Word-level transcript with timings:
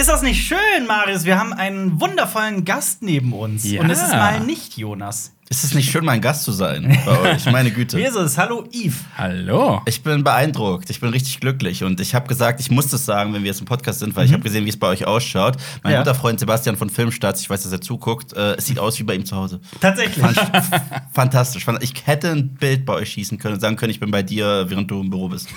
Ist 0.00 0.08
das 0.08 0.22
nicht 0.22 0.42
schön, 0.46 0.86
Marius? 0.86 1.24
Wir 1.24 1.38
haben 1.38 1.52
einen 1.52 2.00
wundervollen 2.00 2.64
Gast 2.64 3.02
neben 3.02 3.34
uns. 3.34 3.64
Ja. 3.70 3.82
Und 3.82 3.90
es 3.90 4.00
ist 4.02 4.12
mal 4.12 4.40
nicht 4.40 4.78
Jonas. 4.78 5.32
Ist 5.50 5.62
es 5.64 5.74
nicht 5.74 5.90
schön, 5.90 6.06
mein 6.06 6.22
Gast 6.22 6.44
zu 6.44 6.52
sein 6.52 6.96
bei 7.04 7.18
euch? 7.34 7.44
Meine 7.46 7.70
Güte. 7.70 7.98
Jesus, 7.98 8.38
hallo 8.38 8.64
Yves. 8.72 8.94
Hallo. 9.18 9.82
Ich 9.84 10.02
bin 10.02 10.24
beeindruckt. 10.24 10.88
Ich 10.88 11.00
bin 11.00 11.10
richtig 11.10 11.40
glücklich. 11.40 11.84
Und 11.84 12.00
ich 12.00 12.14
habe 12.14 12.26
gesagt, 12.28 12.60
ich 12.60 12.70
muss 12.70 12.88
das 12.88 13.04
sagen, 13.04 13.34
wenn 13.34 13.42
wir 13.42 13.48
jetzt 13.48 13.60
im 13.60 13.66
Podcast 13.66 13.98
sind, 13.98 14.16
weil 14.16 14.24
ich 14.24 14.32
habe 14.32 14.42
gesehen, 14.42 14.64
wie 14.64 14.70
es 14.70 14.78
bei 14.78 14.86
euch 14.86 15.06
ausschaut. 15.06 15.56
Mein 15.82 15.92
Ja. 15.92 15.98
guter 15.98 16.14
Freund 16.14 16.40
Sebastian 16.40 16.76
von 16.78 16.88
Filmstarts, 16.88 17.42
ich 17.42 17.50
weiß, 17.50 17.64
dass 17.64 17.72
er 17.72 17.82
zuguckt, 17.82 18.32
äh, 18.32 18.54
es 18.54 18.66
sieht 18.66 18.78
aus 18.78 18.98
wie 19.00 19.02
bei 19.02 19.14
ihm 19.16 19.26
zu 19.26 19.36
Hause. 19.36 19.60
Tatsächlich. 19.82 20.24
Fand 20.24 20.36
ich 20.38 20.80
fantastisch. 21.12 21.66
Ich 21.80 21.92
hätte 22.06 22.30
ein 22.30 22.54
Bild 22.54 22.86
bei 22.86 22.94
euch 22.94 23.10
schießen 23.10 23.36
können 23.36 23.54
und 23.54 23.60
sagen 23.60 23.76
können, 23.76 23.90
ich 23.90 24.00
bin 24.00 24.10
bei 24.10 24.22
dir, 24.22 24.64
während 24.68 24.90
du 24.90 25.00
im 25.02 25.10
Büro 25.10 25.28
bist. 25.28 25.48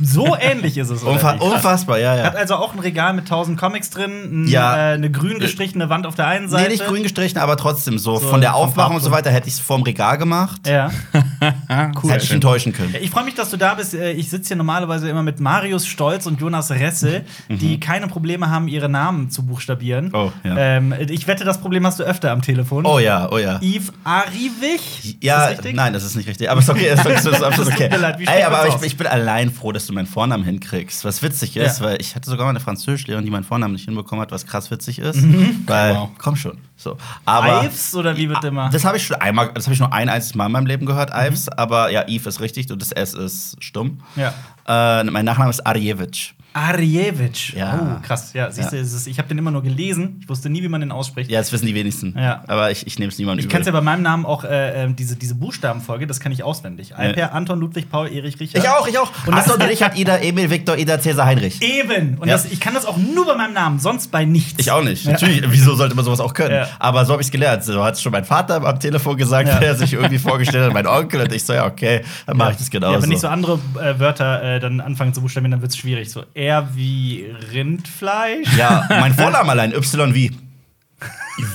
So 0.00 0.36
ähnlich 0.38 0.76
ist 0.78 0.90
es. 0.90 1.02
Unfa 1.02 1.32
unfassbar, 1.32 1.98
ja, 1.98 2.12
Hat 2.12 2.34
ja. 2.34 2.38
also 2.40 2.56
auch 2.56 2.72
ein 2.74 2.78
Regal 2.78 3.12
mit 3.14 3.28
tausend 3.28 3.58
Comics 3.58 3.90
drin, 3.90 4.10
n- 4.44 4.46
Ja. 4.48 4.76
äh, 4.92 4.94
eine 4.94 5.10
grün 5.10 5.38
gestrichene 5.38 5.88
Wand 5.88 6.06
auf 6.06 6.14
der 6.14 6.26
einen 6.26 6.48
Seite. 6.48 6.64
Nee, 6.64 6.68
nicht 6.70 6.86
grün 6.86 7.02
gestrichen, 7.02 7.38
aber 7.38 7.56
trotzdem 7.56 7.98
so. 7.98 8.16
So 8.18 8.28
von 8.28 8.40
der 8.40 8.54
Aufmachung 8.54 8.96
und 8.96 9.02
so 9.02 9.10
weiter 9.10 9.30
hätte 9.30 9.48
ich 9.48 9.54
es 9.54 9.60
vorm 9.60 9.82
Regal 9.82 10.18
gemacht. 10.18 10.66
Ja. 10.66 10.90
Hätte 11.68 12.24
ich 12.24 12.30
enttäuschen 12.32 12.72
können. 12.72 12.94
Ich 13.00 13.10
freue 13.10 13.24
mich, 13.24 13.34
dass 13.34 13.50
du 13.50 13.56
da 13.56 13.74
bist. 13.74 13.94
Äh, 13.94 14.12
Ich 14.12 14.30
sitze 14.30 14.48
hier 14.48 14.56
normalerweise 14.56 15.08
immer 15.08 15.22
mit 15.22 15.40
Marius 15.40 15.86
Stolz 15.86 16.26
und 16.26 16.40
Jonas 16.40 16.70
Ressel, 16.70 17.24
die 17.48 17.80
keine 17.80 18.06
Probleme 18.08 18.50
haben, 18.50 18.68
ihre 18.68 18.88
Namen 18.88 19.30
zu 19.30 19.44
buchstabieren. 19.44 20.06
Mhm. 20.06 20.14
Oh, 20.14 20.32
ja. 20.44 20.56
ähm, 20.56 20.94
ich 21.08 21.26
wette, 21.26 21.44
das 21.44 21.58
Problem 21.60 21.86
hast 21.86 21.98
du 21.98 22.04
öfter 22.04 22.30
am 22.30 22.42
Telefon. 22.42 22.86
Oh 22.86 22.98
ja, 22.98 23.28
oh 23.30 23.38
ja. 23.38 23.58
Yves 23.62 23.92
Arivich? 24.04 25.16
Ja, 25.20 25.46
ist 25.46 25.64
das 25.64 25.72
nein, 25.72 25.92
das 25.92 26.04
ist 26.04 26.16
nicht 26.16 26.28
richtig. 26.28 26.50
Aber 26.50 26.60
ist 26.60 26.68
okay, 26.70 26.92
ist, 26.92 27.04
ist, 27.06 27.26
ist 27.26 27.40
tut 27.56 27.66
okay. 27.66 27.88
Ey, 28.26 28.42
aber 28.44 28.66
ich, 28.68 28.74
ich 28.82 28.96
bin 28.96 29.06
allein 29.06 29.50
froh, 29.50 29.71
dass 29.72 29.86
du 29.86 29.92
meinen 29.92 30.06
Vornamen 30.06 30.44
hinkriegst. 30.44 31.04
Was 31.04 31.22
witzig 31.22 31.56
ist, 31.56 31.80
Ja. 31.80 31.86
weil 31.86 32.00
ich 32.00 32.14
hatte 32.14 32.28
sogar 32.30 32.44
mal 32.46 32.50
eine 32.50 32.60
Französischlehrerin, 32.60 33.24
die 33.24 33.30
meinen 33.30 33.44
Vornamen 33.44 33.72
nicht 33.74 33.84
hinbekommen 33.86 34.22
hat, 34.22 34.30
was 34.30 34.46
krass 34.46 34.70
witzig 34.70 34.98
ist. 34.98 35.18
Weil, 35.66 35.94
Wow. 35.94 36.10
komm 36.18 36.36
schon. 36.36 36.58
So. 36.76 36.96
Aber 37.24 37.64
Ives 37.64 37.94
oder 37.94 38.16
wie 38.16 38.28
wird 38.28 38.42
immer? 38.44 38.68
das 38.70 38.84
habe 38.84 38.96
ich 38.96 39.06
schon 39.06 39.16
einmal, 39.16 39.52
das 39.54 39.64
habe 39.66 39.74
ich 39.74 39.80
nur 39.80 39.92
ein 39.92 40.08
einziges 40.08 40.34
Mal 40.34 40.46
in 40.46 40.52
meinem 40.52 40.66
Leben 40.66 40.86
gehört, 40.86 41.10
Mhm. 41.10 41.26
Ives. 41.26 41.48
Aber 41.48 41.90
ja, 41.90 42.04
Yves 42.08 42.26
ist 42.26 42.40
richtig 42.40 42.70
und 42.70 42.80
das 42.82 42.92
S 42.92 43.14
ist 43.14 43.56
stumm. 43.60 44.00
Ja. 44.16 44.32
Äh, 44.66 45.04
mein 45.04 45.24
Nachname 45.24 45.50
ist 45.50 45.66
Arjevich. 45.66 46.34
Arjevich. 46.52 47.54
Ja. 47.56 47.98
Oh, 47.98 48.06
krass. 48.06 48.32
Ja, 48.34 48.50
siehst 48.50 48.72
du, 48.72 48.76
Ja. 48.76 48.82
ich 49.06 49.18
habe 49.18 49.28
den 49.28 49.38
immer 49.38 49.50
nur 49.50 49.62
gelesen. 49.62 50.18
Ich 50.20 50.28
wusste 50.28 50.50
nie, 50.50 50.62
wie 50.62 50.68
man 50.68 50.80
den 50.80 50.92
ausspricht. 50.92 51.30
Ja, 51.30 51.38
das 51.38 51.52
wissen 51.52 51.66
die 51.66 51.74
wenigsten. 51.74 52.14
Ja. 52.16 52.42
Aber 52.46 52.70
ich, 52.70 52.86
ich 52.86 52.98
nehme 52.98 53.10
es 53.10 53.18
niemandem 53.18 53.44
Ich 53.46 53.50
kann 53.50 53.60
es 53.62 53.66
ja 53.66 53.72
bei 53.72 53.80
meinem 53.80 54.02
Namen 54.02 54.26
auch, 54.26 54.44
äh, 54.44 54.84
äh, 54.84 54.92
diese, 54.92 55.16
diese 55.16 55.34
Buchstabenfolge, 55.34 56.06
das 56.06 56.20
kann 56.20 56.32
ich 56.32 56.42
auswendig. 56.42 56.96
Alper, 56.96 57.32
Anton, 57.32 57.60
Ludwig, 57.60 57.90
Paul, 57.90 58.08
Erich, 58.12 58.38
Richard. 58.40 58.62
Ich 58.62 58.68
auch, 58.70 58.86
ich 58.86 58.98
auch. 58.98 59.10
Und 59.26 59.34
Anton, 59.34 59.62
Richard, 59.62 59.98
Ida, 59.98 60.18
Emil, 60.18 60.50
Viktor, 60.50 60.76
Ida, 60.76 61.00
Cäsar, 61.00 61.26
Heinrich. 61.26 61.60
Eben. 61.62 62.18
Und 62.18 62.28
das, 62.28 62.44
ich 62.46 62.60
kann 62.60 62.74
das 62.74 62.84
auch 62.86 62.96
nur 62.96 63.26
bei 63.26 63.36
meinem 63.36 63.54
Namen, 63.54 63.78
sonst 63.78 64.10
bei 64.10 64.24
nichts. 64.24 64.58
Ich 64.58 64.70
auch 64.70 64.82
nicht. 64.82 65.06
Natürlich, 65.06 65.42
wieso 65.48 65.74
sollte 65.74 65.94
man 65.94 66.04
sowas 66.04 66.20
auch 66.20 66.34
können? 66.34 66.66
Aber 66.78 67.04
so 67.04 67.12
habe 67.12 67.22
ich 67.22 67.28
es 67.28 67.32
gelernt. 67.32 67.64
So 67.64 67.82
hat 67.82 67.94
es 67.94 68.02
schon 68.02 68.12
mein 68.12 68.24
Vater 68.24 68.62
am 68.64 68.78
Telefon 68.80 69.16
gesagt, 69.16 69.48
der 69.62 69.74
sich 69.74 69.92
irgendwie 69.92 70.18
vorgestellt 70.18 70.66
hat, 70.66 70.72
mein 70.72 70.86
Onkel. 70.86 71.22
Und 71.22 71.32
ich 71.32 71.44
so, 71.44 71.52
ja, 71.52 71.66
okay, 71.66 72.02
dann 72.26 72.36
mache 72.36 72.52
ich 72.52 72.58
das 72.58 72.70
genauso. 72.70 72.94
Ja, 72.96 73.02
wenn 73.02 73.12
ich 73.12 73.20
so 73.20 73.28
andere 73.28 73.58
äh, 73.80 73.98
Wörter 73.98 74.42
äh, 74.42 74.60
dann 74.60 74.80
anfange 74.80 75.12
zu 75.12 75.20
buchstabieren, 75.20 75.50
dann 75.52 75.62
wird 75.62 75.72
es 75.72 75.76
schwierig. 75.78 76.10
So 76.10 76.24
R 76.42 76.68
wie 76.74 77.24
Rindfleisch. 77.52 78.48
ja, 78.58 78.86
mein 78.90 79.14
Vorname 79.14 79.50
allein, 79.52 79.72
Y 79.72 80.12
wie. 80.14 80.32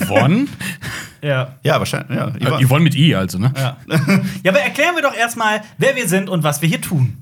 Yvonne? 0.02 0.48
Ja. 1.22 1.56
Ja, 1.64 1.80
wahrscheinlich. 1.80 2.18
Ja, 2.18 2.28
Äh, 2.60 2.64
Yvonne 2.66 2.84
mit 2.84 2.96
I, 2.96 3.14
also, 3.16 3.38
ne? 3.38 3.52
Ja. 3.56 3.78
ja, 4.44 4.52
aber 4.52 4.60
erklären 4.62 4.96
wir 4.96 5.02
doch 5.04 5.14
erstmal, 5.16 5.62
wer 5.78 5.96
wir 5.96 6.08
sind 6.08 6.30
und 6.30 6.44
was 6.44 6.62
wir 6.62 6.70
hier 6.70 6.82
tun. 6.82 7.22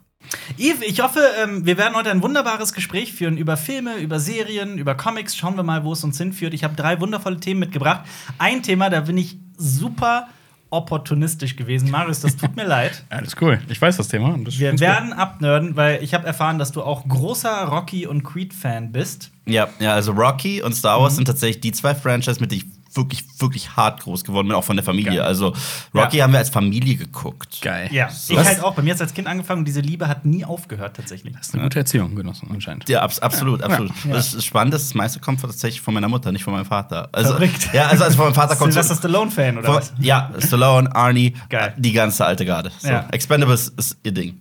Yves, 0.57 0.81
ich 0.87 1.01
hoffe, 1.01 1.19
ähm, 1.43 1.65
wir 1.65 1.77
werden 1.77 1.95
heute 1.95 2.11
ein 2.11 2.21
wunderbares 2.21 2.73
Gespräch 2.73 3.13
führen 3.13 3.37
über 3.37 3.57
Filme, 3.57 3.97
über 3.97 4.19
Serien, 4.19 4.77
über 4.77 4.95
Comics. 4.95 5.35
Schauen 5.35 5.55
wir 5.55 5.63
mal, 5.63 5.83
wo 5.83 5.93
es 5.93 6.03
uns 6.03 6.17
hinführt. 6.17 6.53
Ich 6.53 6.63
habe 6.63 6.75
drei 6.75 6.99
wundervolle 7.01 7.39
Themen 7.39 7.59
mitgebracht. 7.61 8.01
Ein 8.37 8.63
Thema, 8.63 8.89
da 8.89 9.01
bin 9.01 9.17
ich 9.17 9.37
super 9.57 10.27
opportunistisch 10.69 11.57
gewesen. 11.57 11.91
Marius, 11.91 12.21
das 12.21 12.37
tut 12.37 12.55
mir 12.55 12.65
leid. 12.65 13.03
Alles 13.09 13.35
cool. 13.41 13.59
Ich 13.67 13.81
weiß 13.81 13.97
das 13.97 14.07
Thema. 14.07 14.29
und 14.29 14.45
das 14.45 14.57
Wir 14.57 14.79
werden 14.79 15.11
abnörden, 15.11 15.75
weil 15.75 16.01
ich 16.01 16.13
habe 16.13 16.25
erfahren, 16.25 16.59
dass 16.59 16.71
du 16.71 16.81
auch 16.81 17.05
großer 17.07 17.63
Rocky 17.65 18.07
und 18.07 18.23
Creed-Fan 18.23 18.91
bist. 18.93 19.31
ja, 19.45 19.67
ja, 19.79 19.93
also 19.93 20.13
Rocky 20.13 20.61
und 20.61 20.73
Star 20.73 20.97
Mhm. 20.97 21.03
Wars 21.03 21.15
sind 21.17 21.25
tatsächlich 21.25 21.59
die 21.61 21.71
zwei 21.73 21.93
Franchise, 21.93 22.39
mit 22.39 22.51
denen 22.51 22.61
ich 22.61 22.80
wirklich, 22.93 23.23
wirklich 23.39 23.75
hart 23.75 24.01
groß 24.01 24.23
geworden 24.23 24.47
bin, 24.47 24.55
auch 24.55 24.63
von 24.63 24.75
der 24.75 24.83
Familie. 24.85 25.11
Geil. 25.17 25.21
Also 25.21 25.53
Rocky 25.93 26.17
Ja. 26.17 26.23
haben 26.25 26.31
wir 26.33 26.39
als 26.39 26.49
Familie 26.49 26.95
geguckt. 26.95 27.59
Geil. 27.61 27.89
Ja, 27.91 28.09
So. 28.09 28.33
ich 28.33 28.39
halt 28.45 28.63
auch. 28.63 28.73
Bei 28.75 28.81
mir 28.81 28.89
hat 28.91 28.95
es 28.95 29.01
als 29.01 29.13
Kind 29.13 29.27
angefangen 29.27 29.59
und 29.59 29.65
diese 29.65 29.81
Liebe 29.81 30.07
hat 30.07 30.25
nie 30.25 30.43
aufgehört, 30.45 30.95
tatsächlich. 30.95 31.33
Das 31.35 31.47
ist 31.47 31.53
eine 31.53 31.63
gute 31.63 31.79
Erziehung 31.79 32.15
genossen, 32.15 32.49
anscheinend. 32.51 32.87
Ja, 32.89 33.01
abs 33.01 33.19
absolut, 33.19 33.61
absolut. 33.63 33.91
Ja. 34.05 34.13
Das 34.13 34.33
ist 34.33 34.45
spannend, 34.45 34.73
dass 34.73 34.83
das 34.83 34.93
meiste 34.93 35.19
kommt 35.19 35.41
tatsächlich 35.41 35.81
von 35.81 35.93
meiner 35.93 36.09
Mutter, 36.09 36.31
nicht 36.31 36.43
von 36.43 36.53
meinem 36.53 36.65
Vater. 36.65 37.09
Also, 37.11 37.31
Verrückt. 37.33 37.69
Ja, 37.73 37.87
also, 37.87 38.03
also 38.03 38.15
von 38.17 38.25
meinem 38.25 38.35
Vater 38.35 38.55
kommt 38.55 38.73
Sylvester 38.73 38.95
Stallone-Fan 38.95 39.57
oder 39.57 39.67
von, 39.67 39.75
was? 39.75 39.93
Ja, 39.99 40.31
Stallone, 40.39 40.93
Arnie, 40.95 41.33
Geil. 41.49 41.73
die 41.77 41.91
ganze 41.93 42.25
alte 42.25 42.45
Garde. 42.45 42.71
So. 42.79 42.87
Ja. 42.89 43.07
Expendables 43.11 43.69
ist 43.69 43.97
ihr 44.03 44.11
Ding. 44.11 44.39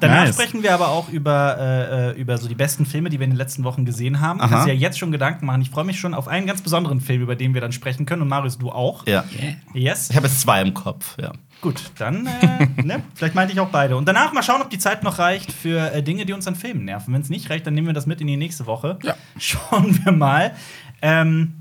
Danach 0.00 0.24
Nice. 0.26 0.34
sprechen 0.34 0.62
wir 0.62 0.74
aber 0.74 0.88
auch 0.88 1.08
über, 1.08 1.56
äh, 1.58 2.10
äh, 2.10 2.20
über 2.20 2.36
so 2.38 2.48
die 2.48 2.54
besten 2.54 2.86
Filme, 2.86 3.08
die 3.10 3.18
wir 3.18 3.24
in 3.24 3.30
den 3.30 3.36
letzten 3.38 3.64
Wochen 3.64 3.84
gesehen 3.84 4.20
haben. 4.20 4.40
Aha. 4.40 4.48
Kannst 4.48 4.66
dir 4.68 4.74
ja 4.74 4.80
jetzt 4.80 4.98
schon 4.98 5.12
Gedanken 5.12 5.46
machen. 5.46 5.62
Ich 5.62 5.70
freue 5.70 5.84
mich 5.84 5.98
schon 5.98 6.14
auf 6.14 6.28
einen 6.28 6.46
ganz 6.46 6.62
besonderen 6.62 7.00
Film, 7.00 7.22
über 7.22 7.36
den 7.36 7.54
wir 7.54 7.60
dann 7.62 7.72
sprechen 7.72 8.06
können. 8.06 8.22
Und 8.22 8.28
Marius, 8.28 8.58
du 8.58 8.70
auch. 8.70 9.06
Ja. 9.06 9.24
Yes. 9.72 10.10
Ich 10.10 10.16
habe 10.16 10.26
jetzt 10.26 10.40
zwei 10.40 10.60
im 10.60 10.74
Kopf, 10.74 11.16
ja. 11.20 11.32
Gut, 11.60 11.80
dann, 11.98 12.26
äh, 12.26 12.66
ne? 12.82 13.02
Vielleicht 13.14 13.34
meinte 13.34 13.52
ich 13.52 13.60
auch 13.60 13.68
beide. 13.68 13.96
Und 13.96 14.06
danach 14.06 14.32
mal 14.32 14.42
schauen, 14.42 14.60
ob 14.60 14.70
die 14.70 14.78
Zeit 14.78 15.04
noch 15.04 15.18
reicht 15.18 15.52
für 15.52 15.92
äh, 15.92 16.02
Dinge, 16.02 16.26
die 16.26 16.32
uns 16.32 16.46
an 16.48 16.56
Filmen 16.56 16.84
nerven. 16.84 17.14
Wenn 17.14 17.22
es 17.22 17.30
nicht 17.30 17.48
reicht, 17.50 17.66
dann 17.66 17.74
nehmen 17.74 17.86
wir 17.86 17.94
das 17.94 18.06
mit 18.06 18.20
in 18.20 18.26
die 18.26 18.36
nächste 18.36 18.66
Woche. 18.66 18.98
Ja. 19.02 19.14
Schauen 19.38 20.04
wir 20.04 20.12
mal. 20.12 20.52
Ähm, 21.00 21.54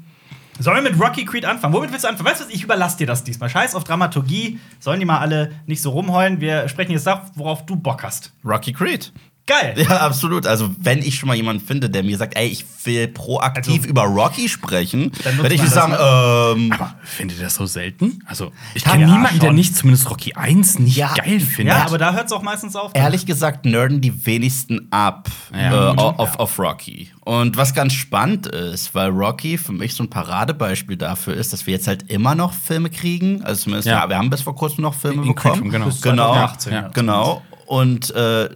Sollen 0.60 0.84
wir 0.84 0.92
mit 0.92 1.02
Rocky 1.02 1.26
Creed 1.26 1.46
anfangen? 1.46 1.74
Womit 1.74 1.92
willst 1.92 2.04
du 2.04 2.10
anfangen? 2.10 2.30
Weißt 2.30 2.42
du 2.42 2.46
was? 2.46 2.54
Ich 2.54 2.64
überlasse 2.64 2.98
dir 2.98 3.08
das 3.08 3.24
diesmal. 3.24 3.50
Scheiß 3.50 3.74
auf 3.74 3.84
Dramaturgie. 3.84 4.60
Sollen 4.80 5.00
die 5.00 5.08
mal 5.08 5.18
alle 5.18 5.54
nicht 5.66 5.82
so 5.82 5.90
rumheulen. 5.90 6.40
Wir 6.40 6.68
sprechen 6.68 6.92
jetzt 6.92 7.08
da, 7.08 7.26
worauf 7.36 7.66
du 7.66 7.76
Bock 7.76 8.04
hast. 8.04 8.32
Rocky 8.46 8.72
Creed. 8.72 9.12
Geil. 9.48 9.74
Ja, 9.78 9.98
absolut. 10.02 10.46
Also, 10.46 10.70
wenn 10.80 11.00
ich 11.00 11.16
schon 11.18 11.28
mal 11.28 11.36
jemanden 11.36 11.66
finde, 11.66 11.90
der 11.90 12.04
mir 12.04 12.16
sagt, 12.18 12.38
ey, 12.38 12.48
ich 12.48 12.64
will 12.86 13.08
proaktiv 13.08 13.78
Also- 13.80 13.90
über 13.90 14.04
Rocky 14.04 14.48
sprechen, 14.48 15.12
Dann 15.24 15.38
würde 15.40 15.56
ich 15.56 15.62
man 15.62 15.70
sagen, 15.70 15.94
ähm, 15.94 16.72
Aber 16.72 16.94
findet 17.04 17.38
ihr 17.40 17.46
das 17.46 17.56
so 17.56 17.66
selten? 17.66 18.20
Also, 18.28 18.52
ich 18.76 18.86
Ja, 18.86 18.92
kenne 18.92 19.08
niemanden, 19.08 19.40
der 19.40 19.48
schon. 19.48 19.56
nicht 19.56 19.76
zumindest 19.76 20.10
Rocky 20.10 20.34
1 20.36 20.80
nicht 20.80 20.96
Ja. 20.96 21.14
geil 21.16 21.40
findet. 21.40 21.76
Ja, 21.76 21.86
aber 21.86 21.98
da 21.98 22.14
hört 22.14 22.28
es 22.28 22.32
auch 22.32 22.44
meistens 22.44 22.76
auf. 22.76 22.92
ehrlich 22.94 23.26
gesagt 23.26 23.66
nerden 23.66 24.00
die 24.00 24.26
wenigsten 24.26 24.88
ab 24.92 25.30
Ja, 25.54 25.90
äh, 25.90 25.96
gut. 25.96 26.00
auf, 26.00 26.40
auf 26.40 26.60
Rocky. 26.60 27.12
Und 27.22 27.58
was 27.58 27.74
ganz 27.74 27.94
spannend 27.94 28.48
ist, 28.48 28.94
weil 28.96 29.10
Rocky 29.10 29.58
für 29.58 29.74
mich 29.74 29.96
so 29.96 30.04
ein 30.04 30.10
Paradebeispiel 30.10 30.98
dafür 30.98 31.34
ist, 31.34 31.52
dass 31.52 31.66
wir 31.68 31.74
jetzt 31.74 31.88
halt 31.88 32.10
immer 32.12 32.36
noch 32.36 32.54
Filme 32.54 32.90
kriegen. 32.90 33.44
Also 33.44 33.64
zumindest, 33.64 33.88
ja, 33.88 34.04
Ja. 34.04 34.10
wir 34.10 34.18
haben 34.18 34.30
bis 34.30 34.42
vor 34.42 34.56
kurzem 34.56 34.84
noch 34.84 34.94
Filme 34.94 35.24
In 35.24 35.28
bekommen. 35.30 35.62
Creed, 35.64 35.72
genau. 35.72 35.86
Bis 35.88 36.02
genau. 36.02 36.34
2018, 36.34 36.74
Ja. 36.74 36.82
ja. 36.84 36.88
Genau. 36.90 37.42
Und 37.66 38.12
äh, 38.16 38.50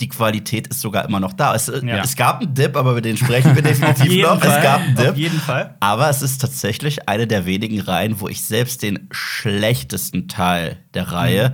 die 0.00 0.08
Qualität 0.08 0.66
ist 0.66 0.80
sogar 0.80 1.04
immer 1.04 1.20
noch 1.20 1.32
da. 1.32 1.54
Es, 1.54 1.68
äh, 1.68 1.80
Ja. 1.86 1.98
es 2.02 2.16
gab 2.16 2.40
einen 2.40 2.52
Dip, 2.54 2.76
aber 2.76 2.90
über 2.92 3.00
den 3.00 3.16
sprechen 3.16 3.54
wir 3.54 3.62
Auf 3.64 3.68
definitiv 3.78 4.22
noch. 4.22 4.40
Fall. 4.40 4.56
Es 4.58 4.62
gab 4.62 4.80
einen 4.80 4.98
Auf 4.98 5.04
Dip. 5.04 5.16
jeden 5.16 5.38
Fall. 5.40 5.76
Aber 5.80 6.08
es 6.10 6.20
ist 6.22 6.40
tatsächlich 6.40 7.08
eine 7.08 7.26
der 7.26 7.46
wenigen 7.46 7.80
Reihen, 7.80 8.20
wo 8.20 8.28
ich 8.28 8.42
selbst 8.44 8.82
den 8.82 9.08
schlechtesten 9.12 10.26
Teil 10.28 10.78
der 10.94 11.12
Reihe, 11.12 11.52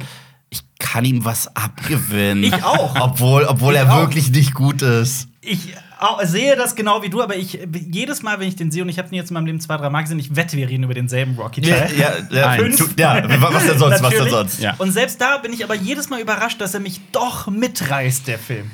ich 0.49 0.63
kann 0.79 1.05
ihm 1.05 1.25
was 1.25 1.55
abgewinnen. 1.55 2.45
Ich 2.45 2.65
auch. 2.65 2.97
Obwohl, 3.01 3.45
obwohl 3.45 3.75
Ich 3.75 3.81
er 3.81 3.93
auch. 3.93 3.99
wirklich 4.01 4.31
nicht 4.31 4.55
gut 4.55 4.83
ist. 4.83 5.29
Ich 5.43 5.75
au- 6.01 6.25
sehe 6.25 6.57
das 6.57 6.75
genau 6.75 7.03
wie 7.03 7.11
du, 7.11 7.23
aber 7.23 7.37
ich 7.37 7.59
jedes 7.91 8.23
Mal, 8.23 8.41
wenn 8.41 8.49
ich 8.49 8.57
den 8.57 8.71
sehe, 8.71 8.83
und 8.83 8.89
ich 8.89 8.99
habe 8.99 9.09
den 9.09 9.17
jetzt 9.17 9.31
in 9.31 9.35
meinem 9.35 9.47
Leben 9.47 9.61
zwei, 9.61 9.77
drei 9.77 9.91
Mal 9.91 10.03
gesehen, 10.03 10.19
ich 10.19 10.35
wette, 10.35 10.57
wir 10.57 10.69
reden 10.69 10.85
über 10.85 10.95
denselben 10.95 11.35
Ja, 11.37 11.43
Rocky-Teil. 11.43 11.91
ja, 11.97 12.13
ja, 12.31 12.69
tu- 12.69 12.89
ja, 12.97 13.23
was 13.53 13.67
denn 13.67 13.79
sonst? 13.79 14.03
Was 14.03 14.11
denn 14.15 14.29
sonst? 14.31 14.61
Ja. 14.61 14.75
Und 14.79 14.93
selbst 14.93 15.21
da 15.21 15.39
bin 15.39 15.53
ich 15.53 15.63
aber 15.65 15.75
jedes 15.75 16.09
Mal 16.11 16.21
überrascht, 16.21 16.61
dass 16.61 16.75
er 16.75 16.81
mich 16.81 17.01
doch 17.13 17.47
mitreißt, 17.49 18.27
der 18.29 18.39
Film. 18.39 18.71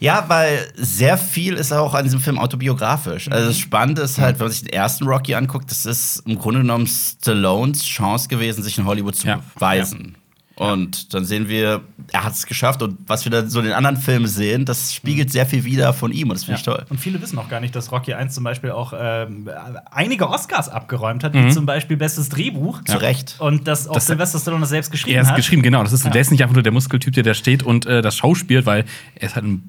Ja, 0.00 0.24
weil 0.28 0.68
sehr 0.76 1.18
viel 1.18 1.54
ist 1.54 1.72
auch 1.72 1.92
an 1.94 2.04
diesem 2.04 2.20
Film 2.20 2.38
autobiografisch. 2.38 3.28
Also 3.32 3.48
das 3.48 3.58
Spannende 3.58 4.02
ist 4.02 4.18
halt, 4.18 4.38
wenn 4.38 4.44
man 4.46 4.52
sich 4.52 4.62
den 4.62 4.72
ersten 4.72 5.04
Rocky 5.08 5.34
anguckt, 5.34 5.70
das 5.72 5.84
ist 5.86 6.22
im 6.24 6.38
Grunde 6.38 6.60
genommen 6.60 6.86
Stallones 6.86 7.82
Chance 7.84 8.28
gewesen, 8.28 8.62
sich 8.62 8.78
in 8.78 8.84
Hollywood 8.86 9.16
zu 9.16 9.26
Ja. 9.26 9.40
beweisen. 9.56 10.16
Und 10.58 11.14
dann 11.14 11.24
sehen 11.24 11.48
wir, 11.48 11.82
er 12.12 12.24
hat 12.24 12.32
es 12.32 12.44
geschafft. 12.46 12.82
Und 12.82 12.98
was 13.06 13.24
wir 13.24 13.30
dann 13.30 13.48
so 13.48 13.60
in 13.60 13.66
den 13.66 13.74
anderen 13.74 13.96
Filmen 13.96 14.26
sehen, 14.26 14.64
das 14.64 14.92
spiegelt 14.92 15.30
sehr 15.30 15.46
viel 15.46 15.64
wieder 15.64 15.92
von 15.92 16.10
ihm. 16.10 16.30
Und 16.30 16.34
das 16.36 16.44
finde 16.44 16.58
ich 16.58 16.64
toll. 16.64 16.84
Und 16.88 16.98
viele 16.98 17.22
wissen 17.22 17.38
auch 17.38 17.48
gar 17.48 17.60
nicht, 17.60 17.76
dass 17.76 17.92
Rocky 17.92 18.12
1 18.14 18.34
zum 18.34 18.42
Beispiel 18.42 18.72
auch 18.72 18.92
ähm, 18.98 19.48
einige 19.90 20.28
Oscars 20.28 20.68
abgeräumt 20.68 21.22
hat, 21.22 21.34
Mhm. 21.34 21.46
wie 21.46 21.50
zum 21.52 21.64
Beispiel 21.64 21.96
Bestes 21.96 22.28
Drehbuch. 22.28 22.82
Zu 22.84 22.96
Recht. 23.00 23.36
Und 23.38 23.68
dass 23.68 23.86
auch 23.86 23.94
Das- 23.94 24.06
Sylvester 24.06 24.38
Stallone 24.40 24.62
das 24.62 24.70
selbst 24.70 24.90
geschrieben 24.90 25.14
Er 25.16 25.22
ist 25.22 25.28
hat. 25.28 25.36
geschrieben, 25.36 25.62
genau. 25.62 25.82
Das 25.84 25.92
ist, 25.92 26.04
Der 26.04 26.20
ist 26.20 26.30
nicht 26.32 26.42
einfach 26.42 26.54
nur 26.54 26.62
der 26.64 26.72
Muskeltyp, 26.72 27.14
der 27.14 27.22
da 27.22 27.34
steht 27.34 27.62
und 27.62 27.86
äh, 27.86 28.02
das 28.02 28.16
schauspielt, 28.16 28.66
weil 28.66 28.84
er 29.14 29.28
ist 29.28 29.34
halt 29.36 29.44
ein 29.44 29.62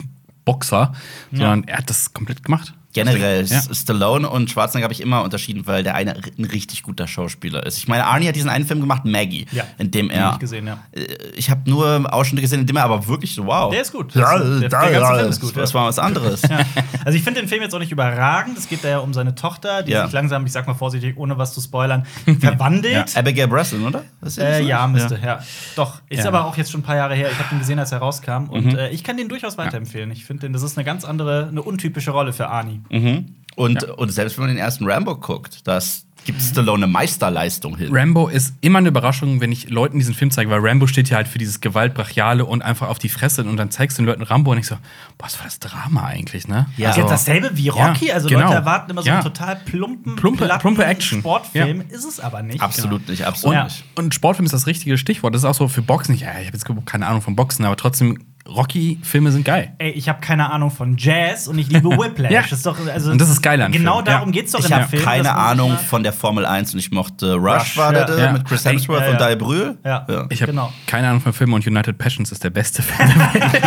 Boxer, 0.46 0.94
sondern 1.32 1.66
er 1.66 1.78
hat 1.78 1.90
das 1.90 2.14
komplett 2.14 2.44
gemacht. 2.44 2.74
Generell, 2.92 3.46
Ja. 3.46 3.62
Stallone 3.72 4.28
und 4.28 4.50
Schwarzenegger 4.50 4.86
habe 4.86 4.94
ich 4.94 5.02
immer 5.02 5.22
unterschieden, 5.24 5.68
weil 5.68 5.84
der 5.84 5.94
eine 5.96 6.16
ein 6.16 6.46
richtig 6.46 6.82
guter 6.82 7.08
Schauspieler 7.08 7.64
ist. 7.66 7.78
Ich 7.78 7.88
meine, 7.88 8.06
Arnie 8.08 8.28
hat 8.28 8.36
diesen 8.36 8.50
einen 8.50 8.66
Film 8.66 8.80
gemacht, 8.82 9.06
Maggie, 9.06 9.46
Ja, 9.52 9.64
in 9.78 9.92
dem 9.92 10.10
den 10.10 10.18
er. 10.18 10.26
hab 10.26 10.34
ich 10.34 10.40
gesehen, 10.40 10.66
ja. 10.68 10.80
Äh, 10.92 11.06
Ich 11.36 11.50
habe 11.52 11.70
nur 11.70 12.12
Ausschnitte 12.12 12.42
gesehen, 12.42 12.62
in 12.62 12.66
dem 12.66 12.76
er 12.78 12.86
aber 12.86 13.08
wirklich 13.08 13.36
so, 13.36 13.46
wow. 13.46 13.72
Der 13.72 13.82
ist 13.84 13.92
gut. 13.92 14.16
Ja, 14.16 14.40
der- 14.40 14.70
da, 14.70 14.90
der 14.90 15.00
ganze 15.00 15.20
Film 15.20 15.30
ist 15.30 15.42
gut, 15.42 15.56
Das 15.58 15.74
war 15.74 15.86
was 15.88 16.00
anderes. 16.00 16.42
Ja. 16.50 16.60
Also 17.06 17.18
ich 17.18 17.24
finde 17.24 17.42
den 17.42 17.48
Film 17.50 17.62
jetzt 17.62 17.74
auch 17.76 17.80
nicht 17.80 17.92
überragend. 17.92 18.58
Es 18.58 18.68
geht 18.68 18.84
da 18.84 18.88
ja 18.90 18.98
um 19.00 19.14
seine 19.14 19.36
Tochter, 19.36 19.84
die 19.84 19.92
Ja. 19.92 20.06
sich 20.06 20.14
langsam, 20.14 20.46
ich 20.46 20.52
sag 20.52 20.66
mal 20.68 20.74
vorsichtig, 20.74 21.16
ohne 21.18 21.38
was 21.38 21.54
zu 21.54 21.62
spoilern, 21.62 22.06
verwandelt. 22.40 23.16
Abigail 23.16 23.48
Breslin, 23.48 23.86
oder? 23.86 24.04
Äh, 24.38 24.64
ja, 24.64 24.88
müsste, 24.88 25.20
ja. 25.24 25.40
Doch, 25.76 26.02
ist 26.10 26.20
Ja. 26.24 26.28
aber 26.28 26.46
auch 26.46 26.58
jetzt 26.58 26.72
schon 26.72 26.80
ein 26.82 26.84
paar 26.84 26.96
Jahre 26.96 27.14
her. 27.16 27.30
Ich 27.32 27.38
habe 27.38 27.50
den 27.50 27.60
gesehen, 27.60 27.80
als 27.80 27.92
er 27.92 28.00
rauskam. 28.00 28.44
Mhm. 28.46 28.50
Und 28.50 28.74
äh, 28.76 28.90
ich 28.90 29.04
kann 29.04 29.18
den 29.18 29.30
durchaus 29.30 29.58
weiterempfehlen. 29.58 30.12
Ich 30.12 30.26
finde, 30.26 30.50
das 30.50 30.64
ist 30.64 30.78
eine 30.78 30.86
ganz 30.86 31.06
andere, 31.06 31.48
eine 31.50 31.62
untypische 31.62 32.12
Rolle 32.12 32.34
für 32.34 32.48
Arnie. 32.50 32.79
Mhm. 32.90 33.36
Und, 33.56 33.84
und 33.84 34.10
selbst 34.12 34.38
wenn 34.38 34.46
man 34.46 34.56
den 34.56 34.60
ersten 34.64 34.90
Rambo 34.90 35.16
guckt, 35.18 35.68
das 35.68 36.06
gibt 36.26 36.42
Stallone 36.42 36.84
eine 36.84 36.92
Meisterleistung 36.92 37.78
hin. 37.78 37.90
Rambo 37.92 38.28
ist 38.28 38.54
immer 38.62 38.80
eine 38.80 38.90
Überraschung, 38.90 39.40
wenn 39.42 39.52
ich 39.54 39.70
Leuten 39.70 40.00
diesen 40.00 40.14
Film 40.14 40.32
zeige, 40.32 40.50
weil 40.52 40.60
Rambo 40.62 40.86
steht 40.86 41.10
ja 41.10 41.16
halt 41.18 41.28
für 41.30 41.40
dieses 41.40 41.60
Gewalt, 41.62 41.94
Brachiale 41.94 42.46
und 42.46 42.62
einfach 42.62 42.88
auf 42.90 43.00
die 43.00 43.08
Fresse 43.10 43.44
und 43.44 43.56
dann 43.58 43.72
zeigst 43.72 43.98
du 43.98 44.02
den 44.02 44.08
Leuten 44.08 44.24
Rambo 44.24 44.52
und 44.52 44.58
ich 44.58 44.68
so, 44.68 44.76
boah, 45.18 45.26
was 45.26 45.38
war 45.40 45.46
das 45.46 45.60
Drama 45.60 46.06
eigentlich, 46.06 46.48
ne? 46.48 46.68
Ja. 46.78 46.92
Ist 46.92 46.98
jetzt 46.98 47.10
dasselbe 47.10 47.52
wie 47.58 47.70
Rocky. 47.70 48.08
Ja, 48.08 48.16
also 48.16 48.28
genau. 48.30 48.42
Leute 48.44 48.54
erwarten 48.56 48.92
immer 48.92 49.02
so 49.02 49.08
Ja. 49.08 49.16
einen 49.16 49.24
total 49.24 49.56
plumpen, 49.66 50.16
Plumpe- 50.18 50.46
platten 50.46 50.62
plumpe 50.62 50.86
Action. 50.86 51.20
Sportfilm. 51.20 51.84
Ist 51.90 52.04
es 52.06 52.20
aber 52.20 52.44
nicht. 52.44 52.62
Absolut 52.62 53.08
nicht, 53.08 53.22
Und, 53.22 53.28
absolut 53.28 53.56
Ja. 53.56 53.64
nicht. 53.66 53.84
und 53.96 54.14
Sportfilm 54.14 54.46
ist 54.46 54.54
das 54.54 54.68
richtige 54.68 54.98
Stichwort. 54.98 55.34
Das 55.34 55.42
ist 55.42 55.46
auch 55.46 55.56
so 55.56 55.68
für 55.70 55.82
Boxen. 55.82 56.14
Ich, 56.16 56.22
ja, 56.22 56.32
ich 56.40 56.48
habe 56.48 56.58
jetzt 56.58 56.66
keine 56.86 57.08
Ahnung 57.08 57.22
von 57.22 57.36
Boxen, 57.36 57.64
aber 57.66 57.78
trotzdem, 57.78 58.20
Rocky-Filme 58.56 59.32
sind 59.32 59.46
geil. 59.46 59.74
Ey, 59.78 59.92
ich 59.92 60.10
habe 60.10 60.20
keine 60.22 60.52
Ahnung 60.52 60.72
von 60.72 60.96
Jazz 60.98 61.48
und 61.48 61.58
ich 61.60 61.70
liebe 61.70 61.90
Whiplash. 61.98 62.32
Ja. 62.32 62.42
Das 62.42 62.52
ist 62.54 62.66
doch, 62.66 62.78
also, 62.88 63.12
Und 63.12 63.20
das 63.22 63.30
ist 63.30 63.42
geil 63.42 63.62
an 63.62 63.72
Genau 63.72 63.94
Filmen. 63.96 64.06
darum 64.06 64.30
Ja. 64.30 64.34
geht's 64.34 64.52
doch 64.52 64.60
Ich 64.60 64.66
in 64.66 64.72
dem 64.72 64.78
habe 64.82 64.90
Film. 64.90 65.04
keine 65.04 65.24
dass 65.24 65.34
man 65.36 65.46
Ahnung 65.46 65.78
von 65.78 66.04
der 66.04 66.14
Formel 66.14 66.46
1 66.46 66.74
und 66.74 66.80
ich 66.80 66.92
mochte 66.92 67.34
Rush, 67.36 67.62
Rush, 67.62 67.78
war 67.78 67.92
der 67.92 68.02
ja. 68.02 68.08
da 68.08 68.18
Ja. 68.18 68.32
mit 68.34 68.46
Chris 68.46 68.66
Hemsworth 68.66 69.02
ja, 69.04 69.12
und. 69.12 69.22
Dai 69.22 69.36
Brühl. 69.36 69.78
Ja. 69.86 70.06
Ich 70.30 70.42
habe 70.42 70.52
Genau. 70.52 70.74
keine 70.88 71.08
Ahnung 71.10 71.22
von 71.22 71.34
Filmen 71.34 71.54
und 71.54 71.66
United 71.68 71.98
Passions 71.98 72.32
ist 72.32 72.44
der 72.44 72.50
beste 72.50 72.82
Film 72.84 73.10
der 73.34 73.54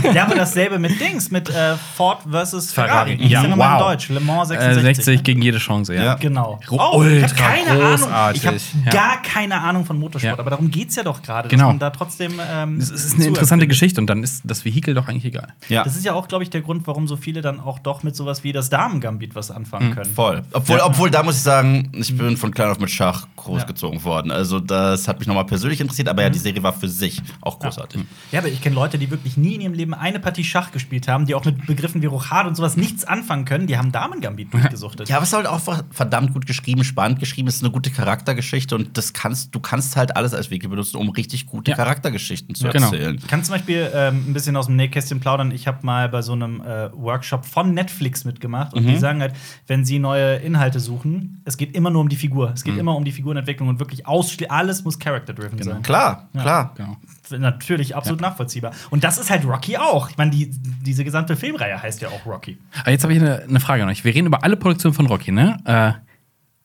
Welt. 0.00 0.14
Ja, 0.14 0.24
aber 0.24 0.34
dasselbe 0.34 0.78
mit 0.78 1.00
Dings, 1.00 1.30
mit 1.30 1.48
äh, 1.50 1.74
Ford 1.96 2.20
versus 2.30 2.72
Ferrari. 2.72 3.16
Ferrari. 3.16 3.26
Ja, 3.28 3.40
Sind 3.40 3.50
nochmal 3.50 3.80
in. 3.80 3.86
Deutsch. 3.86 4.08
Le 4.08 4.20
Mans 4.20 4.50
äh, 4.50 4.54
66. 4.58 5.04
60 5.04 5.22
gegen 5.24 5.42
jede 5.42 5.58
Chance, 5.58 5.94
ja. 5.94 6.04
Ja. 6.04 6.14
Genau. 6.14 6.58
Oh, 6.70 6.74
ich 6.74 6.78
habe 6.80 6.96
ultra 6.96 7.34
keine 7.36 7.70
Ahnung. 7.70 7.90
großartig. 7.90 8.42
Ich 8.42 8.46
habe 8.48 8.58
Ja. 8.86 8.90
gar 8.92 9.22
keine 9.22 9.60
Ahnung 9.60 9.84
von 9.84 9.98
Motorsport, 9.98 10.34
Ja. 10.36 10.38
aber 10.38 10.50
darum 10.50 10.70
geht's 10.70 10.96
ja 10.96 11.02
doch 11.02 11.22
gerade, 11.22 11.48
Genau. 11.48 11.64
dass 11.64 11.68
man 11.70 11.78
da 11.78 11.90
trotzdem. 11.90 12.40
Ähm, 12.52 12.78
Es 12.78 12.90
ist 12.90 13.14
eine. 13.14 13.24
Interessante 13.46 13.66
Geschichte 13.68 14.00
und 14.00 14.06
dann 14.08 14.22
ist 14.22 14.42
das 14.44 14.64
Vehikel 14.64 14.94
doch 14.94 15.08
eigentlich 15.08 15.24
egal. 15.24 15.52
Ja, 15.68 15.84
Das 15.84 15.96
ist 15.96 16.04
ja 16.04 16.14
auch, 16.14 16.28
glaube 16.28 16.42
ich, 16.44 16.50
der 16.50 16.60
Grund, 16.62 16.86
warum 16.86 17.06
so 17.06 17.16
viele 17.16 17.40
dann 17.40 17.60
auch 17.60 17.78
doch 17.78 18.02
mit 18.02 18.16
sowas 18.16 18.42
wie 18.44 18.52
das 18.52 18.70
Damen-Gambit 18.70 19.34
was 19.34 19.50
anfangen 19.50 19.94
können. 19.94 20.10
voll. 20.12 20.42
Obwohl, 20.52 20.80
obwohl, 20.80 21.10
da 21.10 21.22
muss 21.22 21.36
ich 21.36 21.42
sagen, 21.42 21.90
ich 21.94 22.16
bin 22.16 22.36
von 22.36 22.52
klein 22.52 22.70
auf 22.70 22.80
mit 22.80 22.90
Schach 22.90 23.26
großgezogen 23.36 24.02
worden. 24.04 24.30
Also, 24.30 24.58
das 24.60 25.06
hat 25.08 25.18
mich 25.20 25.28
nochmal 25.28 25.46
persönlich 25.46 25.80
interessiert, 25.80 26.08
aber 26.08 26.22
ja, 26.22 26.30
die 26.30 26.38
Serie 26.38 26.62
war 26.62 26.72
für 26.72 26.88
sich 26.88 27.22
auch 27.40 27.58
großartig. 27.58 28.02
Ja, 28.32 28.40
aber 28.40 28.48
ich 28.48 28.60
kenne 28.60 28.74
Leute, 28.74 28.98
die 28.98 29.10
wirklich 29.10 29.36
nie 29.36 29.54
in 29.54 29.60
ihrem 29.60 29.74
Leben 29.74 29.94
eine 29.94 30.18
Partie 30.18 30.44
Schach 30.44 30.72
gespielt 30.72 31.06
haben, 31.08 31.26
die 31.26 31.34
auch 31.34 31.44
mit 31.44 31.66
Begriffen 31.66 32.02
wie 32.02 32.06
Rochade 32.06 32.48
und 32.48 32.54
sowas 32.56 32.76
nichts 32.76 33.04
anfangen 33.04 33.44
können. 33.44 33.66
Die 33.66 33.78
haben 33.78 33.92
Damen-Gambit 33.92 34.52
durchgesuchtet. 34.52 35.08
Ja, 35.08 35.16
aber 35.16 35.22
es 35.22 35.28
ist 35.30 35.36
halt 35.36 35.46
auch 35.46 35.60
verdammt 35.90 36.32
gut 36.32 36.46
geschrieben, 36.46 36.82
spannend 36.84 37.20
geschrieben, 37.20 37.48
es 37.48 37.56
ist 37.56 37.62
eine 37.62 37.72
gute 37.72 37.90
Charaktergeschichte 37.90 38.74
und 38.74 38.96
das 38.96 39.12
kannst, 39.12 39.54
du 39.54 39.60
kannst 39.60 39.96
halt 39.96 40.16
alles 40.16 40.34
als 40.34 40.50
Wiki 40.50 40.66
benutzen, 40.68 40.96
um 40.96 41.08
richtig 41.10 41.46
gute 41.46 41.70
Ja. 41.70 41.76
Charaktergeschichten 41.76 42.54
zu 42.54 42.66
Ja, 42.66 42.72
genau. 42.72 42.90
Ich 43.26 43.30
kann 43.30 43.42
zum 43.42 43.54
Beispiel 43.54 43.90
ähm, 43.92 44.24
ein 44.28 44.32
bisschen 44.34 44.54
aus 44.56 44.66
dem 44.66 44.76
Nähkästchen 44.76 45.18
plaudern. 45.18 45.50
Ich 45.50 45.66
habe 45.66 45.78
mal 45.84 46.08
bei 46.08 46.22
so 46.22 46.32
einem 46.32 46.60
äh, 46.60 46.92
Workshop 46.92 47.44
von 47.44 47.74
Netflix 47.74 48.24
mitgemacht 48.24 48.72
und 48.72 48.84
Mhm. 48.84 48.88
die 48.88 48.96
sagen 48.98 49.20
halt, 49.20 49.34
wenn 49.66 49.84
sie 49.84 49.98
neue 49.98 50.36
Inhalte 50.36 50.78
suchen, 50.78 51.42
es 51.44 51.56
geht 51.56 51.74
immer 51.74 51.90
nur 51.90 52.02
um 52.02 52.08
die 52.08 52.14
Figur. 52.14 52.52
Es 52.54 52.62
geht 52.62 52.74
Mhm. 52.74 52.80
immer 52.80 52.94
um 52.96 53.04
die 53.04 53.10
Figurenentwicklung 53.10 53.68
und 53.68 53.80
wirklich 53.80 54.06
alles 54.06 54.84
muss 54.84 55.00
character-driven 55.00 55.60
sein. 55.60 55.82
Klar, 55.82 56.28
klar. 56.40 56.72
Genau. 56.76 56.96
Natürlich 57.36 57.96
absolut 57.96 58.20
nachvollziehbar. 58.20 58.70
Und 58.90 59.02
das 59.02 59.18
ist 59.18 59.28
halt 59.28 59.44
Rocky 59.44 59.76
auch. 59.76 60.08
Ich 60.08 60.16
meine, 60.16 60.30
die, 60.30 60.48
diese 60.84 61.02
gesamte 61.02 61.34
Filmreihe 61.34 61.82
heißt 61.82 62.00
ja 62.02 62.08
auch 62.10 62.24
Rocky. 62.26 62.58
Aber 62.82 62.92
jetzt 62.92 63.02
habe 63.02 63.12
ich 63.12 63.18
eine, 63.20 63.42
eine 63.42 63.58
Frage 63.58 63.82
an 63.82 63.88
euch. 63.88 64.04
Wir 64.04 64.14
reden 64.14 64.28
über 64.28 64.44
alle 64.44 64.56
Produktionen 64.56 64.94
von 64.94 65.06
Rocky, 65.06 65.32
ne? 65.32 65.58
Äh, 65.64 65.94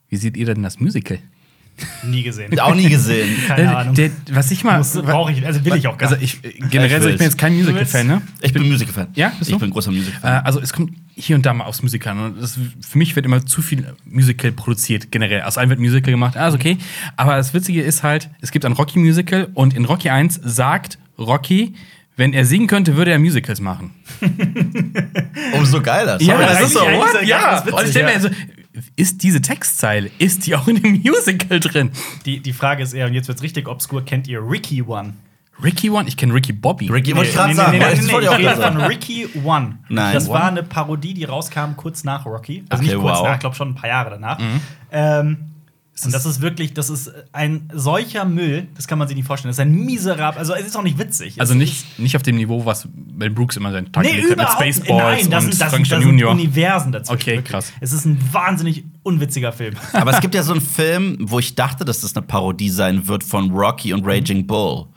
wie 0.10 0.18
seht 0.18 0.38
ihr 0.38 0.46
denn 0.46 0.62
das 0.62 0.80
Musical? 0.80 1.18
Nie 2.04 2.22
gesehen. 2.24 2.60
Auch 2.60 2.76
nie 2.76 2.90
gesehen. 2.90 3.36
Keine 3.48 3.62
Der- 3.64 3.78
Ahnung. 3.78 3.96
Der, 3.96 4.12
was 4.32 4.52
ich 4.52 4.64
mal. 4.64 4.78
Muss- 4.78 4.94
brauch 4.94 5.30
ich- 5.32 5.44
also 5.46 5.64
will 5.66 5.76
ich 5.76 5.88
auch 5.88 5.98
gar 5.98 6.12
Also 6.12 6.22
ich, 6.24 6.44
äh, 6.44 6.54
generell, 6.70 6.98
Ich 6.98 7.04
so, 7.04 7.10
ich 7.10 7.18
bin 7.18 7.26
jetzt 7.26 7.38
kein. 7.38 7.56
Musical-Fan, 7.56 8.06
ne? 8.08 8.22
Ich 8.42 8.54
bin 8.54 8.68
Musical-Fan. 8.68 9.08
Ja, 9.16 9.32
bist 9.40 9.50
du? 9.50 9.56
Ich 9.56 9.60
bin 9.62 9.70
großer 9.72 9.90
Äh, 9.92 9.96
Musical-Fan. 9.96 10.46
also 10.46 10.60
es 10.62 10.74
kommt 10.74 10.92
hier 11.16 11.36
und 11.36 11.46
da 11.46 11.54
mal 11.54 11.66
aufs 11.66 11.82
Musical 11.82 12.12
an. 12.18 12.20
Und 12.34 12.42
das, 12.42 12.60
für 12.88 12.98
mich 12.98 13.16
wird 13.16 13.26
immer 13.26 13.44
zu 13.46 13.62
viel 13.64 13.94
Musical 14.06 14.52
produziert, 14.52 15.12
generell. 15.12 15.42
Aus 15.42 15.58
einem 15.58 15.70
wird 15.72 15.80
Musical 15.80 16.12
gemacht, 16.12 16.38
ah, 16.38 16.48
ist 16.50 16.54
okay. 16.56 16.78
Aber 17.18 17.36
das 17.38 17.54
Witzige 17.54 17.82
ist 17.82 18.04
halt, 18.04 18.30
es 18.42 18.52
gibt 18.52 18.64
ein 18.66 18.74
Rocky-Musical 18.74 19.50
und 19.54 19.74
in 19.76 19.86
Rocky 19.86 20.10
1 20.10 20.40
sagt 20.44 21.00
Rocky, 21.18 21.74
wenn 22.16 22.34
er 22.34 22.46
singen 22.46 22.68
könnte, 22.68 22.96
würde 22.98 23.10
er 23.12 23.18
Musicals 23.20 23.60
machen. 23.62 23.92
Umso 25.54 25.82
geiler. 25.82 26.20
Sorry, 26.20 26.42
Ja, 26.42 26.48
das 26.48 26.62
ist 26.62 26.74
so, 26.74 26.80
what? 26.82 27.22
ist 27.22 27.28
Ja, 27.28 27.42
ganz 27.52 27.66
witzig, 27.66 27.80
und 27.80 27.88
ich 27.88 27.94
denke 27.94 28.12
ja. 28.12 28.20
mir 28.20 28.26
also, 28.26 28.30
ist 28.96 29.24
diese 29.24 29.42
Textzeile, 29.42 30.10
ist 30.18 30.46
die 30.46 30.56
auch 30.56 30.68
in 30.68 30.82
dem 30.82 31.02
Musical 31.02 31.60
drin? 31.60 31.92
Die, 32.26 32.40
die 32.40 32.54
Frage 32.54 32.84
ist 32.84 32.94
eher, 32.94 33.08
und 33.08 33.14
jetzt 33.14 33.28
wird's 33.28 33.42
richtig 33.42 33.68
obskur, 33.68 34.04
kennt 34.06 34.28
ihr 34.28 34.40
Ricky 34.42 34.82
One? 34.82 35.14
Ricky 35.64 35.90
One? 35.90 36.08
Ich 36.08 36.18
kenne 36.18 36.34
Ricky 36.34 36.54
Bobby. 36.54 36.90
Ricky, 36.90 37.16
wollte 37.16 37.30
ich 37.30 37.36
gerade 37.36 37.50
nee, 37.50 37.56
sagen. 37.56 37.72
nee, 37.78 37.80
nee, 37.80 37.86
nee, 37.86 38.02
nee, 38.02 38.20
ich 38.20 38.32
rede 38.32 38.50
von 38.52 38.62
sagen. 38.62 38.78
Ricky 38.82 39.28
One. 39.44 39.78
Nein. 39.90 40.14
Das 40.14 40.28
war 40.28 40.42
One? 40.42 40.46
eine 40.46 40.64
Parodie, 40.64 41.14
die 41.14 41.26
rauskam 41.26 41.76
kurz 41.76 42.04
nach 42.04 42.26
Rocky. 42.26 42.64
Also 42.70 42.84
Okay, 42.84 42.94
nicht 42.94 43.02
kurz 43.02 43.18
wow. 43.18 43.28
nach, 43.28 43.34
ich 43.36 43.40
glaube 43.40 43.56
schon 43.56 43.70
ein 43.70 43.76
paar 43.76 43.90
Jahre 43.90 44.10
danach. 44.12 44.40
Mhm. 44.40 44.62
Ähm, 44.92 45.38
und 46.04 46.14
das 46.14 46.26
ist 46.26 46.42
wirklich, 46.42 46.74
das 46.74 46.90
ist 46.90 47.12
ein 47.32 47.70
solcher 47.74 48.26
Müll, 48.26 48.68
das 48.76 48.88
kann 48.88 48.98
man 48.98 49.08
sich 49.08 49.16
nicht 49.16 49.28
vorstellen. 49.28 49.50
Das 49.50 49.58
ist 49.58 49.62
ein 49.62 49.72
miserabel, 49.86 50.40
also 50.40 50.54
es 50.54 50.66
ist 50.66 50.76
auch 50.76 50.84
nicht 50.84 50.98
witzig. 50.98 51.40
Also 51.40 51.54
nicht, 51.54 52.00
nicht 52.00 52.16
auf 52.16 52.24
dem 52.24 52.38
Niveau, 52.38 52.66
was 52.66 52.88
Mel 53.14 53.30
Brooks 53.30 53.58
immer 53.58 53.72
seinen 53.72 53.92
Tag 53.92 54.04
Nee, 54.04 54.12
gelegt 54.22 54.40
hat 54.40 54.60
mit. 54.60 54.74
Spaceballs 54.74 55.22
Nein, 55.24 55.32
das 55.32 55.44
und 55.46 55.52
sind, 55.52 55.62
das, 55.62 55.70
sind, 55.70 55.70
Frankenstein 55.70 56.00
das 56.00 56.04
sind 56.06 56.12
Junior. 56.20 56.32
Universen 56.32 56.92
dazwischen. 56.92 57.22
Okay, 57.22 57.32
wirklich. 57.32 57.46
krass. 57.46 57.74
Es 57.82 57.92
ist 57.94 58.06
ein 58.06 58.18
wahnsinnig 58.32 58.84
unwitziger 59.04 59.52
Film. 59.52 59.76
Aber 59.94 60.12
es 60.12 60.22
gibt 60.22 60.34
ja 60.34 60.44
so 60.44 60.54
einen 60.54 60.62
Film, 60.62 61.18
wo 61.20 61.40
ich 61.40 61.56
dachte, 61.56 61.86
dass 61.86 62.02
das 62.02 62.16
eine 62.16 62.26
Parodie 62.26 62.70
sein 62.70 63.08
wird 63.08 63.24
von 63.24 63.52
Rocky 63.52 63.94
und 63.94 64.06
Raging 64.06 64.48
Bull. 64.48 64.88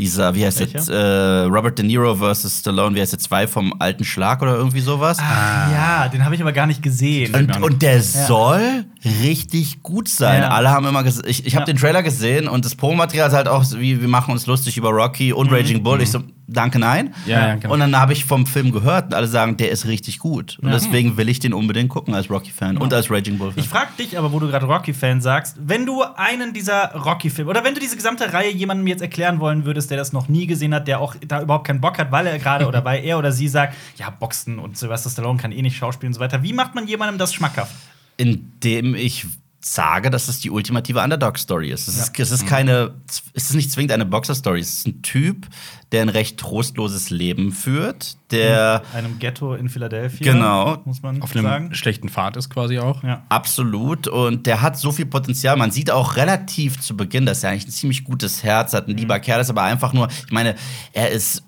Dieser, 0.00 0.34
wie 0.34 0.46
heißt 0.46 0.60
Welcher? 0.60 0.78
jetzt, 0.78 0.88
äh, 0.88 1.42
Robert 1.42 1.78
De 1.78 1.84
Niro 1.84 2.14
versus 2.14 2.60
Stallone, 2.60 2.96
wie 2.96 3.00
heißt 3.02 3.12
jetzt, 3.12 3.24
zwei 3.24 3.46
vom 3.46 3.74
alten 3.78 4.02
Schlag 4.02 4.40
oder 4.40 4.54
irgendwie 4.56 4.80
sowas? 4.80 5.18
Ja, 5.18 6.08
den 6.08 6.24
habe 6.24 6.34
ich 6.34 6.40
aber 6.40 6.52
gar 6.52 6.66
nicht 6.66 6.82
gesehen. 6.82 7.34
Und, 7.34 7.62
und 7.62 7.82
der 7.82 8.00
soll 8.02 8.86
richtig 9.22 9.82
gut 9.82 10.08
sein. 10.08 10.40
Ja. 10.42 10.48
Alle 10.48 10.70
haben 10.70 10.86
immer 10.86 11.02
gesagt, 11.02 11.28
ich, 11.28 11.44
ich 11.46 11.54
habe 11.54 11.62
Ja. 11.62 11.66
den 11.66 11.76
Trailer 11.76 12.02
gesehen 12.02 12.48
und 12.48 12.64
das 12.64 12.74
Promomaterial 12.74 13.28
ist 13.28 13.34
halt 13.34 13.46
auch 13.48 13.62
so 13.64 13.78
wie, 13.78 14.00
wir 14.00 14.08
machen 14.08 14.32
uns 14.32 14.46
lustig 14.46 14.78
über 14.78 14.88
Rocky 14.88 15.32
und 15.34 15.52
Raging 15.52 15.82
Bull. 15.82 16.00
Ich 16.00 16.10
so, 16.10 16.20
danke, 16.50 16.78
nein. 16.78 17.14
Mhm. 17.24 17.30
Ja, 17.30 17.48
ja, 17.48 17.54
genau. 17.56 17.74
Und 17.74 17.80
dann 17.80 17.96
habe 17.96 18.12
ich 18.12 18.24
vom 18.24 18.46
Film 18.46 18.72
gehört 18.72 19.06
und 19.06 19.14
alle 19.14 19.26
sagen, 19.26 19.56
der 19.56 19.70
ist 19.70 19.86
richtig 19.86 20.18
gut. 20.18 20.58
Und 20.60 20.70
deswegen 20.70 21.16
will 21.16 21.28
ich 21.28 21.38
den 21.38 21.54
unbedingt 21.54 21.88
gucken 21.88 22.14
als 22.14 22.30
Rocky-Fan 22.30 22.76
und 22.76 22.92
als 22.92 23.10
Raging 23.10 23.38
Bull-Fan. 23.38 23.62
Ich 23.62 23.68
frage 23.68 23.90
dich 23.98 24.18
aber, 24.18 24.32
wo 24.32 24.38
du 24.38 24.48
gerade 24.48 24.66
Rocky-Fan 24.66 25.20
sagst, 25.20 25.56
wenn 25.60 25.86
du 25.86 26.02
einen 26.02 26.52
dieser 26.52 26.94
Rocky-Filme 26.94 27.50
oder 27.50 27.64
wenn 27.64 27.74
du 27.74 27.80
diese 27.80 27.96
gesamte 27.96 28.32
Reihe 28.32 28.50
jemandem 28.50 28.86
jetzt 28.86 29.02
erklären 29.02 29.40
wollen 29.40 29.64
würdest, 29.64 29.90
der 29.90 29.96
das 29.96 30.12
noch 30.12 30.28
nie 30.28 30.46
gesehen 30.46 30.74
hat, 30.74 30.88
der 30.88 31.00
auch 31.00 31.14
da 31.26 31.42
überhaupt 31.42 31.66
keinen 31.66 31.80
Bock 31.80 31.98
hat, 31.98 32.12
weil 32.12 32.26
er 32.26 32.38
gerade 32.38 32.66
oder 32.66 32.84
weil 32.84 33.04
er 33.04 33.18
oder 33.18 33.32
sie 33.32 33.48
sagt, 33.48 33.74
ja, 33.96 34.10
Boxen 34.10 34.58
und 34.58 34.76
Sylvester 34.76 35.10
Stallone 35.10 35.38
kann 35.38 35.52
eh 35.52 35.62
nicht 35.62 35.76
schauspielen 35.76 36.10
und 36.10 36.14
so 36.14 36.20
weiter. 36.20 36.42
Wie 36.42 36.52
macht 36.52 36.74
man 36.74 36.86
jemandem 36.86 37.18
das 37.18 37.32
schmackhaft? 37.32 37.72
indem 38.20 38.94
ich 38.94 39.26
sage, 39.62 40.10
dass 40.10 40.28
es 40.28 40.40
die 40.40 40.50
ultimative 40.50 41.00
Underdog-Story 41.00 41.70
ist. 41.70 41.88
Es, 41.88 41.96
ist. 41.96 42.18
es 42.18 42.30
ist 42.30 42.46
keine, 42.46 42.94
es 43.34 43.44
ist 43.50 43.54
nicht 43.54 43.70
zwingend 43.70 43.92
eine 43.92 44.06
Boxer-Story. 44.06 44.60
Es 44.60 44.78
ist 44.78 44.86
ein 44.86 45.02
Typ, 45.02 45.46
der 45.92 46.02
ein 46.02 46.08
recht 46.08 46.38
trostloses 46.38 47.10
Leben 47.10 47.50
führt, 47.52 48.16
der 48.30 48.82
Einem 48.94 49.18
Ghetto 49.18 49.54
in 49.54 49.68
Philadelphia. 49.68 50.32
Genau. 50.32 50.78
Muss 50.84 51.02
man 51.02 51.20
Auf 51.20 51.34
einem 51.34 51.44
sagen. 51.44 51.74
schlechten 51.74 52.08
Pfad 52.08 52.36
ist 52.36 52.48
quasi 52.48 52.78
auch. 52.78 53.02
Ja. 53.02 53.24
absolut 53.28 54.06
und 54.06 54.46
der 54.46 54.62
hat 54.62 54.78
so 54.78 54.92
viel 54.92 55.06
Potenzial. 55.06 55.56
Man 55.56 55.72
sieht 55.72 55.90
auch 55.90 56.14
relativ 56.16 56.80
zu 56.80 56.96
Beginn, 56.96 57.26
dass 57.26 57.42
er 57.42 57.50
eigentlich 57.50 57.66
ein 57.66 57.72
ziemlich 57.72 58.04
gutes 58.04 58.44
Herz 58.44 58.72
hat, 58.72 58.86
ein 58.86 58.96
lieber 58.96 59.18
Kerl 59.18 59.40
ist, 59.40 59.50
aber 59.50 59.62
einfach 59.62 59.92
nur, 59.92 60.06
ich 60.26 60.32
meine, 60.32 60.54
er 60.92 61.10
ist 61.10 61.42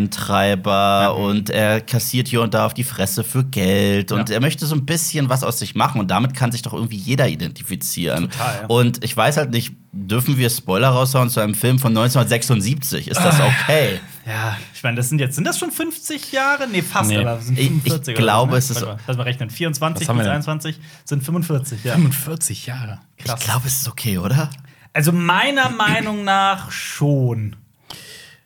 Schuldeneintreiber 0.00 1.16
und 1.16 1.50
er 1.50 1.80
kassiert 1.80 2.28
hier 2.28 2.42
und 2.42 2.54
da 2.54 2.66
auf 2.66 2.74
die 2.74 2.84
Fresse 2.84 3.24
für 3.24 3.44
Geld 3.44 4.12
und 4.12 4.28
Ja. 4.28 4.34
er 4.36 4.40
möchte 4.40 4.66
so 4.66 4.74
ein 4.74 4.86
bisschen 4.86 5.28
was 5.28 5.44
aus 5.44 5.58
sich 5.58 5.74
machen 5.74 6.00
und 6.00 6.10
damit 6.10 6.34
kann 6.34 6.52
sich 6.52 6.62
doch 6.62 6.72
irgendwie 6.72 6.96
jeder 6.96 7.28
identifizieren. 7.28 8.30
Total, 8.30 8.58
ja. 8.62 8.66
Und 8.68 9.04
ich 9.04 9.16
weiß 9.16 9.36
halt 9.36 9.50
nicht, 9.50 9.74
dürfen 9.92 10.36
wir 10.36 10.48
Spoiler 10.50 10.88
raushauen 10.88 11.30
zu 11.30 11.40
einem 11.40 11.54
Film 11.54 11.78
von 11.78 11.90
1976? 11.96 13.08
Ist 13.08 13.20
das 13.20 13.40
okay? 13.40 14.00
Ja, 14.26 14.56
ich 14.74 14.82
meine, 14.82 14.96
das 14.96 15.08
sind 15.08 15.18
jetzt, 15.20 15.34
sind 15.34 15.44
das 15.46 15.58
schon 15.58 15.70
50 15.70 16.30
Jahre? 16.32 16.68
Nee, 16.68 16.82
fast, 16.82 17.10
Nee. 17.10 17.16
aber 17.18 17.38
es 17.38 17.46
sind 17.46 17.58
Ich- 17.58 17.64
ich 17.64 17.68
45 17.70 18.14
oder 18.14 18.22
glaube, 18.22 18.50
so, 18.50 18.52
ne? 18.52 18.58
es 18.58 18.70
ist- 18.70 18.76
Warte 18.76 18.86
mal, 18.96 19.00
Lass 19.06 19.16
mal 19.16 19.22
rechnen. 19.24 19.50
24 19.50 20.02
Was 20.02 20.08
haben 20.08 20.16
wir 20.16 20.20
bis 20.22 20.26
denn? 20.26 20.34
21 20.36 20.80
sind 21.04 21.24
45, 21.24 21.84
ja. 21.84 21.94
45 21.94 22.66
Jahre. 22.66 23.00
Krass. 23.18 23.40
Ich 23.40 23.44
glaube, 23.46 23.66
es 23.66 23.80
ist 23.80 23.88
okay, 23.88 24.18
oder? 24.18 24.50
Also 24.92 25.12
meiner 25.12 25.70
Meinung 25.70 26.24
nach 26.24 26.70
schon. 26.70 27.56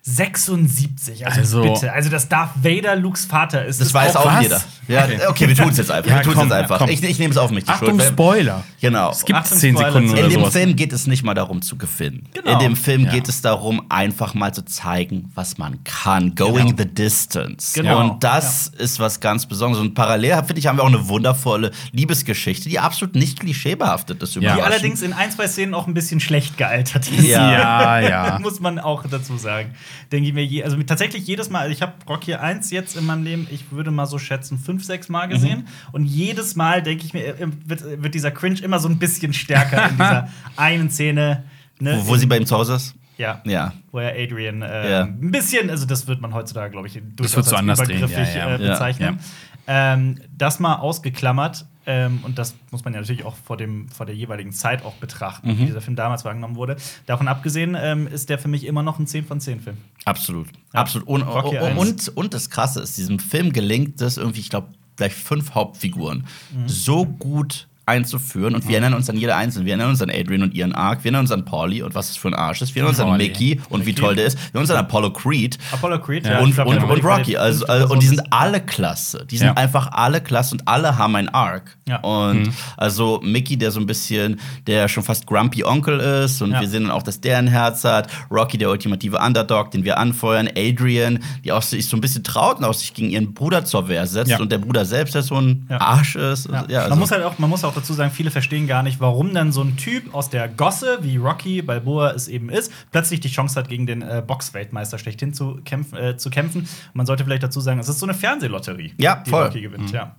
76, 0.07 1.27
also, 1.27 1.41
Also- 1.41 1.63
bitte. 1.63 1.93
Also, 1.93 2.11
dass 2.11 2.29
Darth 2.29 2.51
Vader 2.63 2.95
Lukes 2.95 3.25
Vater 3.25 3.65
ist. 3.65 3.81
Das 3.81 3.89
ist 3.89 3.95
weiß 3.95 4.17
auch 4.17 4.27
was? 4.27 4.43
jeder. 4.43 4.61
Ja, 4.87 5.05
Okay. 5.05 5.19
okay, 5.29 5.49
wir 5.49 5.55
tun 5.57 5.71
es 5.71 5.79
jetzt 5.79 5.91
einfach. 5.91 6.11
Ja, 6.11 6.17
wir 6.19 6.23
tun's 6.25 6.37
komm, 6.37 6.49
jetzt 6.49 6.53
einfach. 6.59 6.79
komm. 6.79 6.91
Ich, 6.91 7.03
ich 7.03 7.19
nehme 7.19 7.31
es 7.31 7.39
auf 7.39 7.51
mich. 7.51 7.65
Die 7.65 7.71
Achtung, 7.71 7.99
Schuld. 7.99 8.03
Spoiler. 8.13 8.65
Genau. 8.83 9.11
Es 9.13 9.25
gibt 9.25 9.39
Achtung, 9.39 9.57
10 9.57 9.75
Spoiler. 9.77 9.89
Sekunden 9.93 10.09
In 10.11 10.13
oder 10.15 10.25
In 10.25 10.31
dem 10.31 10.41
sowas. 10.41 10.53
Film 10.53 10.77
geht 10.77 10.93
es 10.93 11.07
nicht 11.07 11.23
mal 11.25 11.33
darum 11.33 11.63
zu 11.63 11.79
gewinnen. 11.79 12.29
Genau. 12.35 12.53
In 12.53 12.59
dem 12.59 12.77
Film 12.77 13.07
Ja. 13.07 13.13
geht 13.13 13.27
es 13.31 13.41
darum, 13.41 13.83
einfach 13.89 14.35
mal 14.35 14.53
zu 14.53 14.63
zeigen, 14.67 15.31
was 15.35 15.57
man 15.57 15.83
kann. 15.85 16.35
Going 16.35 16.67
Genau. 16.77 16.77
the 16.83 16.85
distance. 16.87 17.73
Genau. 17.81 17.99
Und 18.01 18.23
das 18.23 18.67
ist 18.77 19.01
was 19.01 19.21
ganz 19.21 19.47
Besonderes. 19.47 19.81
Und 19.83 19.95
parallel, 19.95 20.37
finde 20.45 20.59
ich, 20.59 20.67
haben 20.67 20.77
wir 20.77 20.83
auch 20.83 20.89
eine 20.89 21.09
wundervolle 21.09 21.71
Liebesgeschichte, 21.93 22.69
die 22.69 22.79
absolut 22.79 23.15
nicht 23.15 23.41
klischeebehaftet 23.41 24.23
ist. 24.23 24.35
Ja. 24.37 24.55
Die 24.57 24.61
allerdings 24.63 25.01
in 25.01 25.15
ein, 25.15 25.31
zwei 25.31 25.49
Szenen 25.49 25.73
auch 25.73 25.87
ein 25.87 25.95
bisschen 25.95 26.21
schlecht 26.21 26.59
gealtert 26.59 27.11
ist. 27.11 27.25
Ja. 27.27 27.51
Ja, 27.53 28.01
ja. 28.01 28.39
Muss 28.43 28.61
man 28.61 28.79
auch 28.79 29.03
dazu 29.11 29.39
sagen. 29.39 29.75
Denke 30.13 30.29
ich 30.29 30.35
mir, 30.35 30.45
je, 30.45 30.63
also 30.65 30.81
tatsächlich 30.83 31.27
jedes 31.27 31.51
Mal, 31.51 31.61
also 31.61 31.73
ich 31.73 31.83
habe 31.83 31.93
Rocky 32.09 32.35
1 32.35 32.71
jetzt 32.71 32.97
in 32.97 33.07
meinem 33.07 33.25
Leben, 33.25 33.47
ich 33.51 33.71
würde 33.71 33.91
mal 33.91 34.07
so 34.07 34.19
schätzen, 34.19 34.59
fünf, 34.59 34.85
sechs 34.85 35.09
Mal 35.09 35.27
gesehen. 35.27 35.61
Mhm. 35.61 35.65
Und 35.93 36.05
jedes 36.07 36.57
Mal 36.57 36.83
denke 36.83 37.05
ich 37.05 37.13
mir, 37.15 37.27
äh, 37.27 37.47
wird, 37.67 38.03
wird 38.03 38.15
dieser 38.15 38.31
Cringe 38.31 38.61
immer 38.61 38.79
so 38.79 38.89
ein 38.89 38.99
bisschen 38.99 39.33
stärker 39.33 39.89
in 39.91 39.97
dieser 39.97 40.29
einen 40.57 40.91
Szene. 40.91 41.45
Ne? 41.81 41.99
Wo, 42.05 42.09
wo 42.09 42.17
sie 42.17 42.27
bei 42.27 42.37
ihm 42.39 42.47
zu 42.47 42.57
Hause 42.57 42.75
ist? 42.75 42.95
ja. 43.17 43.41
Ja. 43.45 43.73
Wo 43.93 43.99
er 44.01 44.15
Adrian 44.21 44.63
äh, 44.63 44.91
Ja. 44.91 45.03
ein 45.05 45.31
bisschen, 45.31 45.71
also 45.71 45.87
das 45.87 46.07
wird 46.07 46.21
man 46.21 46.35
heutzutage, 46.35 46.71
glaube 46.73 46.89
ich, 46.89 46.95
durchaus 47.15 47.37
wird 47.37 47.47
so 47.47 47.53
als 47.53 47.61
anders 47.61 47.81
übergriffig 47.81 48.35
ja, 48.35 48.49
ja. 48.51 48.57
Äh, 48.57 48.63
Ja. 48.65 48.73
bezeichnen. 48.73 49.19
Ähm, 49.67 50.21
das 50.37 50.59
mal 50.61 50.75
ausgeklammert. 50.77 51.67
Ähm, 51.87 52.21
und 52.23 52.39
das 52.39 52.55
muss 52.71 52.85
man 52.85 52.95
ja 52.95 53.01
natürlich 53.01 53.25
auch 53.25 53.35
vor, 53.37 53.57
dem, 53.57 53.89
vor 53.89 54.07
der 54.07 54.15
jeweiligen 54.15 54.53
Zeit 54.53 54.85
auch 54.85 54.95
betrachten, 54.95 55.49
Mhm. 55.49 55.59
wie 55.59 55.67
dieser 55.67 55.81
Film 55.81 55.97
damals 55.97 56.25
wahrgenommen 56.25 56.57
wurde. 56.57 56.77
Davon 57.07 57.29
abgesehen 57.29 57.77
ähm, 57.79 58.07
ist 58.07 58.29
der 58.31 58.39
für 58.39 58.49
mich 58.49 58.65
immer 58.67 58.83
noch 58.83 58.99
ein 58.99 59.07
10 59.07 59.25
von 59.27 59.41
10 59.41 59.61
Film. 59.61 59.77
Absolut. 60.05 60.49
Ja. 60.73 60.81
Absolut. 60.81 61.09
Und, 61.09 61.23
und, 61.23 62.09
und 62.17 62.35
das 62.35 62.51
Krasse 62.51 62.81
ist, 62.81 62.97
diesem 62.97 63.19
Film 63.19 63.53
gelingt 63.53 64.01
es 64.01 64.17
irgendwie, 64.17 64.41
ich 64.41 64.51
glaube, 64.51 64.69
gleich 64.97 65.13
fünf 65.15 65.55
Hauptfiguren 65.55 66.25
Mhm. 66.55 66.69
so 66.69 67.05
gut 67.05 67.67
einzuführen 67.87 68.55
und 68.55 68.67
wir 68.67 68.73
erinnern 68.79 68.95
uns 68.95 69.11
an 69.11 69.17
jede 69.17 69.35
einzelne. 69.37 69.65
Wir 69.67 69.73
erinnern 69.73 69.91
uns 69.91 70.03
an 70.03 70.11
Adrian 70.11 70.43
und 70.43 70.55
ihren 70.55 70.73
Arc, 70.75 71.01
wir 71.05 71.11
erinnern 71.11 71.21
uns 71.23 71.31
an 71.33 71.45
Pauli 71.45 71.83
und 71.83 71.95
was 71.95 72.11
es 72.11 72.17
für 72.17 72.29
ein 72.29 72.35
Arsch 72.35 72.63
ist, 72.63 72.75
wir 72.75 72.83
erinnern 72.83 73.01
uns 73.01 73.13
an. 73.13 73.17
Mickey 73.19 73.61
und 73.69 73.83
wie 73.83 73.91
Mickey. 73.91 74.01
toll 74.01 74.17
der 74.17 74.27
ist, 74.27 74.37
wir 74.39 74.43
erinnern 74.47 74.63
uns 74.63 74.71
an 74.71 74.77
Apollo 74.79 75.13
Creed 75.13 75.59
Apollo 75.73 76.01
Creed, 76.01 76.27
Ja. 76.27 76.39
und, 76.41 76.55
glaub, 76.55 76.67
und, 76.69 76.83
und 76.83 77.05
Rocky. 77.05 77.37
Also, 77.37 77.67
also, 77.67 77.93
und 77.93 78.03
die 78.03 78.07
sind 78.07 78.23
alle 78.31 78.61
klasse. 78.61 79.27
Die 79.31 79.37
sind 79.39 79.49
Ja. 79.49 79.55
einfach 79.55 79.93
alle 79.93 80.21
klasse 80.21 80.55
und 80.55 80.67
alle 80.67 80.97
haben 80.99 81.15
einen 81.17 81.29
Arc. 81.29 81.77
Ja. 81.87 81.99
Und 82.01 82.45
Mhm. 82.45 82.55
also 82.77 83.21
Mickey, 83.23 83.57
der 83.57 83.71
so 83.71 83.81
ein 83.81 83.87
bisschen, 83.87 84.41
der 84.67 84.89
schon 84.89 85.03
fast 85.03 85.27
grumpy 85.27 85.65
Onkel 85.65 86.01
ist 86.01 86.41
und 86.43 86.53
Ja. 86.53 86.61
wir 86.61 86.69
sehen 86.69 86.85
dann 86.85 86.93
auch, 86.93 87.03
dass 87.03 87.21
der 87.21 87.39
ein 87.39 87.47
Herz 87.49 87.85
hat. 87.85 88.09
Rocky, 88.31 88.57
der 88.59 88.71
ultimative 88.71 89.19
Underdog, 89.19 89.71
den 89.71 89.85
wir 89.85 89.99
anfeuern. 89.99 90.49
Adrian, 90.57 91.19
die 91.45 91.53
auch 91.53 91.63
sich 91.63 91.87
so 91.89 91.97
ein 91.97 92.01
bisschen 92.01 92.25
traut 92.25 92.59
und 92.59 92.65
auch 92.65 92.75
sich 92.75 92.95
gegen 92.95 93.11
ihren 93.11 93.35
Bruder 93.35 93.65
zur 93.65 93.89
Wehr 93.89 94.07
setzt. 94.07 94.31
Ja. 94.31 94.39
Und 94.41 94.51
der 94.51 94.59
Bruder 94.59 94.85
selbst, 94.85 95.15
der 95.15 95.23
so 95.23 95.37
ein 95.37 95.67
Ja. 95.69 95.81
Arsch 95.81 96.17
ist. 96.17 96.49
Ja. 96.51 96.65
Ja, 96.69 96.79
also, 96.81 96.91
man, 96.91 96.99
muss 97.01 97.11
halt 97.11 97.25
auch, 97.25 97.39
man 97.39 97.51
muss 97.51 97.65
auch 97.65 97.74
dazu 97.75 97.93
sagen, 97.93 98.11
viele 98.11 98.31
verstehen 98.31 98.67
gar 98.67 98.83
nicht, 98.83 99.01
warum 99.01 99.35
dann 99.35 99.53
so 99.53 99.63
ein 99.63 99.77
Typ 99.77 100.15
aus 100.15 100.31
der 100.31 100.49
Gosse, 100.49 100.99
wie 101.03 101.17
Rocky 101.17 101.63
Balboa 101.63 102.13
es 102.13 102.29
eben 102.29 102.49
ist, 102.49 102.73
plötzlich 102.91 103.21
die 103.21 103.29
Chance 103.29 103.59
hat, 103.59 103.69
gegen 103.69 103.87
den 103.87 104.03
äh, 104.03 104.23
Boxweltmeister 104.27 104.99
schlechthin 104.99 105.35
zu 105.35 105.61
kämpfen. 105.65 105.97
Äh, 105.99 106.17
zu 106.17 106.31
kämpfen. 106.31 106.63
Und 106.63 106.95
man 106.95 107.07
sollte 107.07 107.25
vielleicht 107.25 107.43
dazu 107.43 107.61
sagen, 107.61 107.79
es 107.81 107.89
ist 107.89 107.99
so 107.99 108.07
eine 108.07 108.15
Fernsehlotterie, 108.15 108.95
Ja, 108.99 109.23
die 109.25 109.31
voll. 109.31 109.45
Rocky 109.45 109.61
gewinnt. 109.61 109.91
Ja. 109.93 110.17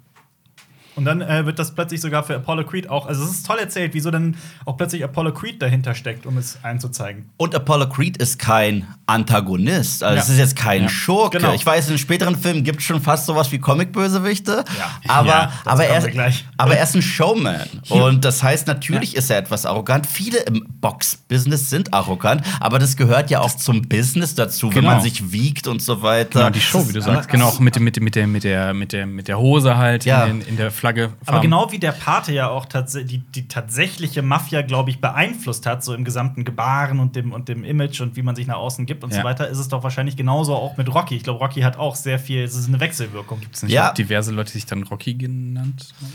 Und 0.95 1.05
dann 1.05 1.21
äh, 1.21 1.45
wird 1.45 1.59
das 1.59 1.73
plötzlich 1.75 1.99
sogar 2.01 2.23
für 2.23 2.35
Apollo 2.35 2.63
Creed 2.65 2.89
auch, 2.89 3.05
also 3.07 3.23
es 3.23 3.31
ist 3.31 3.45
toll 3.45 3.57
erzählt, 3.59 3.93
wieso 3.93 4.11
dann 4.11 4.35
auch 4.65 4.77
plötzlich 4.77 5.03
Apollo 5.03 5.33
Creed 5.33 5.61
dahinter 5.61 5.93
steckt, 5.93 6.25
um 6.25 6.37
es 6.37 6.57
einzuzeigen. 6.63 7.29
Und 7.37 7.53
Apollo 7.53 7.89
Creed 7.89 8.17
ist 8.17 8.39
kein 8.39 8.87
Antagonist. 9.05 10.03
Also 10.03 10.15
Ja. 10.15 10.21
es 10.21 10.29
ist 10.29 10.37
jetzt 10.37 10.55
kein 10.55 10.83
Ja. 10.83 10.89
Schurke. 10.89 11.37
Genau. 11.39 11.53
Ich 11.53 11.65
weiß, 11.65 11.89
in 11.89 11.97
späteren 11.97 12.37
Filmen 12.37 12.63
gibt 12.63 12.79
es 12.79 12.85
schon 12.85 13.01
fast 13.01 13.25
sowas 13.25 13.51
wie 13.51 13.59
Comic-Bösewichte. 13.59 14.63
Ja. 14.77 15.11
Aber, 15.11 15.51
aber, 15.65 15.85
er, 15.85 16.31
aber 16.57 16.75
er 16.77 16.83
ist 16.83 16.95
ein 16.95 17.01
Showman. 17.01 17.59
Und 17.89 18.23
das 18.25 18.41
heißt, 18.43 18.67
natürlich 18.67 19.15
ist 19.15 19.29
er 19.29 19.37
etwas 19.37 19.65
arrogant. 19.65 20.05
Viele 20.07 20.39
im 20.43 20.65
Box-Business 20.81 21.69
sind 21.69 21.93
arrogant, 21.93 22.41
aber 22.59 22.79
das 22.79 22.95
gehört 22.97 23.29
ja 23.29 23.41
auch 23.41 23.55
zum 23.55 23.81
Business 23.83 24.35
dazu, 24.35 24.67
wenn 24.69 24.75
Genau. 24.81 24.91
man 24.95 25.01
sich 25.01 25.31
wiegt 25.31 25.67
und 25.67 25.81
so 25.81 26.01
weiter. 26.01 26.39
Genau, 26.39 26.49
die 26.51 26.61
Show, 26.61 26.87
wie 26.87 26.93
du 26.93 27.01
sagst. 27.01 27.29
Genau, 27.29 27.47
auch 27.47 27.59
mit, 27.59 27.79
mit, 27.79 27.99
mit, 27.99 28.15
der, 28.15 28.27
mit, 28.27 28.43
der, 28.43 28.73
mit, 28.73 28.91
der, 28.93 29.05
mit 29.05 29.27
der 29.27 29.39
Hose 29.39 29.77
halt 29.77 30.05
Ja. 30.05 30.25
in, 30.25 30.41
in 30.41 30.57
der 30.57 30.71
Flagge. 30.93 31.13
Aber 31.25 31.39
genau 31.41 31.71
wie 31.71 31.79
der 31.79 31.91
Pate 31.91 32.31
ja 32.33 32.49
auch 32.49 32.65
tats 32.65 32.93
die, 32.93 33.19
die 33.19 33.47
tatsächliche 33.47 34.21
Mafia, 34.21 34.61
glaube 34.61 34.89
ich, 34.89 35.01
beeinflusst 35.01 35.65
hat, 35.65 35.83
so 35.83 35.93
im 35.93 36.03
gesamten 36.05 36.45
Gebaren 36.45 36.99
und 36.99 37.15
dem, 37.15 37.31
und 37.33 37.49
dem 37.49 37.63
Image 37.63 38.01
und 38.01 38.15
wie 38.15 38.21
man 38.21 38.35
sich 38.35 38.47
nach 38.47 38.57
außen 38.57 38.85
gibt 38.85 39.03
und 39.03 39.11
Ja. 39.11 39.17
so 39.19 39.23
weiter, 39.23 39.47
ist 39.47 39.57
es 39.57 39.67
doch 39.67 39.83
wahrscheinlich 39.83 40.15
genauso 40.15 40.55
auch 40.55 40.77
mit 40.77 40.93
Rocky. 40.93 41.15
Ich 41.15 41.23
glaube, 41.23 41.39
Rocky 41.39 41.61
hat 41.61 41.77
auch 41.77 41.95
sehr 41.95 42.19
viel, 42.19 42.43
es 42.43 42.55
ist 42.55 42.67
eine 42.67 42.79
Wechselwirkung. 42.79 43.39
Gibt's 43.39 43.63
nicht 43.63 43.71
Ja. 43.73 43.91
diverse 43.91 44.31
Leute, 44.31 44.51
die 44.51 44.59
sich 44.59 44.65
dann 44.65 44.83
Rocky 44.83 45.15
genannt 45.15 45.93
haben? 46.01 46.13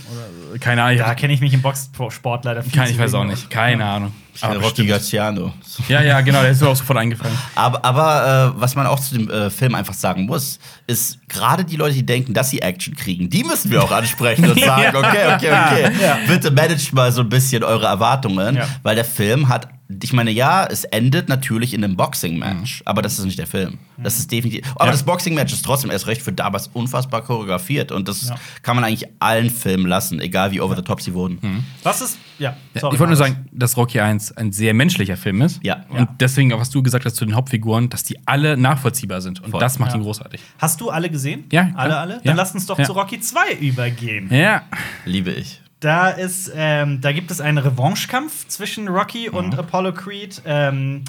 Oder, 0.50 0.58
keine 0.58 0.82
Ahnung. 0.82 0.98
Da 0.98 1.14
kenne 1.14 1.32
ich 1.32 1.40
mich 1.40 1.52
im 1.52 1.62
Boxsport 1.62 2.44
leider 2.44 2.62
viel 2.62 2.72
Kein, 2.72 2.86
zu 2.86 2.92
ich 2.94 2.98
weiß 2.98 3.14
auch 3.14 3.24
nicht. 3.24 3.50
Keine 3.50 3.84
Ahnung. 3.84 4.12
Aber 4.42 4.56
Rocky. 4.60 4.86
Garciano. 4.86 5.52
Ja, 5.88 6.02
ja, 6.02 6.20
genau, 6.20 6.40
der 6.42 6.50
ist 6.50 6.60
mir 6.60 6.68
auch 6.68 6.76
sofort 6.76 6.98
eingefallen. 6.98 7.36
Aber, 7.54 7.84
aber 7.84 8.52
äh, 8.56 8.60
was 8.60 8.74
man 8.74 8.86
auch 8.86 8.98
zu 9.00 9.16
dem 9.18 9.30
äh, 9.30 9.50
Film 9.50 9.74
einfach 9.74 9.94
sagen 9.94 10.26
muss, 10.26 10.58
ist 10.86 11.18
gerade 11.28 11.64
die 11.64 11.76
Leute, 11.76 11.94
die 11.94 12.06
denken, 12.06 12.32
dass 12.34 12.50
sie 12.50 12.60
Action 12.60 12.94
kriegen, 12.94 13.28
die 13.30 13.44
müssen 13.44 13.70
wir 13.70 13.82
auch 13.82 13.92
ansprechen 13.92 14.50
und 14.50 14.60
sagen, 14.64 14.96
okay, 14.96 15.34
okay, 15.34 15.52
okay, 15.52 15.92
Ja. 16.02 16.18
bitte 16.26 16.50
managt 16.50 16.92
mal 16.92 17.12
so 17.12 17.20
ein 17.22 17.28
bisschen 17.28 17.62
eure 17.64 17.86
Erwartungen, 17.86 18.56
Ja. 18.56 18.66
weil 18.82 18.94
der 18.96 19.04
Film 19.04 19.48
hat, 19.48 19.68
ich 20.02 20.12
meine, 20.12 20.30
ja, 20.30 20.64
es 20.66 20.84
endet 20.84 21.28
natürlich 21.28 21.74
in 21.74 21.82
einem 21.84 21.96
Boxing-Match, 21.96 22.82
aber 22.84 23.02
das 23.02 23.18
ist 23.18 23.24
nicht 23.24 23.38
der 23.38 23.46
Film. 23.46 23.78
Das 23.98 24.18
ist 24.18 24.30
definitiv, 24.32 24.64
aber 24.76 24.86
Ja. 24.86 24.92
das 24.92 25.02
Boxing-Match 25.02 25.52
ist 25.52 25.62
trotzdem 25.64 25.90
erst 25.90 26.06
recht 26.06 26.22
für 26.22 26.32
damals 26.32 26.68
unfassbar 26.68 27.22
choreografiert 27.22 27.92
und 27.92 28.08
das 28.08 28.28
Ja. 28.28 28.36
kann 28.62 28.76
man 28.76 28.84
eigentlich 28.84 29.08
allen 29.18 29.50
Filmen 29.50 29.86
lassen, 29.86 30.20
egal 30.20 30.52
wie 30.52 30.60
over 30.60 30.76
the 30.76 30.82
top 30.82 31.00
sie 31.02 31.12
wurden. 31.14 31.64
Was 31.82 32.00
ist, 32.00 32.18
ja, 32.38 32.56
sorry, 32.80 32.94
ich 32.94 33.00
wollte 33.00 33.10
nur 33.10 33.16
sagen, 33.16 33.46
dass 33.52 33.76
Rocky 33.76 34.00
1 34.00 34.32
ein 34.36 34.52
sehr 34.52 34.72
menschlicher 34.74 35.16
Film 35.16 35.42
ist. 35.42 35.60
Ja. 35.62 35.84
Und 35.88 35.98
Ja. 35.98 36.08
deswegen, 36.20 36.52
auch 36.52 36.60
was 36.60 36.70
du 36.70 36.82
gesagt 36.82 37.04
hast 37.04 37.16
zu 37.16 37.24
den 37.26 37.34
Hauptfiguren, 37.34 37.88
dass 37.90 38.04
die 38.04 38.16
alle 38.26 38.56
nachvollziehbar 38.56 39.20
sind. 39.20 39.40
Und 39.42 39.50
Voll. 39.50 39.60
das 39.60 39.78
macht 39.78 39.90
Ja. 39.92 39.98
ihn 39.98 40.02
großartig. 40.02 40.40
Hast 40.58 40.80
du 40.80 40.90
alle 40.90 41.10
gesehen? 41.10 41.44
Ja. 41.52 41.70
Alle, 41.74 41.96
alle? 41.98 42.20
Dann 42.24 42.36
lass 42.36 42.52
uns 42.54 42.66
doch 42.66 42.78
Ja. 42.78 42.84
zu 42.84 42.92
Rocky 42.92 43.20
2 43.20 43.52
übergehen. 43.60 44.28
Ja. 44.32 44.62
Liebe 45.04 45.30
ich. 45.32 45.60
Da 45.80 46.10
ist, 46.10 46.52
ähm, 46.54 47.00
da 47.00 47.12
gibt 47.12 47.30
es 47.30 47.40
einen 47.40 47.58
Revanchekampf 47.58 48.46
zwischen 48.48 48.88
Rocky 48.88 49.28
Mhm. 49.30 49.36
und 49.36 49.58
Apollo 49.58 49.94
Creed. 49.94 50.42
Ähm, 50.44 51.04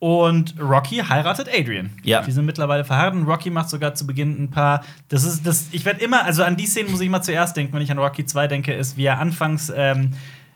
und 0.00 0.54
Rocky 0.58 0.96
heiratet 1.06 1.48
Adrian. 1.54 1.90
Ja. 2.02 2.22
Die 2.22 2.32
sind 2.32 2.46
mittlerweile 2.46 2.84
verheiratet. 2.84 3.26
Rocky 3.26 3.50
macht 3.50 3.68
sogar 3.68 3.94
zu 3.94 4.06
Beginn 4.06 4.42
ein 4.42 4.50
paar. 4.50 4.82
Das 5.08 5.24
ist 5.24 5.46
das. 5.46 5.66
Ich 5.72 5.84
werde 5.84 6.02
immer, 6.02 6.24
also 6.24 6.42
an 6.42 6.56
die 6.56 6.66
Szenen 6.66 6.90
muss 6.90 7.00
ich 7.00 7.06
immer 7.06 7.20
zuerst 7.20 7.54
denken, 7.56 7.74
wenn 7.74 7.82
ich 7.82 7.90
an 7.90 7.98
Rocky 7.98 8.24
2 8.24 8.46
denke, 8.46 8.72
ist 8.72 8.96
wie 8.96 9.04
er 9.04 9.18
anfangs. 9.18 9.70
Ähm, 9.76 10.12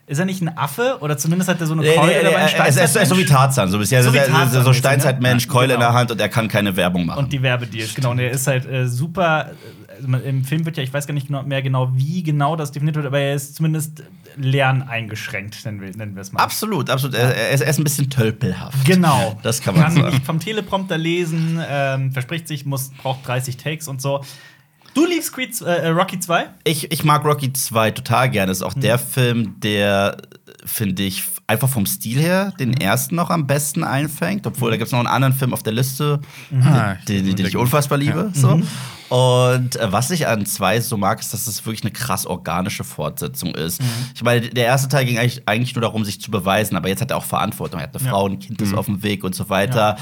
ist 0.06 0.18
er 0.18 0.24
nicht 0.24 0.40
ein 0.42 0.56
Affe? 0.56 0.98
Oder 1.00 1.16
zumindest 1.18 1.48
hat 1.50 1.60
er 1.60 1.66
so 1.66 1.72
eine 1.74 1.82
Nee, 1.82 1.94
Keule 1.94 2.08
nee, 2.12 2.22
dabei. 2.24 2.36
ein 2.36 2.44
nee, 2.46 2.52
er 2.58 2.68
ist- 2.68 2.76
er 2.78 2.84
ist 2.84 2.96
er 2.96 3.06
so 3.06 3.16
wie 3.18 3.24
Steinzeitmensch? 3.24 3.28
Tarzan, 3.30 3.68
so 3.68 3.76
ein 3.76 3.80
bisschen. 3.80 4.02
So 4.02 4.08
So, 4.10 4.14
wie 4.14 4.18
so, 4.20 4.32
Tarzan 4.32 4.64
so 4.64 4.72
Steinzeitmensch, 4.72 5.46
ne? 5.46 5.52
Keule 5.52 5.74
in 5.74 5.80
Genau. 5.80 5.90
der 5.90 5.98
Hand 5.98 6.10
und 6.10 6.20
er 6.20 6.28
kann 6.30 6.48
keine 6.48 6.76
Werbung 6.76 7.06
machen. 7.06 7.18
Und 7.18 7.32
die 7.32 7.42
Werbedeals, 7.42 7.94
genau. 7.94 8.10
Und 8.12 8.18
der 8.18 8.30
ist 8.30 8.46
halt 8.46 8.66
äh, 8.66 8.86
super. 8.88 9.50
Also 9.96 10.26
Im 10.26 10.44
Film 10.44 10.64
wird 10.66 10.76
ja, 10.76 10.82
ich 10.82 10.92
weiß 10.92 11.06
gar 11.06 11.14
nicht 11.14 11.26
genau, 11.28 11.42
mehr 11.42 11.62
genau, 11.62 11.90
wie 11.94 12.22
genau 12.22 12.56
das 12.56 12.72
definiert 12.72 12.96
wird, 12.96 13.06
aber 13.06 13.20
er 13.20 13.34
ist 13.34 13.56
zumindest 13.56 14.02
lerneingeschränkt, 14.36 15.64
nennen 15.64 15.80
wir, 15.80 15.90
nennen 15.96 16.14
wir 16.14 16.22
es 16.22 16.32
mal. 16.32 16.42
Absolut, 16.42 16.90
absolut. 16.90 17.16
Er, 17.16 17.34
er, 17.34 17.50
ist, 17.50 17.60
er 17.60 17.68
ist 17.68 17.78
ein 17.78 17.84
bisschen 17.84 18.10
tölpelhaft. 18.10 18.84
Genau. 18.84 19.38
Das 19.42 19.60
kann 19.60 19.74
man 19.74 19.84
Kann 19.84 19.94
sagen. 19.94 20.08
nicht 20.14 20.24
vom 20.26 20.40
Teleprompter 20.40 20.98
lesen, 20.98 21.60
ähm, 21.68 22.12
verspricht 22.12 22.48
sich, 22.48 22.64
muss, 22.64 22.90
braucht 23.02 23.26
30 23.26 23.56
Takes 23.56 23.88
und 23.88 24.00
so. 24.00 24.24
Du 24.94 25.04
liebst 25.06 25.32
Creed, 25.32 25.60
äh, 25.60 25.88
Rocky 25.88 26.20
2? 26.20 26.46
Ich, 26.62 26.92
ich 26.92 27.02
mag 27.04 27.24
Rocky 27.24 27.52
2 27.52 27.90
total 27.90 28.30
gerne. 28.30 28.52
Ist 28.52 28.62
auch 28.62 28.74
der 28.74 28.98
Film, 28.98 29.56
der, 29.58 30.18
finde 30.64 31.02
ich, 31.02 31.24
einfach 31.48 31.68
vom 31.68 31.84
Stil 31.84 32.20
her 32.20 32.52
den 32.60 32.74
ersten 32.74 33.16
noch 33.16 33.30
am 33.30 33.46
besten 33.48 33.82
einfängt. 33.82 34.46
Obwohl, 34.46 34.70
da 34.70 34.76
gibt 34.76 34.86
es 34.86 34.92
noch 34.92 35.00
einen 35.00 35.08
anderen 35.08 35.34
Film 35.34 35.52
auf 35.52 35.64
der 35.64 35.72
Liste, 35.72 36.20
Ah, 36.62 36.94
den, 37.08 37.26
den, 37.26 37.34
den 37.34 37.46
ich 37.46 37.56
unfassbar 37.56 37.98
liebe. 37.98 38.30
So. 38.34 38.62
Und 39.08 39.76
äh, 39.76 39.92
was 39.92 40.10
ich 40.10 40.26
an 40.26 40.46
2 40.46 40.80
so 40.80 40.96
mag, 40.96 41.20
ist, 41.20 41.32
dass 41.32 41.46
es 41.46 41.64
wirklich 41.66 41.82
eine 41.82 41.92
krass 41.92 42.26
organische 42.26 42.84
Fortsetzung 42.84 43.54
ist. 43.54 43.80
Ich 44.14 44.22
meine, 44.22 44.48
der 44.48 44.64
erste 44.66 44.88
Teil 44.88 45.04
ging 45.04 45.18
eigentlich, 45.18 45.42
eigentlich 45.46 45.74
nur 45.74 45.82
darum, 45.82 46.04
sich 46.04 46.20
zu 46.20 46.30
beweisen, 46.30 46.76
aber 46.76 46.88
jetzt 46.88 47.00
hat 47.02 47.10
er 47.10 47.16
auch 47.18 47.24
Verantwortung. 47.24 47.80
Er 47.80 47.84
hat 47.88 47.96
eine 47.96 48.04
Ja. 48.04 48.10
Frau, 48.10 48.26
ein 48.28 48.38
Kind 48.38 48.60
ist 48.62 48.74
auf 48.74 48.86
dem 48.86 49.02
Weg 49.02 49.24
und 49.24 49.34
so 49.34 49.48
weiter. 49.48 49.96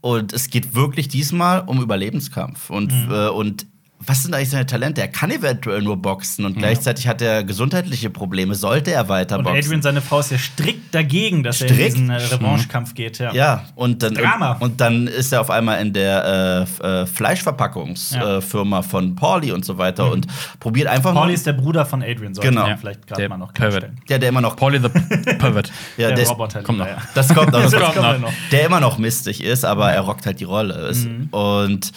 Und 0.00 0.32
es 0.32 0.48
geht 0.48 0.74
wirklich 0.74 1.08
diesmal 1.08 1.62
um 1.62 1.82
Überlebenskampf. 1.82 2.70
Und, 2.70 2.92
äh, 3.10 3.28
und 3.28 3.66
was 4.06 4.22
sind 4.22 4.32
eigentlich 4.34 4.50
seine 4.50 4.64
Talente? 4.66 5.00
Er 5.00 5.08
kann 5.08 5.30
eventuell 5.30 5.82
nur 5.82 5.96
boxen 5.96 6.44
und 6.44 6.56
gleichzeitig 6.56 7.08
hat 7.08 7.20
er 7.20 7.42
gesundheitliche 7.44 8.10
Probleme. 8.10 8.54
Sollte 8.54 8.92
er 8.92 9.08
weiter 9.08 9.38
Und 9.38 9.44
boxen? 9.44 9.58
Adrian, 9.64 9.82
seine 9.82 10.00
Frau, 10.00 10.20
ist 10.20 10.30
ja 10.30 10.38
strikt 10.38 10.94
dagegen, 10.94 11.42
dass 11.42 11.60
er 11.60 11.68
in 11.68 11.74
Strikt? 11.74 11.94
diesen 11.96 12.10
äh, 12.10 12.16
Revanchekampf 12.16 12.94
geht. 12.94 13.18
Ja. 13.18 13.32
Ja, 13.32 13.64
und 13.74 14.02
dann, 14.02 14.14
Drama. 14.14 14.52
und, 14.52 14.62
und 14.62 14.80
dann 14.80 15.06
ist 15.08 15.32
er 15.32 15.40
auf 15.40 15.50
einmal 15.50 15.80
in 15.80 15.92
der 15.92 16.66
äh, 16.80 16.86
äh, 17.02 17.06
Fleischverpackungsfirma 17.06 18.76
Ja. 18.76 18.80
äh, 18.80 18.82
von 18.88 19.14
Pauli 19.16 19.52
und 19.52 19.64
so 19.64 19.78
weiter 19.78 20.10
und 20.10 20.26
probiert 20.60 20.88
einfach 20.88 21.12
Pauli 21.14 21.34
ist 21.34 21.46
der 21.46 21.52
Bruder 21.54 21.84
von 21.86 22.02
Adrian, 22.02 22.34
sollte 22.34 22.48
Genau. 22.50 22.62
man 22.62 22.70
Ja. 22.70 22.76
vielleicht 22.76 23.06
gerade 23.06 23.22
Der 23.22 23.28
mal 23.28 23.36
noch 23.38 23.52
klarstellen. 23.52 23.98
ja, 24.08 24.18
der 24.18 24.28
immer 24.28 24.40
noch. 24.40 24.56
Pauli 24.56 24.80
the 24.80 24.88
Pervert. 25.34 25.70
Ja, 25.96 26.08
der 26.08 26.16
der, 26.18 26.28
Roboter. 26.28 26.62
kommt 26.62 26.78
noch. 26.78 26.86
ja. 26.86 26.98
das 27.14 27.28
kommt 27.34 27.52
noch. 27.52 27.58
Das 27.62 27.72
Das 27.72 27.82
kommt 27.82 27.96
noch. 27.96 28.18
noch. 28.20 28.32
Der 28.52 28.64
immer 28.66 28.80
noch 28.80 28.98
mistig 28.98 29.42
ist, 29.42 29.64
aber 29.64 29.90
er 29.92 30.00
rockt 30.02 30.24
halt 30.26 30.40
die 30.40 30.44
Rolle. 30.44 30.92
Mhm. 30.94 31.28
Und 31.30 31.92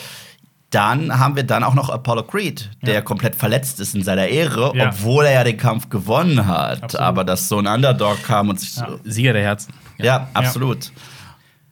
dann 0.72 1.20
haben 1.20 1.36
wir 1.36 1.44
dann 1.44 1.64
auch 1.64 1.74
noch 1.74 1.90
Apollo 1.90 2.24
Creed, 2.24 2.70
der 2.82 2.94
Ja. 2.96 3.02
komplett 3.02 3.36
verletzt 3.36 3.80
ist 3.80 3.94
in 3.94 4.04
seiner 4.04 4.28
Ehre, 4.28 4.72
Ja. 4.76 4.88
obwohl 4.90 5.26
er 5.26 5.34
ja 5.34 5.44
den 5.44 5.58
Kampf 5.58 5.90
gewonnen 5.90 6.48
hat. 6.48 6.84
Absolut. 6.84 7.06
Aber 7.06 7.24
dass 7.24 7.48
so 7.50 7.60
ein 7.60 7.68
Underdog 7.68 8.24
kam 8.24 8.50
und 8.50 8.60
sich 8.60 8.72
so 8.74 8.84
Sieger 9.04 9.34
der 9.34 9.44
Herzen. 9.44 9.74
Ja, 10.00 10.30
absolut. 10.34 10.92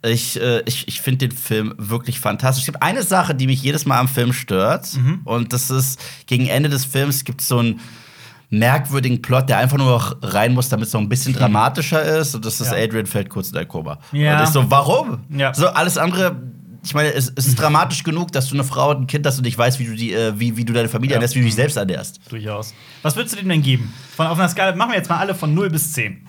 Ich, 0.05 0.39
äh, 0.39 0.61
ich, 0.65 0.87
ich 0.87 1.01
finde 1.01 1.27
den 1.27 1.35
Film 1.37 1.73
wirklich 1.77 2.19
fantastisch. 2.19 2.63
Es 2.63 2.65
gibt 2.67 2.81
eine 2.83 3.03
Sache, 3.03 3.35
die 3.35 3.47
mich 3.47 3.61
jedes 3.63 3.85
Mal 3.85 3.99
am 3.99 4.07
Film 4.07 4.31
stört. 4.31 4.93
Mhm. 4.95 5.21
Und 5.25 5.51
das 5.51 5.69
ist, 5.69 5.99
gegen 6.25 6.47
Ende 6.47 6.69
des 6.69 6.85
Films 6.85 7.23
gibt 7.25 7.41
es 7.41 7.47
so 7.49 7.57
einen 7.59 7.79
merkwürdigen 8.49 9.21
Plot, 9.21 9.49
der 9.49 9.57
einfach 9.57 9.77
nur 9.77 9.87
noch 9.91 10.15
rein 10.21 10.53
muss, 10.53 10.69
damit 10.69 10.87
es 10.87 10.93
noch 10.93 11.01
ein 11.01 11.09
bisschen 11.09 11.33
dramatischer 11.33 12.01
ist. 12.01 12.33
Und 12.35 12.45
das 12.45 12.61
ist. 12.61 12.71
Ja. 12.71 12.77
Adrian 12.77 13.05
fällt 13.05 13.29
kurz 13.29 13.51
in 13.51 13.57
ein 13.57 13.67
Koma. 13.67 13.99
Ja. 14.11 14.37
Und 14.39 14.43
ich 14.43 14.49
so, 14.49 14.69
warum? 14.71 15.19
Ja. 15.29 15.53
So, 15.53 15.67
alles 15.67 15.97
andere. 15.97 16.35
Ich 16.83 16.93
meine, 16.93 17.13
es, 17.13 17.31
es 17.35 17.47
ist 17.47 17.59
dramatisch 17.59 18.03
genug, 18.03 18.31
dass 18.31 18.47
du 18.47 18.55
eine 18.55 18.63
Frau 18.63 18.91
und 18.91 19.01
ein 19.01 19.07
Kind 19.07 19.25
hast 19.25 19.37
und 19.37 19.43
nicht 19.43 19.57
weißt, 19.57 19.79
wie 19.79 19.85
du, 19.85 19.95
die, 19.95 20.13
äh, 20.13 20.33
wie, 20.39 20.55
wie 20.55 20.63
du 20.65 20.71
deine 20.73 20.87
Familie 20.89 21.11
Ja. 21.13 21.15
ernährst, 21.17 21.35
wie 21.35 21.39
du 21.39 21.45
dich 21.45 21.55
selbst 21.55 21.75
ernährst. 21.77 22.19
Durchaus. 22.29 22.73
Was 23.01 23.15
würdest 23.15 23.35
du 23.35 23.39
dem 23.39 23.49
denn 23.49 23.61
geben? 23.61 23.93
Von 24.15 24.27
auf 24.27 24.39
einer 24.39 24.47
Skala, 24.49 24.75
machen 24.75 24.91
wir 24.91 24.97
jetzt 24.97 25.09
mal 25.09 25.17
alle 25.17 25.35
von 25.35 25.53
0 25.53 25.69
bis 25.69 25.91
10. 25.93 26.25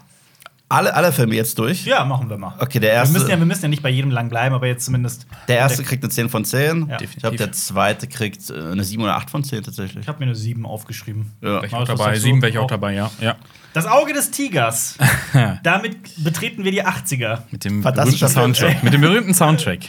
Alle, 0.72 0.94
alle 0.94 1.10
Filme 1.10 1.34
jetzt 1.34 1.58
durch. 1.58 1.84
Ja, 1.84 2.04
machen 2.04 2.30
wir 2.30 2.38
mal. 2.38 2.54
Okay, 2.60 2.78
der 2.78 2.90
Wir 2.90 2.94
erste, 2.94 3.12
müssen, 3.12 3.28
ja, 3.28 3.36
wir 3.36 3.44
müssen 3.44 3.62
ja 3.62 3.68
nicht 3.68 3.82
bei 3.82 3.90
jedem 3.90 4.12
lang 4.12 4.28
bleiben, 4.28 4.54
aber 4.54 4.68
jetzt 4.68 4.84
zumindest. 4.84 5.26
der 5.48 5.56
erste 5.56 5.82
kriegt 5.82 6.04
eine 6.04 6.10
10 6.10 6.28
von 6.28 6.44
10. 6.44 6.86
Ja. 6.88 7.00
Ich 7.00 7.16
glaube, 7.16 7.36
der 7.36 7.50
zweite 7.50 8.06
kriegt 8.06 8.48
äh, 8.50 8.54
eine 8.54 8.84
7 8.84 9.02
oder 9.02 9.16
8 9.16 9.30
von 9.30 9.42
10 9.42 9.64
tatsächlich. 9.64 10.02
Ich 10.02 10.08
habe 10.08 10.20
mir 10.20 10.26
eine 10.26 10.36
7 10.36 10.64
aufgeschrieben. 10.64 11.32
Ja. 11.42 11.54
Wäre 11.54 11.66
ich 11.66 11.74
auch 11.74 11.84
dabei. 11.84 12.04
sagst 12.04 12.18
du? 12.18 12.20
Sieben 12.22 12.40
wäre 12.40 12.52
ich 12.52 12.58
auch 12.58 12.68
dabei, 12.68 12.94
ja. 12.94 13.10
ja. 13.20 13.34
Das 13.72 13.86
Auge 13.86 14.12
des 14.12 14.30
Tigers. 14.30 14.96
Damit 15.64 16.22
betreten 16.22 16.62
wir 16.62 16.70
die 16.70 16.84
80er. 16.84 17.40
Mit 17.50 17.64
dem 17.64 17.82
berühmten. 17.82 18.28
Soundtrack. 18.28 18.84
Mit 18.84 18.92
dem 18.92 19.00
berühmten 19.00 19.34
Soundtrack. 19.34 19.80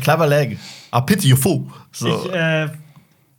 Clever 0.00 0.26
Leg. 0.28 0.58
Ah, 0.92 1.00
pity 1.00 1.28
you 1.28 1.36
fool. 1.36 1.66
So. 1.90 2.26
Ich, 2.26 2.32
äh, 2.32 2.68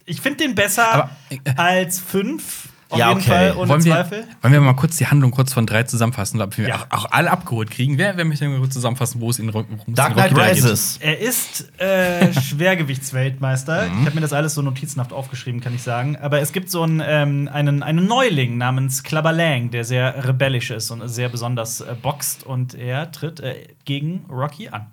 ich 0.05 0.19
finde 0.19 0.43
den 0.43 0.55
besser 0.55 0.91
Aber, 0.91 1.09
äh, 1.29 1.37
als 1.55 1.99
5. 1.99 2.68
Auf 2.91 2.97
Ja, 2.97 3.09
jeden 3.09 3.21
okay. 3.21 3.29
Fall, 3.29 3.55
ohne 3.55 3.69
wollen, 3.69 3.83
wir, 3.85 3.91
Zweifel. 3.93 4.23
wollen 4.41 4.53
wir 4.53 4.61
mal 4.61 4.73
kurz 4.73 4.97
die 4.97 5.05
Handlung 5.05 5.29
kurz 5.29 5.53
von 5.53 5.67
drei 5.67 5.83
zusammenfassen, 5.83 6.39
damit 6.39 6.57
wir 6.57 6.67
Ja. 6.69 6.75
auch, 6.89 7.05
auch 7.05 7.11
alle 7.11 7.29
abgeholt 7.29 7.69
kriegen? 7.69 7.99
Wer, 7.99 8.17
wer 8.17 8.25
möchte 8.25 8.47
mal 8.49 8.57
kurz 8.57 8.73
zusammenfassen, 8.73 9.21
wo 9.21 9.29
es 9.29 9.37
in, 9.37 9.49
es 9.49 9.55
Dark 9.87 10.13
Knight? 10.13 10.35
Rises. 10.35 10.97
Er 10.99 11.19
ist 11.19 11.71
äh, 11.79 12.33
Schwergewichtsweltmeister. 12.41 13.89
Mhm. 13.89 13.99
Ich 13.99 14.05
habe 14.07 14.15
mir 14.15 14.21
das 14.21 14.33
alles 14.33 14.55
so 14.55 14.63
notizenhaft 14.63 15.13
aufgeschrieben, 15.13 15.61
kann 15.61 15.75
ich 15.75 15.83
sagen. 15.83 16.17
Aber 16.17 16.39
es 16.39 16.51
gibt 16.51 16.71
so 16.71 16.81
einen, 16.81 17.01
ähm, 17.05 17.47
einen, 17.53 17.83
einen 17.83 18.07
Neuling 18.07 18.57
namens 18.57 19.03
Clubber 19.03 19.33
Lang, 19.33 19.69
der 19.69 19.83
sehr 19.83 20.27
rebellisch 20.27 20.71
ist 20.71 20.89
und 20.89 21.07
sehr 21.07 21.29
besonders 21.29 21.81
äh, 21.81 21.95
boxt. 22.01 22.43
Und 22.43 22.73
er 22.73 23.11
tritt 23.11 23.39
äh, 23.39 23.67
gegen 23.85 24.25
Rocky 24.29 24.69
an. 24.69 24.87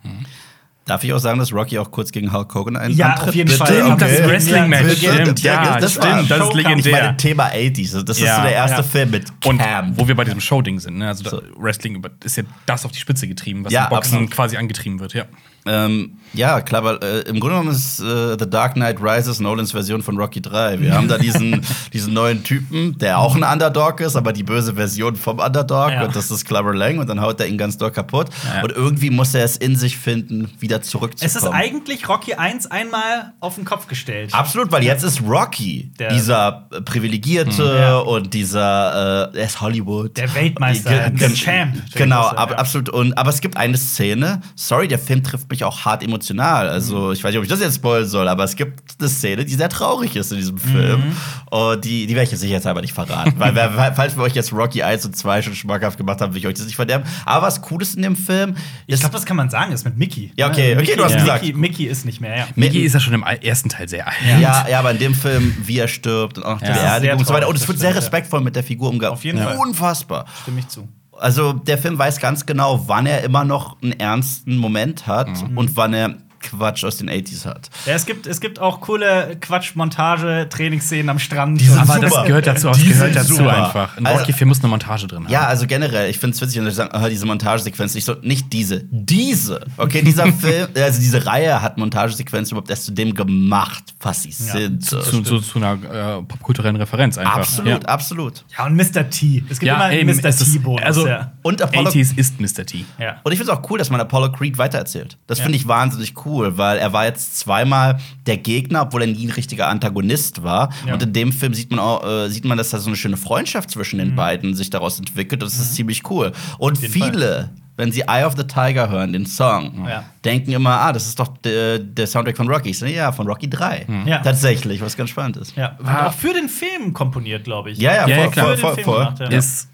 Darf 0.86 1.02
ich 1.02 1.12
auch 1.12 1.18
sagen, 1.18 1.40
dass 1.40 1.52
Rocky 1.52 1.78
auch 1.80 1.90
kurz 1.90 2.12
gegen 2.12 2.32
Hulk 2.32 2.54
Hogan 2.54 2.76
einen 2.76 2.94
Ja, 2.96 3.08
antritt? 3.10 3.28
auf 3.30 3.34
jeden? 3.34 3.50
Fall. 3.50 3.66
Stimmt, 3.66 4.00
das. 4.00 4.10
Wrestling-Match. 4.28 5.02
Ja, 5.02 5.12
Stimmt, 5.14 5.42
ja, 5.42 5.78
das 5.80 5.96
war 5.98 6.12
stimmt. 6.14 6.30
Das 6.30 6.48
ist 6.48 6.54
legendär. 6.54 6.92
meine, 7.02 7.16
Thema 7.16 7.46
80s. 7.52 8.04
Das 8.04 8.18
ist 8.18 8.22
Ja. 8.24 8.36
so 8.36 8.42
der 8.42 8.52
erste 8.52 8.76
Ja. 8.78 8.82
Film 8.84 9.10
mit 9.10 9.24
Und 9.44 9.58
Cam. 9.58 9.98
wo 9.98 10.06
wir 10.06 10.14
bei 10.14 10.22
diesem 10.24 10.40
Show-Ding 10.40 10.78
sind, 10.78 10.98
ne? 10.98 11.08
Also 11.08 11.28
So. 11.28 11.42
Wrestling 11.56 12.00
ist 12.22 12.36
ja 12.36 12.44
das 12.66 12.84
auf 12.84 12.92
die 12.92 13.00
Spitze 13.00 13.26
getrieben, 13.26 13.64
was 13.64 13.72
Ja, 13.72 13.84
im 13.84 13.90
Boxen 13.90 14.12
absolut. 14.14 14.30
quasi 14.30 14.56
angetrieben 14.56 15.00
wird, 15.00 15.12
ja. 15.14 15.24
Ähm, 15.66 16.12
ja, 16.32 16.60
klar, 16.60 16.84
weil 16.84 16.96
äh, 17.02 17.20
im 17.28 17.40
Grunde 17.40 17.56
genommen 17.56 17.70
ist 17.70 17.98
äh, 18.00 18.36
The 18.38 18.48
Dark 18.50 18.74
Knight 18.74 18.98
Rises 19.00 19.40
Nolans 19.40 19.72
Version 19.72 20.02
von 20.02 20.18
Rocky 20.18 20.42
3. 20.42 20.80
Wir 20.80 20.92
haben 20.94 21.08
da 21.08 21.16
diesen, 21.16 21.62
diesen 21.92 22.12
neuen 22.12 22.42
Typen, 22.44 22.98
der 22.98 23.18
auch 23.18 23.34
ein 23.36 23.42
Underdog 23.42 24.00
ist, 24.00 24.16
aber 24.16 24.32
die 24.32 24.42
böse 24.42 24.74
Version 24.74 25.16
vom 25.16 25.38
Underdog. 25.38 25.90
Ja. 25.92 26.04
Und 26.04 26.14
das 26.14 26.30
ist 26.30 26.44
Clubber 26.44 26.74
Lang 26.74 26.98
und 26.98 27.08
dann 27.08 27.20
haut 27.22 27.40
er 27.40 27.46
ihn 27.46 27.56
ganz 27.56 27.78
doll 27.78 27.90
kaputt. 27.90 28.28
Ja. 28.54 28.62
Und 28.64 28.72
irgendwie 28.72 29.08
muss 29.10 29.34
er 29.34 29.44
es 29.44 29.56
in 29.56 29.76
sich 29.76 29.96
finden, 29.96 30.50
wieder 30.58 30.82
zurückzukommen. 30.82 31.30
Es 31.30 31.36
ist 31.42 31.48
eigentlich 31.48 32.06
Rocky 32.08 32.34
1 32.34 32.70
einmal 32.70 33.32
auf 33.40 33.54
den 33.54 33.64
Kopf 33.64 33.86
gestellt. 33.86 34.34
Absolut, 34.34 34.70
weil 34.72 34.82
jetzt 34.82 35.04
ist 35.04 35.22
Rocky 35.22 35.90
Der- 35.98 36.12
dieser 36.12 36.68
äh, 36.72 36.82
Privilegierte 36.82 37.78
Ja. 37.80 37.98
und 37.98 38.34
dieser, 38.34 39.32
äh, 39.32 39.38
er 39.38 39.44
ist 39.46 39.60
Hollywood. 39.60 40.16
Der 40.16 40.34
Weltmeister, 40.34 41.10
der 41.10 41.32
Champ. 41.34 41.76
Genau, 41.94 42.22
ab, 42.26 42.52
absolut. 42.58 42.90
Und, 42.90 43.16
aber 43.16 43.30
es 43.30 43.40
gibt 43.40 43.56
eine 43.56 43.78
Szene, 43.78 44.40
sorry, 44.54 44.86
der 44.88 44.98
Film 44.98 45.22
trifft 45.22 45.48
mich 45.50 45.55
auch 45.64 45.84
hart 45.84 46.02
emotional. 46.02 46.68
Also, 46.68 47.12
ich 47.12 47.22
weiß 47.22 47.30
nicht, 47.30 47.38
ob 47.38 47.44
ich 47.44 47.50
das 47.50 47.60
jetzt 47.60 47.76
spoilern 47.76 48.08
soll, 48.08 48.28
aber 48.28 48.44
es 48.44 48.56
gibt 48.56 48.96
eine 48.98 49.08
Szene, 49.08 49.44
die 49.44 49.54
sehr 49.54 49.68
traurig 49.68 50.16
ist 50.16 50.30
in 50.32 50.38
diesem 50.38 50.58
Film. 50.58 51.00
Mhm. 51.00 51.16
Und 51.50 51.84
die, 51.84 52.06
die 52.06 52.14
werde 52.14 52.24
ich 52.24 52.30
jetzt 52.30 52.40
sicherheitshalber 52.40 52.80
nicht 52.80 52.92
verraten. 52.92 53.34
weil, 53.38 53.92
falls 53.94 54.16
wir 54.16 54.22
euch 54.22 54.34
jetzt 54.34 54.52
Rocky 54.52 54.82
1 54.82 55.06
und 55.06 55.16
2 55.16 55.42
schon 55.42 55.54
schmackhaft 55.54 55.98
gemacht 55.98 56.20
haben, 56.20 56.32
will 56.34 56.40
ich 56.40 56.46
euch 56.46 56.54
das 56.54 56.66
nicht 56.66 56.76
verderben. 56.76 57.04
Aber 57.24 57.46
was 57.46 57.60
cool 57.70 57.82
ist 57.82 57.96
in 57.96 58.02
dem 58.02 58.16
Film, 58.16 58.56
Ich 58.86 59.00
glaube, 59.00 59.12
das 59.14 59.24
kann 59.24 59.36
man 59.36 59.50
sagen, 59.50 59.72
ist 59.72 59.84
mit 59.84 59.96
Mickey. 59.96 60.32
Ja, 60.36 60.48
okay, 60.48 60.72
okay, 60.72 60.76
Mickey, 60.76 60.96
du 60.96 61.04
hast 61.04 61.12
ja. 61.12 61.20
gesagt. 61.20 61.42
Mickey, 61.42 61.56
Mickey 61.58 61.84
ist 61.84 62.04
nicht 62.04 62.20
mehr, 62.20 62.36
ja. 62.36 62.46
Mickey 62.54 62.80
ist 62.80 62.92
ja 62.94 63.00
schon 63.00 63.14
im 63.14 63.22
ersten 63.22 63.68
Teil 63.68 63.88
sehr 63.88 64.06
alt. 64.06 64.16
ja, 64.40 64.66
ja, 64.68 64.78
aber 64.78 64.90
in 64.90 64.98
dem 64.98 65.14
Film, 65.14 65.54
wie 65.62 65.78
er 65.78 65.88
stirbt 65.88 66.38
und 66.38 66.44
auch 66.44 66.58
die 66.58 66.66
Ja. 66.66 66.72
Beerdigung 66.74 67.18
und 67.18 67.26
so 67.26 67.34
weiter. 67.34 67.48
Und 67.48 67.54
es 67.54 67.62
das 67.62 67.68
wird 67.68 67.78
sehr 67.78 67.94
respektvoll 67.94 68.40
mit 68.40 68.56
der 68.56 68.62
Figur 68.62 68.88
umgegangen. 68.90 69.14
Auf 69.14 69.24
jeden 69.24 69.38
Fall. 69.38 69.56
Unfassbar. 69.56 70.26
Stimme 70.42 70.60
ich 70.60 70.68
zu. 70.68 70.88
Also 71.18 71.52
der 71.52 71.78
Film 71.78 71.98
weiß 71.98 72.20
ganz 72.20 72.46
genau, 72.46 72.84
wann 72.88 73.06
er 73.06 73.22
immer 73.24 73.44
noch 73.44 73.80
einen 73.82 73.92
ernsten 73.92 74.56
Moment 74.58 75.06
hat 75.06 75.28
Mhm. 75.50 75.58
und 75.58 75.76
wann 75.76 75.94
er 75.94 76.14
Quatsch 76.50 76.84
aus 76.84 76.96
den 76.98 77.08
80s 77.10 77.44
hat. 77.46 77.68
Ja, 77.86 77.94
es 77.94 78.06
gibt, 78.06 78.26
es 78.26 78.40
gibt 78.40 78.58
auch 78.58 78.80
coole 78.80 79.36
Quatsch-Montage-Trainingsszenen 79.40 81.08
am 81.08 81.18
Strand. 81.18 81.60
Die 81.60 81.64
sind 81.64 81.78
Aber 81.78 81.94
Super. 81.94 82.08
das 82.08 82.24
gehört 82.26 82.46
dazu, 82.46 82.68
das 82.68 82.82
gehört 82.82 83.16
dazu 83.16 83.34
super. 83.34 83.64
einfach. 83.66 83.96
Ein 83.96 84.06
Also- 84.06 84.20
Rocky-Film 84.20 84.48
muss 84.48 84.60
eine 84.60 84.68
Montage 84.68 85.06
drin 85.06 85.24
haben. 85.24 85.32
Ja, 85.32 85.46
also 85.46 85.66
generell, 85.66 86.10
ich 86.10 86.18
finde 86.18 86.34
es 86.34 86.40
witzig, 86.40 86.56
wenn 86.58 86.64
Leute 86.64 86.76
sagen, 86.76 86.90
ah, 86.92 87.08
diese 87.08 87.26
Montagesequenz 87.26 87.94
nicht 87.94 88.04
so, 88.04 88.14
nicht 88.22 88.52
diese, 88.52 88.84
diese. 88.90 89.60
Okay, 89.76 90.02
dieser 90.02 90.26
Film, 90.32 90.68
also 90.76 91.00
diese 91.00 91.26
Reihe 91.26 91.62
hat 91.62 91.78
Montagesequenzen 91.78 92.52
überhaupt 92.52 92.70
erst 92.70 92.84
zu 92.86 92.92
dem 92.92 93.14
gemacht, 93.14 93.84
was 94.00 94.22
sie 94.22 94.32
sind. 94.32 94.84
zu, 94.84 95.00
zu, 95.22 95.40
zu 95.40 95.58
einer 95.58 95.72
äh, 96.18 96.22
popkulturellen 96.22 96.76
Referenz 96.76 97.18
einfach. 97.18 97.36
absolut, 97.38 97.82
Ja. 97.82 97.88
absolut. 97.88 98.44
Ja, 98.56 98.66
und 98.66 98.76
Mr. 98.76 99.08
T. 99.10 99.42
Es 99.48 99.58
gibt 99.58 99.68
Ja, 99.68 99.76
immer 99.76 99.92
eben, 99.92 100.08
einen 100.10 100.20
Mr. 100.20 100.30
T-Bonus. 100.30 100.82
also- 100.82 101.06
ja. 101.06 101.32
Und 101.42 101.62
Apollo 101.62 101.90
80s 101.90 102.16
ist 102.16 102.40
Mr. 102.40 102.66
T. 102.66 102.84
ja. 102.98 103.16
Und 103.22 103.32
ich 103.32 103.38
finde 103.38 103.52
es 103.52 103.58
auch 103.58 103.68
cool, 103.70 103.78
dass 103.78 103.90
man 103.90 104.00
Apollo 104.00 104.32
Creed 104.32 104.58
weitererzählt. 104.58 105.16
Das 105.26 105.38
Ja. 105.38 105.44
finde 105.44 105.56
ich 105.58 105.66
wahnsinnig 105.68 106.14
cool, 106.24 106.35
weil 106.36 106.78
er 106.78 106.92
war 106.92 107.04
jetzt 107.04 107.38
zweimal 107.38 107.98
der 108.26 108.36
Gegner, 108.36 108.82
obwohl 108.82 109.02
er 109.02 109.08
nie 109.08 109.26
ein 109.26 109.30
richtiger 109.30 109.68
Antagonist 109.68 110.42
war. 110.42 110.70
Ja. 110.86 110.94
Und 110.94 111.02
in 111.02 111.12
dem 111.12 111.32
Film 111.32 111.54
sieht 111.54 111.70
man 111.70 111.80
auch, 111.80 112.04
äh, 112.06 112.28
sieht 112.28 112.44
man, 112.44 112.58
dass 112.58 112.70
da 112.70 112.78
so 112.78 112.88
eine 112.88 112.96
schöne 112.96 113.16
Freundschaft 113.16 113.70
zwischen 113.70 113.96
Mhm. 113.98 114.04
den 114.04 114.16
beiden 114.16 114.54
sich 114.54 114.70
daraus 114.70 114.98
entwickelt. 114.98 115.42
Das 115.42 115.54
ist 115.58 115.74
ziemlich 115.74 116.08
cool. 116.10 116.32
Und 116.58 116.76
viele, 116.78 117.50
wenn 117.76 117.92
sie 117.92 118.02
Eye 118.02 118.24
of 118.24 118.34
the 118.36 118.44
Tiger 118.44 118.88
hören, 118.88 119.12
den 119.12 119.26
Song, 119.26 119.86
Ja. 119.88 120.04
denken 120.24 120.52
immer, 120.52 120.80
ah, 120.80 120.92
das 120.92 121.06
ist 121.06 121.18
doch 121.18 121.28
der, 121.38 121.78
der 121.78 122.06
Soundtrack 122.06 122.36
von 122.36 122.48
Rocky. 122.48 122.70
Ich 122.70 122.78
so, 122.78 122.86
ja, 122.86 123.12
von 123.12 123.26
Rocky 123.26 123.50
3. 123.50 123.86
Ja. 124.06 124.18
Tatsächlich, 124.20 124.80
was 124.80 124.96
ganz 124.96 125.10
spannend 125.10 125.36
ist. 125.36 125.56
ja. 125.56 125.76
Und 125.78 125.86
Ah. 125.86 126.06
auch 126.08 126.12
für 126.14 126.32
den 126.32 126.48
Film 126.48 126.92
komponiert, 126.94 127.44
glaube 127.44 127.70
ich. 127.70 127.78
Ja, 127.78 127.92
ja, 127.94 128.06
Ja, 128.08 128.16
voll, 128.16 128.24
ja, 128.24 128.30
klar. 128.30 128.46
voll, 128.56 128.56
Für 128.70 128.76
den 128.76 128.84
voll, 128.84 128.98
gemacht, 129.00 129.18
ja. 129.20 129.26
Ist 129.26 129.68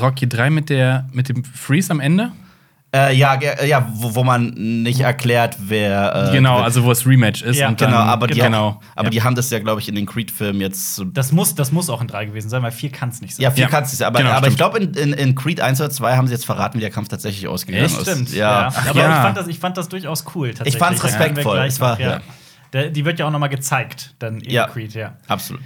Rocky 0.00 0.28
3 0.28 0.50
mit, 0.50 0.68
der, 0.70 1.08
mit 1.12 1.28
dem 1.28 1.42
Freeze 1.44 1.90
am 1.90 2.00
Ende? 2.00 2.30
Äh, 2.94 3.14
ja, 3.16 3.36
ge- 3.36 3.66
ja 3.68 3.86
wo, 3.92 4.14
wo 4.14 4.24
man 4.24 4.46
nicht 4.56 5.00
erklärt, 5.00 5.56
wer. 5.60 6.28
Äh, 6.30 6.32
genau, 6.32 6.58
also 6.60 6.84
wo 6.84 6.90
es 6.90 7.06
Rematch 7.06 7.42
ist. 7.42 7.58
Ja. 7.58 7.68
und 7.68 7.78
dann, 7.82 7.90
Genau, 7.90 8.00
aber, 8.02 8.26
die, 8.28 8.40
genau. 8.40 8.80
aber 8.96 9.04
ja. 9.04 9.10
die 9.10 9.22
haben 9.22 9.34
das 9.34 9.50
ja, 9.50 9.58
glaube 9.58 9.82
ich, 9.82 9.88
in 9.90 9.94
den 9.94 10.06
Creed-Filmen 10.06 10.60
jetzt. 10.62 11.02
Das 11.12 11.30
muss, 11.30 11.54
das 11.54 11.70
muss 11.70 11.90
auch 11.90 12.00
in 12.00 12.06
drei 12.08 12.24
gewesen 12.24 12.48
sein, 12.48 12.62
weil 12.62 12.70
vier 12.70 12.90
kann 12.90 13.10
es 13.10 13.20
nicht 13.20 13.36
sein. 13.36 13.42
Ja, 13.44 13.50
vier 13.50 13.64
Ja. 13.64 13.68
kannst 13.68 14.00
du 14.00 14.06
aber, 14.06 14.20
Genau, 14.20 14.30
aber 14.30 14.48
ich 14.48 14.56
glaube, 14.56 14.78
in, 14.78 14.94
in, 14.94 15.12
in 15.12 15.34
Creed 15.34 15.60
1 15.60 15.78
oder 15.82 15.90
2 15.90 16.16
haben 16.16 16.28
sie 16.28 16.32
jetzt 16.32 16.46
verraten, 16.46 16.78
wie 16.78 16.80
der 16.80 16.90
Kampf 16.90 17.08
tatsächlich 17.08 17.46
ausgegangen 17.46 17.84
Echt? 17.84 17.94
ist. 18.00 18.10
Stimmt, 18.10 18.32
Ja. 18.32 18.70
ja. 18.70 18.72
Aber 18.88 18.98
ja. 18.98 19.10
Ich, 19.10 19.16
fand 19.22 19.36
das, 19.36 19.46
ich 19.48 19.58
fand 19.58 19.76
das 19.76 19.88
durchaus 19.90 20.24
cool. 20.34 20.48
Tatsächlich. 20.54 20.74
Ich 20.76 20.80
kommen 20.80 20.96
wir 20.96 21.04
respektvoll. 21.04 21.54
gleich 21.56 21.68
Es 21.68 21.80
war- 21.80 21.98
noch, 21.98 22.20
die 22.92 23.04
wird 23.04 23.18
ja 23.18 23.26
auch 23.26 23.30
noch 23.30 23.38
mal 23.38 23.48
gezeigt, 23.48 24.14
dann 24.18 24.40
in 24.40 24.50
Ja. 24.50 24.66
Creed, 24.66 24.94
ja. 24.94 25.12
Absolut. 25.26 25.62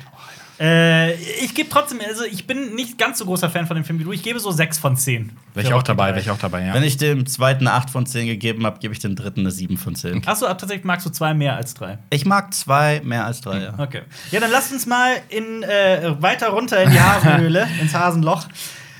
Äh, 0.62 1.14
ich 1.44 1.54
gebe 1.56 1.68
trotzdem, 1.68 1.98
also 2.08 2.22
ich 2.24 2.46
bin 2.46 2.76
nicht 2.76 2.96
ganz 2.96 3.18
so 3.18 3.24
großer 3.24 3.50
Fan 3.50 3.66
von 3.66 3.74
dem 3.74 3.84
Film 3.84 3.98
wie 3.98 4.04
du. 4.04 4.12
Ich 4.12 4.22
gebe 4.22 4.38
so 4.38 4.52
sechs 4.52 4.78
von 4.78 4.96
zehn. 4.96 5.32
Wäre 5.54 5.66
ich 5.66 5.74
auch 5.74 5.82
dabei, 5.82 6.10
wäre 6.10 6.20
ich 6.20 6.30
auch 6.30 6.38
dabei, 6.38 6.64
ja. 6.64 6.72
Wenn 6.72 6.84
ich 6.84 6.96
dem 6.96 7.26
zweiten 7.26 7.66
eine 7.66 7.76
8 7.76 7.90
von 7.90 8.06
10 8.06 8.26
gegeben 8.26 8.64
habe, 8.64 8.78
gebe 8.78 8.94
ich 8.94 9.00
dem 9.00 9.16
dritten 9.16 9.40
eine 9.40 9.50
7 9.50 9.76
von 9.76 9.96
10. 9.96 10.26
Achso, 10.26 10.46
ab 10.46 10.58
tatsächlich 10.58 10.84
magst 10.84 11.04
du 11.04 11.10
zwei 11.10 11.34
mehr 11.34 11.56
als 11.56 11.74
drei. 11.74 11.98
Ich 12.10 12.24
mag 12.24 12.54
zwei 12.54 13.00
mehr 13.04 13.26
als 13.26 13.40
drei, 13.40 13.58
ja. 13.60 13.74
Okay. 13.76 14.02
Ja, 14.30 14.38
dann 14.40 14.52
lasst 14.52 14.72
uns 14.72 14.86
mal 14.86 15.10
in, 15.30 15.64
äh, 15.64 16.14
weiter 16.22 16.50
runter 16.50 16.80
in 16.82 16.90
die 16.92 17.00
Hasenhöhle, 17.00 17.66
ins 17.80 17.92
Hasenloch. 17.94 18.46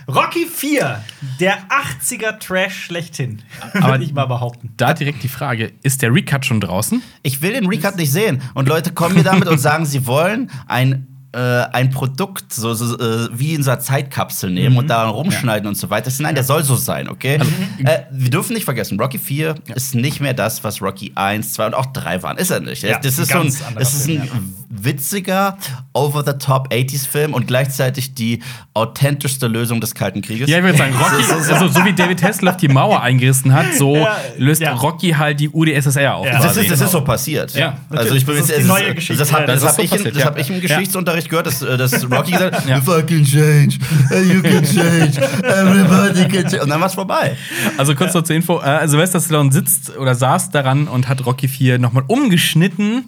Rocky 0.08 0.46
4, 0.46 1.00
der 1.38 1.58
80er 1.68 2.40
Trash 2.40 2.74
schlechthin. 2.86 3.40
Aber- 3.74 3.92
Würde 3.92 4.04
ich 4.04 4.12
mal 4.12 4.26
behaupten. 4.26 4.74
Da 4.76 4.94
direkt 4.94 5.22
die 5.22 5.28
Frage: 5.28 5.70
Ist 5.84 6.02
der 6.02 6.12
Recut 6.12 6.44
schon 6.44 6.60
draußen? 6.60 7.00
Ich 7.22 7.40
will 7.40 7.52
den 7.52 7.66
Recut 7.66 7.96
nicht 7.96 8.10
sehen. 8.10 8.42
Und 8.54 8.68
Leute 8.68 8.92
kommen 8.92 9.14
mir 9.14 9.22
damit 9.22 9.46
und 9.46 9.58
sagen, 9.58 9.86
sie 9.86 10.04
wollen 10.06 10.50
ein, 10.66 11.06
äh, 11.32 11.38
ein 11.38 11.90
Produkt 11.90 12.52
so, 12.52 12.74
so 12.74 12.98
äh, 12.98 13.28
wie 13.32 13.54
in 13.54 13.62
so 13.62 13.70
einer 13.70 13.80
Zeitkapsel 13.80 14.50
nehmen 14.50 14.76
und 14.76 14.88
daran 14.88 15.10
rumschneiden 15.10 15.66
und 15.66 15.76
so 15.76 15.88
weiter. 15.88 16.10
Nein, 16.18 16.34
der 16.34 16.44
soll 16.44 16.62
so 16.62 16.76
sein, 16.76 17.08
okay? 17.08 17.38
äh, 17.84 18.00
wir 18.10 18.30
dürfen 18.30 18.52
nicht 18.52 18.64
vergessen, 18.64 19.00
Rocky 19.00 19.18
4 19.18 19.54
ist 19.74 19.94
nicht 19.94 20.20
mehr 20.20 20.34
das, 20.34 20.62
was 20.62 20.82
Rocky 20.82 21.12
1, 21.14 21.54
2 21.54 21.66
und 21.66 21.74
auch 21.74 21.86
3 21.86 22.22
waren. 22.22 22.36
Ist 22.36 22.50
er 22.50 22.60
nicht. 22.60 22.82
Ja, 22.82 22.98
das 22.98 23.18
ist 23.18 23.32
so 23.32 23.38
ein, 23.38 23.54
das 23.76 23.94
ist 23.94 24.08
ein 24.08 24.28
witziger, 24.74 25.58
over-the-top 25.92 26.72
80s-Film 26.72 27.34
und 27.34 27.46
gleichzeitig 27.46 28.14
die 28.14 28.40
authentischste 28.74 29.46
Lösung 29.46 29.80
des 29.82 29.94
Kalten 29.94 30.22
Krieges. 30.22 30.48
Ja, 30.48 30.58
ich 30.58 30.64
würde 30.64 30.78
sagen, 30.78 30.94
Rocky, 30.94 31.32
also 31.52 31.68
so 31.68 31.84
wie 31.84 31.92
David 31.92 32.22
Hasselhoff 32.22 32.56
die 32.56 32.68
Mauer 32.68 33.02
eingerissen 33.02 33.52
hat, 33.52 33.66
so 33.76 33.96
Ja, 33.96 34.16
löst 34.38 34.62
ja. 34.62 34.72
Rocky 34.72 35.10
halt 35.10 35.40
die 35.40 35.50
UdSSR 35.50 36.14
auf. 36.14 36.26
Ja. 36.26 36.40
Das 36.40 36.56
ist, 36.56 36.70
das 36.70 36.80
ist 36.80 36.90
so 36.90 37.02
passiert. 37.02 37.54
Ja, 37.54 37.76
also 37.90 38.14
ich 38.14 38.24
bin 38.24 38.34
Das 38.36 38.44
ist 38.44 38.48
jetzt- 38.50 38.58
die 38.60 38.62
es 38.62 38.68
neue 38.68 38.94
Geschichte. 38.94 39.18
Das, 39.18 39.32
hab- 39.32 39.40
Ja, 39.40 39.46
das, 39.46 39.62
das 39.62 39.72
ist 39.78 39.78
hab 39.92 39.98
so 39.98 40.06
ich, 40.06 40.12
das 40.14 40.18
ja. 40.22 40.24
hab 40.26 40.38
ich 40.38 40.48
im 40.50 40.60
Geschichtsunterricht 40.60 41.28
gehört, 41.28 41.46
dass, 41.46 41.60
äh, 41.60 41.76
dass 41.76 42.10
Rocky 42.10 42.30
gesagt 42.32 42.56
hat, 42.56 42.66
Ja. 42.66 42.76
"You 42.78 42.82
fucking 42.82 43.24
change, 43.24 43.76
you 44.10 44.40
can 44.42 44.64
change, 44.64 45.20
everybody 45.42 46.22
can 46.28 46.42
change. 46.48 46.62
Und 46.62 46.70
dann 46.70 46.80
war's 46.80 46.94
vorbei. 46.94 47.36
Also 47.76 47.94
kurz 47.94 48.14
noch 48.14 48.22
zur 48.22 48.36
Info, 48.36 48.58
äh, 48.60 48.88
Sylvester 48.88 49.20
Stallone 49.20 49.52
sitzt 49.52 49.96
oder 49.98 50.14
saß 50.14 50.50
daran 50.50 50.88
und 50.88 51.08
hat 51.08 51.26
Rocky 51.26 51.48
4 51.48 51.78
nochmal 51.78 52.04
umgeschnitten 52.06 53.04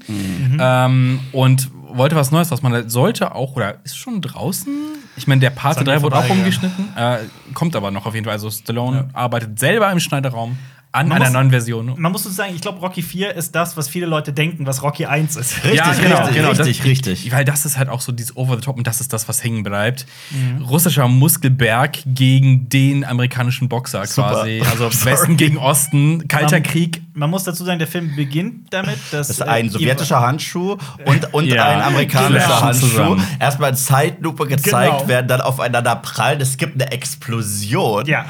ähm, 0.61 1.21
und 1.33 1.54
wollte 1.97 2.17
was 2.17 2.31
Neues, 2.31 2.51
was 2.51 2.63
man 2.63 2.89
sollte 2.89 3.35
auch, 3.35 3.57
oder 3.57 3.77
ist 3.85 3.97
schon 3.97 4.21
draußen? 4.21 4.73
Ich 5.17 5.27
meine, 5.27 5.41
der 5.41 5.51
mir 5.51 5.85
3 5.85 6.03
wurde 6.03 6.17
auch 6.17 6.27
ja. 6.27 6.33
umgeschnitten, 6.33 6.89
äh, 6.97 7.19
kommt 7.55 7.77
aber 7.77 7.91
noch 7.91 8.07
auf 8.07 8.15
jeden 8.15 8.25
Fall. 8.25 8.35
Also 8.35 8.51
Stallone 8.51 9.09
arbeitet 9.13 9.59
selber 9.59 9.91
im 9.91 10.01
Schneiderraum 10.01 10.59
an 10.95 11.09
Man 11.09 11.17
einer 11.17 11.25
muss- 11.27 11.33
neuen 11.35 11.51
Version. 11.51 11.95
Man 11.97 12.13
muss 12.13 12.23
so 12.23 12.31
sagen, 12.31 12.53
ich 12.55 12.61
glaube, 12.61 12.79
Rocky 12.79 13.03
4 13.03 13.35
ist 13.35 13.55
das, 13.55 13.77
was 13.77 13.89
viele 13.89 14.07
Leute 14.07 14.33
denken, 14.33 14.65
was 14.67 14.83
Rocky 14.83 15.07
1 15.07 15.35
ist. 15.37 15.57
Richtig, 15.65 15.75
Ja, 15.75 15.93
genau, 15.93 16.17
richtig, 16.19 16.37
genau, 16.37 16.53
das- 16.55 16.67
richtig, 16.67 16.85
richtig. 16.85 17.33
Weil 17.33 17.45
das 17.45 17.65
ist 17.67 17.77
halt 17.79 17.89
auch 17.89 18.01
so 18.01 18.13
dieses 18.13 18.37
Over 18.37 18.55
the 18.55 18.61
Top 18.61 18.77
und 18.79 18.87
das 18.87 19.01
ist 19.01 19.13
das, 19.13 19.29
was 19.29 19.43
hängen 19.43 19.65
bleibt. 19.65 20.07
Mhm. 20.31 20.63
Russischer 20.65 21.09
Muskelberg 21.09 21.99
gegen 22.07 22.69
den 22.69 23.05
amerikanischen 23.05 23.69
Boxer 23.69 24.07
Super. 24.07 24.31
quasi. 24.31 24.63
Also. 24.71 24.89
Westen 25.05 25.37
gegen 25.37 25.59
Osten, 25.59 26.29
kalter 26.29 26.57
Man- 26.57 26.63
Krieg. 26.63 27.03
Man 27.13 27.31
muss 27.31 27.45
dazu 27.45 27.65
sagen, 27.65 27.79
der 27.79 27.89
Film 27.89 28.15
beginnt 28.17 28.73
damit, 28.73 28.97
dass. 29.11 29.29
Das 29.29 29.31
ist 29.31 29.43
ein 29.43 29.67
äh, 29.67 29.71
sowjetischer 29.71 30.21
Handschuh 30.21 30.77
und, 31.05 31.33
und 31.35 31.45
Ja, 31.47 31.65
ein 31.69 31.81
amerikanischer 31.83 32.45
klatschen 32.47 32.61
Handschuh. 32.67 32.87
zusammen. 32.89 33.27
Erstmal 33.41 33.71
in 33.71 33.77
Zeitlupe 33.77 34.47
gezeigt 34.47 34.93
Genau. 34.99 35.09
werden, 35.09 35.29
dann 35.29 35.41
aufeinander 35.41 35.97
prallen. 35.97 36.41
Es 36.41 36.57
gibt 36.57 36.81
eine 36.81 36.91
Explosion. 36.93 38.07
Ja. 38.07 38.27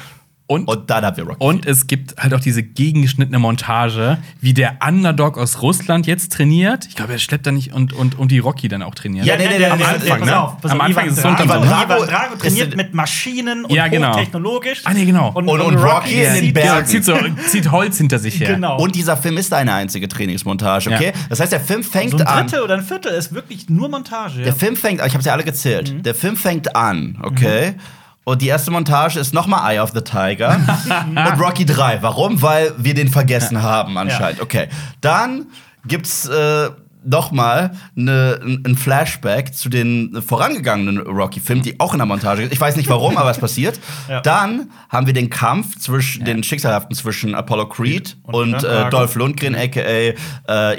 Und, 0.47 0.69
Und 0.69 0.91
dann 0.91 1.07
haben 1.07 1.17
wir 1.17 1.25
Rocky. 1.25 1.43
und 1.43 1.65
es 1.65 1.87
gibt 1.87 2.17
halt 2.19 2.35
auch 2.35 2.41
diese 2.41 2.63
gegengeschnittene 2.63 3.39
Montage, 3.39 4.19
wie 4.43 4.53
der 4.53 4.77
Underdog 4.87 5.39
aus 5.39 5.63
Russland 5.63 6.07
jetzt 6.07 6.33
trainiert. 6.35 6.85
Ich 6.87 6.97
glaube, 6.97 7.15
er 7.15 7.19
schleppt 7.19 7.47
da 7.47 7.51
nicht 7.51 7.73
und, 7.73 7.95
und, 7.95 8.19
und 8.19 8.31
die 8.31 8.41
Rocky 8.41 8.69
dann 8.69 8.83
auch 8.83 8.95
trainiert. 8.95 9.25
Ja, 9.25 9.39
nee, 9.39 9.47
nee, 9.49 9.59
nee, 9.59 9.65
am 9.65 9.79
nee, 9.79 9.85
Anfang, 9.85 10.19
pass 10.19 10.29
ne? 10.29 10.39
auf, 10.41 10.61
pass 10.61 10.71
Am 10.73 10.81
Anfang 10.83 11.05
Ivan 11.05 11.13
ist 11.13 11.17
es 11.17 11.23
so 11.23 11.29
ein 11.29 11.37
Drago. 11.37 11.65
Drago 11.65 11.95
Ivan 11.95 12.09
Drago 12.09 12.37
trainiert 12.37 12.69
ist- 12.69 12.77
mit 12.77 12.93
Maschinen 12.93 13.65
und 13.65 13.73
Ja, 13.73 13.89
genau. 13.89 14.11
hochtechnologisch. 14.13 14.83
Ah, 14.85 14.93
nee, 14.93 15.07
genau. 15.07 15.31
Und- 15.33 15.49
und 15.49 15.77
Rocky 15.77 16.23
in 16.23 16.35
den 16.35 16.53
Bergen. 16.53 16.69
Ja, 16.69 16.85
zieht, 16.85 17.07
so, 17.07 17.17
zieht 17.49 17.71
Holz 17.73 17.97
hinter 17.97 18.19
sich 18.19 18.39
her. 18.39 18.55
Genau. 18.57 18.77
Und 18.79 18.95
dieser 18.97 19.17
Film 19.17 19.39
ist 19.39 19.51
eine 19.55 19.73
einzige 19.73 20.09
Trainingsmontage, 20.09 20.91
okay? 20.93 21.13
Ja. 21.15 21.21
Das 21.31 21.41
heißt, 21.41 21.53
der 21.53 21.61
Film 21.61 21.83
fängt 21.83 22.11
so 22.11 22.19
ein 22.19 22.27
an. 22.27 22.47
Drittel 22.49 22.63
oder 22.65 22.75
ein 22.75 22.83
Viertel 22.83 23.13
ist 23.13 23.33
wirklich 23.35 23.71
nur 23.71 23.89
Montage. 23.89 24.43
Der 24.43 24.53
Film 24.55 24.77
fängt, 24.77 25.01
ich 25.07 25.15
habe 25.15 25.23
sie 25.25 25.31
alle 25.31 25.45
gezählt. 25.45 26.05
Der 26.05 26.15
Film 26.15 26.37
fängt 26.37 26.77
an, 26.77 27.17
okay? 27.23 27.77
Und 28.25 28.41
die 28.43 28.49
erste 28.49 28.71
Montage 28.71 29.19
ist 29.21 29.35
nochmal 29.35 29.75
Eye 29.75 29.81
of 29.81 29.91
the 29.95 30.01
Tiger 30.01 30.59
und 31.09 31.41
Rocky 31.41 31.65
3. 31.67 31.99
Warum? 32.03 32.41
Weil 32.43 32.73
wir 32.79 32.95
den 32.95 33.09
vergessen 33.09 33.63
haben 33.63 33.99
anscheinend. 33.99 34.41
Okay. 34.41 34.69
Dann 35.03 35.47
gibt's 35.87 36.27
äh, 36.27 36.71
nochmal 37.07 37.73
ne, 37.95 38.41
ein 38.65 38.77
Flashback 38.79 39.55
zu 39.55 39.69
den 39.69 40.23
vorangegangenen 40.27 40.99
Rocky-Filmen, 41.01 41.63
die 41.63 41.79
auch 41.79 41.93
in 41.93 41.99
der 41.99 42.07
Montage 42.07 42.41
sind. 42.41 42.53
Ich 42.55 42.59
weiß 42.59 42.77
nicht 42.77 42.89
warum, 42.89 43.19
aber 43.19 43.31
es 43.31 43.37
passiert. 43.39 43.79
Ja. 44.09 44.21
Dann 44.21 44.71
haben 44.91 45.07
wir 45.07 45.13
den 45.15 45.29
Kampf 45.31 45.79
zwischen 45.79 46.25
den 46.27 46.43
Schicksalhaften 46.43 46.95
zwischen 46.95 47.35
Apollo 47.35 47.69
Creed 47.69 48.17
Und 48.23 48.55
und, 48.55 48.65
äh. 48.65 48.91
Dolph 48.91 49.15
Lundgren, 49.15 49.55
aka 49.55 49.81
äh, 49.81 50.15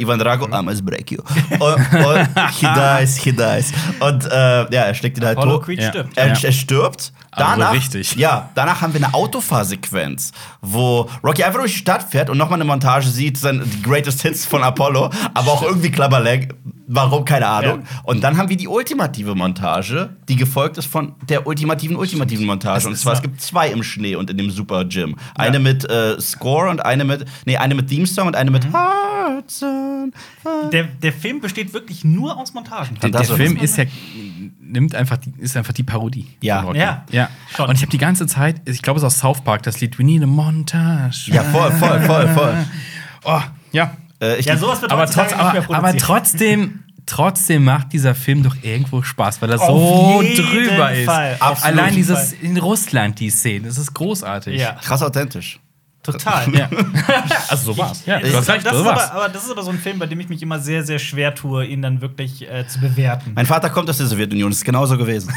Ivan 0.01 0.19
Drago. 0.19 0.47
I 0.47 0.61
must 0.63 0.85
break 0.85 1.11
you. 1.11 1.19
und, 1.59 1.59
und 1.61 2.29
he 2.59 2.67
dies, 2.75 3.17
he 3.17 3.31
dies. 3.31 3.71
Und 3.99 4.25
äh, 4.25 4.29
ja, 4.71 4.81
er 4.83 4.93
schlägt 4.93 5.17
ihn 5.17 5.25
halt 5.25 5.37
Apollo 5.37 5.57
tot. 5.57 5.65
Creed 5.65 5.79
Ja. 5.81 5.89
stirbt. 5.89 6.17
Er, 6.17 6.27
Ja. 6.27 6.33
er 6.41 6.51
stirbt. 6.51 7.13
Danach, 7.37 7.73
richtig. 7.73 8.15
Ja, 8.15 8.49
danach 8.55 8.81
haben 8.81 8.93
wir 8.93 9.03
eine 9.03 9.13
Autofahrsequenz, 9.13 10.31
wo 10.61 11.09
Rocky 11.23 11.43
einfach 11.43 11.59
durch 11.59 11.73
die 11.73 11.79
Stadt 11.79 12.03
fährt 12.03 12.29
und 12.29 12.37
nochmal 12.37 12.57
eine 12.57 12.65
Montage 12.65 13.07
sieht, 13.07 13.37
sein, 13.37 13.61
die 13.65 13.81
Greatest 13.81 14.21
Hits 14.21 14.45
von 14.45 14.63
Apollo, 14.63 15.09
aber 15.33 15.51
auch 15.51 15.63
irgendwie 15.63 15.91
Klabberleg. 15.91 16.53
Warum? 16.87 17.25
Keine 17.25 17.47
Ahnung. 17.47 17.81
Ja. 17.81 18.01
Und 18.03 18.23
dann 18.23 18.37
haben 18.37 18.49
wir 18.49 18.57
die 18.57 18.67
ultimative 18.67 19.33
Montage, 19.35 20.09
die 20.29 20.35
gefolgt 20.35 20.77
ist 20.77 20.85
von 20.85 21.13
der 21.27 21.47
ultimativen, 21.47 21.95
ultimativen 21.95 22.45
Montage. 22.45 22.87
Und 22.87 22.95
zwar, 22.97 23.13
es 23.13 23.19
ja- 23.19 23.23
gibt 23.23 23.41
zwei 23.41 23.69
im 23.69 23.81
Schnee 23.83 24.15
und 24.15 24.29
in 24.29 24.37
dem 24.37 24.51
Super 24.51 24.85
Gym. 24.85 25.15
Eine 25.35 25.59
mit 25.59 25.89
äh, 25.89 26.19
Score 26.21 26.69
und 26.69 26.85
eine 26.85 27.03
mit, 27.05 27.25
nee, 27.45 27.57
eine 27.57 27.73
mit 27.75 27.87
Theme 27.89 28.05
Song 28.05 28.27
und 28.27 28.35
eine 28.35 28.51
Mhm. 28.51 28.53
mit 28.55 28.65
and 28.65 28.73
Hearts. 28.75 29.65
Der, 30.71 30.83
der 30.83 31.13
Film 31.13 31.41
besteht 31.41 31.73
wirklich 31.73 32.03
nur 32.03 32.37
aus 32.37 32.53
Montagen. 32.53 32.97
Der, 33.01 33.09
der 33.09 33.23
Film 33.23 33.57
ist 33.57 33.77
ja 33.77 33.85
nimmt 34.59 34.95
einfach 34.95 35.17
die, 35.17 35.31
ist 35.37 35.55
einfach 35.57 35.73
die 35.73 35.83
Parodie. 35.83 36.27
Ja. 36.41 36.71
Ja, 36.73 37.05
ja. 37.11 37.29
schon. 37.55 37.67
Und 37.69 37.75
ich 37.75 37.81
habe 37.81 37.91
die 37.91 37.97
ganze 37.97 38.27
Zeit, 38.27 38.61
ich 38.67 38.81
glaube, 38.81 38.97
es 38.97 39.03
ist 39.03 39.07
aus 39.07 39.19
South 39.19 39.41
Park, 39.43 39.63
das 39.63 39.79
Lied 39.79 39.97
We 39.99 40.03
Need 40.03 40.23
a 40.23 40.27
Montage. 40.27 41.31
Ja, 41.31 41.43
voll, 41.43 41.71
voll, 41.71 41.99
voll, 42.01 42.27
voll. 42.29 42.65
Oh, 43.23 43.41
ja. 43.71 43.95
Äh, 44.25 44.37
ich 44.37 44.45
Ja, 44.45 44.57
sowas 44.57 44.81
wird 44.81 44.91
Aber, 44.91 45.05
trotz, 45.05 45.31
nicht 45.31 45.53
mehr 45.53 45.63
aber, 45.63 45.75
aber 45.75 45.97
trotzdem, 45.97 46.83
trotzdem 47.05 47.63
macht 47.63 47.93
dieser 47.93 48.15
Film 48.15 48.43
doch 48.43 48.55
irgendwo 48.61 49.01
Spaß, 49.01 49.41
weil 49.41 49.51
er 49.51 49.61
Auf 49.61 49.67
so 49.67 50.21
drüber 50.21 50.91
ist. 50.91 51.05
Fall. 51.05 51.37
Absolut. 51.39 51.77
Allein 51.77 51.95
dieses 51.95 52.33
in 52.33 52.57
Russland 52.57 53.19
die 53.19 53.29
Szene, 53.29 53.67
das 53.67 53.77
ist 53.77 53.93
großartig. 53.93 54.59
Ja, 54.59 54.73
krass 54.73 55.01
authentisch. 55.01 55.59
Total. 56.05 56.45
Ja. 56.55 56.69
also 57.49 57.73
so 57.73 57.77
war's. 57.77 58.05
Ja, 58.05 58.19
Das, 58.19 58.47
recht, 58.49 58.65
das 58.65 58.73
so 58.73 58.79
ist 58.79 58.85
war's. 58.85 59.09
aber, 59.11 59.19
aber 59.23 59.29
das 59.29 59.43
ist 59.45 59.51
aber 59.51 59.63
so 59.63 59.71
ein 59.71 59.77
Film, 59.79 59.99
bei 59.99 60.05
dem 60.05 60.19
ich 60.19 60.29
mich 60.29 60.41
immer 60.41 60.59
sehr, 60.59 60.83
sehr 60.83 60.99
schwer 60.99 61.33
tue, 61.35 61.65
ihn 61.65 61.81
dann 61.81 62.01
wirklich 62.01 62.49
äh, 62.49 62.67
zu 62.67 62.79
bewerten. 62.79 63.31
Mein 63.35 63.45
Vater 63.45 63.69
kommt 63.69 63.89
aus 63.89 63.97
der 63.97 64.07
Sowjetunion, 64.07 64.49
das 64.51 64.59
ist 64.59 64.65
genauso 64.65 64.97
gewesen. 64.97 65.33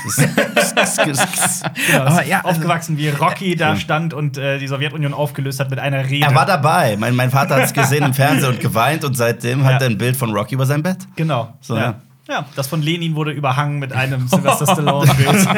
Das 0.55 0.75
das 0.75 0.97
Genau, 1.87 2.01
aber 2.05 2.23
ist 2.23 2.29
ja, 2.29 2.39
also- 2.39 2.49
aufgewachsen, 2.51 2.97
wie 2.99 3.09
Rocky 3.09 3.57
da 3.57 3.77
stand 3.77 4.15
und 4.15 4.37
äh, 4.39 4.59
die 4.59 4.69
Sowjetunion 4.69 5.15
aufgelöst 5.15 5.61
hat 5.61 5.71
mit 5.71 5.79
einer 5.79 6.05
Rede. 6.09 6.27
Er 6.27 6.35
war 6.35 6.47
dabei. 6.47 6.97
Mein, 6.99 7.15
mein 7.17 7.31
Vater 7.31 7.57
hat 7.57 7.65
es 7.65 7.73
gesehen 7.73 8.05
im 8.05 8.15
Fernsehen 8.15 8.51
und 8.51 8.61
geweint 8.61 9.05
und 9.05 9.17
seitdem 9.17 9.65
hat 9.65 9.73
Ja. 9.73 9.79
er 9.79 9.87
ein 9.87 9.99
Bild 9.99 10.17
von 10.17 10.31
Rocky 10.31 10.55
über 10.55 10.67
sein 10.67 10.83
Bett. 10.83 10.99
Genau. 11.17 11.55
So, 11.61 11.77
ja. 11.77 11.83
ja. 11.83 11.95
ja, 12.29 12.47
das 12.57 12.67
von 12.69 12.83
Lenin 12.83 13.15
wurde 13.15 13.31
überhangen 13.33 13.79
mit 13.79 13.93
einem 13.93 14.29
Sylvester 14.29 14.67
Stallone-Bild. 14.73 15.49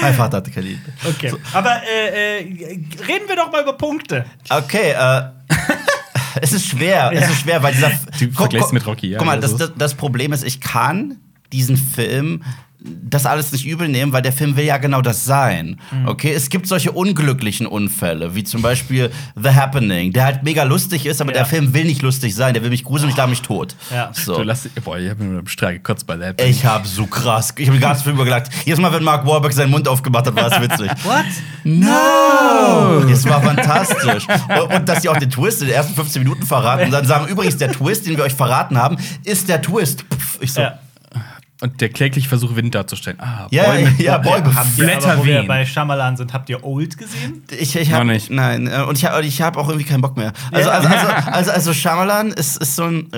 Mein 0.00 0.14
Vater 0.14 0.38
hatte 0.38 0.50
keine 0.50 0.66
Liebe. 0.66 0.80
Okay. 1.08 1.32
Aber 1.52 1.80
äh, 1.82 2.40
äh, 2.40 2.78
reden 3.06 3.28
wir 3.28 3.36
doch 3.36 3.50
mal 3.50 3.62
über 3.62 3.74
Punkte. 3.74 4.24
Okay, 4.48 4.92
äh. 4.92 5.22
es 6.40 6.52
ist 6.52 6.66
schwer, 6.66 7.10
es 7.12 7.30
ist 7.30 7.40
schwer, 7.40 7.62
weil 7.62 7.74
dieser. 7.74 7.90
Du 8.18 8.30
vergleichst 8.32 8.72
mit 8.72 8.86
Rocky, 8.86 9.08
ja, 9.08 9.18
Guck 9.18 9.26
mal, 9.26 9.40
das, 9.40 9.52
so. 9.52 9.58
das, 9.58 9.72
das 9.76 9.94
Problem 9.94 10.32
ist, 10.32 10.44
ich 10.44 10.60
kann 10.60 11.18
diesen 11.52 11.76
Film 11.76 12.42
das 12.86 13.24
alles 13.24 13.50
nicht 13.52 13.64
übel 13.66 13.88
nehmen, 13.88 14.12
weil 14.12 14.20
der 14.20 14.32
Film 14.32 14.56
will 14.56 14.64
ja 14.64 14.76
genau 14.76 15.00
das 15.00 15.24
sein. 15.24 15.80
Mhm. 15.90 16.06
Okay, 16.08 16.32
es 16.34 16.50
gibt 16.50 16.66
solche 16.66 16.92
unglücklichen 16.92 17.66
Unfälle, 17.66 18.34
wie 18.34 18.44
zum 18.44 18.60
Beispiel 18.60 19.10
The 19.42 19.48
Happening, 19.50 20.12
der 20.12 20.24
halt 20.24 20.42
mega 20.42 20.64
lustig 20.64 21.06
ist, 21.06 21.22
aber 21.22 21.30
Ja. 21.32 21.38
der 21.38 21.46
Film 21.46 21.72
will 21.72 21.84
nicht 21.84 22.02
lustig 22.02 22.34
sein, 22.34 22.52
der 22.52 22.62
will 22.62 22.68
mich 22.70 22.84
gruseln, 22.84 23.08
ich 23.08 23.16
lache 23.16 23.28
mich 23.30 23.40
tot. 23.40 23.74
Ja. 23.90 24.10
So. 24.12 24.36
Du 24.36 24.42
lass, 24.42 24.68
boah, 24.84 24.98
ich 24.98 25.08
habe 25.08 25.24
mir 25.24 25.38
im 25.38 25.46
Strahl 25.46 25.72
gekotzt 25.74 26.06
bei 26.06 26.16
der 26.16 26.38
Ich 26.46 26.66
hab 26.66 26.86
so 26.86 27.06
krass. 27.06 27.54
Ich 27.56 27.66
habe 27.68 27.78
den 27.78 27.82
ganzen 27.82 28.04
Film 28.04 28.16
über 28.16 28.24
gelacht. 28.24 28.50
Jedes 28.66 28.78
Mal, 28.80 28.92
wenn 28.92 29.02
Mark 29.02 29.26
Wahlberg 29.26 29.54
seinen 29.54 29.70
Mund 29.70 29.88
aufgemacht 29.88 30.26
hat, 30.26 30.36
war 30.36 30.52
es 30.52 30.60
witzig. 30.60 30.90
What? 31.04 31.24
No! 31.64 33.00
Das 33.08 33.24
war 33.28 33.42
fantastisch. 33.42 34.26
Und, 34.28 34.74
und 34.74 34.88
dass 34.88 35.02
sie 35.02 35.08
auch 35.08 35.16
den 35.16 35.30
Twist 35.30 35.62
in 35.62 35.68
den 35.68 35.76
ersten 35.76 35.94
15 35.94 36.22
Minuten 36.22 36.42
verraten 36.44 36.84
und 36.86 36.90
dann 36.90 37.06
sagen, 37.06 37.28
übrigens, 37.28 37.56
der 37.56 37.72
Twist, 37.72 38.06
den 38.06 38.16
wir 38.16 38.24
euch 38.24 38.34
verraten 38.34 38.76
haben, 38.78 38.96
ist 39.24 39.48
der 39.48 39.62
Twist. 39.62 40.04
Pff, 40.12 40.38
ich 40.40 40.52
so, 40.52 40.60
Ja. 40.60 40.78
Und 41.60 41.80
der 41.80 41.88
klägliche 41.88 42.28
Versuch, 42.28 42.56
Wind 42.56 42.74
darzustellen. 42.74 43.18
Ah, 43.20 43.46
Ja, 43.50 43.72
mit 43.74 43.98
ja, 44.00 44.18
Boy 44.18 44.42
mit 44.42 44.54
Habt 44.54 44.76
ihr, 44.76 44.84
Blätter 44.84 45.12
aber 45.12 45.20
wo 45.20 45.24
wir 45.24 45.46
bei 45.46 45.64
Shyamalan 45.64 46.16
sind, 46.16 46.32
habt 46.32 46.50
ihr 46.50 46.62
Old 46.64 46.98
gesehen? 46.98 47.44
ich, 47.58 47.76
ich 47.76 47.92
hab, 47.92 48.04
Noch 48.04 48.12
nicht. 48.12 48.28
Nein, 48.30 48.66
äh, 48.66 48.82
und 48.82 48.98
ich 48.98 49.04
habe 49.04 49.24
ich 49.24 49.40
hab 49.40 49.56
auch 49.56 49.68
irgendwie 49.68 49.86
keinen 49.86 50.00
Bock 50.00 50.16
mehr. 50.16 50.32
Also, 50.50 50.68
Ja. 50.68 50.74
also, 50.76 50.88
also, 50.88 51.06
also, 51.30 51.50
also 51.52 51.72
Shyamalan 51.72 52.32
ist, 52.32 52.56
ist 52.56 52.74
so 52.76 52.84
ein. 52.84 53.08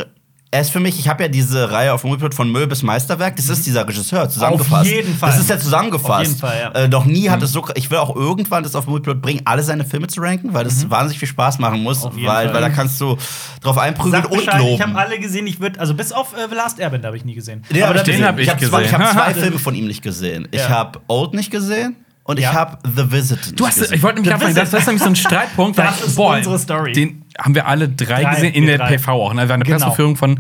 Er 0.53 0.61
ist 0.61 0.71
für 0.71 0.79
mich, 0.81 0.99
ich 0.99 1.09
habe 1.09 1.25
ja 1.25 1.29
diese 1.29 1.71
Reihe 1.73 1.93
auf 1.93 2.05
Moviepilot 2.05 2.33
von 2.33 2.51
Müll 2.51 2.67
bis 2.69 2.83
Meisterwerk, 2.83 3.35
das 3.37 3.49
ist 3.49 3.67
dieser 3.67 3.87
Regisseur 3.87 4.29
zusammengefasst. 4.31 4.89
jeden 4.89 5.15
Fall. 5.17 5.31
Das 5.31 5.41
ist 5.41 5.51
ja 5.51 5.59
zusammengefasst. 5.59 6.11
Auf 6.11 6.23
jeden 6.27 6.39
Fall, 6.39 6.59
ja. 6.75 6.81
äh, 6.85 6.89
noch 6.89 7.05
nie 7.05 7.29
hat 7.29 7.43
es 7.43 7.51
so. 7.53 7.67
Ich 7.75 7.91
will 7.91 7.99
auch 7.99 8.15
irgendwann 8.15 8.63
das 8.63 8.77
auf 8.77 8.87
Moviepilot 8.87 9.21
bringen, 9.21 9.43
alle 9.45 9.63
seine 9.65 9.85
Filme 9.85 10.07
zu 10.07 10.21
ranken, 10.21 10.55
weil 10.55 10.63
das 10.65 10.89
wahnsinnig 10.89 11.19
viel 11.19 11.29
Spaß 11.29 11.59
machen 11.59 11.83
muss, 11.83 12.05
Auf 12.05 12.15
jeden 12.15 12.29
weil, 12.29 12.47
Fall. 12.47 12.55
weil 12.55 12.61
da 12.63 12.71
kannst 12.71 13.01
du 13.01 13.19
drauf 13.61 13.77
einprügeln 13.77 14.23
Sag 14.23 14.31
und 14.31 14.39
Bescheid, 14.39 14.61
ich 14.63 14.81
habe 14.81 14.93
loben. 14.93 14.97
alle 14.97 15.19
gesehen. 15.19 15.47
Ich 15.49 15.61
würde, 15.61 15.81
also 15.81 15.95
bis 15.95 16.13
auf 16.13 16.33
äh, 16.33 16.47
The 16.49 16.55
Last 16.55 16.79
Airbender 16.79 17.09
habe 17.09 17.17
ich 17.17 17.25
nie 17.25 17.35
gesehen. 17.35 17.63
Nee, 17.71 17.83
Aber 17.83 17.99
hab 17.99 18.05
den 18.05 18.13
gesehen. 18.13 18.27
hab 18.27 18.39
ich 18.39 18.47
zwei, 18.49 18.55
ich 18.83 18.91
gesehen. 18.91 18.99
habe 18.99 19.13
zwei 19.19 19.35
Filme 19.35 19.59
von 19.59 19.75
ihm 19.75 19.89
nicht 19.89 20.03
gesehen. 20.03 20.47
Ich 20.53 20.61
Ja. 20.61 20.69
habe 20.69 21.01
Old 21.09 21.35
nicht 21.35 21.51
gesehen 21.51 21.97
und 22.23 22.39
Ja. 22.39 22.51
ich 22.51 22.57
habe 22.57 22.79
The 22.97 23.11
Visit. 23.13 23.39
nicht 23.47 23.61
Du 23.61 23.67
hast, 23.67 23.81
gesehen. 23.81 23.95
ich 23.97 24.03
wollte 24.03 24.17
nämlich 24.21 24.33
anfangen, 24.33 24.55
das, 24.55 24.71
das 24.71 24.81
ist 24.81 24.87
nämlich 24.87 25.03
so 25.03 25.09
ein 25.09 25.17
Streitpunkt. 25.17 25.77
Das 25.79 26.17
weil, 26.17 26.41
ist 26.41 26.47
unsere 26.47 26.59
Story. 26.61 26.93
Den 26.93 27.25
haben 27.39 27.55
wir 27.55 27.67
alle 27.67 27.89
drei, 27.89 28.23
Drei, 28.23 28.35
gesehen, 28.35 28.55
in 28.55 28.67
der 28.67 28.79
drei. 28.79 28.97
PV 28.97 29.09
auch. 29.13 29.35
Ne? 29.35 29.49
Waren 29.49 29.63
eine 29.63 29.65
Genau. 29.65 29.79
Presseführung 29.79 30.17
von. 30.17 30.39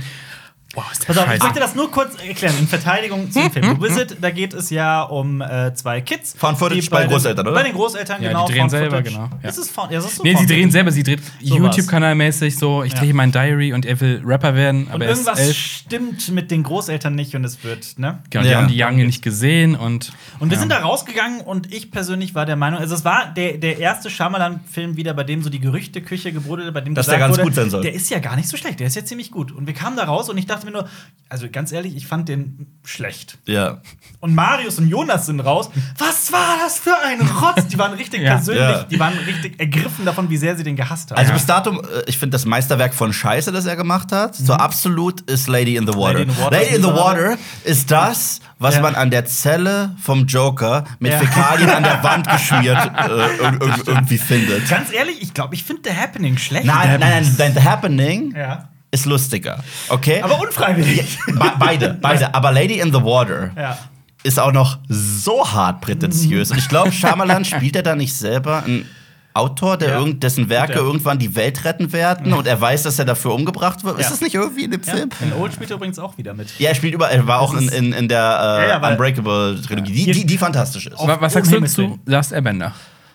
Boah, 0.77 0.85
ist 0.93 1.03
der 1.09 1.15
Pass 1.15 1.19
auf, 1.25 1.35
ich 1.35 1.43
möchte 1.43 1.59
das 1.59 1.75
nur 1.75 1.91
kurz 1.91 2.15
erklären. 2.23 2.55
In 2.61 2.69
Verteidigung 2.69 3.31
zum 3.33 3.51
Film. 3.51 3.77
The 3.81 3.83
Visit, 3.83 4.17
da 4.21 4.31
geht 4.31 4.53
es 4.53 4.69
ja 4.71 5.03
um 5.05 5.41
äh, 5.41 5.73
zwei 5.75 6.03
Kids. 6.03 6.35
Found 6.39 6.59
Footage 6.59 6.83
die 6.83 6.89
bei 6.91 7.01
den- 7.05 7.11
Großeltern, 7.11 7.47
oder? 7.47 7.57
Bei 7.57 7.63
den 7.63 7.73
Großeltern, 7.73 8.23
Ja, 8.23 8.29
genau. 8.29 8.47
die 8.47 8.53
drehen 8.53 8.69
selber, 8.69 8.99
Footage. 8.99 9.11
genau, 9.17 9.31
ja. 9.43 9.49
Ist 9.49 9.57
es 9.59 9.71
Found, 9.71 9.91
ja, 9.91 9.99
ist 10.01 10.15
so 10.17 10.23
Nee, 10.23 10.37
sie 10.37 10.45
drehen 10.47 10.71
selber, 10.71 10.93
sie 10.93 11.03
dreht 11.03 11.21
Sowas. 11.43 11.77
YouTube-Kanal-mäßig 11.77 12.59
so, 12.59 12.83
ich 12.85 12.93
Ja. 12.93 12.99
drehe 13.01 13.15
mein 13.15 13.33
Diary 13.33 13.73
und 13.73 13.87
er 13.87 13.99
will 14.01 14.21
Rapper 14.23 14.55
werden, 14.55 14.85
Und 14.87 14.93
aber 14.93 15.07
er 15.07 15.13
ist 15.13 15.27
irgendwas 15.27 15.57
stimmt 15.57 16.29
mit 16.33 16.51
den 16.51 16.63
Großeltern 16.63 17.15
nicht 17.15 17.35
und 17.35 17.45
es 17.45 17.65
wird, 17.65 17.99
ne? 17.99 18.19
Genau, 18.29 18.45
die 18.45 18.51
Ja. 18.51 18.59
haben 18.61 18.69
die 18.69 18.83
Young 18.83 18.97
nicht 18.97 19.23
gesehen 19.23 19.77
und. 19.77 20.13
Und 20.41 20.51
wir 20.51 20.57
ja. 20.57 20.61
sind 20.61 20.71
da 20.71 20.81
rausgegangen 20.81 21.41
und 21.41 21.73
ich 21.73 21.91
persönlich 21.91 22.35
war 22.35 22.45
der 22.45 22.57
Meinung, 22.57 22.81
also 22.81 22.95
es 22.95 23.03
war 23.05 23.33
der, 23.35 23.57
der 23.57 23.79
erste 23.79 24.11
Shyamalan-Film 24.11 24.99
wieder, 24.99 25.15
bei 25.15 25.25
dem 25.25 25.43
so 25.43 25.49
die 25.49 25.61
Gerüchteküche 25.61 26.33
gebrodelte, 26.33 26.71
bei 26.73 26.83
dem 26.83 26.95
Dass 26.95 27.07
gesagt 27.07 27.21
der 27.23 27.29
ganz 27.29 27.39
wurde, 27.39 27.45
gut 27.49 27.55
sein 27.55 27.71
soll. 27.71 27.81
Der 27.81 27.95
ist 27.95 28.11
ja 28.11 28.19
gar 28.19 28.37
nicht 28.37 28.49
so 28.51 28.59
schlecht, 28.59 28.79
der 28.81 28.89
ist 28.89 28.97
ja 28.97 29.05
ziemlich 29.07 29.31
gut. 29.31 29.53
Und 29.53 29.67
wir 29.67 29.73
kamen 29.75 29.97
da 29.97 30.05
raus 30.05 30.29
und 30.29 30.37
ich 30.37 30.45
dachte 30.47 30.66
mir 30.67 30.73
nur, 30.73 30.89
also 31.29 31.49
ganz 31.51 31.73
ehrlich, 31.73 31.97
ich 31.97 32.07
fand 32.07 32.29
den 32.29 32.67
schlecht. 32.85 33.39
Ja. 33.47 33.81
Und 34.21 34.35
Marius 34.37 34.79
und 34.79 34.89
Jonas 34.89 35.27
sind 35.27 35.41
raus. 35.41 35.71
Was 35.99 36.31
war 36.33 36.57
das 36.63 36.79
für 36.79 36.95
ein 37.05 37.21
Rotz? 37.21 37.67
Die 37.67 37.79
waren 37.79 37.95
richtig 37.95 38.21
Ja. 38.23 38.35
persönlich, 38.37 38.63
Ja. 38.63 38.83
die 38.85 39.01
waren 39.01 39.15
richtig 39.19 39.59
ergriffen 39.59 40.05
davon, 40.05 40.31
wie 40.31 40.37
sehr 40.37 40.57
sie 40.57 40.63
den 40.63 40.77
gehasst 40.77 41.11
haben. 41.11 41.19
Also 41.19 41.33
bis 41.33 41.45
datum, 41.47 41.81
äh, 41.81 42.03
ich 42.07 42.19
finde 42.19 42.35
das 42.35 42.45
Meisterwerk 42.45 42.95
von 42.95 43.13
Scheiße, 43.13 43.51
das 43.51 43.67
er 43.67 43.75
gemacht 43.75 44.13
hat. 44.13 44.37
So 44.37 44.53
absolut 44.53 45.23
ist 45.23 45.49
Lady 45.49 45.75
in 45.77 45.87
the 45.87 45.95
Water. 45.95 46.21
Lady 46.21 46.31
in 46.31 46.35
the 46.37 46.39
Water 46.43 46.51
Lady 46.57 46.67
ist 46.71 46.77
in 46.77 46.83
the 46.83 46.89
Water 46.91 47.39
ist 47.65 47.91
das, 47.91 48.41
was 48.61 48.77
Ja. 48.77 48.83
man 48.83 48.95
an 48.95 49.11
der 49.11 49.25
Zelle 49.27 49.97
vom 50.01 50.27
Joker 50.27 50.85
mit 51.01 51.11
Ja. 51.13 51.19
Fäkalien 51.19 51.71
an 51.71 51.83
der 51.83 52.03
Wand 52.05 52.29
geschmiert 52.31 52.77
äh, 52.77 53.09
ir- 53.09 53.61
ir- 53.61 53.89
irgendwie 53.89 54.19
findet. 54.19 54.69
Ganz 54.69 54.93
ehrlich, 54.93 55.21
ich 55.23 55.35
glaube, 55.35 55.55
ich 55.57 55.65
finde 55.65 55.83
The 55.91 55.97
Happening 55.97 56.39
schlecht. 56.39 56.67
Nein, 56.67 57.01
nein, 57.01 57.01
nein, 57.01 57.35
nein, 57.37 57.53
The 57.55 57.63
Happening 57.63 58.35
Ja. 58.37 58.69
Ist 58.91 59.07
lustiger. 59.07 59.63
Okay? 59.89 60.23
Aber 60.23 60.41
unfreiwillig. 60.41 61.19
Be 61.27 61.53
beide, 61.59 61.99
beide. 62.01 62.35
Aber 62.35 62.53
Lady 62.53 62.81
in 62.81 62.93
the 62.93 63.03
Water 63.03 63.51
ja. 63.57 63.79
ist 64.23 64.39
auch 64.39 64.53
noch 64.53 64.79
so 64.89 65.47
hart 65.47 65.81
prätentiös. 65.81 66.51
Und 66.51 66.59
ich 66.59 66.69
glaube, 66.69 66.93
Shyamalan 66.93 67.45
spielt 67.45 67.77
er 67.77 67.83
da 67.83 67.95
nicht 67.97 68.15
selber 68.15 68.65
einen 68.65 68.87
Autor, 69.35 69.77
der 69.77 69.91
Ja. 69.91 69.99
irgend, 69.99 70.23
dessen 70.23 70.49
Werke 70.49 70.75
Ja. 70.75 70.79
irgendwann 70.79 71.19
die 71.19 71.35
Welt 71.37 71.65
retten 71.65 71.93
werden 71.93 72.33
und 72.33 72.47
er 72.47 72.59
weiß, 72.59 72.85
dass 72.85 72.99
er 72.99 73.05
dafür 73.05 73.35
umgebracht 73.35 73.85
wird. 73.85 73.99
Ist 73.99 74.11
das 74.11 74.23
nicht 74.23 74.35
irgendwie 74.35 74.65
in 74.65 74.71
dem 74.71 74.81
ja. 74.83 74.95
Film? 74.95 75.11
In 75.21 75.33
Old 75.35 75.53
spielt 75.53 75.71
er 75.71 75.77
übrigens 75.77 75.99
auch 75.99 76.17
wieder 76.17 76.33
mit. 76.33 76.59
Ja, 76.59 76.71
er 76.71 76.75
spielt 76.75 76.95
überall. 76.95 77.13
Er 77.13 77.27
war 77.27 77.41
auch 77.41 77.55
in, 77.55 77.69
in, 77.69 77.93
in 77.93 78.09
der 78.09 78.81
äh, 78.83 78.93
Unbreakable-Trilogie, 78.93 80.07
die, 80.07 80.13
die, 80.13 80.27
die 80.27 80.39
fantastisch 80.39 80.87
ist. 80.87 80.97
Was 80.99 81.33
sagst 81.35 81.53
du 81.53 81.63
zu. 81.67 81.99
Last 82.07 82.33
Airbender? 82.33 82.73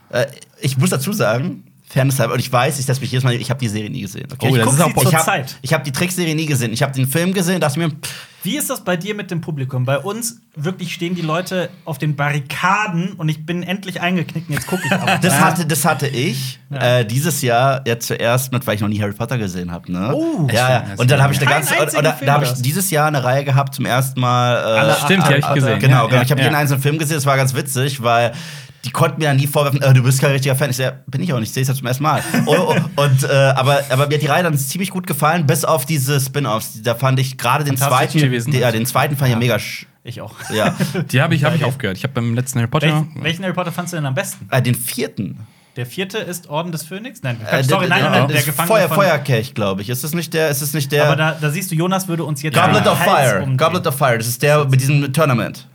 Äh, 0.10 0.28
ich 0.60 0.78
muss 0.78 0.92
dazu 0.92 1.12
sagen, 1.12 1.64
Fairness 1.92 2.20
halber, 2.20 2.34
und 2.36 2.40
ich 2.40 2.52
weiß, 2.52 2.80
ich 2.80 2.86
setze 2.86 3.02
mich 3.02 3.12
jedes 3.12 3.24
Mal, 3.24 3.34
ich 3.34 3.50
habe 3.50 3.60
die 3.60 3.68
Serie 3.68 3.90
nie 3.90 4.02
gesehen. 4.02 4.28
Okay? 4.32 4.48
Oh, 4.50 4.56
ich 4.56 4.64
das 4.64 4.74
ist 4.76 4.82
auch 4.82 4.88
ich 4.90 4.96
zur 4.96 5.14
hab, 5.14 5.26
Zeit. 5.26 5.58
Ich 5.62 5.74
habe 5.74 5.84
die 5.84 5.92
Trickserie 5.92 6.36
nie 6.36 6.46
gesehen. 6.46 6.72
Ich 6.72 6.82
habe 6.84 6.94
den 6.94 7.08
Film 7.08 7.34
gesehen, 7.34 7.60
dachte 7.60 7.80
mir, 7.80 7.90
pff, 7.90 8.28
Wie 8.44 8.56
ist 8.58 8.70
das 8.70 8.82
bei 8.84 8.96
dir 8.96 9.14
mit 9.14 9.30
dem 9.30 9.42
Publikum? 9.42 9.84
Bei 9.86 9.98
uns 10.00 10.38
wirklich 10.56 10.94
stehen 10.94 11.16
die 11.16 11.22
Leute 11.22 11.70
auf 11.84 11.98
den 11.98 12.16
Barrikaden 12.16 13.14
und 13.14 13.28
ich 13.28 13.46
bin 13.46 13.62
endlich 13.64 14.00
eingeknickt 14.00 14.48
und 14.50 14.56
jetzt 14.56 14.68
gucke 14.68 14.84
ich 14.86 14.92
aber. 14.92 15.18
Das 15.22 15.40
hatte, 15.42 15.66
das 15.66 15.84
hatte 15.84 16.08
ich 16.08 16.60
Ja. 16.70 17.00
äh, 17.00 17.06
dieses 17.06 17.42
Jahr 17.42 17.82
ja 17.86 18.00
zuerst 18.00 18.54
mit, 18.54 18.66
weil 18.66 18.76
ich 18.76 18.82
noch 18.82 18.88
nie 18.88 19.02
Harry 19.02 19.12
Potter 19.14 19.38
gesehen 19.38 19.72
habe. 19.72 19.92
Ne? 19.92 20.14
Oh. 20.16 20.48
ja, 20.52 20.70
ja. 20.72 20.84
Und 20.98 21.12
dann 21.12 21.22
habe 21.22 21.34
ich 21.34 21.42
eine 21.42 21.50
ganze, 21.50 21.74
da 22.02 22.34
habe 22.34 22.46
ich 22.46 22.54
dieses 22.62 22.90
Jahr 22.90 23.08
eine 23.08 23.22
Reihe 23.24 23.44
gehabt 23.44 23.76
zum 23.76 23.86
ersten 23.86 24.22
Mal. 24.22 24.56
Äh, 24.56 24.80
Alle 24.80 24.96
Stimmt, 24.96 25.28
die 25.28 25.34
hab 25.34 25.38
ich 25.40 25.54
gesehen. 25.56 25.80
Genau, 25.80 26.04
Ja, 26.06 26.08
genau. 26.10 26.22
Ich 26.22 26.32
habe 26.32 26.40
ja. 26.40 26.48
jeden 26.48 26.56
einzelnen 26.56 26.82
Film 26.82 26.98
gesehen. 26.98 27.18
Das 27.18 27.26
war 27.26 27.36
ganz 27.36 27.54
witzig, 27.54 28.02
weil 28.02 28.32
die 28.86 28.90
konnten 28.92 29.20
mir 29.20 29.26
ja 29.26 29.34
nie 29.34 29.48
vorwerfen, 29.48 29.82
äh, 29.82 29.94
du 29.94 30.02
bist 30.04 30.20
kein 30.22 30.32
richtiger 30.32 30.56
Fan. 30.56 30.70
Ich 30.72 30.78
ja, 30.78 30.92
bin 31.08 31.22
ich 31.22 31.32
auch 31.34 31.40
nicht. 31.40 31.50
Ich 31.50 31.54
sehe 31.54 31.62
es 31.62 31.68
ja 31.70 31.76
zum 31.76 31.86
ersten 31.88 32.04
Mal. 32.04 32.22
und, 32.46 32.82
und, 32.98 33.24
äh, 33.24 33.28
aber, 33.32 33.82
aber 33.90 34.08
mir 34.08 34.16
hat 34.16 34.22
die 34.22 34.28
Reihe 34.28 34.44
dann 34.44 34.58
ziemlich 34.58 34.90
gut 34.90 35.06
gefallen, 35.08 35.46
bis 35.46 35.66
auf 35.66 35.86
diese 35.86 36.20
Spin-offs. 36.20 36.82
Da 36.82 36.96
fand 36.96 37.20
ich 37.20 37.38
gerade 37.38 37.64
den 37.64 37.78
zweiten, 37.78 38.18
Tierwesen. 38.18 38.52
den, 38.52 38.62
ja, 38.62 38.72
den 38.72 38.86
zweiten 38.86 39.16
fand 39.16 39.30
ich 39.30 39.34
ja 39.34 39.40
mega. 39.40 39.56
sch- 39.56 39.86
Ich 40.04 40.20
auch. 40.22 40.34
Ja. 40.54 40.76
Die 41.12 41.22
habe 41.22 41.36
ich, 41.36 41.44
hab 41.44 41.54
ich 41.56 41.64
aufgehört. 41.64 41.98
Ich 41.98 42.04
habe 42.04 42.14
beim 42.14 42.34
letzten 42.34 42.60
Harry 42.60 42.68
Potter. 42.70 42.88
Welchen, 42.88 43.24
welchen 43.24 43.44
Harry 43.44 43.54
Potter 43.54 43.72
fandst 43.72 43.94
du 43.94 43.98
denn 43.98 44.06
am 44.06 44.16
besten? 44.16 44.48
äh, 44.50 44.62
den 44.62 44.76
vierten. 44.76 45.40
Der 45.78 45.86
vierte 45.86 46.18
ist 46.18 46.50
Orden 46.50 46.74
des 46.74 46.84
Phönix? 46.84 47.22
Nein, 47.24 47.38
Äh, 47.50 47.64
sorry, 47.64 47.88
nein, 47.88 48.02
nein, 48.04 48.12
nein, 48.12 48.28
der 48.28 48.40
ist 48.40 48.46
Gefangene 48.46 48.76
Feuer, 48.76 48.88
von 48.90 48.98
Feuerkelch, 48.98 49.54
glaube 49.54 49.82
ich. 49.82 49.90
Ist 49.90 50.04
es 50.04 50.14
nicht 50.14 50.34
der? 50.34 50.50
Ist 50.50 50.62
es 50.62 50.74
nicht 50.74 50.92
der? 50.92 51.06
Aber 51.06 51.16
da, 51.16 51.38
da 51.40 51.50
siehst 51.50 51.72
du, 51.72 51.76
Jonas 51.76 52.10
würde 52.10 52.26
uns 52.26 52.42
jetzt 52.42 52.56
Goblet 52.62 52.86
of 52.88 53.00
Hals 53.00 53.10
Fire. 53.30 53.38
umdrehen. 53.44 53.58
Goblet 53.58 53.88
of 53.88 53.96
Fire. 53.98 54.18
Das 54.18 54.28
ist 54.28 54.42
der 54.42 54.66
mit 54.66 54.82
diesem 54.82 55.14
Tournament. 55.14 55.68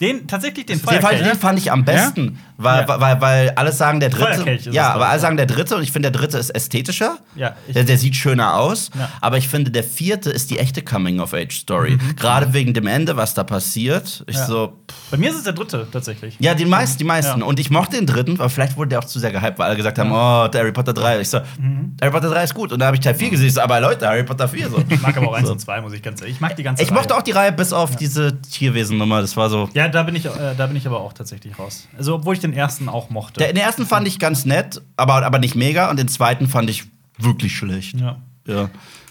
Den, 0.00 0.28
tatsächlich 0.28 0.66
den 0.66 0.78
Feuerkelch. 0.78 1.22
den 1.22 1.38
fand 1.38 1.58
ich 1.58 1.72
am 1.72 1.84
besten, 1.84 2.38
weil, 2.58 2.86
Ja. 2.86 3.00
weil, 3.00 3.20
weil 3.20 3.50
alle 3.56 3.72
sagen 3.72 4.00
der 4.00 4.10
dritte. 4.10 4.70
Ja, 4.70 4.92
aber 4.92 5.08
alle 5.08 5.20
sagen 5.20 5.36
der 5.36 5.46
dritte 5.46 5.76
und 5.76 5.82
ich 5.82 5.92
finde 5.92 6.10
der 6.10 6.20
dritte 6.20 6.36
ist 6.38 6.50
ästhetischer. 6.50 7.16
Ja, 7.36 7.54
der, 7.72 7.84
der 7.84 7.96
sieht 7.96 8.14
schöner 8.16 8.54
aus. 8.54 8.90
Ja. 8.98 9.08
Aber 9.20 9.38
ich 9.38 9.48
finde 9.48 9.70
der 9.70 9.84
vierte 9.84 10.28
ist 10.30 10.50
die 10.50 10.58
echte 10.58 10.82
Coming 10.82 11.20
of 11.20 11.32
Age 11.34 11.56
Story. 11.56 11.98
Gerade 12.16 12.52
wegen 12.52 12.74
dem 12.74 12.86
Ende, 12.86 13.16
was 13.16 13.32
da 13.34 13.44
passiert. 13.44 14.24
Ich 14.26 14.36
Mhm. 14.36 14.42
So. 14.46 14.66
pff. 14.90 15.10
Bei 15.10 15.16
mir 15.16 15.30
ist 15.30 15.36
es 15.36 15.44
der 15.44 15.52
dritte, 15.54 15.86
tatsächlich. 15.90 16.36
Ja, 16.40 16.54
die 16.54 16.64
meisten, 16.66 16.98
die 16.98 17.04
meisten. 17.04 17.42
Und 17.42 17.58
ich 17.60 17.70
mochte 17.70 17.96
den 17.96 18.06
dritten, 18.06 18.34
aber 18.38 18.50
vielleicht 18.50 18.76
wurde 18.76 18.90
der 18.90 18.98
auch 18.98 19.04
zu 19.04 19.18
sehr 19.18 19.32
gehypt, 19.32 19.58
weil 19.58 19.66
alle 19.68 19.76
gesagt 19.76 19.98
haben, 19.98 20.10
oh, 20.12 20.48
der 20.48 20.60
Harry 20.60 20.72
Potter 20.72 20.92
3. 20.92 21.20
Ich 21.20 21.30
so, 21.30 21.38
Mhm. 21.58 21.96
Harry 22.00 22.10
Potter 22.12 22.28
3 22.30 22.44
ist 22.44 22.54
gut. 22.54 22.72
Und 22.72 22.80
da 22.80 22.86
habe 22.86 22.96
ich 22.96 23.00
Teil 23.02 23.14
4 23.14 23.30
gesehen. 23.30 23.46
Ich 23.46 23.54
so, 23.54 23.60
aber 23.60 23.80
Leute, 23.80 24.06
Harry 24.06 24.24
Potter 24.24 24.48
4 24.48 24.68
so. 24.68 24.82
Ich 24.88 25.00
mag 25.00 25.16
aber 25.16 25.28
auch 25.28 25.34
eins 25.34 25.46
So. 25.46 25.52
und 25.52 25.58
zwei, 25.60 25.80
muss 25.80 25.92
ich 25.92 26.02
ganz 26.02 26.20
ehrlich. 26.20 26.36
Ich 26.36 26.40
mag 26.40 26.56
die 26.56 26.62
ganze 26.62 26.82
Ich 26.82 26.90
mochte 26.90 27.10
Reihe. 27.10 27.18
auch 27.18 27.22
die 27.22 27.30
Reihe 27.30 27.52
bis 27.52 27.72
auf 27.72 27.96
diese 27.96 28.40
Tierwesen-Nummer. 28.42 29.20
Das 29.20 29.36
war 29.36 29.48
so. 29.48 29.68
Ja, 29.74 29.88
da 29.88 30.02
bin, 30.02 30.14
ich, 30.16 30.26
äh, 30.26 30.30
da 30.56 30.66
bin 30.66 30.76
ich 30.76 30.86
aber 30.86 31.00
auch 31.00 31.12
tatsächlich 31.12 31.58
raus. 31.58 31.86
Also, 31.96 32.14
obwohl 32.16 32.34
ich 32.34 32.40
den 32.40 32.47
ersten 32.52 32.88
auch 32.88 33.10
mochte. 33.10 33.38
Der, 33.40 33.52
den 33.52 33.62
ersten 33.62 33.86
fand 33.86 34.06
ich 34.08 34.18
ganz 34.18 34.44
nett, 34.44 34.80
aber, 34.96 35.24
aber 35.24 35.38
nicht 35.38 35.54
mega. 35.54 35.90
Und 35.90 35.98
den 35.98 36.08
zweiten 36.08 36.48
fand 36.48 36.70
ich 36.70 36.84
wirklich 37.18 37.56
schlecht. 37.56 37.98
ja. 38.00 38.16
Ja. 38.46 38.70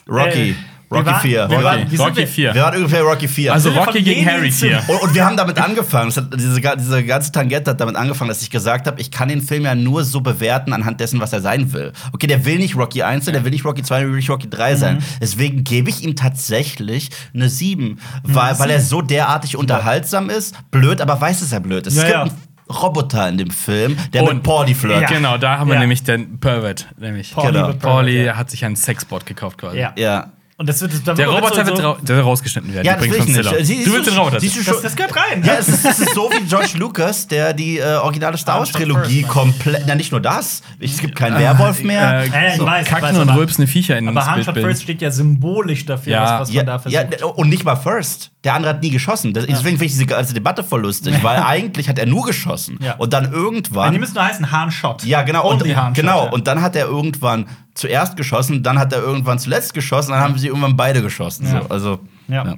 Rocky. 0.09 0.51
Äh, 0.51 0.55
Rocky 0.89 1.05
wir 1.05 1.11
waren- 1.11 1.21
4. 1.21 1.49
wir 1.49 1.49
Wir, 1.57 1.63
waren- 1.65 1.79
Rocky, 1.79 1.91
wie 1.91 1.97
sind 1.97 2.05
Rocky 2.05 2.17
wir- 2.19 2.27
4. 2.27 2.55
waren 2.55 2.75
ungefähr 2.77 3.01
Rocky 3.03 3.27
4. 3.27 3.53
Also 3.53 3.69
Rocky 3.71 4.01
gegen 4.01 4.25
Harry 4.25 4.49
zu- 4.49 4.67
4. 4.67 4.81
und, 4.87 5.01
und 5.01 5.13
wir 5.13 5.25
haben 5.25 5.35
damit 5.35 5.57
angefangen. 5.59 6.15
Hat, 6.15 6.33
diese, 6.39 6.61
diese 6.61 7.03
ganze 7.03 7.31
Tangente 7.33 7.71
hat 7.71 7.81
damit 7.81 7.97
angefangen, 7.97 8.29
dass 8.29 8.41
ich 8.41 8.49
gesagt 8.49 8.87
habe, 8.87 9.01
ich 9.01 9.11
kann 9.11 9.27
den 9.27 9.41
Film 9.41 9.65
ja 9.65 9.75
nur 9.75 10.05
so 10.05 10.21
bewerten 10.21 10.71
anhand 10.71 11.01
dessen, 11.01 11.19
was 11.19 11.33
er 11.33 11.41
sein 11.41 11.73
will. 11.73 11.91
Okay, 12.13 12.27
der 12.27 12.45
will 12.45 12.57
nicht 12.57 12.77
Rocky 12.77 13.03
1 13.03 13.25
sein, 13.25 13.33
der 13.33 13.43
will 13.43 13.51
nicht 13.51 13.65
Rocky 13.65 13.83
2, 13.83 13.99
der 13.99 14.07
will 14.07 14.15
nicht 14.15 14.29
Rocky 14.29 14.49
3 14.49 14.75
Mhm. 14.75 14.77
sein. 14.77 15.03
Deswegen 15.21 15.65
gebe 15.65 15.89
ich 15.89 16.03
ihm 16.05 16.15
tatsächlich 16.15 17.09
eine 17.33 17.49
7, 17.49 17.99
weil, 18.23 18.57
weil 18.57 18.69
er 18.69 18.79
so 18.79 19.01
derartig 19.01 19.57
unterhaltsam 19.57 20.29
ist. 20.29 20.55
Blöd, 20.71 21.01
aber 21.01 21.19
weiß, 21.19 21.41
dass 21.41 21.51
er 21.51 21.59
blöd 21.59 21.85
ist. 21.85 21.95
Ja, 21.97 22.01
es 22.03 22.05
gibt 22.07 22.15
ja. 22.15 22.21
einen 22.23 22.31
Roboter 22.69 23.29
in 23.29 23.37
dem 23.37 23.51
Film, 23.51 23.97
der 24.13 24.23
Und- 24.23 24.35
mit 24.35 24.43
Pauli 24.43 24.73
flirtet. 24.73 25.09
Ja. 25.09 25.15
Genau, 25.17 25.37
da 25.37 25.57
haben 25.59 25.67
wir 25.69 25.75
Ja. 25.75 25.79
nämlich 25.81 26.03
den 26.03 26.39
Pervert. 26.39 26.87
Nämlich. 26.97 27.33
Pauli 27.33 27.53
Genau. 27.53 27.67
wird 27.67 27.79
Pauli 27.79 28.23
ja. 28.25 28.35
hat 28.35 28.49
sich 28.49 28.63
einen 28.65 28.75
Sexbot 28.75 29.25
gekauft 29.25 29.57
quasi. 29.57 29.77
Ja. 29.79 29.93
Ja. 29.97 30.31
Und 30.59 30.67
das 30.67 30.81
wird 30.81 30.91
da 31.07 31.13
Der 31.13 31.27
wird 31.27 31.37
Roboter 31.37 31.67
wird 31.67 31.77
so- 31.77 31.83
ra 31.91 31.97
der 32.01 32.15
soll 32.15 32.23
rausgeschnitten 32.25 32.73
werden. 32.73 32.83
Ja, 32.83 32.93
das 32.95 33.03
will 33.03 33.09
übrigens 33.09 33.37
ich 33.37 33.45
von 33.45 33.55
nicht. 33.57 33.65
Sie- 33.67 33.73
Du 33.75 33.91
willst 33.91 34.05
siehst 34.05 34.07
den 34.07 34.17
Roboter. 34.17 34.39
siehst 34.39 34.55
du 34.55 34.59
Das, 34.63 34.73
schon- 34.73 34.83
das 34.83 34.95
gehört 34.95 35.15
rein. 35.15 35.43
Ja, 35.45 35.53
es 35.59 35.67
ist, 35.67 35.85
es 35.85 35.99
ist 35.99 36.15
so 36.15 36.31
wie 36.31 36.43
George 36.47 36.71
Lucas, 36.79 37.27
der 37.27 37.53
die 37.53 37.77
äh, 37.77 37.93
originale 37.97 38.37
Star 38.39 38.57
Wars 38.57 38.71
Trilogie 38.71 39.21
komplett. 39.21 39.83
Na, 39.85 39.93
nicht 39.93 40.11
nur 40.11 40.19
das. 40.19 40.63
Es 40.79 40.97
gibt 40.97 41.15
keinen 41.15 41.37
Werwolf 41.37 41.83
mehr. 41.83 42.23
Äh, 42.23 42.27
Ja, 42.27 42.41
ja, 42.41 42.47
ich 42.49 42.55
so 42.55 42.65
weiß, 42.65 42.81
ich 42.85 42.89
kacken 42.89 43.03
weiß, 43.09 43.17
und 43.17 43.29
aber- 43.29 43.39
rülpsende 43.39 43.67
Viecher 43.71 43.99
in 43.99 44.07
Aber 44.07 44.19
ins 44.19 44.25
Han 44.27 44.33
Bild 44.33 44.45
Shot 44.45 44.53
bilden. 44.55 44.69
First 44.71 44.81
steht 44.81 45.01
ja 45.03 45.11
symbolisch 45.11 45.85
dafür, 45.85 46.11
Ja. 46.13 46.23
was, 46.23 46.41
was 46.49 46.53
ja, 46.55 46.63
man 46.63 46.65
da 46.65 46.89
ja, 46.89 47.01
versucht. 47.07 47.37
und 47.37 47.49
nicht 47.49 47.63
mal 47.63 47.75
First. 47.75 48.31
Der 48.47 48.53
andere 48.53 48.75
hat 48.75 48.81
nie 48.81 48.91
geschossen. 48.91 49.33
Das, 49.33 49.45
Deswegen 49.45 49.71
finde 49.77 49.85
ich 49.87 49.91
diese 49.91 50.05
ganze 50.05 50.33
Debatte 50.33 50.63
voll 50.63 50.83
lustig, 50.83 51.13
weil 51.21 51.43
eigentlich 51.43 51.89
hat 51.89 51.99
er 51.99 52.05
nur 52.05 52.25
geschossen. 52.25 52.79
Ja. 52.81 52.95
Und 52.95 53.11
dann 53.11 53.23
Nein, 53.23 53.33
die 53.33 53.37
irgendwann. 53.37 53.99
müssen 53.99 54.13
nur 54.15 54.23
heißen 54.23 54.51
Han 54.53 54.71
Shot. 54.71 55.03
Ja, 55.03 55.23
genau. 55.23 55.51
Und, 55.51 55.65
genau. 55.93 56.29
Und 56.31 56.47
dann 56.47 56.61
hat 56.61 56.73
er 56.77 56.85
irgendwann 56.85 57.45
zuerst 57.73 58.15
geschossen, 58.15 58.63
dann 58.63 58.79
hat 58.79 58.93
er 58.93 58.99
irgendwann 58.99 59.37
zuletzt 59.37 59.73
geschossen, 59.73 60.11
dann 60.11 60.21
haben 60.21 60.37
sie 60.37 60.47
irgendwann 60.47 60.77
beide 60.77 61.01
geschossen. 61.01 61.45
So, 61.45 61.57
also, 61.67 61.99
Ja. 62.29 62.55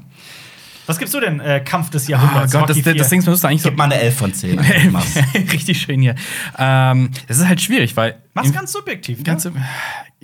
Was 0.90 0.98
gibst 0.98 1.14
du 1.14 1.20
denn, 1.20 1.40
äh, 1.40 1.60
Kampf 1.64 1.92
des 1.92 2.08
Oh 2.08 2.14
Jahrhunderts? 2.14 2.52
Gott, 2.52 2.68
das, 2.68 2.78
das, 2.78 2.84
das 2.84 3.08
4? 3.10 3.20
Ding 3.20 3.30
müsste 3.30 3.48
eigentlich 3.48 3.62
so. 3.62 3.70
Gib 3.70 3.78
mal 3.78 3.84
eine 3.84 4.00
11 4.00 4.18
von 4.18 4.34
10. 4.34 4.60
Mach's. 4.92 5.14
Richtig 5.54 5.80
schön 5.80 6.02
hier. 6.02 6.16
Ähm, 6.58 7.12
das 7.28 7.38
ist 7.38 7.48
halt 7.48 7.62
schwierig, 7.62 7.96
weil. 7.96 8.16
Mach's 8.34 8.52
ganz 8.52 8.72
subjektiv. 8.72 9.24
ganz 9.24 9.46
ne? 9.46 9.54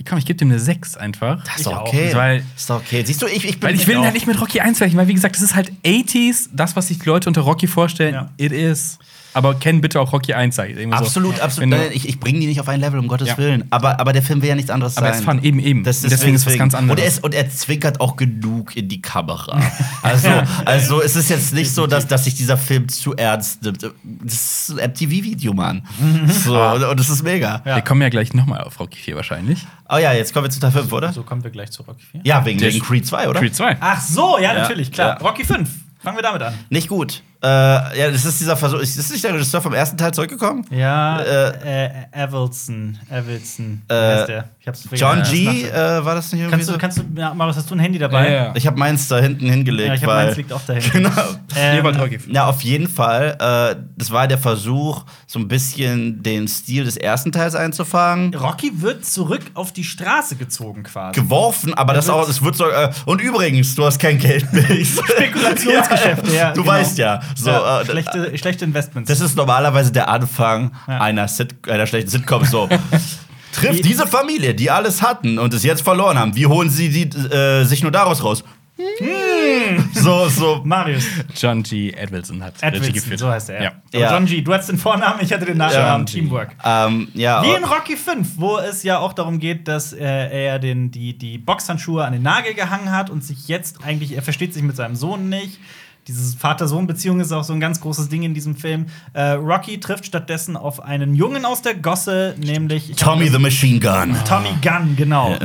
Komm, 0.10 0.17
ich 0.17 0.25
gebe 0.25 0.38
dem 0.38 0.49
eine 0.49 0.60
6 0.60 0.97
einfach. 0.97 1.43
Das 1.43 1.58
ist 1.58 1.67
doch 1.67 1.82
auch. 1.82 1.88
okay. 1.88 2.10
Weil- 2.15 2.43
ist 2.58 2.67
doch 2.67 2.78
okay. 2.78 3.04
Siehst 3.06 3.21
du, 3.21 3.28
ich, 3.28 3.45
ich 3.45 3.60
bin. 3.60 3.69
Weil 3.69 3.75
ich 3.75 3.86
will 3.86 3.99
halt 3.99 4.15
nicht 4.15 4.25
mit 4.25 4.41
Rocky 4.41 4.60
1 4.60 4.80
vergleichen, 4.80 4.97
weil 4.97 5.08
wie 5.08 5.13
gesagt, 5.13 5.36
das 5.36 5.43
ist 5.43 5.54
halt 5.54 5.71
80s, 5.86 6.49
das, 6.51 6.75
was 6.75 6.88
sich 6.88 6.97
die 6.97 7.06
Leute 7.06 7.30
unter 7.30 7.41
Rocky 7.41 7.67
vorstellen. 7.67 8.15
Ja. 8.15 8.30
It 8.38 8.51
is. 8.51 8.97
Aber 9.36 9.54
kenn 9.56 9.82
bitte 9.82 10.00
auch 10.00 10.13
Rocky 10.13 10.34
1 10.34 10.56
sag 10.56 10.69
ich 10.69 10.78
irgendwie 10.78 10.98
so. 10.98 11.04
Absolut, 11.04 11.41
absolut. 11.41 11.69
Wenn 11.69 11.91
ich 11.91 12.08
ich 12.08 12.19
bringe 12.21 12.39
die 12.39 12.48
nicht 12.48 12.62
auf 12.62 12.69
ein 12.69 12.80
Level, 12.80 13.00
um 13.00 13.08
Gottes 13.10 13.28
Ja. 13.28 13.38
Willen. 13.38 13.65
Aber, 13.69 14.00
aber 14.00 14.13
der 14.13 14.21
Film 14.24 14.41
will 14.41 14.48
ja 14.48 14.56
nichts 14.56 14.71
anderes 14.71 14.95
Aber 14.95 15.08
sein. 15.08 15.13
es 15.13 15.19
ist 15.19 15.26
fun, 15.26 15.43
eben, 15.43 15.60
eben. 15.60 15.84
Das 15.84 16.04
Und 16.04 16.12
deswegen 16.12 16.36
ist 16.36 16.45
was 16.45 16.58
ganz 16.58 16.74
anderes. 16.74 16.98
Und 16.98 17.04
er, 17.04 17.08
ist, 17.08 17.24
und 17.24 17.34
er 17.36 17.50
zwinkert 17.50 18.00
auch 18.00 18.15
genug 18.15 18.78
in 18.78 18.88
die 18.88 19.02
Kamera. 19.02 19.62
Also, 20.02 20.30
also 20.65 21.02
es 21.02 21.17
ist 21.17 21.30
jetzt 21.30 21.54
nicht 21.54 21.71
so, 21.71 21.86
dass, 21.86 22.08
dass 22.08 22.24
sich 22.24 22.36
dieser 22.36 22.58
Film 22.58 22.88
zu 22.88 23.13
ernst 23.15 23.62
nimmt. 23.62 23.84
Das 23.84 24.34
ist 24.34 24.80
ein 24.80 24.91
MTV-Video, 24.91 25.54
Mann. 25.54 25.86
So, 26.28 26.58
und, 26.58 26.84
und 26.84 27.00
das 27.00 27.10
ist 27.10 27.21
mega. 27.21 27.62
Ja. 27.65 27.76
Wir 27.76 27.82
kommen 27.82 28.02
ja 28.02 28.10
gleich 28.10 28.34
nochmal 28.34 28.62
auf 28.62 28.80
Rocky 28.80 29.00
4 29.00 29.17
wahrscheinlich. 29.17 29.65
Oh 29.89 29.98
ja, 29.98 30.13
jetzt 30.13 30.34
kommen 30.34 30.45
wir 30.45 30.50
zu 30.50 30.62
Teil 30.62 30.71
5, 30.71 30.91
oder? 30.93 31.12
So 31.12 31.24
kommen 31.24 31.43
wir 31.43 31.52
gleich 31.52 31.71
zu 31.71 31.84
Rocky 31.84 32.04
4. 32.12 32.21
Ja, 32.24 32.45
wegen, 32.45 32.62
wegen 32.62 32.80
Creed 32.80 33.06
2, 33.06 33.30
oder? 33.30 33.39
Creed 33.41 33.54
2. 33.56 33.78
Ach 33.82 34.02
so, 34.02 34.39
ja, 34.39 34.54
natürlich, 34.54 34.91
klar. 34.91 35.17
Ja. 35.19 35.28
Rocky 35.28 35.43
5. 35.43 35.69
Fangen 36.00 36.17
wir 36.17 36.24
damit 36.24 36.41
an. 36.43 36.54
Nicht 36.69 36.88
gut. 36.88 37.24
Äh, 37.45 37.99
ja, 37.99 38.12
das 38.12 38.25
ist 38.25 38.39
dieser 38.39 38.58
Versuch. 38.58 38.79
Ist 38.79 38.97
das 38.97 39.10
nicht 39.12 39.23
der 39.23 39.34
Regisseur 39.34 39.62
vom 39.62 39.73
ersten 39.73 39.97
Teil 39.97 40.12
zurückgekommen? 40.13 40.65
Ja, 40.71 41.19
Äh, 41.21 41.86
äh, 41.86 41.89
Evelson. 42.23 42.97
Evelson. 43.12 43.81
Wie 43.88 43.93
Äh? 43.93 44.43
Ich 44.60 44.67
hab's 44.67 44.81
vergessen. 44.81 44.95
John 44.99 45.21
G. 45.31 45.67
Äh, 45.67 46.03
war 46.03 46.15
das 46.15 46.31
nicht 46.31 46.41
irgendwie 46.41 46.51
Kannst 46.58 46.69
du, 46.69 46.73
so? 46.73 46.79
kannst 46.79 46.97
du, 46.97 47.03
ja, 47.15 47.34
Marius, 47.36 47.58
hast 47.58 47.69
du 47.69 47.75
ein 47.75 47.79
Handy 47.79 47.99
dabei? 47.99 48.31
Ja, 48.31 48.45
ja. 48.45 48.53
Ich 48.55 48.65
habe 48.65 48.79
meins 48.79 49.08
da 49.08 49.19
hinten 49.19 49.47
hingelegt. 49.47 49.89
Ja, 49.89 49.93
ich 49.93 50.01
hab 50.01 50.08
weil, 50.10 50.25
meins 50.25 50.38
liegt 50.38 50.51
auch 50.53 50.62
da 50.65 50.73
hinten. 50.73 50.91
Genau. 50.91 51.12
Ähm. 51.55 52.19
Ja, 52.29 52.47
auf 52.47 52.62
jeden 52.62 52.88
Fall. 52.89 53.38
Äh, 53.39 53.75
das 53.95 54.10
war 54.10 54.27
der 54.27 54.39
Versuch, 54.39 55.05
so 55.27 55.38
ein 55.38 55.47
bisschen 55.47 56.23
den 56.23 56.47
Stil 56.47 56.84
des 56.86 56.97
ersten 56.97 57.31
Teils 57.31 57.53
einzufangen. 57.53 58.34
Rocky 58.34 58.81
wird 58.81 59.05
zurück 59.05 59.41
auf 59.53 59.71
die 59.71 59.84
Straße 59.84 60.36
gezogen 60.36 60.81
quasi. 60.81 61.19
Geworfen, 61.19 61.75
aber 61.75 61.93
das 61.93 62.08
wird- 62.08 62.17
auch, 62.17 62.27
es 62.27 62.41
wird 62.41 62.55
so. 62.55 62.67
Äh, 62.67 62.89
und 63.05 63.21
übrigens, 63.21 63.75
du 63.75 63.86
hast 63.86 63.99
kein 63.99 64.17
Geld 64.17 64.51
mehr. 64.51 64.63
Spekulationsgeschäfte, 64.84 66.31
ja. 66.36 66.51
Du 66.53 66.62
genau. 66.63 66.73
weißt 66.73 66.97
ja. 66.97 67.21
So, 67.36 67.50
ja, 67.50 67.82
äh, 67.82 67.86
schlechte, 67.86 68.38
schlechte 68.38 68.65
Investments. 68.65 69.10
Das 69.10 69.19
ist 69.19 69.36
normalerweise 69.36 69.91
der 69.91 70.10
Anfang 70.10 70.71
Ja. 70.88 71.02
einer, 71.02 71.28
Sit 71.28 71.56
einer 71.69 71.86
schlechten 71.86 72.10
Sitcom. 72.10 72.43
So. 72.45 72.67
Trifft 73.54 73.86
diese 73.86 74.06
Familie, 74.08 74.54
die 74.54 74.69
alles 74.71 75.02
hatten 75.02 75.38
und 75.39 75.54
es 75.54 75.63
jetzt 75.63 75.82
verloren 75.82 76.17
haben, 76.19 76.36
wie 76.36 76.45
holen 76.45 76.69
sie 76.69 76.89
die, 76.89 77.04
äh, 77.17 77.63
sich 77.63 77.82
nur 77.84 77.91
daraus 77.91 78.24
raus? 78.24 78.43
Hm. 78.78 79.89
So, 79.93 80.28
so. 80.28 80.62
Marius. 80.65 81.06
John 81.36 81.63
G. 81.63 81.91
Edwilson 81.91 82.43
hat 82.43 82.56
Edwardson, 82.62 82.93
geführt. 82.93 83.19
so 83.19 83.30
heißt 83.30 83.50
er. 83.50 83.63
Ja. 83.63 83.71
So, 83.93 84.00
Ja. 84.00 84.12
John 84.13 84.26
G., 84.26 84.41
du 84.41 84.54
hattest 84.54 84.69
den 84.69 84.78
Vornamen, 84.78 85.19
ich 85.21 85.32
hatte 85.32 85.45
den 85.45 85.58
Nachnamen. 85.58 86.06
Teamwork. 86.06 86.52
Ähm, 86.63 87.08
ja, 87.13 87.41
Wie 87.43 87.52
in 87.56 87.63
Rocky 87.63 87.95
5, 87.95 88.28
wo 88.36 88.58
es 88.58 88.84
ja 88.84 89.00
auch 89.00 89.13
darum 89.13 89.39
geht, 89.39 89.67
dass 89.69 89.93
äh, 89.93 90.04
er 90.04 90.60
den, 90.60 90.91
die, 90.91 91.17
die 91.17 91.38
Boxhandschuhe 91.38 92.04
an 92.04 92.12
den 92.12 92.21
Nagel 92.24 92.54
gehangen 92.54 92.91
hat 92.91 93.10
und 93.10 93.24
sich 93.24 93.48
jetzt 93.48 93.84
eigentlich, 93.86 94.13
er 94.15 94.21
versteht 94.21 94.54
sich 94.54 94.63
mit 94.63 94.76
seinem 94.76 94.95
Sohn 94.98 95.30
nicht. 95.30 95.58
Diese 96.07 96.37
Vater-Sohn-Beziehung 96.37 97.19
ist 97.19 97.31
auch 97.31 97.43
so 97.43 97.51
ein 97.51 97.59
ganz 97.59 97.81
großes 97.81 98.09
Ding 98.09 98.21
in 98.21 98.35
diesem 98.35 98.55
Film. 98.55 98.85
Äh, 99.13 99.31
Rocky 99.31 99.79
trifft 99.79 100.05
stattdessen 100.05 100.55
auf 100.55 100.83
einen 100.83 101.15
Jungen 101.15 101.45
aus 101.45 101.63
der 101.63 101.73
Gosse, 101.73 102.35
nämlich 102.37 102.91
ich 102.91 102.95
Tommy 102.95 103.27
the 103.27 103.39
Machine 103.39 103.79
Gun. 103.79 104.15
Tommy 104.27 104.49
Gunn, 104.61 104.95
genau. 104.95 105.35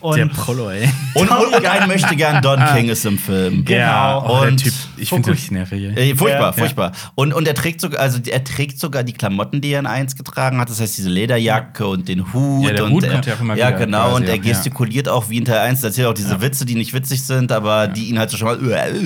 Und 0.00 0.16
Der 0.16 0.26
Prolo, 0.26 0.70
ey. 0.70 0.88
Und, 1.14 1.30
und, 1.30 1.54
und 1.54 1.64
ein 1.64 1.86
möchte 1.86 2.16
gern 2.16 2.42
Don 2.42 2.58
King 2.74 2.88
ist 2.88 3.06
im 3.06 3.16
Film. 3.16 3.64
Genau. 3.64 3.78
Ja, 3.78 4.18
oh, 4.24 4.40
der 4.40 4.48
Und 4.50 4.56
Typ, 4.56 4.72
ich 4.96 5.08
finde 5.08 5.30
richtig 5.30 5.52
nervig. 5.52 5.84
ey. 5.96 6.10
Äh, 6.10 6.16
furchtbar, 6.16 6.46
Ja. 6.46 6.52
furchtbar. 6.52 6.92
Und, 7.14 7.32
und 7.32 7.46
er 7.46 7.54
trägt 7.54 7.80
sogar, 7.80 8.00
also 8.00 8.18
er 8.26 8.42
trägt 8.42 8.80
sogar 8.80 9.04
die 9.04 9.12
Klamotten, 9.12 9.60
die 9.60 9.70
er 9.70 9.78
in 9.78 9.86
1 9.86 10.16
getragen 10.16 10.58
hat. 10.58 10.68
Das 10.68 10.80
heißt, 10.80 10.98
diese 10.98 11.10
Lederjacke 11.10 11.86
und 11.86 12.08
den 12.08 12.32
Hut. 12.32 12.64
Ja, 12.66 12.72
der 12.72 12.86
und 12.86 12.90
Hut 12.90 13.04
er, 13.04 13.12
kommt 13.12 13.26
ja 13.26 13.34
auch 13.36 13.40
immer 13.40 13.54
Ja, 13.56 13.68
wieder 13.68 13.78
genau. 13.86 13.98
quasi, 14.10 14.16
und 14.16 14.28
er 14.28 14.34
ja. 14.34 14.42
gestikuliert 14.42 15.08
auch 15.08 15.30
wie 15.30 15.36
in 15.38 15.44
Teil 15.44 15.58
1. 15.58 15.84
Er 15.84 15.90
erzählt 15.90 16.08
auch 16.08 16.14
diese 16.14 16.40
Witze, 16.40 16.66
die 16.66 16.74
nicht 16.74 16.92
witzig 16.92 17.22
sind, 17.22 17.52
aber 17.52 17.86
die 17.86 18.06
ihn 18.08 18.18
halt 18.18 18.30
so 18.30 18.36
schon 18.36 18.48
mal. 18.48 18.58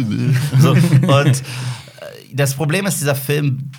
So. 0.59 0.75
Und 1.03 1.41
äh, 1.41 1.43
das 2.33 2.55
Problem 2.55 2.87
ist, 2.87 3.01
dieser 3.01 3.15
Film. 3.15 3.71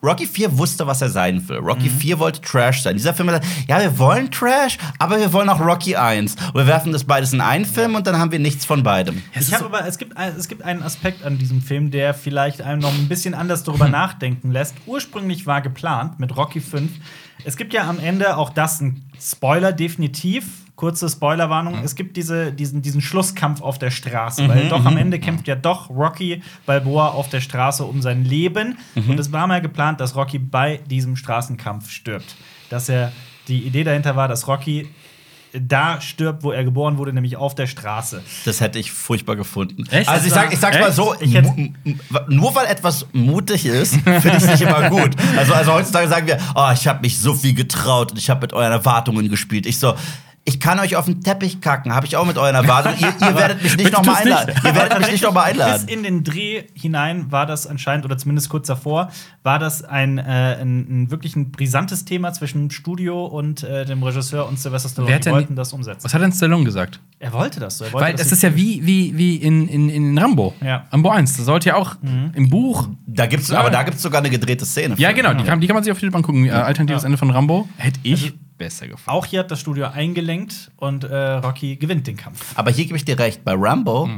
Rocky 0.00 0.26
4 0.26 0.56
wusste, 0.56 0.86
was 0.86 1.02
er 1.02 1.08
sein 1.08 1.48
will. 1.48 1.58
Rocky 1.58 1.88
4 1.88 2.20
wollte 2.20 2.40
Trash 2.40 2.82
sein. 2.82 2.94
Dieser 2.94 3.14
Film 3.14 3.30
hat 3.30 3.42
gesagt, 3.42 3.68
ja, 3.68 3.80
wir 3.80 3.98
wollen 3.98 4.30
Trash, 4.30 4.78
aber 5.00 5.18
wir 5.18 5.32
wollen 5.32 5.48
auch 5.48 5.60
Rocky 5.60 5.96
1. 5.96 6.36
Und 6.36 6.54
wir 6.54 6.68
werfen 6.68 6.92
das 6.92 7.02
beides 7.02 7.32
in 7.32 7.40
einen 7.40 7.64
Film 7.64 7.96
und 7.96 8.06
dann 8.06 8.16
haben 8.16 8.30
wir 8.30 8.38
nichts 8.38 8.64
von 8.64 8.84
beidem. 8.84 9.20
Ich 9.34 9.52
habe 9.52 9.64
aber, 9.64 9.86
es 9.88 9.98
gibt, 9.98 10.14
es 10.16 10.46
gibt 10.46 10.62
einen 10.62 10.84
Aspekt 10.84 11.24
an 11.24 11.38
diesem 11.38 11.60
Film, 11.60 11.90
der 11.90 12.14
vielleicht 12.14 12.62
einem 12.62 12.80
noch 12.80 12.94
ein 12.94 13.08
bisschen 13.08 13.34
anders 13.34 13.64
darüber 13.64 13.88
nachdenken 13.88 14.52
lässt. 14.52 14.76
Ursprünglich 14.86 15.46
war 15.46 15.62
geplant 15.62 16.20
mit 16.20 16.36
Rocky 16.36 16.60
5. 16.60 16.92
Es 17.44 17.56
gibt 17.56 17.72
ja 17.72 17.88
am 17.88 17.98
Ende 17.98 18.36
auch 18.36 18.50
das 18.50 18.80
ein 18.80 19.04
Spoiler 19.20 19.72
definitiv. 19.72 20.46
Kurze 20.78 21.08
Spoilerwarnung. 21.08 21.82
Es 21.82 21.96
gibt 21.96 22.16
diese, 22.16 22.52
diesen, 22.52 22.82
diesen 22.82 23.00
Schlusskampf 23.00 23.60
auf 23.62 23.80
der 23.80 23.90
Straße, 23.90 24.48
weil 24.48 24.68
doch 24.68 24.84
am 24.84 24.96
Ende 24.96 25.18
kämpft 25.18 25.48
ja 25.48 25.56
doch 25.56 25.90
Rocky 25.90 26.40
Balboa 26.66 27.08
auf 27.08 27.28
der 27.28 27.40
Straße 27.40 27.82
um 27.84 28.00
sein 28.00 28.24
Leben. 28.24 28.78
Und 28.94 29.18
es 29.18 29.32
war 29.32 29.48
mal 29.48 29.60
geplant, 29.60 29.98
dass 30.00 30.14
Rocky 30.14 30.38
bei 30.38 30.78
diesem 30.88 31.16
Straßenkampf 31.16 31.90
stirbt. 31.90 32.36
Dass 32.70 32.88
er 32.88 33.10
die 33.48 33.58
Idee 33.66 33.82
dahinter 33.82 34.14
war, 34.14 34.28
dass 34.28 34.46
Rocky 34.46 34.86
da 35.52 36.00
stirbt, 36.00 36.44
wo 36.44 36.52
er 36.52 36.62
geboren 36.62 36.96
wurde, 36.96 37.12
nämlich 37.12 37.36
auf 37.36 37.56
der 37.56 37.66
Straße. 37.66 38.22
Das 38.44 38.60
hätte 38.60 38.78
ich 38.78 38.92
furchtbar 38.92 39.34
gefunden. 39.34 39.84
Echt? 39.90 40.08
Also 40.08 40.26
ich 40.28 40.32
sag, 40.32 40.52
ich 40.52 40.60
sag's 40.60 40.78
mal 40.78 40.86
Echt? 40.88 40.94
so, 40.96 41.14
Ich 41.18 41.34
hätte- 41.34 41.48
mu- 41.48 41.72
m- 41.84 42.00
nur 42.28 42.54
weil 42.54 42.66
etwas 42.66 43.04
mutig 43.12 43.66
ist, 43.66 43.94
finde 43.94 44.28
ich 44.28 44.34
es 44.34 44.46
nicht 44.46 44.60
immer 44.60 44.90
gut. 44.90 45.16
Also, 45.36 45.54
also 45.54 45.72
heutzutage 45.72 46.06
sagen 46.06 46.26
wir, 46.28 46.38
oh, 46.54 46.70
ich 46.72 46.86
habe 46.86 47.00
mich 47.00 47.18
so 47.18 47.34
viel 47.34 47.54
getraut 47.54 48.12
und 48.12 48.18
ich 48.18 48.30
habe 48.30 48.42
mit 48.42 48.52
euren 48.52 48.70
Erwartungen 48.70 49.28
gespielt. 49.28 49.66
Ich 49.66 49.78
so, 49.80 49.94
ich 50.48 50.60
kann 50.60 50.80
euch 50.80 50.96
auf 50.96 51.04
den 51.04 51.20
Teppich 51.22 51.60
kacken, 51.60 51.94
habe 51.94 52.06
ich 52.06 52.16
auch 52.16 52.26
mit 52.26 52.38
euren 52.38 52.54
Erwartungen. 52.54 52.96
ihr, 52.98 53.06
ihr 53.28 53.34
werdet 53.36 53.62
mich 53.62 53.76
nicht 53.76 53.92
nochmal 53.92 54.16
tu's 54.16 54.24
nicht. 54.24 54.36
einladen. 54.38 54.60
Ihr 54.64 54.74
werdet 54.74 54.98
mich 54.98 55.12
nicht 55.12 55.24
nochmal 55.24 55.52
Bis 55.52 55.60
einladen. 55.62 55.88
in 55.88 56.02
den 56.02 56.24
Dreh 56.24 56.64
hinein 56.74 57.30
war 57.30 57.46
das 57.46 57.66
anscheinend, 57.66 58.04
oder 58.04 58.16
zumindest 58.18 58.48
kurz 58.48 58.66
davor, 58.66 59.10
war 59.42 59.58
das 59.58 59.84
ein, 59.84 60.18
äh, 60.18 60.56
ein, 60.60 61.04
ein 61.04 61.10
wirklich 61.10 61.36
ein 61.36 61.50
brisantes 61.52 62.04
Thema 62.04 62.32
zwischen 62.32 62.70
Studio 62.70 63.26
und 63.26 63.62
äh, 63.62 63.84
dem 63.84 64.02
Regisseur 64.02 64.48
und 64.48 64.58
Sylvester 64.58 64.88
Stallone. 64.88 65.14
Die 65.16 65.20
denn- 65.24 65.32
wollten 65.32 65.54
das 65.56 65.72
umsetzen. 65.72 66.04
Was 66.04 66.14
hat 66.14 66.22
denn 66.22 66.32
Stallone 66.32 66.64
gesagt? 66.64 67.00
Er 67.20 67.32
wollte 67.32 67.60
das 67.60 67.78
so. 67.78 67.84
Er 67.84 67.92
wollte 67.92 68.06
Weil 68.06 68.12
das 68.14 68.26
es 68.26 68.32
ist 68.32 68.42
ja 68.42 68.54
wie, 68.56 68.86
wie, 68.86 69.16
wie 69.18 69.36
in, 69.36 69.66
in, 69.68 69.88
in 69.90 70.16
Rambo. 70.18 70.54
Ja. 70.64 70.86
Rambo 70.92 71.10
1. 71.10 71.36
Das 71.36 71.46
sollte 71.46 71.68
ja 71.70 71.74
auch 71.74 71.96
im 72.02 72.48
Buch. 72.48 72.88
Da 73.06 73.26
gibt's, 73.26 73.50
aber 73.52 73.70
da 73.70 73.82
gibt's 73.82 74.02
sogar 74.02 74.20
eine 74.20 74.30
gedrehte 74.30 74.64
Szene. 74.64 74.94
Ja, 74.98 75.12
genau. 75.12 75.34
Die 75.34 75.44
kann, 75.44 75.60
die 75.60 75.66
kann 75.66 75.74
man 75.74 75.82
sich 75.82 75.90
auf 75.92 75.98
YouTube 76.00 76.14
angucken. 76.16 76.46
Äh, 76.46 76.50
alternatives 76.50 77.02
Ja. 77.02 77.06
Ende 77.06 77.18
von 77.18 77.30
Rambo. 77.30 77.68
Hätte 77.76 77.98
ich 78.04 78.34
besser 78.58 78.88
gefallen. 78.88 79.16
Auch 79.16 79.26
hier 79.26 79.40
hat 79.40 79.50
das 79.50 79.60
Studio 79.60 79.86
eingelenkt 79.86 80.70
und 80.76 81.04
äh, 81.04 81.16
Rocky 81.16 81.76
gewinnt 81.76 82.06
den 82.06 82.16
Kampf. 82.16 82.56
Aber 82.56 82.70
hier 82.70 82.84
gebe 82.84 82.96
ich 82.96 83.04
dir 83.04 83.18
recht, 83.18 83.44
bei 83.44 83.54
Rambo 83.56 84.08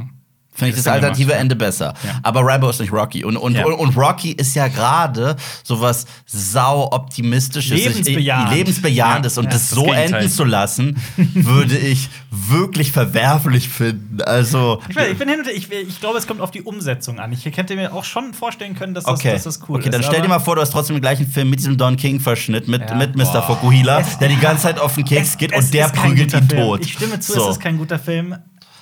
finde 0.53 0.71
ich 0.71 0.75
das 0.77 0.87
alternative. 0.87 1.33
Ende 1.33 1.55
besser. 1.55 1.93
Ja. 2.03 2.19
Aber 2.23 2.41
Rambo 2.45 2.69
ist 2.69 2.79
nicht 2.81 2.91
Rocky. 2.93 3.23
Und, 3.23 3.37
und, 3.37 3.55
Ja. 3.55 3.65
und, 3.65 3.73
und 3.73 3.97
Rocky 3.97 4.31
ist 4.31 4.53
ja 4.55 4.67
gerade 4.67 5.35
sowas 5.63 6.05
sau-optimistisches, 6.25 7.71
Lebensbejahend. 7.77 8.53
lebensbejahendes. 8.53 9.37
Und 9.37 9.45
Ja, 9.45 9.49
das 9.51 9.61
das 9.61 9.69
so 9.71 9.83
Gegenteil. 9.83 10.13
enden 10.13 10.29
zu 10.29 10.43
lassen, 10.43 10.97
würde 11.33 11.77
ich 11.77 12.09
wirklich 12.29 12.91
verwerflich 12.91 13.69
finden. 13.69 14.21
Also. 14.21 14.81
Ich, 14.89 14.95
weiß, 14.95 15.11
ich 15.11 15.17
bin 15.17 15.29
hin 15.29 15.39
und 15.39 15.47
ich, 15.49 15.71
ich 15.71 15.99
glaube, 15.99 16.17
es 16.17 16.27
kommt 16.27 16.41
auf 16.41 16.51
die 16.51 16.61
Umsetzung 16.61 17.19
an. 17.19 17.31
Ich 17.31 17.45
hätte 17.45 17.75
mir 17.75 17.93
auch 17.93 18.03
schon 18.03 18.33
vorstellen 18.33 18.75
können, 18.75 18.93
dass 18.93 19.05
das, 19.05 19.13
Okay. 19.13 19.33
dass 19.33 19.43
das 19.43 19.59
cool 19.67 19.77
okay, 19.77 19.89
ist. 19.89 19.93
dann 19.93 20.03
stell 20.03 20.21
dir 20.21 20.27
mal 20.27 20.39
vor, 20.39 20.55
du 20.55 20.61
hast 20.61 20.71
trotzdem 20.71 20.95
den 20.95 21.01
gleichen 21.01 21.27
Film 21.27 21.49
mit 21.49 21.59
diesem 21.59 21.77
Don 21.77 21.95
King-Verschnitt 21.97 22.67
mit, 22.67 22.93
mit 22.95 23.15
Mr. 23.15 23.25
Boah. 23.25 23.41
Fukuhila, 23.47 24.01
der 24.19 24.27
die 24.29 24.37
ganze 24.37 24.63
Zeit 24.63 24.79
auf 24.79 24.95
den 24.95 25.05
Keks 25.05 25.29
Es- 25.29 25.37
geht 25.37 25.51
es 25.53 25.65
und 25.65 25.73
der 25.73 25.87
prügelt 25.89 26.33
ihn 26.33 26.47
Film. 26.47 26.61
tot. 26.61 26.81
Ich 26.85 26.93
stimme 26.93 27.19
zu, 27.19 27.33
So. 27.33 27.45
es 27.49 27.57
ist 27.57 27.61
kein 27.61 27.77
guter 27.77 27.99
Film. 27.99 28.35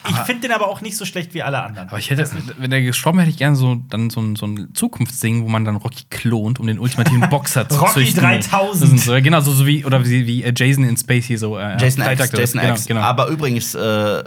Ich 0.07 0.15
finde 0.19 0.41
den 0.47 0.51
aber 0.51 0.67
auch 0.69 0.81
nicht 0.81 0.95
so 0.95 1.03
schlecht 1.05 1.33
wie 1.33 1.43
alle 1.43 1.61
anderen. 1.61 1.89
Aber 1.89 1.99
ich 1.99 2.09
hätte, 2.09 2.29
wenn 2.57 2.71
der 2.71 2.81
gestorben 2.81 3.17
wäre, 3.17 3.25
hätte 3.25 3.33
ich 3.33 3.37
gerne 3.37 3.55
so, 3.55 3.75
dann 3.89 4.09
so 4.09 4.21
ein, 4.21 4.35
so 4.35 4.45
ein 4.47 4.69
Zukunftsding, 4.73 5.43
wo 5.43 5.49
man 5.49 5.65
dann 5.65 5.75
Rocky 5.75 6.05
klont, 6.09 6.59
um 6.59 6.67
den 6.67 6.79
ultimativen 6.79 7.21
Boxer 7.29 7.67
zu 7.67 7.79
Rocky 7.79 8.05
züchten. 8.05 8.23
3000. 8.23 8.81
Das 8.81 8.89
sind 8.89 8.99
so, 9.01 9.21
genau, 9.21 9.41
so, 9.41 9.51
so 9.51 9.65
wie, 9.67 9.83
oder 9.83 10.05
wie, 10.05 10.25
wie 10.25 10.43
äh, 10.43 10.53
Jason 10.55 10.85
in 10.85 10.95
Space 10.95 11.25
hier 11.25 11.37
so. 11.37 11.57
Äh, 11.57 11.77
Jason 11.79 12.03
X, 12.03 12.17
das- 12.17 12.31
Jason 12.31 12.61
genau, 12.61 12.73
X. 12.73 12.85
Genau. 12.85 13.01
Aber 13.01 13.27
übrigens, 13.27 13.75
äh, 13.75 14.23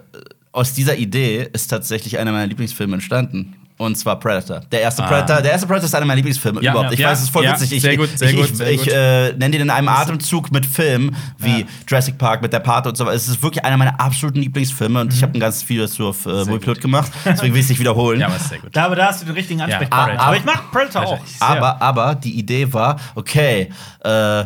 aus 0.53 0.75
dieser 0.75 0.97
Idee 0.97 1.49
ist 1.53 1.69
tatsächlich 1.69 2.19
einer 2.19 2.33
meiner 2.33 2.47
Lieblingsfilme 2.47 2.95
entstanden. 2.95 3.57
Und 3.83 3.97
zwar 3.97 4.19
Predator. 4.21 4.61
Der 4.71 4.81
erste 4.81 5.03
Ah. 5.03 5.09
Predator, 5.09 5.43
der 5.43 5.53
erste 5.53 5.67
Predator 5.67 5.87
ist 5.87 5.95
einer 5.95 6.07
meiner 6.07 6.17
Lieblingsfilme 6.17 6.63
Ja, 6.63 6.71
überhaupt. 6.73 6.93
Ich 6.93 7.01
ja, 7.01 7.09
weiß, 7.11 7.19
es 7.19 7.25
ist 7.25 7.31
voll 7.31 7.45
ja, 7.45 7.53
witzig. 7.53 7.73
Ich, 7.73 7.83
sehr 7.83 7.97
gut, 7.97 8.17
sehr 8.17 8.31
ich, 8.31 8.37
gut, 8.37 8.51
ich, 8.51 8.57
sehr 8.57 8.71
ich 8.71 8.81
gut. 8.85 8.93
äh, 8.93 9.33
nenne 9.33 9.51
den 9.51 9.63
in 9.63 9.71
einem 9.71 9.89
Atemzug 9.89 10.53
mit 10.53 10.65
Filmen 10.65 11.17
wie 11.39 11.61
Ja. 11.61 11.67
Jurassic 11.89 12.17
Park, 12.17 12.43
mit 12.43 12.53
der 12.53 12.61
Pate 12.61 12.89
und 12.89 12.97
so 12.97 13.05
weiter. 13.05 13.17
Es 13.17 13.27
ist 13.27 13.43
wirklich 13.43 13.65
einer 13.65 13.77
meiner 13.77 13.99
absoluten 14.01 14.41
Lieblingsfilme 14.41 15.01
und 15.01 15.13
ich 15.13 15.23
habe 15.23 15.37
ganz 15.39 15.63
viel 15.63 15.81
dazu 15.81 16.07
auf 16.09 16.25
äh, 16.27 16.45
Moviepilot 16.45 16.81
gemacht. 16.81 17.11
Deswegen 17.25 17.55
will 17.55 17.61
ich 17.61 17.65
es 17.67 17.71
nicht 17.71 17.81
wiederholen. 17.81 18.21
ja, 18.21 18.27
aber 18.29 18.37
ist 18.37 18.49
sehr 18.49 18.59
gut. 18.61 18.71
Da, 18.75 18.85
aber 18.87 18.97
da 18.97 19.07
hast 19.07 19.23
du 19.23 19.27
den 19.27 19.35
richtigen 19.35 19.61
Ansprechpartner. 19.61 20.21
Aber 20.21 20.33
ah, 20.33 20.37
ich 20.37 20.45
mag 20.45 20.71
Predator 20.71 21.03
auch. 21.07 21.19
Aber, 21.41 21.83
aber 21.83 22.15
die 22.15 22.39
Idee 22.39 22.73
war, 22.73 23.01
okay, 23.17 23.69
äh, 24.05 24.45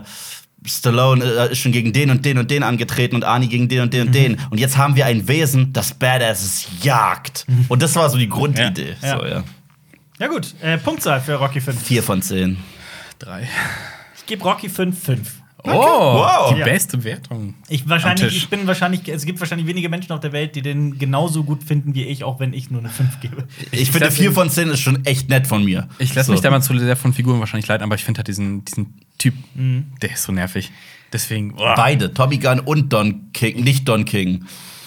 Stallone 0.67 1.25
äh, 1.25 1.53
ist 1.53 1.59
schon 1.59 1.73
gegen 1.73 1.93
den 1.93 2.11
und 2.11 2.25
den 2.25 2.39
und 2.39 2.51
den 2.51 2.63
angetreten 2.63 3.15
und 3.17 3.25
Arnie 3.25 3.49
gegen 3.49 3.69
den 3.69 3.81
und 3.83 3.93
den 3.95 4.07
und 4.09 4.15
den. 4.15 4.39
Und 4.51 4.59
jetzt 4.59 4.77
haben 4.77 4.97
wir 4.97 5.07
ein 5.07 5.27
Wesen, 5.29 5.73
das 5.73 5.95
Badasses 5.95 6.67
jagt. 6.83 7.47
Und 7.69 7.83
das 7.83 7.95
war 7.97 8.09
so 8.11 8.19
die 8.19 8.29
Grundidee. 8.29 8.97
Ja. 9.03 9.19
So, 9.19 9.25
ja. 9.25 9.45
Ja, 10.19 10.29
gut. 10.29 10.55
Äh, 10.63 10.79
Punktzahl 10.79 11.21
für 11.21 11.35
Rocky 11.35 11.61
5. 11.61 11.83
Vier 11.83 12.03
von 12.03 12.23
zehn. 12.23 12.57
Drei. 13.19 13.49
Ich 14.17 14.27
gebe 14.27 14.43
Rocky 14.45 14.69
5 14.69 14.99
5. 15.03 15.33
Oh, 15.69 15.71
Wow. 15.73 16.55
die 16.55 16.61
Ja. 16.61 16.65
beste 16.65 17.03
Wertung. 17.03 17.55
Ich 17.69 17.89
wahrscheinlich, 17.89 18.23
Am 18.25 18.29
Tisch. 18.31 18.39
ich 18.45 18.49
bin 18.49 18.67
wahrscheinlich, 18.69 19.09
es 19.09 19.25
gibt 19.27 19.41
wahrscheinlich 19.41 19.67
wenige 19.67 19.89
Menschen 19.89 20.13
auf 20.13 20.21
der 20.21 20.31
Welt, 20.33 20.55
die 20.55 20.63
den 20.63 20.97
genauso 20.99 21.43
gut 21.43 21.65
finden 21.65 21.93
wie 21.95 22.05
ich, 22.05 22.23
auch 22.23 22.39
wenn 22.39 22.53
ich 22.53 22.71
nur 22.71 22.81
eine 22.81 22.89
5 22.89 23.19
gebe. 23.21 23.45
Ich, 23.73 23.91
finde, 23.91 24.07
lass 24.07 24.17
vier 24.17 24.29
ihn- 24.31 24.35
von 24.35 24.49
zehn 24.49 24.69
ist 24.69 24.79
schon 24.81 25.05
echt 25.05 25.29
nett 25.29 25.47
von 25.49 25.65
mir. 25.65 25.89
Ich 25.99 26.15
lasse 26.15 26.27
So. 26.29 26.33
mich 26.33 26.41
da 26.41 26.51
mal 26.51 26.63
zu 26.63 26.79
sehr 26.79 26.95
von 26.97 27.13
Figuren 27.13 27.41
wahrscheinlich 27.41 27.67
leiden, 27.67 27.83
aber 27.83 27.97
ich 27.97 28.05
finde 28.05 28.19
halt 28.21 28.29
diesen, 28.29 28.65
diesen 28.65 28.95
Typ, 29.19 29.35
der 29.55 30.11
ist 30.13 30.23
so 30.25 30.33
nervig. 30.33 30.71
Deswegen 31.13 31.55
oh, 31.57 31.65
Beide, 31.77 32.13
Tommy 32.13 32.39
Gunn 32.39 32.61
und 32.61 32.93
Don 32.93 33.33
King, 33.33 33.63
nicht 33.63 33.89
Don 33.89 34.05
King. 34.05 34.45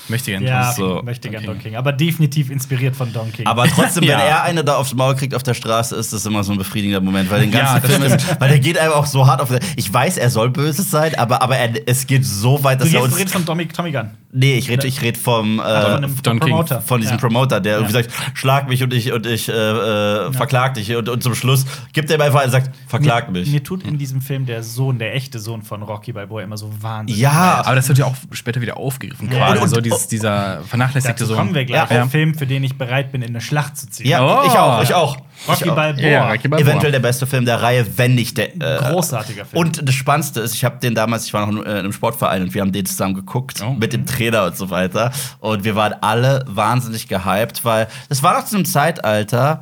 möchte 0.10 0.32
ich 0.32 0.38
gerne 0.38 0.48
Ja, 0.48 0.74
So, 0.74 1.02
möchte 1.04 1.30
gern 1.30 1.44
Don 1.46 1.54
Don 1.56 1.64
King. 1.64 1.76
Aber 1.78 1.94
definitiv 1.94 2.50
inspiriert 2.52 2.96
von 2.96 3.12
Don 3.14 3.32
King. 3.32 3.48
Aber 3.48 3.66
trotzdem, 3.68 4.04
Ja. 4.06 4.18
wenn 4.18 4.26
er 4.28 4.44
eine 4.44 4.64
da 4.64 4.76
aufs 4.76 4.94
Maul 4.94 5.16
kriegt 5.16 5.34
auf 5.34 5.44
der 5.44 5.54
Straße, 5.54 5.96
ist 5.96 6.12
das 6.14 6.26
immer 6.26 6.44
so 6.44 6.52
ein 6.52 6.58
befriedigender 6.58 7.00
Moment, 7.00 7.32
weil 7.32 7.42
den 7.42 7.52
ganzen 7.52 7.76
Ja, 7.76 7.82
Film 7.82 8.04
ist, 8.04 8.40
weil 8.40 8.50
der 8.50 8.60
geht 8.60 8.78
einem 8.78 8.94
auch 8.94 9.06
so 9.06 9.26
hart 9.26 9.42
auf. 9.42 9.50
Der, 9.50 9.60
ich 9.76 9.92
weiß, 9.92 10.18
er 10.18 10.30
soll 10.30 10.50
böse 10.50 10.84
sein, 10.84 11.16
aber, 11.16 11.42
aber 11.42 11.58
er, 11.58 11.74
es 11.88 12.06
geht 12.06 12.26
so 12.26 12.64
weit, 12.64 12.80
du, 12.82 12.84
dass 12.84 12.94
er 12.94 13.00
gehst, 13.00 13.02
du 13.02 13.06
uns 13.12 13.18
redest 13.18 13.34
von 13.34 13.46
Tommy, 13.46 13.68
Tommy 13.68 13.92
Gunn. 13.92 14.10
Nee, 14.32 14.60
ich 14.60 14.70
rede 14.70 14.86
ich 14.86 15.02
red 15.02 15.18
vom, 15.18 15.60
äh, 15.60 15.64
von 15.64 15.74
einem 16.04 16.16
Don 16.22 16.40
King. 16.40 16.50
Promoter. 16.52 16.82
von 16.82 17.02
diesem 17.02 17.16
ja. 17.16 17.20
Promoter, 17.20 17.60
der 17.60 17.78
irgendwie 17.78 17.96
Ja. 17.96 18.04
sagt, 18.04 18.38
schlag 18.38 18.70
mich 18.70 18.84
und 18.84 18.94
ich 18.94 19.12
und 19.12 19.26
ich 19.26 19.50
äh, 19.50 19.52
äh, 19.54 20.32
verklag 20.34 20.76
dich 20.76 20.96
und, 20.96 21.10
und 21.10 21.24
zum 21.24 21.34
Schluss 21.34 21.66
gibt 21.94 22.12
er 22.12 22.18
ihm 22.18 22.22
einfach 22.22 22.42
ein 22.42 22.46
und 22.46 22.52
sagt, 22.52 22.70
verklag 22.88 23.32
mir, 23.32 23.40
mich. 23.40 23.52
Mir 23.52 23.64
tut 23.64 23.82
in 23.84 23.98
diesem 23.98 24.22
Film 24.22 24.46
der 24.46 24.62
Sohn, 24.62 25.00
der 25.00 25.16
echte 25.16 25.40
Sohn 25.40 25.64
von 25.64 25.82
Rocky 25.82 26.14
Balboa 26.14 26.44
immer 26.44 26.58
so 26.58 26.72
wahnsinnig. 26.80 27.20
Ja, 27.20 27.64
Aber 27.66 27.74
das 27.76 27.88
wird 27.88 27.98
ja 27.98 28.06
auch 28.06 28.16
später 28.32 28.62
wieder 28.62 28.78
aufgegriffen, 28.78 29.32
Ja. 29.32 29.48
quasi. 29.48 29.64
Und- 29.64 29.70
so 29.70 29.82
dieses, 29.82 30.08
dieser 30.08 30.62
vernachlässigte 30.62 31.16
Dazu 31.24 31.26
Sohn. 31.26 31.38
kommen 31.38 31.56
wir 31.56 31.66
gleich. 31.66 31.90
Ja. 31.90 32.04
Ein 32.04 32.10
Film, 32.12 32.36
für 32.36 32.46
den 32.46 32.64
ich 32.64 32.78
bereit 32.78 33.12
bin, 33.12 33.24
in 33.24 33.30
eine 33.30 33.42
Schlacht 33.42 33.78
zu 33.78 33.90
ziehen. 33.90 34.08
ja, 34.10 34.22
Oh. 34.24 34.46
ich 34.46 34.54
auch, 34.54 34.84
ich 34.84 34.94
auch. 34.94 35.18
Rocky. 35.48 35.70
Balboa. 35.70 36.06
Ja, 36.08 36.30
Rocky 36.30 36.48
Balboa. 36.48 36.68
Eventuell 36.70 36.92
der 36.92 37.00
beste 37.00 37.26
Film 37.28 37.46
der 37.46 37.62
Reihe, 37.62 37.86
wenn 37.98 38.16
nicht 38.16 38.38
der. 38.38 38.56
Äh, 38.56 38.78
Großartiger 38.92 39.46
Film. 39.46 39.60
Und 39.62 39.88
das 39.88 39.96
Spannendste 39.96 40.42
ist, 40.42 40.54
ich 40.56 40.66
habe 40.66 40.80
den 40.80 40.96
damals, 40.96 41.26
ich 41.26 41.34
war 41.34 41.46
noch 41.46 41.62
in 41.64 41.68
einem 41.72 41.94
Sportverein 41.94 42.42
und 42.44 42.54
wir 42.54 42.62
haben 42.62 42.72
den 42.72 42.86
zusammen 42.86 43.14
geguckt 43.16 43.62
Oh. 43.66 43.72
mit 43.74 43.94
dem 43.94 44.06
Trainer 44.06 44.46
und 44.46 44.58
so 44.58 44.70
weiter. 44.70 45.12
Und 45.40 45.64
wir 45.64 45.76
waren 45.76 45.94
alle 46.02 46.44
wahnsinnig 46.48 47.08
gehypt, 47.08 47.64
weil 47.66 47.88
das 48.10 48.22
war 48.24 48.38
noch 48.38 48.46
zu 48.46 48.56
einem 48.56 48.66
Zeitalter, 48.66 49.62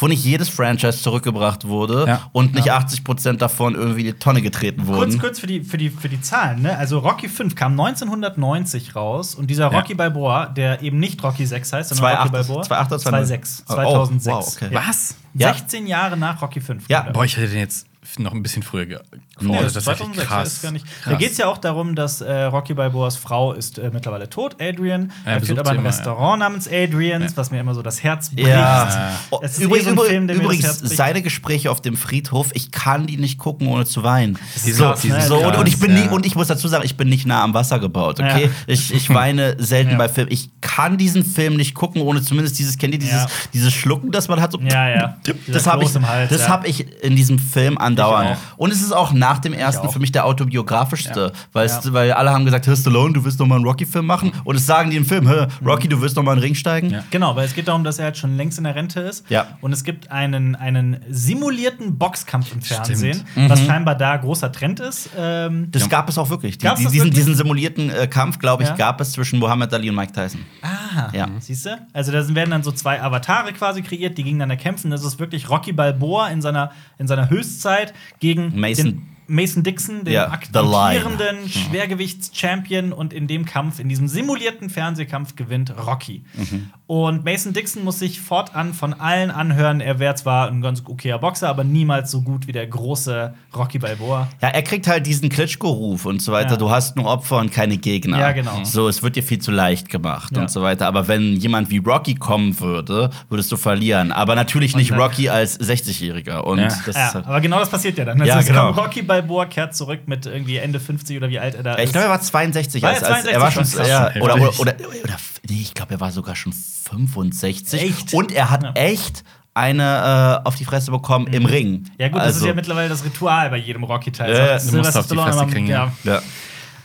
wo 0.00 0.06
nicht 0.06 0.24
jedes 0.24 0.48
Franchise 0.48 1.02
zurückgebracht 1.02 1.66
wurde 1.66 2.04
Ja. 2.06 2.20
und 2.32 2.54
nicht 2.54 2.70
80 2.70 3.02
Prozent 3.02 3.42
davon 3.42 3.74
irgendwie 3.74 4.00
in 4.02 4.06
die 4.06 4.12
Tonne 4.12 4.40
getreten 4.42 4.84
Kurz, 4.86 4.96
wurden. 4.96 5.18
kurz 5.18 5.40
für 5.40 5.48
die, 5.48 5.62
für, 5.62 5.76
die, 5.76 5.90
für 5.90 6.08
die 6.08 6.20
Zahlen. 6.20 6.62
Ne? 6.62 6.78
Also 6.78 7.00
Rocky 7.00 7.28
5 7.28 7.56
kam 7.56 7.72
1990 7.72 8.94
raus 8.94 9.34
und 9.34 9.48
dieser 9.50 9.72
Ja. 9.72 9.76
Rocky 9.78 9.94
Balboa, 9.94 10.46
der 10.46 10.82
eben 10.82 11.00
nicht 11.00 11.20
Rocky 11.22 11.44
6 11.44 11.72
heißt, 11.72 11.88
sondern 11.90 12.14
2,8 12.14 12.18
Rocky 12.20 12.30
Balboa, 12.30 12.62
2,8 12.62 12.86
oder 12.86 12.98
2006. 13.00 13.64
Oh, 13.68 13.74
2006. 13.74 14.26
wow, 14.36 14.56
okay. 14.56 14.68
Ja. 14.74 14.82
Was? 14.88 15.16
Ja. 15.34 15.52
16 15.52 15.86
Jahre 15.88 16.16
nach 16.16 16.40
Rocky 16.42 16.60
5. 16.60 16.88
Ja. 16.88 17.02
Boah, 17.12 17.24
ich 17.24 17.36
hätte 17.36 17.48
den 17.48 17.58
jetzt 17.58 17.87
noch 18.18 18.32
ein 18.32 18.42
bisschen 18.42 18.62
früher 18.62 18.86
ge 18.86 18.98
Nee, 19.40 19.56
Oh, 19.58 19.62
das 19.62 19.72
das 19.74 19.76
ist 19.76 19.76
ist 19.76 19.84
tatsächlich 19.84 20.16
2006, 20.16 20.28
krass. 20.28 20.52
ist 20.54 20.62
gar 20.62 20.72
nicht. 20.72 20.86
Da 21.04 21.10
Krass. 21.10 21.18
geht 21.18 21.32
es 21.32 21.38
ja 21.38 21.46
auch 21.46 21.58
darum, 21.58 21.94
dass 21.94 22.20
äh, 22.20 22.32
Rocky 22.44 22.74
Balboas 22.74 23.16
Frau 23.16 23.52
ist 23.52 23.78
äh, 23.78 23.90
mittlerweile 23.92 24.28
tot, 24.28 24.56
Adrian. 24.60 25.12
Ja, 25.24 25.32
er 25.32 25.40
führt 25.42 25.58
aber 25.58 25.70
ein 25.70 25.76
immer, 25.78 25.88
Restaurant 25.88 26.40
namens 26.40 26.68
Adrians, 26.68 27.36
was 27.36 27.50
mir 27.50 27.60
immer 27.60 27.74
so 27.74 27.82
das 27.82 28.02
Herz 28.02 28.30
bricht. 28.30 28.48
Ja. 28.48 29.12
Es 29.42 29.52
ist 29.52 29.60
eh 29.60 29.64
übrigens, 29.64 29.84
so 29.94 30.02
ein 30.02 30.08
Film, 30.08 30.26
der 30.26 30.36
mir 30.36 30.42
das 30.42 30.44
übrigens 30.46 30.64
Herz 30.66 30.80
bricht. 30.80 30.96
seine 30.96 31.22
Gespräche 31.22 31.70
auf 31.70 31.80
dem 31.82 31.96
Friedhof, 31.96 32.50
ich 32.54 32.70
kann 32.70 33.06
die 33.06 33.16
nicht 33.16 33.38
gucken, 33.38 33.68
ohne 33.68 33.84
zu 33.84 34.02
weinen. 34.02 34.38
ist 34.56 34.64
so, 34.76 34.84
krass, 34.84 35.04
ne? 35.04 35.20
so, 35.22 35.36
und, 35.38 35.56
und 35.56 35.68
ich 35.68 35.78
bin 35.78 35.90
Krass, 35.90 36.00
nie, 36.00 36.06
ja. 36.06 36.12
und 36.12 36.26
ich 36.26 36.34
muss 36.34 36.48
dazu 36.48 36.66
sagen, 36.68 36.84
ich 36.84 36.96
bin 36.96 37.08
nicht 37.08 37.26
nah 37.26 37.42
am 37.44 37.54
Wasser 37.54 37.78
gebaut, 37.78 38.20
okay? 38.20 38.44
Ja. 38.46 38.50
Ich, 38.66 38.92
ich 38.92 39.10
weine 39.10 39.56
selten 39.62 39.90
Ja. 39.92 39.98
bei 39.98 40.08
Filmen. 40.08 40.32
Ich 40.32 40.50
kann 40.60 40.96
diesen 40.98 41.24
Film 41.24 41.56
nicht 41.56 41.74
gucken, 41.74 42.02
ohne 42.02 42.22
zumindest 42.22 42.58
dieses, 42.58 42.78
kennt 42.78 42.94
ihr 42.94 43.00
dieses, 43.00 43.22
Ja. 43.22 43.26
dieses 43.52 43.72
Schlucken, 43.72 44.10
das 44.10 44.28
man 44.28 44.40
hat? 44.40 44.52
So, 44.52 44.58
Ja, 44.60 44.88
ja. 44.88 45.16
Das 45.46 45.66
habe 45.66 45.84
ich, 45.84 45.90
das 45.92 46.42
ja. 46.42 46.48
hab 46.48 46.66
in 46.66 47.16
diesem 47.16 47.38
Film 47.38 47.76
andauernd. 47.78 47.97
Ich 48.32 48.38
Und 48.56 48.72
es 48.72 48.80
ist 48.82 48.92
auch 48.92 49.12
nach 49.12 49.38
dem 49.38 49.52
ersten 49.52 49.88
für 49.88 49.98
mich 49.98 50.12
der 50.12 50.24
autobiografischste, 50.26 51.32
Ja. 51.54 51.92
weil 51.92 52.12
alle 52.12 52.30
haben 52.30 52.44
gesagt, 52.44 52.66
Hör 52.66 52.76
Stallone, 52.76 53.12
du 53.14 53.24
wirst 53.24 53.38
noch 53.40 53.46
mal 53.46 53.56
einen 53.56 53.64
Rocky-Film 53.64 54.06
machen. 54.06 54.32
Und 54.44 54.56
es 54.56 54.66
sagen 54.66 54.90
die 54.90 54.96
im 54.96 55.04
Film, 55.04 55.28
Hör, 55.28 55.48
Rocky, 55.64 55.88
du 55.88 56.00
wirst 56.00 56.16
noch 56.16 56.22
mal 56.22 56.32
in 56.32 56.38
den 56.38 56.44
Ring 56.44 56.54
steigen. 56.54 56.94
Genau, 57.10 57.34
weil 57.36 57.44
es 57.46 57.54
geht 57.54 57.68
darum, 57.68 57.84
dass 57.84 57.98
er 57.98 58.06
halt 58.06 58.16
schon 58.16 58.36
längst 58.36 58.58
in 58.58 58.64
der 58.64 58.74
Rente 58.74 59.00
ist. 59.00 59.24
Und 59.60 59.72
es 59.72 59.84
gibt 59.84 60.10
einen, 60.10 60.54
einen 60.56 60.98
simulierten 61.10 61.98
Boxkampf 61.98 62.52
im. 62.52 62.62
Fernsehen, 62.62 63.24
was 63.48 63.64
scheinbar 63.64 63.94
da 63.94 64.16
großer 64.16 64.52
Trend 64.52 64.80
ist. 64.80 65.10
Ähm, 65.16 65.68
Das 65.70 65.88
gab 65.88 66.08
es 66.08 66.18
auch 66.18 66.28
wirklich. 66.30 66.58
Die, 66.58 66.66
die, 66.68 66.74
diesen, 66.76 66.92
wirklich? 66.94 67.14
diesen 67.14 67.34
simulierten 67.34 67.90
äh, 67.90 68.06
Kampf, 68.06 68.38
glaube 68.38 68.62
ich, 68.62 68.74
gab 68.76 69.00
es 69.00 69.12
zwischen 69.12 69.38
Muhammad 69.38 69.72
Ali 69.72 69.88
und 69.90 69.96
Mike 69.96 70.12
Tyson. 70.12 70.40
ah, 70.62 71.08
Ja. 71.12 71.28
siehst 71.38 71.66
du? 71.66 71.70
Also 71.92 72.12
da 72.12 72.26
werden 72.34 72.50
dann 72.50 72.62
so 72.62 72.72
zwei 72.72 73.00
Avatare 73.02 73.52
quasi 73.52 73.82
kreiert, 73.82 74.18
die 74.18 74.22
gegeneinander 74.24 74.56
kämpfen. 74.56 74.90
Das 74.90 75.02
ist 75.04 75.18
wirklich 75.18 75.48
Rocky 75.48 75.72
Balboa 75.72 76.28
in 76.28 76.42
seiner, 76.42 76.70
in 76.98 77.06
seiner 77.08 77.30
Höchstzeit 77.30 77.87
gegen 78.20 78.58
Mason- 78.58 79.02
Mason 79.28 79.62
Dixon, 79.62 80.04
den 80.04 80.14
Ja, 80.14 80.24
Lion. 80.52 80.64
amtierenden 81.04 81.48
Schwergewichts-Champion. 81.48 82.92
Und 82.92 83.12
in 83.12 83.26
dem 83.26 83.44
Kampf, 83.44 83.78
in 83.78 83.88
diesem 83.88 84.08
simulierten 84.08 84.70
Fernsehkampf, 84.70 85.36
gewinnt 85.36 85.72
Rocky. 85.86 86.24
Mhm. 86.34 86.70
Und 86.86 87.24
Mason 87.24 87.52
Dixon 87.52 87.84
muss 87.84 87.98
sich 87.98 88.20
fortan 88.20 88.72
von 88.72 88.94
allen 88.94 89.30
anhören, 89.30 89.80
er 89.82 89.98
wäre 89.98 90.14
zwar 90.14 90.48
ein 90.48 90.62
ganz 90.62 90.82
okayer 90.86 91.18
Boxer, 91.18 91.48
aber 91.50 91.62
niemals 91.62 92.10
so 92.10 92.22
gut 92.22 92.46
wie 92.46 92.52
der 92.52 92.66
große 92.66 93.34
Rocky 93.54 93.78
Balboa. 93.78 94.28
Ja, 94.40 94.48
er 94.48 94.62
kriegt 94.62 94.86
halt 94.86 95.06
diesen 95.06 95.28
Klitschko-Ruf 95.28 96.06
und 96.06 96.22
so 96.22 96.32
weiter. 96.32 96.52
Ja. 96.52 96.56
Du 96.56 96.70
hast 96.70 96.96
nur 96.96 97.04
Opfer 97.06 97.38
und 97.38 97.52
keine 97.52 97.76
Gegner. 97.76 98.18
Ja, 98.18 98.32
genau. 98.32 98.64
So, 98.64 98.88
es 98.88 99.02
wird 99.02 99.16
dir 99.16 99.22
viel 99.22 99.38
zu 99.38 99.50
leicht 99.50 99.90
gemacht 99.90 100.34
Ja. 100.34 100.40
und 100.42 100.50
so 100.50 100.62
weiter. 100.62 100.86
Aber 100.86 101.08
wenn 101.08 101.36
jemand 101.36 101.68
wie 101.68 101.78
Rocky 101.78 102.14
kommen 102.14 102.58
würde, 102.58 103.10
würdest 103.28 103.52
du 103.52 103.58
verlieren. 103.58 104.10
Aber 104.10 104.34
natürlich 104.34 104.74
nicht 104.74 104.92
Rocky 104.92 105.28
als 105.28 105.60
60-Jähriger. 105.60 106.38
Und 106.40 106.58
Ja. 106.60 106.68
Ja, 106.86 107.14
halt 107.14 107.26
aber 107.26 107.40
genau 107.42 107.58
das 107.58 107.68
passiert 107.68 107.98
ja 107.98 108.06
dann. 108.06 108.24
Ja, 108.24 108.38
es 108.38 108.46
genau. 108.46 108.70
Rocky 108.70 109.02
Balboa 109.02 109.17
kehrt 109.50 109.74
zurück 109.74 110.00
mit 110.06 110.26
irgendwie 110.26 110.56
Ende 110.56 110.80
50 110.80 111.16
oder 111.16 111.28
wie 111.30 111.38
alt 111.38 111.54
er 111.54 111.62
da 111.62 111.72
Ja, 111.72 111.78
ich 111.78 111.84
ist. 111.86 111.92
glaube, 111.92 112.06
er 112.06 112.10
war 112.10 112.20
62. 112.20 112.82
War 112.82 112.90
als, 112.90 113.02
er 113.02 113.14
als, 113.14 113.24
er 113.26 113.40
war 113.40 113.50
schon 113.50 113.64
62 113.64 113.88
ja, 113.90 114.12
schon? 114.12 114.22
oder, 114.22 114.34
oder, 114.34 114.60
oder, 114.60 114.74
oder, 115.04 115.16
nee, 115.48 115.60
ich 115.62 115.74
glaube, 115.74 115.94
er 115.94 116.00
war 116.00 116.10
sogar 116.12 116.36
schon 116.36 116.52
65. 116.52 117.72
Echt? 117.82 118.14
Und 118.14 118.32
er 118.32 118.50
hat 118.50 118.62
Ja. 118.62 118.72
echt 118.74 119.24
eine 119.54 120.40
äh, 120.44 120.46
auf 120.46 120.54
die 120.54 120.64
Fresse 120.64 120.90
bekommen 120.90 121.26
im 121.28 121.44
Ring. 121.44 121.70
Mhm. 121.70 121.84
Ja, 121.98 122.08
gut, 122.08 122.18
das 122.18 122.26
Also- 122.26 122.40
ist 122.40 122.46
ja 122.46 122.54
mittlerweile 122.54 122.88
das 122.88 123.04
Ritual 123.04 123.50
bei 123.50 123.56
jedem 123.56 123.82
Rocky-Teil. 123.84 124.32
Ja, 124.34 124.58
du 124.58 124.76
musst 124.76 124.96
auf 124.96 125.06
die 125.08 125.16
Fresse 125.16 125.46
kriegen, 125.46 125.66
ja. 125.66 125.92
ja. 126.04 126.14
Ja. 126.14 126.22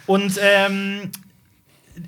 Und 0.07 0.39
ähm, 0.41 1.11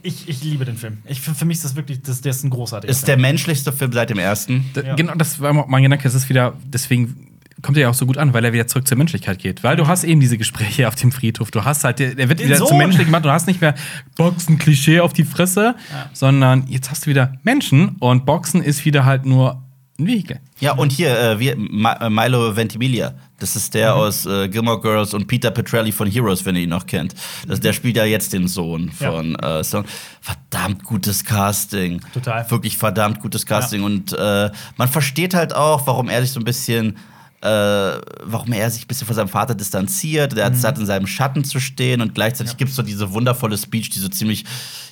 ich, 0.02 0.28
ich 0.28 0.44
liebe 0.44 0.66
den 0.66 0.78
Film. 0.78 0.98
Ich, 1.06 1.22
für, 1.22 1.36
für 1.36 1.46
mich 1.46 1.58
ist 1.58 1.66
das 1.66 1.76
wirklich, 1.76 2.02
das, 2.02 2.22
der 2.22 2.32
ist 2.32 2.44
ein 2.44 2.50
großartiger 2.50 2.90
Ist 2.90 3.08
der 3.08 3.14
Film. 3.14 3.22
menschlichste 3.22 3.72
Film 3.72 3.94
seit 3.94 4.10
dem 4.10 4.18
ersten. 4.18 4.66
Da, 4.74 4.82
Ja. 4.82 4.96
Genau, 4.96 5.14
das 5.14 5.40
war 5.40 5.54
mein 5.54 5.84
Gedanke. 5.84 6.08
Es 6.08 6.16
ist 6.16 6.28
wieder, 6.30 6.54
deswegen 6.66 7.35
kommt 7.62 7.78
er 7.78 7.84
ja 7.84 7.90
auch 7.90 7.94
so 7.96 8.06
gut 8.06 8.18
an, 8.18 8.34
weil 8.34 8.44
er 8.46 8.54
wieder 8.54 8.68
zurück 8.68 8.88
zur 8.88 8.98
Menschlichkeit 8.98 9.40
geht. 9.40 9.64
Weil 9.64 9.76
du 9.76 9.88
hast 9.88 10.04
eben 10.04 10.20
diese 10.22 10.38
Gespräche 10.38 10.88
auf 10.88 10.96
dem 10.96 11.12
Friedhof. 11.12 11.52
Du 11.52 11.64
hast 11.64 11.84
halt, 11.84 12.00
der, 12.00 12.16
der 12.16 12.30
wird 12.30 12.40
Den 12.40 12.48
wieder 12.48 12.58
Sohn. 12.58 12.68
zum 12.68 12.78
Menschlichen 12.78 13.06
gemacht. 13.08 13.26
Du 13.26 13.32
hast 13.32 13.48
nicht 13.48 13.62
mehr 13.62 13.76
Boxen, 14.16 14.58
Klischee 14.58 15.00
auf 15.00 15.14
die 15.14 15.24
Fresse, 15.24 15.76
sondern 16.14 16.68
jetzt 16.68 16.92
hast 16.92 17.06
du 17.06 17.10
wieder 17.10 17.34
Menschen 17.44 17.96
und 18.00 18.26
Boxen 18.26 18.62
ist 18.62 18.86
wieder 18.86 19.06
halt 19.06 19.26
nur 19.26 19.62
ein 19.98 20.08
Vehikel. 20.08 20.40
Ja, 20.60 20.74
und 20.74 20.92
hier, 20.92 21.18
äh, 21.18 21.40
wir, 21.40 21.54
äh, 21.54 22.10
Milo 22.10 22.56
Ventimiglia. 22.56 23.14
Das 23.40 23.56
ist 23.56 23.74
der 23.74 23.96
aus 23.96 24.26
äh, 24.26 24.50
Gilmore 24.50 24.82
Girls 24.82 25.14
und 25.14 25.28
Peter 25.28 25.52
Petrelli 25.52 25.92
von 25.94 26.10
Heroes, 26.10 26.46
wenn 26.46 26.56
ihr 26.58 26.64
ihn 26.64 26.70
noch 26.70 26.86
kennt. 26.86 27.16
Das, 27.48 27.62
der 27.62 27.72
spielt 27.74 27.96
ja 27.96 28.04
jetzt 28.06 28.34
den 28.34 28.48
Sohn 28.50 28.92
Ja. 29.00 29.12
von 29.12 29.36
äh, 29.36 29.64
Stone. 29.64 29.86
Verdammt 30.22 30.84
gutes 30.84 31.24
Casting. 31.24 32.02
Total. 32.14 32.50
Wirklich 32.52 32.78
verdammt 32.78 33.22
gutes 33.22 33.46
Casting. 33.46 33.84
Und 33.84 34.12
äh, 34.14 34.50
man 34.78 34.88
versteht 34.90 35.34
halt 35.34 35.56
auch, 35.56 35.88
warum 35.88 36.10
er 36.10 36.22
sich 36.22 36.32
so 36.32 36.40
ein 36.42 36.46
bisschen. 36.46 36.98
Äh, 37.46 38.02
warum 38.24 38.52
er 38.54 38.72
sich 38.72 38.86
ein 38.86 38.88
bisschen 38.88 39.06
von 39.06 39.16
seinem 39.16 39.28
Vater 39.28 39.54
distanziert. 39.54 40.36
Er 40.36 40.46
hat 40.46 40.54
Mhm. 40.54 40.58
satt 40.58 40.80
in 40.80 40.86
seinem 40.88 41.06
Schatten 41.06 41.44
zu 41.44 41.60
stehen 41.60 42.02
und 42.02 42.16
gleichzeitig 42.16 42.58
gibt 42.58 42.72
es 42.72 42.76
so 42.76 42.82
diese 42.82 43.14
wundervolle 43.14 43.56
Speech, 43.58 43.92
die 43.92 44.00
so 44.00 44.08
ziemlich 44.08 44.46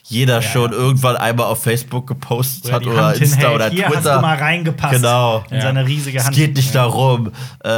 jeder 0.06 0.42
schon 0.42 0.72
ja. 0.72 0.78
irgendwann 0.78 1.16
einmal 1.16 1.48
auf 1.48 1.64
Facebook 1.64 2.06
gepostet 2.06 2.66
Oder 2.66 2.74
hat 2.76 2.86
oder 2.86 3.06
Hand 3.08 3.18
Insta 3.22 3.36
hinhält. 3.38 3.56
oder 3.56 3.70
Hier 3.70 3.86
Twitter. 3.86 3.98
hast 4.12 4.18
du 4.18 4.22
mal 4.22 4.38
reingepasst. 4.38 4.94
Genau. 4.96 5.44
In 5.50 5.56
Ja. 5.56 5.62
seine 5.64 5.88
riesige 5.88 6.18
Es 6.20 6.26
Hand. 6.26 6.36
geht 6.36 6.56
nicht 6.56 6.74
Ja. 6.76 6.84
darum, 6.84 7.32
äh, 7.64 7.70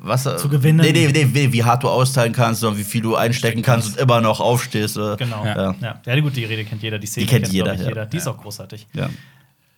was 0.00 0.22
Zu 0.22 0.48
gewinnen. 0.48 0.78
Nee, 0.80 0.92
nee, 0.92 1.10
nee, 1.12 1.28
nee, 1.30 1.52
wie 1.52 1.62
hart 1.64 1.82
du 1.82 1.88
austeilen 1.90 2.32
kannst, 2.32 2.60
sondern 2.60 2.78
wie 2.78 2.84
viel 2.84 3.02
du 3.02 3.16
einstecken 3.16 3.60
kannst 3.62 3.88
und 3.88 3.98
immer 3.98 4.20
noch 4.22 4.40
aufstehst. 4.40 4.94
Genau. 4.94 5.44
Ja. 5.44 5.74
Ja. 5.82 6.00
Ja. 6.06 6.20
gut, 6.20 6.36
die 6.36 6.44
Rede 6.44 6.64
kennt 6.64 6.82
jeder. 6.82 6.98
Die 6.98 7.06
Szene 7.06 7.26
Die 7.26 7.30
kennt 7.30 7.48
jeder, 7.48 7.64
glaub 7.64 7.74
ich, 7.74 7.82
ja. 7.82 7.88
jeder. 7.88 8.06
Die 8.06 8.16
ist 8.16 8.28
auch 8.28 8.38
großartig. 8.38 8.86
ja. 8.94 9.10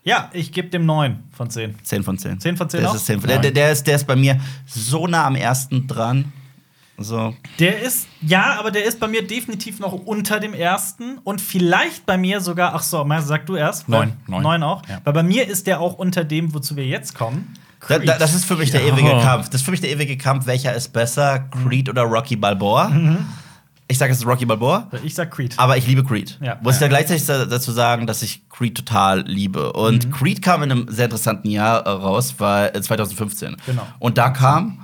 Ja, 0.05 0.29
ich 0.33 0.53
gebe 0.53 0.69
dem 0.69 0.85
9 0.87 1.25
von 1.33 1.49
10. 1.51 1.77
10 1.83 2.03
von 2.03 2.19
10. 2.19 2.39
10 2.39 2.57
von 2.59 2.69
10 2.69 2.83
das 2.83 2.91
auch? 2.91 2.95
ist 2.95 3.07
10 3.07 3.21
von, 3.21 3.29
der, 3.29 3.39
der, 3.51 3.73
ist, 3.73 3.87
der 3.87 3.97
ist 3.97 4.07
bei 4.07 4.17
mir 4.17 4.39
so 4.67 5.07
nah 5.07 5.27
am 5.27 5.35
ersten 5.35 5.87
dran. 5.87 6.33
So. 6.99 7.35
Der 7.59 7.81
ist, 7.83 8.07
ja, 8.21 8.57
aber 8.61 8.71
der 8.71 8.85
ist 8.85 9.01
bei 9.01 9.09
mir 9.09 9.27
definitiv 9.27 9.81
noch 9.81 9.93
unter 9.93 10.39
dem 10.39 10.55
ersten 10.55 11.19
und 11.25 11.41
vielleicht 11.41 12.07
bei 12.07 12.17
mir 12.17 12.41
sogar, 12.41 12.75
ach 12.75 12.83
so, 12.83 13.03
Meister, 13.05 13.29
sag 13.29 13.47
du 13.47 13.57
erst. 13.57 13.89
Neun. 13.89 14.13
Neun. 14.29 14.43
Neun. 14.43 14.63
Auch. 14.63 14.83
Ja. 14.89 15.01
Weil 15.03 15.13
bei 15.15 15.23
mir 15.25 15.49
ist 15.49 15.67
der 15.67 15.81
auch 15.81 15.95
unter 15.95 16.23
dem, 16.23 16.55
wozu 16.55 16.77
wir 16.77 16.87
jetzt 16.87 17.15
kommen. 17.15 17.55
Da, 17.89 17.99
da, 17.99 18.17
das 18.19 18.35
ist 18.35 18.45
für 18.45 18.57
mich 18.57 18.71
der 18.71 18.83
Ja. 18.87 18.93
ewige 18.95 19.11
Kampf. 19.11 19.47
Das 19.49 19.61
ist 19.61 19.65
für 19.65 19.71
mich 19.73 19.81
der 19.81 19.91
ewige 19.91 20.17
Kampf, 20.17 20.47
welcher 20.47 20.73
ist 20.75 20.93
besser, 20.93 21.41
Creed 21.51 21.89
oder 21.89 22.03
Rocky 22.03 22.37
Balboa? 22.37 22.93
Ich 23.87 23.99
sage, 23.99 24.13
es 24.13 24.19
ist 24.19 24.27
Rocky 24.27 24.47
Balboa. 24.47 24.89
ich 25.05 25.15
sag 25.15 25.31
Creed. 25.31 25.55
Aber 25.59 25.77
ich 25.77 25.87
liebe 25.87 26.03
Creed. 26.03 26.39
Ja. 26.43 26.57
Muss 26.63 26.77
ich 26.77 26.81
Ja. 26.81 26.87
da 26.87 26.89
gleichzeitig 26.89 27.27
da- 27.27 27.45
dazu 27.45 27.71
sagen, 27.71 28.07
dass 28.07 28.23
ich 28.23 28.49
Creed 28.49 28.75
total 28.77 29.21
liebe. 29.27 29.73
Und 29.75 30.07
Mhm. 30.07 30.11
Creed 30.11 30.41
kam 30.43 30.63
in 30.63 30.73
einem 30.73 30.87
sehr 30.89 31.05
interessanten 31.05 31.51
Jahr 31.51 31.85
äh, 31.87 31.91
raus, 31.91 32.35
äh, 32.41 32.81
2015. 32.81 33.57
Genau. 33.67 33.87
Und 33.99 34.17
da 34.19 34.31
kamen 34.31 34.81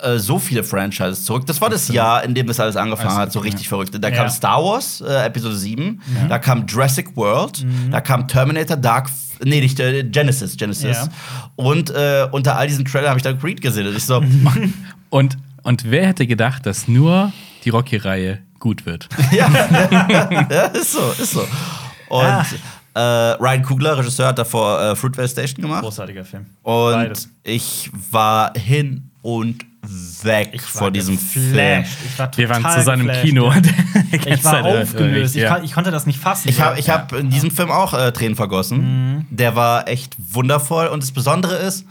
äh, 0.00 0.18
so 0.20 0.38
viele 0.38 0.62
Franchises 0.62 1.24
zurück. 1.24 1.44
Das 1.46 1.60
war 1.60 1.68
das 1.70 1.88
Jahr, 1.88 2.22
in 2.22 2.32
dem 2.32 2.46
das 2.46 2.60
alles 2.60 2.76
angefangen 2.76 3.08
Alles 3.10 3.18
hat, 3.18 3.32
so 3.32 3.40
richtig 3.40 3.64
ja. 3.64 3.68
verrückt. 3.70 3.92
Da 4.00 4.08
Ja. 4.08 4.14
kam 4.14 4.28
Star 4.28 4.62
Wars, 4.62 5.00
äh, 5.00 5.26
Episode 5.26 5.56
7. 5.56 6.00
Da 6.28 6.38
kam 6.38 6.64
Jurassic 6.68 7.16
World. 7.16 7.64
Mhm. 7.64 7.90
Da 7.90 8.00
kam 8.00 8.28
Terminator 8.28 8.76
Dark. 8.76 9.10
Nee, 9.44 9.60
nicht 9.60 9.80
äh, 9.80 10.04
Genesis. 10.04 10.56
Genesis. 10.56 10.96
Ja. 10.98 11.08
Und 11.56 11.90
äh, 11.90 12.28
unter 12.30 12.56
all 12.56 12.68
diesen 12.68 12.84
Trailern 12.84 13.08
habe 13.08 13.18
ich 13.18 13.24
dann 13.24 13.40
Creed 13.40 13.60
gesehen. 13.60 13.88
Und 13.88 13.96
ich 13.96 14.04
so, 14.04 14.22
Und, 15.10 15.36
und 15.64 15.90
wer 15.90 16.06
hätte 16.06 16.28
gedacht, 16.28 16.64
dass 16.66 16.86
nur 16.86 17.32
die 17.68 17.70
Rocky-Reihe 17.70 18.38
gut 18.58 18.86
wird? 18.86 19.08
ja, 19.30 19.46
ist 20.72 20.92
so, 20.92 21.12
ist 21.22 21.32
so. 21.32 21.40
Und 22.08 22.24
Ah. 22.24 22.46
äh, 22.94 23.00
Ryan 23.34 23.62
Kugler, 23.62 23.98
Regisseur, 23.98 24.28
hat 24.28 24.38
davor 24.38 24.80
äh, 24.80 24.96
Fruitvale 24.96 25.28
Station 25.28 25.60
gemacht. 25.62 25.82
Großartiger 25.82 26.24
Film. 26.24 26.46
Und 26.62 26.92
Beides. 26.94 27.28
ich 27.42 27.90
war 28.10 28.52
hin 28.56 29.10
und 29.20 29.66
weg 30.22 30.50
Ich 30.52 30.62
war 30.74 30.80
vor 30.80 30.90
diesem 30.90 31.18
Film. 31.18 31.84
Ich 31.84 32.18
war 32.18 32.30
Wir 32.36 32.48
waren 32.48 32.64
zusammen 32.78 33.02
im 33.02 33.06
geflasht, 33.08 33.26
Kino. 33.26 33.52
Ja. 34.24 34.34
Ich 34.34 34.44
war 34.44 34.64
aufgelöst. 34.64 35.36
Ich, 35.36 35.42
ja. 35.42 35.54
kon- 35.56 35.64
ich 35.64 35.72
konnte 35.74 35.90
das 35.90 36.06
nicht 36.06 36.18
fassen. 36.18 36.48
Ich 36.48 36.60
habe 36.62 36.78
ich 36.80 36.88
hab 36.88 37.12
in 37.12 37.28
diesem 37.28 37.50
Film 37.50 37.70
auch 37.70 37.92
äh, 37.92 38.10
Tränen 38.12 38.34
vergossen. 38.36 38.78
Mhm. 39.18 39.26
Der 39.30 39.54
war 39.54 39.86
echt 39.88 40.16
wundervoll. 40.18 40.86
Und 40.86 41.02
das 41.02 41.12
Besondere 41.12 41.56
ist, 41.56 41.84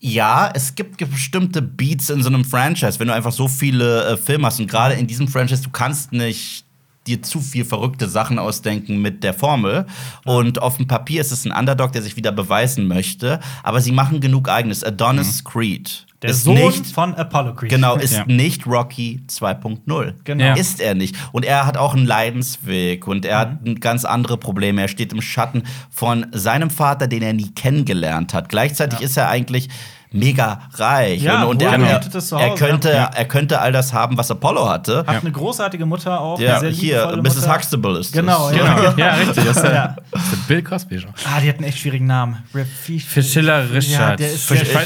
ja, 0.00 0.50
es 0.54 0.74
gibt 0.74 0.98
bestimmte 1.10 1.62
Beats 1.62 2.10
in 2.10 2.22
so 2.22 2.28
einem 2.28 2.44
Franchise, 2.44 3.00
wenn 3.00 3.08
du 3.08 3.14
einfach 3.14 3.32
so 3.32 3.48
viele 3.48 4.12
äh, 4.12 4.16
Filme 4.16 4.46
hast. 4.46 4.60
Und 4.60 4.70
gerade 4.70 4.94
in 4.94 5.06
diesem 5.06 5.28
Franchise, 5.28 5.62
du 5.62 5.70
kannst 5.70 6.12
nicht 6.12 6.64
dir 7.06 7.22
zu 7.22 7.40
viel 7.40 7.64
verrückte 7.64 8.08
Sachen 8.08 8.38
ausdenken 8.38 9.00
mit 9.00 9.24
der 9.24 9.34
Formel. 9.34 9.86
Und 10.24 10.60
auf 10.60 10.76
dem 10.76 10.86
Papier 10.86 11.20
ist 11.20 11.32
es 11.32 11.44
ein 11.44 11.52
Underdog, 11.52 11.92
der 11.92 12.02
sich 12.02 12.16
wieder 12.16 12.32
beweisen 12.32 12.86
möchte. 12.86 13.40
Aber 13.62 13.80
sie 13.80 13.92
machen 13.92 14.20
genug 14.20 14.48
eigenes. 14.48 14.84
Adonis 14.84 15.42
Creed 15.44 16.04
Mhm. 16.04 16.07
Der 16.22 16.30
ist 16.30 16.42
Sohn 16.44 16.54
nicht 16.56 16.86
von 16.86 17.14
Apollo 17.14 17.54
Creed. 17.54 17.70
Genau, 17.70 17.96
ist 17.96 18.14
Ja. 18.16 18.24
nicht 18.26 18.66
Rocky 18.66 19.22
2.0. 19.28 20.14
Genau. 20.24 20.44
Ja. 20.44 20.54
Ist 20.54 20.80
er 20.80 20.94
nicht. 20.94 21.14
Und 21.32 21.44
er 21.44 21.64
hat 21.66 21.76
auch 21.76 21.94
einen 21.94 22.06
Leidensweg 22.06 23.06
und 23.06 23.24
er 23.24 23.46
Mhm. 23.46 23.70
hat 23.70 23.80
ganz 23.80 24.04
andere 24.04 24.36
Probleme. 24.36 24.82
Er 24.82 24.88
steht 24.88 25.12
im 25.12 25.22
Schatten 25.22 25.62
von 25.90 26.26
seinem 26.32 26.70
Vater, 26.70 27.06
den 27.06 27.22
er 27.22 27.32
nie 27.32 27.50
kennengelernt 27.54 28.34
hat. 28.34 28.48
Gleichzeitig 28.48 28.98
Ja. 29.00 29.04
ist 29.06 29.16
er 29.16 29.28
eigentlich 29.28 29.68
mega 30.12 30.62
reich. 30.74 31.22
Ja, 31.22 31.44
und, 31.44 31.50
und 31.50 31.62
er, 31.62 31.72
er, 31.72 32.00
er, 32.38 32.54
könnte, 32.54 32.90
ja. 32.90 33.10
er 33.14 33.24
könnte 33.24 33.60
all 33.60 33.72
das 33.72 33.92
haben, 33.92 34.16
was 34.16 34.30
Apollo 34.30 34.68
hatte. 34.68 35.04
Hat 35.06 35.22
eine 35.22 35.32
großartige 35.32 35.86
Mutter 35.86 36.20
auch. 36.20 36.40
Ja, 36.40 36.60
hier, 36.60 36.70
liebevolle 36.70 37.22
Mrs. 37.22 37.36
Mutter. 37.36 37.54
Huxtable 37.54 37.98
ist 37.98 38.12
Genau, 38.12 38.48
das. 38.48 38.58
ja. 38.58 38.74
Genau. 38.74 38.98
Ja, 38.98 39.14
richtig. 39.14 39.44
Das 39.44 39.56
ist 39.56 39.62
der, 39.62 39.96
das 40.10 40.32
ist 40.32 40.48
Bill 40.48 40.62
Cosby 40.62 41.00
Show. 41.00 41.08
Ah, 41.24 41.40
die 41.40 41.48
hat 41.48 41.56
einen 41.56 41.64
echt 41.64 41.78
schwierigen 41.78 42.06
Namen. 42.06 42.38
Ja, 42.52 42.62
Richard. 43.74 44.20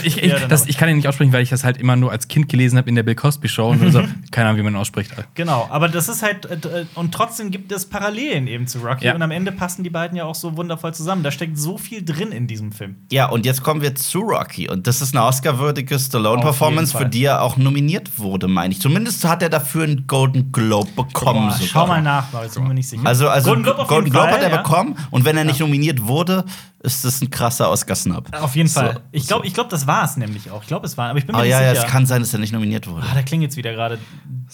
ich, 0.05 0.23
ich, 0.23 0.33
das, 0.49 0.61
Name. 0.63 0.71
ich 0.71 0.77
kann 0.77 0.89
ihn 0.89 0.97
nicht 0.97 1.09
aussprechen, 1.09 1.33
weil 1.33 1.43
ich 1.43 1.51
das 1.51 1.65
halt 1.65 1.79
immer 1.79 1.97
nur 1.97 2.11
als 2.11 2.29
Kind 2.29 2.49
gelesen 2.49 2.79
habe 2.79 2.89
in 2.89 2.95
der 2.95 3.03
Bill 3.03 3.15
Cosby 3.15 3.49
Show 3.49 3.71
und 3.71 3.93
so, 3.93 4.03
keine 4.31 4.49
Ahnung, 4.49 4.59
wie 4.59 4.63
man 4.65 4.75
ihn 4.75 4.79
ausspricht. 4.79 5.13
Genau, 5.35 5.69
aber 5.71 5.89
das 5.89 6.09
ist 6.09 6.23
halt, 6.23 6.47
äh, 6.47 6.85
und 6.95 7.13
trotzdem 7.13 7.51
gibt 7.51 7.71
es 7.73 7.87
Parallelen 7.87 8.47
eben 8.47 8.67
zu 8.67 8.79
Rocky. 8.81 9.07
Ja. 9.07 9.15
Und 9.15 9.23
am 9.23 9.31
Ende 9.31 9.53
passen 9.53 9.85
die 9.85 9.91
beiden 9.91 10.17
ja 10.17 10.25
auch 10.25 10.35
so 10.35 10.57
wundervoll 10.57 10.95
zusammen. 10.95 11.23
Da 11.23 11.31
steckt 11.31 11.59
so 11.59 11.79
viel 11.79 12.05
drin 12.05 12.33
in 12.33 12.47
diesem 12.47 12.73
Film. 12.73 12.97
Ja, 13.11 13.27
und 13.29 13.47
jetzt 13.47 13.63
kommen 13.63 13.83
wir 13.83 13.95
zu 13.95 14.21
Rocky. 14.21 14.69
Und 14.69 14.87
das 14.87 15.03
ist 15.03 15.12
eine 15.15 15.25
Oscar-würdige 15.25 15.99
Stallone-Performance, 15.99 16.97
für 16.97 17.07
die 17.07 17.25
er 17.25 17.43
auch 17.43 17.57
nominiert 17.57 18.19
wurde, 18.19 18.49
meine 18.49 18.73
ich. 18.73 18.81
Zumindest 18.81 19.25
hat 19.25 19.43
er 19.43 19.49
dafür 19.49 19.85
einen 19.85 20.07
Golden 20.07 20.53
Globe 20.53 20.91
bekommen. 20.97 21.49
Boah, 21.49 21.53
sogar. 21.53 21.69
schau 21.69 21.87
mal 21.87 22.03
nach, 22.03 22.33
weil 22.33 22.47
ich 22.47 22.55
bin 22.55 22.67
mir 22.67 22.75
nicht 22.75 22.89
sicher. 22.89 23.07
Also, 23.07 23.29
also 23.29 23.51
Golden 23.51 23.65
Globe 23.65 23.83
jeden 23.83 24.11
Globe 24.11 24.27
Fall, 24.27 24.33
hat 24.33 24.43
er 24.43 24.51
ja. 24.51 24.57
bekommen. 24.59 24.97
Und 25.11 25.25
wenn 25.25 25.37
er 25.37 25.45
nicht 25.45 25.61
nominiert 25.61 26.07
wurde, 26.07 26.45
ist 26.81 27.05
das 27.05 27.21
ein 27.21 27.31
krasser 27.31 27.71
Oscar-Snap. 27.71 28.43
Auf 28.43 28.57
jeden 28.57 28.69
Fall. 28.69 28.95
So, 28.95 29.01
ich 29.13 29.27
glaube, 29.27 29.47
ich 29.47 29.55
glaub, 29.55 29.69
das 29.69 29.87
war 29.87 30.05
es 30.05 30.17
nämlich 30.17 30.51
auch. 30.51 30.63
Ich 30.63 30.69
glaube, 30.69 30.87
es 30.87 30.97
war, 30.97 31.11
aber 31.11 31.19
ich 31.19 31.27
bin 31.27 31.35
mir 31.35 31.41
Oh 31.41 31.45
nicht 31.45 31.53
ja, 31.53 31.63
ja, 31.63 31.75
sicher. 31.75 31.87
es 31.87 31.93
kann 31.93 32.07
sein, 32.07 32.21
dass 32.21 32.33
er 32.33 32.41
nicht 32.41 32.53
nominiert 32.53 32.87
wurde. 32.87 33.07
ah, 33.09 33.15
da 33.15 33.23
klingt 33.23 33.43
jetzt 33.43 33.57
wieder 33.57 33.73
gerade 33.73 33.99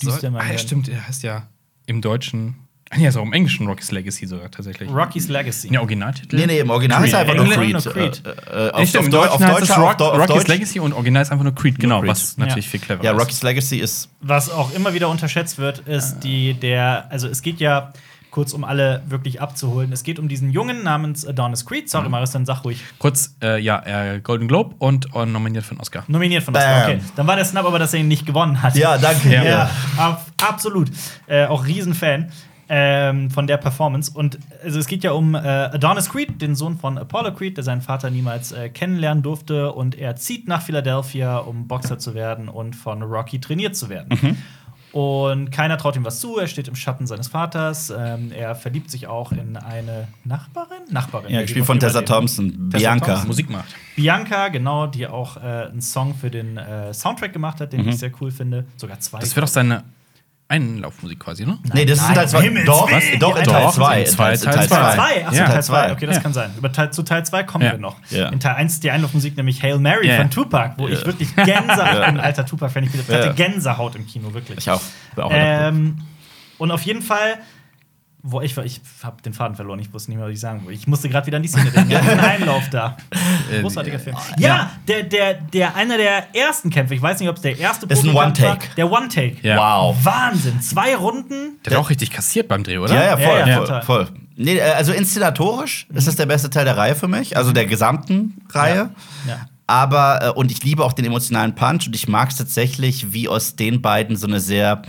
düster 0.02 0.30
meinem 0.30 0.46
ah, 0.46 0.52
ja, 0.52 0.58
stimmt, 0.58 0.88
er 0.88 1.06
heißt 1.06 1.22
ja 1.22 1.48
im 1.86 2.02
Deutschen. 2.02 2.67
Nee, 2.96 3.06
ist 3.06 3.16
auch 3.16 3.22
im 3.22 3.32
Englischen 3.32 3.66
Rocky's 3.66 3.90
Legacy 3.90 4.26
sogar 4.26 4.50
tatsächlich. 4.50 4.90
Rocky's 4.90 5.28
Legacy. 5.28 5.72
Ja, 5.72 5.80
Originaltitel? 5.80 6.36
Nee, 6.36 6.46
nee, 6.46 6.58
im 6.60 6.70
Original 6.70 7.00
Creed. 7.00 7.08
ist 7.08 7.14
einfach 7.14 7.34
nur 7.34 7.46
Creed. 7.46 7.84
Creed. 7.84 8.22
Äh, 8.24 8.68
äh, 8.68 8.70
auf, 8.70 8.88
stimmt, 8.88 9.14
auf, 9.14 9.28
auf 9.28 9.40
heißt 9.42 9.60
Deutsch, 9.60 9.70
auf, 9.70 9.78
Rock, 9.78 10.00
auf 10.00 10.18
Rocky's 10.18 10.26
Deutsch. 10.28 10.48
Legacy 10.48 10.80
und 10.80 10.92
Original 10.94 11.22
ist 11.22 11.30
einfach 11.30 11.44
nur 11.44 11.54
Creed, 11.54 11.78
genau, 11.78 12.00
Creed. 12.00 12.10
was 12.10 12.38
natürlich 12.38 12.68
viel 12.68 12.80
cleverer 12.80 13.04
Ja, 13.04 13.12
ist. 13.12 13.20
Rocky's 13.20 13.42
Legacy 13.42 13.78
ist. 13.78 14.08
Was 14.20 14.50
auch 14.50 14.72
immer 14.74 14.94
wieder 14.94 15.08
unterschätzt 15.08 15.58
wird, 15.58 15.80
ist 15.80 16.20
die, 16.20 16.54
der, 16.54 17.06
also 17.10 17.28
es 17.28 17.42
geht 17.42 17.60
ja, 17.60 17.92
kurz 18.30 18.52
um 18.52 18.64
alle 18.64 19.02
wirklich 19.08 19.40
abzuholen, 19.40 19.92
es 19.92 20.02
geht 20.02 20.18
um 20.18 20.28
diesen 20.28 20.50
Jungen 20.50 20.82
namens 20.82 21.26
Adonis 21.26 21.64
Creed. 21.64 21.84
Mhm. 21.84 21.88
Sorry, 21.88 22.08
Maris, 22.08 22.30
dann 22.30 22.46
sag 22.46 22.64
ruhig. 22.64 22.82
Kurz, 22.98 23.34
äh, 23.42 23.60
ja, 23.60 23.82
äh, 24.14 24.20
Golden 24.20 24.48
Globe 24.48 24.74
und 24.78 25.14
äh, 25.14 25.26
nominiert 25.26 25.64
für 25.64 25.72
einen 25.72 25.80
Oscar. 25.80 26.04
Nominiert 26.08 26.42
von 26.42 26.54
Bam. 26.54 26.62
Oscar. 26.62 26.88
Okay, 26.88 27.00
dann 27.16 27.26
war 27.26 27.36
der 27.36 27.44
Snap 27.44 27.66
aber, 27.66 27.78
dass 27.78 27.94
er 27.94 28.00
ihn 28.00 28.08
nicht 28.08 28.26
gewonnen 28.26 28.62
hat. 28.62 28.76
Ja, 28.76 28.98
danke. 28.98 29.32
Ja. 29.32 29.44
Ja, 29.44 29.70
ab, 29.96 30.26
absolut. 30.42 30.90
Äh, 31.26 31.46
auch 31.46 31.66
Riesenfan 31.66 32.30
ähm, 32.68 33.30
von 33.30 33.46
der 33.46 33.56
Performance. 33.56 34.10
Und 34.12 34.38
also 34.62 34.78
es 34.78 34.86
geht 34.86 35.02
ja 35.04 35.12
um 35.12 35.34
äh, 35.34 35.38
Adonis 35.38 36.10
Creed, 36.10 36.40
den 36.42 36.54
Sohn 36.54 36.76
von 36.78 36.98
Apollo 36.98 37.34
Creed, 37.34 37.56
der 37.56 37.64
seinen 37.64 37.80
Vater 37.80 38.10
niemals 38.10 38.52
äh, 38.52 38.68
kennenlernen 38.68 39.22
durfte. 39.22 39.72
Und 39.72 39.94
er 39.96 40.16
zieht 40.16 40.48
nach 40.48 40.62
Philadelphia, 40.62 41.38
um 41.38 41.66
Boxer 41.68 41.98
zu 41.98 42.14
werden 42.14 42.48
und 42.48 42.76
von 42.76 43.02
Rocky 43.02 43.40
trainiert 43.40 43.76
zu 43.76 43.88
werden. 43.88 44.18
Mhm. 44.20 44.36
Und 44.90 45.50
keiner 45.52 45.76
traut 45.76 45.96
ihm 45.96 46.04
was 46.04 46.18
zu. 46.18 46.38
Er 46.38 46.46
steht 46.46 46.66
im 46.66 46.74
Schatten 46.74 47.06
seines 47.06 47.28
Vaters. 47.28 47.90
Ähm, 47.96 48.32
er 48.32 48.54
verliebt 48.54 48.90
sich 48.90 49.06
auch 49.06 49.32
in 49.32 49.56
eine 49.58 50.08
Nachbarin. 50.24 50.78
Nachbarin. 50.90 51.30
Ja, 51.30 51.42
gespielt 51.42 51.66
von 51.66 51.78
Tessa 51.78 52.00
Thompson. 52.02 52.70
Tessa 52.70 52.78
Bianca. 52.78 53.06
Thompson. 53.06 53.26
Musik 53.28 53.50
macht. 53.50 53.66
Bianca, 53.96 54.48
genau, 54.48 54.86
die 54.86 55.06
auch 55.06 55.36
äh, 55.36 55.40
einen 55.40 55.82
Song 55.82 56.14
für 56.14 56.30
den 56.30 56.56
äh, 56.56 56.94
Soundtrack 56.94 57.34
gemacht 57.34 57.60
hat, 57.60 57.74
den 57.74 57.82
Mhm. 57.82 57.88
ich 57.90 57.98
sehr 57.98 58.10
cool 58.20 58.30
finde. 58.30 58.64
Sogar 58.76 58.98
zwei. 58.98 59.18
Das 59.18 59.36
wäre 59.36 59.44
doch 59.44 59.52
seine 59.52 59.84
Einlaufmusik 60.50 61.20
quasi, 61.20 61.44
ne? 61.44 61.58
Nee, 61.74 61.84
das 61.84 61.98
ist 61.98 62.06
Nein, 62.06 62.14
Teil 62.14 62.28
2. 62.28 62.40
Himmels 62.42 62.64
Doch, 62.66 62.90
was? 62.90 63.04
doch, 63.18 63.36
in 63.36 63.44
die 63.44 63.50
Teil 63.50 63.62
Doch, 63.64 63.74
2. 63.74 64.00
in 64.00 64.06
zwei, 64.06 64.36
Teil 64.36 64.38
Teil 64.54 64.54
zwei. 64.54 64.66
zwei. 64.66 64.94
Zwei? 64.94 65.26
Achso, 65.26 65.36
Ja. 65.36 65.44
Teil 65.44 65.52
Teil 65.54 65.62
2. 65.62 65.62
zwei. 65.62 65.92
Okay, 65.92 66.06
das 66.06 66.16
Ja. 66.16 66.22
kann 66.22 66.32
sein. 66.32 66.50
Über 66.56 66.72
Teil, 66.72 66.90
zu 66.92 67.02
Teil 67.02 67.26
2 67.26 67.42
kommen 67.42 67.64
Ja. 67.64 67.72
wir 67.72 67.78
noch. 67.78 67.96
Ja. 68.10 68.28
In 68.30 68.40
Teil 68.40 68.54
1 68.54 68.80
die 68.80 68.90
Einlaufmusik 68.90 69.36
nämlich 69.36 69.62
Hail 69.62 69.78
Mary 69.78 70.08
Ja. 70.08 70.16
von 70.16 70.30
Tupac, 70.30 70.74
wo 70.78 70.88
ich 70.88 71.04
wirklich 71.04 71.36
Gänsehaut, 71.36 71.58
ich 71.92 72.06
bin 72.06 72.16
ein 72.16 72.20
alter 72.20 72.46
Tupac-Fan, 72.46 72.84
ich 72.84 72.90
hatte 72.92 73.12
Ja. 73.26 73.32
Gänsehaut 73.32 73.94
im 73.94 74.06
Kino, 74.06 74.32
wirklich. 74.32 74.58
Ich 74.58 74.70
auch. 74.70 74.80
Bin 75.14 75.24
auch 75.24 75.30
Ähm, 75.34 75.98
und 76.56 76.70
auf 76.70 76.80
jeden 76.82 77.02
Fall, 77.02 77.34
wo 78.22 78.40
ich 78.40 78.56
war, 78.56 78.64
ich 78.64 78.80
habe 79.02 79.22
den 79.22 79.32
Faden 79.32 79.54
verloren, 79.54 79.78
ich 79.78 79.92
wusste 79.92 80.10
nicht 80.10 80.18
mehr, 80.18 80.26
was 80.26 80.34
ich 80.34 80.40
sagen 80.40 80.64
wollte. 80.64 80.78
Ich 80.78 80.86
musste 80.88 81.08
gerade 81.08 81.26
wieder 81.26 81.36
an 81.36 81.42
die 81.42 81.48
Szene 81.48 81.70
denken. 81.70 81.90
Ja, 81.90 82.00
diesen 82.02 82.18
Einlauf 82.18 82.68
da. 82.70 82.96
Äh, 83.50 83.60
Großartiger 83.60 83.98
Film. 83.98 84.16
Ja, 84.38 84.72
der, 84.88 85.04
der, 85.04 85.34
der, 85.34 85.76
einer 85.76 85.96
der 85.96 86.34
ersten 86.34 86.70
Kämpfe, 86.70 86.94
ich 86.94 87.02
weiß 87.02 87.20
nicht, 87.20 87.28
ob 87.28 87.36
es 87.36 87.42
der 87.42 87.58
erste 87.58 87.86
Ist 87.86 88.04
ein 88.04 88.14
war. 88.14 88.26
One-Take. 88.26 88.66
Der 88.76 88.90
One-Take. 88.90 89.36
Ja. 89.42 89.56
Wow. 89.56 89.96
Wahnsinn. 90.02 90.60
Zwei 90.60 90.96
Runden. 90.96 91.58
Der 91.64 91.74
hat 91.74 91.78
auch 91.78 91.90
richtig 91.90 92.10
kassiert 92.10 92.48
beim 92.48 92.64
Dreh, 92.64 92.78
oder? 92.78 92.94
Ja, 92.94 93.04
ja, 93.04 93.16
voll, 93.16 93.38
Ja, 93.38 93.46
ja, 93.46 93.64
voll, 93.64 93.82
voll. 93.82 94.08
Nee, 94.36 94.56
äh, 94.56 94.72
also 94.72 94.92
inszenatorisch 94.92 95.86
ist 95.94 96.08
das 96.08 96.16
der 96.16 96.26
beste 96.26 96.50
Teil 96.50 96.64
der 96.64 96.76
Reihe 96.76 96.96
für 96.96 97.08
mich, 97.08 97.36
also 97.36 97.52
der 97.52 97.66
gesamten 97.66 98.42
Reihe. 98.50 98.90
Ja. 99.26 99.46
Aber, 99.68 100.20
äh, 100.22 100.30
und 100.30 100.50
ich 100.50 100.64
liebe 100.64 100.84
auch 100.84 100.92
den 100.92 101.04
emotionalen 101.04 101.54
Punch 101.54 101.86
und 101.86 101.94
ich 101.94 102.08
mag 102.08 102.30
es 102.30 102.36
tatsächlich, 102.36 103.12
wie 103.12 103.28
aus 103.28 103.54
den 103.54 103.82
beiden 103.82 104.16
so 104.16 104.26
eine 104.26 104.40
sehr 104.40 104.82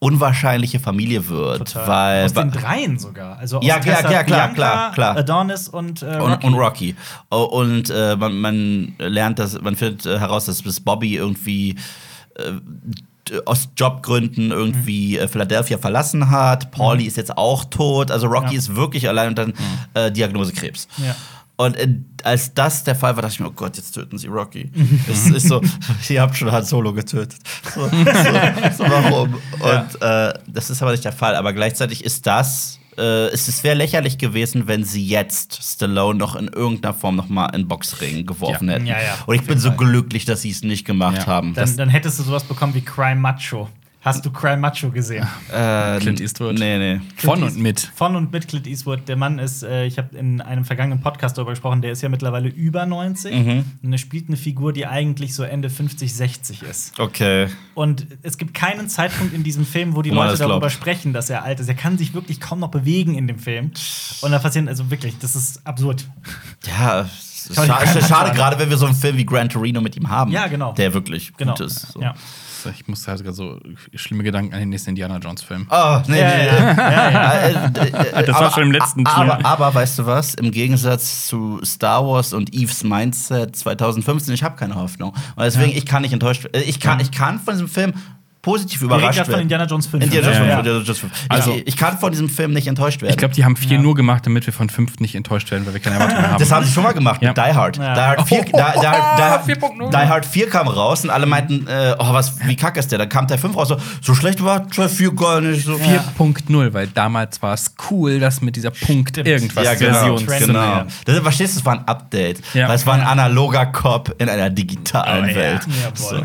unwahrscheinliche 0.00 0.78
Familie 0.80 1.28
wird. 1.28 1.58
Total. 1.72 1.88
Weil, 1.88 2.24
aus 2.26 2.32
den 2.34 2.50
dreien 2.52 2.98
sogar. 2.98 3.38
Also 3.38 3.58
aus 3.58 3.64
Ja, 3.66 3.78
Tessa, 3.78 4.10
ja, 4.10 4.22
klar, 4.22 4.48
Bianca, 4.48 4.54
klar, 4.54 4.92
klar. 4.92 5.16
Adonis 5.16 5.68
und, 5.68 6.02
äh, 6.02 6.06
und, 6.06 6.20
Rocky. 6.32 6.46
und 6.46 6.54
Rocky. 6.54 6.96
Oh, 7.30 7.42
Und 7.42 7.90
äh, 7.90 8.14
man, 8.16 8.38
man 8.40 8.94
lernt 8.98 9.38
das, 9.38 9.60
man 9.60 9.74
findet 9.76 10.06
äh, 10.06 10.18
heraus, 10.20 10.46
dass 10.46 10.62
Bobby 10.80 11.16
irgendwie 11.16 11.76
äh, 12.36 12.52
aus 13.44 13.68
Jobgründen 13.76 14.52
irgendwie 14.52 15.18
äh, 15.18 15.26
Philadelphia 15.28 15.78
verlassen 15.78 16.30
hat. 16.30 16.70
Paulie 16.70 17.06
ist 17.06 17.16
jetzt 17.16 17.36
auch 17.36 17.64
tot. 17.64 18.10
Also 18.10 18.26
Rocky 18.28 18.46
Mhm. 18.46 18.52
Ja. 18.52 18.58
ist 18.58 18.76
wirklich 18.76 19.08
allein 19.08 19.28
und 19.30 19.38
dann 19.38 19.52
äh, 19.94 20.10
Diagnose 20.12 20.52
Krebs. 20.52 20.88
Ja. 20.98 21.14
Und 21.60 21.76
äh, 21.76 21.88
als 22.22 22.54
das 22.54 22.84
der 22.84 22.94
Fall 22.94 23.14
war, 23.16 23.22
dachte 23.22 23.34
ich 23.34 23.40
mir, 23.40 23.48
oh 23.48 23.52
Gott, 23.52 23.76
jetzt 23.76 23.90
töten 23.92 24.16
sie 24.16 24.28
Rocky. 24.28 24.70
es 25.10 25.26
ist 25.28 25.48
so, 25.48 25.60
ihr 26.08 26.22
habt 26.22 26.36
schon 26.36 26.50
Han 26.52 26.64
Solo 26.64 26.92
getötet. 26.92 27.38
So, 27.74 27.82
so, 27.88 27.90
so 27.90 28.84
warum? 28.90 29.34
Und 29.34 30.02
äh, 30.02 30.34
das 30.46 30.70
ist 30.70 30.80
aber 30.82 30.92
nicht 30.92 31.04
der 31.04 31.12
Fall. 31.12 31.34
Aber 31.36 31.52
gleichzeitig 31.52 32.04
ist 32.04 32.26
das, 32.26 32.78
äh, 32.96 33.26
es 33.28 33.48
es 33.48 33.62
wäre 33.64 33.74
lächerlich 33.76 34.18
gewesen, 34.18 34.66
wenn 34.68 34.84
sie 34.84 35.04
jetzt 35.06 35.60
Stallone 35.62 36.18
noch 36.18 36.36
in 36.36 36.46
irgendeiner 36.48 36.94
Form 36.94 37.16
noch 37.16 37.28
mal 37.28 37.46
in 37.54 37.66
Boxring 37.68 38.24
geworfen 38.24 38.68
Ja. 38.68 38.74
hätten. 38.74 38.86
Ja, 38.86 39.00
ja, 39.02 39.14
Und 39.26 39.34
ich 39.34 39.42
bin 39.42 39.58
so 39.58 39.68
Fall. 39.70 39.78
glücklich, 39.78 40.24
dass 40.24 40.42
sie 40.42 40.50
es 40.50 40.62
nicht 40.62 40.84
gemacht 40.86 41.18
Ja. 41.18 41.26
haben. 41.26 41.54
Dann, 41.54 41.76
dann 41.76 41.88
hättest 41.88 42.18
du 42.20 42.22
sowas 42.22 42.44
bekommen 42.44 42.74
wie 42.74 42.82
Crime 42.82 43.20
Macho. 43.20 43.68
Hast 44.00 44.24
du 44.24 44.30
Crime 44.30 44.58
Macho 44.58 44.90
gesehen? 44.90 45.26
äh, 45.52 45.98
Clint 45.98 46.20
Eastwood. 46.20 46.56
Nee, 46.56 46.78
nee. 46.78 47.00
Von 47.16 47.42
und 47.42 47.58
mit. 47.58 47.80
Von 47.96 48.14
und 48.14 48.32
mit 48.32 48.46
Clint 48.46 48.66
Eastwood. 48.68 49.08
Der 49.08 49.16
Mann 49.16 49.40
ist, 49.40 49.64
äh, 49.64 49.86
ich 49.86 49.98
habe 49.98 50.16
in 50.16 50.40
einem 50.40 50.64
vergangenen 50.64 51.00
Podcast 51.00 51.36
darüber 51.36 51.50
gesprochen, 51.50 51.82
der 51.82 51.90
ist 51.92 52.00
ja 52.02 52.08
mittlerweile 52.08 52.48
über 52.48 52.86
90 52.86 53.34
Mhm. 53.34 53.64
und 53.82 53.92
er 53.92 53.98
spielt 53.98 54.28
eine 54.28 54.36
Figur, 54.36 54.72
die 54.72 54.86
eigentlich 54.86 55.34
so 55.34 55.42
Ende 55.42 55.68
50, 55.68 56.14
60 56.14 56.62
ist. 56.62 56.98
Okay. 57.00 57.48
Und 57.74 58.06
es 58.22 58.38
gibt 58.38 58.54
keinen 58.54 58.88
Zeitpunkt 58.88 59.34
in 59.34 59.42
diesem 59.42 59.66
Film, 59.66 59.96
wo 59.96 60.02
die 60.02 60.10
Leute 60.10 60.38
darüber 60.38 60.60
glaubt. 60.60 60.72
sprechen, 60.72 61.12
dass 61.12 61.28
er 61.28 61.42
alt 61.42 61.58
ist. 61.58 61.68
Er 61.68 61.74
kann 61.74 61.98
sich 61.98 62.14
wirklich 62.14 62.40
kaum 62.40 62.60
noch 62.60 62.70
bewegen 62.70 63.16
in 63.18 63.26
dem 63.26 63.40
Film. 63.40 63.72
Und 64.20 64.30
da 64.30 64.38
passieren, 64.38 64.68
also 64.68 64.90
wirklich, 64.92 65.18
das 65.18 65.34
ist 65.34 65.66
absurd. 65.66 66.08
Ja, 66.78 67.08
schade, 67.52 68.02
schade 68.04 68.30
gerade 68.32 68.58
wenn 68.60 68.70
wir 68.70 68.76
so 68.76 68.86
einen 68.86 68.94
Film 68.94 69.16
wie 69.16 69.26
Gran 69.26 69.48
Torino 69.48 69.80
mit 69.80 69.96
ihm 69.96 70.08
haben. 70.08 70.30
Ja, 70.30 70.46
genau. 70.46 70.72
Der 70.74 70.94
wirklich 70.94 71.32
Genau. 71.36 71.54
gut 71.54 71.66
ist. 71.66 71.92
So. 71.92 72.00
Ja. 72.00 72.14
Ich 72.66 72.86
musste 72.88 73.08
halt 73.08 73.18
sogar 73.18 73.32
so 73.32 73.58
schlimme 73.94 74.22
Gedanken 74.24 74.52
an 74.54 74.60
den 74.60 74.68
nächsten 74.68 74.90
Indiana 74.90 75.18
Jones-Film. 75.18 75.66
Oh, 75.70 76.00
nee, 76.08 76.18
Ja, 76.20 76.28
nee. 76.28 76.46
ja, 76.46 76.74
ja, 76.76 77.10
ja. 77.10 77.32
Äh, 77.32 77.50
äh, 77.50 78.10
äh, 78.22 78.24
Das 78.24 78.40
war 78.40 78.52
schon 78.52 78.64
im 78.64 78.72
letzten 78.72 79.06
aber, 79.06 79.34
Film. 79.34 79.46
aber 79.46 79.74
weißt 79.74 79.98
du 79.98 80.06
was? 80.06 80.34
Im 80.34 80.50
Gegensatz 80.50 81.26
zu 81.26 81.60
Star 81.64 82.06
Wars 82.06 82.32
und 82.32 82.54
Eves 82.54 82.84
Mindset 82.84 83.56
2015, 83.56 84.34
ich 84.34 84.42
habe 84.42 84.56
keine 84.56 84.74
Hoffnung. 84.74 85.10
Und 85.10 85.42
deswegen, 85.44 85.76
ich 85.76 85.86
kann 85.86 86.02
nicht 86.02 86.12
enttäuscht 86.12 86.44
werden. 86.44 86.62
Ich 86.66 86.80
kann, 86.80 87.00
ich 87.00 87.10
kann 87.10 87.38
von 87.40 87.54
diesem 87.54 87.68
Film 87.68 87.92
positiv 88.52 88.82
überrascht 88.82 89.18
gerade 89.18 89.30
von. 89.32 89.40
Indiana 89.40 89.64
Jones 89.66 89.86
5. 89.86 90.04
Indiana 90.04 90.26
Jones 90.26 90.38
Ja, 90.38 90.42
5, 90.44 90.52
ja. 90.52 90.58
Indiana 90.60 90.84
Jones 90.84 90.98
5. 91.00 91.12
Also- 91.28 91.54
ich, 91.54 91.66
ich 91.66 91.76
kann 91.76 91.98
von 91.98 92.10
diesem 92.12 92.28
Film 92.28 92.52
nicht 92.52 92.66
enttäuscht 92.66 93.02
werden. 93.02 93.10
Ich 93.10 93.16
glaube, 93.18 93.34
die 93.34 93.44
haben 93.44 93.56
vier 93.56 93.76
Ja. 93.76 93.82
nur 93.82 93.94
gemacht, 93.94 94.24
damit 94.26 94.46
wir 94.46 94.52
von 94.52 94.70
fünf 94.70 94.98
nicht 95.00 95.14
enttäuscht 95.14 95.50
werden, 95.50 95.66
weil 95.66 95.74
wir 95.74 95.80
keine 95.80 95.96
Erwartungen 95.96 96.30
haben. 96.30 96.38
Das 96.38 96.50
haben 96.52 96.64
sie 96.64 96.72
schon 96.72 96.82
mal 96.84 96.92
gemacht 96.92 97.20
Ja. 97.22 97.28
mit 97.30 97.36
Die 97.36 97.42
Hard. 97.54 97.76
Ja. 97.76 97.94
Die, 97.94 98.00
Hard 98.00 98.28
4, 98.28 98.38
Oh, 98.40 98.44
Die, 98.44 98.50
Die, 98.52 98.62
Hard- 98.62 99.18
Die, 99.18 99.22
Hard- 99.22 99.44
4.0. 99.46 99.90
Die 99.90 99.96
Hard 100.08 100.26
4 100.26 100.48
kam 100.48 100.68
raus 100.68 101.04
und 101.04 101.10
alle 101.10 101.26
meinten, 101.26 101.66
äh, 101.66 101.94
oh, 101.98 102.12
was, 102.12 102.34
wie 102.46 102.56
kacke 102.56 102.78
ist 102.80 102.90
der? 102.90 102.98
Dann 102.98 103.08
kam 103.08 103.26
Teil 103.28 103.38
5 103.38 103.56
raus, 103.56 103.68
so, 103.68 103.76
so 104.00 104.14
schlecht 104.14 104.42
war 104.42 104.68
Teil 104.68 104.88
4 104.88 105.12
gar 105.14 105.40
nicht. 105.40 105.64
So. 105.66 105.76
4.0, 105.76 106.72
weil 106.72 106.86
damals 106.88 107.42
war 107.42 107.54
es 107.54 107.74
cool, 107.90 108.18
dass 108.20 108.40
mit 108.40 108.56
dieser 108.56 108.70
Punkt 108.70 109.10
Stimmt. 109.10 109.28
irgendwas 109.28 109.64
Ja, 109.64 109.74
genau. 109.74 110.16
Version 110.18 110.46
genau. 110.48 110.60
Ja. 110.60 110.86
Das, 111.04 111.18
verstehst 111.18 111.54
du, 111.56 111.60
es 111.60 111.64
war 111.66 111.74
ein 111.74 111.86
Update. 111.88 112.40
Ja. 112.54 112.68
Weil 112.68 112.76
es 112.76 112.86
war 112.86 112.94
ein 112.94 113.02
analoger 113.02 113.66
Cop 113.66 114.14
in 114.18 114.28
einer 114.28 114.50
digitalen 114.50 115.24
Oh, 115.24 115.28
ja. 115.28 115.34
Welt. 115.34 115.60
Jawohl. 115.82 116.24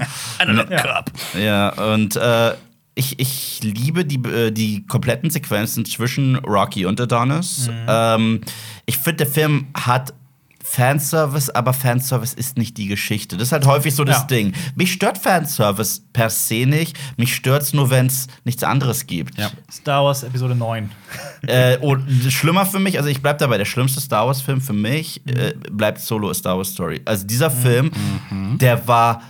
Ja. 0.69 1.03
Ja, 1.39 1.69
und 1.93 2.12
äh, 2.15 2.53
ich, 2.95 3.19
ich 3.19 3.59
liebe 3.63 4.05
die, 4.05 4.17
äh, 4.29 4.51
die 4.51 4.85
kompletten 4.85 5.29
Sequenzen 5.29 5.85
zwischen 5.85 6.35
Rocky 6.37 6.85
und 6.85 6.99
Adonis. 7.01 7.67
Mhm. 7.67 7.85
Ähm, 7.87 8.41
ich 8.85 8.97
finde, 8.97 9.25
der 9.25 9.27
Film 9.27 9.67
hat 9.73 10.13
Fanservice, 10.65 11.49
aber 11.53 11.73
Fanservice 11.73 12.33
ist 12.33 12.57
nicht 12.57 12.77
die 12.77 12.87
Geschichte. 12.87 13.35
Das 13.37 13.49
ist 13.49 13.51
halt 13.51 13.65
häufig 13.67 13.93
so 13.93 14.03
das 14.03 14.19
Ja. 14.21 14.23
Ding. 14.23 14.53
Mich 14.75 14.93
stört 14.93 15.17
Fanservice 15.17 16.01
per 16.13 16.29
se 16.29 16.65
nicht. 16.65 16.97
Mich 17.17 17.35
stört 17.35 17.63
es 17.63 17.73
nur, 17.73 17.89
wenn 17.89 18.07
es 18.07 18.27
nichts 18.45 18.63
anderes 18.63 19.05
gibt. 19.05 19.37
Ja. 19.37 19.51
Star 19.71 20.03
Wars 20.05 20.23
Episode 20.23 20.55
9. 20.55 20.89
Äh, 21.45 21.77
und 21.79 22.07
schlimmer 22.31 22.65
für 22.65 22.79
mich, 22.79 22.97
also 22.97 23.09
ich 23.09 23.21
bleib 23.21 23.37
dabei, 23.37 23.57
der 23.57 23.65
schlimmste 23.65 23.99
Star 23.99 24.25
Wars-Film 24.27 24.61
für 24.61 24.71
mich 24.71 25.21
äh, 25.27 25.53
bleibt 25.69 25.99
Solo 25.99 26.29
A 26.29 26.33
Star 26.33 26.55
Wars 26.55 26.69
Story. 26.69 27.01
Also 27.03 27.27
dieser 27.27 27.51
Film, 27.51 27.91
der 28.61 28.87
war 28.87 29.21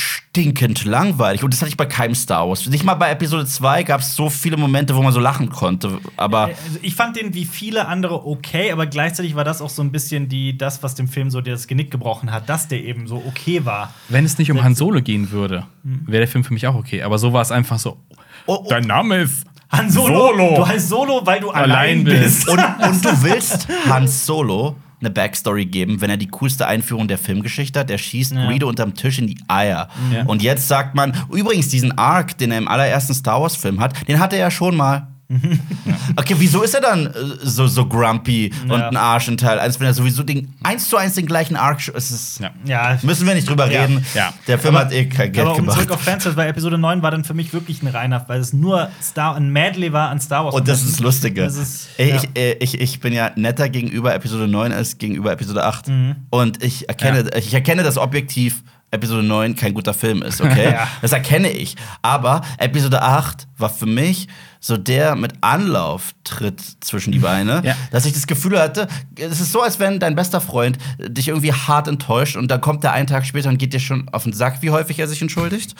stinkend 0.00 0.84
langweilig. 0.84 1.44
Und 1.44 1.52
das 1.52 1.60
hatte 1.60 1.68
ich 1.70 1.76
bei 1.76 1.86
keinem 1.86 2.14
Star 2.14 2.48
Wars. 2.48 2.66
Nicht 2.66 2.84
mal 2.84 2.94
bei 2.94 3.10
Episode 3.10 3.46
2 3.46 3.82
gab 3.84 4.00
es 4.00 4.16
so 4.16 4.30
viele 4.30 4.56
Momente, 4.56 4.96
wo 4.96 5.02
man 5.02 5.12
so 5.12 5.20
lachen 5.20 5.50
konnte. 5.50 5.98
Aber 6.16 6.46
Also 6.46 6.78
ich 6.82 6.94
fand 6.94 7.16
den 7.16 7.34
wie 7.34 7.44
viele 7.44 7.86
andere 7.86 8.26
okay, 8.26 8.72
aber 8.72 8.86
gleichzeitig 8.86 9.34
war 9.36 9.44
das 9.44 9.60
auch 9.60 9.70
so 9.70 9.82
ein 9.82 9.92
bisschen 9.92 10.28
die, 10.28 10.56
das, 10.56 10.82
was 10.82 10.94
dem 10.94 11.08
Film 11.08 11.30
so 11.30 11.40
das 11.40 11.66
Genick 11.66 11.90
gebrochen 11.90 12.32
hat, 12.32 12.48
dass 12.48 12.68
der 12.68 12.82
eben 12.82 13.06
so 13.06 13.22
okay 13.26 13.64
war. 13.64 13.92
Wenn 14.08 14.24
es 14.24 14.38
nicht 14.38 14.50
um 14.50 14.62
Han 14.62 14.74
Solo 14.74 15.02
gehen 15.02 15.30
würde, 15.30 15.66
wäre 15.82 16.20
der 16.20 16.28
Film 16.28 16.44
für 16.44 16.54
mich 16.54 16.66
auch 16.66 16.74
okay. 16.74 17.02
Aber 17.02 17.18
so 17.18 17.32
war 17.32 17.42
es 17.42 17.52
einfach 17.52 17.78
so. 17.78 17.98
Oh, 18.46 18.60
oh. 18.64 18.66
Dein 18.68 18.84
Name 18.84 19.18
ist 19.22 19.44
Han 19.70 19.88
Solo, 19.90 20.28
Solo. 20.32 20.56
du 20.56 20.66
heißt 20.66 20.88
Solo, 20.88 21.20
weil 21.24 21.40
du 21.40 21.50
allein, 21.50 21.70
Allein 21.70 22.04
bist. 22.04 22.46
bist. 22.46 22.48
und, 22.48 22.58
und 22.58 23.04
du 23.04 23.22
willst 23.22 23.68
Hans 23.88 24.26
Solo 24.26 24.74
eine 25.00 25.10
Backstory 25.10 25.66
geben, 25.66 26.00
wenn 26.00 26.10
er 26.10 26.16
die 26.16 26.28
coolste 26.28 26.66
Einführung 26.66 27.08
der 27.08 27.18
Filmgeschichte 27.18 27.80
hat. 27.80 27.90
Der 27.90 27.98
schießt 27.98 28.32
Ja. 28.32 28.46
Greedo 28.46 28.68
unterm 28.68 28.94
Tisch 28.94 29.18
in 29.18 29.26
die 29.26 29.38
Eier. 29.48 29.88
Ja. 30.12 30.24
Und 30.24 30.42
jetzt 30.42 30.68
sagt 30.68 30.94
man, 30.94 31.12
übrigens, 31.32 31.68
diesen 31.68 31.96
Arc, 31.98 32.36
den 32.38 32.50
er 32.52 32.58
im 32.58 32.68
allerersten 32.68 33.14
Star 33.14 33.40
Wars-Film 33.40 33.80
hat, 33.80 34.08
den 34.08 34.18
hatte 34.20 34.36
er 34.36 34.42
ja 34.42 34.50
schon 34.50 34.76
mal. 34.76 35.08
Okay, 36.16 36.34
wieso 36.38 36.62
ist 36.62 36.74
er 36.74 36.80
dann 36.80 37.06
äh, 37.06 37.12
so, 37.42 37.66
so 37.66 37.86
grumpy 37.86 38.52
und 38.64 38.70
Ja. 38.70 38.88
ein 38.88 38.96
Arsch 38.96 39.28
in 39.28 39.36
Teil 39.36 39.58
1, 39.58 39.78
wenn 39.78 39.86
er 39.86 39.94
sowieso 39.94 40.22
den, 40.22 40.52
eins 40.62 40.88
zu 40.88 40.96
eins 40.96 41.14
den 41.14 41.26
gleichen 41.26 41.56
Arc 41.56 41.78
sch- 41.80 41.92
es 41.94 42.10
ist, 42.10 42.40
Ja. 42.40 42.50
Ja, 42.64 42.98
Müssen 43.02 43.26
wir 43.26 43.34
nicht 43.34 43.48
drüber 43.48 43.68
reden. 43.68 44.04
Ja. 44.14 44.32
Der 44.46 44.58
Film 44.58 44.76
hat 44.76 44.92
eh 44.92 45.06
kein 45.06 45.32
Geld 45.32 45.46
aber 45.46 45.54
um 45.56 45.62
gemacht. 45.62 45.76
zurück 45.78 45.92
auf 45.92 46.00
Fanservice, 46.02 46.36
weil 46.36 46.48
Episode 46.48 46.78
9 46.78 47.02
war 47.02 47.10
dann 47.12 47.24
für 47.24 47.34
mich 47.34 47.52
wirklich 47.52 47.82
ein 47.82 47.88
reiner, 47.88 48.24
weil 48.28 48.40
es 48.40 48.52
nur 48.52 48.88
Star 49.02 49.36
ein 49.36 49.50
Medley 49.50 49.92
war 49.92 50.08
an 50.10 50.20
Star 50.20 50.44
Wars. 50.44 50.54
Und 50.54 50.66
das 50.68 50.82
ist 50.82 50.94
das 50.94 51.00
Lustige. 51.00 51.42
Das 51.42 51.56
ist, 51.56 51.88
ich, 51.96 52.28
äh, 52.36 52.52
ich, 52.54 52.80
ich 52.80 53.00
bin 53.00 53.12
ja 53.12 53.30
netter 53.36 53.68
gegenüber 53.68 54.14
Episode 54.14 54.48
9 54.48 54.72
als 54.72 54.98
gegenüber 54.98 55.32
Episode 55.32 55.64
8. 55.64 55.88
Mhm. 55.88 56.16
Und 56.30 56.62
ich 56.62 56.88
erkenne, 56.88 57.30
ich 57.36 57.54
erkenne, 57.54 57.82
dass 57.82 57.98
objektiv 57.98 58.62
Episode 58.92 59.22
9 59.22 59.54
kein 59.56 59.72
guter 59.74 59.94
Film 59.94 60.22
ist, 60.22 60.40
okay? 60.40 60.70
Ja. 60.72 60.88
Das 61.02 61.12
erkenne 61.12 61.50
ich. 61.50 61.76
Aber 62.02 62.42
Episode 62.58 63.02
8 63.02 63.46
war 63.56 63.70
für 63.70 63.86
mich 63.86 64.26
so 64.62 64.76
der 64.76 65.14
mit 65.16 65.32
Anlauf 65.40 66.10
tritt 66.24 66.60
zwischen 66.80 67.12
die 67.12 67.20
Beine, 67.20 67.62
Ja. 67.64 67.76
dass 67.92 68.04
ich 68.04 68.12
das 68.12 68.26
Gefühl 68.26 68.58
hatte, 68.60 68.88
es 69.16 69.40
ist 69.40 69.52
so, 69.52 69.62
als 69.62 69.78
wenn 69.78 69.98
dein 70.00 70.14
bester 70.16 70.40
Freund 70.40 70.76
dich 70.98 71.28
irgendwie 71.28 71.52
hart 71.52 71.88
enttäuscht 71.88 72.36
und 72.36 72.50
dann 72.50 72.60
kommt 72.60 72.84
er 72.84 72.92
einen 72.92 73.06
Tag 73.06 73.24
später 73.24 73.48
und 73.48 73.56
geht 73.58 73.72
dir 73.72 73.80
schon 73.80 74.08
auf 74.10 74.24
den 74.24 74.32
Sack, 74.34 74.60
wie 74.60 74.70
häufig 74.70 74.98
er 74.98 75.08
sich 75.08 75.22
entschuldigt. 75.22 75.74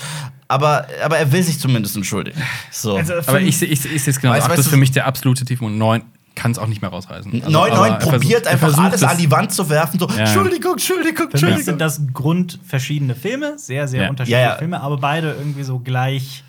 Aber, 0.48 0.86
aber 1.04 1.18
er 1.18 1.30
will 1.30 1.42
sich 1.42 1.58
zumindest 1.58 1.94
entschuldigen. 1.96 2.40
So. 2.70 2.96
Also, 2.96 3.14
für 3.20 3.28
Aber 3.28 3.40
mich- 3.40 3.48
ich, 3.50 3.58
sehe- 3.58 3.68
ich, 3.68 3.84
ich 3.84 4.02
sehe 4.02 4.12
es 4.12 4.20
genau. 4.20 4.32
Weißt- 4.34 4.42
Acht 4.42 4.50
weißt 4.50 4.60
ist 4.60 4.66
du- 4.66 4.70
für 4.70 4.76
mich 4.78 4.92
der 4.92 5.06
absolute 5.06 5.44
Tiefpunkt. 5.44 5.76
Neun 5.76 6.02
kann 6.40 6.52
es 6.52 6.58
auch 6.58 6.66
nicht 6.66 6.80
mehr 6.80 6.90
rausreißen. 6.90 7.42
Also, 7.44 7.58
9-9 7.58 7.70
aber 7.70 7.88
er 7.88 7.98
probiert 7.98 8.46
er 8.46 8.52
einfach 8.52 8.76
alles 8.78 9.02
es. 9.02 9.08
an 9.08 9.18
die 9.18 9.30
Wand 9.30 9.52
zu 9.52 9.68
werfen, 9.68 9.98
so, 10.00 10.08
Ja. 10.08 10.20
Entschuldigung, 10.20 10.72
Entschuldigung, 10.72 11.26
Für 11.26 11.32
Entschuldigung. 11.32 11.64
sind 11.64 11.80
das 11.80 12.00
grundverschiedene 12.14 13.14
Filme, 13.14 13.58
sehr, 13.58 13.86
sehr 13.88 14.04
Ja. 14.04 14.10
unterschiedliche 14.10 14.42
Ja, 14.42 14.50
ja. 14.52 14.56
Filme, 14.56 14.80
aber 14.80 14.96
beide 14.96 15.32
irgendwie 15.32 15.62
so 15.64 15.78
gleich 15.78 16.42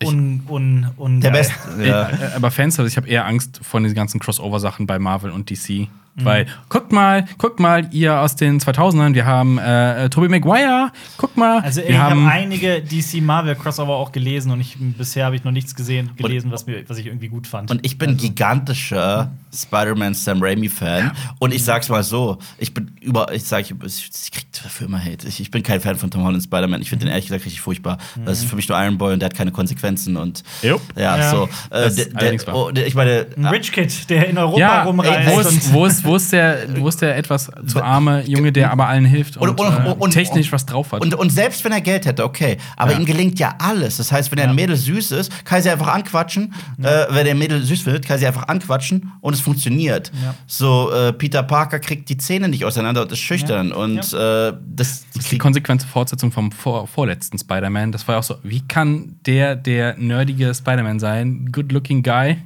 Ich- 0.00 0.08
un, 0.08 0.42
un, 0.48 0.86
un 0.96 1.20
Der. 1.20 1.30
Beste. 1.32 1.54
Ja. 1.80 1.84
Ja. 1.84 2.08
Aber 2.36 2.50
Fanservice, 2.50 2.92
ich 2.92 2.96
habe 2.96 3.08
eher 3.08 3.26
Angst 3.26 3.60
vor 3.62 3.80
diesen 3.80 3.94
ganzen 3.96 4.20
Crossover-Sachen 4.20 4.86
bei 4.86 4.98
Marvel 4.98 5.30
und 5.32 5.50
DC. 5.50 5.88
Weil, 6.24 6.46
guckt 6.68 6.92
mal, 6.92 7.26
guckt 7.38 7.60
mal, 7.60 7.88
ihr 7.92 8.20
aus 8.20 8.36
den 8.36 8.60
2000ern, 8.60 9.14
wir 9.14 9.26
haben 9.26 9.58
äh, 9.58 10.04
äh, 10.04 10.08
Tobey 10.10 10.28
Maguire, 10.28 10.90
guckt 11.16 11.36
mal, 11.36 11.60
Also 11.60 11.80
wir 11.80 11.90
ich 11.90 11.96
habe 11.96 12.10
haben 12.10 12.28
einige 12.28 12.82
DC 12.82 13.20
Marvel 13.22 13.54
Crossover 13.54 13.96
auch 13.96 14.12
gelesen 14.12 14.50
und 14.52 14.60
ich 14.60 14.76
bisher 14.78 15.24
habe 15.26 15.36
ich 15.36 15.44
noch 15.44 15.52
nichts 15.52 15.74
gesehen 15.74 16.10
gelesen, 16.16 16.50
was 16.50 16.66
mir 16.66 16.88
was 16.88 16.98
ich 16.98 17.06
irgendwie 17.06 17.28
gut 17.28 17.46
fand. 17.46 17.70
Und 17.70 17.84
ich 17.84 17.98
bin 17.98 18.16
gigantischer 18.16 19.30
Spider-Man 19.54 20.14
Sam 20.14 20.42
Raimi-Fan. 20.42 21.12
Und 21.38 21.54
ich 21.54 21.64
sag's 21.64 21.88
mal 21.88 22.02
so: 22.02 22.38
Ich 22.58 22.74
bin 22.74 22.90
über, 23.00 23.32
ich 23.32 23.44
sag, 23.44 23.62
ich, 23.62 23.70
ich 23.70 24.30
krieg 24.30 24.46
dafür 24.62 24.86
immer 24.86 25.02
Hate. 25.02 25.26
Ich, 25.26 25.40
ich 25.40 25.50
bin 25.50 25.62
kein 25.62 25.80
Fan 25.80 25.96
von 25.96 26.10
Tom 26.10 26.24
Holland 26.24 26.42
Spider-Man. 26.42 26.82
Ich 26.82 26.90
finde 26.90 27.06
den 27.06 27.10
ehrlich 27.10 27.26
gesagt 27.26 27.44
richtig 27.44 27.60
furchtbar. 27.60 27.98
Das 28.24 28.38
ist 28.38 28.48
für 28.48 28.56
mich 28.56 28.68
nur 28.68 28.78
Iron 28.78 28.98
Boy 28.98 29.14
und 29.14 29.20
der 29.20 29.26
hat 29.26 29.34
keine 29.36 29.52
Konsequenzen. 29.52 30.16
Und 30.16 30.42
Jo. 30.62 30.80
ja, 30.96 31.16
Ja. 31.18 31.30
so. 31.30 31.48
Äh, 31.70 31.90
der, 31.90 32.06
der, 32.06 32.54
oh, 32.54 32.70
der, 32.70 32.86
ich 32.86 32.94
meine, 32.94 33.26
ein 33.36 33.46
Rich 33.46 33.72
Kid, 33.72 34.10
der 34.10 34.28
in 34.28 34.38
Europa 34.38 34.60
ja, 34.60 34.82
rumreist 34.82 35.66
ey, 35.68 35.72
wo, 35.72 35.84
und 35.84 36.04
ist 36.16 36.32
der, 36.32 36.58
wo 36.78 36.88
ist 36.88 37.00
der 37.02 37.16
etwas 37.16 37.50
zu 37.66 37.82
arme 37.82 38.22
Junge, 38.26 38.52
der 38.52 38.70
aber 38.70 38.88
allen 38.88 39.04
hilft 39.04 39.36
und, 39.36 39.48
Und- 39.50 39.60
und- 39.60 39.86
äh, 39.86 39.90
und- 39.98 40.10
technisch 40.12 40.52
was 40.52 40.66
drauf 40.66 40.92
hat? 40.92 41.00
Und, 41.02 41.14
und 41.14 41.30
selbst 41.30 41.64
wenn 41.64 41.72
er 41.72 41.80
Geld 41.80 42.06
hätte, 42.06 42.24
okay. 42.24 42.56
Aber 42.76 42.92
Ja. 42.92 42.98
ihm 42.98 43.04
gelingt 43.04 43.38
ja 43.38 43.54
alles. 43.58 43.96
Das 43.98 44.12
heißt, 44.12 44.30
wenn 44.30 44.38
er 44.38 44.44
Ja. 44.44 44.50
ein 44.50 44.56
Mädel 44.56 44.76
süß 44.76 45.12
ist, 45.12 45.44
kann 45.44 45.58
er 45.58 45.62
sie 45.62 45.70
einfach 45.70 45.88
anquatschen. 45.88 46.52
Äh, 46.80 47.06
wenn 47.10 47.26
er 47.26 47.32
ein 47.32 47.38
Mädel 47.38 47.62
süß 47.62 47.82
findet, 47.82 48.04
kann 48.06 48.16
er 48.16 48.18
sie 48.20 48.26
einfach 48.26 48.48
anquatschen 48.48 49.12
und 49.20 49.34
es 49.34 49.40
funktioniert. 49.40 50.10
Ja. 50.22 50.34
So, 50.46 50.90
äh, 50.92 51.12
Peter 51.12 51.42
Parker 51.42 51.78
kriegt 51.78 52.08
die 52.08 52.16
Zähne 52.16 52.48
nicht 52.48 52.64
auseinander 52.64 53.02
und 53.02 53.12
ist 53.12 53.18
schüchtern. 53.20 53.68
Ja. 53.70 53.74
Und 53.76 53.98
äh, 54.12 54.52
das, 54.66 55.04
Das 55.14 55.24
ist 55.24 55.32
die 55.32 55.38
konsequente 55.38 55.86
Fortsetzung 55.86 56.32
vom 56.32 56.52
vor, 56.52 56.86
vorletzten 56.86 57.38
Spider-Man. 57.38 57.92
Das 57.92 58.06
war 58.06 58.14
ja 58.14 58.18
auch 58.20 58.22
so, 58.24 58.36
wie 58.42 58.66
kann 58.66 59.16
der 59.26 59.56
der 59.56 59.96
nerdige 59.98 60.54
Spider-Man 60.54 60.98
sein? 61.00 61.48
Good-looking 61.52 62.02
guy? 62.02 62.38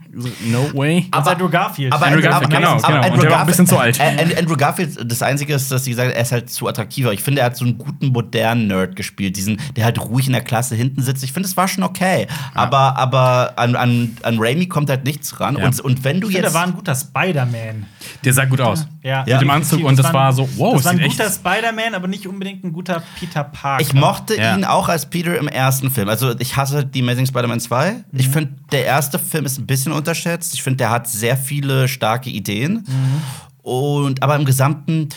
No 0.50 0.70
way. 0.74 1.06
als 1.10 1.26
Andrew 1.26 1.48
Garfield. 1.48 1.92
Aber 1.92 2.06
Andrew 2.06 2.20
Garfield, 2.20 2.50
genau, 2.50 2.76
genau. 2.76 3.12
Und 3.12 3.22
der 3.22 3.30
war 3.30 3.40
ein 3.40 3.46
bisschen 3.52 3.66
zu 3.66 3.78
alt. 3.78 4.00
Andrew- 4.00 4.56
Garfield, 4.56 4.98
das 5.10 5.22
Einzige 5.22 5.54
ist, 5.54 5.70
dass 5.70 5.84
sie 5.84 5.90
gesagt 5.90 6.08
hat, 6.10 6.16
er 6.16 6.22
ist 6.22 6.32
halt 6.32 6.50
zu 6.50 6.68
attraktiver. 6.68 7.12
Ich 7.12 7.22
finde, 7.22 7.40
er 7.40 7.46
hat 7.46 7.56
so 7.56 7.64
einen 7.64 7.78
guten 7.78 8.08
modernen 8.08 8.66
Nerd 8.66 8.96
gespielt, 8.96 9.36
diesen, 9.36 9.58
der 9.76 9.84
halt 9.84 9.98
ruhig 10.00 10.26
in 10.26 10.32
der 10.32 10.42
Klasse 10.42 10.74
hinten 10.74 11.02
sitzt. 11.02 11.22
Ich 11.24 11.32
finde, 11.32 11.48
es 11.48 11.56
war 11.56 11.68
schon 11.68 11.84
okay. 11.84 12.26
Aber, 12.54 12.96
aber 12.96 13.52
an, 13.56 13.76
an, 13.76 14.16
an 14.22 14.36
Raimi 14.38 14.66
kommt 14.66 14.90
halt 14.90 15.04
nichts 15.04 15.40
ran. 15.40 15.56
Ja. 15.56 15.64
Und, 15.66 15.80
und 15.80 16.04
wenn 16.04 16.20
du 16.20 16.28
ich 16.28 16.34
finde, 16.34 16.46
jetzt. 16.48 16.54
er 16.54 16.60
war 16.60 16.66
ein 16.66 16.74
guter 16.74 16.94
Spider-Man. 16.94 17.86
Der 18.24 18.32
sah 18.32 18.44
gut 18.44 18.60
aus. 18.60 18.86
Ja, 19.02 19.24
Ja. 19.26 19.36
Mit 19.36 19.42
dem 19.42 19.50
Anzug 19.50 19.84
und 19.84 19.98
das 19.98 20.12
war 20.12 20.32
so, 20.32 20.48
wow, 20.56 20.74
das 20.74 20.84
war 20.84 20.92
ein 20.92 21.00
guter 21.00 21.30
Spider-Man, 21.30 21.94
aber 21.94 22.08
nicht 22.08 22.26
unbedingt 22.26 22.64
ein 22.64 22.72
guter 22.72 23.02
Peter 23.18 23.44
Parker. 23.44 23.82
ich 23.82 23.92
mochte 23.94 24.36
Ja. 24.36 24.56
ihn 24.56 24.64
auch 24.64 24.88
als 24.88 25.06
Peter 25.06 25.36
im 25.38 25.48
ersten 25.48 25.90
Film. 25.90 26.08
Also, 26.08 26.34
ich 26.38 26.56
hasse 26.56 26.84
die 26.84 27.02
Amazing 27.02 27.26
Spider-Man 27.26 27.60
2. 27.60 27.96
Ich 28.12 28.28
Mhm. 28.28 28.32
finde, 28.32 28.54
der 28.70 28.84
erste 28.86 29.18
Film 29.18 29.44
ist 29.44 29.58
ein 29.58 29.66
bisschen 29.66 29.92
unterschätzt. 29.92 30.54
Ich 30.54 30.62
finde, 30.62 30.78
der 30.78 30.90
hat 30.90 31.08
sehr 31.08 31.36
viele 31.36 31.88
starke 31.88 32.30
Ideen. 32.30 32.84
Mhm. 32.86 33.22
Und, 33.62 34.22
aber 34.22 34.36
im 34.36 34.44
Gesamten, 34.44 35.08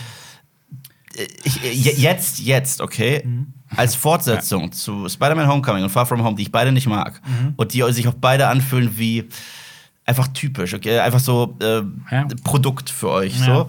äh, 1.16 1.28
ich, 1.44 1.64
äh, 1.64 1.72
je- 1.72 1.94
jetzt, 1.98 2.40
jetzt, 2.40 2.82
okay, 2.82 3.24
Mhm. 3.26 3.48
als 3.76 3.96
Fortsetzung 3.96 4.72
zu 4.72 5.10
Spider-Man 5.10 5.48
Homecoming 5.48 5.84
und 5.84 5.90
Far 5.90 6.06
From 6.06 6.24
Home, 6.24 6.36
die 6.36 6.44
ich 6.44 6.52
beide 6.52 6.72
nicht 6.72 6.88
mag, 6.88 7.22
Mhm. 7.26 7.54
und 7.56 7.74
die 7.74 7.82
sich 7.92 8.08
auch 8.08 8.14
beide 8.14 8.48
anfühlen 8.48 8.98
wie 8.98 9.26
einfach 10.06 10.28
typisch, 10.30 10.74
okay, 10.76 11.00
einfach 11.00 11.20
so 11.20 11.58
äh, 11.62 11.82
Ja. 12.12 12.28
Produkt 12.44 12.90
für 12.90 13.10
euch, 13.10 13.40
Ja. 13.40 13.46
so. 13.46 13.68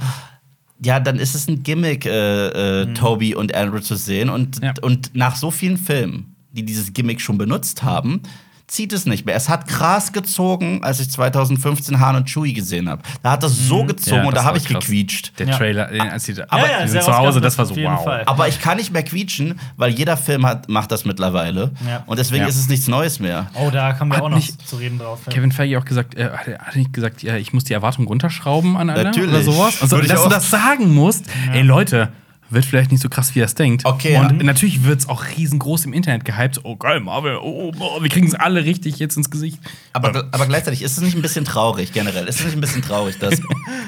Ja, 0.84 1.00
dann 1.00 1.18
ist 1.18 1.34
es 1.34 1.48
ein 1.48 1.62
Gimmick, 1.62 2.04
äh, 2.04 2.82
äh, 2.82 2.92
Toby 2.92 3.34
und 3.34 3.54
Andrew 3.54 3.80
zu 3.80 3.96
sehen. 3.96 4.28
Und, 4.28 4.62
Ja. 4.62 4.74
und 4.82 5.14
nach 5.14 5.34
so 5.36 5.50
vielen 5.50 5.78
Filmen, 5.78 6.36
die 6.52 6.64
dieses 6.66 6.92
Gimmick 6.92 7.22
schon 7.22 7.38
benutzt 7.38 7.82
haben, 7.82 8.20
zieht 8.68 8.92
es 8.92 9.06
nicht 9.06 9.24
mehr. 9.26 9.36
Es 9.36 9.48
hat 9.48 9.68
krass 9.68 10.12
gezogen, 10.12 10.82
als 10.82 10.98
ich 10.98 11.08
2015 11.10 12.00
Han 12.00 12.16
und 12.16 12.28
Chewie 12.28 12.52
gesehen 12.52 12.88
habe. 12.88 13.00
Da 13.22 13.30
hat 13.32 13.42
das 13.44 13.56
so 13.68 13.84
gezogen 13.84 14.16
Ja, 14.22 14.24
und 14.24 14.36
da 14.36 14.42
habe 14.44 14.58
ich 14.58 14.64
krass. 14.64 14.84
gequietscht. 14.84 15.32
Der 15.38 15.46
Ja. 15.48 15.56
Trailer, 15.56 15.86
den, 15.86 16.00
als 16.00 16.24
die, 16.24 16.32
Ja, 16.32 16.44
aber 16.48 16.68
ja, 16.68 17.00
zu 17.00 17.16
Hause, 17.16 17.40
das 17.40 17.56
war 17.58 17.66
so, 17.66 17.76
wow. 17.76 18.02
Fall. 18.02 18.24
Aber 18.26 18.48
ich 18.48 18.60
kann 18.60 18.76
nicht 18.78 18.92
mehr 18.92 19.04
quietschen, 19.04 19.60
weil 19.76 19.90
jeder 19.92 20.16
Film 20.16 20.44
hat, 20.44 20.68
macht 20.68 20.90
das 20.90 21.04
mittlerweile. 21.04 21.70
Ja. 21.86 22.02
Und 22.06 22.18
deswegen 22.18 22.42
Ja. 22.42 22.48
ist 22.48 22.56
es 22.56 22.68
nichts 22.68 22.88
Neues 22.88 23.20
mehr. 23.20 23.46
Oh, 23.54 23.70
da 23.70 23.92
kommen 23.92 24.10
wir 24.10 24.16
Hat 24.16 24.24
auch 24.24 24.30
noch 24.30 24.36
nicht 24.36 24.66
zu 24.66 24.76
reden 24.76 24.98
drauf. 24.98 25.20
ja. 25.26 25.32
Kevin 25.32 25.52
Feige 25.52 25.78
auch 25.78 25.84
gesagt, 25.84 26.16
äh, 26.16 26.28
hat 26.30 26.74
nicht 26.74 26.92
gesagt, 26.92 27.22
ja, 27.22 27.36
ich 27.36 27.52
muss 27.52 27.64
die 27.64 27.72
Erwartung 27.72 28.06
runterschrauben 28.08 28.76
an 28.76 28.90
alle 28.90 29.04
Natürlich. 29.04 29.30
oder 29.30 29.42
sowas? 29.42 29.80
Also, 29.80 29.98
dass 30.00 30.22
du 30.24 30.28
das 30.28 30.50
sagen 30.50 30.92
musst. 30.92 31.24
Ey 31.52 31.62
Leute, 31.62 32.08
wird 32.50 32.64
vielleicht 32.64 32.92
nicht 32.92 33.02
so 33.02 33.08
krass, 33.08 33.34
wie 33.34 33.40
er 33.40 33.46
es 33.46 33.54
denkt. 33.54 33.84
Okay, 33.84 34.16
Und 34.16 34.38
ja. 34.38 34.44
natürlich 34.44 34.84
wird 34.84 35.00
es 35.00 35.08
auch 35.08 35.24
riesengroß 35.36 35.84
im 35.86 35.92
Internet 35.92 36.24
gehypt. 36.24 36.60
Oh 36.62 36.76
geil, 36.76 37.00
Marvel, 37.00 37.38
oh, 37.42 37.72
oh, 37.78 38.02
wir 38.02 38.08
kriegen 38.08 38.26
es 38.26 38.34
alle 38.34 38.64
richtig 38.64 38.98
jetzt 38.98 39.16
ins 39.16 39.30
Gesicht. 39.30 39.58
Aber, 39.92 40.28
aber 40.30 40.46
gleichzeitig 40.46 40.82
ist 40.82 40.96
es 40.96 41.02
nicht 41.02 41.16
ein 41.16 41.22
bisschen 41.22 41.44
traurig, 41.44 41.92
generell. 41.92 42.26
Ist 42.26 42.40
es 42.40 42.46
nicht 42.46 42.54
ein 42.54 42.60
bisschen 42.60 42.82
traurig, 42.82 43.18
dass 43.18 43.40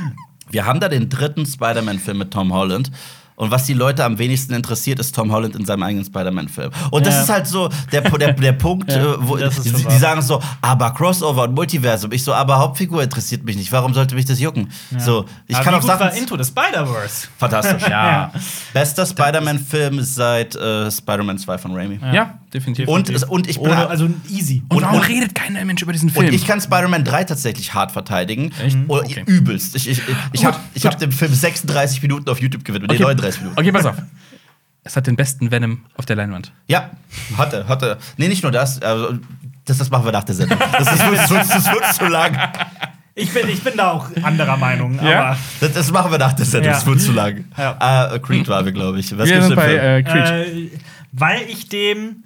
wir 0.51 0.67
haben 0.67 0.81
da 0.81 0.89
den 0.89 1.09
dritten 1.09 1.47
Spider-Man-Film 1.47 2.19
mit 2.19 2.33
Tom 2.33 2.53
Holland. 2.53 2.91
Und 3.39 3.53
was 3.53 3.65
die 3.67 3.73
Leute 3.75 4.05
am 4.05 4.19
wenigsten 4.19 4.53
interessiert, 4.53 4.99
ist 4.99 5.15
Tom 5.15 5.31
Holland 5.31 5.55
in 5.55 5.65
seinem 5.65 5.85
eigenen 5.85 6.05
Spider-Man-Film. 6.05 6.73
Und 6.91 7.07
das 7.07 7.15
Ja. 7.15 7.23
ist 7.23 7.29
halt 7.31 7.47
so 7.47 7.69
der, 7.93 8.01
der, 8.03 8.33
der 8.33 8.53
Punkt, 8.65 8.91
Ja, 8.91 9.15
äh, 9.15 9.17
wo 9.21 9.37
die, 9.37 9.49
die 9.73 9.97
sagen 9.99 10.21
so, 10.23 10.43
aber 10.61 10.91
Crossover 10.91 11.45
und 11.45 11.55
Multiversum. 11.55 12.11
Ich 12.11 12.25
so, 12.25 12.35
aber 12.35 12.59
Hauptfigur 12.59 13.01
interessiert 13.01 13.45
mich 13.45 13.57
nicht. 13.57 13.71
Warum 13.71 13.95
sollte 13.95 14.17
mich 14.17 14.25
das 14.25 14.41
jucken? 14.41 14.69
So, 14.99 15.25
ich 15.47 15.55
Aber 15.55 15.65
kann 15.65 15.75
auch 15.77 15.87
war 15.87 16.13
Into 16.15 16.37
the 16.37 16.45
Spider-Verse. 16.45 17.29
Fantastisch. 17.39 17.83
Ja. 17.89 18.33
Bester 18.75 19.07
Spider-Man-Film 19.07 20.03
seit 20.03 20.57
äh, 20.57 20.91
Spider-Man 20.91 21.39
2 21.39 21.59
von 21.59 21.75
Raimi. 21.75 22.01
Ja, 22.13 22.39
definitiv. 22.53 22.89
Und, 22.89 23.11
und 23.29 23.49
ich 23.49 23.57
bin 23.61 23.71
Ohne, 23.71 23.89
also 23.89 24.09
easy. 24.29 24.63
Und 24.69 24.83
warum 24.83 25.01
und- 25.01 25.09
redet 25.09 25.35
keiner 25.35 25.65
Mensch 25.65 25.83
über 25.83 25.93
diesen 25.93 26.11
Film? 26.11 26.27
Und 26.27 26.33
ich 26.35 26.47
kann 26.47 26.61
Spider-Man 26.61 27.05
3 27.05 27.25
tatsächlich 27.25 27.75
hart 27.75 27.93
verteidigen. 27.93 28.53
Echt? 28.65 28.77
Oder 28.89 29.03
Okay. 29.05 29.23
Übelst. 29.27 29.75
Ich, 29.77 29.89
ich, 29.89 30.03
ich, 30.33 30.45
habe 30.45 30.57
ich 30.75 30.87
hab 30.87 30.99
dem 30.99 31.13
Film 31.13 31.33
36 31.35 32.03
Minuten 32.03 32.29
auf 32.31 32.41
YouTube 32.41 32.65
gewidmet. 32.65 32.91
Nee, 32.91 32.99
39 32.99 33.41
Minuten. 33.43 33.59
Okay, 33.61 33.73
pass 33.73 33.87
auf. 33.87 33.97
Es 34.85 34.97
hat 34.97 35.07
den 35.07 35.17
besten 35.17 35.51
Venom 35.51 35.83
auf 35.97 36.07
der 36.07 36.17
Leinwand. 36.17 36.51
Ja, 36.67 36.93
hatte, 37.37 37.69
hatte. 37.69 37.99
Nee, 38.17 38.29
nicht 38.29 38.43
nur 38.43 38.53
das. 38.53 38.81
Also, 38.81 39.19
das, 39.67 39.77
das 39.77 39.91
machen 39.91 40.07
wir 40.07 40.13
nach 40.13 40.25
der 40.25 40.35
Sendung. 40.35 40.59
Das, 40.59 40.91
ist, 40.93 41.03
das, 41.03 41.31
wird, 41.31 41.41
das 41.51 41.67
wird 41.73 41.95
zu 41.95 42.07
lang. 42.07 42.39
Ich 43.15 43.31
bin, 43.35 43.51
ich 43.51 43.63
bin 43.63 43.75
da 43.77 43.91
auch 43.91 44.07
anderer 44.23 44.57
Meinung, 44.57 44.95
Ja? 45.05 45.21
aber 45.33 45.39
Das, 45.61 45.73
das 45.75 45.91
machen 45.91 46.11
wir 46.11 46.17
nach 46.19 46.33
der 46.33 46.47
Sendung. 46.47 46.71
Ja. 46.71 46.77
Das 46.79 46.87
wird 46.87 47.03
zu 47.03 47.13
lang. 47.13 47.45
Ja. 47.59 48.15
Äh, 48.15 48.19
Creed 48.21 48.49
war 48.49 48.65
wir, 48.65 48.73
glaube 48.73 48.99
ich. 49.01 49.11
Was 49.19 49.29
wir 49.29 49.35
gibt's 49.41 49.49
sind 49.49 49.57
denn 49.59 49.67
bei 49.67 49.69
für- 49.69 49.81
äh, 49.83 50.03
Creed. 50.05 50.47
äh, 50.73 50.79
weil 51.13 51.43
ich 51.51 51.69
dem 51.69 52.25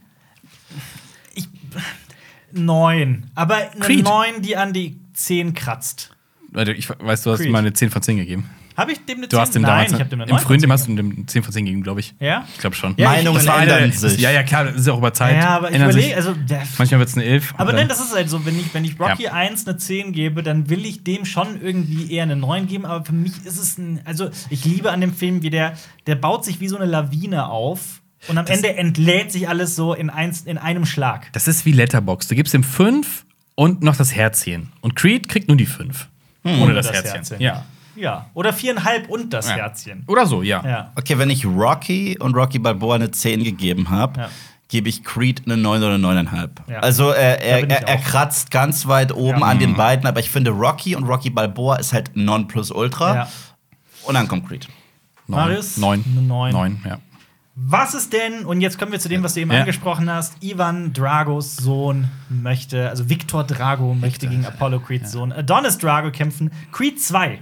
neun, 2.53 3.31
aber 3.35 3.57
eine 3.57 3.81
Creed. 3.81 4.05
neun, 4.05 4.41
die 4.43 4.57
an 4.57 4.73
die 4.73 4.97
10 5.15 5.55
kratzt. 5.55 6.11
Warte, 6.51 6.73
ich 6.73 6.89
weiß, 6.89 7.23
du 7.23 7.31
hast 7.31 7.39
Creed. 7.39 7.47
ihm 7.47 7.53
mal 7.53 7.59
eine 7.61 7.73
10 7.73 7.91
von 7.91 8.03
10 8.03 8.17
gegeben. 8.19 8.51
Habe 8.75 8.93
ich 8.93 9.05
dem 9.05 9.19
eine 9.19 9.29
Du 9.29 9.39
hast 9.39 9.55
dem 9.55 9.63
Nein, 9.63 9.71
damals 9.71 9.93
ich 9.93 10.01
habe 10.01 10.09
dem 10.09 10.21
eine 10.23 10.31
im 10.31 10.37
9 10.37 10.45
frühen 10.45 10.61
dem 10.61 10.71
von 10.71 10.73
hast 10.73 10.85
10 10.87 10.97
du 10.97 11.03
ihm 11.03 11.29
10 11.29 11.43
von 11.43 11.53
10 11.53 11.65
gegeben, 11.67 11.83
glaube 11.83 12.01
ich. 12.01 12.15
Ja? 12.21 12.47
Ich 12.55 12.59
glaube 12.61 12.75
schon. 12.75 12.95
Ja, 12.97 13.11
Meinungen 13.11 13.37
Das 13.37 13.47
war 13.47 13.61
ändern 13.63 13.83
eine, 13.83 13.93
sich. 13.93 14.19
Ja, 14.19 14.31
ja, 14.31 14.43
klar, 14.43 14.65
das 14.65 14.77
ist 14.77 14.87
ja 14.87 14.95
auch 14.95 14.99
über 14.99 15.13
Zeit. 15.13 15.37
Ja, 15.37 15.51
aber 15.57 15.69
ich 15.69 15.75
Ändern 15.75 15.93
sich. 15.93 16.07
überlege, 16.13 16.17
also 16.17 16.33
der, 16.49 16.63
Manchmal 16.79 17.01
wird 17.01 17.09
es 17.11 17.15
eine 17.17 17.25
11. 17.25 17.55
aber 17.59 17.73
nein, 17.75 17.89
das 17.89 18.01
ist 18.01 18.15
halt 18.15 18.31
so, 18.31 18.45
wenn 18.47 18.59
ich, 18.59 18.73
wenn 18.73 18.85
ich 18.85 18.99
Rocky 18.99 19.25
Ja. 19.25 19.33
1 19.33 19.67
eine 19.67 19.77
10 19.77 20.13
gebe, 20.13 20.43
dann 20.43 20.71
will 20.71 20.87
ich 20.87 21.05
dem 21.05 21.27
schon 21.27 21.61
irgendwie 21.61 22.11
eher 22.13 22.23
eine 22.23 22.37
9 22.37 22.67
geben, 22.67 22.87
aber 22.87 23.05
für 23.05 23.13
mich 23.13 23.33
ist 23.45 23.59
es 23.59 23.77
ein, 23.77 24.01
also 24.07 24.31
ich 24.49 24.65
liebe 24.65 24.91
an 24.91 25.03
dem 25.03 25.15
Film, 25.15 25.43
wie 25.43 25.51
der, 25.51 25.75
der 26.07 26.15
baut 26.15 26.45
sich 26.45 26.61
wie 26.61 26.69
so 26.69 26.77
eine 26.77 26.87
Lawine 26.87 27.49
auf 27.49 28.01
und 28.29 28.39
am 28.39 28.47
Ende 28.47 28.75
entlädt 28.77 29.33
sich 29.33 29.49
alles 29.49 29.75
so 29.77 29.95
in, 29.95 30.11
eins, 30.11 30.43
in 30.43 30.59
einem 30.59 30.87
Schlag. 30.87 31.33
Das 31.33 31.49
ist 31.49 31.65
wie 31.67 31.73
Letterbox. 31.73 32.29
Du 32.29 32.35
gibst 32.35 32.55
ihm 32.55 32.65
5 32.65 33.25
und 33.55 33.83
noch 33.83 33.97
das 33.97 34.15
Herzchen. 34.15 34.71
Und 34.81 34.95
Creed 34.97 35.29
kriegt 35.29 35.49
nur 35.49 35.57
die 35.57 35.67
5. 35.67 36.09
Ohne 36.45 36.75
das, 36.75 36.91
Herzchen. 36.93 37.41
Ja. 37.41 37.65
Ja. 37.95 38.27
Oder 38.35 38.53
viereinhalb 38.53 39.09
und 39.09 39.33
das 39.33 39.49
Ja. 39.49 39.57
Herzchen. 39.57 40.05
Oder 40.07 40.27
so, 40.27 40.43
ja. 40.43 40.65
Ja. 40.67 40.93
Okay, 40.97 41.19
wenn 41.19 41.31
ich 41.31 41.45
Rocky 41.45 42.17
und 42.19 42.35
Rocky 42.35 42.59
Balboa 42.59 42.95
eine 42.95 43.11
10 43.11 43.45
gegeben 43.45 43.91
habe, 43.91 44.19
Ja. 44.21 44.29
gebe 44.69 44.89
ich 44.89 45.05
Creed 45.05 45.43
eine 45.45 45.57
9 45.59 45.83
oder 45.83 45.99
9,5. 45.99 46.51
Ja. 46.69 46.79
Also 46.81 47.11
er, 47.11 47.37
Da 47.37 47.43
er, 47.43 47.69
er, 47.71 47.89
er 47.89 47.99
auch. 47.99 48.05
kratzt 48.05 48.51
ganz 48.51 48.87
weit 48.87 49.13
oben 49.13 49.41
Ja. 49.41 49.47
an 49.47 49.59
den 49.59 49.75
beiden, 49.75 50.07
aber 50.07 50.21
ich 50.21 50.31
finde 50.31 50.53
Rocky 50.53 50.97
und 50.97 51.05
Rocky 51.05 51.29
Balboa 51.29 51.77
ist 51.77 51.93
halt 51.93 52.17
Nonplusultra. 52.17 53.15
Ja. 53.15 53.29
Und 54.05 54.15
dann 54.15 54.27
kommt 54.27 54.49
Creed. 54.49 54.67
Neun. 55.29 55.41
Marius? 55.41 55.77
Neun. 55.77 56.05
Neun. 56.27 56.53
Neun, 56.53 56.81
ja. 56.87 56.99
Was 57.55 57.93
ist 57.93 58.15
denn, 58.15 58.47
und 58.47 58.63
jetzt 58.63 58.79
kommen 58.79 58.93
wir 58.93 58.99
zu 59.01 59.11
dem, 59.11 59.23
was 59.23 59.35
du 59.35 59.41
eben 59.41 59.53
Ja. 59.53 59.61
angesprochen 59.61 60.09
hast, 60.11 60.43
Ivan 60.43 60.95
Dragos 60.95 61.57
Sohn 61.57 62.09
möchte, 62.31 62.89
also 62.89 63.11
Victor 63.11 63.45
Drago 63.45 63.93
möchte 63.95 64.27
gegen 64.27 64.47
Apollo 64.47 64.81
Creeds 64.81 65.13
Sohn 65.13 65.33
Adonis 65.33 65.77
Drago 65.77 66.11
kämpfen. 66.11 66.51
Creed 66.73 66.99
2. 67.01 67.41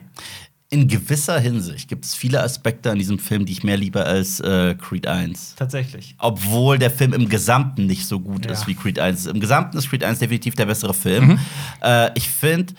In 0.73 0.87
gewisser 0.89 1.39
Hinsicht 1.39 1.89
gibt 1.89 2.05
es 2.05 2.15
viele 2.15 2.43
Aspekte 2.43 2.91
an 2.91 2.99
diesem 2.99 3.19
Film, 3.21 3.45
die 3.47 3.53
ich 3.53 3.63
mehr 3.65 3.77
liebe 3.77 4.05
als 4.05 4.41
äh, 4.41 4.75
Creed 4.77 5.07
1. 5.07 5.55
Tatsächlich. 5.57 6.15
Obwohl 6.19 6.79
der 6.79 6.91
Film 6.91 7.13
im 7.13 7.29
Gesamten 7.29 7.87
nicht 7.87 8.07
so 8.07 8.19
gut 8.21 8.47
Ja. 8.47 8.53
ist 8.53 8.67
wie 8.67 8.75
Creed 8.75 8.99
1. 8.99 9.27
Im 9.27 9.39
Gesamten 9.41 9.79
ist 9.79 9.91
Creed 9.91 10.03
1 10.05 10.19
definitiv 10.19 10.55
der 10.57 10.67
bessere 10.67 10.95
Film. 10.95 11.39
Äh, 11.83 12.11
ich 12.17 12.29
finde, 12.29 12.75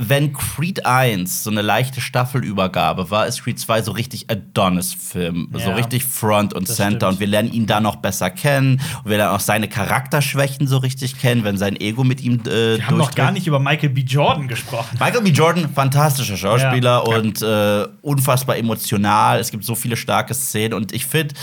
wenn 0.00 0.32
Creed 0.32 0.86
1 0.86 1.42
so 1.42 1.50
eine 1.50 1.60
leichte 1.60 2.00
Staffelübergabe 2.00 3.10
war, 3.10 3.26
ist 3.26 3.42
Creed 3.42 3.58
2 3.58 3.82
so 3.82 3.90
richtig 3.92 4.30
Adonis-Film. 4.30 5.48
So 5.52 5.58
Ja. 5.58 5.74
richtig 5.74 6.04
Front 6.04 6.54
und 6.54 6.68
Das 6.68 6.76
Center. 6.76 7.06
stimmt. 7.08 7.12
Und 7.14 7.20
wir 7.20 7.26
lernen 7.26 7.52
ihn 7.52 7.66
da 7.66 7.80
noch 7.80 7.96
besser 7.96 8.30
kennen. 8.30 8.80
Und 9.02 9.10
wir 9.10 9.16
lernen 9.16 9.34
auch 9.34 9.40
seine 9.40 9.68
Charakterschwächen 9.68 10.66
so 10.68 10.78
richtig 10.78 11.18
kennen, 11.18 11.42
wenn 11.44 11.58
sein 11.58 11.74
Ego 11.76 12.04
mit 12.04 12.20
ihm 12.20 12.40
äh, 12.46 12.76
Wir 12.78 12.86
haben 12.86 12.96
noch 12.96 13.14
gar 13.14 13.32
nicht 13.32 13.46
über 13.46 13.58
Michael 13.58 13.90
B. 13.90 14.02
Jordan 14.02 14.46
gesprochen. 14.48 14.96
Michael 15.00 15.22
B. 15.22 15.30
Jordan, 15.30 15.68
fantastischer 15.74 16.36
Schauspieler 16.36 17.02
Ja. 17.06 17.16
und 17.16 17.42
äh, 17.42 17.86
unfassbar 18.02 18.56
emotional. 18.56 19.40
Es 19.40 19.50
gibt 19.50 19.64
so 19.64 19.74
viele 19.74 19.96
starke 19.96 20.32
Szenen 20.34 20.74
und 20.74 20.92
ich 20.92 21.06
finde, 21.06 21.34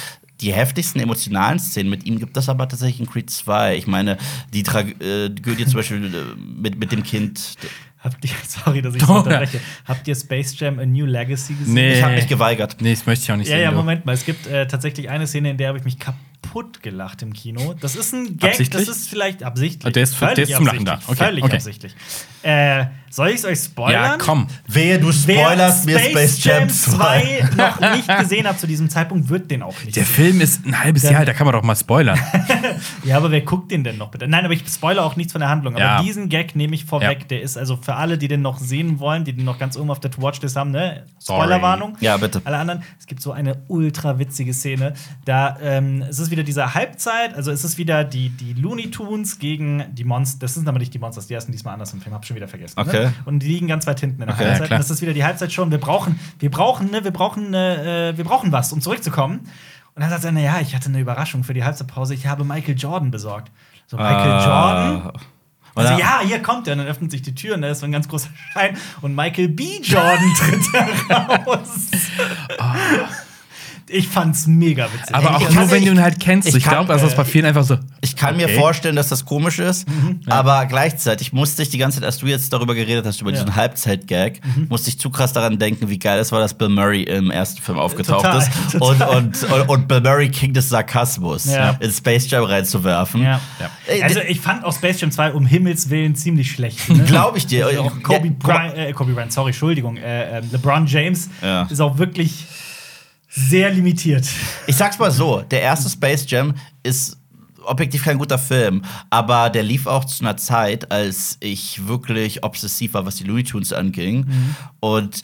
die 0.42 0.52
heftigsten 0.54 1.00
emotionalen 1.02 1.60
Szenen 1.60 1.90
mit 1.90 2.06
ihm 2.06 2.20
gibt 2.20 2.36
es 2.36 2.50
aber 2.50 2.68
tatsächlich 2.68 3.00
in 3.00 3.10
Creed 3.10 3.30
2. 3.30 3.76
Ich 3.78 3.88
meine, 3.88 4.18
die 4.54 4.64
Tragödie 4.64 5.66
zum 5.66 5.76
Beispiel 5.76 6.06
äh, 6.14 6.40
mit, 6.62 6.78
mit 6.80 6.92
dem 6.92 7.04
Kind. 7.04 7.54
Habt 8.06 8.24
ihr, 8.24 8.32
sorry, 8.48 8.82
dass 8.82 8.96
ich 8.96 9.04
so 9.04 9.14
unterbreche. 9.16 9.60
Habt 9.86 10.08
ihr 10.08 10.16
Space 10.16 10.58
Jam 10.60 10.80
A 10.80 10.86
New 10.86 11.06
Legacy 11.06 11.56
gesehen? 11.56 11.74
Nee. 11.74 11.94
Ich 11.96 12.04
habe 12.04 12.14
mich 12.14 12.28
geweigert. 12.28 12.78
Nee, 12.80 12.94
das 12.94 13.06
möchte 13.06 13.24
ich 13.26 13.32
auch 13.32 13.36
nicht 13.36 13.50
Ja, 13.50 13.56
sehen. 13.58 13.64
ja, 13.64 13.72
du. 13.72 13.78
Moment 13.78 14.06
mal. 14.06 14.14
Es 14.14 14.24
gibt 14.26 14.48
äh, 14.48 14.68
tatsächlich 14.68 15.10
eine 15.10 15.28
Szene, 15.28 15.50
in 15.52 15.58
der 15.58 15.68
habe 15.70 15.80
ich 15.80 15.84
mich 15.84 16.00
kaputt 16.00 16.22
gelacht 16.82 17.22
im 17.22 17.34
Kino. 17.34 17.74
Das 17.80 17.96
ist 17.96 18.14
ein 18.14 18.38
Gag, 18.38 18.52
Absichtlich? 18.52 18.86
das 18.88 18.98
ist 18.98 19.10
vielleicht 19.10 19.44
absichtlich. 19.44 19.86
Ah, 19.86 19.92
der 19.92 20.04
ist 20.04 20.20
der 20.22 20.30
Völlig 20.30 20.50
ist 20.50 20.56
zum 20.56 20.66
Lachen 20.66 20.86
da. 20.86 21.00
Okay, 21.08 21.16
Völlig 21.26 21.44
okay. 21.44 21.56
absichtlich. 21.56 21.96
Äh, 22.44 22.86
soll 23.10 23.30
ich 23.30 23.36
es 23.36 23.46
euch 23.46 23.60
spoilern? 23.60 24.04
Ja, 24.04 24.18
komm. 24.20 24.48
Wehe, 24.68 25.00
du 25.00 25.08
Wer 25.08 25.14
spoilerst 25.14 25.86
mir 25.86 25.98
Space 26.00 26.44
Jam 26.44 26.70
2 26.70 27.48
2. 27.50 27.50
noch 27.56 27.80
nicht 27.96 28.20
gesehen 28.20 28.46
hat 28.48 28.60
zu 28.60 28.68
diesem 28.68 28.90
Zeitpunkt, 28.90 29.30
wird 29.30 29.50
den 29.50 29.64
auch 29.64 29.74
nicht 29.84 29.96
Der 29.96 30.04
sehen. 30.04 30.14
Film 30.16 30.42
ist 30.42 30.66
ein 30.66 30.78
halbes 30.84 31.04
Jahr 31.04 31.20
alt, 31.20 31.28
da 31.28 31.34
kann 31.34 31.46
man 31.46 31.54
doch 31.54 31.64
mal 31.64 31.76
spoilern. 31.76 32.20
Ja, 33.04 33.18
aber 33.18 33.32
wer 33.32 33.42
guckt 33.42 33.72
den 33.72 33.84
denn 33.84 33.98
noch 33.98 34.10
bitte? 34.10 34.28
Nein, 34.28 34.44
aber 34.46 34.54
ich 34.54 34.64
spoilere 34.68 35.04
auch 35.06 35.16
nichts 35.16 35.32
von 35.32 35.40
der 35.40 35.50
Handlung. 35.50 35.76
Aber 35.76 35.84
Ja. 35.84 36.02
diesen 36.02 36.28
Gag 36.30 36.56
nehme 36.56 36.76
ich 36.76 36.86
vorweg. 36.86 37.20
Ja. 37.22 37.28
Der 37.28 37.42
ist 37.42 37.58
also 37.58 37.78
für 37.78 37.96
alle, 37.96 38.18
die 38.18 38.28
den 38.28 38.42
noch 38.42 38.60
sehen 38.60 39.00
wollen, 39.00 39.24
die 39.24 39.34
den 39.34 39.46
noch 39.46 39.60
ganz 39.60 39.78
oben 39.78 39.92
auf 39.92 40.00
der 40.00 40.12
Watchlist 40.18 40.56
haben, 40.56 40.72
ne? 40.72 41.06
Spoilerwarnung. 41.22 41.96
Ja, 42.02 42.18
bitte. 42.18 42.42
Alle 42.44 42.58
anderen. 42.58 42.84
Es 43.00 43.06
gibt 43.06 43.22
so 43.22 43.32
eine 43.32 43.58
ultra 43.68 44.18
witzige 44.20 44.54
Szene. 44.54 44.94
Da 45.26 45.58
ähm, 45.62 46.04
es 46.10 46.20
ist 46.20 46.32
wieder 46.36 46.44
diese 46.44 46.74
Halbzeit, 46.74 47.34
also 47.34 47.52
es 47.52 47.64
ist 47.64 47.78
wieder 47.78 48.04
die, 48.04 48.30
die 48.30 48.54
Looney 48.54 48.92
Tunes 48.92 49.40
gegen 49.40 49.84
die 49.94 50.04
Monster. 50.04 50.40
Das 50.40 50.54
sind 50.54 50.68
aber 50.68 50.80
nicht 50.80 50.94
die 50.94 51.00
Monsters, 51.00 51.28
die 51.28 51.36
heißen 51.36 51.52
diesmal 51.52 51.74
anders 51.74 51.94
im 51.94 52.02
Film, 52.02 52.14
hab 52.14 52.26
schon 52.26 52.36
wieder 52.36 52.48
vergessen. 52.48 52.80
Okay. 52.80 53.06
Ne? 53.06 53.14
Und 53.26 53.40
die 53.40 53.48
liegen 53.48 53.68
ganz 53.68 53.88
weit 53.88 54.00
hinten 54.00 54.22
in 54.22 54.28
der 54.28 54.36
Okay, 54.36 54.46
Halbzeit. 54.46 54.68
klar. 54.68 54.80
das 54.80 54.90
ist 54.90 55.02
wieder 55.02 55.14
die 55.14 55.24
Halbzeit 55.24 55.52
schon. 55.52 55.72
Wir 55.72 55.80
brauchen, 55.80 56.20
wir 56.40 56.52
brauchen, 56.52 56.92
ne, 56.92 57.04
wir 57.04 57.12
brauchen, 57.12 57.54
äh, 57.54 58.14
wir 58.16 58.24
brauchen 58.24 58.52
was, 58.52 58.72
um 58.74 58.82
zurückzukommen. 58.82 59.40
Und 59.96 60.02
dann 60.02 60.10
sagt 60.10 60.26
er, 60.26 60.32
naja, 60.34 60.60
ich 60.62 60.76
hatte 60.76 60.90
eine 60.90 61.00
Überraschung 61.00 61.44
für 61.44 61.54
die 61.54 61.64
Halbzeitpause. 61.64 62.14
Ich 62.14 62.28
habe 62.28 62.44
Michael 62.44 62.78
Jordan 62.78 63.12
besorgt. 63.12 63.52
So, 63.88 63.96
Michael 63.98 64.44
Jordan. 64.44 65.02
Ah. 65.08 65.14
Also, 65.76 66.00
ja, 66.00 66.22
hier 66.24 66.42
kommt 66.42 66.68
er. 66.68 66.74
Und 66.74 66.80
dann 66.80 66.88
öffnet 66.88 67.12
sich 67.12 67.22
die 67.22 67.36
Tür 67.36 67.56
und 67.56 67.62
da 67.62 67.70
ist 67.70 67.80
so 67.80 67.86
ein 67.86 67.92
ganz 67.92 68.08
großer 68.08 68.30
Schein. 68.54 68.78
Und 69.02 69.14
Michael 69.16 69.50
B. 69.50 69.80
Jordan 69.82 70.34
tritt 70.38 70.64
da 71.10 71.36
raus. 71.46 71.88
Ich 73.88 74.08
fand's 74.08 74.48
mega 74.48 74.86
witzig. 74.92 75.14
Aber 75.16 75.38
Ich 75.40 75.48
auch 75.48 75.52
nur, 75.54 75.70
wenn 75.72 75.80
nicht- 75.82 75.88
du 75.90 75.96
ihn 75.96 76.02
halt 76.02 76.20
kennst. 76.20 76.48
ich 76.50 76.56
Ich, 76.56 76.64
glaube, 76.64 76.92
also 76.92 77.04
das 77.06 77.14
ist 77.14 77.18
bei 77.18 77.24
vielen 77.26 77.46
einfach 77.46 77.64
so. 77.64 77.78
Ich 78.02 78.16
kann 78.16 78.36
mir 78.36 78.46
Okay. 78.46 78.56
vorstellen, 78.58 78.96
dass 78.96 79.10
das 79.10 79.26
komisch 79.26 79.60
ist, 79.60 79.88
aber 80.26 80.66
gleichzeitig 80.66 81.34
musste 81.34 81.62
ich 81.62 81.70
die 81.70 81.78
ganze 81.78 82.00
Zeit, 82.00 82.06
als 82.06 82.18
du 82.18 82.26
jetzt 82.26 82.52
darüber 82.52 82.74
geredet 82.74 83.06
hast, 83.06 83.22
über 83.22 83.30
Ja. 83.32 83.38
diesen 83.38 83.56
Halbzeit-Gag, 83.56 84.42
musste 84.70 84.90
ich 84.90 84.98
zu 85.00 85.10
krass 85.12 85.34
daran 85.34 85.60
denken, 85.60 85.90
wie 85.90 86.00
geil 86.00 86.20
es 86.20 86.32
war, 86.32 86.40
dass 86.40 86.54
Bill 86.56 86.70
Murray 86.70 87.04
im 87.04 87.30
ersten 87.30 87.62
Film 87.62 87.78
aufgetaucht 87.78 88.24
Total, 88.26 88.40
ist 88.40 88.50
total. 88.72 89.10
Und, 89.18 89.44
und, 89.44 89.52
und, 89.52 89.70
und 89.70 89.88
Bill 89.88 90.02
Murray 90.02 90.30
King 90.30 90.54
des 90.54 90.70
Sarkasmus 90.70 91.46
Ja. 91.46 91.78
in 91.80 91.92
Space 91.92 92.30
Jam 92.30 92.44
reinzuwerfen. 92.44 93.22
Ja. 93.22 93.40
Ja. 93.60 93.70
Ey, 93.88 94.02
Also, 94.02 94.20
ich 94.22 94.40
fand 94.40 94.64
auch 94.64 94.74
Space 94.76 95.00
Jam 95.02 95.12
2 95.12 95.32
um 95.34 95.46
Himmels 95.46 95.90
Willen 95.90 96.16
ziemlich 96.16 96.52
schlecht. 96.52 96.90
Ne? 96.90 97.04
Glaub 97.04 97.38
ich 97.38 97.46
dir. 97.46 97.68
Also 97.68 97.82
auch 97.84 98.02
Kobe. 98.04 98.32
Bryant, 98.32 98.76
äh, 98.78 98.94
Kobe 98.94 99.14
Bryant, 99.14 99.32
sorry, 99.32 99.50
Entschuldigung. 99.50 99.98
Äh, 99.98 100.40
äh, 100.40 100.42
LeBron 100.52 100.88
James 100.88 101.30
Ja. 101.44 101.64
ist 101.70 101.80
auch 101.82 101.98
wirklich 102.00 102.46
sehr 103.36 103.70
limitiert. 103.72 104.26
Ich 104.68 104.76
sag's 104.76 104.98
mal 104.98 105.12
so, 105.12 105.42
der 105.42 105.62
erste 105.62 105.90
Space 105.90 106.26
Jam 106.28 106.54
ist 106.84 107.18
objektiv 107.66 108.04
kein 108.04 108.18
guter 108.18 108.38
Film, 108.38 108.84
aber 109.10 109.50
der 109.50 109.64
lief 109.64 109.88
auch 109.88 110.06
zu 110.06 110.24
einer 110.24 110.38
Zeit, 110.38 110.92
als 110.92 111.38
ich 111.40 111.88
wirklich 111.88 112.44
obsessiv 112.44 112.94
war, 112.94 113.06
was 113.06 113.16
die 113.16 113.24
Looney 113.24 113.44
Tunes 113.44 113.74
anging. 113.74 114.28
Und 114.80 115.22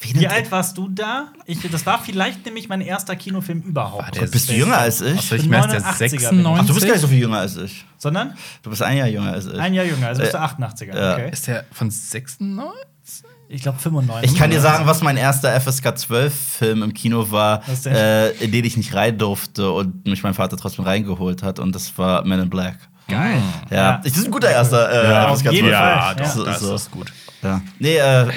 wen 0.00 0.18
Wie 0.20 0.26
alt 0.26 0.50
warst 0.50 0.78
du 0.78 0.88
da? 0.88 1.28
Ich, 1.46 1.58
das 1.70 1.84
war 1.86 2.02
vielleicht 2.02 2.44
nämlich 2.46 2.68
mein 2.68 2.80
erster 2.80 3.14
Kinofilm 3.14 3.60
überhaupt. 3.60 4.16
der 4.16 4.26
Bist 4.26 4.48
du 4.48 4.54
jünger 4.54 4.78
als 4.78 5.02
ich? 5.02 5.20
Soll 5.20 5.36
ich 5.38 5.42
bin 5.44 5.50
mehr 5.50 5.62
als 5.64 5.72
der 5.72 5.82
89er 5.82 5.98
bin 5.98 6.06
ich. 6.06 6.20
96? 6.22 6.44
Ach, 6.62 6.66
du 6.66 6.74
bist 6.74 6.86
gar 6.86 6.92
nicht 6.94 7.02
so 7.02 7.08
viel 7.08 7.18
jünger 7.18 7.38
als 7.38 7.56
ich. 7.58 7.84
Sondern 7.98 8.34
Du 8.62 8.70
bist 8.70 8.82
ein 8.82 8.96
Jahr 8.96 9.08
jünger 9.08 9.32
als 9.32 9.46
ich. 9.46 9.58
ein 9.60 9.74
Jahr 9.74 9.84
jünger, 9.84 10.08
also 10.08 10.22
bist 10.22 10.34
du 10.34 10.38
Äh, 10.38 10.40
88er. 10.40 10.96
ja. 10.96 11.12
Okay. 11.12 11.30
Ist 11.30 11.46
der 11.46 11.64
von 11.72 11.90
96? 11.90 12.72
Ich 13.54 13.62
glaube 13.62 13.78
95. 13.78 14.30
Ich 14.32 14.38
kann 14.38 14.50
dir 14.50 14.60
sagen, 14.60 14.86
was 14.86 15.02
mein 15.02 15.16
erster 15.18 15.58
FSK 15.60 15.88
12-Film 15.88 16.82
im 16.82 16.94
Kino 16.94 17.30
war, 17.30 17.62
äh, 17.86 18.30
in 18.42 18.50
den 18.50 18.64
ich 18.64 18.76
nicht 18.78 18.94
rein 18.94 19.18
durfte 19.18 19.70
und 19.70 20.06
mich 20.06 20.22
mein 20.22 20.32
Vater 20.34 20.56
trotzdem 20.56 20.84
reingeholt 20.86 21.42
hat. 21.42 21.58
Und 21.58 21.74
das 21.74 21.96
war 21.98 22.24
Men 22.24 22.40
in 22.40 22.50
Black. 22.50 22.76
Geil. 23.08 23.42
Ja, 23.70 23.76
Ja. 23.76 24.00
das 24.02 24.16
ist 24.16 24.24
ein 24.24 24.30
guter 24.30 24.50
erster 24.50 24.90
äh, 24.90 25.10
Ja, 25.10 25.34
FSK 25.34 25.50
jeden 25.52 25.68
12. 25.68 25.76
Fall. 25.78 25.90
Ja, 25.90 26.08
Ja. 26.08 26.14
doch, 26.14 26.26
So- 26.26 26.44
das 26.44 26.62
ist 26.62 26.90
gut. 26.90 27.12
Ja. 27.42 27.60
Nee, 27.78 27.96
äh, 27.96 28.22
Ähm, 28.22 28.30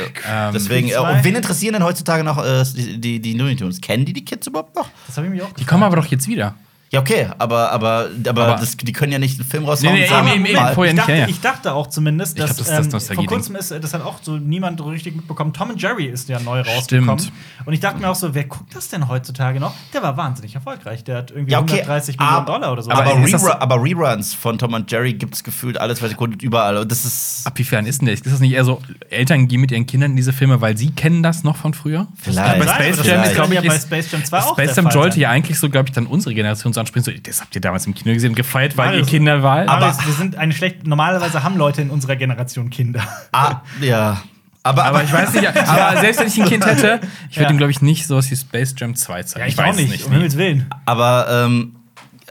deswegen. 0.54 0.90
Äh, 0.90 0.98
und 0.98 1.24
wen 1.24 1.36
interessieren 1.36 1.74
denn 1.74 1.84
heutzutage 1.84 2.24
noch 2.24 2.44
äh, 2.44 2.64
die, 2.76 3.00
die, 3.00 3.20
die 3.22 3.34
Looney 3.34 3.56
Tunes? 3.56 3.80
Kennen 3.80 4.04
die 4.04 4.14
die 4.14 4.26
Kids 4.26 4.48
überhaupt 4.48 4.76
noch? 4.76 4.90
Das 5.08 5.16
habe 5.16 5.28
ich 5.28 5.34
mich 5.34 5.42
auch 5.44 5.52
Die 5.54 5.64
kommen 5.64 5.84
aber 5.84 5.96
doch 5.96 6.08
jetzt 6.08 6.28
wieder. 6.28 6.56
Ja, 6.96 7.02
okay, 7.02 7.28
aber, 7.38 7.72
aber, 7.72 8.08
aber, 8.28 8.48
Aber- 8.48 8.60
das, 8.60 8.76
die 8.78 8.92
können 8.92 9.12
ja 9.12 9.20
nicht 9.20 9.40
einen 9.40 9.48
Film 9.50 9.66
raushauen. 9.66 9.94
Nee, 9.94 10.08
nee, 10.40 10.54
mal- 10.54 10.74
vorher 10.74 10.94
ich, 10.94 10.98
nicht, 10.98 11.02
dachte, 11.08 11.12
ja, 11.12 11.18
ja. 11.20 11.28
ich 11.28 11.40
dachte 11.42 11.74
auch 11.74 11.88
zumindest, 11.88 12.40
dass 12.40 12.56
glaub, 12.56 12.68
das 12.68 12.90
das 12.90 13.10
ähm, 13.10 13.16
vor 13.16 13.26
kurzem 13.26 13.56
ist 13.56 13.72
das 13.72 13.94
hat 13.94 14.02
auch 14.04 14.16
so 14.22 14.38
niemand 14.38 14.80
so 14.80 14.86
richtig 14.86 15.16
mitbekommen. 15.16 15.54
Tom 15.54 15.72
and 15.72 15.82
Jerry 15.82 16.06
ist 16.06 16.30
ja 16.30 16.40
neu 16.40 16.62
rausgekommen. 16.62 17.20
Stimmt. 17.20 17.34
Und 17.66 17.74
ich 17.74 17.80
dachte 17.80 18.00
mir 18.00 18.10
auch 18.10 18.16
so, 18.16 18.34
wer 18.34 18.46
guckt 18.46 18.76
das 18.76 18.90
denn 18.90 19.08
heutzutage 19.08 19.60
noch? 19.60 19.74
Der 19.94 20.02
war 20.04 20.18
wahnsinnig 20.18 20.56
erfolgreich. 20.56 21.04
Der 21.04 21.18
hat 21.18 21.32
irgendwie 21.32 21.52
Ja, 21.52 21.60
okay. 21.60 21.82
130 21.82 22.18
Millionen 22.18 22.38
aber, 22.38 22.46
Dollar 22.46 22.72
oder 22.72 22.82
so. 22.84 22.92
Aber, 22.92 23.04
das- 23.04 23.44
Rerun, 23.44 23.52
aber 23.60 23.76
Reruns 23.84 24.34
von 24.34 24.58
Tom 24.58 24.74
und 24.74 24.92
Jerry 24.92 25.14
gibt's 25.14 25.44
gefühlt 25.44 25.78
alle 25.80 25.96
zwei 25.96 26.08
Sekunden 26.08 26.40
überall. 26.40 26.78
Und 26.78 26.92
das 26.92 27.06
ist. 27.06 27.46
Ab 27.46 27.54
wie 27.58 27.64
fern 27.64 27.86
ist 27.86 28.00
denn 28.02 28.06
der? 28.06 28.14
Ist 28.16 28.26
das 28.26 28.40
nicht 28.40 28.54
eher 28.54 28.64
so, 28.66 28.82
Eltern 29.10 29.48
gehen 29.48 29.62
mit 29.62 29.72
ihren 29.72 29.86
Kindern 29.86 30.12
in 30.12 30.18
diese 30.18 30.34
Filme, 30.34 30.62
weil 30.62 30.78
sie 30.78 30.92
kennen 30.92 31.24
das 31.24 31.44
noch 31.44 31.58
von 31.58 31.74
früher? 31.74 32.08
Vielleicht. 32.16 32.60
Bei 32.60 32.66
Sein, 32.66 32.76
Space 32.76 32.98
das 32.98 33.08
Jam 33.08 33.24
glaube 33.34 33.54
ja 33.56 33.62
ich, 33.62 33.68
bei 33.68 33.76
ist, 33.76 33.84
Space 33.88 34.12
Jam 34.12 34.24
2 34.24 34.40
auch 34.40 34.56
der 34.56 34.64
Space 34.66 34.76
Jam 34.78 34.92
sollte 34.92 35.14
sein. 35.14 35.22
ja 35.22 35.30
eigentlich 35.30 35.60
so, 35.60 35.70
glaube 35.70 35.90
ich, 35.90 35.94
dann 35.96 36.06
unsere 36.08 36.34
Generation 36.36 36.74
so 36.74 36.80
ansprechen. 36.86 37.04
So, 37.06 37.12
das 37.22 37.42
habt 37.42 37.54
ihr 37.56 37.62
damals 37.62 37.86
im 37.88 37.94
Kino 37.94 38.14
gesehen 38.14 38.30
und 38.32 38.36
gefeiert, 38.36 38.78
weil 38.78 38.88
Marius, 38.90 39.08
ihr 39.08 39.12
Kinder 39.12 39.44
war. 39.44 39.68
aber- 39.68 39.88
Marius, 39.88 40.06
wir 40.06 40.14
sind 40.14 40.36
eine 40.38 40.54
schlecht. 40.54 40.88
Normalerweise 40.88 41.44
haben 41.44 41.58
Leute 41.58 41.82
in 41.82 41.90
unserer 41.90 42.16
Generation 42.16 42.70
Kinder. 42.70 43.02
Ah, 43.32 43.62
ja. 43.82 44.22
Aber, 44.64 44.84
Aber 44.86 45.04
ich 45.04 45.12
weiß 45.14 45.32
nicht, 45.34 45.48
aber 45.48 46.00
selbst 46.02 46.20
wenn 46.22 46.28
ich 46.28 46.42
ein 46.42 46.48
Kind 46.48 46.66
hätte, 46.66 47.00
ich 47.30 47.38
würde 47.38 47.44
Ja. 47.46 47.50
ihm, 47.52 47.58
glaube 47.58 47.70
ich, 47.72 47.82
nicht 47.84 48.08
sowas 48.08 48.32
wie 48.32 48.36
Space 48.36 48.74
Jam 48.76 48.96
2 48.96 49.22
zeigen. 49.22 49.42
Ja, 49.42 49.48
ich, 49.48 49.60
auch 49.60 49.76
nicht, 49.76 50.06
um 50.06 50.12
Himmels 50.12 50.38
Willen. 50.38 50.66
Aber, 50.88 51.28
ähm, 51.30 51.76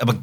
aber 0.00 0.16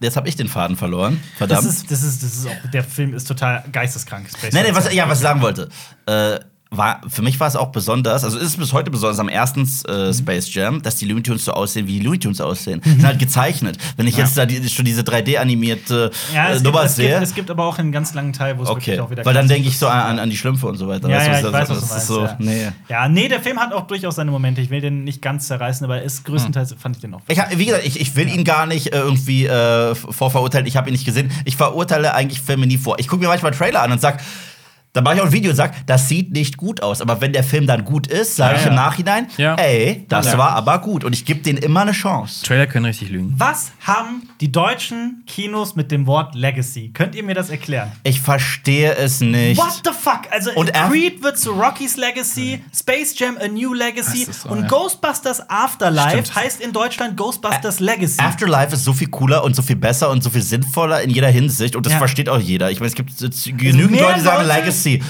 jetzt 0.00 0.16
habe 0.16 0.28
ich 0.28 0.36
den 0.36 0.48
Faden 0.48 0.76
verloren. 0.78 1.20
Verdammt. 1.36 1.58
Das 1.66 1.70
ist, 1.70 1.90
das 1.90 2.02
ist, 2.02 2.22
das 2.22 2.32
ist 2.36 2.46
auch, 2.46 2.70
der 2.72 2.82
Film 2.82 3.12
ist 3.12 3.28
total 3.28 3.64
geisteskrank. 3.70 4.28
Space 4.30 4.54
nee, 4.54 4.64
Jam 4.66 4.74
was, 4.74 4.84
2. 4.86 4.94
ja, 4.94 5.08
was 5.10 5.18
ich 5.18 5.22
sagen 5.24 5.42
wollte. 5.42 5.68
Äh, 6.06 6.40
war, 6.74 7.00
für 7.06 7.22
mich 7.22 7.38
war 7.38 7.46
es 7.48 7.54
auch 7.56 7.68
besonders, 7.70 8.24
also 8.24 8.38
ist 8.38 8.46
es 8.48 8.56
bis 8.56 8.72
heute 8.72 8.90
besonders 8.90 9.18
am 9.18 9.28
ersten 9.28 9.60
Mhm. 9.62 9.92
äh, 9.94 10.12
Space 10.14 10.52
Jam, 10.54 10.82
dass 10.82 10.96
die 10.96 11.04
Looney 11.04 11.22
Tunes 11.22 11.44
so 11.44 11.52
aussehen, 11.52 11.86
wie 11.86 11.98
die 11.98 12.04
Looney 12.04 12.18
Tunes 12.18 12.40
aussehen. 12.40 12.80
Sind 12.84 13.04
halt 13.06 13.18
gezeichnet. 13.18 13.76
Wenn 13.96 14.06
ich 14.06 14.16
jetzt 14.16 14.36
da 14.38 14.46
die, 14.46 14.66
schon 14.68 14.84
diese 14.84 15.02
3D-animierte 15.02 16.10
Ja, 16.34 16.50
äh, 16.50 16.60
Nummer 16.60 16.84
es, 16.84 16.96
gibt, 16.96 17.08
sehe. 17.08 17.20
es 17.22 17.34
gibt 17.34 17.50
aber 17.50 17.64
auch 17.66 17.78
einen 17.78 17.92
ganz 17.92 18.14
langen 18.14 18.32
Teil, 18.32 18.58
wo 18.58 18.62
es 18.62 18.68
Okay, 18.68 18.78
wirklich 18.92 19.00
auch 19.00 19.10
wieder 19.10 19.24
weil 19.24 19.34
dann 19.34 19.48
denke 19.48 19.68
ich 19.68 19.78
so 19.78 19.86
an, 19.88 20.18
an 20.18 20.30
die 20.30 20.36
Schlümpfe 20.36 20.66
und 20.66 20.76
so 20.76 20.88
weiter. 20.88 21.08
Ja, 21.08 21.16
Weißt 21.18 21.44
du, 21.44 21.48
ja, 21.48 21.52
was 21.52 21.68
ich 21.68 21.68
das- 21.68 21.70
weiß, 21.70 21.70
was 21.70 21.88
das 21.88 22.06
du 22.08 22.20
meinst. 22.20 22.38
so, 22.38 22.44
ja. 22.46 22.52
nee. 22.54 22.68
ja, 22.88 23.08
nee, 23.08 23.28
der 23.28 23.40
Film 23.40 23.58
hat 23.60 23.72
auch 23.72 23.86
durchaus 23.86 24.16
seine 24.16 24.30
Momente. 24.30 24.60
Ich 24.60 24.70
will 24.70 24.80
den 24.80 25.04
nicht 25.04 25.20
ganz 25.22 25.46
zerreißen, 25.48 25.84
aber 25.84 25.98
er 25.98 26.02
ist 26.04 26.24
größtenteils, 26.24 26.74
fand 26.78 26.96
ich 26.96 27.02
den 27.02 27.14
auch. 27.14 27.20
Ich 27.28 27.38
wie 27.56 27.66
gesagt, 27.66 27.84
ich, 27.86 28.00
ich 28.00 28.16
will 28.16 28.28
ihn 28.28 28.44
gar 28.44 28.66
nicht 28.66 28.88
äh, 28.94 28.98
irgendwie 28.98 29.46
äh, 29.46 29.94
vorverurteilen. 29.94 30.66
Ich 30.66 30.76
habe 30.76 30.88
ihn 30.88 30.92
nicht 30.92 31.04
gesehen. 31.04 31.30
Ich 31.44 31.56
verurteile 31.56 32.14
eigentlich 32.14 32.40
Filme 32.40 32.66
nie 32.66 32.78
vor. 32.78 32.98
Ich 32.98 33.08
gucke 33.08 33.22
mir 33.22 33.28
manchmal 33.28 33.52
Trailer 33.52 33.82
an 33.82 33.92
und 33.92 34.00
sag, 34.00 34.20
dann 34.94 35.04
mache 35.04 35.14
ich 35.14 35.20
auch 35.22 35.26
ein 35.26 35.32
Video 35.32 35.50
und 35.50 35.56
sag, 35.56 35.86
das 35.86 36.08
sieht 36.08 36.32
nicht 36.32 36.58
gut 36.58 36.82
aus. 36.82 37.00
Aber 37.00 37.20
wenn 37.22 37.32
der 37.32 37.44
Film 37.44 37.66
dann 37.66 37.84
gut 37.84 38.06
ist, 38.08 38.36
sage 38.36 38.52
Ja, 38.54 38.58
ich 38.58 38.64
ja. 38.64 38.70
im 38.70 38.76
Nachhinein, 38.76 39.26
Ja. 39.38 39.54
ey, 39.54 40.04
das 40.08 40.26
Ja. 40.32 40.38
war 40.38 40.50
aber 40.50 40.78
gut. 40.80 41.02
Und 41.04 41.14
ich 41.14 41.24
gebe 41.24 41.40
denen 41.40 41.58
immer 41.58 41.80
eine 41.80 41.92
Chance. 41.92 42.44
Trailer 42.44 42.66
können 42.66 42.84
richtig 42.84 43.08
lügen. 43.10 43.32
Was 43.38 43.72
haben 43.86 44.28
die 44.40 44.52
deutschen 44.52 45.22
Kinos 45.26 45.76
mit 45.76 45.90
dem 45.90 46.06
Wort 46.06 46.34
Legacy? 46.34 46.90
Könnt 46.92 47.14
ihr 47.14 47.22
mir 47.22 47.34
das 47.34 47.48
erklären? 47.48 47.90
Ich 48.02 48.20
verstehe 48.20 48.94
es 48.96 49.20
nicht. 49.20 49.58
What 49.58 49.80
the 49.84 49.92
fuck? 49.98 50.22
Also 50.30 50.50
Und 50.52 50.72
Creed 50.74 51.22
wird 51.22 51.38
zu 51.38 51.52
Rocky's 51.52 51.96
Legacy, 51.96 52.62
Space 52.74 53.18
Jam 53.18 53.38
A 53.42 53.48
New 53.48 53.72
Legacy 53.72 54.26
so, 54.30 54.50
und 54.50 54.62
ja. 54.62 54.66
Ghostbusters 54.68 55.48
Afterlife 55.48 56.10
Stimmt. 56.10 56.34
heißt 56.34 56.60
in 56.60 56.72
Deutschland 56.72 57.16
Ghostbusters 57.16 57.80
Legacy. 57.80 58.20
Afterlife 58.20 58.74
ist 58.74 58.84
so 58.84 58.92
viel 58.92 59.08
cooler 59.08 59.42
und 59.42 59.56
so 59.56 59.62
viel 59.62 59.76
besser 59.76 60.10
und 60.10 60.22
so 60.22 60.28
viel 60.28 60.42
sinnvoller 60.42 61.00
in 61.00 61.08
jeder 61.08 61.28
Hinsicht. 61.28 61.76
Und 61.76 61.86
das 61.86 61.94
Ja. 61.94 61.98
versteht 61.98 62.28
auch 62.28 62.38
jeder. 62.40 62.70
Ich 62.70 62.78
meine, 62.80 62.88
es 62.88 62.94
gibt 62.94 63.10
genügend 63.58 63.98
Leute, 63.98 64.14
die 64.18 64.20
sagen 64.20 64.42
Leute- 64.46 64.52
Legacy. 64.84 65.02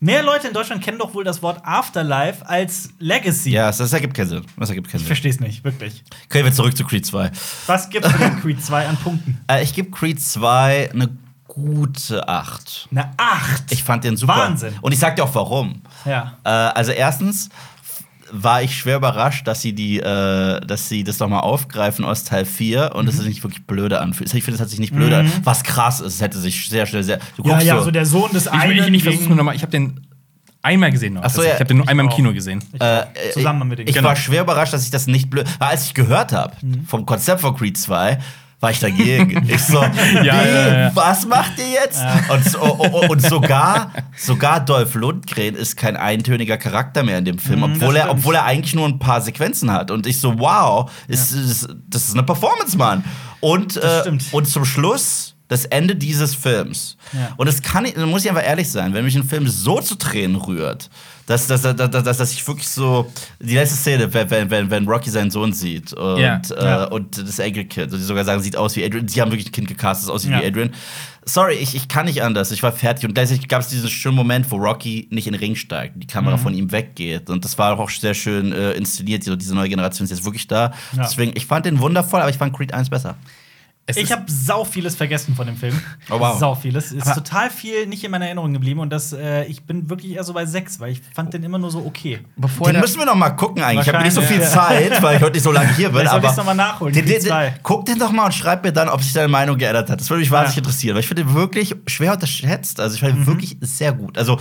Mehr 0.00 0.22
Leute 0.22 0.48
in 0.48 0.52
Deutschland 0.52 0.82
kennen 0.84 0.98
doch 0.98 1.14
wohl 1.14 1.24
das 1.24 1.40
Wort 1.42 1.60
Afterlife 1.64 2.46
als 2.46 2.90
Legacy. 2.98 3.52
Ja, 3.52 3.66
das, 3.68 3.92
ergibt 3.92 4.14
keinen 4.14 4.28
Sinn. 4.28 4.42
Das 4.58 4.68
ergibt 4.68 4.88
keinen 4.88 4.96
Ich 4.96 5.02
Sinn. 5.02 5.06
verstehe 5.06 5.30
es 5.30 5.40
nicht, 5.40 5.64
wirklich. 5.64 6.04
Okay, 6.26 6.44
wir 6.44 6.52
zurück 6.52 6.76
zu 6.76 6.84
Creed 6.84 7.06
2. 7.06 7.30
Was 7.66 7.88
gibt's 7.88 8.10
für 8.10 8.18
den 8.18 8.38
Creed 8.40 8.62
2 8.62 8.86
an 8.86 8.96
Punkten? 8.98 9.40
Äh, 9.50 9.62
ich 9.62 9.72
gebe 9.72 9.90
Creed 9.90 10.20
2 10.20 10.90
eine 10.92 11.08
gute 11.48 12.28
8. 12.28 12.88
Eine 12.90 13.12
8. 13.16 13.72
Ich 13.72 13.82
fand 13.84 14.04
den 14.04 14.16
super. 14.16 14.36
Wahnsinn. 14.36 14.74
Und 14.82 14.92
ich 14.92 14.98
sag 14.98 15.16
dir 15.16 15.24
auch 15.24 15.34
warum. 15.34 15.80
Ja. 16.04 16.36
Äh, 16.44 16.48
also 16.50 16.92
erstens 16.92 17.48
war 18.36 18.62
ich 18.62 18.76
schwer 18.76 18.96
überrascht, 18.96 19.46
dass 19.46 19.62
sie 19.62 19.72
die, 19.74 20.00
äh, 20.00 20.60
dass 20.66 20.88
sie 20.88 21.04
das 21.04 21.20
nochmal 21.20 21.40
aufgreifen 21.40 22.04
aus 22.04 22.24
Teil 22.24 22.44
4 22.44 22.92
und 22.94 23.02
Mhm. 23.02 23.06
dass 23.06 23.14
es 23.14 23.20
sich 23.20 23.28
nicht 23.28 23.44
wirklich 23.44 23.64
blöde 23.66 24.00
anfühlt. 24.00 24.32
Ich 24.34 24.42
finde, 24.42 24.56
es 24.56 24.60
hat 24.60 24.68
sich 24.70 24.80
nicht 24.80 24.92
blöde 24.94 25.18
an. 25.18 25.32
Was 25.44 25.62
krass 25.62 26.00
ist, 26.00 26.14
es 26.14 26.20
hätte 26.20 26.38
sich 26.38 26.68
sehr 26.68 26.84
schnell 26.86 27.04
sehr. 27.04 27.20
Du 27.36 27.48
Ja, 27.48 27.60
ja, 27.60 27.76
so, 27.78 27.84
so 27.84 27.90
der 27.92 28.04
Sohn 28.06 28.32
des 28.32 28.46
Ich, 28.46 28.52
einen. 28.52 28.72
ich, 28.72 28.88
ich 28.88 29.02
versuch's 29.04 29.20
gegen- 29.22 29.28
nur 29.28 29.36
nochmal. 29.36 29.54
Ich 29.54 29.62
habe 29.62 29.70
den 29.70 30.00
einmal 30.62 30.90
gesehen. 30.90 31.14
Noch. 31.14 31.22
Ach 31.24 31.30
so, 31.30 31.42
ja. 31.42 31.48
ich 31.48 31.54
habe 31.54 31.66
den 31.66 31.76
nur 31.76 31.84
Ich 31.84 31.90
einmal 31.90 32.06
im. 32.06 32.10
Kino 32.12 32.32
gesehen. 32.32 32.62
Ich 32.72 32.80
äh. 32.80 33.04
Zusammen 33.32 33.68
mit 33.68 33.78
den 33.78 33.86
Ich 33.86 33.94
Genau. 33.94 34.08
war 34.08 34.16
schwer 34.16 34.42
überrascht, 34.42 34.72
dass 34.72 34.82
ich 34.84 34.90
das 34.90 35.06
nicht 35.06 35.30
blöd. 35.30 35.46
Weil 35.60 35.68
als 35.68 35.84
ich 35.86 35.94
gehört 35.94 36.32
habe 36.32 36.54
Mhm. 36.60 36.86
vom 36.86 37.06
Konzept 37.06 37.40
von 37.40 37.54
Creed 37.56 37.78
2, 37.78 38.18
war 38.64 38.70
ich 38.70 38.80
dagegen. 38.80 39.46
ich 39.48 39.62
so, 39.62 39.82
wie, 39.82 40.26
ja, 40.26 40.46
ja. 40.46 40.90
was 40.96 41.26
macht 41.26 41.58
ihr 41.58 41.68
jetzt? 41.68 42.02
Und, 42.30 42.44
so, 42.44 42.58
oh, 42.60 42.88
oh, 42.92 43.06
und 43.10 43.20
sogar, 43.20 43.90
sogar 44.16 44.64
Dolph 44.64 44.94
Lundgren 44.94 45.54
ist 45.54 45.76
kein 45.76 45.96
eintöniger 45.96 46.56
Charakter 46.56 47.02
mehr 47.02 47.18
in 47.18 47.26
dem 47.26 47.38
Film, 47.38 47.60
Mhm, 47.60 47.74
obwohl, 47.74 47.96
er, 47.96 48.10
obwohl 48.10 48.34
er 48.34 48.44
eigentlich 48.44 48.74
nur 48.74 48.86
ein 48.86 48.98
paar 48.98 49.20
Sequenzen 49.20 49.70
hat. 49.70 49.90
Und 49.90 50.06
ich 50.06 50.18
so, 50.18 50.38
wow, 50.38 50.90
ist, 51.08 51.32
ist, 51.32 51.68
das 51.88 52.08
ist 52.08 52.14
eine 52.14 52.22
Performance, 52.22 52.76
Mann. 52.78 53.04
Und, 53.40 53.76
äh, 53.76 54.10
und 54.32 54.48
zum 54.48 54.64
Schluss. 54.64 55.33
Das 55.54 55.66
Ende 55.66 55.94
dieses 55.94 56.34
Films. 56.34 56.96
Ja. 57.12 57.32
Und 57.36 57.46
es 57.46 57.62
kann, 57.62 57.86
da 57.94 58.06
muss 58.06 58.24
ich 58.24 58.28
einfach 58.30 58.42
ehrlich 58.44 58.68
sein, 58.68 58.92
wenn 58.92 59.04
mich 59.04 59.14
ein 59.14 59.22
Film 59.22 59.46
so 59.46 59.80
zu 59.80 59.94
Tränen 59.94 60.34
rührt, 60.34 60.90
dass, 61.26 61.46
dass, 61.46 61.62
dass, 61.62 61.76
dass, 61.76 62.16
dass, 62.18 62.32
ich 62.32 62.46
wirklich 62.46 62.68
so. 62.68 63.08
Die 63.38 63.54
letzte 63.54 63.76
Szene, 63.76 64.12
wenn, 64.12 64.50
wenn, 64.50 64.68
wenn, 64.70 64.88
Rocky 64.88 65.10
seinen 65.10 65.30
Sohn 65.30 65.52
sieht 65.52 65.92
und, 65.92 66.18
Ja. 66.20 66.40
äh, 66.58 66.64
Ja. 66.64 66.84
und 66.86 67.16
das 67.16 67.38
Enkelkind, 67.38 67.92
die 67.92 67.98
sogar 67.98 68.24
sagen, 68.24 68.42
sieht 68.42 68.56
aus 68.56 68.74
wie 68.74 68.84
Adrian. 68.84 69.06
Sie 69.06 69.20
haben 69.22 69.30
wirklich 69.30 69.46
ein 69.48 69.52
Kind 69.52 69.68
gecastet, 69.68 70.08
das 70.08 70.14
aussieht 70.14 70.32
Ja. 70.32 70.40
wie 70.42 70.46
Adrian. 70.46 70.70
Sorry, 71.24 71.54
ich, 71.54 71.74
ich 71.74 71.86
kann 71.88 72.04
nicht 72.06 72.22
anders. 72.22 72.50
Ich 72.50 72.62
war 72.62 72.72
fertig. 72.72 73.06
Und 73.06 73.14
gleichzeitig 73.14 73.46
gab 73.48 73.60
es 73.62 73.68
diesen 73.68 73.88
schönen 73.88 74.16
Moment, 74.16 74.50
wo 74.50 74.56
Rocky 74.56 75.06
nicht 75.10 75.26
in 75.26 75.32
den 75.32 75.40
Ring 75.40 75.54
steigt, 75.54 75.94
die 75.96 76.00
Mhm. 76.06 76.10
Kamera 76.10 76.36
von 76.36 76.52
ihm 76.52 76.70
weggeht. 76.72 77.30
Und 77.30 77.44
das 77.44 77.56
war 77.58 77.78
auch 77.78 77.88
sehr 77.90 78.12
schön 78.14 78.52
äh, 78.52 78.72
inszeniert. 78.72 79.22
So, 79.24 79.34
diese 79.36 79.54
neue 79.54 79.68
Generation 79.70 80.04
ist 80.04 80.10
jetzt 80.10 80.24
wirklich 80.24 80.46
da. 80.48 80.72
Deswegen, 80.98 81.32
ich 81.36 81.46
fand 81.46 81.64
den 81.64 81.78
wundervoll, 81.78 82.20
aber 82.20 82.28
ich 82.30 82.36
fand 82.36 82.54
Creed 82.54 82.74
1 82.74 82.90
besser. 82.90 83.14
Es 83.86 83.98
Ich 83.98 84.10
habe 84.12 84.22
sau 84.26 84.64
vieles 84.64 84.96
vergessen 84.96 85.34
von 85.34 85.46
dem 85.46 85.56
Film. 85.56 85.78
Oh, 86.10 86.18
wow. 86.18 86.38
Sau 86.38 86.54
vieles. 86.54 86.90
Ist 86.92 87.06
Aber- 87.06 87.14
total 87.16 87.50
viel 87.50 87.86
nicht 87.86 88.02
in 88.04 88.10
meiner 88.10 88.24
Erinnerung 88.26 88.52
geblieben 88.54 88.80
und 88.80 88.90
das, 88.90 89.12
äh, 89.12 89.44
ich 89.44 89.64
bin 89.64 89.90
wirklich 89.90 90.12
eher 90.12 90.24
so 90.24 90.32
bei 90.32 90.46
sechs, 90.46 90.80
weil 90.80 90.92
ich 90.92 91.02
fand 91.14 91.34
den 91.34 91.42
immer 91.42 91.58
nur 91.58 91.70
so 91.70 91.84
okay. 91.84 92.20
bevor 92.36 92.66
Den 92.68 92.74
der- 92.74 92.82
müssen 92.82 92.98
wir 92.98 93.04
noch 93.06 93.14
mal 93.14 93.30
gucken 93.30 93.62
eigentlich. 93.62 93.86
Ich 93.86 93.92
habe 93.94 94.04
nicht 94.04 94.14
so 94.14 94.22
viel 94.22 94.40
Zeit, 94.42 95.02
weil 95.02 95.16
ich 95.16 95.22
heute 95.22 95.32
nicht 95.34 95.42
so 95.42 95.52
lange 95.52 95.74
hier 95.76 95.88
bin. 95.90 95.98
Vielleicht 96.00 96.14
aber 96.14 96.28
ich's 96.28 96.36
noch 96.36 96.44
mal 96.46 96.54
nachholen, 96.54 96.94
Den, 96.94 97.04
den, 97.06 97.22
den, 97.22 97.32
guck 97.62 97.84
den 97.84 97.98
doch 97.98 98.10
mal 98.12 98.26
und 98.26 98.32
schreib 98.34 98.64
mir 98.64 98.72
dann, 98.72 98.88
ob 98.88 99.02
sich 99.02 99.12
deine 99.12 99.28
Meinung 99.28 99.58
geändert 99.58 99.90
hat. 99.90 100.00
Das 100.00 100.08
würde 100.08 100.20
mich 100.20 100.30
wahnsinnig 100.30 100.56
Ja. 100.56 100.60
interessieren, 100.62 100.94
weil 100.94 101.00
ich 101.00 101.08
finde 101.08 101.24
den 101.24 101.34
wirklich 101.34 101.74
schwer 101.86 102.12
unterschätzt. 102.14 102.80
Also 102.80 102.94
ich 102.94 103.00
fand 103.00 103.14
ihn 103.14 103.20
Mhm. 103.20 103.26
wirklich 103.26 103.56
sehr 103.60 103.92
gut. 103.92 104.16
Also 104.16 104.38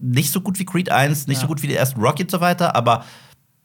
nicht 0.00 0.32
so 0.32 0.40
gut 0.40 0.58
wie 0.58 0.64
Creed 0.64 0.90
1, 0.90 1.26
nicht 1.26 1.36
Ja. 1.36 1.42
so 1.42 1.46
gut 1.48 1.62
wie 1.62 1.66
die 1.66 1.76
ersten 1.76 2.00
Rocky 2.00 2.22
und 2.22 2.30
so 2.30 2.40
weiter, 2.40 2.74
aber 2.74 3.04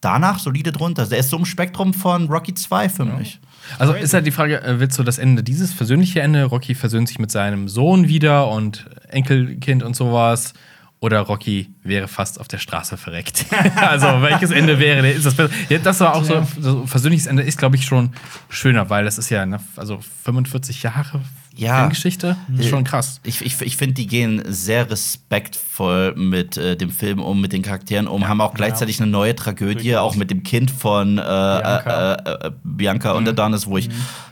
danach 0.02 0.40
solide 0.40 0.72
drunter. 0.72 1.02
Also 1.04 1.12
Der 1.12 1.20
ist 1.20 1.30
so 1.30 1.38
im 1.38 1.46
Spektrum 1.46 1.94
von 1.94 2.28
Rocky 2.30 2.54
2 2.54 2.90
für 2.90 3.06
mich. 3.06 3.40
Also 3.80 3.94
ist 3.94 4.14
halt 4.14 4.26
die 4.26 4.32
Frage, 4.32 4.62
äh, 4.62 4.80
willst 4.80 4.98
du 4.98 5.04
das 5.04 5.18
Ende, 5.18 5.44
dieses 5.44 5.74
versöhnliche 5.74 6.22
Ende, 6.22 6.44
Rocky 6.46 6.76
versöhnt 6.76 7.08
sich 7.08 7.20
mit 7.20 7.32
seinem 7.32 7.68
Sohn 7.68 8.08
wieder 8.08 8.48
und 8.48 8.86
Enkelkind 9.10 9.84
und 9.84 9.96
sowas, 9.96 10.54
oder 11.00 11.20
Rocky 11.20 11.70
wäre 11.84 12.08
fast 12.08 12.40
auf 12.40 12.48
der 12.48 12.58
Straße 12.58 12.98
verreckt? 12.98 13.46
also 13.76 14.08
welches 14.22 14.52
Ende 14.52 14.80
wäre, 14.80 15.08
ist 15.10 15.26
das 15.26 15.36
besser? 15.36 15.54
Ja, 15.70 15.78
das 15.80 16.00
war 16.00 16.16
auch 16.16 16.24
so, 16.24 16.46
so 16.60 16.88
versöhnliches 16.88 17.28
Ende 17.28 17.44
ist, 17.44 17.58
glaube 17.58 17.76
ich, 17.76 17.86
schon 17.86 18.12
schöner, 18.50 18.90
weil 18.90 19.06
das 19.06 19.18
ist 19.18 19.30
ja, 19.30 19.46
ne, 19.46 19.60
also 19.76 20.00
45 20.24 20.84
Jahre 20.84 21.22
Ja. 21.58 21.80
Filmgeschichte, 21.80 22.38
ist 22.58 22.70
schon 22.70 22.84
krass. 22.84 23.20
Ich, 23.24 23.42
ich, 23.42 23.62
ich 23.62 23.78
finde, 23.78 23.94
die 23.94 24.08
gehen 24.08 24.44
sehr 24.46 24.90
respektvoll 24.90 26.14
mit 26.16 26.58
äh, 26.58 26.76
dem 26.76 26.90
Film 26.90 27.20
um, 27.20 27.42
mit 27.42 27.54
den 27.54 27.62
Charakteren 27.62 28.08
um, 28.08 28.28
haben 28.28 28.42
auch 28.42 28.54
gleichzeitig 28.54 29.02
eine 29.02 29.10
neue 29.10 29.36
Tragödie, 29.36 29.92
Durchaus. 29.92 30.14
auch 30.14 30.16
mit 30.16 30.32
dem 30.32 30.44
Kind 30.44 30.72
von 30.72 31.18
äh, 31.18 31.22
Bianca. 31.22 32.14
äh, 32.14 32.46
äh, 32.46 32.48
äh, 32.48 32.52
Bianca 32.64 33.12
Underdanis, 33.14 33.68
wo 33.68 33.78
ich 33.78 33.90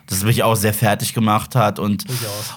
das 0.08 0.24
mich 0.24 0.44
auch 0.44 0.56
sehr 0.56 0.74
fertig 0.74 1.14
gemacht 1.14 1.56
hat. 1.56 1.80
Und, 1.80 2.06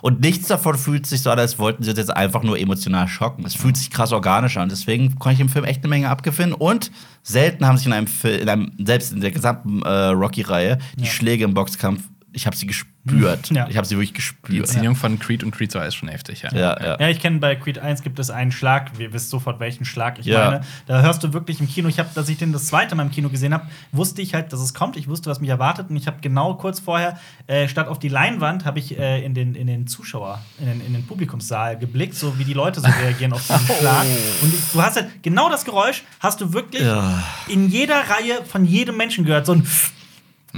und 0.02 0.20
nichts 0.20 0.48
davon 0.48 0.76
fühlt 0.76 1.06
sich 1.06 1.22
so 1.22 1.30
an, 1.30 1.38
als 1.38 1.58
wollten 1.58 1.82
sie 1.82 1.90
uns 1.90 1.98
jetzt 1.98 2.14
einfach 2.14 2.42
nur 2.42 2.58
emotional 2.58 3.08
schocken. 3.08 3.44
Es 3.44 3.54
fühlt 3.54 3.76
sich 3.76 3.90
krass 3.90 4.12
organisch 4.12 4.56
an. 4.56 4.68
Deswegen 4.68 5.16
konnte 5.18 5.34
ich 5.34 5.40
im 5.40 5.48
Film 5.48 5.64
echt 5.64 5.82
eine 5.82 5.88
Menge 5.88 6.08
abgewinnen. 6.10 6.54
Und 6.54 6.90
selten 7.22 7.66
haben 7.66 7.76
sich 7.76 7.86
in 7.86 7.92
einem 7.92 8.08
Film, 8.08 8.40
in 8.42 8.48
einem, 8.48 8.72
selbst 8.84 9.12
in 9.12 9.20
der 9.20 9.30
gesamten 9.30 9.82
äh, 9.82 9.88
Rocky-Reihe, 9.88 10.78
die 10.96 11.06
Schläge 11.06 11.44
im 11.44 11.54
Boxkampf, 11.54 12.02
ich 12.36 12.46
habe 12.46 12.54
sie 12.54 12.66
gespürt. 12.66 12.92
gespürt. 13.06 13.50
Ja. 13.50 13.66
Ich 13.68 13.76
habe 13.76 13.86
sie 13.86 13.94
wirklich 13.96 14.10
Die 14.10 14.14
gespürt. 14.14 14.58
Inszenierung 14.58 14.96
von 14.96 15.18
Creed 15.18 15.42
und 15.44 15.52
Creed 15.52 15.70
2 15.72 15.86
ist 15.86 15.94
schon 15.94 16.08
heftig, 16.08 16.42
ja. 16.42 16.52
Ja, 16.52 16.82
ja. 16.84 17.00
Ja, 17.00 17.08
ich 17.08 17.20
kenne 17.20 17.38
bei 17.38 17.54
Creed 17.56 17.78
1 17.78 18.02
gibt 18.02 18.18
es 18.18 18.30
einen 18.30 18.50
Schlag. 18.52 18.90
Ihr 18.98 19.12
wisst 19.12 19.30
sofort, 19.30 19.58
welchen 19.60 19.84
Schlag 19.84 20.18
ich 20.18 20.26
Ja. 20.26 20.50
meine. 20.50 20.60
Da 20.86 21.02
hörst 21.02 21.22
du 21.24 21.32
wirklich 21.32 21.60
im 21.60 21.68
Kino. 21.68 21.88
Ich 21.88 21.98
habe, 21.98 22.08
dass 22.14 22.28
ich 22.28 22.36
den 22.38 22.52
das 22.52 22.66
zweite 22.66 22.94
Mal 22.94 23.04
im 23.04 23.10
Kino 23.10 23.28
gesehen 23.28 23.54
habe, 23.54 23.66
wusste 23.92 24.22
ich 24.22 24.34
halt, 24.34 24.52
dass 24.52 24.60
es 24.60 24.74
kommt. 24.74 24.96
Ich 24.96 25.08
wusste, 25.08 25.30
was 25.30 25.40
mich 25.40 25.50
erwartet. 25.50 25.88
Und 25.88 25.96
ich 25.96 26.06
habe 26.08 26.18
genau 26.20 26.54
kurz 26.54 26.78
vorher, 26.80 27.18
äh, 27.46 27.68
statt 27.68 27.88
auf 27.88 27.98
die 27.98 28.08
Leinwand, 28.08 28.64
habe 28.64 28.78
ich 28.80 28.98
äh, 28.98 29.24
in, 29.24 29.34
den, 29.34 29.54
in 29.54 29.66
den 29.68 29.86
Zuschauer, 29.86 30.42
in 30.58 30.66
den, 30.66 30.80
in 30.86 30.92
den 30.92 31.06
Publikumssaal 31.06 31.78
geblickt, 31.78 32.14
so 32.16 32.38
wie 32.38 32.44
die 32.44 32.54
Leute 32.54 32.80
so 32.80 32.88
reagieren 32.88 33.32
auf 33.32 33.46
diesen 33.46 33.76
Schlag. 33.80 34.04
Und 34.42 34.52
ich, 34.52 34.60
du 34.72 34.82
hast 34.82 34.96
halt 34.96 35.22
genau 35.22 35.48
das 35.48 35.64
Geräusch, 35.64 36.02
hast 36.20 36.40
du 36.40 36.52
wirklich 36.52 36.82
Ja. 36.82 37.22
in 37.48 37.68
jeder 37.68 37.96
Reihe 38.00 38.44
von 38.44 38.64
jedem 38.64 38.96
Menschen 38.96 39.24
gehört. 39.24 39.46
So 39.46 39.52
ein 39.52 39.64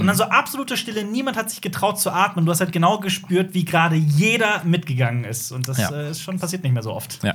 und 0.01 0.07
dann 0.07 0.17
so 0.17 0.25
absolute 0.25 0.77
Stille, 0.77 1.05
niemand 1.05 1.37
hat 1.37 1.51
sich 1.51 1.61
getraut 1.61 1.99
zu 2.01 2.11
atmen. 2.11 2.45
Du 2.47 2.53
hast 2.53 2.61
halt 2.61 2.73
genau 2.73 2.99
gespürt, 3.01 3.55
wie 3.55 3.65
gerade 3.65 3.97
jeder 3.97 4.63
mitgegangen 4.65 5.25
ist. 5.25 5.51
Und 5.53 5.69
das 5.69 5.79
Ja. 5.79 5.91
äh, 5.91 6.11
ist 6.11 6.23
schon 6.23 6.39
passiert 6.39 6.63
nicht 6.63 6.73
mehr 6.73 6.83
so 6.83 6.93
oft. 6.95 7.23
ja. 7.25 7.35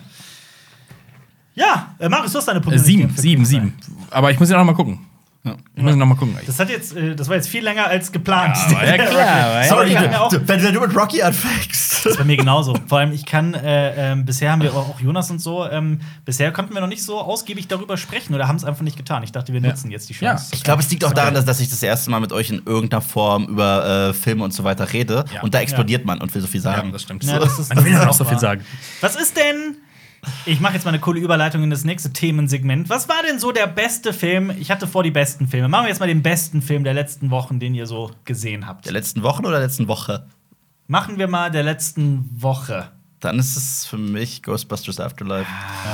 Ja, 1.55 1.95
äh, 1.99 2.09
Marius, 2.09 2.31
du 2.31 2.39
hast 2.39 2.47
deine 2.47 2.59
Äh, 2.59 2.63
Punkte. 2.63 2.79
sieben, 2.79 3.09
für 3.11 3.21
sieben, 3.21 3.43
Creed 3.43 3.47
sieben. 3.49 3.73
Aber 4.09 4.31
ich 4.31 4.39
muss 4.39 4.49
ja 4.49 4.57
noch 4.57 4.65
mal 4.65 4.73
gucken. 4.73 5.05
Ich 5.75 5.83
muss 5.83 5.95
noch 5.97 6.05
mal 6.05 6.15
gucken. 6.15 6.37
Das, 6.45 6.57
hat 6.57 6.69
jetzt, 6.69 6.95
äh, 6.95 7.15
das 7.15 7.27
war 7.27 7.35
jetzt 7.35 7.49
viel 7.49 7.63
länger 7.65 7.87
als 7.87 8.13
geplant. 8.13 8.55
Ja, 8.71 8.85
ja 8.85 8.97
klar, 9.05 9.61
ja 9.61 9.63
Sorry, 9.65 9.89
ich 9.91 9.97
auch, 10.15 10.29
Du, 10.29 10.47
wenn, 10.47 10.63
wenn 10.63 10.73
du 10.73 10.79
mit 10.79 10.95
Rocky 10.95 11.21
anfängst. 11.21 12.05
das 12.05 12.11
ist 12.13 12.17
bei 12.17 12.23
mir 12.23 12.37
genauso. 12.37 12.77
Vor 12.87 12.99
allem, 12.99 13.11
ich 13.11 13.25
kann, 13.25 13.53
äh, 13.53 14.11
ähm, 14.13 14.23
bisher 14.23 14.53
haben 14.53 14.61
wir 14.61 14.73
auch 14.73 14.97
Jonas 15.01 15.29
und 15.31 15.39
so, 15.39 15.67
ähm, 15.69 15.99
bisher 16.23 16.53
konnten 16.53 16.73
wir 16.73 16.79
noch 16.79 16.87
nicht 16.87 17.03
so 17.03 17.19
ausgiebig 17.19 17.67
darüber 17.67 17.97
sprechen 17.97 18.33
oder 18.33 18.47
haben 18.47 18.55
es 18.55 18.63
einfach 18.63 18.83
nicht 18.83 18.95
getan. 18.95 19.21
Ich 19.23 19.33
dachte, 19.33 19.51
wir 19.51 19.59
Ja. 19.59 19.67
nutzen 19.67 19.91
jetzt 19.91 20.07
die 20.07 20.13
Ja. 20.13 20.29
Chance. 20.35 20.51
Ich 20.53 20.63
glaube, 20.63 20.81
es 20.81 20.89
liegt 20.89 21.03
auch 21.03 21.13
daran, 21.13 21.33
dass, 21.33 21.43
dass 21.43 21.59
ich 21.59 21.69
das 21.69 21.83
erste 21.83 22.09
Mal 22.09 22.21
mit 22.21 22.31
euch 22.31 22.49
in 22.49 22.61
irgendeiner 22.65 23.01
Form 23.01 23.45
über 23.47 24.09
äh, 24.09 24.13
Filme 24.13 24.45
und 24.45 24.53
so 24.53 24.63
weiter 24.63 24.93
rede. 24.93 25.25
Ja. 25.33 25.41
Und 25.41 25.53
da 25.53 25.59
explodiert 25.59 26.05
man 26.05 26.21
und 26.21 26.33
will 26.33 26.41
so 26.41 26.47
viel 26.47 26.61
Ja, 26.61 26.73
sagen. 26.75 26.93
das 26.93 27.01
stimmt. 27.01 27.21
Ja, 27.25 27.39
das 27.39 27.59
ist- 27.59 27.75
Man 27.75 27.83
will 27.83 27.91
das 27.91 27.99
ist 27.99 27.99
ja 27.99 28.05
noch 28.05 28.13
auch 28.13 28.17
so 28.17 28.23
viel 28.25 28.39
sagen. 28.39 28.63
Was 29.01 29.17
ist 29.17 29.35
denn. 29.35 29.75
Ich 30.45 30.59
mache 30.59 30.73
jetzt 30.73 30.83
mal 30.83 30.89
eine 30.89 30.99
coole 30.99 31.19
Überleitung 31.19 31.63
in 31.63 31.69
das 31.69 31.83
nächste 31.83 32.11
Themensegment. 32.11 32.89
Was 32.89 33.09
war 33.09 33.21
denn 33.27 33.39
so 33.39 33.51
der 33.51 33.67
beste 33.67 34.13
Film? 34.13 34.51
Ich 34.51 34.71
hatte 34.71 34.87
vor 34.87 35.03
die 35.03 35.11
besten 35.11 35.47
Filme. 35.47 35.67
Machen 35.67 35.85
wir 35.85 35.89
jetzt 35.89 35.99
mal 35.99 36.07
den 36.07 36.21
besten 36.21 36.61
Film 36.61 36.83
der 36.83 36.93
letzten 36.93 37.29
Wochen, 37.31 37.59
den 37.59 37.75
ihr 37.75 37.87
so 37.87 38.11
gesehen 38.25 38.67
habt. 38.67 38.85
Der 38.85 38.93
letzten 38.93 39.23
Wochen 39.23 39.45
oder 39.45 39.57
der 39.57 39.67
letzten 39.67 39.87
Woche? 39.87 40.27
Machen 40.87 41.17
wir 41.17 41.27
mal 41.27 41.49
der 41.49 41.63
letzten 41.63 42.29
Woche. 42.33 42.91
Dann 43.19 43.39
ist 43.39 43.55
es 43.55 43.85
für 43.85 43.97
mich 43.97 44.43
Ghostbusters 44.43 44.99
Afterlife. 44.99 45.49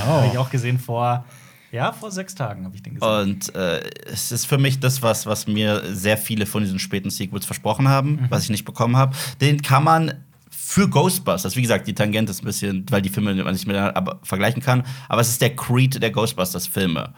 Habe 0.05 0.27
ich 0.27 0.37
auch 0.37 0.49
gesehen 0.49 0.79
vor. 0.79 1.25
Ja, 1.71 1.91
vor 1.91 2.09
sechs 2.09 2.33
Tagen 2.33 2.65
habe 2.65 2.75
ich 2.75 2.81
den 2.81 2.95
gesehen. 2.95 3.07
Und 3.07 3.55
äh, 3.55 3.81
es 4.11 4.31
ist 4.31 4.45
für 4.45 4.57
mich 4.57 4.79
das, 4.79 5.03
was, 5.03 5.27
was 5.27 5.45
mir 5.45 5.83
sehr 5.93 6.17
viele 6.17 6.47
von 6.47 6.63
diesen 6.63 6.79
späten 6.79 7.11
Sequels 7.11 7.45
versprochen 7.45 7.87
haben, 7.87 8.25
was 8.29 8.43
ich 8.43 8.49
nicht 8.49 8.65
bekommen 8.65 8.97
habe. 8.97 9.15
Den 9.39 9.61
kann 9.61 9.83
man 9.83 10.15
für 10.69 10.87
Ghostbusters, 10.87 11.55
wie 11.55 11.63
gesagt, 11.63 11.87
die 11.87 11.95
Tangente 11.95 12.29
ist 12.29 12.43
ein 12.43 12.45
bisschen, 12.45 12.85
weil 12.91 13.01
die 13.01 13.09
Filme 13.09 13.33
man 13.33 13.53
nicht 13.53 13.65
miteinander 13.65 14.19
vergleichen 14.21 14.61
kann, 14.61 14.83
aber 15.07 15.19
es 15.19 15.29
ist 15.29 15.41
der 15.41 15.55
Creed 15.55 15.99
der 15.99 16.11
Ghostbusters-Filme. 16.11 17.11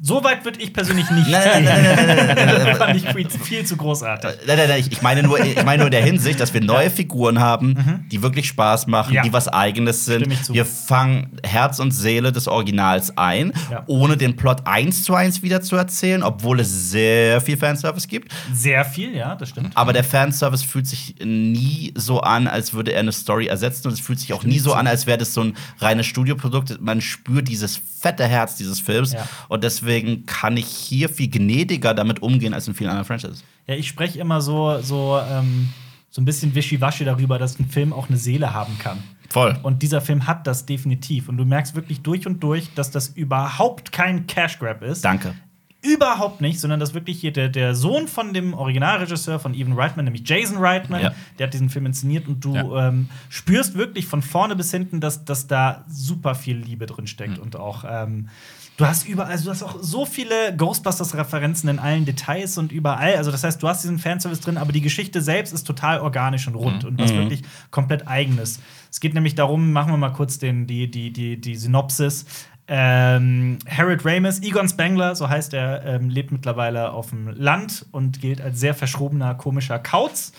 So 0.00 0.24
weit 0.24 0.44
würde 0.44 0.60
ich 0.60 0.72
persönlich 0.72 1.08
nicht 1.10 1.28
Nein, 1.30 1.42
gehen. 1.62 1.64
nein, 1.64 1.82
nein, 1.84 1.94
nein, 1.94 2.06
nein, 2.16 2.36
nein, 2.36 2.36
nein, 2.36 2.66
Da 2.66 2.74
fand 2.84 2.96
ich 2.96 3.04
Creed 3.06 3.30
viel 3.32 3.64
zu 3.64 3.76
großartig. 3.76 4.28
Nein, 4.44 4.56
nein, 4.58 4.68
nein, 4.68 4.80
ich 4.80 4.90
ich 4.90 5.02
meine 5.02 5.22
nur, 5.22 5.38
ich 5.38 5.54
meine 5.64 5.78
nur 5.78 5.86
in 5.86 5.92
der 5.92 6.02
Hinsicht, 6.04 6.40
dass 6.40 6.52
wir 6.52 6.60
neue 6.60 6.90
Figuren 6.90 7.38
haben, 7.38 8.04
die 8.10 8.20
wirklich 8.20 8.48
Spaß 8.48 8.88
machen, 8.88 9.10
Mhm. 9.10 9.14
Ja. 9.14 9.22
die 9.22 9.32
was 9.32 9.46
Eigenes 9.46 10.04
sind. 10.04 10.26
Wir 10.52 10.66
fangen 10.66 11.38
Herz 11.44 11.78
und 11.78 11.92
Seele 11.92 12.32
des 12.32 12.48
Originals 12.48 13.16
ein, 13.16 13.52
Ja. 13.70 13.84
ohne 13.86 14.16
den 14.16 14.34
Plot 14.34 14.66
eins 14.66 15.04
zu 15.04 15.14
eins 15.14 15.42
wieder 15.42 15.62
zu 15.62 15.76
erzählen, 15.76 16.24
obwohl 16.24 16.58
es 16.58 16.90
sehr 16.90 17.40
viel 17.40 17.56
Fanservice 17.56 18.08
gibt. 18.08 18.32
Sehr 18.52 18.84
viel, 18.84 19.14
ja, 19.14 19.36
das 19.36 19.50
stimmt. 19.50 19.76
Aber 19.76 19.92
der 19.92 20.02
Fanservice 20.04 20.64
fühlt 20.64 20.88
sich 20.88 21.14
nie 21.24 21.92
so 21.96 22.20
an, 22.20 22.48
als 22.48 22.74
würde 22.74 22.92
er 22.92 23.00
eine 23.00 23.12
Story 23.12 23.46
ersetzen. 23.46 23.86
Und 23.86 23.94
es 23.94 24.00
fühlt 24.00 24.18
sich 24.18 24.32
auch 24.32 24.42
nie 24.42 24.58
so 24.58 24.74
an, 24.74 24.88
als 24.88 25.06
wäre 25.06 25.18
das 25.18 25.32
so 25.34 25.42
ein 25.42 25.54
reines 25.78 26.06
Studioprodukt. 26.06 26.80
Man 26.80 27.00
spürt 27.00 27.46
dieses 27.46 27.80
fette 28.00 28.26
Herz 28.26 28.56
dieses 28.56 28.80
Films. 28.80 29.12
Ja. 29.12 29.26
Und 29.48 29.62
deswegen 29.64 29.83
kann 30.26 30.56
ich 30.56 30.66
hier 30.66 31.08
viel 31.08 31.28
gnädiger 31.30 31.94
damit 31.94 32.22
umgehen 32.22 32.54
als 32.54 32.66
in 32.68 32.74
vielen 32.74 32.90
anderen 32.90 33.06
Franchises. 33.06 33.44
Ja, 33.66 33.74
ich 33.74 33.88
spreche 33.88 34.18
immer 34.18 34.40
so, 34.40 34.80
so, 34.82 35.18
ähm, 35.30 35.68
so 36.10 36.20
ein 36.20 36.24
bisschen 36.24 36.54
wischiwaschi 36.54 37.04
darüber, 37.04 37.38
dass 37.38 37.58
ein 37.58 37.68
Film 37.68 37.92
auch 37.92 38.08
eine 38.08 38.16
Seele 38.18 38.52
haben 38.54 38.78
kann. 38.78 39.02
Voll. 39.30 39.58
Und 39.62 39.82
dieser 39.82 40.00
Film 40.00 40.26
hat 40.26 40.46
das 40.46 40.64
definitiv. 40.66 41.28
Und 41.28 41.38
du 41.38 41.44
merkst 41.44 41.74
wirklich 41.74 42.02
durch 42.02 42.26
und 42.26 42.40
durch, 42.42 42.72
dass 42.74 42.90
das 42.90 43.08
überhaupt 43.08 43.90
kein 43.90 44.26
Cash 44.28 44.58
Grab 44.60 44.82
ist. 44.82 45.04
Danke. 45.04 45.34
Überhaupt 45.82 46.40
nicht, 46.40 46.60
sondern 46.60 46.80
dass 46.80 46.94
wirklich 46.94 47.20
hier 47.20 47.32
der, 47.32 47.48
der 47.50 47.74
Sohn 47.74 48.08
von 48.08 48.32
dem 48.32 48.54
Originalregisseur 48.54 49.38
von 49.38 49.52
Evan 49.54 49.74
Reitman, 49.74 50.06
nämlich 50.06 50.26
Jason 50.26 50.56
Reitman, 50.58 51.02
Ja. 51.02 51.14
der 51.38 51.46
hat 51.48 51.52
diesen 51.52 51.68
Film 51.68 51.84
inszeniert 51.84 52.26
und 52.26 52.42
du 52.42 52.54
Ja. 52.54 52.88
ähm, 52.88 53.08
spürst 53.28 53.74
wirklich 53.74 54.06
von 54.06 54.22
vorne 54.22 54.56
bis 54.56 54.70
hinten, 54.70 55.00
dass, 55.00 55.24
dass 55.26 55.46
da 55.46 55.84
super 55.88 56.34
viel 56.34 56.56
Liebe 56.56 56.86
drin 56.86 57.06
steckt 57.06 57.38
und 57.38 57.56
auch 57.56 57.84
ähm, 57.86 58.28
Du 58.76 58.84
hast 58.84 59.06
überall, 59.06 59.30
also 59.30 59.44
du 59.44 59.50
hast 59.50 59.62
auch 59.62 59.76
so 59.80 60.04
viele 60.04 60.56
Ghostbusters-Referenzen 60.56 61.68
in 61.68 61.78
allen 61.78 62.04
Details 62.04 62.58
und 62.58 62.72
überall. 62.72 63.14
Also, 63.14 63.30
das 63.30 63.44
heißt, 63.44 63.62
du 63.62 63.68
hast 63.68 63.84
diesen 63.84 63.98
Fanservice 64.00 64.40
drin, 64.40 64.58
aber 64.58 64.72
die 64.72 64.80
Geschichte 64.80 65.20
selbst 65.20 65.54
ist 65.54 65.64
total 65.64 66.00
organisch 66.00 66.48
und 66.48 66.56
rund 66.56 66.84
und 66.84 67.00
was 67.00 67.14
wirklich 67.14 67.42
komplett 67.70 68.08
eigenes. 68.08 68.60
Es 68.90 68.98
geht 68.98 69.14
nämlich 69.14 69.36
darum, 69.36 69.72
machen 69.72 69.92
wir 69.92 69.96
mal 69.96 70.12
kurz 70.12 70.38
den, 70.38 70.66
die, 70.66 70.90
die, 70.90 71.12
die, 71.12 71.40
die 71.40 71.54
Synopsis. 71.54 72.26
Ähm, 72.66 73.58
Harold 73.68 74.04
Ramis, 74.04 74.42
Egon 74.42 74.68
Spengler, 74.68 75.14
so 75.14 75.28
heißt 75.28 75.54
er, 75.54 75.84
ähm, 75.84 76.08
lebt 76.08 76.32
mittlerweile 76.32 76.92
auf 76.92 77.10
dem 77.10 77.28
Land 77.28 77.86
und 77.92 78.20
gilt 78.20 78.40
als 78.40 78.58
sehr 78.58 78.74
verschrobener, 78.74 79.34
komischer 79.34 79.78
Kauz. 79.78 80.32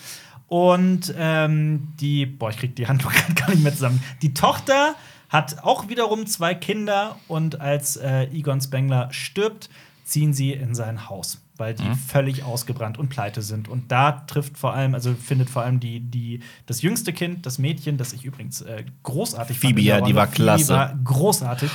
Und 0.48 1.14
ähm, 1.18 1.88
die, 2.00 2.26
boah, 2.26 2.50
ich 2.50 2.58
krieg 2.58 2.76
die 2.76 2.86
Handlung 2.86 3.12
grad 3.14 3.36
gar 3.36 3.50
nicht 3.50 3.62
mehr 3.62 3.72
zusammen. 3.72 4.02
Die 4.22 4.34
Tochter 4.34 4.94
hat 5.28 5.64
auch 5.64 5.88
wiederum 5.88 6.26
zwei 6.26 6.54
Kinder 6.54 7.16
und 7.28 7.60
als 7.60 7.96
äh, 7.96 8.24
Egon 8.24 8.60
Spengler 8.60 9.08
stirbt, 9.10 9.68
ziehen 10.04 10.32
sie 10.32 10.52
in 10.52 10.74
sein 10.74 11.08
Haus, 11.08 11.40
weil 11.56 11.74
die 11.74 11.82
völlig 12.08 12.44
ausgebrannt 12.44 12.96
und 12.96 13.08
pleite 13.08 13.42
sind. 13.42 13.68
Und 13.68 13.90
da 13.90 14.12
trifft 14.12 14.56
vor 14.56 14.72
allem, 14.72 14.94
also 14.94 15.14
findet 15.14 15.50
vor 15.50 15.62
allem 15.62 15.80
die, 15.80 15.98
die, 15.98 16.40
das 16.66 16.80
jüngste 16.80 17.12
Kind, 17.12 17.44
das 17.44 17.58
Mädchen, 17.58 17.98
das 17.98 18.12
ich 18.12 18.24
übrigens 18.24 18.60
äh, 18.60 18.84
großartig 19.02 19.58
Phoebe, 19.58 19.80
fand 19.80 19.86
ja, 19.86 20.00
die 20.00 20.14
war 20.14 20.26
Phoebe 20.26 20.36
klasse. 20.36 20.74
war 20.74 20.94
großartig. 21.02 21.70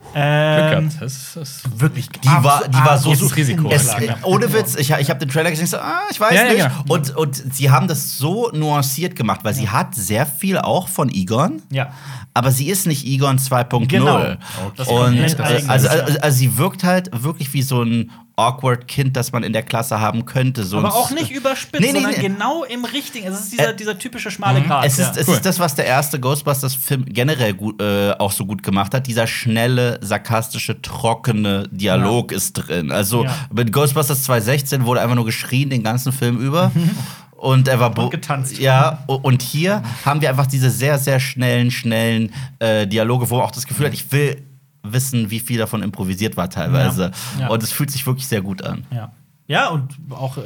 Glück 0.00 0.14
Ähm. 0.14 0.90
Das, 1.00 1.32
das 1.34 1.62
wirklich. 1.76 2.08
Die 2.08 2.28
war, 2.28 2.66
die 2.66 2.78
war 2.78 2.98
so 2.98 3.10
großes 3.10 3.36
Risiko. 3.36 3.68
Es, 3.68 3.94
ohne 4.22 4.52
Witz, 4.52 4.76
ich, 4.76 4.90
ich 4.90 5.10
habe 5.10 5.18
den 5.18 5.28
Trailer 5.28 5.50
gesehen, 5.50 5.66
so, 5.66 5.76
ah, 5.76 6.02
ich 6.10 6.18
weiß 6.18 6.32
Ja, 6.32 6.44
ja, 6.44 6.52
nicht. 6.52 6.82
genau. 6.82 6.94
Und, 6.94 7.16
und 7.16 7.54
sie 7.54 7.70
haben 7.70 7.88
das 7.88 8.16
so 8.16 8.50
nuanciert 8.52 9.16
gemacht, 9.16 9.40
weil 9.42 9.54
sie 9.54 9.68
hat 9.68 9.94
sehr 9.94 10.24
viel 10.24 10.56
auch 10.58 10.88
von 10.88 11.10
Egon. 11.10 11.62
Ja. 11.70 11.92
Aber 12.38 12.52
sie 12.52 12.68
ist 12.68 12.86
nicht 12.86 13.04
Egon 13.04 13.38
2.0. 13.38 13.86
Genau. 13.88 14.18
Ist 14.76 14.88
Und 14.88 15.40
also, 15.40 15.42
ja. 15.42 15.68
also, 15.68 15.88
also 16.20 16.38
sie 16.38 16.56
wirkt 16.56 16.84
halt 16.84 17.10
wirklich 17.12 17.52
wie 17.52 17.62
so 17.62 17.82
ein 17.82 18.10
awkward 18.36 18.86
Kind, 18.86 19.16
das 19.16 19.32
man 19.32 19.42
in 19.42 19.52
der 19.52 19.64
Klasse 19.64 19.98
haben 20.00 20.24
könnte. 20.24 20.62
So 20.62 20.78
Aber 20.78 20.94
auch 20.94 21.10
nicht 21.10 21.32
überspitzt, 21.32 21.80
Nee, 21.80 21.88
nee, 21.92 22.00
sondern 22.00 22.12
nee. 22.20 22.28
genau 22.28 22.62
im 22.62 22.84
richtigen. 22.84 23.26
Es 23.26 23.40
ist 23.40 23.52
dieser, 23.52 23.70
Äh, 23.70 23.76
dieser 23.76 23.98
typische 23.98 24.30
schmale 24.30 24.62
Grat. 24.62 24.86
Es 24.86 25.00
ist, 25.00 25.16
ja. 25.16 25.22
es 25.22 25.26
Cool. 25.28 25.34
ist 25.34 25.44
das, 25.44 25.58
was 25.58 25.74
der 25.74 25.86
erste 25.86 26.20
Ghostbusters-Film 26.20 27.06
generell 27.06 27.54
gut, 27.54 27.82
äh, 27.82 28.12
auch 28.12 28.30
so 28.30 28.46
gut 28.46 28.62
gemacht 28.62 28.94
hat. 28.94 29.08
Dieser 29.08 29.26
schnelle, 29.26 29.98
sarkastische, 30.02 30.80
trockene 30.80 31.66
Dialog 31.72 32.30
ist 32.30 32.52
drin. 32.52 32.92
Also 32.92 33.24
Ja. 33.24 33.34
mit 33.52 33.72
Ghostbusters 33.72 34.22
2016 34.22 34.84
wurde 34.84 35.00
einfach 35.00 35.16
nur 35.16 35.24
geschrien 35.24 35.68
den 35.70 35.82
ganzen 35.82 36.12
Film 36.12 36.38
über. 36.38 36.70
Und 37.38 37.68
er 37.68 37.78
war 37.78 37.96
Und 37.96 38.10
getanzt. 38.10 38.58
Ja, 38.58 39.04
und 39.06 39.42
hier 39.42 39.82
haben 40.04 40.20
wir 40.20 40.28
einfach 40.28 40.46
diese 40.46 40.70
sehr, 40.70 40.98
sehr 40.98 41.20
schnellen, 41.20 41.70
schnellen 41.70 42.32
äh, 42.58 42.86
Dialoge, 42.86 43.30
wo 43.30 43.36
man 43.36 43.44
auch 43.44 43.52
das 43.52 43.66
Gefühl 43.66 43.86
hat, 43.86 43.94
ich 43.94 44.10
will 44.10 44.42
wissen, 44.82 45.30
wie 45.30 45.38
viel 45.38 45.56
davon 45.58 45.82
improvisiert 45.82 46.36
war 46.36 46.50
teilweise. 46.50 47.12
Ja. 47.36 47.42
Ja. 47.42 47.48
Und 47.48 47.62
es 47.62 47.70
fühlt 47.70 47.92
sich 47.92 48.04
wirklich 48.06 48.26
sehr 48.26 48.42
gut 48.42 48.62
an. 48.62 48.84
Ja. 48.90 49.12
Ja, 49.50 49.68
und 49.70 49.94
auch 50.10 50.36
äh, 50.36 50.42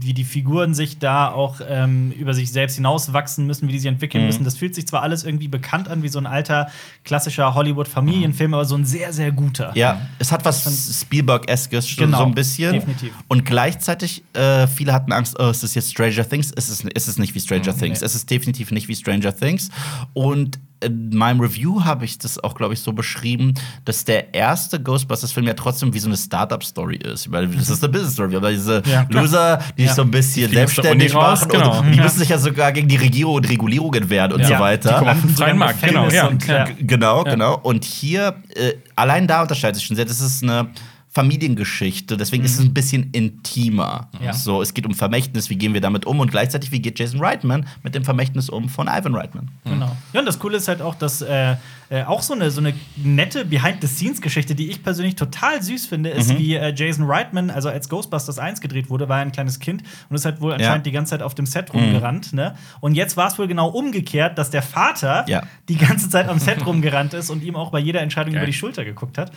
wie 0.00 0.14
die 0.14 0.24
Figuren 0.24 0.72
sich 0.72 0.98
da 0.98 1.30
auch 1.30 1.60
ähm, 1.68 2.10
über 2.12 2.32
sich 2.32 2.50
selbst 2.50 2.76
hinauswachsen 2.76 3.46
müssen, 3.46 3.68
wie 3.68 3.72
die 3.72 3.78
sich 3.78 3.88
entwickeln 3.88 4.22
Mhm. 4.22 4.26
müssen. 4.28 4.44
Das 4.44 4.56
fühlt 4.56 4.74
sich 4.74 4.86
zwar 4.88 5.02
alles 5.02 5.24
irgendwie 5.24 5.46
bekannt 5.48 5.88
an, 5.88 6.02
wie 6.02 6.08
so 6.08 6.18
ein 6.18 6.26
alter 6.26 6.68
klassischer 7.04 7.52
Hollywood-Familienfilm, 7.54 8.54
aber 8.54 8.64
so 8.64 8.74
ein 8.74 8.86
sehr, 8.86 9.12
sehr 9.12 9.30
guter. 9.30 9.72
Ja, 9.76 10.00
es 10.18 10.32
hat 10.32 10.44
was 10.46 11.00
Spielberg-eskes 11.02 11.86
schon 11.86 12.06
Genau, 12.06 12.18
so 12.20 12.24
ein 12.24 12.34
bisschen. 12.34 12.72
definitiv. 12.72 13.12
Und 13.28 13.44
gleichzeitig, 13.44 14.22
äh, 14.32 14.66
viele 14.66 14.94
hatten 14.94 15.12
Angst, 15.12 15.36
oh, 15.38 15.50
ist 15.50 15.62
das 15.62 15.74
jetzt 15.74 15.90
Stranger 15.90 16.26
Things? 16.26 16.50
Es 16.56 16.70
ist, 16.70 16.86
es 16.94 17.08
ist 17.08 17.18
nicht 17.18 17.34
wie 17.34 17.40
Stranger 17.40 17.74
Mhm, 17.74 17.78
Things. 17.78 18.00
nee. 18.00 18.06
Es 18.06 18.14
ist 18.14 18.30
definitiv 18.30 18.70
nicht 18.70 18.88
wie 18.88 18.96
Stranger 18.96 19.36
Things. 19.36 19.68
Und 20.14 20.58
in 20.86 21.10
meinem 21.16 21.40
Review 21.40 21.84
habe 21.84 22.04
ich 22.04 22.18
das 22.18 22.42
auch, 22.42 22.54
glaube 22.54 22.74
ich, 22.74 22.80
so 22.80 22.92
beschrieben, 22.92 23.54
dass 23.84 24.04
der 24.04 24.34
erste 24.34 24.80
Ghostbusters-Film 24.82 25.46
ja 25.46 25.54
trotzdem 25.54 25.92
wie 25.94 25.98
so 25.98 26.08
eine 26.08 26.16
Startup-Story 26.16 26.96
ist. 26.96 27.30
Weil 27.30 27.48
das 27.48 27.68
ist 27.68 27.82
eine 27.84 27.92
Business-Story. 27.92 28.36
Aber 28.36 28.50
diese 28.50 28.82
Ja. 28.86 29.06
Loser, 29.10 29.58
die 29.76 29.82
sich 29.82 29.90
Ja. 29.90 29.94
so 29.94 30.02
ein 30.02 30.10
bisschen 30.10 30.48
Die 30.50 30.54
selbstständig 30.56 31.14
Uni 31.14 31.24
raus, 31.24 31.40
machen 31.40 31.50
genau. 31.52 31.78
und 31.80 31.90
die 31.92 31.96
Ja. 31.98 32.02
müssen 32.04 32.18
sich 32.18 32.28
ja 32.28 32.38
sogar 32.38 32.72
gegen 32.72 32.88
die 32.88 32.96
Regierung 32.96 33.34
und 33.36 33.48
Regulierungen 33.48 34.08
wehren 34.10 34.32
und 34.32 34.40
Ja. 34.40 34.46
so 34.48 34.54
Die 34.54 34.60
weiter. 34.60 34.98
kommen 34.98 35.10
auf 35.10 35.20
den 35.20 35.30
freien 35.30 35.58
Markt, 35.58 35.82
genau. 35.82 36.04
Und, 36.28 36.44
Genau, 36.86 37.24
genau. 37.24 37.58
Und 37.62 37.84
hier, 37.84 38.36
äh, 38.54 38.72
allein 38.94 39.26
da 39.26 39.42
unterscheidet 39.42 39.76
sich 39.76 39.84
schon 39.84 39.96
sehr. 39.96 40.04
Das 40.04 40.20
ist 40.20 40.42
eine 40.42 40.68
Familiengeschichte, 41.16 42.18
deswegen 42.18 42.44
ist 42.44 42.56
es 42.56 42.60
ein 42.60 42.74
bisschen 42.74 43.08
intimer. 43.12 44.10
Ja. 44.22 44.34
So, 44.34 44.60
es 44.60 44.74
geht 44.74 44.84
um 44.84 44.92
Vermächtnis, 44.92 45.48
wie 45.48 45.56
gehen 45.56 45.72
wir 45.72 45.80
damit 45.80 46.04
um 46.04 46.20
und 46.20 46.30
gleichzeitig, 46.30 46.72
wie 46.72 46.80
geht 46.80 46.98
Jason 46.98 47.20
Reitman 47.20 47.66
mit 47.82 47.94
dem 47.94 48.04
Vermächtnis 48.04 48.50
um 48.50 48.68
von 48.68 48.86
Ivan 48.86 49.14
Reitman. 49.14 49.48
Genau. 49.64 49.96
Ja, 50.12 50.20
und 50.20 50.26
das 50.26 50.38
Coole 50.38 50.58
ist 50.58 50.68
halt 50.68 50.82
auch, 50.82 50.94
dass 50.94 51.22
äh, 51.22 51.56
äh, 51.88 52.02
auch 52.04 52.22
so 52.22 52.34
eine, 52.34 52.50
so 52.50 52.60
eine 52.60 52.74
nette 52.96 53.44
Behind-the-Scenes-Geschichte, 53.44 54.54
die 54.54 54.70
ich 54.70 54.82
persönlich 54.82 55.14
total 55.16 55.62
süß 55.62 55.86
finde, 55.86 56.10
ist, 56.10 56.30
Mhm. 56.32 56.38
wie 56.38 56.54
äh, 56.54 56.72
Jason 56.74 57.04
Reitman, 57.06 57.50
also 57.50 57.68
als 57.68 57.88
Ghostbusters 57.88 58.38
1 58.38 58.60
gedreht 58.60 58.90
wurde, 58.90 59.08
war 59.08 59.18
er 59.18 59.22
ein 59.22 59.32
kleines 59.32 59.60
Kind 59.60 59.82
und 60.08 60.16
ist 60.16 60.24
halt 60.24 60.40
wohl 60.40 60.52
anscheinend 60.52 60.86
die 60.86 60.90
ganze 60.92 61.10
Zeit 61.10 61.22
auf 61.22 61.34
dem 61.34 61.46
Set 61.46 61.72
rumgerannt. 61.72 62.32
Ne? 62.32 62.54
Und 62.80 62.94
jetzt 62.94 63.16
war 63.16 63.28
es 63.28 63.38
wohl 63.38 63.46
genau 63.46 63.68
umgekehrt, 63.68 64.36
dass 64.38 64.50
der 64.50 64.62
Vater 64.62 65.24
Ja. 65.28 65.42
die 65.68 65.76
ganze 65.76 66.08
Zeit 66.10 66.28
am 66.28 66.38
Set 66.38 66.64
rumgerannt 66.66 67.14
ist 67.14 67.30
und 67.30 67.42
ihm 67.42 67.54
auch 67.56 67.70
bei 67.70 67.78
jeder 67.78 68.00
Entscheidung 68.02 68.32
Geil. 68.32 68.42
über 68.42 68.46
die 68.46 68.56
Schulter 68.56 68.84
geguckt 68.84 69.18
hat. 69.18 69.30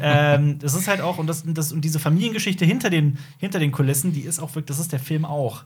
ähm, 0.00 0.58
das 0.58 0.74
ist 0.74 0.88
halt 0.88 1.00
auch, 1.00 1.18
und, 1.18 1.26
das, 1.26 1.44
das, 1.46 1.72
und 1.72 1.82
diese 1.84 1.98
Familiengeschichte 1.98 2.64
hinter 2.64 2.90
den, 2.90 3.18
hinter 3.38 3.58
den 3.58 3.72
Kulissen, 3.72 4.12
die 4.12 4.20
ist 4.22 4.40
auch 4.40 4.50
wirklich, 4.54 4.66
das 4.66 4.78
ist 4.78 4.92
der 4.92 5.00
Film 5.00 5.24
auch. 5.24 5.64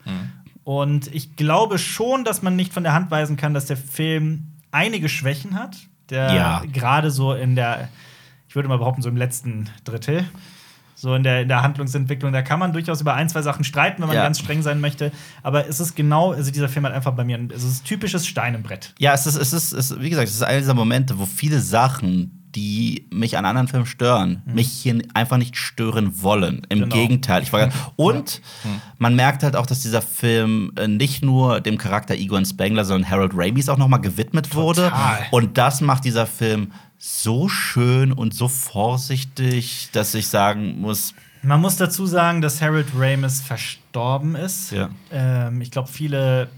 Und 0.65 1.13
ich 1.15 1.37
glaube 1.37 1.79
schon, 1.79 2.25
dass 2.25 2.43
man 2.43 2.55
nicht 2.57 2.73
von 2.73 2.83
der 2.83 2.93
Hand 2.93 3.11
weisen 3.11 3.37
kann, 3.37 3.55
dass 3.55 3.67
der 3.67 3.77
Film 3.77 4.49
einige 4.71 5.09
Schwächen 5.09 5.55
hat. 5.59 5.77
Der 6.11 6.33
Ja. 6.33 6.63
gerade 6.73 7.11
so 7.11 7.33
in 7.35 7.55
der, 7.57 7.89
ich 8.49 8.55
würde 8.55 8.69
mal 8.69 8.79
behaupten, 8.79 9.03
so 9.03 9.09
im 9.09 9.17
letzten 9.17 9.69
Drittel. 9.85 10.25
So 10.95 11.15
in 11.15 11.23
der, 11.23 11.43
in 11.43 11.49
der 11.49 11.63
Handlungsentwicklung, 11.63 12.33
da 12.33 12.43
kann 12.43 12.59
man 12.59 12.73
durchaus 12.73 13.01
über 13.01 13.15
ein, 13.15 13.29
zwei 13.29 13.41
Sachen 13.43 13.63
streiten, 13.63 14.01
wenn 14.03 14.09
man 14.09 14.17
Ja. 14.17 14.25
ganz 14.25 14.41
streng 14.41 14.63
sein 14.63 14.81
möchte. 14.81 15.13
Aber 15.45 15.69
es 15.69 15.79
ist 15.79 15.95
genau, 15.95 16.33
also 16.33 16.51
dieser 16.51 16.69
Film 16.69 16.85
hat 16.87 16.93
einfach 16.93 17.13
bei 17.13 17.23
mir, 17.25 17.39
es 17.55 17.63
ist 17.63 17.85
typisches 17.85 18.27
Stein 18.27 18.55
im 18.57 18.65
Brett. 18.65 18.95
Ja, 18.99 19.13
es 19.13 19.25
ist, 19.25 19.37
es 19.37 19.53
ist, 19.53 19.73
es 19.75 19.91
ist, 19.93 20.01
wie 20.01 20.11
gesagt, 20.11 20.27
es 20.29 20.35
ist 20.35 20.43
einer 20.43 20.59
dieser 20.59 20.75
Momente, 20.75 21.17
wo 21.19 21.25
viele 21.25 21.61
Sachen, 21.61 22.38
die 22.55 23.07
mich 23.11 23.37
an 23.37 23.45
anderen 23.45 23.69
Filmen 23.69 23.87
stören, 23.87 24.43
mich 24.47 24.69
hier 24.69 25.01
einfach 25.15 25.37
nicht 25.37 25.57
stören 25.57 26.23
wollen. 26.23 26.63
Im 26.69 26.81
Genau. 26.81 26.95
Gegenteil. 26.95 27.43
Ich 27.43 27.53
war, 27.53 27.69
und 27.97 28.41
man 28.99 29.15
merkt 29.15 29.43
halt 29.43 29.55
auch, 29.57 29.67
dass 29.67 29.81
dieser 29.81 30.03
Film 30.03 30.73
äh, 30.77 30.89
nicht 30.89 31.23
nur 31.23 31.61
dem 31.61 31.77
Charakter 31.79 32.15
Egon 32.15 32.47
Spengler, 32.47 32.85
sondern 32.85 33.11
Harold 33.11 33.33
Ramis 33.35 33.69
auch 33.69 33.77
noch 33.79 33.89
mal 33.89 33.99
gewidmet 33.99 34.55
wurde. 34.55 34.85
Total. 34.85 35.27
Und 35.31 35.59
das 35.59 35.81
macht 35.81 36.05
dieser 36.05 36.27
Film 36.27 36.73
so 36.97 37.49
schön 37.49 38.13
und 38.13 38.35
so 38.35 38.49
vorsichtig, 38.49 39.89
dass 39.93 40.15
ich 40.15 40.29
sagen 40.29 40.81
muss, 40.81 41.15
Man 41.43 41.61
muss 41.61 41.77
dazu 41.77 42.07
sagen, 42.07 42.41
dass 42.41 42.61
Harold 42.61 42.89
Ramis 42.97 43.41
verstorben 43.41 44.35
ist. 44.35 44.73
Ja. 44.73 44.91
Ähm, 45.13 45.61
ich 45.61 45.71
glaube, 45.71 45.89
viele, 45.89 46.49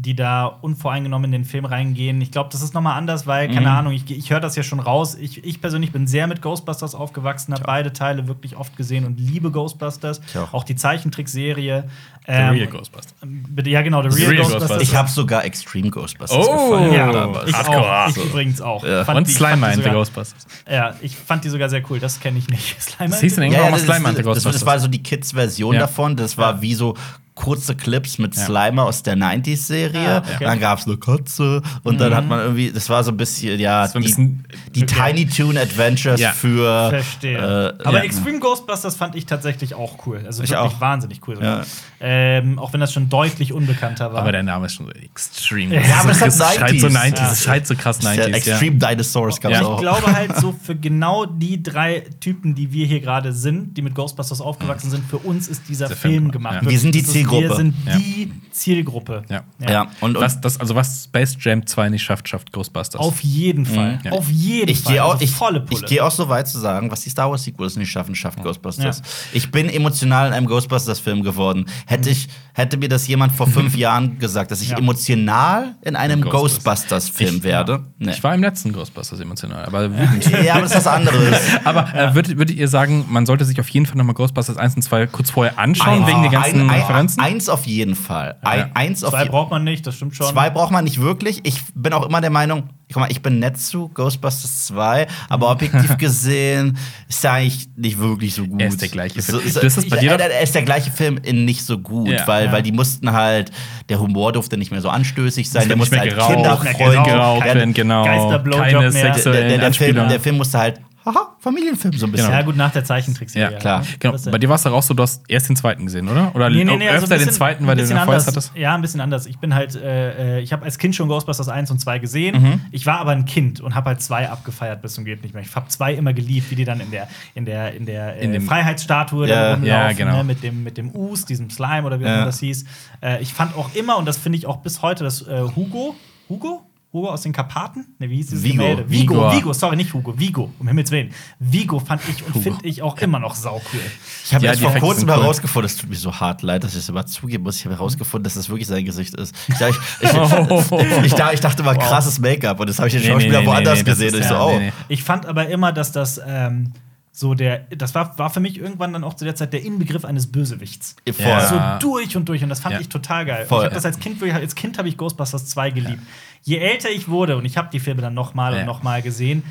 die 0.00 0.14
da 0.14 0.46
unvoreingenommen 0.46 1.26
in 1.26 1.32
den 1.32 1.44
Film 1.44 1.64
reingehen, 1.64 2.20
ich 2.20 2.30
glaube, 2.30 2.50
das 2.52 2.62
ist 2.62 2.74
noch 2.74 2.80
mal 2.82 2.94
anders, 2.94 3.26
weil, 3.26 3.52
keine 3.52 3.70
Ahnung, 3.70 3.92
ich, 3.92 4.08
ich 4.10 4.30
höre 4.30 4.40
das 4.40 4.54
ja 4.54 4.62
schon 4.62 4.80
raus. 4.80 5.16
Ich, 5.16 5.44
ich 5.44 5.60
persönlich 5.60 5.92
bin 5.92 6.06
sehr 6.06 6.26
mit 6.26 6.40
Ghostbusters 6.42 6.94
aufgewachsen, 6.94 7.52
habe 7.54 7.64
beide 7.64 7.92
Teile 7.92 8.28
wirklich 8.28 8.56
oft 8.56 8.76
gesehen 8.76 9.04
und 9.04 9.18
liebe 9.18 9.50
Ghostbusters. 9.50 10.20
Ich 10.28 10.36
auch. 10.38 10.64
die 10.64 10.76
Zeichentrickserie. 10.76 11.84
The 12.26 12.32
Ähm, 12.34 12.50
Real 12.50 12.66
Ghostbusters. 12.66 13.14
Bitte, 13.24 13.70
ja, 13.70 13.80
genau, 13.82 14.02
The 14.02 14.10
The 14.10 14.18
Real, 14.20 14.30
Real 14.30 14.42
Ghostbusters. 14.42 14.68
Ghostbusters. 14.68 14.88
ich 14.92 14.96
habe 14.96 15.08
sogar 15.08 15.44
Extreme 15.44 15.90
Ghostbusters 15.90 16.46
Oh. 16.46 16.70
gefallen. 16.70 16.92
ja, 16.92 17.44
ich 17.46 17.54
auch. 17.54 18.08
Ich 18.08 18.16
übrigens 18.18 18.60
auch. 18.60 18.84
Ja. 18.84 19.04
Fand 19.04 19.18
Und 19.18 19.26
die- 19.28 19.32
Slime 19.32 19.56
fand 19.58 19.72
die 19.74 19.78
and 19.78 19.84
the 19.84 19.90
Ghostbusters. 19.90 20.46
Ja, 20.70 20.94
ich 21.00 21.16
fand 21.16 21.44
die 21.44 21.48
sogar 21.48 21.68
sehr 21.70 21.82
cool. 21.90 21.98
Das 21.98 22.20
kenne 22.20 22.38
ich 22.38 22.48
nicht. 22.48 22.80
Slime 22.82 23.10
Das 23.10 23.20
hieß 23.20 23.38
in 23.38 23.44
Englisch 23.44 23.58
Ja, 23.60 23.66
auch 23.66 23.70
mal 23.70 23.78
Slime 23.78 24.08
and 24.08 24.16
the 24.18 24.22
Ghostbusters. 24.22 24.52
das 24.52 24.66
war 24.66 24.78
so 24.78 24.88
die 24.88 25.02
Kids-Version 25.02 25.74
Ja. 25.74 25.80
davon. 25.80 26.16
Das 26.16 26.36
war 26.36 26.54
Ja. 26.56 26.62
wie 26.62 26.74
so 26.74 26.94
kurze 27.38 27.74
Clips 27.76 28.18
mit 28.18 28.34
Ja. 28.36 28.44
Slimer 28.44 28.84
aus 28.84 29.02
der 29.04 29.16
90s-Serie. 29.16 30.08
Ah, 30.08 30.18
okay. 30.34 30.44
Dann 30.44 30.58
gab 30.60 30.78
es 30.80 30.86
eine 30.86 30.96
Katze 30.96 31.62
und 31.84 32.00
dann 32.00 32.14
hat 32.14 32.26
man 32.26 32.40
irgendwie, 32.40 32.70
das 32.72 32.88
war 32.90 33.04
so 33.04 33.10
ein 33.12 33.16
bisschen, 33.16 33.58
ja, 33.60 33.82
ein 33.84 33.90
die, 33.92 33.98
bisschen- 34.00 34.44
die 34.74 34.82
Okay. 34.82 35.12
Tiny 35.14 35.26
Toon 35.26 35.56
Adventures 35.56 36.20
Ja. 36.20 36.32
für. 36.32 36.90
Verstehe. 36.90 37.38
äh, 37.38 37.84
Aber 37.86 37.98
ja. 37.98 38.04
Extreme 38.04 38.40
Ghostbusters 38.40 38.96
fand 38.96 39.14
ich 39.14 39.26
tatsächlich 39.26 39.74
auch 39.74 40.06
cool. 40.06 40.22
Also 40.26 40.42
Ich 40.42 40.50
wirklich 40.50 40.74
auch. 40.74 40.80
wahnsinnig 40.80 41.20
cool. 41.28 41.38
Ja. 41.40 41.62
Ähm, 42.00 42.58
auch 42.58 42.72
wenn 42.72 42.80
das 42.80 42.92
schon 42.92 43.08
deutlich 43.08 43.52
unbekannter 43.52 44.12
war. 44.12 44.20
Aber 44.22 44.32
der 44.32 44.42
Name 44.42 44.66
ist 44.66 44.74
schon 44.74 44.86
so 44.86 44.92
extrem. 44.92 45.72
Ja, 45.72 45.80
aber 46.00 46.08
das 46.10 46.20
hat 46.20 46.28
das 46.28 46.54
schreit 46.54 46.80
so 46.80 46.86
90s. 46.88 46.92
90s. 46.92 47.18
Ja. 47.22 47.28
Das 47.28 47.42
schreit 47.42 47.66
so 47.66 47.74
krass 47.74 47.98
Ja, 48.02 48.10
90s. 48.10 48.16
Ja. 48.28 48.36
Extreme 48.36 48.76
Dinosaurs 48.76 49.40
gab 49.40 49.52
es 49.52 49.60
Ja. 49.60 49.66
auch. 49.66 49.74
ich 49.76 49.80
glaube 49.80 50.12
halt 50.12 50.36
so 50.36 50.52
für 50.62 50.76
genau 50.76 51.26
die 51.26 51.62
drei 51.62 52.04
Typen, 52.20 52.54
die 52.54 52.72
wir 52.72 52.86
hier 52.86 53.00
gerade 53.00 53.32
sind, 53.32 53.76
die 53.76 53.82
mit 53.82 53.94
Ghostbusters 53.94 54.40
aufgewachsen 54.40 54.90
sind, 54.90 55.04
für 55.08 55.18
uns 55.18 55.48
ist 55.48 55.62
dieser 55.68 55.88
Film, 55.88 55.98
Film, 55.98 56.30
gemacht. 56.30 56.58
Wir 56.62 56.78
sind 56.78 56.94
die 56.94 57.00
ist- 57.00 57.12
Zielgruppe. 57.28 57.48
Wir 57.48 57.56
sind 57.56 57.74
Ja. 57.86 57.96
die 57.98 58.32
Zielgruppe. 58.52 59.22
Ja. 59.28 59.42
ja, 59.68 59.82
und, 60.00 60.16
und 60.16 60.22
Was, 60.22 60.40
das, 60.40 60.58
also 60.58 60.74
was 60.74 61.04
Space 61.04 61.36
Jam 61.40 61.64
2 61.66 61.90
nicht 61.90 62.02
schafft, 62.02 62.28
schafft 62.28 62.50
Ghostbusters. 62.52 63.00
Auf 63.00 63.20
jeden 63.20 63.66
Fall. 63.66 64.00
Ja. 64.04 64.12
Auf 64.12 64.28
jeden 64.30 64.68
ich 64.68 64.80
Fall. 64.80 64.92
gehe 64.94 65.04
auch, 65.04 65.12
Also 65.12 65.24
ich, 65.24 65.30
volle 65.30 65.60
Pulle. 65.60 65.80
ich 65.80 65.86
gehe 65.86 66.04
auch 66.04 66.10
so 66.10 66.28
weit 66.28 66.48
zu 66.48 66.58
sagen, 66.58 66.90
was 66.90 67.02
die 67.02 67.10
Star 67.10 67.30
Wars 67.30 67.44
Sequels 67.44 67.76
nicht 67.76 67.90
schaffen, 67.90 68.14
schafft 68.16 68.42
Ghostbusters. 68.42 69.02
Ich 69.32 69.50
bin 69.52 69.68
emotional 69.68 70.28
in 70.28 70.32
einem 70.34 70.46
Ghostbusters-Film 70.46 71.22
geworden. 71.22 71.66
Hätte 71.86 72.10
ich, 72.10 72.28
hätte 72.52 72.76
mir 72.78 72.88
das 72.88 73.06
jemand 73.06 73.32
vor 73.32 73.46
fünf 73.46 73.76
Jahren 73.76 74.18
gesagt, 74.18 74.50
dass 74.50 74.60
ich 74.60 74.70
Ja. 74.70 74.78
emotional 74.78 75.76
in 75.82 75.94
einem 75.94 76.22
Ghostbusters. 76.22 76.64
Ghostbusters-Film 76.88 77.36
Ich- 77.36 77.42
werde. 77.44 77.84
Nee. 77.98 78.10
Ich 78.10 78.22
war 78.24 78.34
im 78.34 78.40
letzten 78.42 78.72
Ghostbusters 78.72 79.20
emotional, 79.20 79.64
aber 79.64 79.90
wütend. 79.96 80.28
Ja, 80.44 80.54
aber 80.54 80.62
das 80.62 80.70
ist 80.72 80.76
was 80.78 80.86
anderes. 80.86 81.36
Aber 81.64 81.92
äh, 81.94 82.14
würdet, 82.14 82.38
würdet 82.38 82.56
ihr 82.56 82.68
sagen, 82.68 83.04
man 83.08 83.26
sollte 83.26 83.44
sich 83.44 83.58
auf 83.60 83.68
jeden 83.68 83.86
Fall 83.86 83.96
nochmal 83.96 84.14
Ghostbusters 84.14 84.56
1 84.56 84.76
und 84.76 84.82
2 84.82 85.06
kurz 85.08 85.30
vorher 85.30 85.58
anschauen, 85.58 86.06
wegen 86.06 86.22
der 86.22 86.30
ganzen 86.30 86.60
ein, 86.62 86.70
ein, 86.70 86.80
Referenzen? 86.80 87.17
Eins 87.18 87.48
auf 87.48 87.66
jeden 87.66 87.94
Fall. 87.94 88.36
Ein, 88.42 88.58
Ja. 88.58 88.68
Eins 88.74 89.04
auf 89.04 89.10
Zwei 89.12 89.24
braucht 89.26 89.50
man 89.50 89.64
nicht, 89.64 89.86
das 89.86 89.96
stimmt 89.96 90.14
schon. 90.16 90.26
Zwei 90.26 90.50
braucht 90.50 90.70
man 90.72 90.84
nicht 90.84 91.00
wirklich. 91.00 91.40
Ich 91.44 91.60
bin 91.74 91.92
auch 91.92 92.06
immer 92.06 92.20
der 92.20 92.30
Meinung, 92.30 92.70
guck 92.92 92.96
mal, 93.02 93.10
ich 93.10 93.20
bin 93.22 93.38
nett 93.38 93.58
zu 93.58 93.88
Ghostbusters 93.88 94.66
2, 94.66 95.06
aber 95.28 95.50
objektiv 95.50 95.96
gesehen 95.98 96.78
ist 97.08 97.24
er 97.24 97.32
eigentlich 97.32 97.68
nicht 97.76 97.98
wirklich 97.98 98.34
so 98.34 98.46
gut. 98.46 98.60
Er 98.60 98.68
ist 98.68 98.80
der 98.80 98.88
gleiche 98.88 99.20
So, 99.22 99.38
Film. 99.38 99.50
so, 99.52 99.60
Das 99.60 99.76
ist 99.76 99.90
bei 99.90 99.96
ich- 99.96 100.00
dir 100.02 100.12
er, 100.12 100.30
er 100.30 100.42
ist 100.42 100.54
der 100.54 100.62
gleiche 100.62 100.90
Film 100.90 101.18
in 101.22 101.44
nicht 101.44 101.62
so 101.64 101.78
gut, 101.78 102.08
Ja. 102.08 102.26
weil, 102.26 102.46
Ja. 102.46 102.52
weil 102.52 102.62
die 102.62 102.72
mussten 102.72 103.12
halt, 103.12 103.50
der 103.88 104.00
Humor 104.00 104.32
durfte 104.32 104.56
nicht 104.56 104.70
mehr 104.70 104.80
so 104.80 104.88
anstößig 104.88 105.50
sein, 105.50 105.68
der 105.68 105.76
musste 105.76 105.98
halt 105.98 106.16
werden, 106.16 107.72
genau. 107.74 108.04
Geister-Blowjob 108.04 108.62
Keine 108.64 108.78
mehr. 108.78 108.90
der, 108.90 108.90
der, 109.02 109.14
sexuellen 109.14 109.48
der, 109.48 109.58
der, 109.58 109.72
Film, 109.74 110.08
der 110.08 110.20
Film 110.20 110.36
musste 110.38 110.58
halt, 110.58 110.80
haha, 111.14 111.36
Familienfilm 111.40 111.92
so 111.94 112.06
ein 112.06 112.12
bisschen. 112.12 112.30
Ja, 112.30 112.42
gut, 112.42 112.56
nach 112.56 112.70
der 112.72 112.84
Zeichentrickserie. 112.84 113.52
Ja, 113.54 113.58
klar. 113.58 113.82
Genau. 113.98 114.14
Was 114.14 114.22
denn? 114.22 114.32
Bei 114.32 114.38
dir 114.38 114.48
war 114.48 114.56
es 114.56 114.62
doch 114.62 114.72
auch 114.72 114.82
so, 114.82 114.94
du 114.94 115.02
hast 115.02 115.22
erst 115.28 115.48
den 115.48 115.56
zweiten 115.56 115.84
gesehen, 115.86 116.08
oder? 116.08 116.34
Oder 116.34 116.50
Nee, 116.50 116.64
nee, 116.64 116.76
nee, 116.76 116.88
also 116.88 117.04
öfter 117.04 117.16
den 117.16 117.26
bisschen- 117.26 117.34
zweiten, 117.34 117.66
weil 117.66 117.76
du 117.76 117.86
den 117.86 117.96
vorher 117.98 118.24
hattest? 118.26 118.52
Ja, 118.54 118.74
ein 118.74 118.80
bisschen 118.82 119.00
anders. 119.00 119.26
Ich 119.26 119.38
bin 119.38 119.54
halt, 119.54 119.74
äh, 119.76 120.38
äh, 120.38 120.40
ich 120.40 120.52
habe 120.52 120.64
als 120.64 120.78
Kind 120.78 120.94
schon 120.94 121.08
Ghostbusters 121.08 121.48
1 121.48 121.70
und 121.70 121.78
2 121.80 121.98
gesehen. 121.98 122.42
Mhm. 122.42 122.60
Ich 122.70 122.86
war 122.86 122.98
aber 123.00 123.12
ein 123.12 123.24
Kind 123.24 123.60
und 123.60 123.74
habe 123.74 123.90
halt 123.90 124.02
2 124.02 124.28
abgefeiert 124.28 124.82
bis 124.82 124.94
zum 124.94 125.04
geht 125.04 125.22
nicht 125.22 125.34
mehr. 125.34 125.42
Ich 125.42 125.54
habe 125.56 125.68
2 125.68 125.94
immer 125.94 126.12
geliebt, 126.12 126.50
wie 126.50 126.54
die 126.56 126.64
dann 126.64 126.80
in 126.80 126.90
der, 126.90 127.08
in 127.34 127.44
der, 127.44 127.74
in 127.74 127.86
der 127.86 128.16
äh, 128.16 128.24
In 128.24 128.32
dem- 128.32 128.46
Freiheitsstatue 128.46 129.26
Ja, 129.28 129.34
da 129.34 129.54
rumlaufen, 129.54 129.66
ja, 129.66 129.92
genau. 129.92 130.16
ne, 130.18 130.24
mit, 130.24 130.42
dem, 130.42 130.62
mit 130.62 130.76
dem 130.76 130.90
Us, 130.94 131.24
diesem 131.24 131.50
Slime 131.50 131.84
oder 131.84 132.00
wie 132.00 132.04
auch 132.04 132.08
Ja. 132.08 132.16
immer 132.16 132.26
das 132.26 132.40
hieß. 132.40 132.64
Äh, 133.02 133.22
ich 133.22 133.32
fand 133.34 133.56
auch 133.56 133.74
immer, 133.74 133.96
und 133.98 134.06
das 134.06 134.16
finde 134.16 134.38
ich 134.38 134.46
auch 134.46 134.58
bis 134.58 134.82
heute, 134.82 135.04
dass 135.04 135.22
äh, 135.26 135.42
Hugo, 135.56 135.94
Hugo? 136.28 136.62
Hugo 136.90 137.10
aus 137.10 137.20
den 137.20 137.34
Karpaten? 137.34 137.84
Ne, 137.98 138.08
wie 138.08 138.16
hieß 138.16 138.28
dieses 138.28 138.42
Vigo. 138.44 138.62
Gemälde? 138.62 138.88
Vigo, 138.90 139.14
Vigo. 139.14 139.32
Vigo, 139.32 139.52
sorry, 139.52 139.76
nicht 139.76 139.92
Hugo, 139.92 140.18
Vigo, 140.18 140.50
um 140.58 140.66
Himmels 140.68 140.90
Willen. 140.90 141.10
Vigo 141.38 141.78
fand 141.80 142.00
ich 142.08 142.24
und 142.26 142.42
finde 142.42 142.64
ich 142.66 142.80
auch 142.80 142.96
immer 142.98 143.18
noch 143.18 143.34
saucool. 143.34 143.80
Ich 144.24 144.32
habe 144.34 144.46
Ja, 144.46 144.52
jetzt 144.52 144.62
vor 144.62 144.72
kurzem 144.74 145.06
cool. 145.08 145.16
herausgefunden, 145.16 145.66
es 145.66 145.76
tut 145.76 145.90
mir 145.90 145.96
so 145.96 146.14
hart 146.14 146.40
leid, 146.40 146.64
dass 146.64 146.72
ich 146.72 146.78
es 146.78 146.88
immer 146.88 147.04
zugeben 147.04 147.44
muss. 147.44 147.56
Ich 147.56 147.64
habe 147.66 147.74
herausgefunden, 147.74 148.24
dass 148.24 148.34
das 148.34 148.48
wirklich 148.48 148.66
sein 148.66 148.86
Gesicht 148.86 149.14
ist. 149.16 149.34
Ich, 149.48 149.58
dachte- 149.58 149.76
ich, 150.00 150.08
ich, 150.08 150.12
ich, 151.04 151.14
dachte- 151.14 151.34
ich 151.34 151.40
dachte 151.40 151.62
mal, 151.62 151.76
krasses 151.76 152.18
Make-up 152.20 152.58
und 152.58 152.68
das 152.70 152.78
habe 152.78 152.88
ich 152.88 152.94
den 152.94 153.02
Schauspieler 153.04 153.38
nee, 153.40 153.44
nee, 153.44 153.46
woanders 153.50 153.78
nee, 153.80 153.84
das 153.84 153.98
gesehen. 153.98 154.14
ist- 154.14 154.20
ich 154.20 154.26
so, 154.26 154.34
ja, 154.34 154.44
oh. 154.44 154.58
nee, 154.58 154.66
nee. 154.66 154.72
Ich 154.88 155.02
fand 155.02 155.26
aber 155.26 155.46
immer, 155.48 155.72
dass 155.72 155.92
das 155.92 156.18
ähm, 156.26 156.72
so 157.18 157.34
der, 157.34 157.58
das 157.76 157.96
war, 157.96 158.16
war 158.16 158.30
für 158.30 158.38
mich 158.38 158.58
irgendwann 158.60 158.92
dann 158.92 159.02
auch 159.02 159.14
zu 159.14 159.24
der 159.24 159.34
Zeit 159.34 159.52
der 159.52 159.64
Inbegriff 159.64 160.04
eines 160.04 160.28
Bösewichts. 160.30 160.94
Ja. 161.18 161.80
So 161.80 161.88
durch 161.88 162.16
und 162.16 162.28
durch 162.28 162.44
und 162.44 162.48
das 162.48 162.60
fand 162.60 162.74
Ja. 162.76 162.80
ich 162.80 162.88
total 162.88 163.26
geil. 163.26 163.44
Ich 163.44 163.50
habe 163.50 163.70
das 163.70 163.84
als 163.84 163.98
Kind, 163.98 164.22
als 164.22 164.54
Kind 164.54 164.78
habe 164.78 164.88
ich 164.88 164.96
Ghostbusters 164.96 165.46
2 165.46 165.70
geliebt. 165.72 166.00
Je 166.44 166.58
älter 166.58 166.90
ich 166.90 167.08
wurde 167.08 167.36
und 167.36 167.44
ich 167.44 167.56
habe 167.56 167.70
die 167.72 167.80
Filme 167.80 168.02
dann 168.02 168.14
noch 168.14 168.34
mal 168.34 168.54
Ja. 168.54 168.60
und 168.60 168.66
noch 168.66 168.84
mal 168.84 169.02
gesehen, 169.02 169.42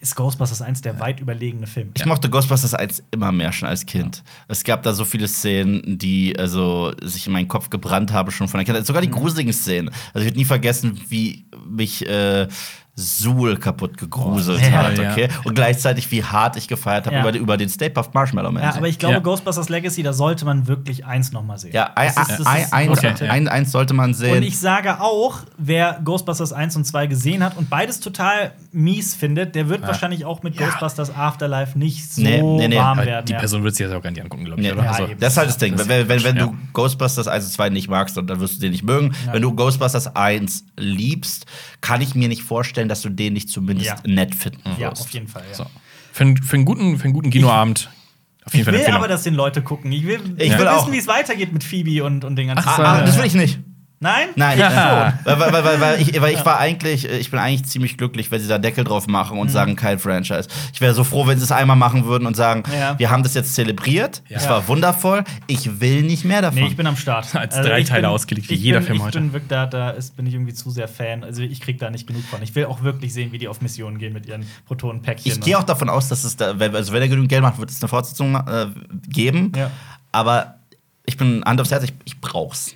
ist 0.00 0.16
Ghostbusters 0.16 0.60
1 0.60 0.82
der 0.82 1.00
weit 1.00 1.20
überlegene 1.20 1.66
Film. 1.66 1.92
Ich 1.94 2.04
mochte 2.04 2.28
Ghostbusters 2.28 2.74
1 2.74 3.02
immer 3.10 3.32
mehr 3.32 3.52
schon 3.52 3.70
als 3.70 3.86
Kind. 3.86 4.22
Es 4.48 4.62
gab 4.62 4.82
da 4.82 4.92
so 4.92 5.06
viele 5.06 5.26
Szenen, 5.26 5.96
die 5.96 6.38
also 6.38 6.92
sich 7.02 7.26
in 7.26 7.32
meinen 7.32 7.48
Kopf 7.48 7.70
gebrannt 7.70 8.12
haben 8.12 8.30
schon 8.32 8.48
von 8.48 8.58
der 8.58 8.66
Kindheit. 8.66 8.84
Sogar 8.84 9.00
die 9.00 9.08
gruseligen 9.10 9.54
Szenen. 9.54 9.88
Also 10.12 10.18
ich 10.18 10.24
werde 10.26 10.36
nie 10.36 10.44
vergessen, 10.44 11.00
wie 11.08 11.46
mich 11.66 12.06
äh, 12.06 12.48
Suhl 12.96 13.56
kaputt 13.56 13.96
gegruselt 13.98 14.60
Ja. 14.60 14.84
hat, 14.84 14.98
Ja. 14.98 15.10
okay? 15.10 15.28
Und 15.44 15.54
gleichzeitig, 15.54 16.10
wie 16.12 16.22
hart 16.22 16.56
ich 16.56 16.68
gefeiert 16.68 17.06
habe 17.06 17.16
Ja. 17.16 17.22
über, 17.28 17.36
über 17.36 17.56
den 17.56 17.68
Stay 17.68 17.88
Puft 17.90 18.14
Marshmallow 18.14 18.52
Man. 18.52 18.62
Ja, 18.62 18.74
aber 18.76 18.86
ich 18.86 19.00
glaube, 19.00 19.14
Ja. 19.16 19.20
Ghostbusters 19.20 19.68
Legacy, 19.68 20.04
da 20.04 20.12
sollte 20.12 20.44
man 20.44 20.68
wirklich 20.68 21.04
eins 21.04 21.32
noch 21.32 21.42
mal 21.42 21.58
sehen. 21.58 21.72
ja, 21.72 21.90
ein, 21.96 22.12
Das 22.14 22.16
ist- 22.16 22.30
das 22.30 22.40
ist 22.40 22.46
ein, 22.46 22.72
ein, 22.72 22.86
großer 22.88 23.08
ein, 23.08 23.14
Tipp. 23.16 23.30
ein, 23.30 23.48
eins 23.48 23.72
sollte 23.72 23.94
man 23.94 24.14
sehen. 24.14 24.36
Und 24.36 24.42
ich 24.44 24.58
sage 24.60 25.00
auch, 25.00 25.40
wer 25.58 26.00
Ghostbusters 26.04 26.52
1 26.52 26.76
und 26.76 26.84
2 26.84 27.08
gesehen 27.08 27.42
hat 27.42 27.56
und 27.56 27.68
beides 27.68 27.98
total 27.98 28.52
mies 28.70 29.14
findet, 29.16 29.56
der 29.56 29.68
wird 29.68 29.82
wahrscheinlich 29.82 30.24
auch 30.24 30.44
mit 30.44 30.54
Ja. 30.54 30.66
Ghostbusters 30.68 31.12
Afterlife 31.16 31.76
nicht 31.76 32.12
so 32.12 32.22
Nee, 32.22 32.40
nee, 32.42 32.68
nee. 32.68 32.76
warm 32.76 32.98
werden. 32.98 33.26
Die 33.26 33.32
ja. 33.32 33.38
Person 33.40 33.64
wird 33.64 33.74
sich 33.74 33.86
das 33.86 33.94
auch 33.96 34.02
gar 34.02 34.10
nicht 34.10 34.22
angucken, 34.22 34.44
glaube 34.44 34.60
ich, 34.60 34.66
Nee, 34.68 34.72
oder? 34.72 34.84
ja, 34.84 34.90
Also. 34.92 35.08
Das 35.18 35.32
ist 35.32 35.36
halt 35.38 35.48
das 35.48 35.58
Ding. 35.58 35.74
Das- 35.76 35.88
wenn 35.88 36.08
wenn, 36.08 36.22
wenn 36.22 36.36
ja. 36.36 36.46
du 36.46 36.56
Ghostbusters 36.72 37.26
1 37.26 37.44
und 37.46 37.50
2 37.50 37.70
nicht 37.70 37.88
magst, 37.88 38.16
dann 38.16 38.28
dann 38.28 38.38
wirst 38.38 38.56
du 38.56 38.60
den 38.60 38.70
nicht 38.70 38.84
mögen. 38.84 39.14
Ja. 39.26 39.32
Wenn 39.32 39.42
du 39.42 39.52
Ghostbusters 39.52 40.14
1 40.14 40.64
liebst, 40.78 41.46
kann 41.80 42.00
ich 42.00 42.14
mir 42.14 42.28
nicht 42.28 42.42
vorstellen, 42.42 42.83
dass 42.88 43.02
du 43.02 43.08
den 43.08 43.32
nicht 43.32 43.48
zumindest 43.48 43.88
Ja. 43.88 43.96
nett 44.06 44.34
finden 44.34 44.60
ja, 44.78 44.90
wirst. 44.90 45.02
auf 45.02 45.10
jeden 45.10 45.28
Fall. 45.28 45.42
Ja. 45.50 45.54
so. 45.56 45.66
Für, 46.12 46.24
einen- 46.24 46.36
für, 46.36 46.54
einen 46.56 46.64
guten, 46.64 46.96
für 46.98 47.04
einen 47.04 47.12
guten 47.12 47.30
Kinoabend 47.30 47.90
Auf 48.44 48.52
jeden 48.54 48.68
Ich 48.68 48.74
Fall 48.76 48.86
will 48.86 48.94
aber, 48.94 49.08
dass 49.08 49.22
den 49.24 49.34
Leute 49.34 49.62
gucken. 49.62 49.90
Ich 49.92 50.06
will, 50.06 50.20
Ich 50.38 50.56
will 50.58 50.66
wissen, 50.66 50.92
wie 50.92 50.98
es 50.98 51.06
weitergeht 51.06 51.52
mit 51.52 51.64
Phoebe 51.64 52.04
und, 52.04 52.24
und 52.24 52.36
den 52.36 52.48
ganzen 52.48 52.68
Ach 52.68 52.76
so. 52.76 52.82
Ah, 52.82 53.00
das 53.00 53.16
will 53.18 53.24
ich 53.24 53.34
nicht. 53.34 53.58
Nein? 54.04 54.28
Nein, 54.36 54.58
Ich 54.58 54.64
äh, 54.64 54.68
schon. 54.68 55.38
weil, 55.40 55.52
weil, 55.52 55.64
weil, 55.64 55.80
weil, 55.80 56.00
ich, 56.02 56.20
weil 56.20 56.34
ich 56.34 56.44
war 56.44 56.60
eigentlich, 56.60 57.08
äh, 57.08 57.16
ich 57.16 57.30
bin 57.30 57.40
eigentlich 57.40 57.64
ziemlich 57.64 57.96
glücklich, 57.96 58.30
wenn 58.30 58.38
sie 58.40 58.48
da 58.48 58.58
Deckel 58.58 58.84
drauf 58.84 59.06
machen 59.06 59.34
Mhm. 59.36 59.40
und 59.40 59.48
sagen, 59.48 59.76
kein 59.76 59.98
Franchise. 59.98 60.46
Ich 60.74 60.80
wäre 60.82 60.92
so 60.92 61.04
froh, 61.04 61.26
wenn 61.26 61.38
sie 61.38 61.44
es 61.44 61.52
einmal 61.52 61.76
machen 61.76 62.04
würden 62.04 62.26
und 62.26 62.36
sagen, 62.36 62.64
Ja. 62.78 62.98
wir 62.98 63.10
haben 63.10 63.22
das 63.22 63.32
jetzt 63.32 63.54
zelebriert, 63.54 64.22
es 64.28 64.44
Ja. 64.44 64.50
war 64.50 64.68
wundervoll, 64.68 65.24
ich 65.46 65.80
will 65.80 66.02
nicht 66.02 66.24
mehr 66.26 66.42
davon. 66.42 66.60
Nee, 66.60 66.68
ich 66.68 66.76
bin 66.76 66.86
am 66.86 66.96
Start. 66.98 67.24
Also 67.34 67.38
Als 67.38 67.54
drei 67.66 67.80
ich 67.80 67.88
Teile 67.88 68.02
bin- 68.02 68.10
ausgelegt, 68.10 68.50
wie 68.50 68.54
ich 68.54 68.60
jeder 68.60 68.78
bin, 68.80 68.86
Film 68.88 68.96
ich 68.98 69.02
heute. 69.04 69.18
Bin 69.20 69.32
wirklich, 69.32 69.48
da, 69.48 69.64
da 69.66 69.90
ist, 69.90 70.14
bin 70.16 70.26
ich 70.26 70.34
irgendwie 70.34 70.52
zu 70.54 70.68
sehr 70.70 70.86
Fan. 70.86 71.24
Also 71.24 71.40
ich 71.42 71.60
krieg 71.62 71.78
da 71.78 71.88
nicht 71.90 72.06
genug 72.06 72.24
von. 72.24 72.42
Ich 72.42 72.54
will 72.54 72.66
auch 72.66 72.82
wirklich 72.82 73.14
sehen, 73.14 73.32
wie 73.32 73.38
die 73.38 73.48
auf 73.48 73.62
Missionen 73.62 73.98
gehen 73.98 74.12
mit 74.12 74.26
ihren 74.26 74.44
Protonenpäckchen. 74.66 75.32
Ich 75.32 75.40
gehe 75.40 75.58
auch 75.58 75.64
davon 75.64 75.88
aus, 75.88 76.08
dass 76.08 76.24
es 76.24 76.36
da, 76.36 76.58
wenn- 76.60 76.76
also 76.76 76.92
wenn 76.92 77.00
er 77.00 77.08
genügend 77.08 77.30
Geld 77.30 77.40
macht, 77.42 77.58
wird 77.58 77.70
es 77.70 77.80
eine 77.82 77.88
Fortsetzung 77.88 78.34
äh, 78.34 78.66
geben. 79.08 79.52
Ja. 79.56 79.70
Aber 80.12 80.56
ich 81.06 81.16
bin 81.16 81.42
Hand 81.44 81.60
aufs 81.60 81.70
Herz, 81.70 81.84
ich, 81.84 81.92
ich 82.04 82.20
brauch's. 82.20 82.74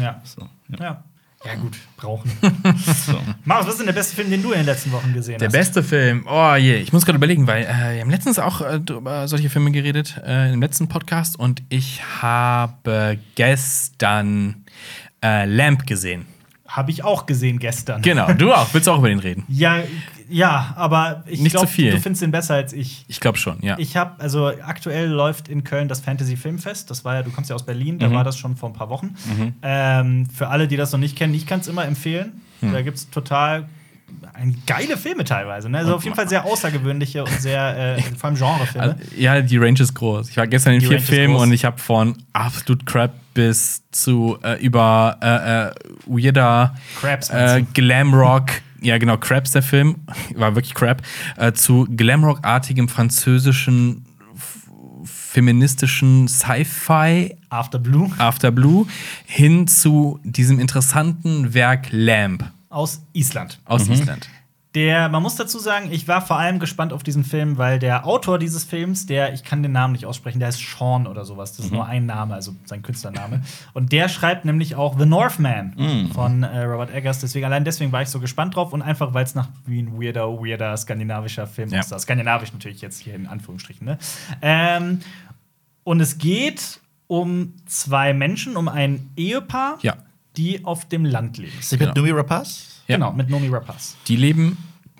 Ja. 0.00 0.20
So, 0.24 0.48
Ja. 0.78 1.02
Ja, 1.44 1.54
gut, 1.54 1.76
brauchen. 1.96 2.28
so. 3.06 3.20
Marius, 3.44 3.66
was 3.66 3.72
ist 3.74 3.78
denn 3.78 3.86
der 3.86 3.92
beste 3.92 4.16
Film, 4.16 4.30
den 4.30 4.42
du 4.42 4.50
in 4.52 4.60
den 4.60 4.66
letzten 4.66 4.90
Wochen 4.90 5.12
gesehen 5.12 5.38
Der 5.38 5.46
hast? 5.46 5.52
beste 5.52 5.82
Film, 5.84 6.26
oh 6.28 6.54
je, 6.56 6.76
ich 6.76 6.92
muss 6.92 7.04
gerade 7.04 7.18
überlegen, 7.18 7.46
weil 7.46 7.62
äh, 7.62 7.94
wir 7.94 8.00
haben 8.00 8.10
letztens 8.10 8.38
auch 8.40 8.62
äh, 8.62 8.76
über 8.88 9.28
solche 9.28 9.48
Filme 9.50 9.70
geredet, 9.70 10.20
äh, 10.26 10.52
im 10.52 10.60
letzten 10.60 10.88
Podcast, 10.88 11.38
und 11.38 11.62
ich 11.68 12.02
habe 12.20 13.18
gestern 13.36 14.64
äh, 15.22 15.44
Lamp 15.44 15.86
gesehen. 15.86 16.26
Habe 16.66 16.90
ich 16.90 17.04
auch 17.04 17.26
gesehen 17.26 17.58
gestern. 17.60 18.02
Genau, 18.02 18.32
du 18.32 18.52
auch, 18.52 18.72
willst 18.74 18.88
du 18.88 18.92
auch 18.92 18.98
über 18.98 19.08
den 19.08 19.20
reden? 19.20 19.44
Ja, 19.46 19.82
ja, 20.28 20.74
aber 20.76 21.22
ich 21.26 21.40
Nicht 21.40 21.52
glaube, 21.52 21.66
viel. 21.68 21.90
du 21.92 22.00
findest 22.00 22.22
den 22.22 22.30
besser 22.30 22.54
als 22.54 22.72
ich. 22.72 23.04
Ich 23.08 23.20
glaube 23.20 23.38
schon, 23.38 23.58
ja. 23.62 23.76
Ich 23.78 23.96
habe, 23.96 24.20
also 24.20 24.46
aktuell 24.48 25.08
läuft 25.08 25.48
in 25.48 25.64
Köln 25.64 25.88
das 25.88 26.00
Fantasy 26.00 26.36
Filmfest. 26.36 26.90
Das 26.90 27.04
war 27.04 27.14
ja, 27.16 27.22
du 27.22 27.30
kommst 27.30 27.50
ja 27.50 27.56
aus 27.56 27.64
Berlin, 27.66 27.94
Mhm. 27.96 27.98
da 28.00 28.10
war 28.12 28.24
das 28.24 28.36
schon 28.38 28.56
vor 28.56 28.68
ein 28.70 28.72
paar 28.74 28.88
Wochen. 28.90 29.14
Ähm, 29.62 30.26
für 30.30 30.48
alle, 30.48 30.68
die 30.68 30.76
das 30.76 30.92
noch 30.92 30.98
nicht 30.98 31.16
kennen, 31.16 31.34
ich 31.34 31.46
kann 31.46 31.60
es 31.60 31.68
immer 31.68 31.84
empfehlen. 31.84 32.40
Mhm. 32.60 32.72
Da 32.72 32.82
gibt 32.82 32.96
es 32.96 33.10
total 33.10 33.68
ein, 34.34 34.62
geile 34.66 34.96
Filme 34.96 35.24
teilweise. 35.24 35.68
Ne? 35.68 35.78
Also 35.78 35.94
auf 35.96 36.04
jeden 36.04 36.14
Fall 36.16 36.28
sehr 36.28 36.44
außergewöhnliche 36.44 37.24
und 37.24 37.40
sehr, 37.40 37.96
äh, 37.98 38.02
vor 38.16 38.30
allem 38.30 38.38
Genrefilme. 38.38 38.86
Also, 38.92 38.96
ja, 39.16 39.40
die 39.40 39.56
Range 39.58 39.80
ist 39.80 39.94
groß. 39.94 40.30
Ich 40.30 40.36
war 40.36 40.46
gestern 40.46 40.74
in 40.74 40.80
Die 40.80 40.86
vier 40.86 40.96
Range 40.96 41.06
Filmen 41.06 41.36
und 41.36 41.52
ich 41.52 41.64
habe 41.64 41.78
von 41.78 42.16
absolut 42.32 42.86
Crap 42.86 43.12
bis 43.34 43.82
zu 43.90 44.38
äh, 44.42 44.58
über 44.64 45.18
äh, 45.22 45.68
äh, 45.68 45.74
weirder 46.06 46.74
Crabs, 47.00 47.30
äh? 47.30 47.62
Glamrock. 47.74 48.46
Ja, 48.80 48.98
genau, 48.98 49.16
Crabs 49.16 49.52
der 49.52 49.62
Film, 49.62 49.96
war 50.34 50.54
wirklich 50.54 50.74
Crap, 50.74 51.02
äh, 51.36 51.52
zu 51.52 51.86
Glamrock-artigem 51.90 52.88
französischen 52.88 54.04
feministischen 55.04 56.28
Sci-Fi 56.28 57.36
After 57.50 57.78
Blue 57.78 58.10
After 58.18 58.50
Blue 58.50 58.86
hin 59.26 59.68
zu 59.68 60.18
diesem 60.24 60.58
interessanten 60.58 61.52
Werk 61.52 61.88
Lamp 61.90 62.50
aus 62.70 63.02
Island. 63.12 63.60
aus 63.64 63.88
Island. 63.88 64.28
Der, 64.76 65.08
man 65.08 65.22
muss 65.22 65.36
dazu 65.36 65.58
sagen, 65.58 65.88
ich 65.90 66.06
war 66.06 66.20
vor 66.20 66.36
allem 66.38 66.58
gespannt 66.58 66.92
auf 66.92 67.02
diesen 67.02 67.24
Film, 67.24 67.56
weil 67.56 67.78
der 67.78 68.06
Autor 68.06 68.38
dieses 68.38 68.62
Films, 68.62 69.06
der, 69.06 69.32
ich 69.32 69.42
kann 69.42 69.62
den 69.62 69.72
Namen 69.72 69.92
nicht 69.94 70.04
aussprechen, 70.04 70.38
der 70.38 70.48
heißt 70.48 70.60
Sean 70.60 71.06
oder 71.06 71.24
sowas. 71.24 71.56
Das 71.56 71.64
ist 71.66 71.72
nur 71.72 71.86
ein 71.86 72.04
Name, 72.04 72.34
also 72.34 72.54
sein 72.66 72.82
Künstlername. 72.82 73.40
Und 73.72 73.90
der 73.92 74.10
schreibt 74.10 74.44
nämlich 74.44 74.74
auch 74.74 74.98
The 74.98 75.06
Northman 75.06 76.10
von 76.12 76.42
äh, 76.42 76.64
Robert 76.64 76.92
Eggers. 76.94 77.20
Deswegen, 77.20 77.46
allein 77.46 77.64
deswegen 77.64 77.90
war 77.90 78.02
ich 78.02 78.10
so 78.10 78.20
gespannt 78.20 78.54
drauf 78.54 78.74
und 78.74 78.82
einfach, 78.82 79.14
weil 79.14 79.24
es 79.24 79.34
nach 79.34 79.48
wie 79.64 79.80
ein 79.80 79.98
weirder, 79.98 80.28
weirder 80.40 80.76
skandinavischer 80.76 81.46
Film 81.46 81.70
Ja. 81.70 81.80
aussah. 81.80 81.98
Skandinavisch 81.98 82.52
natürlich 82.52 82.82
jetzt 82.82 83.00
hier 83.00 83.14
in 83.14 83.26
Anführungsstrichen. 83.26 83.86
Ne? 83.86 83.96
Ähm, 84.42 85.00
und 85.84 86.00
es 86.00 86.18
geht 86.18 86.80
um 87.06 87.54
zwei 87.64 88.12
Menschen, 88.12 88.56
um 88.58 88.68
ein 88.68 89.08
Ehepaar, 89.16 89.78
Ja. 89.80 89.96
die 90.36 90.66
auf 90.66 90.86
dem 90.86 91.06
Land 91.06 91.38
leben. 91.38 91.52
Ist 91.58 91.72
mit 91.72 91.80
Genau. 91.80 91.94
Numi 91.94 92.10
Rapaz? 92.10 92.75
Ja. 92.88 92.96
Genau, 92.96 93.12
mit 93.12 93.28
Nomi 93.28 93.48
Rapace. 93.48 93.96
Die 94.08 94.16
leben, 94.16 94.56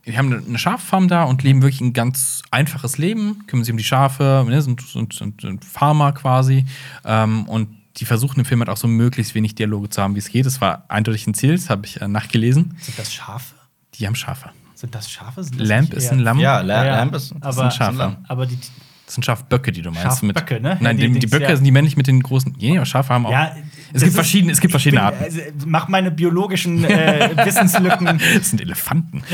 die 0.06 0.16
haben 0.16 0.32
eine 0.32 0.58
Schaffarm 0.58 1.08
da 1.08 1.24
und 1.24 1.42
leben 1.42 1.62
wirklich 1.62 1.80
ein 1.80 1.92
ganz 1.92 2.42
einfaches 2.50 2.98
Leben, 2.98 3.46
kümmern 3.46 3.64
sich 3.64 3.72
um 3.72 3.78
die 3.78 3.84
Schafe, 3.84 4.44
ne, 4.48 4.60
sind, 4.62 4.80
sind, 4.82 5.12
sind, 5.14 5.40
sind 5.40 5.64
Farmer 5.64 6.12
quasi. 6.12 6.64
Ähm, 7.04 7.48
und 7.48 7.68
die 7.98 8.04
versuchen 8.04 8.40
im 8.40 8.44
Film 8.44 8.60
halt 8.60 8.68
auch 8.68 8.76
so 8.76 8.88
möglichst 8.88 9.34
wenig 9.34 9.54
Dialoge 9.54 9.88
zu 9.88 10.02
haben, 10.02 10.14
wie 10.14 10.18
es 10.18 10.28
geht. 10.28 10.46
Das 10.46 10.60
war 10.60 10.84
eindeutig 10.88 11.26
ein 11.26 11.34
Ziel, 11.34 11.52
das 11.56 11.70
habe 11.70 11.86
ich 11.86 12.00
äh, 12.00 12.08
nachgelesen. 12.08 12.76
Sind 12.80 12.98
das 12.98 13.12
Schafe? 13.12 13.54
Die 13.94 14.06
haben 14.06 14.14
Schafe. 14.14 14.50
Sind 14.74 14.94
das 14.94 15.10
Schafe? 15.10 15.42
Sind 15.42 15.58
das 15.58 15.66
Lamp 15.68 15.94
ist 15.94 16.12
ein 16.12 16.18
Lamm. 16.18 16.38
Ja, 16.38 16.60
La 16.60 16.84
Ja, 16.84 16.96
Lamp 16.96 17.14
ist, 17.14 17.34
aber- 17.40 17.64
ein 17.64 17.70
Schaf. 17.70 18.16
Aber 18.28 18.44
die. 18.46 18.58
Das 19.06 19.14
sind 19.14 19.24
Schafböcke, 19.24 19.70
die 19.72 19.82
du 19.82 19.90
meinst. 19.92 20.02
Schafböcke, 20.20 20.60
ne? 20.60 20.76
Nein, 20.80 20.96
Die 20.96 21.08
die, 21.08 21.20
die, 21.20 21.26
Böcke 21.28 21.44
ja. 21.44 21.54
sind 21.56 21.64
die 21.64 21.70
männlich 21.70 21.96
mit 21.96 22.08
den 22.08 22.20
großen. 22.20 22.56
Ja, 22.58 22.84
Schafe 22.84 23.14
haben 23.14 23.24
auch. 23.26 23.30
Ja, 23.30 23.52
es 23.54 23.54
das 23.54 24.02
gibt 24.02 24.08
ist- 24.08 24.14
verschiedene, 24.16 24.52
es 24.52 24.60
gibt 24.60 24.72
verschiedene 24.72 25.00
bin, 25.00 25.06
Arten. 25.06 25.24
Also, 25.24 25.40
mach 25.64 25.86
meine 25.86 26.10
biologischen 26.10 26.84
äh, 26.84 27.30
Wissenslücken. 27.46 28.20
Es 28.36 28.50
sind 28.50 28.60
Elefanten. 28.60 29.22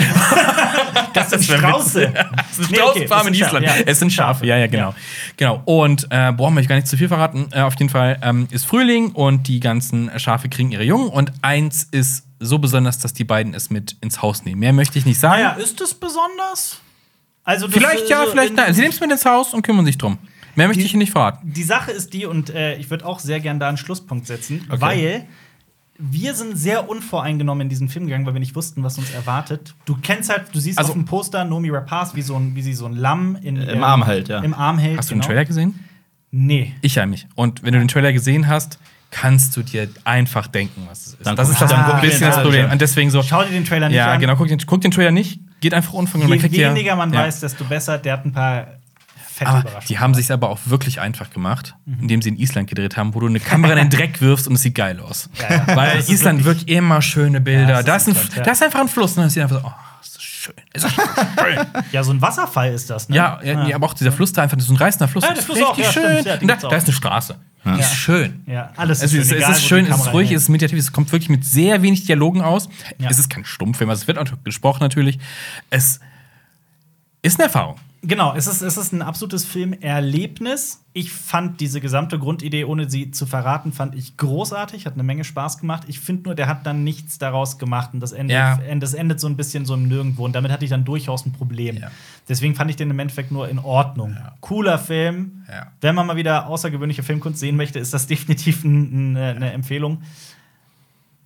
Das 1.14 1.28
sind 1.30 1.44
Strauße. 1.44 2.12
Es 2.50 2.56
sind 2.56 2.70
Nee, 2.70 2.78
okay, 2.82 3.00
in 3.00 3.04
es 3.04 3.10
Island. 3.10 3.36
Schafe, 3.36 3.64
ja. 3.64 3.74
Es 3.86 3.98
sind 3.98 4.12
Schafe, 4.12 4.46
ja, 4.46 4.56
ja, 4.56 4.66
genau. 4.66 4.94
Genau. 5.36 5.62
Und 5.64 6.06
äh, 6.10 6.32
boah, 6.32 6.50
möchte 6.50 6.62
ich 6.62 6.68
gar 6.68 6.76
nicht 6.76 6.86
zu 6.88 6.96
viel 6.96 7.08
verraten. 7.08 7.48
Äh, 7.52 7.60
auf 7.62 7.74
jeden 7.78 7.90
Fall 7.90 8.18
ähm, 8.22 8.46
ist 8.50 8.64
Frühling 8.66 9.12
und 9.12 9.46
die 9.48 9.60
ganzen 9.60 10.10
Schafe 10.18 10.48
kriegen 10.48 10.70
ihre 10.70 10.84
Jungen. 10.84 11.08
Und 11.08 11.32
eins 11.42 11.84
ist 11.90 12.26
so 12.40 12.58
besonders, 12.58 12.98
dass 12.98 13.12
die 13.14 13.24
beiden 13.24 13.54
es 13.54 13.70
mit 13.70 13.96
ins 14.00 14.20
Haus 14.22 14.44
nehmen. 14.44 14.60
Mehr 14.60 14.72
möchte 14.72 14.98
ich 14.98 15.06
nicht 15.06 15.18
sagen. 15.20 15.42
Naja, 15.42 15.52
ist 15.54 15.80
das 15.80 15.94
besonders? 15.94 16.80
Also 17.44 17.66
das, 17.66 17.76
vielleicht 17.76 18.08
ja, 18.08 18.24
äh, 18.24 18.26
vielleicht 18.30 18.50
in- 18.50 18.56
nein. 18.56 18.72
Sie 18.74 18.80
nehmen 18.82 18.92
es 18.92 19.00
mit 19.00 19.10
ins 19.10 19.24
Haus 19.24 19.52
und 19.54 19.62
kümmern 19.62 19.84
sich 19.84 19.98
drum. 19.98 20.18
Mehr 20.54 20.68
möchte 20.68 20.82
ich 20.82 20.92
Ihnen 20.92 20.98
nicht 21.00 21.12
verraten. 21.12 21.50
Die 21.52 21.62
Sache 21.62 21.90
ist 21.92 22.12
die, 22.12 22.26
und 22.26 22.50
äh, 22.50 22.76
ich 22.76 22.90
würde 22.90 23.06
auch 23.06 23.18
sehr 23.18 23.40
gern 23.40 23.58
da 23.58 23.68
einen 23.68 23.78
Schlusspunkt 23.78 24.26
setzen, 24.26 24.64
weil 24.68 25.26
wir 25.98 26.34
sind 26.34 26.56
sehr 26.58 26.88
unvoreingenommen 26.88 27.62
in 27.62 27.68
diesen 27.68 27.88
Film 27.88 28.06
gegangen, 28.06 28.26
weil 28.26 28.34
wir 28.34 28.40
nicht 28.40 28.54
wussten, 28.56 28.82
was 28.82 28.98
uns 28.98 29.10
erwartet. 29.12 29.74
Du 29.84 29.96
kennst 30.02 30.30
halt, 30.30 30.46
du 30.52 30.58
siehst 30.58 30.78
Also- 30.78 30.90
auf 30.90 30.94
dem 30.94 31.04
Poster 31.04 31.44
Nomi 31.44 31.70
Rapaz, 31.70 32.14
wie, 32.14 32.22
so 32.22 32.36
ein, 32.36 32.54
wie 32.54 32.62
sie 32.62 32.74
so 32.74 32.86
ein 32.86 32.94
Lamm 32.94 33.36
in, 33.42 33.56
Im 33.56 33.82
Arm 33.84 34.04
hält, 34.04 34.28
ja. 34.28 34.40
Im 34.40 34.54
Arm 34.54 34.78
hält. 34.78 34.98
Hast 34.98 35.10
du 35.10 35.14
den 35.14 35.20
genau. 35.20 35.28
Trailer 35.28 35.44
gesehen? 35.44 35.78
Nee. 36.30 36.74
Ich 36.80 36.94
ja 36.96 37.06
nicht. 37.06 37.28
Und 37.34 37.62
wenn 37.62 37.72
du 37.72 37.78
den 37.78 37.88
Trailer 37.88 38.12
gesehen 38.12 38.48
hast, 38.48 38.78
kannst 39.10 39.54
du 39.56 39.62
dir 39.62 39.88
einfach 40.04 40.46
denken, 40.46 40.82
was 40.88 41.00
es 41.06 41.14
ist. 41.14 41.26
Dann 41.26 41.36
das 41.36 41.50
ist 41.50 41.60
das 41.60 41.70
ein 41.72 42.00
bisschen 42.00 42.20
den 42.20 42.30
das 42.30 42.42
Problem. 42.42 42.70
Und 42.70 42.80
deswegen 42.80 43.10
so. 43.10 43.22
Schau 43.22 43.42
dir 43.44 43.50
den 43.50 43.64
Trailer 43.64 43.88
nicht 43.88 43.96
Ja, 43.96 44.12
an. 44.12 44.20
genau, 44.20 44.36
guck 44.36 44.48
den, 44.48 44.58
guck 44.66 44.80
den 44.80 44.90
Trailer 44.90 45.10
nicht, 45.10 45.40
geht 45.62 45.72
einfach. 45.72 45.94
Man 45.94 46.06
Je 46.28 46.36
kriegt 46.38 46.54
ja- 46.54 46.68
weniger 46.74 46.94
man 46.96 47.12
ja. 47.12 47.20
weiß, 47.20 47.40
desto 47.40 47.64
besser. 47.64 47.96
Der 47.98 48.12
hat 48.14 48.26
ein 48.26 48.32
paar 48.32 48.66
fette 49.32 49.50
Aber 49.50 49.64
die 49.88 49.98
haben 49.98 50.12
sich 50.12 50.30
aber 50.30 50.50
auch 50.50 50.58
wirklich 50.66 51.00
einfach 51.00 51.30
gemacht, 51.30 51.74
indem 52.00 52.20
sie 52.20 52.28
in 52.28 52.36
Island 52.36 52.68
gedreht 52.68 52.98
haben, 52.98 53.14
wo 53.14 53.20
du 53.20 53.26
eine 53.28 53.40
Kamera 53.40 53.72
in 53.72 53.88
den 53.88 53.90
Dreck 53.90 54.20
wirfst 54.20 54.46
und 54.46 54.54
es 54.54 54.62
sieht 54.62 54.74
geil 54.74 55.00
aus. 55.00 55.30
Ja, 55.40 55.56
ja. 55.66 55.76
Weil 55.76 55.98
ist 55.98 56.10
Island 56.10 56.44
wirklich- 56.44 56.66
wirklich 56.66 56.76
immer 56.76 57.00
schöne 57.00 57.40
Bilder. 57.40 57.70
Ja, 57.70 57.82
da, 57.82 57.94
das 57.94 58.02
ist 58.02 58.08
ein, 58.08 58.12
ist 58.12 58.18
Island, 58.18 58.36
ja. 58.36 58.42
da 58.42 58.50
ist 58.52 58.62
einfach 58.62 58.80
ein 58.80 58.88
Fluss 58.88 59.12
und 59.16 59.22
dann 59.22 59.30
sieht 59.30 59.42
einfach 59.42 59.60
so, 59.62 59.66
oh, 59.66 59.70
ist 59.70 59.91
schön. 60.42 60.54
Ist 60.72 60.84
das 60.84 60.92
schön. 60.94 61.66
Ja, 61.92 62.02
so 62.04 62.12
ein 62.12 62.20
Wasserfall 62.20 62.72
ist 62.72 62.90
das, 62.90 63.08
ne? 63.08 63.16
ja, 63.16 63.40
ja, 63.42 63.64
nee, 63.64 63.74
aber 63.74 63.86
auch 63.86 63.94
dieser 63.94 64.12
Fluss 64.12 64.32
da 64.32 64.42
einfach, 64.42 64.56
das 64.56 64.66
ist 64.66 64.70
ein 64.70 64.76
reißender 64.76 65.08
Fluss. 65.08 65.24
Ja, 65.24 65.30
das 65.34 65.46
der 65.46 65.54
ist 65.54 65.58
Fluss 65.58 65.68
auch, 65.68 65.78
richtig 65.78 65.94
ja, 65.94 66.02
schön. 66.02 66.24
ja, 66.24 66.36
da, 66.56 66.66
auch. 66.66 66.70
da 66.70 66.76
ist 66.76 66.84
eine 66.84 66.92
Straße. 66.92 67.36
Die 67.64 67.80
ist 67.80 67.94
schön. 67.94 68.42
Ja, 68.46 68.72
alles 68.76 69.02
Es 69.02 69.12
ist 69.12 69.18
ist, 69.20 69.28
schön, 69.28 69.36
es 69.36 69.42
egal, 69.44 69.52
ist 69.52 69.64
schön, 69.64 69.86
es 69.86 69.96
ist 70.00 70.12
ruhig, 70.12 70.32
es 70.32 70.42
ist 70.42 70.48
meditativ, 70.48 70.78
es 70.78 70.92
kommt 70.92 71.12
wirklich 71.12 71.28
mit 71.28 71.44
sehr 71.44 71.80
wenig 71.82 72.04
Dialogen 72.06 72.42
aus. 72.42 72.68
Ja. 72.98 73.08
Es 73.08 73.20
ist 73.20 73.30
kein 73.30 73.44
Stummfilm, 73.44 73.88
also 73.88 74.02
es 74.02 74.08
wird 74.08 74.18
auch 74.18 74.26
gesprochen 74.42 74.80
natürlich. 74.80 75.20
Es 75.70 76.00
ist 77.22 77.38
eine 77.38 77.44
Erfahrung. 77.44 77.76
Genau, 78.04 78.34
es 78.34 78.48
ist, 78.48 78.62
es 78.62 78.76
ist 78.76 78.92
ein 78.92 79.00
absolutes 79.00 79.44
Filmerlebnis. 79.44 80.80
Ich 80.92 81.12
fand 81.12 81.60
diese 81.60 81.80
gesamte 81.80 82.18
Grundidee, 82.18 82.64
ohne 82.64 82.90
sie 82.90 83.12
zu 83.12 83.26
verraten, 83.26 83.72
fand 83.72 83.94
ich 83.94 84.16
großartig, 84.16 84.86
hat 84.86 84.94
eine 84.94 85.04
Menge 85.04 85.22
Spaß 85.22 85.58
gemacht. 85.58 85.84
Ich 85.86 86.00
finde 86.00 86.24
nur, 86.24 86.34
der 86.34 86.48
hat 86.48 86.66
dann 86.66 86.82
nichts 86.82 87.18
daraus 87.18 87.58
gemacht 87.58 87.90
und 87.94 88.00
das 88.00 88.10
endet, 88.10 88.34
Ja. 88.34 88.58
das 88.80 88.94
endet 88.94 89.20
so 89.20 89.28
ein 89.28 89.36
bisschen 89.36 89.64
so 89.66 89.74
im 89.74 89.86
Nirgendwo 89.86 90.24
und 90.24 90.32
damit 90.34 90.50
hatte 90.50 90.64
ich 90.64 90.70
dann 90.70 90.84
durchaus 90.84 91.24
ein 91.26 91.32
Problem. 91.32 91.76
Ja. 91.76 91.92
Deswegen 92.28 92.56
fand 92.56 92.70
ich 92.70 92.76
den 92.76 92.90
im 92.90 92.98
Endeffekt 92.98 93.30
nur 93.30 93.48
in 93.48 93.60
Ordnung. 93.60 94.16
Cooler 94.40 94.80
Film. 94.80 95.44
Ja. 95.48 95.68
Wenn 95.80 95.94
man 95.94 96.04
mal 96.08 96.16
wieder 96.16 96.48
außergewöhnliche 96.48 97.04
Filmkunst 97.04 97.38
sehen 97.38 97.54
möchte, 97.56 97.78
ist 97.78 97.94
das 97.94 98.06
definitiv 98.08 98.64
ein, 98.64 99.12
ein, 99.12 99.16
eine 99.16 99.52
Empfehlung. 99.52 100.02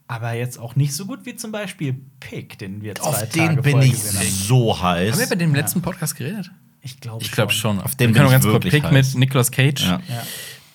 Aber 0.08 0.34
jetzt 0.34 0.58
auch 0.58 0.76
nicht 0.76 0.94
so 0.94 1.06
gut 1.06 1.20
wie 1.24 1.34
zum 1.36 1.52
Beispiel 1.52 1.96
Pick, 2.20 2.58
den 2.58 2.82
wir 2.82 2.94
zwei 2.96 3.08
Auf 3.08 3.28
Tage 3.30 3.54
den 3.54 3.62
bin 3.62 3.80
ich 3.82 3.92
gesehen 3.92 4.18
haben. 4.20 4.28
so 4.28 4.82
heiß. 4.82 5.12
Haben 5.12 5.20
wir 5.20 5.28
bei 5.30 5.34
dem 5.36 5.54
letzten 5.54 5.80
Podcast 5.82 6.14
geredet? 6.14 6.52
Ich 6.86 7.00
glaube 7.00 7.22
Ich 7.24 7.32
glaube 7.32 7.52
schon. 7.52 7.80
Auf 7.80 7.92
noch 7.98 8.06
ich 8.06 8.14
ganz 8.14 8.44
kurz 8.44 8.64
Pick 8.64 8.84
heiß. 8.84 8.92
mit 8.92 9.14
Nicolas 9.16 9.50
Cage, 9.50 9.82
Ja. 9.84 10.00
Ja. 10.08 10.22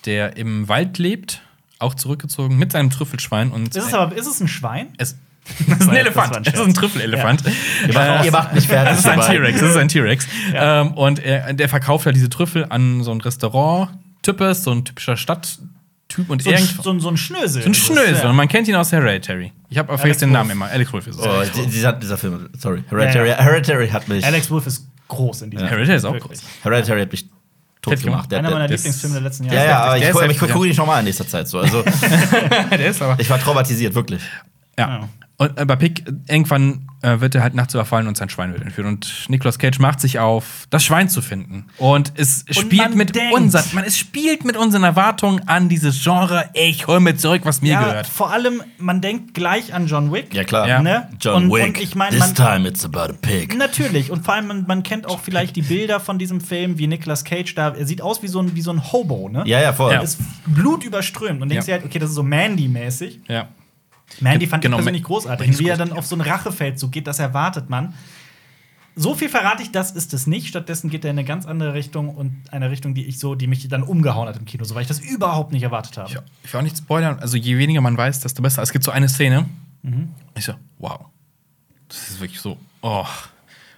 der 0.04 0.36
im 0.36 0.68
Wald 0.68 0.98
lebt, 0.98 1.40
auch 1.78 1.94
zurückgezogen 1.94 2.56
mit 2.58 2.70
seinem 2.72 2.90
Trüffelschwein 2.90 3.50
und 3.50 3.74
Ist 3.74 3.86
es 3.86 3.94
aber 3.94 4.14
ist 4.14 4.26
es 4.26 4.40
ein 4.40 4.48
Schwein? 4.48 4.88
es, 4.98 5.16
das 5.66 5.80
ist 5.80 5.88
ein 5.88 5.96
Elefant. 5.96 6.36
ein 6.36 6.42
Es 6.46 6.52
ist 6.54 6.60
ein 6.60 6.74
Trüffelelefant. 6.74 7.42
Ihr 7.88 7.94
macht, 7.94 8.24
ihr 8.26 8.30
macht 8.30 8.54
mich 8.54 8.66
fertig. 8.68 8.90
Das 8.96 8.98
ist 9.00 9.08
ein. 9.08 9.20
T-Rex, 9.20 9.58
das 9.60 9.70
ist 9.70 9.76
ein 9.76 9.88
T-Rex. 9.88 10.26
Ähm, 10.54 10.92
und 10.92 11.18
er, 11.18 11.52
der 11.54 11.68
verkauft 11.68 12.04
halt 12.06 12.14
diese 12.14 12.28
Trüffel 12.30 12.66
an 12.68 13.02
so 13.02 13.10
ein 13.10 13.20
Restaurant-Types, 13.20 14.64
so 14.64 14.70
ein 14.72 14.84
typischer 14.84 15.16
Stadttyp 15.16 16.28
und 16.28 16.42
So 16.42 16.50
ein, 16.50 16.56
irgend 16.56 16.82
so 16.84 16.90
ein, 16.90 17.00
so 17.00 17.08
ein 17.08 17.16
Schnösel. 17.16 17.62
so 17.62 17.68
ein 17.70 17.74
Schnösel. 17.74 18.18
ja. 18.22 18.30
Und 18.30 18.36
man 18.36 18.48
kennt 18.48 18.68
ihn 18.68 18.74
aus 18.76 18.92
Hereditary. 18.92 19.50
Ich 19.70 19.78
habe 19.78 19.88
aber 19.88 19.98
vergessen 19.98 20.28
den. 20.28 20.32
Namen 20.32 20.50
immer. 20.50 20.66
Alex 20.66 20.92
Wolf 20.92 21.06
ist 21.08 21.18
es. 21.18 21.26
Oh, 21.26 21.42
die- 21.56 21.66
dieser, 21.70 21.92
dieser 21.94 22.18
Film, 22.18 22.48
sorry. 22.58 22.84
Hereditary, 22.88 23.28
Ja, 23.30 23.36
ja. 23.38 23.42
Hereditary 23.42 23.88
hat 23.88 24.06
mich. 24.08 24.24
Alex 24.24 24.50
Wolf 24.50 24.66
ist 24.66 24.86
groß 25.12 25.42
in 25.42 25.50
diesem 25.50 25.66
Hereditary 25.68 25.96
ist 25.96 26.04
auch 26.04 26.12
Wirklich. 26.14 26.40
groß. 26.40 26.48
Hereditary 26.62 27.00
hat 27.02 27.12
mich 27.12 27.26
tot 27.80 28.02
gemacht. 28.02 28.30
Der- 28.30 28.38
Einer 28.40 28.50
meiner 28.50 28.68
Lieblingsfilme 28.68 29.14
der 29.14 29.22
letzten 29.22 29.44
Ja, 29.44 29.52
Jahre. 29.54 29.66
ja, 29.68 29.78
aber 29.84 29.98
Der 29.98 30.30
ich, 30.30 30.38
gucke- 30.38 30.52
ja. 30.58 30.64
ihn 30.64 30.74
schon 30.74 30.86
mal 30.86 30.98
in 31.00 31.04
nächster 31.06 31.26
Zeit 31.26 31.48
so. 31.48 31.58
Also, 31.58 31.82
der 32.70 32.86
ist 32.86 33.00
aber. 33.02 33.18
ich 33.20 33.28
war 33.30 33.38
traumatisiert, 33.38 33.94
wirklich. 33.94 34.22
Ja. 34.78 35.08
Und 35.38 35.58
äh, 35.58 35.64
bei 35.64 35.74
Pick, 35.76 36.04
irgendwann 36.28 36.86
äh, 37.02 37.18
wird 37.20 37.34
er 37.34 37.42
halt 37.42 37.54
nachts 37.54 37.74
überfallen 37.74 38.06
und 38.06 38.16
sein 38.16 38.28
Schwein 38.28 38.52
wird 38.52 38.62
entführt. 38.62 38.86
Und 38.86 39.24
Nicolas 39.28 39.58
Cage 39.58 39.78
macht 39.80 39.98
sich 40.00 40.20
auf, 40.20 40.66
das 40.70 40.84
Schwein 40.84 41.08
zu 41.08 41.20
finden. 41.20 41.66
Und 41.78 42.12
es 42.16 42.44
spielt 42.50 42.90
man 42.90 42.96
mit 42.96 43.16
denkt- 43.16 43.34
unseren, 43.34 43.64
man, 43.72 43.82
es 43.84 43.98
spielt 43.98 44.44
mit 44.44 44.56
unseren 44.56 44.84
Erwartungen 44.84 45.48
an 45.48 45.68
dieses 45.68 46.00
Genre. 46.04 46.44
Ich 46.54 46.86
hol 46.86 47.00
mir 47.00 47.16
zurück, 47.16 47.40
was 47.44 47.60
mir 47.60 47.72
Ja, 47.72 47.82
gehört. 47.84 48.06
vor 48.06 48.30
allem, 48.30 48.62
man 48.78 49.00
denkt 49.00 49.34
gleich 49.34 49.74
an 49.74 49.86
John 49.88 50.12
Wick. 50.12 50.32
Ja, 50.32 50.44
klar. 50.44 50.68
Ja. 50.68 50.80
Ne? 50.80 51.08
John 51.20 51.44
und, 51.44 51.50
Wick. 51.52 51.66
Und 51.76 51.80
ich 51.80 51.94
meine, 51.96 52.10
This 52.16 52.20
man, 52.20 52.34
time 52.36 52.68
it's 52.68 52.84
about 52.84 53.12
a 53.12 53.16
pig. 53.20 53.56
Natürlich, 53.56 54.12
und 54.12 54.24
vor 54.24 54.34
allem, 54.34 54.46
man, 54.46 54.64
man 54.68 54.82
kennt 54.84 55.06
auch 55.06 55.18
vielleicht 55.18 55.56
die 55.56 55.62
Bilder 55.62 55.98
von 55.98 56.18
diesem 56.20 56.40
Film, 56.40 56.78
wie 56.78 56.86
Nicolas 56.86 57.24
Cage 57.24 57.52
da. 57.56 57.70
Er 57.74 57.86
sieht 57.86 58.00
aus 58.02 58.22
wie 58.22 58.28
so 58.28 58.38
ein, 58.40 58.54
wie 58.54 58.62
so 58.62 58.70
ein 58.70 58.92
Hobo, 58.92 59.28
ne? 59.28 59.42
Ja, 59.46 59.60
ja, 59.60 59.72
voll. 59.72 59.90
Ja. 59.92 59.98
Er 59.98 60.02
ist 60.04 60.18
blutüberströmt 60.46 61.42
und 61.42 61.48
denkst 61.48 61.66
Ja. 61.66 61.76
dir 61.78 61.80
halt, 61.82 61.90
okay, 61.90 61.98
das 61.98 62.10
ist 62.10 62.16
so 62.16 62.22
Mandy-mäßig. 62.22 63.20
Ja. 63.28 63.48
Mandy 64.20 64.46
fand 64.46 64.62
Genau, 64.62 64.76
ich 64.76 64.80
persönlich 64.80 65.02
großartig. 65.02 65.48
Und 65.48 65.58
wie 65.58 65.68
er 65.68 65.76
dann 65.76 65.92
auf 65.92 66.06
so 66.06 66.14
einen 66.14 66.22
Rachefeldzug 66.22 66.92
geht, 66.92 67.06
das 67.06 67.18
erwartet 67.18 67.70
man. 67.70 67.94
So 68.94 69.14
viel 69.14 69.30
verrate 69.30 69.62
ich, 69.62 69.72
das 69.72 69.90
ist 69.92 70.12
es 70.12 70.26
nicht. 70.26 70.48
Stattdessen 70.48 70.90
geht 70.90 71.04
er 71.04 71.10
in 71.10 71.18
eine 71.18 71.26
ganz 71.26 71.46
andere 71.46 71.72
Richtung 71.72 72.10
und 72.10 72.42
eine 72.50 72.70
Richtung, 72.70 72.94
die 72.94 73.06
ich 73.06 73.18
so, 73.18 73.34
die 73.34 73.46
mich 73.46 73.66
dann 73.68 73.82
umgehauen 73.82 74.28
hat 74.28 74.36
im 74.36 74.44
Kino, 74.44 74.64
so 74.64 74.74
weil 74.74 74.82
ich 74.82 74.88
das 74.88 75.00
überhaupt 75.00 75.52
nicht 75.52 75.62
erwartet 75.62 75.96
habe. 75.96 76.10
Ich, 76.10 76.18
ich 76.44 76.52
will 76.52 76.60
auch 76.60 76.64
nicht 76.64 76.76
spoilern. 76.76 77.18
Also, 77.18 77.38
je 77.38 77.56
weniger 77.56 77.80
man 77.80 77.96
weiß, 77.96 78.20
desto 78.20 78.42
besser. 78.42 78.60
Es 78.62 78.70
gibt 78.70 78.84
so 78.84 78.90
eine 78.90 79.08
Szene. 79.08 79.46
Mhm. 79.82 80.10
Ich 80.36 80.44
so, 80.44 80.52
wow. 80.78 81.06
Das 81.88 82.10
ist 82.10 82.20
wirklich 82.20 82.40
so, 82.40 82.58
oh. 82.82 83.06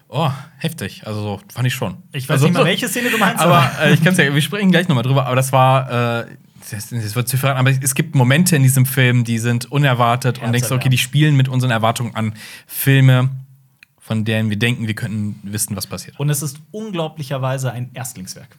Oh, 0.08 0.30
heftig. 0.58 1.06
Also, 1.06 1.22
so, 1.22 1.40
fand 1.52 1.66
ich 1.66 1.74
schon. 1.74 1.96
Ich 2.12 2.28
weiß 2.28 2.34
also, 2.34 2.46
nicht 2.46 2.54
mal, 2.54 2.64
welche 2.64 2.88
Szene 2.88 3.10
du 3.10 3.18
meinst, 3.18 3.40
Aber 3.40 3.70
äh, 3.80 3.94
ich 3.94 4.02
kann 4.02 4.12
es 4.12 4.18
ja, 4.18 4.32
wir 4.34 4.42
sprechen 4.42 4.70
gleich 4.70 4.88
nochmal 4.88 5.04
drüber, 5.04 5.26
aber 5.26 5.36
das 5.36 5.52
war, 5.52 6.22
äh, 6.22 6.26
das, 6.70 6.90
das 6.90 7.16
wird 7.16 7.28
zu 7.28 7.36
verraten, 7.36 7.58
aber 7.58 7.70
es 7.70 7.94
gibt 7.94 8.14
Momente 8.14 8.56
in 8.56 8.62
diesem 8.62 8.86
Film, 8.86 9.24
die 9.24 9.38
sind 9.38 9.70
unerwartet 9.70 10.40
und 10.40 10.52
denkst, 10.52 10.68
du, 10.68 10.74
okay, 10.74 10.88
die 10.88 10.98
spielen 10.98 11.36
mit 11.36 11.48
unseren 11.48 11.70
Erwartungen 11.70 12.14
an 12.14 12.34
Filme, 12.66 13.30
von 13.98 14.24
denen 14.24 14.50
wir 14.50 14.58
denken, 14.58 14.86
wir 14.86 14.94
könnten 14.94 15.40
wissen, 15.42 15.76
was 15.76 15.86
passiert. 15.86 16.18
Und 16.20 16.30
es 16.30 16.42
ist 16.42 16.58
unglaublicherweise 16.70 17.72
ein 17.72 17.90
Erstlingswerk. 17.94 18.58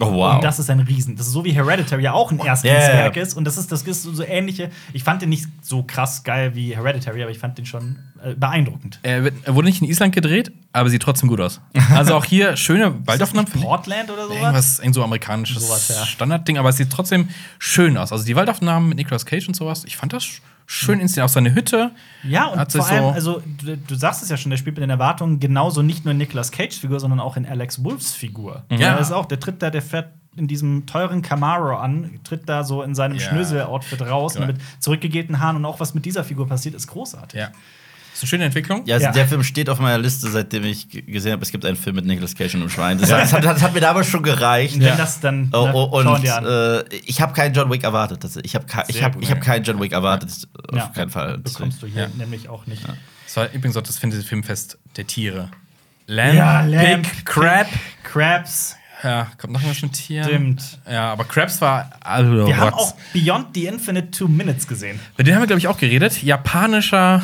Oh, 0.00 0.12
wow. 0.12 0.34
Und 0.34 0.44
das 0.44 0.58
ist 0.58 0.68
ein 0.68 0.80
Riesen. 0.80 1.16
Das 1.16 1.26
ist 1.26 1.32
so 1.32 1.44
wie 1.44 1.52
Hereditary 1.52 2.02
ja 2.02 2.12
auch 2.12 2.30
ein 2.30 2.38
Erstlingswerk 2.38 3.16
ist. 3.16 3.34
Und 3.34 3.44
das 3.44 3.56
ist, 3.56 3.72
das 3.72 3.82
ist 3.82 4.02
so 4.02 4.22
ähnliche. 4.22 4.70
Ich 4.92 5.02
fand 5.02 5.22
den 5.22 5.30
nicht 5.30 5.46
so 5.62 5.84
krass 5.84 6.22
geil 6.22 6.54
wie 6.54 6.76
Hereditary, 6.76 7.22
aber 7.22 7.30
ich 7.30 7.38
fand 7.38 7.56
den 7.56 7.64
schon 7.64 7.98
äh, 8.22 8.34
beeindruckend. 8.34 9.00
Er, 9.02 9.24
wird, 9.24 9.34
er 9.44 9.54
wurde 9.54 9.68
nicht 9.68 9.80
in 9.80 9.88
Island 9.88 10.14
gedreht, 10.14 10.52
aber 10.72 10.90
sieht 10.90 11.02
trotzdem 11.02 11.28
gut 11.28 11.40
aus. 11.40 11.60
Also 11.96 12.14
auch 12.14 12.26
hier 12.26 12.56
schöne 12.56 13.06
Waldaufnahmen. 13.06 13.50
Portland 13.50 14.10
oder 14.10 14.24
sowas? 14.24 14.36
Irgendwas, 14.36 14.78
irgend 14.80 14.94
so 14.94 15.02
amerikanisches 15.02 15.66
Sowas, 15.66 15.88
ja. 15.88 16.04
Standardding, 16.04 16.58
aber 16.58 16.68
es 16.68 16.76
sieht 16.76 16.90
trotzdem 16.90 17.28
schön 17.58 17.96
aus. 17.96 18.12
Also 18.12 18.24
die 18.24 18.36
Waldaufnahmen 18.36 18.90
mit 18.90 18.98
Nicolas 18.98 19.24
Cage 19.24 19.48
und 19.48 19.54
sowas, 19.54 19.84
ich 19.84 19.96
fand 19.96 20.12
das 20.12 20.24
schön 20.66 21.00
inszeniert. 21.00 21.30
Auch 21.30 21.32
seine 21.32 21.54
Hütte. 21.54 21.92
Ja, 22.22 22.46
und 22.46 22.72
vor 22.72 22.86
allem, 22.88 23.04
so- 23.04 23.10
also 23.10 23.42
du, 23.64 23.76
du 23.76 23.94
sagst 23.94 24.22
es 24.22 24.28
ja 24.28 24.36
schon, 24.36 24.50
der 24.50 24.56
spielt 24.58 24.76
mit 24.76 24.82
den 24.82 24.90
Erwartungen 24.90 25.40
genauso 25.40 25.82
nicht 25.82 26.04
nur 26.04 26.12
in 26.12 26.18
Nicolas 26.18 26.50
Cage 26.52 26.78
Figur, 26.78 27.00
sondern 27.00 27.20
auch 27.20 27.36
in 27.36 27.46
Alex 27.46 27.82
Wolfs 27.84 28.12
Figur. 28.14 28.64
Ja. 28.70 28.76
Der 28.76 28.98
ist 28.98 29.12
auch, 29.12 29.26
der 29.26 29.40
tritt 29.40 29.62
da, 29.62 29.70
der 29.70 29.82
fährt 29.82 30.10
in 30.36 30.48
diesem 30.48 30.84
teuren 30.84 31.22
Camaro 31.22 31.76
an, 31.76 32.20
tritt 32.22 32.46
da 32.48 32.62
so 32.62 32.82
in 32.82 32.94
seinem 32.94 33.14
Ja. 33.16 33.20
Schnösel-Outfit 33.22 34.02
raus 34.02 34.34
Geil. 34.34 34.48
mit 34.48 34.56
zurückgegelten 34.80 35.40
Haaren 35.40 35.56
und 35.56 35.64
auch 35.64 35.80
was 35.80 35.94
mit 35.94 36.04
dieser 36.04 36.24
Figur 36.24 36.46
passiert, 36.46 36.74
ist 36.74 36.88
großartig. 36.88 37.40
Ja. 37.40 37.48
Ist 38.16 38.22
eine 38.22 38.28
schöne 38.28 38.44
Entwicklung. 38.44 38.82
Ja, 38.86 38.94
also 38.94 39.06
Ja. 39.06 39.12
der 39.12 39.28
Film 39.28 39.44
steht 39.44 39.68
auf 39.68 39.78
meiner 39.78 39.98
Liste, 39.98 40.30
seitdem 40.30 40.64
ich 40.64 40.88
gesehen 40.88 41.32
habe, 41.32 41.42
es 41.42 41.50
gibt 41.52 41.66
einen 41.66 41.76
Film 41.76 41.96
mit 41.96 42.06
Nicolas 42.06 42.34
Cage 42.34 42.54
und 42.54 42.62
einem 42.62 42.70
Schwein. 42.70 42.96
Das, 42.98 43.10
das, 43.10 43.32
hat, 43.34 43.44
das 43.44 43.60
hat 43.62 43.74
mir 43.74 43.80
damals 43.80 44.06
schon 44.08 44.22
gereicht. 44.22 44.74
Und 44.76 44.80
wenn 44.80 44.96
das 44.96 45.20
dann 45.20 45.50
Oh, 45.52 45.66
ne, 45.66 45.72
oh, 45.74 45.84
und 46.00 46.24
äh, 46.24 46.82
ich 47.04 47.20
habe 47.20 47.34
keinen 47.34 47.52
John 47.54 47.70
Wick 47.70 47.84
erwartet. 47.84 48.24
Das- 48.24 48.36
Ich 48.36 48.54
habe 48.54 48.64
ich 48.88 49.02
hab, 49.02 49.20
ich 49.20 49.30
hab 49.30 49.40
keinen 49.42 49.64
John 49.64 49.78
Wick 49.80 49.92
erwartet. 49.92 50.30
Auf 50.70 50.74
Ja. 50.76 50.86
keinen 50.94 51.10
Fall. 51.10 51.36
bekommst 51.38 51.82
du 51.82 51.86
hier 51.86 52.02
Ja. 52.04 52.08
nämlich 52.16 52.48
auch 52.48 52.66
nicht. 52.66 52.82
Das 53.26 53.36
war 53.36 53.52
übrigens 53.52 53.76
auch 53.76 53.82
das 53.82 53.98
Fantasy-Filmfest 53.98 54.78
der 54.96 55.06
Tiere. 55.06 55.50
Lamb, 56.06 56.34
Ja, 56.34 56.62
Lamb, 56.62 57.02
Pig, 57.02 57.24
Crab. 57.26 57.66
Crabs, 58.02 58.76
Ja, 59.02 59.26
kommt 59.36 59.52
noch 59.52 59.62
was 59.62 59.82
ein 59.82 59.92
Tier. 59.92 60.24
Stimmt. 60.24 60.62
Ja, 60.90 61.12
aber 61.12 61.24
Crabs 61.24 61.60
war. 61.60 61.90
Also, 62.00 62.46
Wir 62.46 62.56
haben 62.56 62.72
auch 62.72 62.94
Beyond 63.12 63.48
the 63.54 63.66
Infinite 63.66 64.10
Two 64.10 64.26
Minutes 64.26 64.66
gesehen. 64.66 64.98
Bei 65.18 65.22
denen 65.22 65.36
haben 65.36 65.42
wir, 65.42 65.48
glaube 65.48 65.58
ich, 65.58 65.68
auch 65.68 65.76
geredet. 65.76 66.22
Japanischer, 66.22 67.20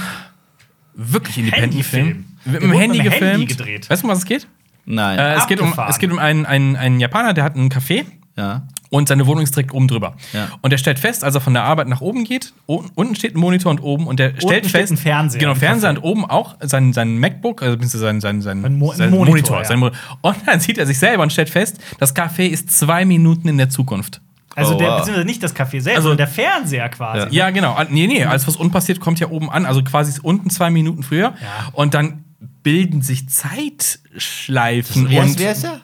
wirklich 0.94 1.38
Independent-Film. 1.38 2.04
Handyfilm. 2.06 2.24
Mit 2.44 2.62
dem 2.62 2.72
Handy 2.72 2.98
dem 2.98 3.10
Handy 3.12 3.44
gefilmt. 3.44 3.48
gedreht. 3.48 3.90
Weißt 3.90 4.02
du, 4.02 4.06
um 4.06 4.10
was 4.12 4.18
es 4.20 4.24
geht? 4.24 4.46
Nein. 4.84 5.18
Äh, 5.18 5.34
es, 5.34 5.46
geht 5.46 5.60
um, 5.60 5.72
es 5.88 5.98
geht 5.98 6.10
um 6.10 6.18
einen, 6.18 6.44
einen, 6.44 6.74
einen 6.76 6.98
Japaner, 7.00 7.34
der 7.34 7.44
hat 7.44 7.54
einen 7.54 7.68
Café 7.70 8.04
ja. 8.36 8.66
und 8.90 9.06
seine 9.08 9.26
Wohnung 9.28 9.44
ist 9.44 9.54
direkt 9.54 9.72
oben 9.72 9.86
drüber. 9.86 10.16
Ja. 10.32 10.48
Und 10.60 10.70
der 10.72 10.78
stellt 10.78 10.98
fest, 10.98 11.22
als 11.22 11.36
er 11.36 11.40
von 11.40 11.54
der 11.54 11.62
Arbeit 11.62 11.86
nach 11.86 12.00
oben 12.00 12.24
geht, 12.24 12.52
un- 12.66 12.90
unten 12.96 13.14
steht 13.14 13.36
ein 13.36 13.38
Monitor 13.38 13.70
und 13.70 13.80
oben 13.80 14.08
und 14.08 14.18
der 14.18 14.30
stellt 14.38 14.66
steht 14.66 14.70
fest, 14.72 14.92
ein 14.92 14.96
Fernseher 14.96 15.38
genau 15.40 15.54
Fernseher 15.54 15.90
und 15.90 15.98
oben 15.98 16.24
auch 16.24 16.56
sein, 16.62 16.92
sein 16.92 17.16
MacBook, 17.18 17.62
also 17.62 17.78
sein, 17.86 18.20
sein, 18.20 18.42
sein, 18.42 18.64
Ein 18.64 18.76
Mo- 18.76 18.92
sein 18.92 19.10
Monitor, 19.10 19.30
Monitor. 19.30 19.58
ja. 19.58 19.64
sein 19.66 19.78
Mo 19.78 19.90
und 20.20 20.36
dann 20.46 20.58
sieht 20.58 20.78
er 20.78 20.86
sich 20.86 20.98
selber 20.98 21.22
und 21.22 21.32
stellt 21.32 21.48
fest, 21.50 21.78
das 22.00 22.16
Café 22.16 22.46
ist 22.48 22.72
zwei 22.76 23.04
Minuten 23.04 23.46
in 23.46 23.58
der 23.58 23.68
Zukunft. 23.70 24.20
Also 24.54 24.74
Oh, 24.74 24.78
der, 24.78 24.88
wow. 24.88 24.98
beziehungsweise 24.98 25.26
nicht 25.26 25.42
das 25.42 25.54
Café 25.56 25.80
selbst, 25.80 25.88
Also- 25.96 26.08
sondern 26.08 26.18
der 26.18 26.28
Fernseher 26.28 26.88
quasi. 26.90 27.34
Ja, 27.34 27.50
genau. 27.50 27.72
Ah, 27.74 27.86
Nee, 27.88 28.06
nee, 28.06 28.24
alles, 28.24 28.46
was 28.46 28.56
unten 28.56 28.72
passiert, 28.72 29.00
kommt 29.00 29.18
ja 29.20 29.28
oben 29.30 29.50
an. 29.50 29.64
Also 29.66 29.82
quasi 29.82 30.10
ist 30.10 30.24
unten 30.24 30.50
zwei 30.50 30.70
Minuten 30.70 31.02
früher. 31.02 31.34
Ja. 31.40 31.68
Und 31.72 31.94
dann 31.94 32.24
bilden 32.62 33.02
sich 33.02 33.28
Zeitschleifen. 33.28 35.08
Heißt, 35.08 35.30
und 35.30 35.38
wie 35.40 35.46
heißt 35.48 35.64
der? 35.64 35.80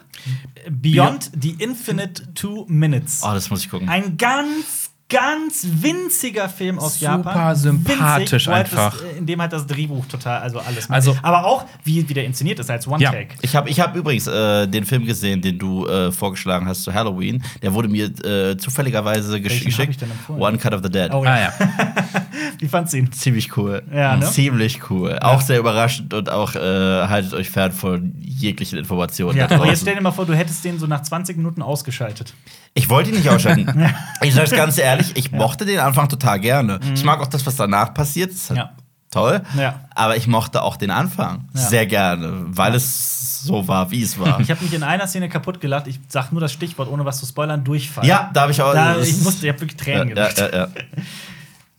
Beyond 0.71 1.31
the 1.41 1.51
Infinite 1.59 2.35
Two 2.35 2.67
Minutes. 2.69 3.21
Oh, 3.23 3.33
das 3.33 3.49
muss 3.51 3.63
ich 3.65 3.71
gucken. 3.71 3.89
Ein 3.89 4.17
ganz, 4.19 4.78
ganz 5.09 5.67
winziger 5.71 6.49
Film 6.51 6.79
aus 6.79 6.99
Super 6.99 7.13
Japan. 7.17 7.57
sympathisch 7.57 8.33
Winzig, 8.33 8.49
halt 8.49 8.67
einfach. 8.67 8.93
Das, 9.01 9.03
äh, 9.15 9.19
in 9.19 9.27
dem 9.27 9.41
halt 9.41 9.53
das 9.53 9.67
Drehbuch 9.67 10.05
total, 10.07 10.41
also 10.43 10.59
alles. 10.59 10.91
Also- 10.91 11.17
aber 11.23 11.47
auch, 11.47 11.65
wie, 11.85 12.07
wie 12.09 12.15
der 12.15 12.25
inszeniert 12.27 12.59
ist 12.59 12.71
als 12.71 12.87
One-Take. 12.87 13.29
Ich 13.41 13.57
habe 13.57 13.71
ich 13.71 13.81
hab 13.81 13.97
übrigens 13.97 14.27
äh, 14.27 14.67
den 14.67 14.85
Film 14.85 15.07
gesehen, 15.07 15.41
den 15.41 15.59
du 15.59 15.87
äh, 15.87 16.13
vorgeschlagen 16.13 16.67
hast 16.69 16.83
zu 16.83 16.93
Halloween. 16.93 17.43
Der 17.63 17.73
wurde 17.73 17.89
mir 17.89 18.07
äh, 18.25 18.57
zufälligerweise 18.59 19.41
gesch 19.41 19.65
geschickt. 19.65 19.91
ich 19.91 19.97
denn 19.97 20.11
empfohlen? 20.11 20.43
One 20.43 20.59
Cut 20.59 20.75
of 20.75 20.83
the 20.83 20.91
Dead. 20.91 21.11
Oh, 21.13 21.25
Ah, 21.25 21.41
ja. 21.41 21.53
Wie 22.59 22.69
fandst 22.69 22.93
du 22.93 22.99
ihn? 22.99 23.11
Ziemlich 23.13 23.57
cool. 23.57 23.83
Ja, 23.93 24.17
ne? 24.17 24.27
Ziemlich 24.27 24.91
cool. 24.91 25.19
Auch 25.21 25.41
sehr 25.41 25.59
überraschend 25.59 26.13
und 26.13 26.31
auch 26.31 26.55
äh, 26.55 26.59
haltet 26.61 27.33
euch 27.35 27.51
fern 27.51 27.73
von 27.73 28.15
jeglichen 28.21 28.79
Informationen. 28.79 29.37
Ja, 29.39 29.47
da 29.47 29.57
aber 29.57 29.67
jetzt 29.67 29.83
stell 29.83 29.95
dir 29.95 30.01
mal 30.01 30.11
vor, 30.13 30.27
du 30.27 30.35
hättest 30.35 30.65
den 30.65 30.79
so 30.79 30.87
nach 30.87 31.03
20 31.03 31.37
Minuten 31.37 31.63
ausgeschaltet. 31.63 32.35
Ich 32.75 32.89
wollte 32.89 33.11
ihn 33.11 33.17
nicht 33.17 33.29
ausschalten. 33.29 33.91
ich 34.23 34.35
sag's 34.35 34.51
ganz 34.51 34.79
ehrlich, 34.79 35.13
ich 35.17 35.33
mochte 35.33 35.65
den 35.65 35.79
Anfang 35.81 36.09
total 36.09 36.39
gerne. 36.41 36.79
Ich 36.95 37.05
mag 37.05 37.21
auch 37.21 37.27
das, 37.27 37.45
was 37.47 37.57
danach 37.57 37.95
passiert. 37.95 38.31
Das 38.31 38.37
ist 38.39 38.51
halt 38.51 38.59
Ja. 38.59 38.71
Toll. 39.11 39.41
Ja. 39.57 39.81
Aber 39.95 40.17
ich 40.17 40.27
mochte 40.27 40.63
auch 40.63 40.77
den 40.77 40.91
Anfang 40.91 41.49
Ja. 41.55 41.61
sehr 41.61 41.87
gerne, 41.87 42.45
weil 42.49 42.75
es 42.75 43.43
so 43.43 43.67
war, 43.67 43.91
wie 43.91 44.03
es 44.03 44.19
war. 44.19 44.39
Ich 44.41 44.51
habe 44.51 44.63
mich 44.63 44.75
in 44.75 44.83
einer 44.83 45.07
Szene 45.07 45.29
kaputt 45.31 45.61
gelacht. 45.61 45.87
Ich 45.87 45.99
sag 46.09 46.31
nur 46.31 46.41
das 46.43 46.53
Stichwort, 46.53 46.89
ohne 46.91 47.05
was 47.05 47.19
zu 47.19 47.25
spoilern, 47.27 47.65
Durchfall. 47.65 48.05
ja, 48.07 48.31
da 48.35 48.43
habe 48.43 48.53
ich 48.53 48.61
auch. 48.61 48.75
Da, 48.75 48.99
ich 48.99 49.21
musste, 49.23 49.47
ich 49.47 49.53
habe 49.53 49.61
wirklich 49.63 49.81
ja, 49.81 49.85
Tränen 50.05 50.17
ja, 50.17 50.29
gelacht. 50.29 50.71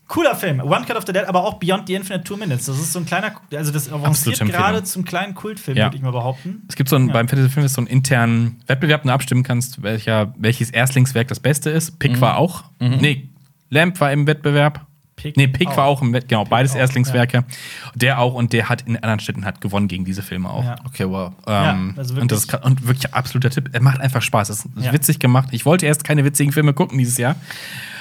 Cooler 0.09 0.35
Film. 0.35 0.59
One 0.59 0.85
Cut 0.85 0.97
of 0.97 1.05
the 1.07 1.13
Dead, 1.13 1.23
aber 1.25 1.43
auch 1.45 1.53
Beyond 1.59 1.87
the 1.87 1.93
Infinite 1.93 2.23
Two 2.25 2.35
Minutes. 2.35 2.65
Das 2.65 2.77
ist 2.79 2.91
so 2.91 2.99
ein 2.99 3.05
kleiner, 3.05 3.31
also 3.55 3.71
das 3.71 3.89
avanciert 3.91 4.39
gerade 4.39 4.83
zum 4.83 5.05
kleinen 5.05 5.35
Kultfilm, 5.35 5.77
Ja. 5.77 5.85
würde 5.85 5.95
ich 5.97 6.01
mal 6.01 6.11
behaupten. 6.11 6.63
Es 6.67 6.75
gibt 6.75 6.89
so 6.89 6.95
einen, 6.97 7.07
Ja. 7.07 7.13
beim 7.13 7.27
Fantasy 7.29 7.49
Film 7.49 7.65
ist 7.65 7.73
so 7.75 7.81
einen 7.81 7.87
internen 7.87 8.59
Wettbewerb, 8.67 9.03
den 9.03 9.09
du 9.09 9.13
abstimmen 9.13 9.43
kannst, 9.43 9.81
welcher, 9.83 10.33
welches 10.37 10.71
Erstlingswerk 10.71 11.27
das 11.29 11.39
Beste 11.39 11.69
ist. 11.69 11.99
Pick 11.99 12.19
war 12.19 12.37
auch. 12.37 12.63
Nee, 12.79 13.29
Lamp 13.69 13.99
war 14.01 14.11
im 14.11 14.25
Wettbewerb. 14.27 14.85
Pick 15.21 15.35
nee, 15.37 15.47
Pick 15.47 15.67
auch. 15.69 15.77
war 15.77 15.85
auch 15.85 16.01
im 16.01 16.13
Wettbewerb. 16.13 16.29
Genau, 16.29 16.43
beides 16.45 16.73
auch, 16.73 16.77
Erstlingswerke. 16.77 17.43
Der 17.95 18.19
auch 18.19 18.33
und 18.35 18.53
der 18.53 18.69
hat 18.69 18.83
in 18.83 18.95
anderen 18.95 19.19
Städten 19.19 19.43
hat 19.45 19.59
gewonnen 19.61 19.87
gegen 19.87 20.05
diese 20.05 20.21
Filme 20.23 20.49
auch. 20.49 20.63
Ja. 20.63 20.75
Okay, 20.85 21.05
wow. 21.09 21.33
Ähm, 21.47 21.93
Ja, 21.95 21.97
also 21.97 22.19
und, 22.19 22.31
das 22.31 22.39
ist, 22.39 22.53
wirklich- 22.53 22.65
und 22.65 22.87
wirklich 22.87 23.13
absoluter 23.13 23.49
Tipp. 23.49 23.69
Er 23.73 23.81
macht 23.81 23.99
einfach 23.99 24.21
Spaß. 24.21 24.49
Es 24.49 24.59
ist 24.65 24.69
Ja. 24.77 24.93
witzig 24.93 25.19
gemacht. 25.19 25.49
Ich 25.51 25.65
wollte 25.65 25.85
erst 25.85 26.03
keine 26.03 26.23
witzigen 26.23 26.51
Filme 26.53 26.73
gucken 26.73 26.97
dieses 26.97 27.17
Jahr. 27.17 27.35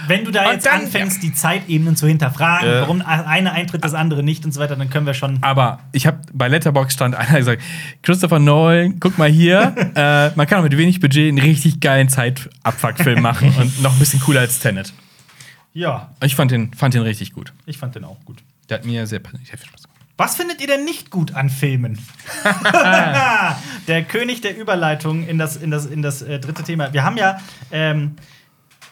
Wenn 0.07 0.25
du 0.25 0.31
da 0.31 0.45
Und 0.47 0.53
jetzt 0.53 0.67
dann- 0.67 0.83
anfängst, 0.83 1.23
die 1.23 1.35
Zeitebenen 1.35 1.97
zu 1.97 2.07
hinterfragen, 2.07 2.69
Ja. 2.69 2.81
warum 2.83 3.03
eine 3.03 3.53
eintritt, 3.53 3.83
das 3.85 3.95
andere 3.95 4.23
nicht 4.23 4.45
und 4.45 4.53
so 4.55 4.61
weiter, 4.61 4.77
dann 4.77 4.89
können 4.91 5.07
wir 5.07 5.15
schon. 5.15 5.39
Aber 5.43 5.81
ich 5.93 6.07
habe 6.07 6.19
bei 6.33 6.47
Letterbox 6.49 6.95
stand 6.95 7.17
einer 7.17 7.39
gesagt, 7.39 7.63
Christopher 8.03 8.39
Nolan, 8.39 9.01
guck 9.01 9.19
mal 9.19 9.29
hier, 9.29 9.75
äh, 9.97 10.31
man 10.37 10.47
kann 10.47 10.61
auch 10.61 10.63
mit 10.63 10.77
wenig 10.79 11.01
Budget 11.01 11.29
einen 11.29 11.39
richtig 11.39 11.81
geilen 11.81 12.09
Zeitabfuck-Film 12.09 13.21
machen 13.21 13.53
und 13.59 13.83
noch 13.83 13.93
ein 13.93 13.99
bisschen 13.99 14.21
cooler 14.21 14.41
als 14.41 14.61
Tenet. 14.61 14.93
Ja, 15.79 16.11
Ich 16.25 16.35
fand 16.35 16.51
den, 16.51 16.75
fand 16.75 16.95
den 16.95 17.03
richtig 17.03 17.33
gut. 17.33 17.53
ich 17.65 17.79
fand 17.79 17.95
den 17.95 18.05
auch 18.05 18.17
gut. 18.25 18.39
Der 18.69 18.79
hat 18.79 18.85
mir 18.85 19.07
sehr, 19.07 19.21
sehr 19.45 19.59
viel 19.59 19.69
Spaß 19.69 19.85
gemacht. 19.85 20.01
Was 20.17 20.35
findet 20.35 20.61
ihr 20.61 20.67
denn 20.67 20.85
nicht 20.85 21.13
gut 21.13 21.37
an 21.37 21.49
Filmen? 21.49 22.01
der 23.87 24.03
König 24.03 24.41
der 24.41 24.57
Überleitung 24.57 25.25
in 25.29 25.39
das, 25.39 25.55
in 25.57 25.71
das, 25.71 25.87
in 25.87 26.03
das 26.03 26.23
äh, 26.23 26.41
dritte 26.41 26.65
Thema. 26.65 26.93
Wir 26.93 27.05
haben 27.05 27.17
ja, 27.17 27.39
ähm, 27.71 28.17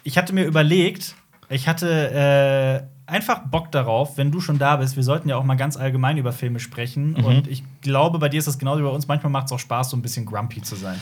ich 0.04 0.16
hatte 0.16 0.32
mir 0.32 0.44
überlegt, 0.44 1.16
ich 1.48 1.66
hatte 1.66 2.86
äh, 3.08 3.10
einfach 3.12 3.40
Bock 3.40 3.72
darauf, 3.72 4.16
wenn 4.16 4.30
du 4.30 4.40
schon 4.40 4.60
da 4.60 4.76
bist. 4.76 4.94
Wir 4.94 5.02
sollten 5.02 5.28
ja 5.28 5.34
auch 5.36 5.44
mal 5.44 5.56
ganz 5.56 5.76
allgemein 5.76 6.18
über 6.18 6.32
Filme 6.32 6.60
sprechen. 6.60 7.16
Und 7.16 7.48
ich 7.48 7.64
glaube, 7.80 8.20
bei 8.20 8.28
dir 8.28 8.38
ist 8.38 8.46
das 8.46 8.60
genauso 8.60 8.82
wie 8.82 8.84
bei 8.84 8.90
uns. 8.94 9.08
Manchmal 9.08 9.32
macht 9.32 9.46
es 9.46 9.52
auch 9.52 9.58
Spaß, 9.58 9.90
so 9.90 9.96
ein 9.96 10.02
bisschen 10.02 10.24
grumpy 10.24 10.62
zu 10.62 10.76
sein. 10.76 11.00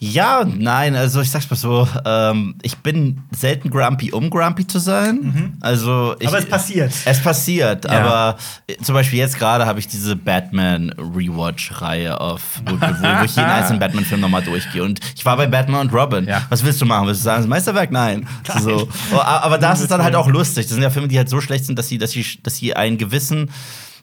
Ja 0.00 0.44
nein, 0.44 0.94
also 0.94 1.20
ich 1.20 1.30
sag's 1.30 1.50
mal 1.50 1.56
so, 1.56 1.88
ähm, 2.04 2.54
ich 2.62 2.76
bin 2.78 3.22
selten 3.32 3.68
grumpy, 3.68 4.12
um 4.12 4.30
grumpy 4.30 4.64
zu 4.64 4.78
sein. 4.78 5.56
Also 5.60 6.14
ich, 6.20 6.22
Mhm. 6.22 6.28
Aber 6.28 6.38
es 6.38 6.46
passiert. 6.48 6.92
Es 7.04 7.20
passiert, 7.20 7.84
Ja. 7.84 7.90
aber 7.90 8.38
äh, 8.68 8.76
zum 8.76 8.94
Beispiel 8.94 9.18
jetzt 9.18 9.38
gerade 9.38 9.66
habe 9.66 9.80
ich 9.80 9.88
diese 9.88 10.14
Batman 10.14 10.90
Rewatch-Reihe 10.98 12.20
auf, 12.20 12.60
wo, 12.64 12.72
wo, 12.80 13.24
ich 13.24 13.34
jeden 13.36 13.50
einzelnen 13.50 13.80
Batman-Film 13.80 14.20
nochmal 14.20 14.42
durchgehe. 14.42 14.84
Und 14.84 15.00
ich 15.16 15.24
war 15.24 15.36
bei 15.36 15.48
Batman 15.48 15.80
und 15.80 15.92
Robin. 15.92 16.26
Ja. 16.26 16.42
Was 16.48 16.62
willst 16.64 16.80
du 16.80 16.86
machen? 16.86 17.06
Willst 17.08 17.22
du 17.22 17.24
sagen, 17.24 17.38
das 17.38 17.44
ist 17.44 17.46
ein 17.46 17.50
Meisterwerk? 17.50 17.90
Nein. 17.90 18.28
So. 18.60 18.88
Oh, 19.12 19.18
aber 19.20 19.58
das 19.58 19.80
ist 19.80 19.90
dann 19.90 20.02
halt 20.02 20.14
auch 20.14 20.28
lustig. 20.28 20.66
Das 20.66 20.74
sind 20.74 20.82
ja 20.82 20.90
Filme, 20.90 21.08
die 21.08 21.18
halt 21.18 21.28
so 21.28 21.40
schlecht 21.40 21.64
sind, 21.64 21.76
dass 21.78 21.88
sie, 21.88 21.98
dass 21.98 22.12
sie, 22.12 22.24
dass 22.44 22.56
sie 22.56 22.74
einen 22.76 22.98
gewissen 22.98 23.50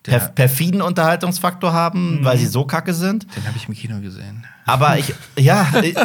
per 0.04 0.20
perfiden 0.20 0.82
Unterhaltungsfaktor 0.82 1.72
haben, 1.74 2.20
weil 2.24 2.38
sie 2.38 2.46
so 2.48 2.66
kacke 2.66 2.94
sind. 2.94 3.26
Den 3.36 3.48
habe 3.48 3.56
ich 3.58 3.68
im 3.68 3.74
Kino 3.74 4.00
gesehen. 4.02 4.46
Aber 4.68 4.98
ich, 4.98 5.14
ja, 5.38 5.68
ich, 5.84 5.96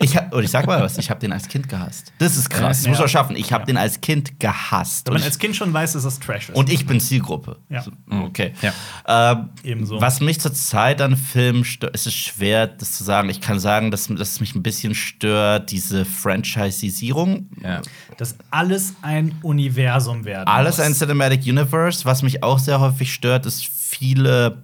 ich 0.00 0.16
hab, 0.16 0.32
und 0.32 0.42
ich 0.42 0.50
sag 0.50 0.66
mal 0.66 0.80
was, 0.80 0.96
ich 0.96 1.10
habe 1.10 1.20
den 1.20 1.32
als 1.32 1.48
Kind 1.48 1.68
gehasst. 1.68 2.12
Das 2.18 2.36
ist 2.36 2.48
krass, 2.48 2.78
das 2.78 2.84
Ja. 2.84 2.90
muss 2.90 2.98
man 2.98 3.08
schaffen. 3.08 3.36
Ich 3.36 3.52
habe 3.52 3.66
den 3.66 3.76
als 3.76 4.00
Kind 4.00 4.40
gehasst. 4.40 5.06
Wenn 5.06 5.14
man 5.14 5.22
als 5.22 5.38
Kind 5.38 5.54
schon 5.54 5.72
weiß, 5.72 5.92
dass 5.92 6.04
das 6.04 6.18
Trash 6.18 6.48
ist. 6.48 6.54
und 6.56 6.70
ich 6.72 6.86
bin 6.86 6.98
Zielgruppe. 6.98 7.58
Ja. 7.68 7.84
Okay. 8.10 8.52
Ja. 8.62 9.32
Ähm, 9.32 9.50
Ebenso. 9.62 10.00
Was 10.00 10.20
mich 10.20 10.40
zurzeit 10.40 11.00
an 11.02 11.16
Filmen 11.16 11.64
stört, 11.64 11.94
es 11.94 12.06
ist 12.06 12.14
schwer, 12.14 12.66
das 12.66 12.92
zu 12.92 13.04
sagen. 13.04 13.28
Ich 13.28 13.40
kann 13.40 13.60
sagen, 13.60 13.90
dass, 13.90 14.06
dass 14.08 14.30
es 14.32 14.40
mich 14.40 14.54
ein 14.54 14.62
bisschen 14.62 14.94
stört, 14.94 15.70
diese 15.70 16.04
Franchisierung. 16.06 17.48
Ja. 17.62 17.82
dass 18.16 18.36
alles 18.50 18.94
ein 19.02 19.34
Universum 19.42 20.24
werden 20.24 20.46
Alles 20.48 20.78
muss. 20.78 20.86
ein 20.86 20.94
Cinematic 20.94 21.42
Universe. 21.44 22.04
Was 22.04 22.22
mich 22.22 22.42
auch 22.42 22.58
sehr 22.58 22.80
häufig 22.80 23.12
stört, 23.12 23.44
ist 23.46 23.66
viele 23.66 24.58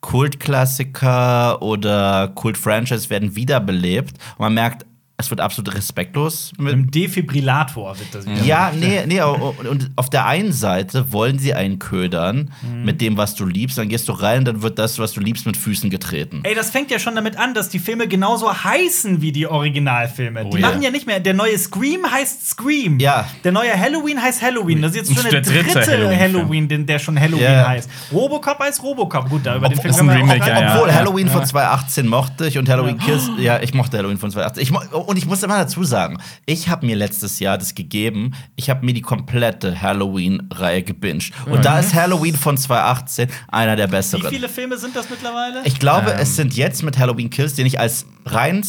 Kultklassiker 0.00 1.60
oder 1.62 2.28
Kult-Franchise 2.28 3.10
werden 3.10 3.36
wiederbelebt. 3.36 4.12
Und 4.36 4.40
man 4.40 4.54
merkt, 4.54 4.86
es 5.18 5.30
wird 5.30 5.40
absolut 5.40 5.74
respektlos 5.74 6.52
Mit 6.58 6.72
einem 6.74 6.90
Defibrillator 6.90 7.98
wird 7.98 8.14
das 8.14 8.26
wieder. 8.26 8.42
Ja, 8.44 8.70
nee, 8.78 9.00
nee, 9.06 9.20
und 9.70 9.90
auf 9.96 10.10
der 10.10 10.26
einen 10.26 10.52
Seite 10.52 11.10
wollen 11.12 11.38
sie 11.38 11.54
einen 11.54 11.78
ködern 11.78 12.50
Mhm. 12.62 12.84
mit 12.84 13.00
dem, 13.00 13.16
was 13.16 13.34
du 13.34 13.44
liebst, 13.46 13.76
dann 13.78 13.88
gehst 13.88 14.08
du 14.08 14.12
rein, 14.12 14.44
dann 14.44 14.62
wird 14.62 14.78
das, 14.78 14.98
was 14.98 15.12
du 15.12 15.20
liebst, 15.20 15.46
mit 15.46 15.56
Füßen 15.56 15.90
getreten. 15.90 16.40
Ey, 16.44 16.54
das 16.54 16.70
fängt 16.70 16.90
ja 16.90 16.98
schon 16.98 17.14
damit 17.14 17.36
an, 17.38 17.54
dass 17.54 17.68
die 17.68 17.78
Filme 17.78 18.08
genauso 18.08 18.52
heißen 18.52 19.20
wie 19.22 19.32
die 19.32 19.46
Originalfilme. 19.46 20.44
die 20.44 20.50
Oh 20.52 20.56
ja. 20.56 20.68
machen 20.68 20.82
ja 20.82 20.90
nicht 20.90 21.06
mehr. 21.06 21.20
Der 21.20 21.34
neue 21.34 21.56
Scream 21.58 22.10
heißt 22.10 22.48
Scream. 22.48 22.98
Ja. 22.98 23.26
Der 23.44 23.52
neue 23.52 23.78
Halloween 23.78 24.20
heißt 24.20 24.42
Halloween. 24.42 24.82
Das 24.82 24.92
ist 24.92 24.96
jetzt 25.08 25.14
schon 25.14 25.30
der, 25.30 25.40
der 25.40 25.42
dritte 25.42 25.72
dritte 25.74 25.90
Halloween, 25.92 26.18
Halloween-Film. 26.18 26.68
den, 26.68 26.86
der 26.86 26.98
schon 26.98 27.18
Halloween 27.18 27.42
Ja. 27.44 27.68
heißt. 27.68 27.90
Robocop 28.12 28.58
heißt 28.58 28.82
Robocop. 28.82 29.28
Gut, 29.28 29.44
da 29.44 29.56
über 29.56 29.68
den 29.68 29.78
Film 29.80 29.90
ist 29.94 30.00
ein 30.00 30.10
auch 30.10 30.14
Remake, 30.14 30.40
gleich 30.40 30.60
ja, 30.60 30.74
Obwohl 30.74 30.88
ja. 30.88 30.94
Halloween 30.94 31.28
von 31.28 31.44
2018 31.44 32.06
mochte 32.06 32.46
ich 32.46 32.58
und 32.58 32.68
Halloween 32.68 32.98
Kills, 32.98 33.30
ja, 33.38 33.60
ich 33.60 33.74
mochte 33.74 33.96
Halloween 33.98 34.18
von 34.18 34.30
2018. 34.30 34.62
Ich 34.62 34.70
mo 34.70 34.80
und 35.06 35.16
ich 35.16 35.26
muss 35.26 35.42
immer 35.42 35.56
dazu 35.58 35.84
sagen, 35.84 36.18
ich 36.44 36.68
habe 36.68 36.84
mir 36.86 36.96
letztes 36.96 37.38
Jahr 37.40 37.58
das 37.58 37.74
gegeben, 37.74 38.32
ich 38.56 38.68
habe 38.70 38.84
mir 38.84 38.92
die 38.94 39.02
komplette 39.02 39.80
Halloween-Reihe 39.80 40.82
gebinged. 40.82 41.32
Und 41.46 41.64
da 41.64 41.78
ist 41.80 41.94
Halloween 41.94 42.34
von 42.34 42.56
2018 42.56 43.28
einer 43.48 43.76
der 43.76 43.88
Wie 43.88 43.92
besseren. 43.92 44.28
viele 44.30 44.48
Filme 44.48 44.76
sind 44.78 44.94
das 44.96 45.08
mittlerweile? 45.10 45.62
Ich 45.64 45.78
glaube, 45.78 46.10
Ähm. 46.12 46.18
es 46.20 46.36
sind 46.36 46.54
jetzt 46.54 46.82
mit 46.82 46.98
Halloween 46.98 47.30
Kills, 47.30 47.54
den 47.54 47.66
ich 47.66 47.78
als 47.80 48.06
rein 48.24 48.64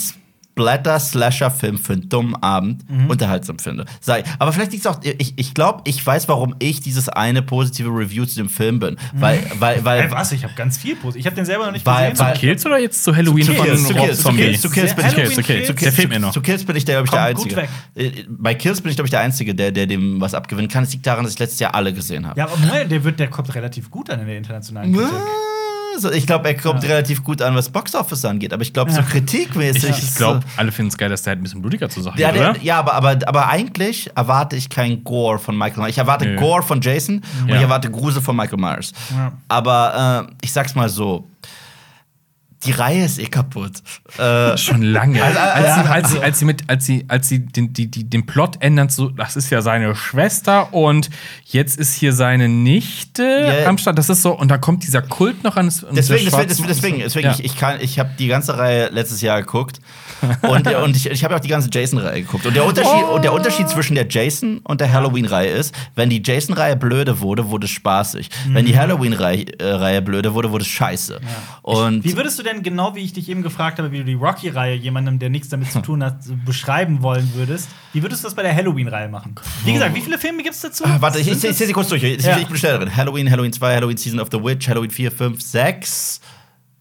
Splatter-Slasher-Film 0.58 1.78
für 1.78 1.94
einen 1.94 2.10
dummen 2.10 2.36
Abend 2.42 2.90
Mhm. 2.90 3.10
unterhaltsam 3.10 3.60
finde. 3.60 3.86
Sei. 4.02 4.24
Aber 4.40 4.52
vielleicht 4.54 4.72
liegt 4.72 4.86
es 4.86 4.92
auch, 4.92 5.00
ich, 5.04 5.34
ich 5.38 5.54
glaube, 5.54 5.82
ich 5.86 6.06
weiß, 6.06 6.28
warum 6.28 6.56
ich 6.60 6.82
dieses 6.82 7.10
eine 7.10 7.42
positive 7.42 7.90
Review 7.90 8.26
zu 8.26 8.36
dem 8.36 8.50
Film 8.50 8.80
bin. 8.80 8.98
Weil, 9.14 9.44
weil, 9.60 9.84
weil, 9.86 10.02
Ey, 10.06 10.12
was? 10.12 10.32
Ich 10.32 10.44
habe 10.44 10.54
ganz 10.56 10.78
viel 10.78 10.96
Post. 10.96 11.18
Ich 11.18 11.26
habe 11.26 11.36
den 11.36 11.46
selber 11.46 11.66
noch 11.66 11.72
nicht 11.72 11.86
Weil- 11.86 12.12
gesehen. 12.12 12.26
weil- 12.26 12.38
Kills 12.38 12.66
oder 12.66 12.80
jetzt 12.80 13.04
zu 13.04 13.16
Halloween 13.16 13.46
Zu 13.46 13.54
von 13.54 13.66
Kills, 13.66 13.84
zu 13.84 13.94
Rob 13.94 13.98
Kills, 13.98 14.22
zu? 14.22 14.30
Kills, 14.34 14.62
zu 14.62 14.70
Kills 14.70 14.96
bin 14.96 15.06
ich- 15.06 15.14
Kills, 15.16 15.38
okay. 15.38 15.44
Kills. 15.64 15.80
Der 15.80 15.92
fehlt 15.92 16.10
mir 16.10 16.20
noch. 16.20 16.32
Zu 16.32 16.42
Kills 16.42 16.64
bin 16.64 16.76
ich, 16.76 16.86
der, 16.86 17.04
glaube 17.04 17.06
ich, 17.06 17.12
der 17.12 17.24
Einzige. 17.24 17.68
Äh, 17.96 18.26
Bei 18.30 18.54
Kills 18.56 18.82
bin 18.82 18.90
ich, 18.92 18.98
glaube 18.98 19.08
ich, 19.08 19.12
der 19.12 19.22
Einzige, 19.22 19.56
der, 19.56 19.72
der 19.72 19.88
dem 19.88 20.20
was 20.22 20.34
abgewinnen 20.34 20.70
kann. 20.70 20.84
Es 20.84 20.92
liegt 20.94 21.06
daran, 21.08 21.24
dass 21.24 21.34
ich 21.34 21.40
letztes 21.40 21.60
Jahr 21.60 21.74
alle 21.76 21.94
gesehen 21.94 22.26
habe. 22.28 22.40
ja, 22.40 22.46
aber 22.48 22.86
der, 22.86 23.04
wird, 23.04 23.20
der 23.20 23.28
kommt 23.30 23.54
relativ 23.56 23.90
gut 23.90 24.10
an 24.10 24.20
in 24.22 24.28
der 24.28 24.38
internationalen 24.38 24.94
Kritik. 24.94 25.12
So, 26.00 26.12
ich 26.12 26.28
glaube, 26.28 26.48
er 26.48 26.56
kommt 26.56 26.84
relativ 26.84 27.24
gut 27.24 27.42
an, 27.42 27.56
was 27.56 27.70
Boxoffice 27.70 28.24
angeht, 28.26 28.54
aber 28.54 28.62
ich 28.62 28.72
glaube, 28.74 28.92
so 28.92 29.02
kritikmäßig. 29.02 29.90
Ich 29.90 29.98
ist 29.98 30.18
glaube, 30.18 30.42
alle 30.56 30.72
finden 30.72 30.90
es 30.90 30.98
geil, 30.98 31.10
dass 31.10 31.24
der 31.24 31.32
halt 31.32 31.40
ein 31.40 31.44
bisschen 31.44 31.62
blutiger 31.62 31.90
zur 31.90 32.04
Sache 32.04 32.20
Ja, 32.20 32.32
geht, 32.32 32.42
oder? 32.42 32.56
ja 32.62 32.80
aber, 32.80 32.94
aber, 32.94 33.18
aber 33.28 33.48
eigentlich 33.50 34.10
erwarte 34.16 34.56
ich 34.56 34.70
kein 34.70 35.04
Gore 35.04 35.40
von 35.40 35.58
Michael 35.58 35.78
Myers. 35.82 35.90
Ich 35.92 35.98
erwarte 35.98 36.26
Nö. 36.26 36.36
Gore 36.40 36.62
von 36.64 36.82
Jason 36.82 37.24
und 37.42 37.50
Ja. 37.50 37.56
ich 37.56 37.62
erwarte 37.62 37.90
Grusel 37.90 38.22
von 38.22 38.36
Michael 38.36 38.60
Myers. 38.60 38.92
Ja. 39.16 39.32
Aber 39.48 40.28
äh, 40.30 40.34
ich 40.42 40.52
sag's 40.52 40.76
mal 40.76 40.90
so: 40.90 41.28
Die 42.66 42.72
Reihe 42.72 43.06
ist 43.06 43.20
eh 43.20 43.28
kaputt. 43.28 43.74
Äh, 44.18 44.58
Schon 44.58 44.82
lange. 44.82 45.24
als, 45.24 45.36
ja, 45.36 45.84
sie, 45.84 45.90
als, 45.90 46.12
sie, 46.12 46.20
als 46.20 46.40
sie 46.40 46.46
mit, 46.46 46.64
als 46.70 46.86
sie, 46.86 47.06
als 47.08 47.30
sie 47.30 47.46
den, 47.46 47.72
die, 47.72 47.86
die, 47.92 48.04
den 48.10 48.26
Plot 48.26 48.58
ändern, 48.62 48.90
so, 48.90 49.10
das 49.10 49.36
ist 49.36 49.52
ja 49.52 49.62
seine 49.62 49.96
Schwester 49.96 50.74
und 50.74 51.10
jetzt 51.46 51.78
ist 51.78 51.94
hier 51.94 52.14
seine 52.14 52.50
Nichte 52.50 53.24
Ja. 53.62 53.68
am 53.70 53.78
Start. 53.78 53.98
Das 54.00 54.10
ist 54.10 54.24
so, 54.24 54.32
und 54.38 54.50
da 54.50 54.58
kommt 54.58 54.84
dieser 54.84 55.04
Kult 55.04 55.44
noch 55.44 55.56
an. 55.56 55.68
deswegen, 55.92 56.26
deswegen, 56.26 56.48
deswegen, 56.68 57.00
deswegen 57.00 57.26
Ja. 57.28 57.34
ich, 57.34 57.44
ich, 57.46 57.58
kann, 57.58 57.80
ich 57.80 58.00
habe 58.00 58.10
die 58.18 58.28
ganze 58.28 58.58
Reihe 58.58 58.90
letztes 58.90 59.22
Jahr 59.22 59.40
geguckt. 59.42 59.80
und, 60.42 60.68
und 60.68 60.96
ich, 60.96 61.06
ich 61.12 61.24
habe 61.24 61.36
auch 61.36 61.40
die 61.40 61.48
ganze 61.50 61.70
Jason-Reihe 61.72 62.24
geguckt. 62.24 62.46
Und 62.48 62.56
der, 62.56 62.66
Unterschied, 62.66 63.04
und 63.14 63.24
der 63.24 63.34
Unterschied 63.34 63.70
zwischen 63.70 63.94
der 63.94 64.08
Jason- 64.10 64.62
und 64.64 64.82
der 64.82 64.92
Halloween-Reihe 64.92 65.52
ist, 65.52 65.76
wenn 65.94 66.10
die 66.10 66.24
Jason-Reihe 66.26 66.76
blöde 66.76 67.20
wurde, 67.20 67.50
wurde 67.50 67.66
es 67.66 67.72
spaßig. 67.72 68.30
Wenn 68.48 68.66
die 68.66 68.76
Halloween-Reihe 68.78 69.60
äh, 69.60 69.64
Reihe 69.74 70.02
blöde 70.02 70.34
wurde, 70.34 70.50
wurde 70.52 70.64
es 70.64 70.70
scheiße. 70.70 71.20
Und 71.62 72.04
Wie 72.04 72.16
würdest 72.18 72.40
du 72.40 72.44
denn 72.48 72.64
genau, 72.64 72.96
wie 72.96 73.02
ich 73.02 73.14
dich 73.14 73.30
eben 73.30 73.44
gefragt 73.44 73.78
habe, 73.78 73.92
wie 73.92 74.00
du 74.00 74.04
die 74.06 74.14
Rocky-Reihe 74.16 74.76
jemandem, 74.76 75.20
der 75.20 75.30
nichts 75.30 75.50
damit 75.50 75.72
zu 75.72 75.82
tun 75.82 76.04
hat, 76.04 76.16
beschreiben 76.46 77.02
wollen 77.04 77.32
würdest? 77.36 77.70
Wie 77.94 78.02
würdest 78.02 78.24
du 78.24 78.28
das 78.28 78.36
bei 78.36 78.44
der 78.44 78.56
Halloween-Reihe 78.56 79.10
machen? 79.10 79.36
Wie 79.66 79.74
gesagt, 79.74 79.94
wie 79.96 80.02
viele 80.02 80.18
Filme 80.18 80.42
gibt 80.44 80.56
es 80.56 80.62
dazu? 80.62 80.84
Ah, 80.86 80.98
Warte, 81.00 81.20
ich, 81.20 81.28
ich, 81.28 81.34
ich 81.44 81.56
sehe 81.56 81.68
sie 81.68 81.74
kurz 81.74 81.90
durch. 81.90 82.02
Ich, 82.04 82.24
Ja. 82.24 82.38
ich 82.38 82.48
bin 82.48 82.58
schnell 82.58 82.78
drin. 82.80 82.96
Halloween, 82.96 83.30
Halloween 83.30 83.54
2, 83.54 83.76
Halloween 83.76 83.98
Season 83.98 84.20
of 84.20 84.30
the 84.32 84.44
Witch, 84.44 84.68
Halloween 84.68 84.90
4, 84.92 85.12
5, 85.12 85.42
6. 85.42 86.22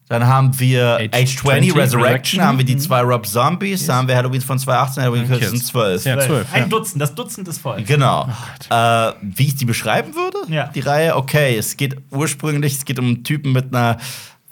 Dann 0.09 0.24
haben 0.24 0.56
wir 0.60 0.98
Age 0.98 1.09
Age 1.12 1.36
20, 1.36 1.40
20, 1.72 1.76
Resurrection, 1.76 2.40
haben 2.40 2.59
wir 2.59 2.64
die 2.64 2.76
zwei 2.76 3.01
Rob 3.01 3.26
Zombies, 3.26 3.86
dann 3.86 3.97
haben 3.97 4.06
wir 4.09 4.14
Halloween 4.16 4.40
von 4.40 4.56
2018, 4.56 5.02
Halloween 5.02 5.26
Kills. 5.26 5.40
Kills 5.40 5.51
sind 5.51 5.66
12. 5.66 6.05
Ja. 6.05 6.20
zwölf, 6.20 6.47
Ein 6.52 6.62
ja. 6.62 6.68
Dutzend, 6.68 7.02
das 7.02 7.12
Dutzend 7.16 7.48
ist 7.48 7.59
voll. 7.60 7.82
Genau. 7.82 8.28
äh, 8.70 9.12
wie 9.20 9.48
ich 9.48 9.56
die 9.56 9.64
beschreiben 9.64 10.14
würde, 10.14 10.38
Ja. 10.48 10.68
die 10.68 10.78
Reihe, 10.78 11.16
okay, 11.16 11.56
es 11.59 11.76
geht 11.76 11.97
ursprünglich, 12.12 12.74
es 12.74 12.84
geht 12.84 13.01
um 13.01 13.06
einen 13.06 13.24
Typen 13.24 13.51
mit 13.52 13.74
einer 13.74 13.97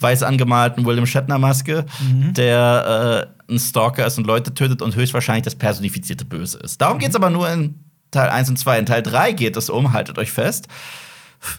weiß 0.05 0.21
angemalten 0.21 0.85
William 0.85 1.07
Shatner-Maske, 1.07 1.85
der 2.33 3.27
äh, 3.49 3.53
ein 3.53 3.57
Stalker 3.57 4.05
ist 4.05 4.19
und 4.19 4.27
Leute 4.27 4.53
tötet 4.53 4.83
und 4.83 4.95
höchstwahrscheinlich 4.95 5.43
das 5.43 5.55
personifizierte 5.55 6.25
Böse 6.25 6.59
ist. 6.59 6.79
Darum 6.79 6.99
geht 6.99 7.09
es 7.09 7.15
aber 7.15 7.31
nur 7.31 7.49
in 7.49 7.73
Teil 8.11 8.29
1 8.29 8.49
und 8.49 8.57
2. 8.57 8.79
In 8.79 8.85
Teil 8.85 9.01
3 9.01 9.31
geht 9.31 9.57
es 9.57 9.71
um, 9.71 9.93
haltet 9.93 10.19
euch 10.19 10.31
fest. 10.31 10.67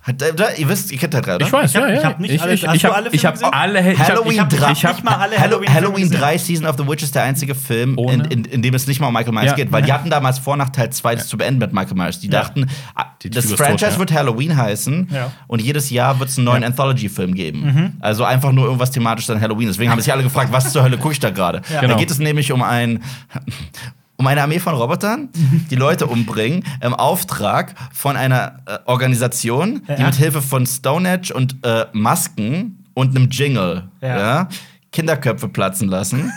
Hat, 0.03 0.21
äh, 0.23 0.33
ihr 0.57 0.69
wisst, 0.69 0.91
ihr 0.91 0.99
kennt 0.99 1.15
3, 1.15 1.21
oder? 1.37 1.47
Ich 1.47 1.53
weiß, 1.53 1.71
Ich 1.71 1.77
hab- 1.77 1.83
ja, 1.85 1.89
ja. 1.95 1.99
ich 2.01 2.05
hab 2.05 2.21
nicht 2.21 2.35
ich, 2.35 2.43
alle- 2.43 2.55
ich, 2.55 2.67
hast 2.67 2.75
ich 2.77 2.83
du 2.83 2.89
hab, 2.89 2.97
alle 2.97 3.09
ich 3.13 3.21
Filme 3.21 3.37
hab 3.41 3.55
alle. 3.57 3.93
Ich 3.93 3.99
hab, 4.01 4.09
Halloween 4.09 4.33
ich 4.33 4.41
hab, 4.41 4.49
3. 4.51 4.73
Ich 4.73 4.85
hab, 4.85 4.95
nicht 4.97 5.05
mal 5.05 5.15
alle 5.17 5.39
Halloween 5.39 6.03
gesehen. 6.03 6.19
3 6.19 6.39
Season 6.39 6.67
of 6.67 6.77
the 6.77 6.87
Witch 6.89 7.03
ist 7.03 7.15
der 7.15 7.23
einzige 7.23 7.55
Film, 7.55 7.97
in, 7.99 8.21
in, 8.25 8.45
in 8.47 8.63
dem 8.63 8.75
es 8.75 8.87
nicht 8.87 9.01
mal 9.01 9.09
um 9.09 9.15
Michael 9.15 9.33
Myers 9.33 9.47
Ja. 9.47 9.55
geht, 9.55 9.71
weil 9.73 9.83
die 9.83 9.93
hatten 9.93 10.11
damals 10.11 10.39
vor, 10.39 10.57
nach 10.57 10.71
Teil 10.71 10.91
2 10.91 11.15
das 11.15 11.29
zu 11.29 11.37
beenden 11.37 11.61
mit 11.61 11.73
Michael 11.73 11.97
Myers. 11.97 12.19
Die 12.21 12.27
Ja. 12.27 12.41
dachten, 12.41 12.67
ah, 12.95 13.05
Die 13.23 13.31
das 13.31 13.45
Franchise 13.53 13.77
tot, 13.87 13.93
ja. 13.93 13.99
wird 13.99 14.13
Halloween 14.13 14.57
heißen 14.57 15.09
Ja. 15.13 15.31
und 15.47 15.63
jedes 15.63 15.91
Jahr 15.91 16.19
wird 16.19 16.31
es 16.31 16.37
einen 16.39 16.47
neuen 16.47 16.65
Anthology-Film 16.65 17.35
geben. 17.35 17.97
Also 18.01 18.25
einfach 18.25 18.53
nur 18.53 18.65
irgendwas 18.65 18.91
thematisch 18.91 19.29
an 19.31 19.41
Halloween. 19.41 19.69
Deswegen 19.69 19.91
haben 19.91 20.01
sich 20.01 20.13
alle 20.13 20.23
gefragt, 20.23 20.51
was 20.53 20.73
zur 20.73 20.83
Hölle 20.83 20.99
gucke 20.99 21.13
ich 21.13 21.21
da 21.21 21.31
gerade? 21.31 21.59
Ja. 21.69 21.77
Da 21.77 21.81
Genau. 21.83 21.97
geht 21.97 22.11
es 22.11 22.19
nämlich 22.19 22.51
um 22.53 22.63
ein 22.63 23.03
um 24.19 24.27
eine 24.27 24.43
Armee 24.43 24.59
von 24.59 24.75
Robotern, 24.75 25.29
die 25.71 25.77
Leute 25.77 26.07
umbringen, 26.07 26.65
im 26.81 26.95
Auftrag 26.95 27.75
von 27.93 28.17
einer 28.17 28.57
äh, 28.67 28.79
Organisation, 28.87 29.83
die 29.89 30.01
Ja. 30.01 30.07
mit 30.07 30.15
Hilfe 30.15 30.41
von 30.43 30.67
Stone 30.67 31.09
Edge 31.09 31.35
und 31.35 31.57
äh, 31.65 31.87
Masken 31.93 32.85
und 32.95 33.15
einem 33.17 33.29
Jingle 33.31 33.85
Ja. 34.01 34.19
ja, 34.19 34.49
Kinderköpfe 34.93 35.49
platzen 35.49 35.89
lassen. 35.89 36.33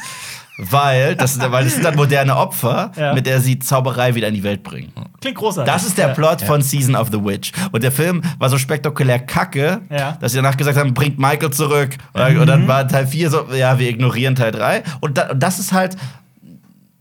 Weil 0.61 1.15
das, 1.15 1.39
weil 1.39 1.63
das 1.63 1.75
sind 1.75 1.85
dann 1.85 1.95
moderne 1.95 2.35
Opfer, 2.35 2.91
Ja. 2.97 3.13
mit 3.13 3.25
der 3.25 3.39
sie 3.39 3.59
Zauberei 3.59 4.13
wieder 4.13 4.27
in 4.27 4.33
die 4.33 4.43
Welt 4.43 4.61
bringen. 4.61 4.91
Klingt 5.21 5.37
großartig. 5.37 5.71
Das 5.73 5.85
ist 5.85 5.97
der 5.97 6.09
Ja. 6.09 6.13
Plot 6.13 6.41
von 6.41 6.61
Season 6.61 6.97
of 6.97 7.07
the 7.13 7.23
Witch. 7.23 7.53
Und 7.71 7.81
der 7.81 7.93
Film 7.93 8.21
war 8.39 8.49
so 8.49 8.57
spektakulär 8.57 9.19
kacke, 9.19 9.79
dass 10.19 10.33
sie 10.33 10.37
danach 10.37 10.57
gesagt 10.57 10.77
haben, 10.77 10.93
bringt 10.93 11.17
Michael 11.17 11.51
zurück. 11.51 11.91
Und 12.11 12.33
Mhm. 12.39 12.45
dann 12.45 12.67
war 12.67 12.85
Teil 12.89 13.07
4 13.07 13.29
so, 13.29 13.45
ja, 13.53 13.79
wir 13.79 13.89
ignorieren 13.89 14.35
Teil 14.35 14.51
3. 14.51 14.83
Und, 14.99 15.17
da, 15.17 15.29
und 15.29 15.39
das 15.41 15.59
ist 15.59 15.71
halt. 15.71 15.95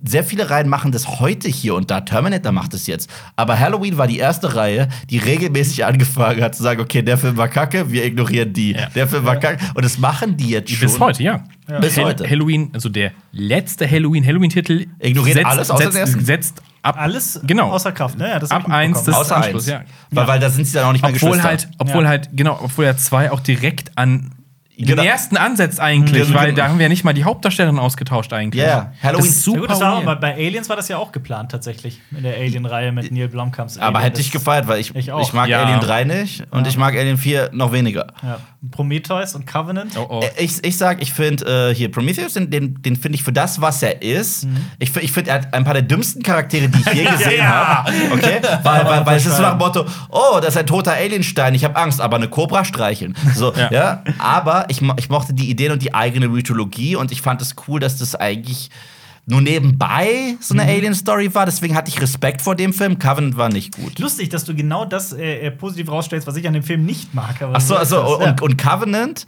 Sehr 0.05 0.23
viele 0.23 0.49
Reihen 0.49 0.69
machen 0.69 0.93
das 0.93 1.19
heute 1.19 1.49
hier 1.49 1.75
und 1.75 1.91
da. 1.91 2.01
Terminator 2.03 2.53
macht 2.53 2.73
es 2.73 2.87
jetzt. 2.87 3.11
Aber 3.35 3.59
Halloween 3.59 3.99
war 3.99 4.07
die 4.07 4.19
erste 4.19 4.55
Reihe, 4.55 4.89
die 5.11 5.19
regelmäßig 5.19 5.85
angefangen 5.85 6.41
hat 6.41 6.55
zu 6.55 6.63
sagen, 6.63 6.81
okay, 6.81 7.03
der 7.03 7.19
Film 7.19 7.37
war 7.37 7.49
kacke, 7.49 7.91
wir 7.91 8.05
ignorieren 8.05 8.53
die. 8.53 8.73
Ja. 8.75 8.87
Der 8.95 9.09
Film 9.09 9.25
war 9.25 9.37
kacke. 9.37 9.59
Und 9.75 9.85
das 9.85 9.99
machen 9.99 10.37
die 10.37 10.51
jetzt 10.51 10.71
schon. 10.71 10.87
Bis 10.89 11.01
heute, 11.01 11.23
ja. 11.25 11.43
Bis 11.81 11.97
Hall- 11.97 12.05
heute. 12.05 12.31
Halloween, 12.31 12.71
also 12.73 12.89
der 12.89 13.11
letzte 13.33 13.91
Halloween, 13.91 14.25
Halloween-Titel 14.25 14.87
Ignoriert 15.01 15.45
alles 15.45 15.69
außer 15.71 15.83
den 15.85 15.93
setzt, 15.93 15.99
ersten? 16.15 16.25
setzt 16.25 16.63
ab. 16.83 16.97
Alles 16.97 17.41
genau. 17.45 17.71
außer 17.73 17.91
Kraft, 17.91 18.19
ne? 18.19 18.29
Ja, 18.29 18.37
ab 18.37 18.71
eins 18.71 19.03
des 19.03 19.15
Außer 19.17 19.37
Anschluss, 19.37 19.69
eins. 19.69 19.85
ja. 19.85 19.93
Weil, 20.13 20.29
weil 20.29 20.39
da 20.41 20.49
sind 20.49 20.65
sie 20.67 20.75
dann 20.75 20.85
auch 20.85 20.93
nicht 20.93 21.03
mehr 21.03 21.11
Obwohl 21.13 21.31
Geschwister. 21.31 21.49
halt, 21.49 21.69
obwohl 21.79 22.05
Ja. 22.05 22.09
halt, 22.09 22.29
genau, 22.35 22.59
obwohl 22.63 22.85
er 22.85 22.97
zwei 22.97 23.33
auch 23.33 23.41
direkt 23.41 23.99
an 23.99 24.31
den 24.79 24.87
Genau. 24.87 25.03
ersten 25.03 25.37
ansetzt 25.37 25.81
eigentlich, 25.81 26.29
Genau. 26.29 26.39
weil 26.41 26.55
da 26.55 26.69
haben 26.69 26.79
wir 26.79 26.85
ja 26.85 26.89
nicht 26.89 27.03
mal 27.05 27.13
die 27.13 27.25
Hauptdarstellerin 27.25 27.79
ausgetauscht 27.81 28.33
eigentlich. 28.33 28.63
Ja, 28.63 28.69
ja. 28.69 28.93
Halloween- 29.03 29.25
Das 29.27 29.31
ist 29.31 29.37
Ja, 29.47 29.53
super 29.53 29.61
gut, 29.61 29.71
das 29.71 29.81
war, 29.81 30.07
weird. 30.07 30.21
bei, 30.21 30.35
Aliens 30.35 30.69
war 30.69 30.77
das 30.77 30.89
ja 30.89 30.99
auch 30.99 31.11
geplant, 31.13 31.51
tatsächlich. 31.51 32.01
In 32.17 32.23
der 32.23 32.37
Alien-Reihe 32.37 32.93
mit 32.93 33.11
Neil 33.11 33.29
Blomkamps. 33.29 33.77
Aber 33.79 34.01
hätte 34.01 34.21
ich 34.21 34.31
gefeiert, 34.31 34.69
weil 34.69 34.81
ich, 34.81 34.95
Ich 34.95 35.09
ich, 35.09 35.33
mag 35.33 35.49
Ja. 35.49 35.65
Alien 35.65 35.81
3 35.81 36.05
nicht 36.05 36.45
und 36.51 36.63
Ja. 36.65 36.69
ich 36.69 36.77
mag 36.77 36.95
Alien 36.95 37.19
4 37.19 37.51
noch 37.53 37.73
weniger. 37.73 38.07
Ja. 38.23 38.39
Prometheus 38.71 39.35
und 39.35 39.47
Covenant. 39.47 39.97
Oh, 39.97 40.07
oh. 40.09 40.21
Äh, 40.23 40.45
Ich, 40.45 40.65
ich 40.65 40.77
sag, 40.79 41.01
ich 41.03 41.13
finde 41.13 41.71
äh, 41.71 41.75
hier 41.75 41.91
Prometheus, 41.91 42.35
den, 42.35 42.51
den, 42.51 42.81
den 42.83 42.97
finde 42.97 43.17
ich 43.17 43.23
für 43.25 43.33
das, 43.33 43.61
was 43.61 43.83
er 43.83 44.03
ist. 44.03 44.45
Mhm. 44.45 44.57
Ich, 44.79 44.95
ich 44.97 45.13
finde, 45.13 45.31
er 45.31 45.37
hat 45.43 45.55
ein 45.55 45.65
paar 45.65 45.75
der 45.75 45.83
dümmsten 45.83 46.23
Charaktere, 46.23 46.69
die 46.69 46.79
ich 46.81 46.93
je 46.95 47.05
gesehen 47.11 47.39
Ja. 47.39 47.85
habe. 47.85 47.93
Okay? 48.13 48.41
Weil, 48.63 48.85
weil, 48.85 49.07
weil 49.07 49.17
es 49.17 49.27
ist 49.27 49.37
so 49.37 49.43
nach 49.43 49.51
dem. 49.53 49.59
Motto, 49.59 49.85
oh, 50.11 50.39
das 50.41 50.51
ist 50.51 50.57
ein 50.57 50.67
toter 50.67 50.93
Alienstein, 50.93 51.55
ich 51.55 51.65
habe 51.65 51.77
Angst, 51.77 52.01
aber 52.01 52.17
eine 52.17 52.29
Cobra 52.29 52.65
streicheln. 52.65 53.15
So, 53.35 53.53
ja. 53.55 53.71
Ja. 53.71 54.05
Aber 54.19 54.68
ich, 54.69 54.81
ich 54.97 55.09
mochte 55.09 55.35
die 55.35 55.51
Ideen 55.51 55.73
und 55.73 55.83
die 55.83 55.95
eigene 55.95 56.29
Mythologie 56.29 56.97
und 56.97 57.13
ich 57.13 57.23
fand 57.23 57.43
es 57.43 57.55
cool, 57.67 57.81
dass 57.81 57.99
das 57.99 58.15
eigentlich 58.15 58.71
nur 59.27 59.43
nebenbei 59.43 60.37
so 60.41 60.55
Mhm. 60.55 60.61
eine 60.61 60.73
Alien-Story 60.73 61.35
war. 61.35 61.45
Deswegen 61.45 61.75
hatte 61.75 61.91
ich 61.91 62.01
Respekt 62.01 62.41
vor 62.41 62.55
dem 62.55 62.73
Film. 62.73 62.99
Covenant 62.99 63.37
war 63.37 63.51
nicht 63.51 63.77
gut. 63.77 63.99
Lustig, 63.99 64.31
dass 64.31 64.45
du 64.45 64.55
genau 64.55 64.87
das 64.87 65.13
äh, 65.13 65.41
äh, 65.47 65.51
positiv 65.51 65.91
rausstellst, 65.91 66.27
was 66.27 66.37
ich 66.37 66.47
an 66.49 66.55
dem 66.55 66.63
Film 66.63 66.87
nicht 66.87 67.13
mag. 67.15 67.37
Ach 67.53 67.61
so, 67.61 67.77
also 67.77 68.17
und, 68.17 68.23
ja. 68.25 68.33
Mhm. 68.33 68.39
und 68.43 68.57
Covenant, 68.57 69.27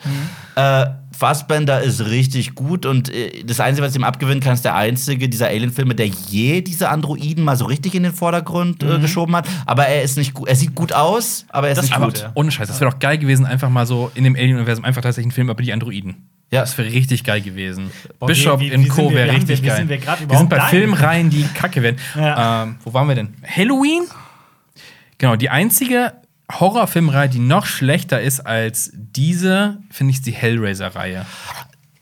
äh, 0.56 0.86
Fassbender 1.12 1.80
ist 1.80 2.06
richtig 2.06 2.54
gut 2.54 2.86
und 2.86 3.08
äh, 3.12 3.42
das 3.44 3.58
Einzige, 3.60 3.84
was 3.86 3.92
ich 3.94 3.98
ihm 3.98 4.04
abgewinnen 4.04 4.40
kann, 4.40 4.54
ist 4.54 4.64
der 4.64 4.76
einzige 4.76 5.28
dieser 5.28 5.48
Alien-Filme, 5.48 5.94
der 5.94 6.06
je 6.06 6.60
diese 6.62 6.88
Androiden 6.88 7.44
mal 7.44 7.56
so 7.56 7.64
richtig 7.64 7.94
in 7.94 8.04
den 8.04 8.12
Vordergrund 8.12 8.82
äh, 8.82 8.98
geschoben 9.00 9.34
hat. 9.36 9.48
Aber 9.66 9.86
er 9.86 10.02
ist 10.02 10.16
nicht 10.16 10.34
gut. 10.34 10.48
Er 10.48 10.56
sieht 10.56 10.74
gut 10.74 10.92
aus, 10.92 11.46
aber 11.48 11.66
er 11.66 11.72
ist 11.72 11.78
Das 11.78 11.84
nicht 11.86 11.94
aber- 11.96 12.06
gut. 12.06 12.20
ja. 12.20 12.30
Ohne 12.34 12.50
Scheiß, 12.52 12.68
das 12.68 12.80
wäre 12.80 12.90
doch 12.90 12.98
geil 13.00 13.18
gewesen, 13.18 13.44
einfach 13.44 13.68
mal 13.68 13.86
so 13.86 14.10
in 14.14 14.24
dem 14.24 14.36
Alien-Universum 14.36 14.84
einfach 14.84 15.02
tatsächlich 15.02 15.32
ein 15.32 15.34
Film 15.34 15.50
über 15.50 15.60
die 15.62 15.72
Androiden. 15.72 16.28
Ja. 16.52 16.60
Das 16.62 16.76
wäre 16.78 16.90
richtig 16.90 17.22
geil 17.24 17.40
gewesen. 17.42 17.90
Boah, 18.18 18.26
Bishop 18.26 18.60
wie- 18.60 18.70
wie- 18.70 18.74
in 18.74 18.84
wie 18.84 18.88
Co. 18.88 19.10
wir- 19.10 19.16
wäre 19.18 19.32
richtig 19.32 19.62
geil. 19.62 19.76
sind 19.76 19.88
wir 19.88 20.00
wir 20.28 20.38
sind 20.38 20.48
bei? 20.48 20.60
Filmreihen, 20.60 21.30
die 21.30 21.44
kacke 21.54 21.82
werden. 21.82 21.96
Ja. 22.16 22.62
Ähm, 22.64 22.76
wo 22.84 22.92
waren 22.94 23.06
wir 23.08 23.14
denn? 23.14 23.34
Halloween? 23.44 24.02
Genau, 25.18 25.36
die 25.36 25.50
einzige 25.50 26.12
Horrorfilmreihe, 26.58 27.28
die 27.28 27.38
noch 27.38 27.66
schlechter 27.66 28.20
ist 28.20 28.40
als 28.40 28.90
diese, 28.94 29.78
finde 29.90 30.12
ich, 30.12 30.22
die 30.22 30.32
Hellraiser-Reihe. 30.32 31.24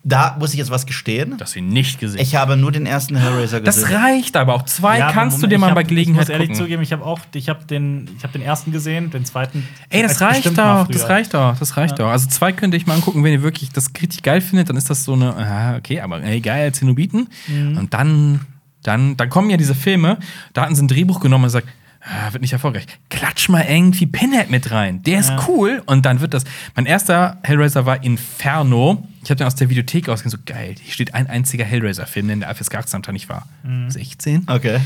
Da 0.04 0.36
muss 0.38 0.52
ich 0.52 0.58
jetzt 0.58 0.70
was 0.70 0.86
gestehen. 0.86 1.34
Das 1.38 1.50
sie 1.50 1.60
nicht 1.60 1.98
gesehen. 2.00 2.20
Ich 2.20 2.34
habe 2.36 2.56
nur 2.56 2.72
den 2.72 2.86
ersten 2.86 3.16
Hellraiser 3.16 3.60
das 3.60 3.82
gesehen. 3.82 3.96
reicht 3.96 4.36
aber 4.36 4.54
auch. 4.54 4.62
Zwei 4.64 4.98
Ja, 5.00 5.12
kannst 5.12 5.36
du 5.36 5.40
Moment, 5.40 5.52
dir 5.52 5.56
ich 5.56 5.60
mal 5.60 5.66
hab- 5.68 5.74
bei 5.74 5.82
Gelegenheit 5.82 6.22
Ich 6.22 6.28
muss 6.28 6.32
ehrlich 6.32 6.48
gucken. 6.48 6.62
zugeben, 6.62 6.82
ich 6.82 6.92
habe 6.92 7.04
auch, 7.04 7.18
ich 7.34 7.48
habe 7.50 7.64
den, 7.64 8.08
ich 8.16 8.22
habe 8.22 8.32
den 8.32 8.40
ersten 8.40 8.72
gesehen, 8.72 9.10
den 9.10 9.24
zweiten. 9.26 9.68
Ey, 9.90 10.02
das 10.02 10.20
reicht 10.22 10.46
doch, 10.56 10.86
das 10.88 11.08
reicht 11.10 11.34
doch, 11.34 11.58
das 11.58 11.76
reicht 11.76 11.98
doch. 11.98 12.08
Also 12.08 12.26
zwei 12.28 12.52
könnte 12.52 12.76
ich 12.78 12.86
mal 12.86 12.94
angucken, 12.94 13.22
wenn 13.22 13.32
ihr 13.32 13.42
wirklich 13.42 13.70
das 13.70 13.90
richtig 14.00 14.22
geil 14.22 14.40
findet, 14.40 14.70
dann 14.70 14.76
ist 14.76 14.88
das 14.88 15.04
so 15.04 15.12
eine, 15.12 15.34
ah, 15.36 15.76
okay, 15.76 16.00
aber 16.00 16.22
ey, 16.22 16.40
geil 16.40 16.62
als 16.66 16.78
Zenobiten. 16.78 17.28
Mhm. 17.48 17.76
Und 17.76 17.92
dann, 17.92 18.40
dann, 18.84 19.16
dann 19.18 19.28
kommen 19.28 19.50
ja 19.50 19.58
diese 19.58 19.74
Filme, 19.74 20.18
da 20.54 20.62
hatten 20.62 20.74
sie 20.76 20.84
ein 20.84 20.88
Drehbuch 20.88 21.20
genommen 21.20 21.44
und 21.44 21.48
gesagt, 21.48 21.68
ah, 22.02 22.32
wird 22.32 22.42
nicht 22.42 22.52
erfolgreich. 22.52 22.86
Klatsch 23.10 23.48
mal 23.48 23.62
irgendwie 23.68 24.06
Pinhead 24.06 24.50
mit 24.50 24.70
rein. 24.70 25.02
Der 25.02 25.20
ist 25.20 25.30
Ja. 25.30 25.44
cool. 25.48 25.82
Und 25.86 26.06
dann 26.06 26.20
wird 26.20 26.34
das. 26.34 26.44
Mein 26.74 26.86
erster 26.86 27.38
Hellraiser 27.42 27.86
war 27.86 28.02
Inferno. 28.02 29.06
Ich 29.22 29.30
habe 29.30 29.36
den 29.36 29.46
aus 29.46 29.54
der 29.54 29.68
Videothek 29.68 30.08
ausgesehen, 30.08 30.30
so 30.30 30.52
geil. 30.52 30.74
Hier 30.80 30.92
steht 30.92 31.14
ein 31.14 31.26
einziger 31.26 31.64
Hellraiser-Film, 31.64 32.28
den 32.28 32.40
der 32.40 32.54
FSK 32.54 32.76
18 32.76 33.02
nicht 33.12 33.28
war. 33.28 33.46
Mhm. 33.62 33.90
16. 33.90 34.44
Okay. 34.48 34.80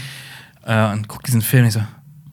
Äh, 0.65 0.87
und 0.93 1.09
guck 1.09 1.23
diesen 1.25 1.43
Film 1.43 1.63
und 1.63 1.69
ich 1.69 1.75
so, 1.75 1.83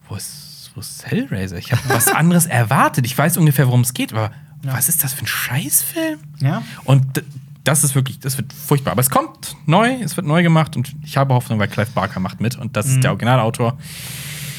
wo 0.08 0.16
ist, 0.16 0.72
wo 0.76 0.80
ist 0.82 1.06
Hellraiser? 1.06 1.58
Ich 1.58 1.72
habe 1.72 1.82
was 1.88 2.08
anderes 2.14 2.46
erwartet. 2.46 3.06
Ich 3.06 3.18
weiß 3.18 3.38
ungefähr, 3.38 3.68
worum 3.68 3.82
es 3.82 3.94
geht, 3.94 4.14
aber 4.14 4.32
was 4.64 4.90
ist 4.90 5.04
das 5.04 5.14
für 5.14 5.24
ein 5.24 5.28
Scheißfilm? 5.28 6.20
Ja. 6.40 6.62
Und 6.84 7.24
das 7.64 7.84
ist 7.84 7.96
wirklich, 7.96 8.20
das 8.20 8.38
wird 8.38 8.52
furchtbar. 8.52 8.92
Aber 8.92 9.02
es 9.02 9.10
kommt 9.10 9.56
neu, 9.66 9.94
es 10.02 10.18
wird 10.18 10.26
neu 10.28 10.42
gemacht 10.44 10.76
und 10.76 10.94
ich 11.04 11.18
habe 11.18 11.34
Hoffnung, 11.34 11.60
weil 11.60 11.68
Clive 11.68 11.92
Barker 11.92 12.20
macht 12.20 12.42
mit 12.42 12.56
und 12.56 12.76
das 12.76 12.88
ist 12.88 13.04
der 13.04 13.12
Originalautor. 13.12 13.78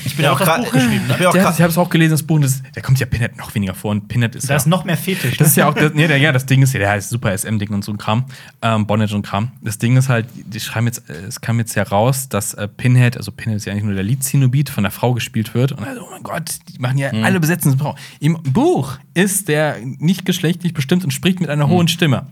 Ich 0.04 0.16
bin 0.16 0.24
ja 0.24 0.32
auch 0.32 0.38
das 0.38 0.48
gerade. 0.48 0.62
Buch 0.64 0.72
geschrieben, 0.72 1.06
ne? 1.06 1.14
Ich 1.14 1.18
grad- 1.18 1.54
ich 1.54 1.60
habe 1.60 1.68
es 1.70 1.78
auch 1.78 1.90
gelesen, 1.90 2.12
das 2.12 2.22
Buch, 2.22 2.40
das, 2.40 2.62
da 2.74 2.80
kommt 2.80 2.98
ja 3.00 3.06
Pinhead 3.06 3.36
noch 3.36 3.54
weniger 3.54 3.74
vor 3.74 3.90
und 3.90 4.08
Pinhead 4.08 4.34
ist 4.34 4.48
Da 4.48 4.54
ja, 4.54 4.56
ist 4.56 4.66
noch 4.66 4.84
mehr 4.84 4.96
Fetisch. 4.96 5.36
das 5.36 5.48
ist 5.48 5.56
ja 5.56 5.68
auch, 5.68 5.74
das, 5.74 5.92
nee, 5.94 6.06
der, 6.08 6.16
ja, 6.18 6.32
das 6.32 6.46
Ding 6.46 6.62
ist 6.62 6.72
ja, 6.72 6.78
der 6.78 6.90
heißt 6.90 7.10
Super 7.10 7.36
SM-Ding 7.36 7.70
und 7.70 7.84
so 7.84 7.92
ein 7.92 7.98
Kram, 7.98 8.24
ähm, 8.62 8.86
Bondage 8.86 9.14
und 9.14 9.22
Kram. 9.26 9.52
Das 9.60 9.78
Ding 9.78 9.96
ist 9.96 10.08
halt, 10.08 10.26
die 10.34 10.60
schreiben 10.60 10.86
jetzt, 10.86 11.08
äh, 11.10 11.14
es 11.28 11.40
kam 11.40 11.58
jetzt 11.58 11.76
heraus, 11.76 12.28
dass 12.28 12.54
äh, 12.54 12.68
Pinhead, 12.68 13.16
also 13.16 13.30
Pinhead 13.32 13.56
ist 13.56 13.64
ja 13.66 13.72
eigentlich 13.72 13.84
nur 13.84 13.94
der 13.94 14.04
Lead-Cenobit, 14.04 14.70
von 14.70 14.84
der 14.84 14.90
Frau 14.90 15.12
gespielt 15.14 15.54
wird. 15.54 15.72
Und 15.72 15.84
also, 15.84 16.02
oh 16.02 16.08
mein 16.10 16.22
Gott, 16.22 16.50
die 16.68 16.78
machen 16.78 16.98
ja 16.98 17.10
alle 17.10 17.40
besetzen 17.40 17.78
Frau. 17.78 17.94
Im 18.20 18.42
Buch 18.42 18.98
ist 19.14 19.48
der 19.48 19.76
nicht 19.82 20.24
geschlechtlich 20.24 20.74
bestimmt 20.74 21.04
und 21.04 21.10
spricht 21.12 21.40
mit 21.40 21.50
einer 21.50 21.68
hohen 21.68 21.88
Stimme. 21.88 22.26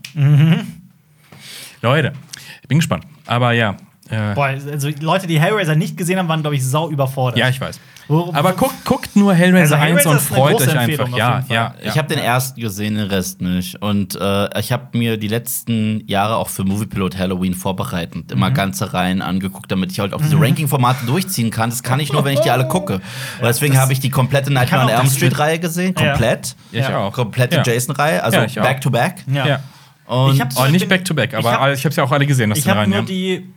Leute, 1.81 2.13
ich 2.61 2.67
bin 2.67 2.79
gespannt. 2.79 3.05
Aber 3.25 3.51
ja. 3.53 3.77
Äh, 4.09 4.33
Boah, 4.33 4.45
also 4.47 4.89
Leute, 5.01 5.27
die 5.27 5.39
Hellraiser 5.39 5.75
nicht 5.75 5.97
gesehen 5.97 6.17
haben, 6.19 6.27
waren, 6.27 6.41
glaube 6.41 6.55
ich, 6.55 6.65
sau 6.65 6.89
überfordert. 6.89 7.37
ja, 7.39 7.49
ich 7.49 7.59
weiß. 7.61 7.79
Aber 8.09 8.53
guckt, 8.53 8.83
guckt 8.85 9.15
nur 9.15 9.35
Hellraiser 9.35 9.75
Also 9.75 9.75
1 9.75 9.85
Hellraiser 9.85 10.09
und 10.09 10.19
freut 10.21 10.55
euch 10.61 10.75
einfach. 10.75 11.09
Ja, 11.15 11.43
ja, 11.47 11.53
ja. 11.53 11.73
Ich 11.83 11.95
habe 11.95 12.07
den 12.07 12.17
ersten 12.17 12.59
gesehen, 12.59 12.95
den 12.95 13.05
Rest 13.05 13.39
nicht. 13.39 13.79
Und 13.83 14.15
äh, 14.19 14.59
ich 14.59 14.71
habe 14.71 14.97
mir 14.97 15.17
die 15.17 15.27
letzten 15.27 16.03
Jahre 16.07 16.37
auch 16.37 16.49
für 16.49 16.63
Moviepilot 16.63 17.19
Halloween 17.19 17.53
vorbereitend 17.53 18.31
Mhm. 18.31 18.37
immer 18.37 18.49
ganze 18.49 18.95
Reihen 18.95 19.21
angeguckt, 19.21 19.71
damit 19.71 19.91
ich 19.91 19.99
halt 19.99 20.15
auch 20.15 20.21
diese 20.21 20.39
Ranking-Formate 20.41 21.05
durchziehen 21.05 21.51
kann. 21.51 21.69
Das 21.69 21.83
kann 21.83 21.99
ich 21.99 22.11
nur, 22.11 22.25
wenn 22.25 22.33
ich 22.33 22.39
die 22.39 22.49
alle 22.49 22.67
gucke. 22.67 22.95
Und 23.39 23.43
deswegen 23.43 23.77
habe 23.77 23.93
ich 23.93 23.99
die 23.99 24.09
komplette 24.09 24.51
Nightmare 24.51 24.85
on 24.85 24.89
Elm 24.89 25.07
Street-Reihe 25.07 25.59
gesehen. 25.59 25.93
Ja. 25.99 26.09
Komplett. 26.09 26.55
Ja, 26.71 26.79
ich 26.81 26.89
Ja. 26.89 26.97
auch. 26.97 27.13
Komplette 27.13 27.57
Ja. 27.57 27.63
Jason-Reihe, 27.63 28.23
also 28.23 28.37
Ja, 28.39 28.45
ich 28.45 28.59
auch. 28.59 28.63
back 28.63 28.81
to 28.81 28.89
back. 28.89 29.17
Ja. 29.31 29.45
Ja. 29.45 29.59
Und 30.07 30.33
Ich 30.33 30.41
hab's- 30.41 30.57
Oh, 30.57 30.65
nicht 30.65 30.79
bin- 30.79 30.89
back 30.89 31.05
to 31.05 31.13
back, 31.13 31.29
ich 31.33 31.37
aber 31.37 31.51
hab- 31.51 31.71
ich 31.73 31.85
habe 31.85 31.93
ja 31.93 32.03
auch 32.03 32.11
alle 32.11 32.25
gesehen, 32.25 32.51
Ich 32.53 32.63
sind 32.63 32.73
habe 32.75 32.89
nur 32.89 32.99
ja. 33.01 33.05
die, 33.05 33.47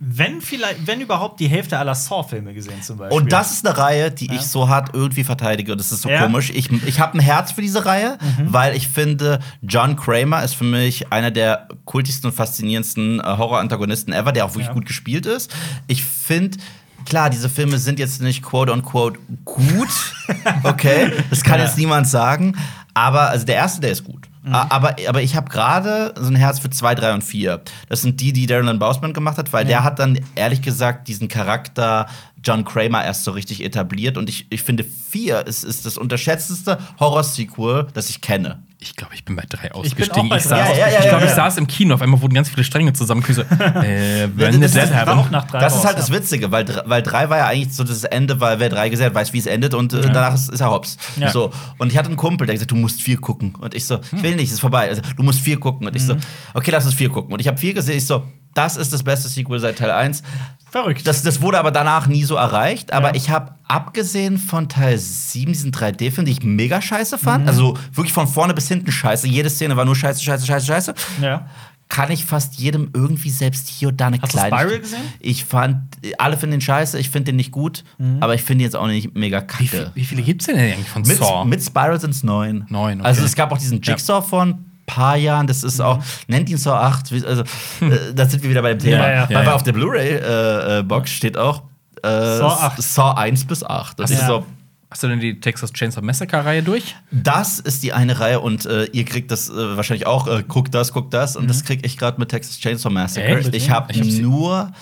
wenn 0.00 0.40
vielleicht, 0.40 0.86
wenn 0.86 1.00
überhaupt, 1.00 1.40
die 1.40 1.48
Hälfte 1.48 1.76
aller 1.78 1.94
Saw-Filme 1.94 2.54
gesehen 2.54 2.82
zum 2.82 2.98
Beispiel. 2.98 3.18
Und 3.20 3.32
das 3.32 3.50
ist 3.52 3.66
eine 3.66 3.76
Reihe, 3.76 4.10
die 4.12 4.26
Ja. 4.28 4.34
ich 4.34 4.42
so 4.42 4.68
hart 4.68 4.90
irgendwie 4.94 5.24
verteidige. 5.24 5.72
Und 5.72 5.78
das 5.78 5.90
ist 5.90 6.02
so 6.02 6.08
Ja. 6.08 6.22
komisch. 6.22 6.50
Ich, 6.50 6.70
ich 6.86 7.00
habe 7.00 7.18
ein 7.18 7.20
Herz 7.20 7.50
für 7.52 7.62
diese 7.62 7.84
Reihe, 7.84 8.16
Mhm. 8.20 8.52
weil 8.52 8.76
ich 8.76 8.86
finde, 8.88 9.40
John 9.62 9.96
Kramer 9.96 10.44
ist 10.44 10.54
für 10.54 10.64
mich 10.64 11.12
einer 11.12 11.30
der 11.32 11.66
kultigsten 11.84 12.30
und 12.30 12.36
faszinierendsten 12.36 13.18
äh, 13.18 13.22
Horror-Antagonisten 13.24 14.12
ever, 14.12 14.30
der 14.32 14.44
auch 14.44 14.50
wirklich 14.50 14.68
Ja. 14.68 14.72
gut 14.74 14.86
gespielt 14.86 15.26
ist. 15.26 15.52
Ich 15.88 16.04
finde. 16.04 16.58
Klar, 17.04 17.30
diese 17.30 17.48
Filme 17.48 17.78
sind 17.78 17.98
jetzt 17.98 18.20
nicht 18.20 18.42
quote 18.42 18.72
unquote 18.72 19.18
gut. 19.44 19.88
Okay, 20.62 21.12
das 21.30 21.42
kann 21.42 21.58
Ja. 21.58 21.64
jetzt 21.66 21.78
niemand 21.78 22.06
sagen. 22.06 22.54
Aber 22.94 23.30
also 23.30 23.46
der 23.46 23.54
erste, 23.56 23.80
der 23.80 23.92
ist 23.92 24.04
gut. 24.04 24.26
Mhm. 24.42 24.54
Aber, 24.54 24.96
aber 25.08 25.22
ich 25.22 25.36
habe 25.36 25.48
gerade 25.50 26.14
so 26.16 26.28
ein 26.28 26.36
Herz 26.36 26.58
für 26.58 26.70
2, 26.70 26.94
3 26.94 27.14
und 27.14 27.24
4. 27.24 27.60
Das 27.88 28.02
sind 28.02 28.20
die, 28.20 28.32
die 28.32 28.46
Darren 28.46 28.66
Lynn 28.66 28.78
Bousman 28.78 29.12
gemacht 29.12 29.38
hat, 29.38 29.52
weil 29.52 29.64
der 29.64 29.84
hat 29.84 29.98
dann 29.98 30.18
ehrlich 30.34 30.62
gesagt 30.62 31.08
diesen 31.08 31.28
Charakter 31.28 32.06
John 32.44 32.64
Kramer 32.64 33.04
erst 33.04 33.24
so 33.24 33.32
richtig 33.32 33.64
etabliert. 33.64 34.16
Und 34.16 34.28
ich, 34.28 34.46
ich 34.50 34.62
finde, 34.62 34.84
4 34.84 35.46
ist, 35.46 35.64
ist 35.64 35.86
das 35.86 35.98
unterschätzteste 35.98 36.78
Horror-Sequel, 37.00 37.88
das 37.94 38.10
ich 38.10 38.20
kenne. 38.20 38.62
Ich 38.80 38.94
glaube, 38.94 39.12
ich 39.16 39.24
bin 39.24 39.34
bei 39.34 39.42
drei 39.48 39.72
ausgestiegen. 39.72 40.26
Ich, 40.26 40.30
drei 40.30 40.38
saß, 40.38 40.68
ich, 40.68 40.74
glaube, 40.76 40.78
Ja, 40.78 41.18
ich 41.18 41.30
ja, 41.30 41.34
saß 41.34 41.56
im 41.56 41.66
Kino, 41.66 41.94
auf 41.94 42.02
einmal 42.02 42.22
wurden 42.22 42.34
ganz 42.34 42.48
viele 42.48 42.62
Stränge 42.62 42.92
zusammengefügt. 42.92 43.50
äh, 43.60 44.28
when 44.36 44.60
Das 44.60 44.76
ist- 44.76 44.92
that 44.92 45.04
war 45.06 45.18
auch 45.18 45.30
nach 45.30 45.48
drei 45.48 45.58
Das 45.58 45.72
ist 45.72 45.80
raus, 45.80 45.86
halt 45.86 45.98
das 45.98 46.08
ja. 46.10 46.14
Witzige, 46.14 46.52
weil, 46.52 46.64
weil 46.86 47.02
3 47.02 47.28
war 47.28 47.38
ja 47.38 47.46
eigentlich 47.48 47.74
so 47.74 47.82
das 47.82 48.04
Ende, 48.04 48.40
weil 48.40 48.60
wer 48.60 48.68
3 48.68 48.88
gesehen 48.88 49.06
hat, 49.06 49.14
weiß, 49.14 49.32
wie 49.32 49.38
es 49.38 49.46
endet 49.46 49.74
und 49.74 49.92
äh, 49.94 50.00
danach 50.02 50.32
ist, 50.34 50.48
ist 50.50 50.60
er 50.60 50.70
hops. 50.70 50.96
Ja. 51.16 51.30
So. 51.32 51.50
Und 51.78 51.90
ich 51.90 51.98
hatte 51.98 52.06
einen 52.08 52.16
Kumpel, 52.16 52.46
der 52.46 52.54
gesagt, 52.54 52.70
du 52.70 52.76
musst 52.76 53.02
4 53.02 53.16
gucken. 53.20 53.56
Und 53.56 53.74
ich 53.74 53.84
so, 53.84 53.98
ich 54.12 54.22
will 54.22 54.36
nicht, 54.36 54.46
es 54.46 54.52
ist 54.54 54.60
vorbei. 54.60 54.88
Also, 54.88 55.02
du 55.16 55.22
musst 55.24 55.40
4 55.40 55.58
gucken. 55.58 55.88
Und 55.88 55.96
ich 55.96 56.04
so, 56.04 56.16
okay, 56.54 56.70
lass 56.70 56.84
uns 56.86 56.94
4 56.94 57.08
gucken. 57.08 57.32
Und 57.32 57.40
ich 57.40 57.48
habe 57.48 57.58
4 57.58 57.74
gesehen, 57.74 57.96
ich 57.98 58.06
so, 58.06 58.22
das 58.58 58.76
ist 58.76 58.92
das 58.92 59.02
beste 59.02 59.28
Sequel 59.28 59.58
seit 59.60 59.78
Teil 59.78 59.90
1. 59.90 60.22
Verrückt. 60.70 61.06
Das, 61.06 61.22
das 61.22 61.40
wurde 61.40 61.58
aber 61.58 61.70
danach 61.70 62.08
nie 62.08 62.24
so 62.24 62.34
erreicht. 62.34 62.92
Aber 62.92 63.08
Ja. 63.08 63.14
ich 63.14 63.30
habe 63.30 63.52
abgesehen 63.66 64.36
von 64.36 64.68
Teil 64.68 64.98
7, 64.98 65.52
diesen 65.52 65.72
3D-Film, 65.72 66.26
den 66.26 66.32
ich 66.32 66.42
mega 66.42 66.82
scheiße 66.82 67.16
fand, 67.16 67.44
Mhm. 67.44 67.48
also 67.48 67.78
wirklich 67.94 68.12
von 68.12 68.26
vorne 68.26 68.52
bis 68.52 68.68
hinten 68.68 68.92
scheiße, 68.92 69.26
jede 69.28 69.48
Szene 69.48 69.76
war 69.78 69.86
nur 69.86 69.96
scheiße, 69.96 70.22
scheiße, 70.22 70.44
scheiße, 70.46 70.66
scheiße, 70.66 70.94
ja. 71.22 71.46
kann 71.88 72.10
ich 72.10 72.26
fast 72.26 72.56
jedem 72.56 72.90
irgendwie 72.92 73.30
selbst 73.30 73.66
hier 73.68 73.88
und 73.88 73.98
da 73.98 74.08
eine 74.08 74.20
Hast 74.20 74.34
du 74.34 74.38
kleine. 74.38 74.56
Spiral 74.58 74.78
gesehen? 74.80 75.00
Ich 75.20 75.46
fand, 75.46 75.78
alle 76.18 76.36
finden 76.36 76.52
den 76.56 76.60
scheiße, 76.60 76.98
ich 76.98 77.08
finde 77.08 77.26
den 77.32 77.36
nicht 77.36 77.50
gut, 77.50 77.82
Mhm. 77.96 78.18
aber 78.20 78.34
ich 78.34 78.42
finde 78.42 78.64
jetzt 78.64 78.76
auch 78.76 78.88
nicht 78.88 79.14
mega 79.16 79.42
Wie, 79.56 79.66
viel, 79.68 79.78
kacke. 79.84 79.92
wie 79.94 80.04
viele 80.04 80.20
gibt 80.20 80.42
es 80.42 80.48
denn 80.48 80.58
eigentlich 80.58 80.86
von 80.88 81.00
Mit, 81.00 81.16
Saw? 81.16 81.46
mit 81.46 81.62
Spiral 81.64 81.98
sind 81.98 82.10
es 82.10 82.22
neun. 82.22 82.66
Neun, 82.68 83.00
okay. 83.00 83.08
Also 83.08 83.24
es 83.24 83.34
gab 83.34 83.52
auch 83.52 83.58
diesen 83.58 83.80
Jigsaw 83.80 84.20
von 84.20 84.66
paar 84.88 85.16
Jahren, 85.16 85.46
das 85.46 85.62
ist 85.62 85.80
auch, 85.80 86.02
nennt 86.26 86.48
ihn 86.50 86.58
Saw 86.58 86.72
8, 86.76 87.12
wie- 87.12 87.24
also 87.24 87.42
äh, 87.80 88.12
da 88.14 88.26
sind 88.26 88.42
wir 88.42 88.50
wieder 88.50 88.62
bei 88.62 88.70
dem 88.70 88.80
Thema. 88.80 88.96
Ja, 89.08 89.10
ja. 89.10 89.28
Weil 89.28 89.36
Ja, 89.36 89.42
ja. 89.44 89.54
auf 89.54 89.62
der 89.62 89.72
Blu-ray-Box 89.72 91.10
steht 91.10 91.36
auch 91.38 91.62
äh, 92.02 92.08
Saw 92.08 92.46
8. 92.48 92.82
Saw 92.82 93.14
1 93.16 93.44
bis 93.44 93.62
8. 93.64 94.00
Das, 94.00 94.10
Ja. 94.10 94.16
ist 94.18 94.26
so, 94.26 94.44
Hast 94.90 95.02
du 95.02 95.08
denn 95.08 95.20
die 95.20 95.38
Texas 95.38 95.70
Chainsaw 95.74 96.00
Massacre-Reihe 96.02 96.62
durch? 96.62 96.94
das 97.10 97.58
ist 97.60 97.82
die 97.82 97.92
eine 97.92 98.18
Reihe 98.20 98.40
und 98.40 98.64
äh, 98.64 98.84
ihr 98.86 99.04
kriegt 99.04 99.30
das 99.30 99.50
äh, 99.50 99.76
wahrscheinlich 99.76 100.06
auch, 100.06 100.26
äh, 100.26 100.42
guckt 100.48 100.74
das, 100.74 100.92
guckt 100.94 101.12
das 101.12 101.36
und 101.36 101.46
das 101.50 101.62
krieg 101.62 101.84
ich 101.84 101.98
gerade 101.98 102.18
mit 102.18 102.30
Texas 102.30 102.58
Chainsaw 102.58 102.90
Massacre. 102.90 103.26
Echt? 103.38 103.54
Ich 103.54 103.70
habe 103.70 103.92
nur 104.22 104.72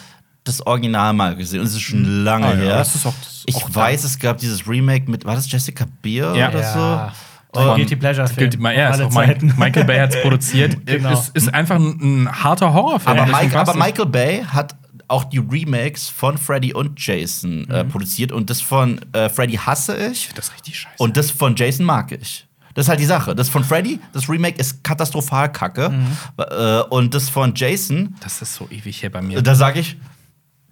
das 0.45 0.65
Original 0.65 1.13
mal 1.13 1.35
gesehen 1.35 1.59
und 1.59 1.67
es 1.67 1.73
ist 1.75 1.81
schon 1.81 2.05
lange 2.23 2.47
Ah, 2.47 2.51
ja, 2.55 2.57
her. 2.57 2.77
das 2.79 2.95
ist 2.95 3.05
auch- 3.05 3.15
das 3.21 3.43
ich 3.47 3.75
weiß, 3.75 4.05
es 4.05 4.17
gab 4.21 4.39
dieses 4.39 4.69
Remake 4.69 5.11
mit, 5.11 5.25
war 5.25 5.35
das 5.35 5.51
Jessica 5.51 5.87
Biel 6.03 6.23
Ja. 6.37 6.51
oder 6.51 6.61
Ja. 6.61 6.73
so? 6.73 7.13
Und 7.57 7.77
Guilty 7.77 7.97
Pleasure 7.97 8.27
Film. 8.29 8.51
Guilty, 8.51 8.77
ja, 8.77 8.91
ist 8.95 9.01
auch 9.03 9.11
Zeiten. 9.11 9.55
Michael 9.59 9.85
Bay 9.85 9.99
hat 9.99 10.15
es 10.15 10.23
produziert. 10.23 10.87
Genau. 10.87 11.13
Es 11.13 11.29
ist 11.31 11.53
einfach 11.55 11.77
ein, 11.77 12.25
ein 12.25 12.43
harter 12.43 12.73
Horrorfilm. 12.73 13.19
Aber, 13.19 13.27
Mike, 13.31 13.59
aber. 13.59 13.75
Michael 13.75 14.07
Bay 14.07 14.45
hat 14.45 14.77
auch 15.09 15.25
die 15.25 15.39
Remakes 15.39 16.09
von 16.09 16.37
Freddy 16.37 16.75
und 16.75 16.99
Jason 17.05 17.69
äh, 17.71 17.85
Mhm. 17.85 17.89
produziert. 17.91 18.33
Und 18.33 18.51
das 18.51 18.61
von 18.61 19.01
äh, 19.13 19.29
Freddy 19.29 19.55
hasse 19.55 19.97
ich. 19.97 20.31
das 20.35 20.49
ist 20.49 20.55
richtig 20.55 20.79
scheiße. 20.81 20.95
Und 20.99 21.17
das 21.17 21.31
von 21.31 21.55
Jason 21.57 21.87
mag 21.87 22.11
ich. 22.13 22.47
Das 22.75 22.87
ist 22.87 22.89
halt 22.91 23.01
die 23.01 23.07
Sache. 23.07 23.35
Das 23.35 23.49
von 23.49 23.65
Freddy, 23.65 24.01
das 24.13 24.29
Remake 24.29 24.59
ist 24.59 24.85
katastrophal 24.85 25.51
kacke. 25.51 25.89
Mhm. 25.91 26.07
Äh, 26.39 26.81
und 26.91 27.15
das 27.15 27.29
von 27.31 27.55
Jason, 27.55 28.17
das 28.21 28.43
ist 28.43 28.55
so 28.55 28.69
ewig 28.71 28.99
hier 29.01 29.11
bei 29.11 29.23
mir. 29.23 29.41
da 29.41 29.55
sage 29.55 29.81
ich, 29.81 29.97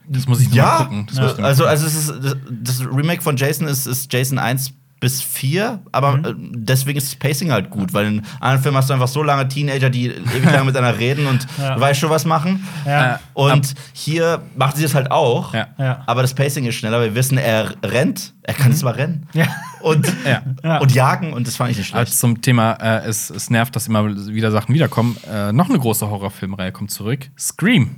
Das 0.06 0.27
muss 0.27 0.40
ich 0.40 0.52
ja. 0.52 0.78
gucken. 0.85 1.06
Das 1.06 1.32
ich 1.32 1.39
mal 1.39 1.47
Also, 1.47 1.65
also 1.65 1.86
ist, 1.86 2.12
das, 2.23 2.36
das 2.51 2.81
Remake 2.81 3.23
von 3.23 3.36
Jason 3.39 3.66
ist, 3.69 3.86
ist 3.86 4.12
Jason 4.12 4.39
1 4.39 4.73
bis 5.01 5.21
4, 5.21 5.81
aber 5.93 6.16
Mhm. 6.16 6.25
äh, 6.25 6.35
deswegen 6.57 6.97
ist 6.97 7.09
das 7.09 7.16
Pacing 7.16 7.53
halt 7.53 7.69
gut, 7.69 7.93
weil 7.93 8.07
in 8.07 8.23
anderen 8.41 8.62
Filmen 8.62 8.79
hast 8.79 8.89
du 8.89 8.95
einfach 8.95 9.09
so 9.09 9.23
lange 9.23 9.47
Teenager, 9.49 9.91
die 9.91 10.07
ewig 10.07 10.45
lange 10.45 10.65
miteinander 10.65 10.99
reden 10.99 11.27
und 11.27 11.47
Ja. 11.59 11.75
du 11.75 11.81
weißt 11.81 12.01
schon, 12.01 12.09
was 12.11 12.25
machen. 12.25 12.66
Ja. 12.87 13.21
Und 13.35 13.75
hier 13.93 14.43
machen 14.57 14.77
sie 14.77 14.83
das 14.83 14.95
halt 14.95 15.11
auch, 15.11 15.53
Ja. 15.53 16.03
Aber 16.07 16.23
das 16.23 16.33
Pacing 16.33 16.65
ist 16.65 16.77
schneller. 16.77 17.01
Wir 17.03 17.15
wissen, 17.15 17.37
er 17.37 17.75
rennt, 17.85 18.33
er 18.43 18.55
kann 18.55 18.73
zwar 18.73 18.97
rennen 18.97 19.27
Ja. 19.35 19.47
und, 19.83 20.11
und 20.81 20.95
jagen 20.95 21.33
und 21.35 21.47
das 21.47 21.57
fand 21.57 21.71
ich 21.73 21.77
nicht 21.79 21.93
Also 21.95 22.07
schlecht. 22.07 22.19
zum 22.19 22.41
Thema, 22.41 22.73
äh, 22.81 23.05
es, 23.07 23.29
es 23.29 23.51
nervt, 23.51 23.77
dass 23.77 23.87
immer 23.89 24.07
wieder 24.07 24.51
Sachen 24.53 24.75
wiederkommen. 24.75 25.16
Äh, 25.31 25.53
noch 25.53 25.69
eine 25.69 25.79
große 25.79 26.09
Horrorfilmreihe 26.09 26.73
kommt 26.73 26.91
zurück. 26.91 27.29
Scream. 27.39 27.97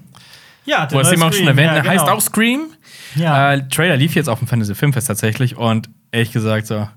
Ja, 0.64 0.86
der 0.86 0.96
Wo 0.96 1.00
es 1.00 1.06
neue 1.06 1.14
immer 1.14 1.26
auch 1.26 1.32
schon 1.32 1.46
erwähnt, 1.46 1.70
ja, 1.76 1.84
heißt 1.84 2.04
genau. 2.04 2.16
auch 2.16 2.20
Scream. 2.20 2.60
Ja. 3.14 3.52
Äh, 3.52 3.68
Trailer 3.68 3.96
lief 3.96 4.16
jetzt 4.16 4.28
auf 4.28 4.40
dem 4.40 4.48
Fantasy 4.48 4.74
Filmfest 4.74 5.06
tatsächlich 5.06 5.56
und 5.56 5.88
ehrlich 6.16 6.32
gesagt 6.32 6.66
so, 6.66 6.88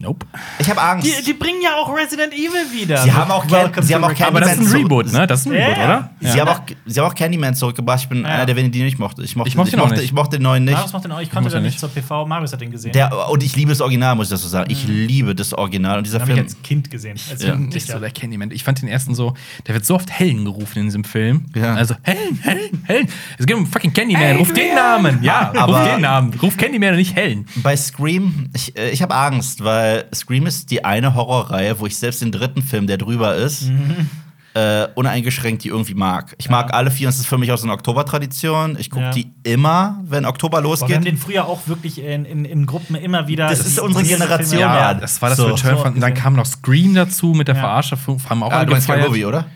nope. 0.00 0.26
Ich 0.58 0.68
habe 0.68 0.80
Angst. 0.82 1.06
Die, 1.06 1.24
die 1.24 1.32
bringen 1.34 1.60
ja 1.62 1.76
auch 1.76 1.94
Resident 1.94 2.32
Evil 2.32 2.72
wieder. 2.72 2.98
Sie 3.02 3.12
haben 3.12 3.30
auch 3.30 3.48
Welcome 3.50 3.86
sie 3.86 3.94
haben 3.94 4.02
auch 4.04 4.10
Raccoon 4.10 4.26
Aber 4.26 4.40
das 4.40 4.52
ist 4.52 4.58
ein 4.58 4.64
Candyman 4.64 4.82
Reboot, 4.82 5.12
ne? 5.12 5.26
Das 5.26 5.40
ist 5.40 5.46
ein 5.46 5.52
Ja, 5.52 5.58
Reboot, 5.66 5.76
ja. 5.78 5.84
oder? 5.84 6.10
Sie, 6.20 6.40
haben 6.40 6.48
auch, 6.48 6.60
sie 6.86 7.00
haben 7.00 7.06
auch 7.06 7.14
Candyman 7.14 7.54
zurückgebracht. 7.54 8.00
Ich 8.00 8.08
bin 8.08 8.26
einer 8.26 8.46
der 8.46 8.56
wenigen, 8.56 8.72
die 8.72 8.82
nicht 8.82 8.98
mochte. 8.98 9.22
Ich 9.22 9.36
mochte, 9.36 9.48
Ich 9.48 9.56
mochte 9.56 9.76
auch 9.76 9.84
mochte, 9.84 9.94
nicht. 9.96 10.04
ich 10.04 10.12
mochte 10.12 10.36
den 10.38 10.42
neuen 10.42 10.64
nicht. 10.64 10.74
Marius 10.74 10.92
macht 10.92 11.04
den 11.04 11.12
auch. 11.12 11.20
Ich 11.20 11.30
konnte 11.30 11.48
ja 11.50 11.56
den 11.56 11.64
nicht 11.64 11.78
zur 11.78 11.88
PV. 11.90 12.26
Marius 12.26 12.52
hat 12.52 12.60
den 12.60 12.70
gesehen. 12.70 12.92
Der, 12.92 13.28
und 13.30 13.42
ich 13.42 13.54
liebe 13.56 13.70
das 13.70 13.80
Original, 13.80 14.14
muss 14.16 14.26
ich 14.26 14.30
das 14.30 14.42
so 14.42 14.48
sagen. 14.48 14.70
Ich 14.70 14.86
liebe 14.88 15.34
das 15.34 15.52
Original. 15.54 15.98
Und 15.98 16.06
dieser 16.06 16.18
den 16.18 16.22
habe 16.22 16.32
ich 16.32 16.36
Film. 16.38 16.46
als 16.46 16.62
Kind 16.62 16.90
gesehen. 16.90 17.18
Als 17.30 17.42
Ja. 17.42 17.54
Nicht 17.54 17.86
so 17.86 17.98
der 17.98 18.10
Candyman. 18.10 18.50
Ich 18.50 18.64
fand 18.64 18.80
den 18.82 18.88
ersten 18.88 19.14
so, 19.14 19.34
der 19.66 19.74
wird 19.74 19.84
so 19.84 19.94
oft 19.94 20.10
Helen 20.10 20.44
gerufen 20.44 20.78
in 20.80 20.84
diesem 20.86 21.04
Film. 21.04 21.46
Ja. 21.54 21.74
Also, 21.74 21.94
Helen, 22.02 22.38
Helen, 22.42 22.82
Helen. 22.86 23.08
Es 23.38 23.46
geht 23.46 23.56
um 23.56 23.66
fucking 23.66 23.92
Candyman. 23.92 24.22
Adrian! 24.22 24.38
Ruf 24.38 24.52
den 24.52 24.74
Namen. 24.74 25.22
Ja, 25.22 25.52
Aber- 25.56 25.78
ruf 25.80 25.88
den 25.92 26.00
Namen. 26.00 26.34
Ruf 26.40 26.56
Candyman 26.56 26.90
und 26.90 26.96
nicht 26.96 27.14
Helen. 27.16 27.46
Bei 27.56 27.76
Scream, 27.76 28.48
ich, 28.54 28.76
äh, 28.76 28.90
ich 28.90 29.02
habe 29.02 29.14
Angst, 29.14 29.62
weil 29.64 29.89
Scream 30.14 30.46
ist 30.46 30.70
die 30.70 30.84
eine 30.84 31.14
Horrorreihe, 31.14 31.78
wo 31.80 31.86
ich 31.86 31.96
selbst 31.96 32.22
den 32.22 32.32
dritten 32.32 32.62
Film, 32.62 32.86
der 32.86 32.98
drüber 32.98 33.34
ist, 33.34 33.68
Mhm. 33.68 34.08
äh, 34.54 34.88
uneingeschränkt 34.96 35.62
die 35.64 35.68
irgendwie 35.68 35.94
mag. 35.94 36.34
Ich 36.38 36.48
mag 36.50 36.74
alle 36.74 36.90
vier 36.90 37.06
und 37.08 37.14
es 37.14 37.20
ist 37.20 37.26
für 37.26 37.38
mich 37.38 37.52
auch 37.52 37.56
so 37.58 37.64
eine 37.64 37.72
Oktobertradition. 37.72 38.76
Ich 38.80 38.90
gucke 38.90 39.04
Ja. 39.04 39.10
die 39.12 39.30
immer, 39.44 40.00
wenn 40.04 40.24
Oktober 40.24 40.60
Boah, 40.60 40.64
wir 40.64 40.70
haben 40.70 40.80
losgeht. 40.88 41.04
den 41.04 41.16
früher 41.18 41.46
auch 41.46 41.68
wirklich 41.68 42.02
in, 42.02 42.24
in, 42.24 42.44
in 42.44 42.66
Gruppen 42.66 42.96
immer 42.96 43.28
wieder. 43.28 43.48
Das 43.48 43.60
ist 43.64 43.78
unsere 43.78 44.04
Generation, 44.04 44.58
ja. 44.60 44.94
das 44.94 45.22
war 45.22 45.28
das 45.30 45.38
So. 45.38 45.46
Return 45.46 45.76
So 45.76 45.82
von. 45.84 45.94
Und 45.94 46.00
dann 46.00 46.14
kam 46.14 46.34
noch 46.34 46.46
Scream 46.46 46.94
dazu 46.94 47.28
mit 47.28 47.46
der 47.48 47.54
Ja. 47.54 47.60
Verarsche. 47.60 47.96
Haben 48.28 48.42
auch 48.42 48.50
Ah, 48.50 48.56
alle 48.58 48.66
du 48.66 48.72
meinst. 48.72 48.88
Movie, 48.88 49.24
oder? 49.24 49.46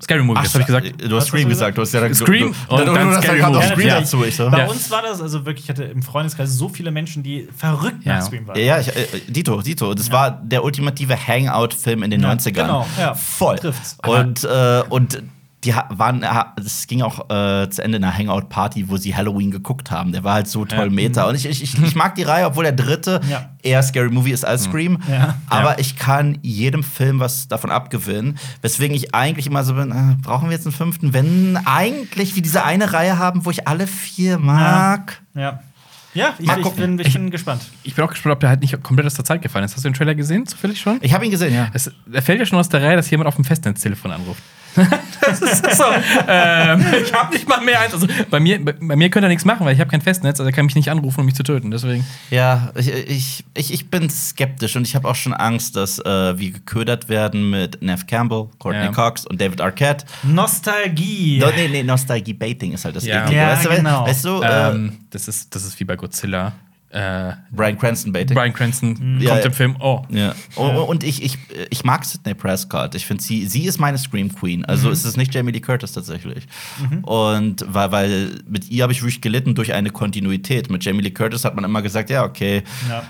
Scary 0.00 0.22
Movie, 0.22 0.40
das 0.42 0.54
habe 0.54 0.60
ich 0.62 0.66
gesagt. 0.66 0.94
Du 1.10 1.16
hast 1.16 1.26
Scream 1.26 1.48
gesagt. 1.48 1.76
Du 1.76 1.82
hast 1.82 1.92
ja 1.92 2.14
Scream 2.14 2.54
du, 2.68 2.74
und 2.74 2.86
dann 2.86 3.10
du, 3.10 3.20
Scary 3.20 3.40
kam 3.40 3.52
noch 3.52 3.60
Movie. 3.62 3.72
Scream 3.74 3.88
Ja. 3.88 4.00
dazu. 4.00 4.24
Ich 4.24 4.36
so. 4.36 4.48
Bei 4.48 4.58
Ja. 4.60 4.66
uns 4.66 4.90
war 4.90 5.02
das, 5.02 5.20
also 5.20 5.44
wirklich, 5.44 5.64
ich 5.64 5.70
hatte 5.70 5.84
im 5.84 6.02
Freundeskreis 6.02 6.50
so 6.54 6.68
viele 6.68 6.90
Menschen, 6.90 7.22
die 7.22 7.48
verrückt 7.56 8.04
Ja. 8.04 8.16
nach 8.18 8.22
Scream 8.26 8.46
waren. 8.46 8.56
Ja, 8.58 8.64
ja, 8.64 8.80
ich, 8.80 8.88
äh, 8.88 9.06
Dito, 9.26 9.60
Dito. 9.60 9.92
Das 9.94 10.10
war 10.12 10.30
der 10.30 10.62
ultimative 10.64 11.16
Hangout-Film 11.16 12.02
in 12.04 12.10
den 12.10 12.20
Ja, 12.22 12.28
90ern. 12.28 12.66
genau, 12.66 12.86
ja. 12.98 13.14
Voll. 13.14 13.58
Trifft's. 13.58 13.98
Und, 14.06 14.44
äh, 14.44 14.82
und 14.88 15.22
die 15.64 15.74
waren, 15.74 16.24
es 16.64 16.86
ging 16.86 17.02
auch 17.02 17.30
äh, 17.30 17.68
zu 17.68 17.82
Ende 17.82 17.98
in 17.98 18.04
einer 18.04 18.16
Hangout-Party, 18.16 18.88
wo 18.88 18.96
sie 18.96 19.16
Halloween 19.16 19.50
geguckt 19.50 19.90
haben. 19.90 20.12
Der 20.12 20.22
war 20.22 20.34
halt 20.34 20.46
so 20.46 20.64
toll 20.64 20.86
Ja. 20.86 20.90
Meta. 20.90 21.24
Und 21.28 21.34
ich, 21.34 21.46
ich, 21.46 21.62
ich, 21.62 21.82
ich 21.82 21.94
mag 21.96 22.14
die 22.14 22.22
Reihe, 22.22 22.46
obwohl 22.46 22.62
der 22.62 22.72
dritte 22.74 23.20
Ja. 23.28 23.48
eher 23.62 23.82
Scary 23.82 24.08
Movie 24.10 24.30
ist 24.30 24.44
als 24.44 24.64
Scream. 24.64 24.98
Ja. 25.10 25.34
Aber 25.48 25.72
Ja. 25.72 25.78
ich 25.78 25.96
kann 25.96 26.38
jedem 26.42 26.84
Film 26.84 27.18
was 27.18 27.48
davon 27.48 27.70
abgewinnen. 27.72 28.38
Weswegen 28.62 28.94
ich 28.96 29.16
eigentlich 29.16 29.48
immer 29.48 29.64
so 29.64 29.74
bin, 29.74 29.90
äh, 29.90 30.16
brauchen 30.22 30.48
wir 30.48 30.56
jetzt 30.56 30.66
einen 30.66 30.74
fünften? 30.76 31.12
Wenn 31.12 31.58
eigentlich 31.64 32.36
wir 32.36 32.42
diese 32.42 32.64
eine 32.64 32.92
Reihe 32.92 33.18
haben, 33.18 33.44
wo 33.44 33.50
ich 33.50 33.66
alle 33.66 33.88
vier 33.88 34.38
mag. 34.38 35.20
Ja. 35.34 35.60
Ja, 36.14 36.34
ich, 36.38 36.48
ich, 36.50 36.70
bin, 36.70 36.98
ich 36.98 37.12
bin 37.12 37.30
gespannt. 37.30 37.62
Ich 37.82 37.94
bin 37.94 38.04
auch 38.04 38.08
gespannt, 38.10 38.32
ob 38.34 38.40
der 38.40 38.48
halt 38.48 38.60
nicht 38.60 38.80
komplett 38.82 39.06
aus 39.06 39.14
der 39.14 39.24
Zeit 39.24 39.42
gefallen 39.42 39.64
ist. 39.64 39.74
Hast 39.76 39.84
du 39.84 39.88
den 39.90 39.94
Trailer 39.94 40.14
gesehen, 40.14 40.46
zufällig 40.46 40.80
schon? 40.80 40.98
Ich 41.02 41.12
habe 41.12 41.24
ihn 41.24 41.30
gesehen, 41.30 41.54
ja. 41.54 41.68
Es, 41.74 41.90
er 42.10 42.22
fällt 42.22 42.40
ja 42.40 42.46
schon 42.46 42.58
aus 42.58 42.68
der 42.68 42.82
Reihe, 42.82 42.96
dass 42.96 43.10
jemand 43.10 43.28
auf 43.28 43.34
dem 43.36 43.44
Festnetztelefon 43.44 44.10
anruft. 44.12 44.42
Das 45.20 45.40
ist 45.40 45.76
so. 45.76 45.84
ähm, 46.28 46.84
ich 47.02 47.12
habe 47.12 47.32
nicht 47.34 47.48
mal 47.48 47.60
mehr 47.60 47.80
eins. 47.80 47.92
Also 47.94 48.06
bei 48.30 48.40
mir, 48.40 48.64
bei, 48.64 48.72
bei 48.72 48.96
mir 48.96 49.10
könnte 49.10 49.26
er 49.26 49.30
nichts 49.30 49.44
machen, 49.44 49.66
weil 49.66 49.74
ich 49.74 49.80
habe 49.80 49.90
kein 49.90 50.00
Festnetz, 50.00 50.38
also 50.40 50.48
er 50.48 50.52
kann 50.52 50.66
mich 50.66 50.74
nicht 50.74 50.90
anrufen, 50.90 51.20
um 51.20 51.26
mich 51.26 51.34
zu 51.34 51.42
töten. 51.42 51.70
Deswegen. 51.70 52.04
Ja, 52.30 52.70
ich, 52.74 52.88
ich, 52.92 53.44
ich, 53.54 53.72
ich 53.72 53.90
bin 53.90 54.08
skeptisch 54.10 54.76
und 54.76 54.86
ich 54.86 54.94
habe 54.94 55.08
auch 55.08 55.14
schon 55.16 55.34
Angst, 55.34 55.76
dass 55.76 55.98
äh, 55.98 56.38
wir 56.38 56.50
geködert 56.52 57.08
werden 57.08 57.50
mit 57.50 57.82
Nev 57.82 58.06
Campbell, 58.06 58.46
Courtney 58.58 58.84
Ja. 58.84 58.92
Cox 58.92 59.26
und 59.26 59.40
David 59.40 59.60
Arquette. 59.60 60.04
Nostalgie. 60.22 61.38
No, 61.38 61.50
nee, 61.54 61.68
nee, 61.68 61.82
Nostalgie-Baiting 61.82 62.72
ist 62.72 62.84
halt 62.84 62.96
das 62.96 63.04
Ja. 63.04 63.22
Eklige. 63.24 63.40
Ja, 63.40 63.48
weißt 63.52 63.64
du, 63.64 63.68
genau. 63.70 64.06
weißt 64.06 64.24
du 64.24 64.42
äh, 64.42 64.70
ähm, 64.70 64.98
das, 65.10 65.28
ist, 65.28 65.54
das 65.54 65.64
ist 65.64 65.78
wie 65.80 65.84
bei 65.84 65.96
Godzilla. 65.96 66.52
Äh, 66.90 67.34
Brian 67.50 67.78
Cranston-Baiting. 67.78 68.34
Brian 68.34 68.52
Cranston 68.54 68.96
Mhm. 69.16 69.20
Ja, 69.20 69.30
kommt 69.32 69.40
ja. 69.42 69.46
im 69.48 69.52
Film. 69.52 69.76
Oh. 69.78 70.02
Ja. 70.08 70.34
Oh, 70.56 70.68
Und 70.88 71.04
ich, 71.04 71.22
ich, 71.22 71.36
ich 71.68 71.84
mag 71.84 72.02
Sidney 72.04 72.32
Prescott. 72.32 72.94
Ich 72.94 73.04
finde, 73.04 73.22
sie, 73.22 73.46
sie 73.46 73.66
ist 73.66 73.78
meine 73.78 73.98
Scream 73.98 74.34
Queen. 74.34 74.64
Also 74.64 74.86
Mhm. 74.86 74.92
ist 74.94 75.04
es 75.04 75.16
nicht 75.18 75.34
Jamie 75.34 75.52
Lee 75.52 75.60
Curtis 75.60 75.92
tatsächlich. 75.92 76.46
Und 77.02 77.64
weil, 77.68 77.92
weil 77.92 78.40
mit 78.48 78.70
ihr 78.70 78.82
habe 78.84 78.92
ich 78.92 79.02
wirklich 79.02 79.20
gelitten 79.20 79.54
durch 79.54 79.74
eine 79.74 79.90
Kontinuität. 79.90 80.70
Mit 80.70 80.82
Jamie 80.82 81.02
Lee 81.02 81.10
Curtis 81.10 81.44
hat 81.44 81.54
man 81.54 81.64
immer 81.64 81.82
gesagt, 81.82 82.08
ja, 82.08 82.24
okay. 82.24 82.62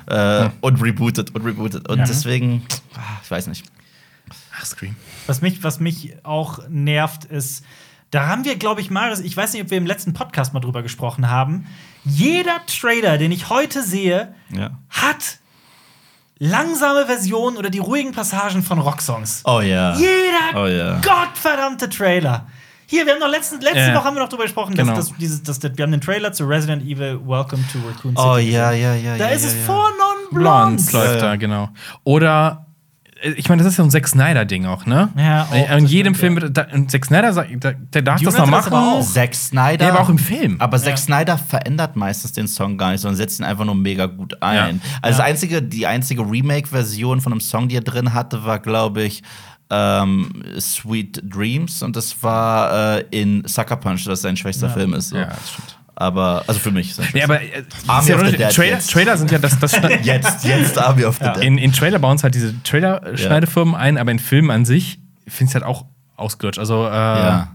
Äh, 0.06 0.48
und 0.60 0.82
rebootet 0.82 1.34
und 1.34 1.44
rebootet. 1.44 1.88
Und 1.88 1.98
Ja. 1.98 2.04
deswegen, 2.04 2.62
ah, 2.96 3.00
ich 3.22 3.30
weiß 3.30 3.46
nicht. 3.46 3.64
Ach, 4.60 4.64
Scream. 4.66 4.96
Was 5.28 5.40
mich, 5.40 5.62
was 5.62 5.78
mich 5.78 6.14
auch 6.24 6.60
nervt, 6.68 7.26
ist, 7.26 7.64
da 8.10 8.26
haben 8.26 8.44
wir, 8.44 8.56
glaube 8.56 8.80
ich, 8.80 8.90
Marius, 8.90 9.20
ich 9.20 9.36
weiß 9.36 9.52
nicht, 9.52 9.62
ob 9.62 9.70
wir 9.70 9.78
im 9.78 9.86
letzten 9.86 10.14
Podcast 10.14 10.52
mal 10.52 10.60
drüber 10.60 10.82
gesprochen 10.82 11.30
haben. 11.30 11.66
Jeder 12.04 12.60
Trailer, 12.66 13.18
den 13.18 13.32
ich 13.32 13.48
heute 13.50 13.82
sehe, 13.82 14.34
Ja. 14.50 14.70
hat 14.90 15.38
langsame 16.38 17.06
Versionen 17.06 17.56
oder 17.56 17.68
die 17.70 17.78
ruhigen 17.80 18.12
Passagen 18.12 18.62
von 18.62 18.78
Rocksongs. 18.78 19.42
Oh 19.44 19.60
ja. 19.60 19.94
Jeder 19.96 20.62
Oh 20.62 20.66
ja. 20.66 21.00
gottverdammte 21.00 21.88
Trailer. 21.88 22.46
Hier, 22.86 23.04
wir 23.04 23.12
haben 23.14 23.20
noch 23.20 23.28
letzten, 23.28 23.60
letzte 23.60 23.80
Ja. 23.80 23.94
Woche 23.96 24.04
haben 24.04 24.16
wir 24.16 24.22
noch 24.22 24.30
drüber 24.30 24.44
gesprochen, 24.44 24.74
Genau. 24.74 24.94
dass, 24.94 25.08
dass, 25.10 25.18
dieses, 25.18 25.42
dass, 25.42 25.62
wir 25.62 25.70
haben 25.82 25.90
den 25.92 26.00
Trailer 26.00 26.32
zu 26.32 26.44
Resident 26.46 26.82
Evil 26.84 27.20
Welcome 27.26 27.62
to 27.72 27.78
Raccoon 27.86 28.16
City. 28.16 28.28
Oh 28.28 28.36
ja, 28.38 28.72
ja, 28.72 28.94
ja. 28.94 29.18
Da 29.18 29.28
ja, 29.28 29.34
ist 29.34 29.42
ja, 29.42 29.48
es 29.48 29.54
ja. 29.56 29.60
vor 29.66 29.90
Non 29.98 30.30
Blondes 30.30 30.86
Blondes. 30.86 30.92
läuft 30.92 31.22
da, 31.22 31.36
genau. 31.36 31.68
Oder, 32.04 32.64
ich 33.36 33.48
meine, 33.48 33.62
das 33.62 33.72
ist 33.72 33.78
ja 33.78 33.84
ein 33.84 33.90
Zack 33.90 34.06
Snyder-Ding 34.08 34.66
auch, 34.66 34.86
ne? 34.86 35.08
Ja, 35.16 35.44
auch, 35.50 35.52
In 35.76 35.82
das 35.84 35.90
jedem 35.92 36.14
stimmt, 36.14 36.16
Film, 36.36 36.42
wird- 36.42 36.56
da, 36.56 36.66
und 36.72 36.90
Zack 36.90 37.04
Snyder, 37.06 37.32
sagt- 37.32 37.64
der, 37.64 37.72
der 37.74 38.02
darf 38.02 38.18
Dune 38.20 38.26
das 38.30 38.38
noch 38.38 38.44
das 38.44 38.50
machen. 38.50 38.72
aber 38.72 38.92
auch. 38.98 39.02
Zack 39.06 39.34
Snyder. 39.34 39.86
Ja, 39.86 39.92
aber 39.92 40.00
auch 40.02 40.08
im 40.08 40.18
Film. 40.18 40.56
Aber 40.60 40.78
Zack 40.78 40.90
Ja. 40.90 40.96
Snyder 40.96 41.38
verändert 41.38 41.96
meistens 41.96 42.32
den 42.32 42.46
Song 42.48 42.78
gar 42.78 42.92
nicht, 42.92 43.00
sondern 43.00 43.16
setzt 43.16 43.40
ihn 43.40 43.44
einfach 43.44 43.64
nur 43.64 43.74
mega 43.74 44.06
gut 44.06 44.40
ein. 44.42 44.56
Ja. 44.56 44.64
Also 44.66 44.74
Ja. 45.02 45.08
Das 45.10 45.20
einzige, 45.20 45.62
die 45.62 45.86
einzige 45.86 46.22
Remake-Version 46.22 47.20
von 47.20 47.32
einem 47.32 47.40
Song, 47.40 47.68
die 47.68 47.76
er 47.76 47.82
drin 47.82 48.14
hatte, 48.14 48.44
war, 48.44 48.58
glaube 48.60 49.02
ich, 49.02 49.22
ähm, 49.70 50.30
Sweet 50.58 51.22
Dreams. 51.24 51.82
Und 51.82 51.96
das 51.96 52.22
war 52.22 52.98
äh, 52.98 53.04
in 53.10 53.42
Sucker 53.46 53.76
Punch, 53.76 54.04
das 54.06 54.22
sein 54.22 54.36
schwächster 54.36 54.68
Ja. 54.68 54.72
Film 54.72 54.94
ist. 54.94 55.08
So. 55.10 55.16
Ja, 55.16 55.26
das 55.26 55.50
stimmt. 55.52 55.77
Aber, 56.00 56.44
also 56.46 56.60
für 56.60 56.70
mich. 56.70 56.94
Schwächster. 56.94 57.24
aber 57.24 57.42
äh, 57.42 57.64
Army 57.88 58.02
ist 58.02 58.08
ja 58.08 58.14
of 58.16 58.26
the 58.26 58.36
Dead 58.36 58.50
Trailer, 58.54 58.74
jetzt. 58.76 58.90
Trailer 58.92 59.16
sind 59.16 59.30
ja 59.32 59.38
das, 59.38 59.58
das 59.58 59.72
jetzt, 60.02 60.44
jetzt 60.44 60.78
Army 60.78 61.04
of 61.04 61.18
the 61.18 61.24
Ja. 61.24 61.32
Dead. 61.34 61.42
in, 61.44 61.58
in 61.58 61.72
Trailer 61.72 61.98
bauen 61.98 62.14
es 62.16 62.22
halt 62.22 62.34
diese 62.36 62.54
Trailer-Schneidefirmen 62.62 63.74
ein, 63.74 63.98
aber 63.98 64.10
in 64.12 64.18
Filmen 64.20 64.50
an 64.52 64.64
sich 64.64 65.00
finde 65.26 65.50
ich 65.50 65.54
halt 65.54 65.64
auch 65.64 65.86
ausgelutscht. 66.16 66.58
Also 66.60 66.86
äh, 66.86 66.90
Ja. 66.90 67.48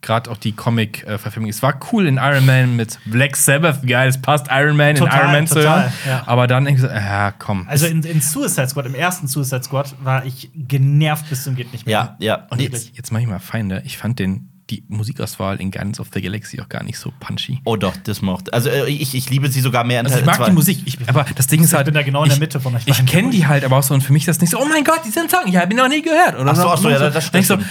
gerade 0.00 0.30
auch 0.30 0.36
die 0.38 0.52
Comic-Verfilmung. 0.52 1.50
Es 1.50 1.62
war 1.62 1.78
cool 1.92 2.06
in 2.06 2.16
Iron 2.16 2.46
Man 2.46 2.76
mit 2.76 2.98
Black 3.04 3.36
Sabbath, 3.36 3.86
geil, 3.86 4.08
es 4.08 4.20
passt 4.20 4.46
Iron 4.50 4.76
Man 4.76 4.94
Total, 4.96 5.14
in 5.14 5.20
Iron 5.20 5.32
Man 5.32 5.46
zu 5.46 5.54
total, 5.56 5.80
hören. 5.82 5.92
ja. 6.08 6.22
Aber 6.26 6.46
dann 6.46 6.64
denke 6.64 6.80
ich 6.82 6.86
so, 6.88 6.92
ja, 6.92 7.30
komm. 7.32 7.66
Also 7.68 7.86
in, 7.86 8.02
in 8.04 8.20
Suicide 8.20 8.68
Squad, 8.68 8.86
im 8.86 8.94
ersten 8.94 9.28
Suicide 9.28 9.62
Squad, 9.64 9.94
war 10.02 10.24
ich 10.24 10.50
genervt 10.54 11.28
bis 11.28 11.44
zum 11.44 11.56
geht 11.56 11.72
nicht 11.72 11.86
mehr. 11.86 11.92
ja, 11.94 12.16
ja. 12.18 12.46
Und 12.50 12.60
jetzt, 12.60 12.96
jetzt 12.96 13.12
mache 13.12 13.22
ich 13.22 13.28
mal 13.28 13.38
Feinde. 13.38 13.82
Ich 13.84 13.96
fand 13.98 14.18
den, 14.18 14.48
die 14.72 14.84
Musikauswahl 14.88 15.60
in 15.60 15.70
Guardians 15.70 16.00
of 16.00 16.08
the 16.14 16.20
Galaxy 16.22 16.60
auch 16.60 16.68
gar 16.68 16.82
nicht 16.82 16.98
so 16.98 17.12
punchy. 17.20 17.60
Oh 17.64 17.76
doch, 17.76 17.94
das 18.04 18.22
mochte. 18.22 18.52
Also 18.52 18.68
äh, 18.70 18.88
ich, 18.88 19.14
ich 19.14 19.28
liebe 19.30 19.48
sie 19.48 19.60
sogar 19.60 19.84
mehr 19.84 20.00
in 20.00 20.06
Also 20.06 20.18
ich 20.18 20.24
Teil 20.24 20.26
mag 20.26 20.36
zwei. 20.38 20.46
die 20.46 20.52
Musik, 20.52 20.78
ich, 20.84 20.96
aber 21.08 21.26
das 21.34 21.46
Ding 21.46 21.62
ist 21.62 21.72
halt. 21.74 21.84
bin 21.86 21.94
da 21.94 22.02
genau 22.02 22.22
in 22.22 22.28
der 22.30 22.36
ich- 22.36 22.40
Mitte 22.40 22.60
von 22.60 22.74
euch 22.74 22.82
Ich 22.86 23.04
kenne 23.06 23.30
die 23.30 23.46
halt, 23.46 23.64
aber 23.64 23.78
auch 23.78 23.82
so 23.82 23.94
und 23.94 24.00
für 24.02 24.12
mich 24.12 24.22
ist 24.22 24.28
das 24.28 24.40
nicht 24.40 24.50
so, 24.50 24.58
oh 24.60 24.64
mein 24.66 24.84
Gott, 24.84 25.00
diesen 25.04 25.28
Song, 25.28 25.46
ja, 25.48 25.60
hab 25.60 25.70
ich 25.70 25.76
noch 25.76 25.88
nie 25.88 26.02
gehört. 26.02 26.38
Oder 26.38 26.50
Ach 26.52 26.56
so, 26.56 26.68
ach 26.68 26.78
so, 26.78 26.88
ja, 26.90 27.10
das 27.10 27.26
stimmt 27.26 27.42
ich 27.42 27.46
so, 27.48 27.54
schon. 27.54 27.64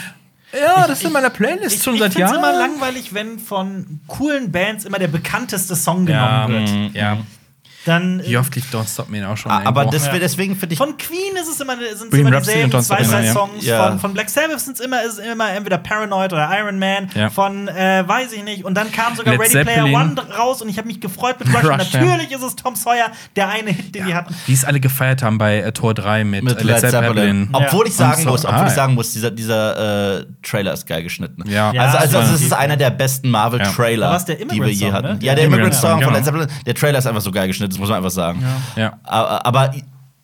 ja, 0.60 0.82
das 0.88 0.92
ist 0.92 1.00
Ich- 1.02 1.08
in 1.08 1.14
meiner 1.14 1.30
Playlist 1.30 1.76
Ich, 1.78 1.84
schon 1.84 1.96
ich 1.96 2.00
seit 2.02 2.14
finde 2.14 2.26
es 2.28 2.32
Jahren. 2.32 2.44
immer 2.44 2.60
langweilig, 2.60 3.14
wenn 3.14 3.40
von 3.40 4.00
coolen 4.08 4.52
Bands 4.52 4.86
immer 4.86 5.00
der 5.00 5.08
bekannteste 5.08 5.76
Song 5.76 6.08
ja, 6.08 6.46
genommen 6.46 6.68
wird. 6.68 6.94
mm, 6.94 6.96
ja. 6.96 7.18
Dann 7.86 8.22
Wie 8.24 8.38
oft 8.38 8.54
lief 8.56 8.66
Don't 8.72 8.88
Stop 8.92 9.10
Me 9.10 9.28
auch 9.28 9.36
schon? 9.38 9.52
Ah, 9.52 9.62
Aber 9.66 9.86
das, 9.86 10.06
Ja. 10.06 10.20
deswegen 10.20 10.56
finde 10.56 10.74
ich. 10.74 10.78
Von 10.78 10.98
Queen 10.98 11.36
ist 11.36 11.50
es 11.50 11.60
immer, 11.60 11.74
sind 11.96 12.12
Bohemian 12.12 12.34
immer 12.34 12.40
dieselben 12.42 12.82
zwei, 12.82 13.02
drei. 13.04 13.32
Songs. 13.32 13.66
Ja. 13.66 13.88
Von, 13.90 14.00
von 14.00 14.14
Black 14.14 14.30
Sabbath 14.30 14.60
sind 14.60 14.80
es 14.80 14.86
immer, 14.86 15.02
ist 15.04 15.20
immer 15.20 15.50
entweder 15.52 15.78
Paranoid 15.80 16.32
oder 16.34 16.50
Iron 16.60 16.78
Man. 16.80 17.10
Ja. 17.16 17.30
Von, 17.30 17.68
äh, 17.68 18.04
weiß 18.08 18.34
ich 18.34 18.44
nicht. 18.44 18.64
Und 18.66 18.76
dann 18.76 18.92
kam 18.92 19.16
sogar 19.16 19.34
Led 19.34 19.42
Ready 19.42 19.52
Player 19.64 19.66
Zeppelin. 19.86 19.96
One 19.96 20.16
raus 20.38 20.62
und 20.62 20.70
ich 20.70 20.78
habe 20.78 20.88
mich 20.88 21.00
gefreut 21.02 21.38
mit 21.40 21.48
Rush. 21.50 21.56
Rush, 21.64 21.72
und 21.72 21.94
ja. 21.94 22.02
natürlich 22.02 22.32
ist 22.32 22.44
es 22.44 22.56
Tom 22.56 22.76
Sawyer, 22.76 23.12
der 23.36 23.50
eine 23.50 23.72
Hit, 23.72 23.96
den 23.96 24.06
die 24.06 24.14
hatten. 24.14 24.36
Wie 24.46 24.54
es 24.54 24.64
alle 24.66 24.80
gefeiert 24.80 25.24
haben 25.24 25.38
bei 25.38 25.58
äh, 25.60 25.72
Tor 25.72 25.94
3 25.94 26.24
mit, 26.24 26.44
mit 26.44 26.60
äh, 26.60 26.64
Led 26.64 26.80
Zeppelin. 26.82 27.50
Obwohl 27.52 27.88
ich 27.88 27.96
sagen 27.96 28.24
muss, 28.26 28.46
obwohl 28.46 28.60
Ah, 28.60 28.64
ich 28.64 28.70
ja. 28.70 28.76
sagen 28.76 28.94
muss, 28.94 29.12
dieser, 29.14 29.32
dieser 29.32 30.20
äh, 30.20 30.26
Trailer 30.44 30.74
ist 30.74 30.86
geil 30.86 31.04
geschnitten. 31.04 31.44
Ja. 31.50 31.70
Also, 31.72 31.98
also, 31.98 32.18
also 32.20 32.36
es 32.36 32.42
ist 32.42 32.54
einer 32.54 32.78
der 32.78 32.90
besten 32.92 33.30
Marvel-Trailer, 33.32 34.24
die 34.28 34.60
wir 34.62 34.68
je 34.72 34.92
hatten. 34.92 35.08
ne? 35.14 35.20
Ja, 35.22 35.36
der 35.36 35.46
Immigrant 35.46 35.74
Song 35.74 35.92
von 35.94 36.00
genau. 36.02 36.12
Led 36.14 36.26
Zeppelin. 36.26 36.48
Der 36.66 36.76
Trailer 36.76 37.00
ist 37.00 37.08
einfach 37.08 37.22
so 37.22 37.32
geil 37.32 37.48
geschnitten, 37.48 37.71
das 37.72 37.80
muss 37.80 37.90
man 37.90 37.98
einfach 37.98 38.12
sagen. 38.12 38.44
Ja. 38.76 39.00
Aber, 39.04 39.46
aber 39.46 39.72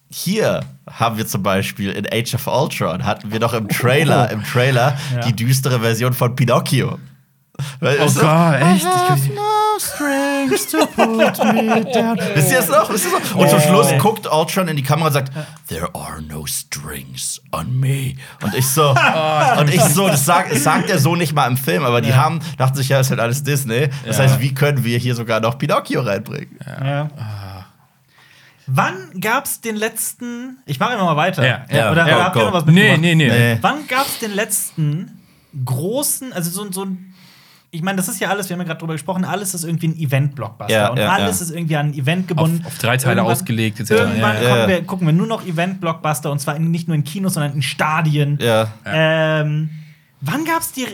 hier 0.09 0.61
haben 0.89 1.17
wir 1.17 1.27
zum 1.27 1.43
Beispiel 1.43 1.91
in 1.91 2.05
Age 2.11 2.33
of 2.35 2.47
Ultron 2.47 3.03
hatten 3.05 3.31
wir 3.31 3.39
doch 3.39 3.53
im 3.53 3.67
Trailer, 3.67 4.29
im 4.29 4.43
Trailer 4.43 4.97
Ja. 5.13 5.19
die 5.21 5.33
düstere 5.35 5.79
Version 5.81 6.13
von 6.13 6.35
Pinocchio. 6.35 6.97
Weil 7.79 7.97
Oh 7.99 8.05
es- 8.05 8.15
Gott, 8.19 8.55
echt? 8.61 8.85
Ich 9.25 9.33
no 9.35 9.41
strings 9.79 10.67
to 10.67 10.85
put 10.87 11.07
me 11.53 11.85
down. 11.93 12.17
Wisst 12.35 12.51
ihr 12.51 12.57
das 12.59 12.69
noch? 12.69 12.89
Wisst 12.91 13.05
ihr 13.05 13.11
das 13.19 13.31
noch? 13.31 13.35
Und 13.39 13.49
zum 13.49 13.59
Oh. 13.59 13.61
Schluss 13.61 13.87
guckt 13.99 14.27
Ultron 14.31 14.67
in 14.67 14.75
die 14.75 14.83
Kamera 14.83 15.07
und 15.07 15.13
sagt, 15.13 15.31
There 15.67 15.89
are 15.93 16.21
no 16.21 16.45
strings 16.45 17.41
on 17.51 17.79
me. 17.79 18.15
Und 18.43 18.53
ich 18.55 18.67
so, 18.67 18.89
und 19.59 19.73
ich 19.73 19.81
so, 19.81 20.07
das 20.07 20.25
sagt, 20.25 20.51
das 20.51 20.63
sagt 20.63 20.89
er 20.89 20.99
so 20.99 21.15
nicht 21.15 21.33
mal 21.33 21.47
im 21.47 21.57
Film, 21.57 21.83
aber 21.83 22.01
die 22.01 22.13
haben, 22.13 22.39
dachten 22.57 22.75
sich, 22.77 22.89
ja, 22.89 22.99
ist 22.99 23.09
halt 23.09 23.19
alles 23.19 23.43
Disney. 23.43 23.89
Das 24.05 24.17
Ja. 24.17 24.23
heißt, 24.23 24.39
wie 24.39 24.53
können 24.53 24.83
wir 24.83 24.97
hier 24.97 25.15
sogar 25.15 25.39
noch 25.39 25.57
Pinocchio 25.57 26.01
reinbringen? 26.01 26.57
Ja. 26.65 27.09
Wann 28.69 28.95
gab's 29.21 29.61
den 29.61 29.77
letzten. 29.77 30.57
Ich 30.65 30.79
mache 30.79 30.93
immer 30.95 31.05
mal 31.05 31.15
weiter. 31.15 31.45
Ja, 31.45 31.65
ja. 31.69 31.91
Oder, 31.91 32.07
Ja, 32.07 32.15
oder 32.15 32.23
habt 32.25 32.35
ihr 32.35 32.43
noch 32.43 32.53
was 32.53 32.65
Nee, 32.65 32.71
mitgebracht? 32.71 33.01
nee, 33.01 33.15
nee. 33.15 33.29
Nee. 33.29 33.57
Wann 33.61 33.87
gab's 33.87 34.19
den 34.19 34.33
letzten 34.33 35.21
großen, 35.63 36.33
also 36.33 36.49
so, 36.49 36.69
so 36.71 36.83
ein. 36.85 37.13
Ich 37.69 37.81
meine, 37.81 37.97
das 37.97 38.07
ist 38.07 38.19
ja 38.21 38.29
alles, 38.29 38.47
wir 38.47 38.53
haben 38.55 38.61
ja 38.61 38.65
gerade 38.67 38.79
drüber 38.79 38.93
gesprochen, 38.93 39.25
alles 39.25 39.53
ist 39.53 39.65
irgendwie 39.65 39.89
ein 39.89 39.97
Event-Blockbuster. 39.97 40.73
Ja, 40.73 40.87
und 40.89 40.97
ja, 40.97 41.09
alles 41.09 41.39
ja. 41.41 41.45
ist 41.45 41.51
irgendwie 41.51 41.75
an 41.75 41.87
ein 41.87 41.93
Event 41.93 42.27
gebunden. 42.27 42.61
Auf- 42.61 42.67
auf 42.67 42.77
drei 42.77 42.95
Teile 42.97 43.17
Irgendwann- 43.17 43.33
ausgelegt, 43.33 43.79
etc. 43.81 43.91
Irgendwann 43.91 44.35
Ja, 44.35 44.41
ja. 44.41 44.49
kommen 44.49 44.59
Ja. 44.61 44.67
Wir, 44.69 44.83
gucken 44.83 45.07
wir 45.07 45.13
nur 45.13 45.27
noch 45.27 45.45
Event-Blockbuster 45.45 46.31
und 46.31 46.39
zwar 46.39 46.55
in, 46.55 46.71
nicht 46.71 46.87
nur 46.87 46.95
in 46.95 47.03
Kinos, 47.03 47.33
sondern 47.33 47.53
in 47.53 47.61
Stadien. 47.61 48.39
Ja. 48.41 48.71
Ähm, 48.85 49.69
wann 50.21 50.45
gab's 50.45 50.71
die 50.71 50.85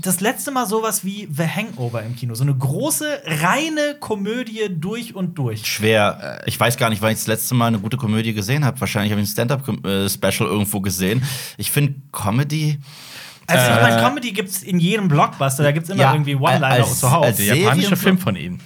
das 0.00 0.20
letzte 0.22 0.50
Mal 0.50 0.66
sowas 0.66 1.04
wie 1.04 1.28
The 1.30 1.42
Hangover 1.46 2.02
im 2.02 2.16
Kino? 2.16 2.34
So 2.34 2.42
eine 2.44 2.54
große, 2.54 3.06
reine 3.26 3.96
Komödie 4.00 4.60
durch 4.70 5.14
und 5.14 5.36
durch. 5.36 5.66
Schwer. 5.66 6.40
Ich 6.46 6.58
weiß 6.58 6.78
gar 6.78 6.88
nicht, 6.88 7.02
wann 7.02 7.10
ich 7.12 7.18
das 7.18 7.26
letzte 7.26 7.54
Mal 7.54 7.66
eine 7.66 7.80
gute 7.80 7.98
Komödie 7.98 8.32
gesehen 8.32 8.64
habe. 8.64 8.80
Wahrscheinlich 8.80 9.12
habe 9.12 9.20
ich 9.20 9.28
ein 9.28 9.32
Stand-Up-Special 9.32 10.48
irgendwo 10.48 10.80
gesehen. 10.80 11.22
Ich 11.58 11.70
finde 11.70 11.96
Comedy. 12.12 12.78
Also, 13.46 13.72
ich 13.72 13.78
Äh, 13.78 13.82
meine, 13.82 14.02
Comedy 14.02 14.32
gibt's 14.32 14.62
in 14.62 14.78
jedem 14.78 15.08
Blockbuster, 15.08 15.62
da 15.62 15.72
gibt's 15.72 15.90
immer 15.90 16.00
Ja, 16.02 16.12
irgendwie 16.12 16.34
One-Liner 16.36 16.84
zuhauf. 16.84 17.24
als- 17.24 17.36
Der 17.38 17.56
japanische 17.56 17.96
Film 17.96 18.18
von 18.18 18.36
ihnen. 18.36 18.60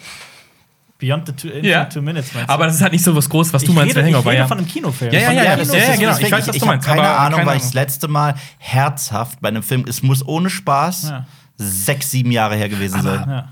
Beyond 0.98 1.26
the 1.28 1.32
two, 1.32 1.48
Ja. 1.62 1.84
two 1.84 2.02
Minutes, 2.02 2.34
meinst 2.34 2.48
du? 2.50 2.52
Aber 2.52 2.66
das 2.66 2.74
ist 2.76 2.82
halt 2.82 2.92
nicht 2.92 3.04
so 3.04 3.14
was 3.14 3.28
Großes, 3.28 3.52
was 3.52 3.62
ich 3.62 3.68
du 3.68 3.72
meinst 3.74 3.90
rede, 3.94 4.00
mit 4.02 4.10
ich 4.10 4.14
Hangover. 4.16 4.30
rede 4.30 4.40
Ja. 4.40 4.46
von 4.48 4.58
einem 4.58 4.66
Kinofilm. 4.66 5.12
Ja, 5.12 5.20
ja, 5.20 5.30
ja, 5.32 5.42
der 5.42 5.56
das- 5.58 5.68
Kinos- 5.68 5.74
ja, 5.74 5.78
ja, 5.78 5.96
genau. 5.96 6.08
deswegen, 6.10 6.26
Ich 6.26 6.32
weiß, 6.32 6.48
was 6.48 6.54
ich 6.56 6.60
du 6.60 6.66
meinst, 6.66 6.88
habe 6.88 6.96
keine 6.98 7.08
aber 7.08 7.20
Ahnung, 7.20 7.38
keine 7.38 7.50
weil 7.50 7.56
ich 7.58 7.62
das 7.62 7.74
letzte 7.74 8.08
Mal 8.08 8.34
herzhaft 8.58 9.40
bei 9.40 9.48
einem 9.48 9.62
Film, 9.62 9.84
es 9.88 10.02
muss 10.02 10.26
ohne 10.26 10.50
Spaß 10.50 11.08
Ja. 11.10 11.26
sechs, 11.56 12.10
sieben 12.10 12.32
Jahre 12.32 12.56
her 12.56 12.68
gewesen 12.68 13.00
sein. 13.02 13.44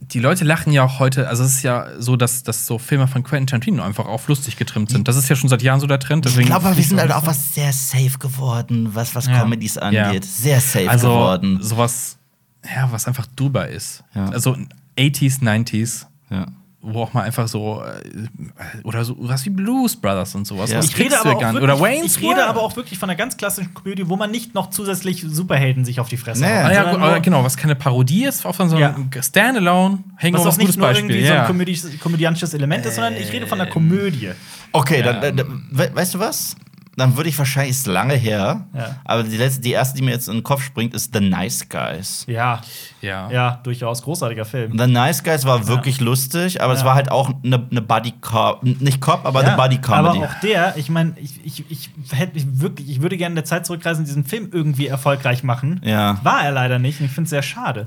Ja. 0.00 0.06
Die 0.12 0.18
Leute 0.18 0.44
lachen 0.44 0.72
ja 0.72 0.82
auch 0.84 0.98
heute, 0.98 1.28
also 1.28 1.44
es 1.44 1.54
ist 1.56 1.62
ja 1.62 1.86
so, 1.98 2.16
dass, 2.16 2.42
dass 2.42 2.66
so 2.66 2.78
Filme 2.78 3.06
von 3.06 3.22
Quentin 3.22 3.46
Tarantino 3.46 3.82
einfach 3.82 4.06
auf 4.06 4.26
lustig 4.28 4.56
getrimmt 4.56 4.90
sind. 4.90 5.06
Das 5.06 5.16
ist 5.16 5.28
ja 5.28 5.36
schon 5.36 5.48
seit 5.48 5.62
Jahren 5.62 5.78
so 5.80 5.86
der 5.86 6.00
Trend. 6.00 6.26
Ich 6.26 6.34
glaube, 6.46 6.76
wir 6.76 6.82
sind 6.84 6.98
halt 7.00 7.12
auch 7.12 7.26
was 7.26 7.54
sehr 7.54 7.72
safe 7.72 8.18
geworden, 8.18 8.94
was, 8.94 9.14
was 9.14 9.26
Ja. 9.26 9.40
Comedies 9.40 9.76
Ja. 9.76 9.82
angeht. 9.82 10.24
Sehr 10.24 10.60
safe 10.60 10.90
also 10.90 11.08
geworden. 11.08 11.58
sowas, 11.62 12.16
ja, 12.64 12.90
was 12.90 13.06
einfach 13.06 13.26
drüber 13.36 13.68
ist. 13.68 14.02
Ja. 14.14 14.26
Also 14.30 14.56
80s, 14.98 15.40
90s, 15.42 16.06
Ja. 16.30 16.46
Wo 16.82 17.02
auch 17.02 17.12
mal 17.12 17.22
einfach 17.24 17.46
so 17.46 17.82
äh, 17.82 18.80
oder 18.84 19.04
so 19.04 19.14
was 19.18 19.44
wie 19.44 19.50
Blues 19.50 19.96
Brothers 19.96 20.34
und 20.34 20.46
sowas. 20.46 20.70
Ja. 20.70 20.80
Ich 20.80 20.98
rede, 20.98 21.18
aber 21.20 21.30
ja 21.30 21.36
auch 21.36 21.40
wirklich, 21.42 21.62
Oder 21.62 21.80
Wayne's 21.80 22.16
ich 22.16 22.22
rede 22.22 22.46
aber 22.46 22.62
auch 22.62 22.74
wirklich 22.76 22.98
von 22.98 23.10
einer 23.10 23.16
ganz 23.18 23.36
klassischen 23.36 23.74
Komödie, 23.74 24.08
wo 24.08 24.16
man 24.16 24.30
nicht 24.30 24.54
noch 24.54 24.70
zusätzlich 24.70 25.22
Superhelden 25.28 25.84
sich 25.84 26.00
auf 26.00 26.08
die 26.08 26.16
Fresse 26.16 26.42
Nee. 26.42 26.48
haut, 26.64 26.72
ja, 26.72 27.18
genau, 27.18 27.44
was 27.44 27.56
keine 27.56 27.74
Parodie 27.76 28.24
ist, 28.24 28.46
auch 28.46 28.54
von 28.54 28.70
so 28.70 28.78
Ja. 28.78 28.94
einem 28.94 29.10
Standalone, 29.22 29.98
was 30.16 30.22
Hangover 30.24 30.42
auch 30.44 30.48
ist 30.52 30.58
ein 30.60 30.66
nicht 30.66 30.78
nur 30.78 30.86
Beispiel. 30.86 31.10
irgendwie 31.10 31.26
so 31.26 31.34
ja. 31.34 31.40
ein 31.42 31.46
komödis- 31.46 31.98
komödiantisches 32.00 32.54
Element 32.54 32.86
ist, 32.86 32.94
sondern 32.94 33.14
ich 33.14 33.30
rede 33.32 33.46
von 33.46 33.60
einer 33.60 33.70
Komödie. 33.70 34.30
Okay, 34.72 35.00
Ja. 35.00 35.12
dann, 35.12 35.20
dann, 35.20 35.36
dann 35.36 35.66
we 35.70 35.90
weißt 35.92 36.14
du 36.14 36.18
was? 36.18 36.56
Dann 37.00 37.16
würde 37.16 37.28
ich 37.30 37.38
wahrscheinlich, 37.38 37.70
ist 37.70 37.86
lange 37.86 38.14
her, 38.14 38.66
Ja. 38.74 38.96
aber 39.04 39.22
die, 39.22 39.36
letzte, 39.36 39.62
die 39.62 39.72
erste, 39.72 39.96
die 39.96 40.02
mir 40.02 40.10
jetzt 40.10 40.28
in 40.28 40.34
den 40.34 40.42
Kopf 40.42 40.62
springt, 40.62 40.92
ist 40.94 41.14
The 41.14 41.20
Nice 41.20 41.66
Guys. 41.68 42.24
Ja, 42.28 42.60
ja. 43.00 43.30
ja, 43.30 43.60
durchaus 43.62 44.02
großartiger 44.02 44.44
Film. 44.44 44.78
The 44.78 44.86
Nice 44.86 45.24
Guys 45.24 45.44
war 45.46 45.66
wirklich 45.66 46.00
lustig, 46.00 46.62
aber 46.62 46.74
es 46.74 46.80
Ja. 46.80 46.86
war 46.86 46.94
halt 46.94 47.10
auch 47.10 47.30
eine 47.42 47.66
ne 47.70 47.80
Buddy 47.80 48.12
Cop, 48.20 48.62
nicht 48.62 49.00
Cop, 49.00 49.24
aber 49.24 49.42
Ja, 49.42 49.48
eine 49.48 49.56
Buddy 49.56 49.78
Comedy. 49.78 50.18
Aber 50.18 50.26
auch 50.28 50.40
der, 50.42 50.76
ich 50.76 50.90
meine, 50.90 51.14
ich, 51.16 51.44
ich, 51.44 51.64
ich, 51.70 51.90
hätte 52.12 52.36
ich 52.38 52.60
wirklich, 52.60 52.90
ich 52.90 53.00
würde 53.00 53.16
gerne 53.16 53.32
in 53.32 53.36
der 53.36 53.44
Zeit 53.46 53.64
zurückreisen 53.66 54.02
und 54.02 54.06
diesen 54.08 54.24
Film 54.24 54.50
irgendwie 54.52 54.86
erfolgreich 54.88 55.42
machen. 55.42 55.80
Ja. 55.84 56.18
War 56.22 56.44
er 56.44 56.52
leider 56.52 56.78
nicht 56.78 57.00
und 57.00 57.06
ich 57.06 57.12
finde 57.12 57.24
es 57.24 57.30
sehr 57.30 57.42
schade. 57.42 57.86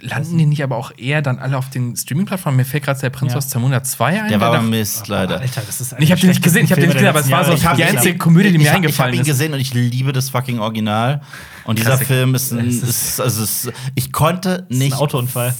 Landen 0.00 0.38
die 0.38 0.46
nicht 0.46 0.62
aber 0.62 0.76
auch 0.76 0.92
eher 0.96 1.22
dann 1.22 1.38
alle 1.38 1.56
auf 1.56 1.70
den 1.70 1.96
Streaming-Plattformen? 1.96 2.56
Mir 2.56 2.64
fällt 2.64 2.84
gerade 2.84 3.00
der 3.00 3.10
Prinz 3.10 3.32
Ja. 3.32 3.38
aus 3.38 3.48
Zamunda 3.48 3.82
2 3.82 4.22
ein. 4.22 4.28
der 4.28 4.40
war 4.40 4.48
aber 4.54 4.62
Mist, 4.62 5.08
leider. 5.08 5.40
Alter, 5.40 5.62
das 5.66 5.80
ist 5.80 5.94
Ich 5.98 6.10
hab 6.12 6.18
den 6.20 6.28
nicht 6.30 6.42
gesehen, 6.42 6.64
ich 6.64 6.72
hab 6.72 6.78
den 6.78 6.86
nicht 6.88 6.94
gesehen, 6.94 7.08
aber 7.08 7.20
es 7.20 7.30
war 7.30 7.44
so- 7.44 7.52
Ich 7.52 7.64
hab 7.66 7.76
die 7.76 7.84
einzige 7.84 8.18
Komödie, 8.18 8.50
die 8.52 8.58
mir 8.58 8.72
eingefallen 8.72 9.14
Ich 9.14 9.18
habe 9.20 9.28
ihn 9.28 9.30
ist. 9.32 9.38
gesehen 9.38 9.52
und 9.54 9.60
ich 9.60 9.74
liebe 9.74 10.12
das 10.12 10.30
fucking 10.30 10.58
Original. 10.58 11.20
Und 11.64 11.78
dieser 11.78 11.90
Klassik. 11.90 12.06
Film 12.08 12.34
ist, 12.34 12.52
ein, 12.52 12.68
Es 12.68 12.76
ist- 12.76 12.82
ist, 12.88 13.20
also 13.20 13.42
es, 13.42 13.70
ich 13.96 14.12
konnte 14.12 14.66
nicht 14.68 14.94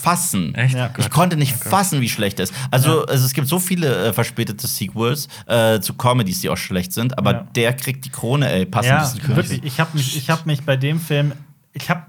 fassen. 0.01 0.55
Echt? 0.55 0.75
Ja. 0.75 0.91
Ich 0.99 1.11
konnte 1.11 1.37
nicht 1.37 1.57
fassen, 1.57 2.01
wie 2.01 2.09
schlecht 2.09 2.39
er 2.39 2.45
ist. 2.45 2.55
Also, 2.71 3.05
also 3.07 3.25
es 3.25 3.33
gibt 3.33 3.49
so 3.49 3.59
viele 3.59 4.09
äh, 4.09 4.13
verspätete 4.13 4.67
Sequels 4.67 5.29
äh, 5.47 5.81
zu 5.81 5.95
Comedies, 5.95 6.41
die 6.41 6.49
auch 6.51 6.57
schlecht 6.57 6.93
sind, 6.93 7.19
aber 7.19 7.33
Ja. 7.33 7.47
der 7.57 7.73
kriegt 7.75 8.05
die 8.05 8.11
Krone, 8.11 8.51
ey, 8.51 8.67
passend 8.67 8.91
Ja, 8.93 9.03
ist 9.03 9.29
wirklich. 9.37 9.65
Ich 9.65 9.81
habe 9.81 9.91
mich, 9.97 10.17
ich 10.17 10.31
hab 10.31 10.47
mich 10.47 10.63
bei 10.63 10.77
dem 10.77 11.01
Film, 11.01 11.33
ich 11.73 11.91
habe 11.91 12.03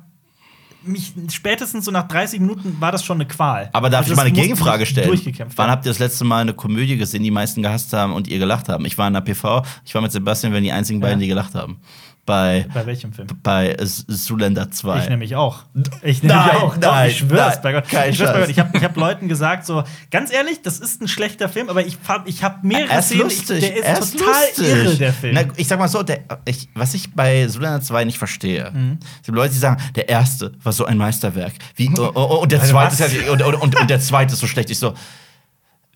mich 0.87 1.13
spätestens 1.31 1.85
so 1.85 1.91
nach 1.91 2.07
30 2.07 2.39
Minuten 2.39 2.77
war 2.79 2.91
das 2.91 3.05
schon 3.05 3.17
eine 3.17 3.27
Qual. 3.27 3.69
Aber 3.73 3.89
darf 3.89 4.01
Also 4.01 4.13
ich 4.13 4.17
mal 4.17 4.25
eine 4.25 4.31
Gegenfrage 4.33 4.85
stellen? 4.85 5.19
Wann 5.55 5.69
habt 5.69 5.85
ihr 5.85 5.91
das 5.91 5.99
letzte 5.99 6.23
Mal 6.25 6.41
eine 6.41 6.53
Komödie 6.53 6.97
gesehen, 6.97 7.23
die 7.23 7.27
die 7.27 7.31
meisten 7.31 7.61
gehasst 7.61 7.91
haben 7.93 8.13
und 8.13 8.27
ihr 8.27 8.39
gelacht 8.39 8.69
haben? 8.69 8.85
Ich 8.85 8.97
war 8.97 9.07
in 9.07 9.13
der 9.13 9.21
PV, 9.21 9.63
ich 9.85 9.93
war 9.93 10.01
mit 10.01 10.11
Sebastian, 10.11 10.53
wir 10.53 10.57
waren 10.57 10.63
die 10.63 10.71
einzigen 10.71 10.99
beiden, 10.99 11.19
die 11.19 11.27
gelacht 11.27 11.55
haben. 11.55 11.81
Bei, 12.27 12.65
bei 12.73 12.85
welchem 12.85 13.11
Film? 13.13 13.27
bei 13.41 13.75
Zoolander 13.81 14.69
2. 14.69 14.99
Ich 15.03 15.09
nämlich 15.09 15.35
auch. 15.35 15.63
Ich 16.03 16.21
Nein, 16.21 16.37
nämlich 16.45 16.61
auch. 16.61 16.75
Doch, 16.75 16.91
nein, 16.91 17.09
ich 17.09 17.17
schwör's 17.17 17.53
nein, 17.55 17.59
bei 17.63 17.71
Gott. 17.71 17.87
kein 17.89 18.09
Ich, 18.11 18.17
schwör's 18.17 18.31
bei 18.33 18.37
Scheiß. 18.39 18.47
Gott. 18.47 18.49
ich 18.49 18.59
habe 18.59 18.81
hab 18.81 18.97
Leuten 18.97 19.27
gesagt, 19.27 19.65
so, 19.65 19.83
ganz 20.11 20.31
ehrlich, 20.31 20.61
das 20.61 20.77
ist 20.79 21.01
ein 21.01 21.07
schlechter 21.07 21.49
Film, 21.49 21.69
aber 21.69 21.85
ich, 21.85 21.97
hab- 22.07 22.27
ich 22.27 22.43
habe 22.43 22.67
mehrere 22.67 22.89
Er 22.91 22.99
ist 22.99 23.05
Szenen, 23.05 23.21
lustig. 23.23 23.63
ich, 23.63 23.73
der 23.83 23.97
ist 23.97 24.03
ist 24.03 24.19
total 24.19 24.33
lustig. 24.49 24.67
irre, 24.67 24.95
der 24.97 25.13
Film. 25.13 25.33
Na, 25.35 25.41
ich 25.55 25.67
sag 25.67 25.79
mal 25.79 25.87
so, 25.87 26.03
der, 26.03 26.19
ich, 26.45 26.69
was 26.75 26.93
ich 26.93 27.13
bei 27.15 27.47
Zoolander 27.47 27.81
2 27.81 28.03
nicht 28.03 28.17
verstehe, 28.17 28.71
Mhm. 28.73 28.97
sind 29.23 29.33
Leute, 29.33 29.53
die 29.53 29.59
sagen, 29.59 29.81
der 29.95 30.09
erste 30.09 30.51
war 30.61 30.73
so 30.73 30.83
ein 30.85 30.97
Meisterwerk. 30.97 31.53
Wie, 31.75 31.89
oh, 31.97 32.11
oh, 32.13 32.21
und, 32.41 32.51
der 32.51 32.59
Also 32.59 32.73
zweite 32.73 32.99
was? 32.99 33.13
ist 33.13 33.25
ja, 33.25 33.31
und, 33.31 33.41
und, 33.41 33.55
und, 33.55 33.79
und 33.79 33.89
der 33.89 34.01
zweite 34.01 34.33
ist 34.33 34.39
so 34.41 34.47
schlecht. 34.47 34.69
Ich 34.69 34.79
so, 34.79 34.93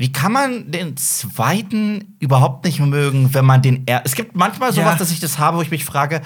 wie 0.02 0.12
kann 0.12 0.32
man 0.32 0.72
den 0.72 0.98
zweiten 0.98 2.16
überhaupt 2.20 2.66
nicht 2.66 2.80
mögen, 2.80 3.34
wenn 3.36 3.46
man 3.46 3.62
den 3.62 3.84
er 3.86 4.02
Es 4.04 4.16
gibt 4.16 4.36
manchmal 4.36 4.74
sowas, 4.74 4.94
Ja. 4.94 4.96
dass 4.98 5.12
ich 5.12 5.20
das 5.20 5.38
habe, 5.38 5.58
wo 5.58 5.62
ich 5.62 5.70
mich 5.70 5.86
frage, 5.86 6.22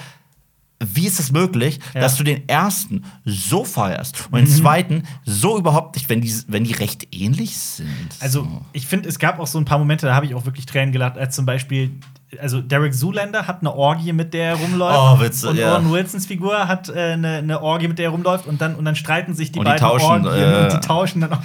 wie 0.82 1.06
ist 1.06 1.20
es 1.20 1.30
möglich, 1.30 1.78
Ja. 1.94 2.00
dass 2.00 2.16
du 2.16 2.24
den 2.24 2.48
ersten 2.48 3.04
so 3.26 3.64
feierst 3.64 4.28
und 4.30 4.40
Mhm. 4.40 4.44
den 4.46 4.54
zweiten 4.54 5.02
so 5.24 5.58
überhaupt 5.58 5.94
nicht, 5.96 6.08
wenn 6.08 6.20
die, 6.22 6.34
wenn 6.48 6.64
die 6.64 6.72
recht 6.72 7.08
ähnlich 7.14 7.56
sind? 7.56 7.88
Also, 8.20 8.44
so. 8.44 8.62
ich 8.72 8.86
finde, 8.86 9.08
es 9.08 9.18
gab 9.18 9.38
auch 9.38 9.46
so 9.46 9.58
ein 9.58 9.64
paar 9.66 9.78
Momente, 9.78 10.06
da 10.06 10.14
habe 10.14 10.26
ich 10.26 10.34
auch 10.34 10.44
wirklich 10.46 10.64
Tränen 10.66 10.92
gelacht, 10.92 11.18
als 11.18 11.34
zum 11.36 11.44
Beispiel, 11.46 11.92
also 12.40 12.60
Derek 12.60 12.92
Zoolander 12.92 13.46
hat 13.46 13.60
eine 13.60 13.74
Orgie, 13.74 14.12
mit 14.12 14.34
der 14.34 14.50
er 14.50 14.54
rumläuft. 14.56 14.98
Oh, 14.98 15.20
Witze, 15.20 15.50
und 15.50 15.56
ja. 15.56 15.76
Owen 15.76 15.92
Wilsons 15.92 16.26
Figur 16.26 16.66
hat 16.66 16.88
äh, 16.88 17.12
eine, 17.12 17.36
eine 17.36 17.62
Orgie, 17.62 17.88
mit 17.88 17.98
der 17.98 18.06
er 18.06 18.10
rumläuft 18.10 18.46
und 18.46 18.60
dann, 18.60 18.74
und 18.74 18.84
dann 18.84 18.96
streiten 18.96 19.34
sich 19.34 19.52
die 19.52 19.58
Und 19.58 19.66
die 19.66 19.70
beiden 19.70 19.86
tauschen, 19.86 20.26
Orgien 20.26 20.52
äh, 20.52 20.62
und 20.64 20.72
die 20.72 20.86
tauschen 20.86 21.20
dann 21.20 21.32
auch. 21.34 21.40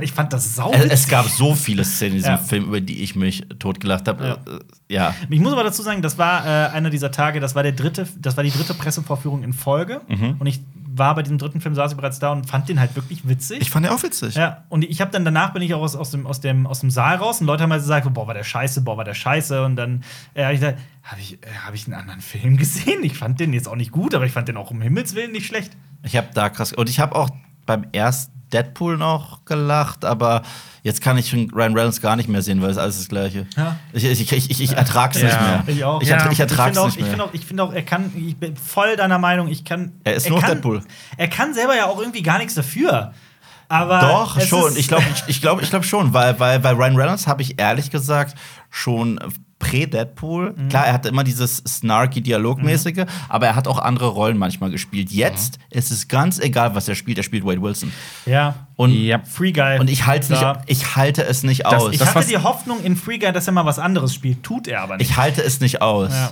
Ich 0.00 0.12
fand 0.12 0.32
das 0.32 0.54
sau 0.54 0.70
Es, 0.72 0.84
es 0.84 1.08
gab 1.08 1.26
so 1.26 1.54
viele 1.54 1.84
Szenen 1.84 2.12
in 2.12 2.16
diesem 2.18 2.32
Ja. 2.32 2.38
Film, 2.38 2.64
über 2.64 2.80
die 2.80 3.02
ich 3.02 3.16
mich 3.16 3.46
totgelacht 3.58 4.06
habe. 4.06 4.24
Ja. 4.24 4.32
Äh, 4.34 4.94
ja. 4.94 5.14
Ich 5.30 5.40
muss 5.40 5.52
aber 5.52 5.64
dazu 5.64 5.82
sagen, 5.82 6.02
das 6.02 6.18
war 6.18 6.44
äh, 6.44 6.68
einer 6.70 6.90
dieser 6.90 7.10
Tage, 7.10 7.40
das 7.40 7.54
war 7.54 7.62
der 7.62 7.72
dritte, 7.72 8.06
das 8.18 8.36
war 8.36 8.44
die 8.44 8.50
dritte 8.50 8.74
Pressevorführung 8.74 9.42
in 9.42 9.52
Folge. 9.52 10.02
Mhm. 10.08 10.36
Und 10.38 10.46
ich 10.46 10.60
war 10.98 11.14
bei 11.14 11.22
diesem 11.22 11.38
dritten 11.38 11.60
Film, 11.60 11.74
saß 11.74 11.92
ich 11.92 11.96
bereits 11.96 12.18
da 12.18 12.32
und 12.32 12.46
fand 12.46 12.68
den 12.68 12.80
halt 12.80 12.94
wirklich 12.96 13.28
witzig. 13.28 13.60
Ich 13.60 13.70
fand 13.70 13.86
den 13.86 13.92
auch 13.92 14.02
witzig. 14.02 14.34
ja, 14.34 14.64
und 14.68 14.84
ich 14.84 15.00
habe 15.00 15.10
dann 15.10 15.24
danach 15.24 15.52
bin 15.52 15.62
ich 15.62 15.74
auch 15.74 15.82
aus, 15.82 15.96
aus, 15.96 16.10
dem, 16.10 16.26
aus, 16.26 16.40
dem, 16.40 16.66
aus 16.66 16.80
dem 16.80 16.90
Saal 16.90 17.16
raus 17.16 17.40
und 17.40 17.46
Leute 17.46 17.62
haben 17.62 17.72
halt 17.72 17.82
gesagt, 17.82 18.12
boah, 18.12 18.26
war 18.26 18.34
der 18.34 18.44
scheiße, 18.44 18.82
boah, 18.82 18.96
war 18.96 19.04
der 19.04 19.14
scheiße. 19.14 19.64
Und 19.64 19.76
dann 19.76 20.02
äh, 20.34 20.44
habe 20.44 20.54
ich 20.54 20.60
gesagt, 20.60 20.78
habe 21.02 21.20
ich, 21.20 21.34
äh, 21.34 21.46
hab 21.64 21.74
ich 21.74 21.86
einen 21.86 21.94
anderen 21.94 22.20
Film 22.20 22.56
gesehen? 22.58 23.02
Ich 23.02 23.16
fand 23.16 23.40
den 23.40 23.52
jetzt 23.52 23.68
auch 23.68 23.76
nicht 23.76 23.92
gut, 23.92 24.14
aber 24.14 24.26
ich 24.26 24.32
fand 24.32 24.48
den 24.48 24.56
auch 24.56 24.70
um 24.70 24.80
Himmels 24.80 25.14
Willen 25.14 25.32
nicht 25.32 25.46
schlecht. 25.46 25.76
Ich 26.02 26.16
habe 26.16 26.28
da 26.34 26.48
krass. 26.48 26.72
Und 26.72 26.88
ich 26.88 27.00
habe 27.00 27.14
auch 27.14 27.30
beim 27.68 27.84
ersten 27.92 28.32
Deadpool 28.52 28.96
noch 28.96 29.44
gelacht, 29.44 30.06
aber 30.06 30.42
jetzt 30.82 31.02
kann 31.02 31.18
ich 31.18 31.28
schon 31.28 31.50
Ryan 31.50 31.74
Reynolds 31.74 32.00
gar 32.00 32.16
nicht 32.16 32.30
mehr 32.30 32.40
sehen, 32.40 32.62
weil 32.62 32.70
es 32.70 32.78
alles 32.78 32.96
das 32.96 33.08
Gleiche. 33.08 33.46
Ja. 33.58 33.76
Ich, 33.92 34.04
ich, 34.06 34.32
ich, 34.32 34.50
ich, 34.50 34.60
ich 34.62 34.72
ertrag's 34.72 35.20
Ja. 35.20 35.26
nicht 35.26 35.40
mehr. 35.40 35.64
Ich 35.76 35.84
auch. 35.84 36.00
Ich, 36.00 36.08
Ja. 36.08 36.16
ertra- 36.16 36.32
ich 36.32 36.40
ertrag's 36.40 36.78
auch, 36.78 36.86
nicht 36.86 36.96
ich 36.96 37.02
mehr. 37.02 37.10
finde 37.10 37.24
auch, 37.26 37.34
ich 37.34 37.44
finde 37.44 37.62
auch, 37.62 37.72
er 37.74 37.82
kann, 37.82 38.10
ich 38.16 38.36
bin 38.38 38.56
voll 38.56 38.96
deiner 38.96 39.18
Meinung, 39.18 39.48
ich 39.48 39.66
kann. 39.66 39.92
Er 40.02 40.14
ist 40.14 40.30
nur 40.30 40.40
kann, 40.40 40.52
Deadpool. 40.52 40.82
Er 41.18 41.28
kann 41.28 41.52
selber 41.52 41.76
ja 41.76 41.86
auch 41.86 42.00
irgendwie 42.00 42.22
gar 42.22 42.38
nichts 42.38 42.54
dafür. 42.54 43.12
Aber 43.68 44.00
Doch, 44.00 44.40
schon. 44.40 44.76
Ich 44.76 44.88
glaube 44.88 45.04
ich, 45.14 45.24
ich 45.28 45.40
glaub, 45.42 45.60
ich 45.62 45.68
glaub 45.70 45.84
schon, 45.84 46.14
weil, 46.14 46.38
weil, 46.40 46.64
weil 46.64 46.74
Ryan 46.74 46.96
Reynolds 46.96 47.26
habe 47.26 47.42
ich 47.42 47.60
ehrlich 47.60 47.90
gesagt 47.90 48.36
schon 48.70 49.18
prä-Deadpool. 49.58 50.54
Mhm. 50.56 50.68
Klar, 50.68 50.86
er 50.86 50.92
hatte 50.94 51.08
immer 51.08 51.24
dieses 51.24 51.56
snarky 51.66 52.20
Dialogmäßige, 52.20 53.04
aber 53.28 53.48
er 53.48 53.56
hat 53.56 53.66
auch 53.68 53.78
andere 53.78 54.06
Rollen 54.08 54.38
manchmal 54.38 54.70
gespielt. 54.70 55.10
Jetzt 55.10 55.58
Mhm. 55.58 55.78
ist 55.78 55.90
es 55.90 56.08
ganz 56.08 56.38
egal, 56.38 56.74
was 56.74 56.88
er 56.88 56.94
spielt. 56.94 57.18
Er 57.18 57.24
spielt 57.24 57.44
Wade 57.44 57.60
Wilson. 57.60 57.92
Ja. 58.24 58.54
Und, 58.76 58.92
Ja. 58.92 59.20
Free 59.24 59.52
Guy. 59.52 59.78
und 59.80 59.90
ich 59.90 60.06
halte 60.06 60.32
nicht, 60.32 60.44
ich 60.66 60.96
halte 60.96 61.24
es 61.24 61.42
nicht 61.42 61.64
Das- 61.64 61.74
aus. 61.74 61.92
Ich 61.92 61.98
das 61.98 62.14
hatte 62.14 62.26
die 62.28 62.38
Hoffnung 62.38 62.80
in 62.82 62.96
Free 62.96 63.18
Guy, 63.18 63.32
dass 63.32 63.46
er 63.46 63.52
mal 63.52 63.66
was 63.66 63.78
anderes 63.78 64.14
spielt. 64.14 64.42
Tut 64.42 64.68
er 64.68 64.80
aber 64.82 64.96
nicht. 64.96 65.10
ich 65.10 65.16
halte 65.16 65.42
es 65.42 65.60
nicht 65.60 65.82
aus. 65.82 66.12
ja. 66.12 66.30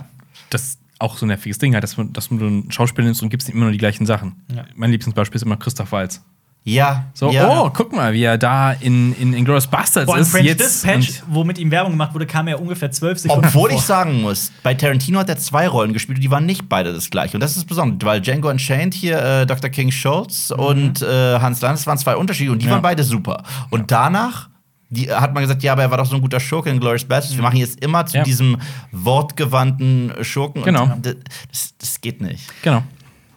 Das 0.49 0.63
ist 0.63 0.79
auch 0.99 1.17
so 1.17 1.25
ein 1.25 1.27
nerviges 1.27 1.57
Ding 1.59 1.73
halt, 1.73 1.83
dass, 1.83 1.97
man, 1.97 2.13
dass 2.13 2.29
du 2.29 2.35
einen 2.35 2.71
Schauspieler 2.71 3.05
nimmst 3.05 3.21
und 3.21 3.29
gibst 3.29 3.49
ihm 3.49 3.55
immer 3.55 3.65
nur 3.65 3.71
die 3.73 3.77
gleichen 3.77 4.05
Sachen. 4.05 4.41
Ja. 4.55 4.63
Mein 4.75 4.89
Lieblingsbeispiel 4.91 5.35
ist 5.35 5.43
immer 5.43 5.57
Christoph 5.57 5.91
Waltz. 5.91 6.23
Ja. 6.67 7.05
So, 7.13 7.31
ja. 7.31 7.47
oh, 7.49 7.69
guck 7.73 7.93
mal, 7.93 8.13
wie 8.13 8.23
er 8.23 8.37
da 8.37 8.73
in, 8.73 9.13
in 9.13 9.33
Inglourious 9.33 9.67
Bastards 9.67 10.05
Boah, 10.07 10.15
in 10.17 10.21
ist 10.23 10.31
French 10.31 10.47
jetzt. 10.47 10.59
Dispatch, 10.83 11.23
wo 11.27 11.43
mit 11.43 11.57
ihm 11.57 11.71
Werbung 11.71 11.93
gemacht 11.93 12.13
wurde, 12.13 12.25
kam 12.25 12.47
er 12.47 12.61
ungefähr 12.61 12.91
zwölf 12.91 13.17
Sekunden 13.19 13.45
Obwohl 13.45 13.69
vor. 13.69 13.79
ich 13.79 13.85
sagen 13.85 14.21
muss, 14.21 14.51
bei 14.63 14.73
Tarantino 14.73 15.19
hat 15.19 15.29
er 15.29 15.37
zwei 15.37 15.67
Rollen 15.67 15.93
gespielt 15.93 16.17
und 16.17 16.23
die 16.23 16.29
waren 16.31 16.45
nicht 16.45 16.67
beide 16.67 16.91
das 16.93 17.09
gleiche. 17.09 17.37
Und 17.37 17.41
das 17.41 17.55
ist 17.55 17.65
besonders, 17.65 18.05
weil 18.05 18.19
Django 18.21 18.49
Unchained 18.49 18.93
hier, 18.93 19.17
äh, 19.23 19.45
Dr. 19.45 19.69
King 19.69 19.91
Schultz 19.91 20.51
und 20.51 21.01
äh, 21.01 21.39
Hans 21.39 21.61
Landes 21.61 21.87
waren 21.87 21.97
zwei 21.97 22.15
Unterschiede 22.17 22.51
und 22.51 22.61
die 22.61 22.65
Ja. 22.65 22.73
waren 22.73 22.81
beide 22.81 23.03
super. 23.03 23.43
Und 23.69 23.91
danach 23.91 24.49
die, 24.89 25.11
hat 25.11 25.33
man 25.33 25.43
gesagt, 25.43 25.63
ja, 25.63 25.73
aber 25.73 25.81
er 25.81 25.91
war 25.91 25.97
doch 25.97 26.05
so 26.05 26.15
ein 26.15 26.21
guter 26.21 26.39
Schurke 26.39 26.69
in 26.69 26.79
Glorious 26.79 27.03
Bastards. 27.03 27.35
Wir 27.35 27.43
machen 27.43 27.57
jetzt 27.57 27.83
immer 27.83 28.05
zu 28.05 28.17
Ja. 28.17 28.23
diesem 28.23 28.57
wortgewandten 28.93 30.13
Schurken. 30.21 30.63
Genau. 30.63 30.89
Das, 31.01 31.73
das 31.77 32.01
geht 32.01 32.21
nicht. 32.21 32.43
Genau. 32.61 32.83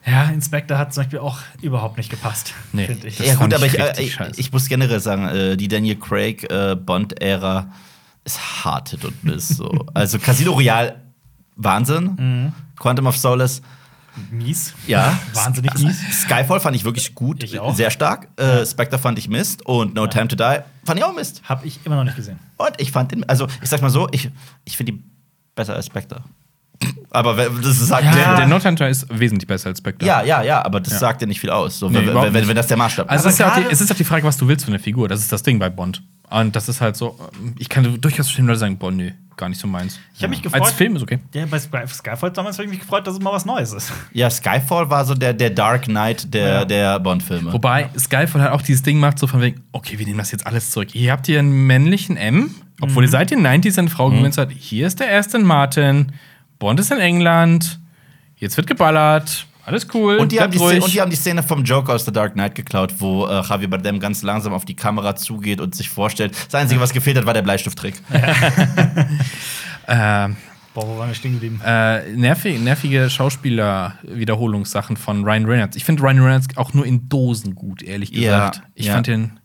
Ja, 0.06 0.24
Inspector 0.30 0.78
hat 0.78 0.94
zum 0.94 1.02
Beispiel 1.02 1.18
auch 1.18 1.38
überhaupt 1.60 1.96
nicht 1.98 2.08
gepasst, 2.10 2.54
Nee. 2.72 2.86
finde 2.86 3.08
ich. 3.08 3.18
Ja, 3.18 3.34
gut, 3.34 3.52
aber 3.52 3.66
ich 3.66 3.74
ich, 3.74 3.80
äh, 3.80 4.02
ich, 4.02 4.18
ich 4.38 4.52
muss 4.52 4.68
generell 4.68 5.00
sagen, 5.00 5.28
äh, 5.28 5.56
die 5.56 5.68
Daniel 5.68 5.96
Craig 5.96 6.50
äh, 6.50 6.74
Bond-Ära 6.74 7.66
ist 8.24 8.64
hart 8.64 8.90
Hit 8.90 9.04
und 9.04 9.22
Miss. 9.24 9.48
So. 9.48 9.86
also 9.94 10.18
Casino 10.18 10.52
Royale, 10.52 10.96
Wahnsinn. 11.56 12.14
Mhm. 12.18 12.52
Quantum 12.78 13.06
of 13.08 13.16
Solace, 13.18 13.60
mies. 14.30 14.74
ja. 14.86 15.18
Wahnsinnig 15.34 15.74
mies. 15.78 16.00
Skyfall 16.22 16.60
fand 16.60 16.76
ich 16.76 16.84
wirklich 16.84 17.14
gut, 17.14 17.42
Ich 17.42 17.58
auch. 17.58 17.74
sehr 17.74 17.90
stark. 17.90 18.28
Äh, 18.40 18.64
Spectre 18.64 18.98
fand 18.98 19.18
ich 19.18 19.28
Mist 19.28 19.66
und 19.66 19.94
No 19.94 20.06
Time 20.06 20.28
to 20.28 20.36
Die 20.36 20.60
fand 20.86 20.98
ich 20.98 21.04
auch 21.04 21.14
Mist. 21.14 21.42
Hab 21.46 21.62
ich 21.64 21.78
immer 21.84 21.96
noch 21.96 22.04
nicht 22.04 22.16
gesehen. 22.16 22.38
Und 22.56 22.72
ich 22.78 22.90
fand 22.90 23.12
den, 23.12 23.28
also 23.28 23.46
ich 23.60 23.68
sag 23.68 23.82
mal 23.82 23.90
so, 23.90 24.08
ich, 24.12 24.30
ich 24.64 24.78
finde 24.78 24.92
die 24.92 25.02
besser 25.54 25.74
als 25.74 25.86
Spectre. 25.86 26.22
Aber 27.10 27.34
das 27.34 27.78
sagt 27.80 28.04
Der, 28.04 28.12
ja, 28.16 28.36
der 28.36 28.46
No 28.46 28.58
Time 28.60 28.76
to 28.76 28.84
Die 28.84 28.90
ist 28.90 29.06
wesentlich 29.10 29.46
besser 29.48 29.68
als 29.70 29.78
Spectre. 29.78 30.06
ja, 30.06 30.22
ja, 30.22 30.42
ja, 30.42 30.64
aber 30.64 30.80
das 30.80 30.92
Ja. 30.94 30.98
sagt 31.00 31.20
ja 31.20 31.26
nicht 31.26 31.40
viel 31.40 31.50
aus. 31.50 31.78
So, 31.78 31.88
Nee, 31.88 32.06
wenn, 32.06 32.32
wenn, 32.34 32.48
wenn, 32.48 32.56
das 32.56 32.68
der 32.68 32.76
Maßstab 32.76 33.10
Also 33.10 33.22
Aber 33.24 33.28
es 33.28 33.34
ist, 33.34 33.38
ja 33.40 33.50
auch 33.52 33.56
die, 33.56 33.64
es 33.72 33.80
ist 33.80 33.90
auch 33.92 33.96
die 33.96 34.04
Frage, 34.04 34.24
was 34.24 34.36
du 34.36 34.46
willst 34.46 34.64
für 34.64 34.70
eine 34.70 34.78
Figur. 34.78 35.08
Das 35.08 35.20
ist 35.20 35.32
das 35.32 35.42
Ding 35.42 35.58
bei 35.58 35.68
Bond. 35.68 36.02
Und 36.30 36.54
das 36.54 36.68
ist 36.68 36.80
halt 36.80 36.96
so, 36.96 37.18
ich 37.58 37.68
kann 37.68 38.00
durchaus 38.00 38.26
verstehen, 38.26 38.46
Leute 38.46 38.60
sagen, 38.60 38.76
Bond, 38.78 38.96
nee, 38.98 39.12
gar 39.36 39.48
nicht 39.48 39.60
so 39.60 39.66
meins. 39.66 39.98
Ich 40.16 40.22
hab 40.22 40.30
mich 40.30 40.40
gefreut. 40.40 40.60
Als 40.62 40.70
Film 40.70 40.94
ist 40.94 41.02
okay. 41.02 41.18
Ja, 41.34 41.44
bei 41.46 41.58
Sky 41.58 41.78
Skyfall 41.88 42.30
damals 42.30 42.56
habe 42.58 42.66
ich 42.66 42.70
mich 42.70 42.78
gefreut, 42.78 43.04
dass 43.04 43.14
es 43.14 43.20
mal 43.20 43.32
was 43.32 43.44
Neues 43.44 43.72
ist. 43.72 43.90
Ja, 44.12 44.30
Skyfall 44.30 44.88
war 44.88 45.04
so 45.04 45.14
der, 45.14 45.32
der 45.32 45.50
Dark 45.50 45.86
Knight 45.86 46.32
der, 46.32 46.48
Ja. 46.48 46.64
der 46.64 47.00
Bond-Filme. 47.00 47.52
Wobei 47.52 47.90
Skyfall 47.98 48.42
halt 48.42 48.52
auch 48.52 48.62
dieses 48.62 48.84
Ding 48.84 49.00
macht, 49.00 49.18
so 49.18 49.26
von 49.26 49.40
wegen, 49.40 49.60
okay, 49.72 49.98
wir 49.98 50.06
nehmen 50.06 50.18
das 50.18 50.30
jetzt 50.30 50.46
alles 50.46 50.70
zurück. 50.70 50.94
Ihr 50.94 51.10
habt 51.10 51.26
hier 51.26 51.40
einen 51.40 51.66
männlichen 51.66 52.16
M, 52.16 52.54
obwohl 52.80 53.02
ihr 53.02 53.10
seit 53.10 53.32
den 53.32 53.44
90s 53.44 53.76
eine 53.80 53.90
Frau 53.90 54.10
gewinnt 54.10 54.34
seid. 54.34 54.52
Hier 54.52 54.86
ist 54.86 55.00
der 55.00 55.12
Aston 55.18 55.42
Martin, 55.42 56.12
Bond 56.60 56.78
ist 56.78 56.92
in 56.92 56.98
England, 56.98 57.80
jetzt 58.36 58.56
wird 58.56 58.68
geballert, 58.68 59.46
alles 59.64 59.86
cool. 59.94 60.18
Und 60.18 60.30
die, 60.32 60.40
haben 60.40 60.50
die 60.52 60.58
Szene, 60.58 60.82
und 60.82 60.92
die 60.92 61.00
haben 61.00 61.10
die 61.10 61.16
Szene 61.16 61.42
vom 61.42 61.64
Joker 61.64 61.94
aus 61.94 62.04
The 62.04 62.12
Dark 62.12 62.34
Knight 62.34 62.54
geklaut, 62.54 62.94
wo 62.98 63.26
äh, 63.26 63.42
Javier 63.42 63.68
Bardem 63.68 63.98
ganz 64.00 64.22
langsam 64.22 64.52
auf 64.52 64.64
die 64.64 64.74
Kamera 64.76 65.16
zugeht 65.16 65.60
und 65.60 65.74
sich 65.74 65.88
vorstellt. 65.88 66.34
Das 66.46 66.54
Einzige, 66.60 66.80
was 66.80 66.92
gefehlt 66.92 67.16
hat, 67.16 67.26
war 67.26 67.34
der 67.34 67.42
Bleistifttrick. 67.42 67.94
Ähm, 69.92 70.36
Boah, 70.72 70.86
wo 70.86 70.98
waren 70.98 71.08
wir 71.08 71.14
stehen 71.16 71.32
geblieben? 71.32 71.60
äh, 71.66 72.12
nervig, 72.12 72.60
nervige 72.60 73.10
Schauspieler-Wiederholungssachen 73.10 74.96
von 74.96 75.24
Ryan 75.24 75.44
Reynolds. 75.46 75.76
Ich 75.76 75.84
finde 75.84 76.04
Ryan 76.04 76.20
Reynolds 76.20 76.56
auch 76.56 76.74
nur 76.74 76.86
in 76.86 77.08
Dosen 77.08 77.56
gut, 77.56 77.82
ehrlich 77.82 78.10
Ja, 78.10 78.50
gesagt. 78.50 78.62
ich 78.74 78.86
ja. 78.86 78.94
fand 78.94 79.08
den, 79.08 79.39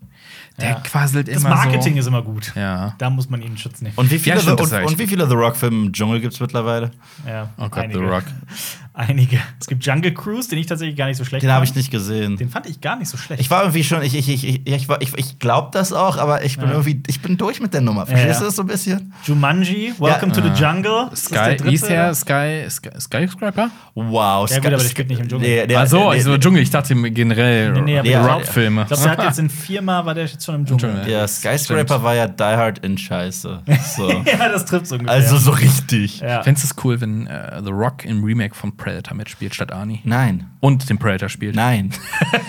der 0.60 0.69
Ja. 0.69 0.76
quasselt 0.80 1.27
Das 1.27 1.38
immer 1.38 1.49
Marketing 1.49 1.94
so. 1.94 1.99
ist 1.99 2.07
immer 2.07 2.22
gut. 2.22 2.53
Ja. 2.56 2.95
Da 2.98 3.10
muss 3.10 3.30
man 3.30 3.41
ihn 3.41 3.57
schützen. 3.57 3.90
Und 3.95 4.10
wie 4.11 4.19
viele, 4.19 4.36
Ja, 4.36 4.41
stimmt, 4.41 4.60
The, 4.60 4.64
das 4.69 4.72
und, 4.82 4.86
und 4.86 4.99
wie 4.99 5.07
viele 5.07 5.27
The 5.27 5.36
Rock-Filme 5.36 5.86
im 5.88 5.91
Dschungel 5.94 6.22
gibt 6.22 6.34
es 6.34 6.40
mittlerweile? 6.40 6.91
Ja, 7.27 7.49
Oh 7.57 7.64
Gott, 7.69 7.84
einige. 7.84 7.99
The 7.99 8.06
Rock. 8.06 8.23
Einige. 8.97 9.39
Es 9.59 9.67
gibt 9.67 9.85
Jungle 9.85 10.13
Cruise, 10.13 10.49
den 10.49 10.57
ich 10.57 10.67
tatsächlich 10.67 10.95
gar 10.95 11.07
nicht 11.07 11.17
so 11.17 11.26
schlecht 11.26 11.43
Den 11.43 11.51
habe 11.51 11.65
ich 11.65 11.76
nicht 11.76 11.91
gesehen. 11.91 12.38
Den 12.38 12.49
fand 12.49 12.65
ich 12.67 12.80
gar 12.80 12.95
nicht 12.97 13.09
so 13.09 13.17
schlecht. 13.17 13.41
Ich 13.41 13.51
war 13.51 13.61
irgendwie 13.63 13.84
schon, 13.84 14.01
ich, 14.01 14.15
ich, 14.15 14.30
ich, 14.30 14.45
ich, 14.45 14.61
ich, 14.65 14.88
war- 14.89 15.01
ich, 15.01 15.13
ich 15.17 15.38
glaube 15.39 15.69
das 15.73 15.91
auch, 15.91 16.17
aber 16.17 16.43
ich 16.45 16.57
bin 16.57 16.67
Ja. 16.67 16.72
irgendwie, 16.76 17.03
ich 17.07 17.22
bin 17.22 17.35
durch 17.38 17.59
mit 17.59 17.73
der 17.73 17.81
Nummer. 17.81 18.05
Verstehst 18.05 18.35
ja. 18.35 18.39
du 18.39 18.45
das 18.45 18.55
so 18.55 18.61
ein 18.63 18.67
bisschen? 18.67 19.13
Jumanji, 19.26 19.93
Welcome 19.99 20.34
Ja. 20.34 20.41
to 20.41 20.47
the 20.55 20.61
Jungle. 20.61 21.07
Das 21.09 21.23
ist 21.23 21.31
der 21.35 21.57
Sky, 21.59 21.69
hieß 21.69 21.81
der? 21.81 22.13
Sky, 22.15 22.65
Sky, 22.69 22.89
Skyscraper? 22.99 23.69
Wow. 23.95 24.49
Ja, 24.49 24.57
gut, 24.57 24.67
aber 24.67 24.77
der 24.77 24.89
spielt 24.89 25.09
nicht 25.09 25.19
im 25.19 25.27
Dschungel. 25.27 25.47
Nee, 25.47 25.67
der- 25.67 25.81
Ach 25.81 25.88
so, 25.88 26.07
also 26.09 26.31
nee, 26.31 26.39
Dschungel. 26.39 26.61
Ich 26.61 26.69
dachte 26.69 26.95
generell 27.11 27.73
Nee, 27.81 28.01
nee, 28.01 28.15
Rock-Filme. 28.15 28.84
Ich 28.84 28.88
glaube, 28.88 29.03
der 29.03 29.11
hat 29.11 29.23
jetzt 29.26 29.39
in 29.39 29.49
viermal 29.49 30.05
war 30.05 30.13
der 30.13 30.26
jetzt 30.26 30.45
schon 30.45 30.55
im 30.55 30.65
Dschungel. 30.65 31.07
Ja, 31.09 31.27
Skyscraper 31.27 32.01
war 32.01 32.15
ja 32.15 32.27
Die 32.27 32.43
Hard 32.43 32.80
in 32.80 32.97
Scheiße. 32.97 33.61
So. 33.95 34.09
ja, 34.26 34.49
das 34.49 34.65
trifft 34.65 34.88
so 34.88 34.95
ungefähr. 34.95 35.15
also 35.15 35.38
so 35.38 35.51
richtig. 35.51 36.19
ja. 36.22 36.41
Fändest 36.43 36.65
du 36.65 36.76
es 36.77 36.84
cool, 36.85 37.01
wenn 37.01 37.27
äh, 37.27 37.61
The 37.63 37.72
Rock 37.72 38.05
im 38.05 38.23
Remake 38.23 38.55
von 38.55 38.76
Predator 38.86 39.16
mitspielt 39.16 39.56
statt 39.56 39.72
Arnie? 39.72 39.99
Nein. 40.03 40.52
Und 40.60 40.88
den 40.91 40.99
Predator 40.99 41.28
spielt? 41.28 41.56
Nein. 41.56 41.91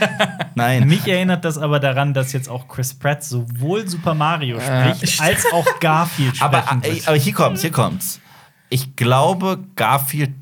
Nein. 0.55 0.87
Mich 0.87 1.09
erinnert 1.09 1.47
das 1.47 1.57
aber 1.57 1.81
daran, 1.81 2.13
dass 2.13 2.35
jetzt 2.35 2.51
auch 2.51 2.69
Chris 2.69 2.93
Pratt 2.93 3.25
sowohl 3.25 3.89
Super 3.89 4.13
Mario 4.13 4.61
spricht, 4.61 5.19
als 5.23 5.51
auch 5.51 5.67
Garfield 5.81 6.43
Aber, 6.43 6.63
sprechen 6.63 6.83
äh, 6.83 7.01
aber 7.07 7.17
hier 7.17 7.33
kommt's, 7.33 7.63
hier 7.63 7.73
kommt's. 7.73 8.21
Ich 8.69 8.97
glaube, 8.97 9.65
Garfield. 9.77 10.35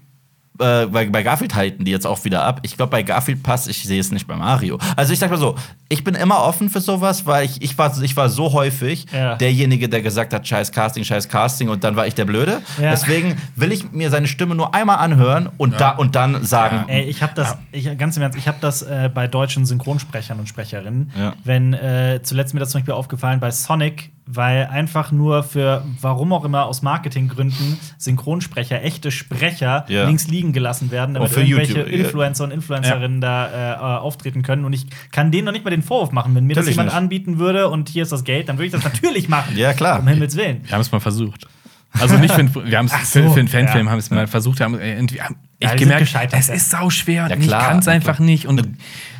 Äh, 0.60 0.86
bei, 0.86 1.06
bei 1.06 1.22
Garfield 1.24 1.54
halten 1.56 1.84
die 1.84 1.90
jetzt 1.90 2.06
auch 2.06 2.24
wieder 2.24 2.44
ab. 2.44 2.60
Ich 2.62 2.76
glaube, 2.76 2.90
bei 2.90 3.02
Garfield 3.02 3.42
passt, 3.42 3.68
ich 3.68 3.82
sehe 3.82 3.98
es 3.98 4.12
nicht 4.12 4.28
bei 4.28 4.36
Mario. 4.36 4.78
Also 4.94 5.12
ich 5.12 5.18
sag 5.18 5.30
mal 5.30 5.36
so, 5.36 5.56
ich 5.88 6.04
bin 6.04 6.14
immer 6.14 6.42
offen 6.44 6.70
für 6.70 6.80
sowas, 6.80 7.26
weil 7.26 7.44
ich, 7.44 7.60
ich, 7.60 7.76
war, 7.76 7.92
ich 8.00 8.16
war 8.16 8.28
so 8.28 8.52
häufig 8.52 9.06
Ja. 9.12 9.34
derjenige, 9.34 9.88
der 9.88 10.00
gesagt 10.00 10.32
hat, 10.32 10.46
scheiß 10.46 10.70
Casting, 10.70 11.02
scheiß 11.02 11.28
Casting 11.28 11.68
und 11.70 11.82
dann 11.82 11.96
war 11.96 12.06
ich 12.06 12.14
der 12.14 12.24
Blöde. 12.24 12.62
Ja. 12.80 12.90
Deswegen 12.90 13.36
will 13.56 13.72
ich 13.72 13.90
mir 13.90 14.10
seine 14.10 14.28
Stimme 14.28 14.54
nur 14.54 14.74
einmal 14.76 14.98
anhören 14.98 15.48
und, 15.58 15.80
da, 15.80 15.90
und 15.90 16.14
dann 16.14 16.44
sagen, 16.44 16.84
Ey, 16.88 17.02
ich 17.02 17.20
habe 17.22 17.32
das, 17.34 17.58
ich, 17.72 17.98
ganz 17.98 18.16
im 18.16 18.22
Ernst, 18.22 18.38
ich 18.38 18.46
habe 18.46 18.58
das 18.60 18.82
äh, 18.82 19.10
bei 19.12 19.26
deutschen 19.26 19.66
Synchronsprechern 19.66 20.38
und 20.38 20.48
Sprecherinnen. 20.48 21.10
Ja. 21.18 21.32
Wenn 21.42 21.74
äh, 21.74 22.20
zuletzt 22.22 22.54
mir 22.54 22.60
das 22.60 22.70
zum 22.70 22.80
Beispiel 22.80 22.94
aufgefallen 22.94 23.40
bei 23.40 23.50
Sonic, 23.50 24.12
weil 24.26 24.66
einfach 24.66 25.12
nur 25.12 25.42
für 25.42 25.84
warum 26.00 26.32
auch 26.32 26.44
immer 26.44 26.64
aus 26.64 26.80
Marketinggründen 26.82 27.78
Synchronsprecher, 27.98 28.82
echte 28.82 29.10
Sprecher 29.10 29.84
Ja. 29.88 30.06
links 30.06 30.28
liegen 30.28 30.52
gelassen 30.52 30.90
werden, 30.90 31.14
damit 31.14 31.30
für 31.30 31.42
irgendwelche 31.42 31.74
YouTube, 31.78 31.92
ja. 31.92 31.98
Influencer 31.98 32.44
und 32.44 32.50
Influencerinnen 32.52 33.20
da 33.20 33.46
äh, 33.46 33.72
äh, 33.72 33.98
auftreten 33.98 34.42
können. 34.42 34.64
Und 34.64 34.72
ich 34.72 34.86
kann 35.12 35.30
denen 35.30 35.44
noch 35.44 35.52
nicht 35.52 35.64
mal 35.64 35.70
den 35.70 35.82
Vorwurf 35.82 36.10
machen, 36.12 36.34
wenn 36.34 36.44
mir 36.44 36.54
das 36.54 36.62
Natürlich 36.64 36.76
jemand 36.76 36.88
nicht. 36.90 36.96
anbieten 36.96 37.38
würde 37.38 37.68
und 37.68 37.88
hier 37.90 38.02
ist 38.02 38.12
das 38.12 38.24
Geld, 38.24 38.48
dann 38.48 38.56
würde 38.56 38.66
ich 38.66 38.72
das 38.72 38.84
natürlich 38.84 39.28
machen. 39.28 39.56
Ja, 39.56 39.72
klar. 39.74 40.00
Um 40.00 40.08
Himmels 40.08 40.36
Willen. 40.36 40.60
Wir 40.64 40.72
haben 40.72 40.80
es 40.80 40.90
mal 40.90 41.00
versucht. 41.00 41.46
Also 42.00 42.16
nicht 42.18 42.34
für, 42.34 42.40
ein- 42.40 42.52
wir 42.54 42.78
haben 42.78 42.86
es 42.86 42.92
Ach 42.92 43.00
für, 43.04 43.22
so, 43.24 43.30
für 43.34 43.38
einen 43.40 43.48
Fanfilm 43.48 43.86
ja. 43.86 43.92
haben 43.92 43.98
wir 43.98 44.02
es 44.02 44.10
mal 44.10 44.26
versucht, 44.26 44.60
haben 44.60 44.76
äh, 44.78 44.94
irgendwie 44.96 45.20
haben 45.22 45.36
Ja, 45.62 45.68
echt 45.70 45.78
gemerkt, 45.78 46.00
gescheitert, 46.00 46.40
es 46.40 46.48
ja. 46.48 46.54
ist 46.54 46.70
sau 46.70 46.90
schwer 46.90 47.24
und 47.24 47.30
Ja, 47.30 47.36
ich 47.36 47.46
klar. 47.46 47.68
kann 47.68 47.78
es 47.78 47.86
einfach 47.88 48.18
nicht 48.18 48.46
und 48.48 48.66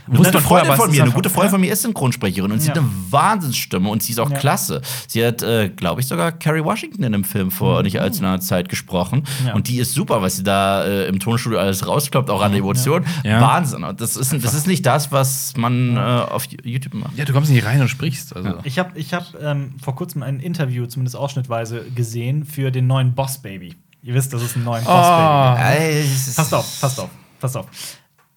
Eine 0.07 0.19
wusste 0.19 0.41
vorher, 0.41 0.67
Freundin 0.67 0.77
von 0.85 0.91
mir, 0.91 0.97
ist 0.97 1.03
eine 1.03 1.11
gute 1.13 1.31
Freundin 1.31 1.51
von 1.51 1.61
mir 1.61 1.73
ist 1.73 1.83
Synchronsprecherin 1.83 2.53
und 2.53 2.61
sie 2.61 2.69
Ja. 2.69 2.75
hat 2.75 2.79
eine 2.83 2.89
Wahnsinnsstimme 3.11 3.89
und 3.89 4.03
sie 4.03 4.13
ist 4.13 4.19
auch 4.21 4.31
Ja. 4.31 4.37
klasse. 4.39 4.83
Sie 5.09 5.25
hat, 5.25 5.43
äh, 5.43 5.69
glaube 5.71 6.01
ich, 6.03 6.07
sogar 6.07 6.33
Carrie 6.33 6.63
Washington 6.65 7.03
in 7.05 7.15
einem 7.15 7.25
Film 7.25 7.51
vor 7.51 7.83
nicht 7.83 8.01
allzu 8.01 8.23
langer 8.23 8.41
Zeit 8.41 8.69
gesprochen. 8.69 9.25
Mhm. 9.41 9.47
Ja. 9.47 9.55
Und 9.55 9.69
die 9.69 9.79
ist 9.79 9.95
super, 9.95 10.21
was 10.23 10.37
sie 10.37 10.43
da 10.43 10.85
äh, 10.85 11.07
im 11.09 11.21
Tonstudio 11.21 11.59
alles 11.59 11.87
rauskloppt, 11.87 12.29
auch 12.31 12.43
an 12.43 12.53
Emotionen. 12.55 13.07
Ja. 13.25 13.41
Wahnsinn. 13.41 13.85
Und 13.85 14.01
das 14.01 14.17
ist, 14.17 14.33
das 14.45 14.55
ist 14.55 14.67
nicht 14.67 14.85
das, 14.85 15.11
was 15.13 15.55
man 15.57 15.97
äh, 15.97 16.01
auf 16.01 16.45
YouTube 16.65 16.95
macht. 16.95 17.17
Ja, 17.17 17.25
du 17.25 17.33
kommst 17.33 17.51
nicht 17.51 17.65
rein 17.65 17.81
und 17.81 17.89
sprichst. 17.89 18.35
Also. 18.37 18.59
Ich 18.65 18.79
habe 18.79 18.99
ich 18.99 19.15
hab, 19.15 19.27
ähm, 19.43 19.75
vor 19.83 19.95
kurzem 19.97 20.23
ein 20.23 20.41
Interview, 20.41 20.87
zumindest 20.87 21.17
ausschnittweise, 21.17 21.83
gesehen 21.95 22.45
für 22.45 22.71
den 22.71 22.87
neuen 22.87 23.15
Boss 23.15 23.39
Baby. 23.39 23.75
Ihr 24.03 24.13
wisst, 24.13 24.35
dass 24.35 24.43
es 24.43 24.55
einen 24.55 24.65
neuen 24.65 24.85
Boss 24.85 25.07
Baby. 25.09 25.63
Ey, 25.63 26.01
es 26.03 26.29
ist- 26.29 26.37
Passt 26.37 26.53
auf, 26.53 26.81
passt 26.81 27.01
auf, 27.01 27.09
passt 27.41 27.57
auf. 27.57 27.67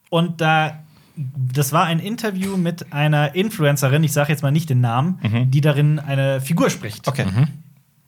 Und 0.09 0.39
da, 0.39 0.79
das 1.17 1.73
war 1.73 1.85
ein 1.85 1.99
Interview 1.99 2.57
mit 2.57 2.93
einer 2.93 3.35
Influencerin, 3.35 4.03
ich 4.03 4.13
sage 4.13 4.31
jetzt 4.31 4.43
mal 4.43 4.51
nicht 4.51 4.69
den 4.69 4.81
Namen, 4.81 5.19
die 5.49 5.61
darin 5.61 5.99
eine 5.99 6.41
Figur 6.41 6.69
spricht. 6.69 7.07
Okay. 7.07 7.25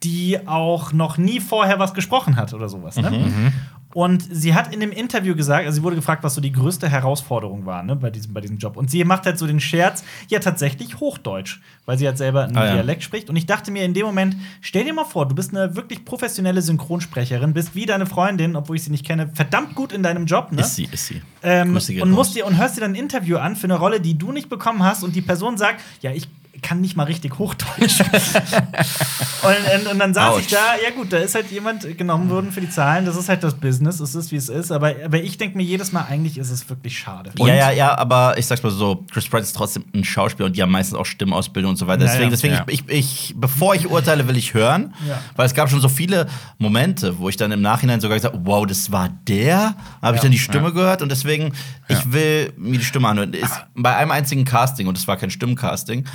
Die 0.04 0.48
auch 0.48 0.94
noch 0.94 1.18
nie 1.18 1.40
vorher 1.40 1.80
was 1.80 1.94
gesprochen 1.94 2.36
hat 2.38 2.54
oder 2.54 2.70
sowas. 2.70 2.96
Ne? 2.96 3.52
Und 3.94 4.24
sie 4.30 4.54
hat 4.54 4.72
in 4.72 4.82
dem 4.82 4.92
Interview 4.92 5.36
gesagt, 5.36 5.66
also 5.66 5.78
sie 5.78 5.84
wurde 5.84 5.96
gefragt, 5.96 6.24
was 6.24 6.36
so 6.36 6.42
die 6.42 6.52
größte 6.52 6.88
Herausforderung 6.88 7.66
war 7.66 7.82
ne, 7.82 7.96
bei, 7.96 8.12
diesem, 8.12 8.34
bei 8.34 8.42
diesem 8.42 8.58
Job. 8.60 8.78
Und 8.78 8.92
sie 8.92 9.04
macht 9.04 9.26
halt 9.26 9.40
so 9.40 9.48
den 9.48 9.60
Scherz, 9.60 10.04
ja, 10.28 10.38
tatsächlich 10.40 11.00
Hochdeutsch, 11.00 11.60
weil 11.88 11.98
sie 11.98 12.06
halt 12.06 12.20
selber 12.20 12.44
einen 12.44 12.56
Ah, 12.56 12.66
ja. 12.66 12.74
Dialekt 12.74 13.02
spricht. 13.02 13.30
Und 13.32 13.36
ich 13.36 13.48
dachte 13.48 13.72
mir 13.72 13.84
in 13.84 13.96
dem 13.96 14.06
Moment, 14.06 14.36
stell 14.62 14.86
dir 14.86 14.94
mal 14.94 15.06
vor, 15.06 15.28
du 15.28 15.34
bist 15.34 15.56
eine 15.56 15.76
wirklich 15.76 16.06
professionelle 16.06 16.62
Synchronsprecherin, 16.62 17.54
bist 17.54 17.74
wie 17.74 17.88
deine 17.88 18.06
Freundin, 18.06 18.56
obwohl 18.56 18.76
ich 18.76 18.84
sie 18.84 18.92
nicht 18.92 19.06
kenne, 19.06 19.32
verdammt 19.34 19.74
gut 19.74 19.92
in 19.92 20.04
deinem 20.04 20.28
Job, 20.28 20.52
ne? 20.52 20.62
Ist 20.62 20.76
sie, 20.76 20.88
ist 20.92 21.08
sie. 21.08 21.24
Ähm, 21.42 21.76
und, 22.02 22.12
musst 22.12 22.36
dir, 22.36 22.46
und 22.46 22.58
hörst 22.58 22.78
dir 22.78 22.82
dann 22.82 22.92
ein 22.92 22.96
Interview 22.96 23.38
an 23.38 23.56
für 23.56 23.66
eine 23.66 23.80
Rolle, 23.80 24.00
die 24.00 24.16
du 24.18 24.32
nicht 24.32 24.50
bekommen 24.50 24.84
hast, 24.84 25.04
und 25.04 25.16
die 25.16 25.22
Person 25.22 25.58
sagt, 25.58 25.82
ja, 26.02 26.12
ich 26.12 26.28
kann 26.62 26.82
nicht 26.82 26.96
mal 26.96 27.04
richtig 27.06 27.38
Hochdeutsch. 27.40 28.00
und, 29.44 29.82
und, 29.86 29.92
und 29.94 30.00
dann 30.00 30.14
saß 30.14 30.34
Autsch. 30.36 30.42
ich 30.42 30.48
da, 30.48 30.58
ja 30.84 30.92
gut, 30.96 31.12
da 31.14 31.18
ist 31.18 31.36
halt 31.36 31.52
jemand 31.52 31.98
genommen 31.98 32.30
worden 32.30 32.52
für 32.52 32.62
die 32.62 32.70
Zahlen, 32.70 33.06
das 33.06 33.16
ist 33.16 33.30
halt 33.30 33.44
das 33.44 33.54
Business, 33.56 34.00
es 34.00 34.16
ist 34.16 34.32
wie 34.32 34.36
es 34.36 34.50
ist, 34.50 34.72
aber, 34.72 34.94
aber 35.06 35.18
ich 35.18 35.38
denke 35.38 35.58
mir 35.58 35.64
jedes 35.64 35.92
Mal, 35.92 36.04
eigentlich 36.04 36.38
ist 36.38 36.50
es 36.50 36.70
wirklich 36.70 36.98
schade. 36.98 37.32
Ja, 37.38 37.48
ja, 37.48 37.72
ja, 37.72 37.98
aber 37.98 38.38
ich 38.38 38.46
sag's 38.46 38.64
mal 38.64 38.70
so, 38.72 39.06
Chris 39.12 39.28
Pratt 39.28 39.42
ist 39.44 39.56
trotzdem 39.56 39.86
ein 39.94 40.04
Schauspieler 40.04 40.48
und 40.48 40.56
die 40.58 40.62
haben 40.62 40.72
meistens 40.72 40.98
auch 40.98 41.06
Stimmausbildung 41.06 41.72
und 41.72 41.78
so 41.78 41.88
weiter. 41.88 42.06
Ja, 42.06 42.08
Deswegen, 42.08 42.24
ja. 42.26 42.30
deswegen 42.30 42.54
Ja. 42.54 42.66
Ich, 42.68 42.84
ich, 42.90 43.34
bevor 43.38 43.76
ich 43.76 43.88
urteile, 43.90 44.28
will 44.28 44.38
ich 44.38 44.54
hören. 44.54 44.94
Ja. 45.08 45.20
Weil 45.36 45.46
es 45.46 45.54
gab 45.54 45.70
schon 45.70 45.82
so 45.82 45.90
viele 45.90 46.28
Momente, 46.58 47.18
wo 47.20 47.30
ich 47.30 47.38
dann 47.38 47.52
im 47.52 47.62
Nachhinein 47.62 48.02
sogar 48.02 48.18
gesagt 48.18 48.34
habe, 48.36 48.46
wow, 48.46 48.66
das 48.66 48.92
war 48.92 49.10
der. 49.28 49.76
Habe 50.02 50.16
ich 50.16 50.22
Ja. 50.22 50.24
dann 50.24 50.32
die 50.32 50.40
Stimme 50.40 50.74
gehört 50.74 51.02
und 51.02 51.10
deswegen, 51.10 51.54
Ja. 51.88 51.98
ich 51.98 52.12
will 52.12 52.54
mir 52.58 52.78
die 52.80 52.84
Stimme 52.86 53.08
anhören. 53.08 53.34
Ist, 53.34 53.54
bei 53.76 53.96
einem 53.96 54.12
einzigen 54.12 54.46
Casting, 54.46 54.88
und 54.88 54.98
das 54.98 55.08
war 55.08 55.18
kein 55.18 55.30
Stimmencasting, 55.32 56.06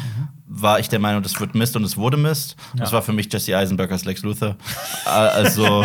war 0.47 0.79
ich 0.79 0.89
der 0.89 0.99
Meinung, 0.99 1.23
das 1.23 1.39
wird 1.41 1.55
Mist 1.55 1.75
und 1.77 1.85
es 1.85 1.97
wurde 1.97 2.17
Mist. 2.17 2.57
Das 2.77 2.93
war 2.93 3.01
für 3.03 3.13
mich 3.13 3.33
Jesse 3.33 3.57
Eisenberg 3.57 3.91
als 3.91 4.05
Lex 4.05 4.23
Luthor. 4.23 4.57
Äh, 5.07 5.11
also, 5.11 5.85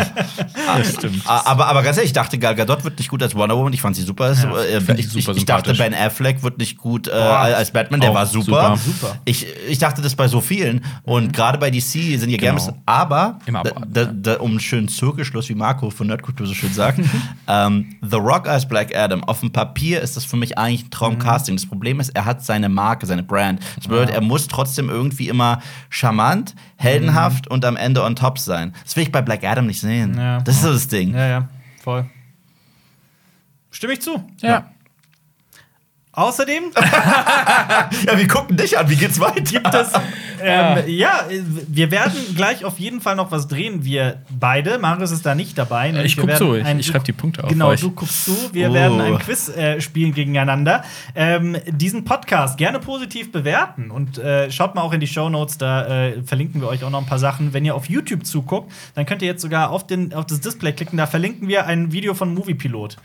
stimmt. 0.82 1.22
Ah, 1.26 1.42
Aber, 1.44 1.66
aber 1.66 1.82
ganz 1.82 1.98
ehrlich, 1.98 2.10
ich 2.10 2.14
dachte, 2.14 2.38
Gal 2.38 2.54
Gadot 2.54 2.84
wird 2.84 2.98
nicht 2.98 3.10
gut 3.10 3.22
als 3.22 3.34
Wonder 3.34 3.56
Woman. 3.56 3.72
Ich 3.74 3.82
fand 3.82 3.94
sie 3.94 4.02
super. 4.02 4.32
Ja, 4.32 4.58
äh, 4.62 4.80
find 4.80 4.98
ich 4.98 5.14
ich, 5.14 5.24
super 5.24 5.36
ich 5.36 5.44
dachte. 5.44 5.74
Ben 5.74 5.92
Affleck 5.94 6.42
wird 6.42 6.56
nicht 6.58 6.78
gut 6.78 7.06
äh, 7.06 7.10
als 7.12 7.70
Batman. 7.70 8.00
Der 8.00 8.14
war 8.14 8.24
super. 8.26 8.76
super. 8.82 9.16
Ich, 9.26 9.46
ich 9.68 9.78
dachte 9.78 10.00
das 10.00 10.14
bei 10.14 10.26
so 10.26 10.40
vielen. 10.40 10.82
Und 11.02 11.32
gerade 11.34 11.58
bei 11.58 11.70
DC 11.70 11.82
sind 11.82 12.30
ja 12.30 12.38
Genau. 12.38 12.56
gerne. 12.56 12.78
Aber, 12.86 13.38
Immer 13.44 13.62
da, 13.62 14.06
da, 14.06 14.36
um 14.38 14.52
einen 14.52 14.60
schönen 14.60 14.88
Zirkelschluss, 14.88 15.48
wie 15.50 15.54
Marco 15.54 15.90
von 15.90 16.06
Nerdkultur 16.06 16.46
so 16.46 16.54
schön 16.54 16.72
sagt, 16.72 17.00
ähm, 17.46 17.96
The 18.02 18.16
Rock 18.16 18.48
als 18.48 18.66
Black 18.66 18.96
Adam. 18.96 19.22
Auf 19.24 19.40
dem 19.40 19.52
Papier 19.52 20.00
ist 20.00 20.16
das 20.16 20.24
für 20.24 20.36
mich 20.36 20.56
eigentlich 20.56 20.84
ein 20.86 20.90
Traumcasting. 20.90 21.56
Das 21.56 21.66
Problem 21.66 22.00
ist, 22.00 22.08
er 22.10 22.24
hat 22.24 22.42
seine 22.44 22.68
Marke, 22.70 23.04
seine 23.06 23.22
Brand. 23.22 23.60
Das 23.76 23.86
bedeutet, 23.86 24.14
er 24.14 24.22
muss 24.22 24.48
trotzdem 24.50 24.90
irgendwie 24.90 25.28
immer 25.28 25.62
charmant, 25.88 26.54
heldenhaft 26.76 27.48
und 27.48 27.64
am 27.64 27.76
Ende 27.76 28.04
on 28.04 28.16
top 28.16 28.38
sein. 28.38 28.74
Das 28.84 28.96
will 28.96 29.04
ich 29.04 29.12
bei 29.12 29.22
Black 29.22 29.44
Adam 29.44 29.66
nicht 29.66 29.80
sehen. 29.80 30.16
Ja. 30.18 30.40
Das 30.42 30.56
ist 30.56 30.62
so 30.62 30.72
das 30.72 30.88
Ding. 30.88 31.14
Ja, 31.14 31.26
ja, 31.26 31.48
voll. 31.82 32.04
Stimme 33.70 33.94
ich 33.94 34.02
zu. 34.02 34.22
Ja. 34.40 34.70
Außerdem 36.12 36.64
Ja, 36.74 38.16
wir 38.18 38.26
gucken 38.28 38.56
dich 38.56 38.76
an. 38.78 38.88
Wie 38.90 38.96
geht's 38.96 39.20
weiter? 39.20 39.40
gibt 39.42 39.74
es. 39.74 39.90
Ähm, 40.42 40.84
ja, 40.86 41.26
wir 41.68 41.90
werden 41.90 42.14
gleich 42.34 42.64
auf 42.64 42.78
jeden 42.78 43.02
Fall 43.02 43.14
noch 43.14 43.30
was 43.30 43.46
drehen, 43.46 43.84
wir 43.84 44.22
beide. 44.30 44.78
Marius 44.78 45.10
ist 45.10 45.26
da 45.26 45.34
nicht 45.34 45.58
dabei. 45.58 45.88
nämlich 45.92 46.12
Ich 46.12 46.16
wir 46.16 46.22
guck 46.22 46.28
werden 46.28 46.38
zu, 46.38 46.54
ich- 46.54 46.78
ich 46.78 46.86
schreib 46.86 47.04
die 47.04 47.12
Punkte 47.12 47.44
auf 47.44 47.50
Genau, 47.50 47.68
euch. 47.68 47.82
du 47.82 47.90
guckst 47.90 48.24
zu. 48.24 48.34
Wir 48.54 48.70
Oh. 48.70 48.72
werden 48.72 49.02
ein 49.02 49.18
Quiz 49.18 49.50
äh, 49.50 49.82
spielen 49.82 50.14
gegeneinander. 50.14 50.82
Ähm, 51.14 51.58
diesen 51.66 52.04
Podcast 52.04 52.56
gerne 52.56 52.78
positiv 52.80 53.30
bewerten 53.32 53.90
und 53.90 54.16
äh, 54.16 54.50
schaut 54.50 54.74
mal 54.74 54.80
auch 54.80 54.94
in 54.94 55.00
die 55.00 55.08
Show 55.08 55.28
Notes. 55.28 55.58
Da 55.58 56.06
äh, 56.06 56.22
verlinken 56.22 56.62
wir 56.62 56.68
euch 56.68 56.84
auch 56.84 56.90
noch 56.90 57.00
ein 57.02 57.06
paar 57.06 57.18
Sachen. 57.18 57.52
Wenn 57.52 57.66
ihr 57.66 57.74
auf 57.74 57.90
YouTube 57.90 58.24
zuguckt, 58.24 58.72
dann 58.94 59.04
könnt 59.04 59.20
ihr 59.20 59.28
jetzt 59.28 59.42
sogar 59.42 59.68
auf, 59.68 59.86
den, 59.86 60.14
auf 60.14 60.24
das 60.24 60.40
Display 60.40 60.72
klicken. 60.72 60.96
Da 60.96 61.06
verlinken 61.06 61.48
wir 61.48 61.66
ein 61.66 61.92
Video 61.92 62.14
von 62.14 62.32
Moviepilot. 62.32 62.96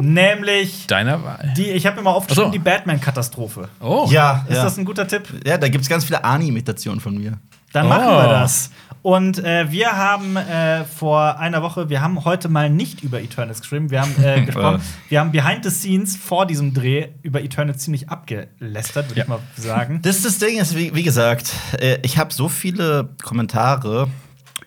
Nämlich 0.00 0.86
Deiner 0.86 1.24
Wahl. 1.24 1.52
die, 1.56 1.70
ich 1.70 1.84
habe 1.86 1.98
immer 1.98 2.10
aufgeschrieben, 2.10 2.29
So. 2.34 2.50
die 2.50 2.58
Batman-Katastrophe. 2.58 3.68
Oh. 3.80 4.06
Ja, 4.10 4.44
Ist 4.48 4.56
ja. 4.56 4.64
das 4.64 4.78
ein 4.78 4.84
guter 4.84 5.06
Tipp? 5.06 5.22
ja, 5.46 5.58
da 5.58 5.68
gibt's 5.68 5.88
ganz 5.88 6.04
viele 6.04 6.24
Ani-Imitationen 6.24 7.00
von 7.00 7.16
mir. 7.16 7.38
Dann 7.72 7.86
Oh. 7.86 7.88
machen 7.88 8.04
wir 8.08 8.28
das. 8.28 8.70
Und 9.02 9.38
äh, 9.42 9.70
wir 9.70 9.96
haben 9.96 10.36
äh, 10.36 10.84
vor 10.84 11.38
einer 11.38 11.62
Woche, 11.62 11.88
wir 11.88 12.02
haben 12.02 12.22
heute 12.26 12.50
mal 12.50 12.68
nicht 12.68 13.02
über 13.02 13.22
Eternals 13.22 13.60
geschrieben, 13.62 13.90
wir 13.90 14.02
haben 14.02 14.14
äh, 14.22 14.42
gesprochen, 14.44 14.82
wir 15.08 15.20
haben 15.20 15.32
behind 15.32 15.64
the 15.64 15.70
scenes 15.70 16.16
vor 16.16 16.44
diesem 16.46 16.74
Dreh 16.74 17.08
über 17.22 17.40
Eternals 17.42 17.78
ziemlich 17.78 18.10
abgelästert, 18.10 19.08
würde 19.08 19.16
Ja. 19.20 19.22
ich 19.24 19.28
mal 19.28 19.38
sagen. 19.56 20.00
Das, 20.02 20.20
das 20.22 20.38
Ding 20.38 20.58
ist, 20.58 20.76
wie, 20.76 20.94
wie 20.94 21.02
gesagt, 21.02 21.54
äh, 21.80 21.96
ich 22.02 22.18
habe 22.18 22.34
so 22.34 22.48
viele 22.50 23.08
Kommentare 23.22 24.08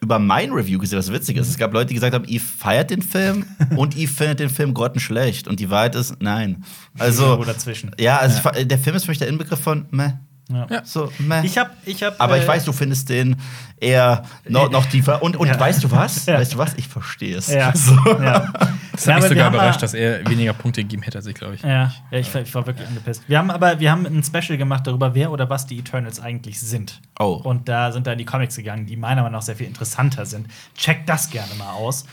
über 0.03 0.19
mein 0.19 0.51
Review 0.51 0.77
gesehen, 0.79 0.99
was 0.99 1.11
witzig 1.11 1.37
ist. 1.37 1.47
Es 1.49 1.57
gab 1.57 1.73
Leute, 1.73 1.87
die 1.87 1.95
gesagt 1.95 2.13
haben, 2.13 2.25
Eve 2.27 2.43
feiert 2.43 2.91
den 2.91 3.01
Film 3.01 3.45
und 3.75 3.97
Eve 3.97 4.11
findet 4.11 4.39
den 4.39 4.49
Film 4.49 4.73
grottenschlecht. 4.73 5.47
Und 5.47 5.59
die 5.59 5.69
Wahrheit 5.69 5.95
ist, 5.95 6.15
nein. 6.21 6.63
Also, 6.99 7.43
dazwischen. 7.43 7.91
ja, 7.99 8.17
also 8.17 8.39
fa- 8.41 8.51
der 8.51 8.77
Film 8.77 8.95
ist 8.95 9.05
für 9.05 9.11
mich 9.11 9.17
der 9.19 9.27
Inbegriff 9.29 9.59
von 9.59 9.85
meh. 9.91 10.11
Ja. 10.49 10.81
So, 10.83 11.11
meh. 11.19 11.41
Ich 11.45 11.57
habe, 11.57 11.69
ich 11.85 12.03
habe. 12.03 12.19
Aber 12.19 12.37
ich 12.37 12.45
weiß, 12.47 12.65
du 12.65 12.73
findest 12.73 13.07
den 13.09 13.37
eher 13.79 14.23
noch, 14.47 14.69
noch 14.69 14.85
tiefer. 14.85 15.23
Und, 15.23 15.37
und 15.37 15.47
Ja. 15.47 15.59
weißt 15.59 15.83
du 15.83 15.89
was? 15.91 16.25
Ja. 16.25 16.35
Weißt 16.37 16.53
du 16.53 16.57
was? 16.57 16.73
Ich 16.75 16.87
verstehe 16.87 17.37
es. 17.37 17.47
Ja. 17.47 17.71
So. 17.75 17.95
ja. 18.21 18.51
Das 18.91 19.07
hat 19.07 19.15
mich 19.21 19.29
sogar 19.29 19.49
überrascht, 19.49 19.81
dass 19.81 19.93
er 19.95 20.27
weniger 20.29 20.53
Punkte 20.53 20.81
gegeben 20.83 21.01
hätte 21.01 21.17
als 21.17 21.25
ich, 21.25 21.33
glaube 21.33 21.55
ich. 21.55 21.63
Ja, 21.63 21.91
ja 22.11 22.19
ich, 22.19 22.31
war- 22.35 22.41
ich 22.41 22.53
war 22.53 22.67
wirklich 22.67 22.87
angepisst. 22.87 23.23
Wir 23.27 23.39
haben 23.39 23.49
aber 23.49 23.79
wir 23.79 23.89
haben 23.91 24.05
ein 24.05 24.23
Special 24.23 24.57
gemacht 24.57 24.85
darüber, 24.85 25.15
wer 25.15 25.31
oder 25.31 25.49
was 25.49 25.65
die 25.65 25.79
Eternals 25.79 26.19
eigentlich 26.19 26.59
sind. 26.59 27.01
Oh. 27.19 27.41
Und 27.43 27.67
da 27.69 27.91
sind 27.91 28.05
da 28.05 28.13
die 28.13 28.25
Comics 28.25 28.55
gegangen, 28.55 28.85
die 28.85 28.95
meiner 28.97 29.23
Meinung 29.23 29.37
nach 29.39 29.41
sehr 29.41 29.55
viel 29.55 29.65
interessanter 29.67 30.25
sind. 30.25 30.47
Checkt 30.75 31.09
das 31.09 31.29
gerne 31.29 31.53
mal 31.55 31.71
aus. 31.71 32.05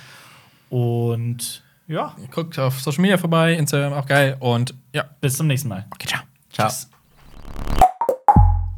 Und 0.70 1.62
ja, 1.88 2.14
Guckt 2.30 2.58
auf 2.58 2.80
Social 2.80 3.02
Media 3.02 3.18
vorbei, 3.18 3.54
Instagram 3.54 3.92
auch 3.92 4.06
geil. 4.06 4.36
Und 4.38 4.72
ja, 4.94 5.04
bis 5.20 5.36
zum 5.36 5.48
nächsten 5.48 5.68
Mal. 5.68 5.84
okay, 5.92 6.06
ciao. 6.06 6.22
Ciao. 6.52 7.89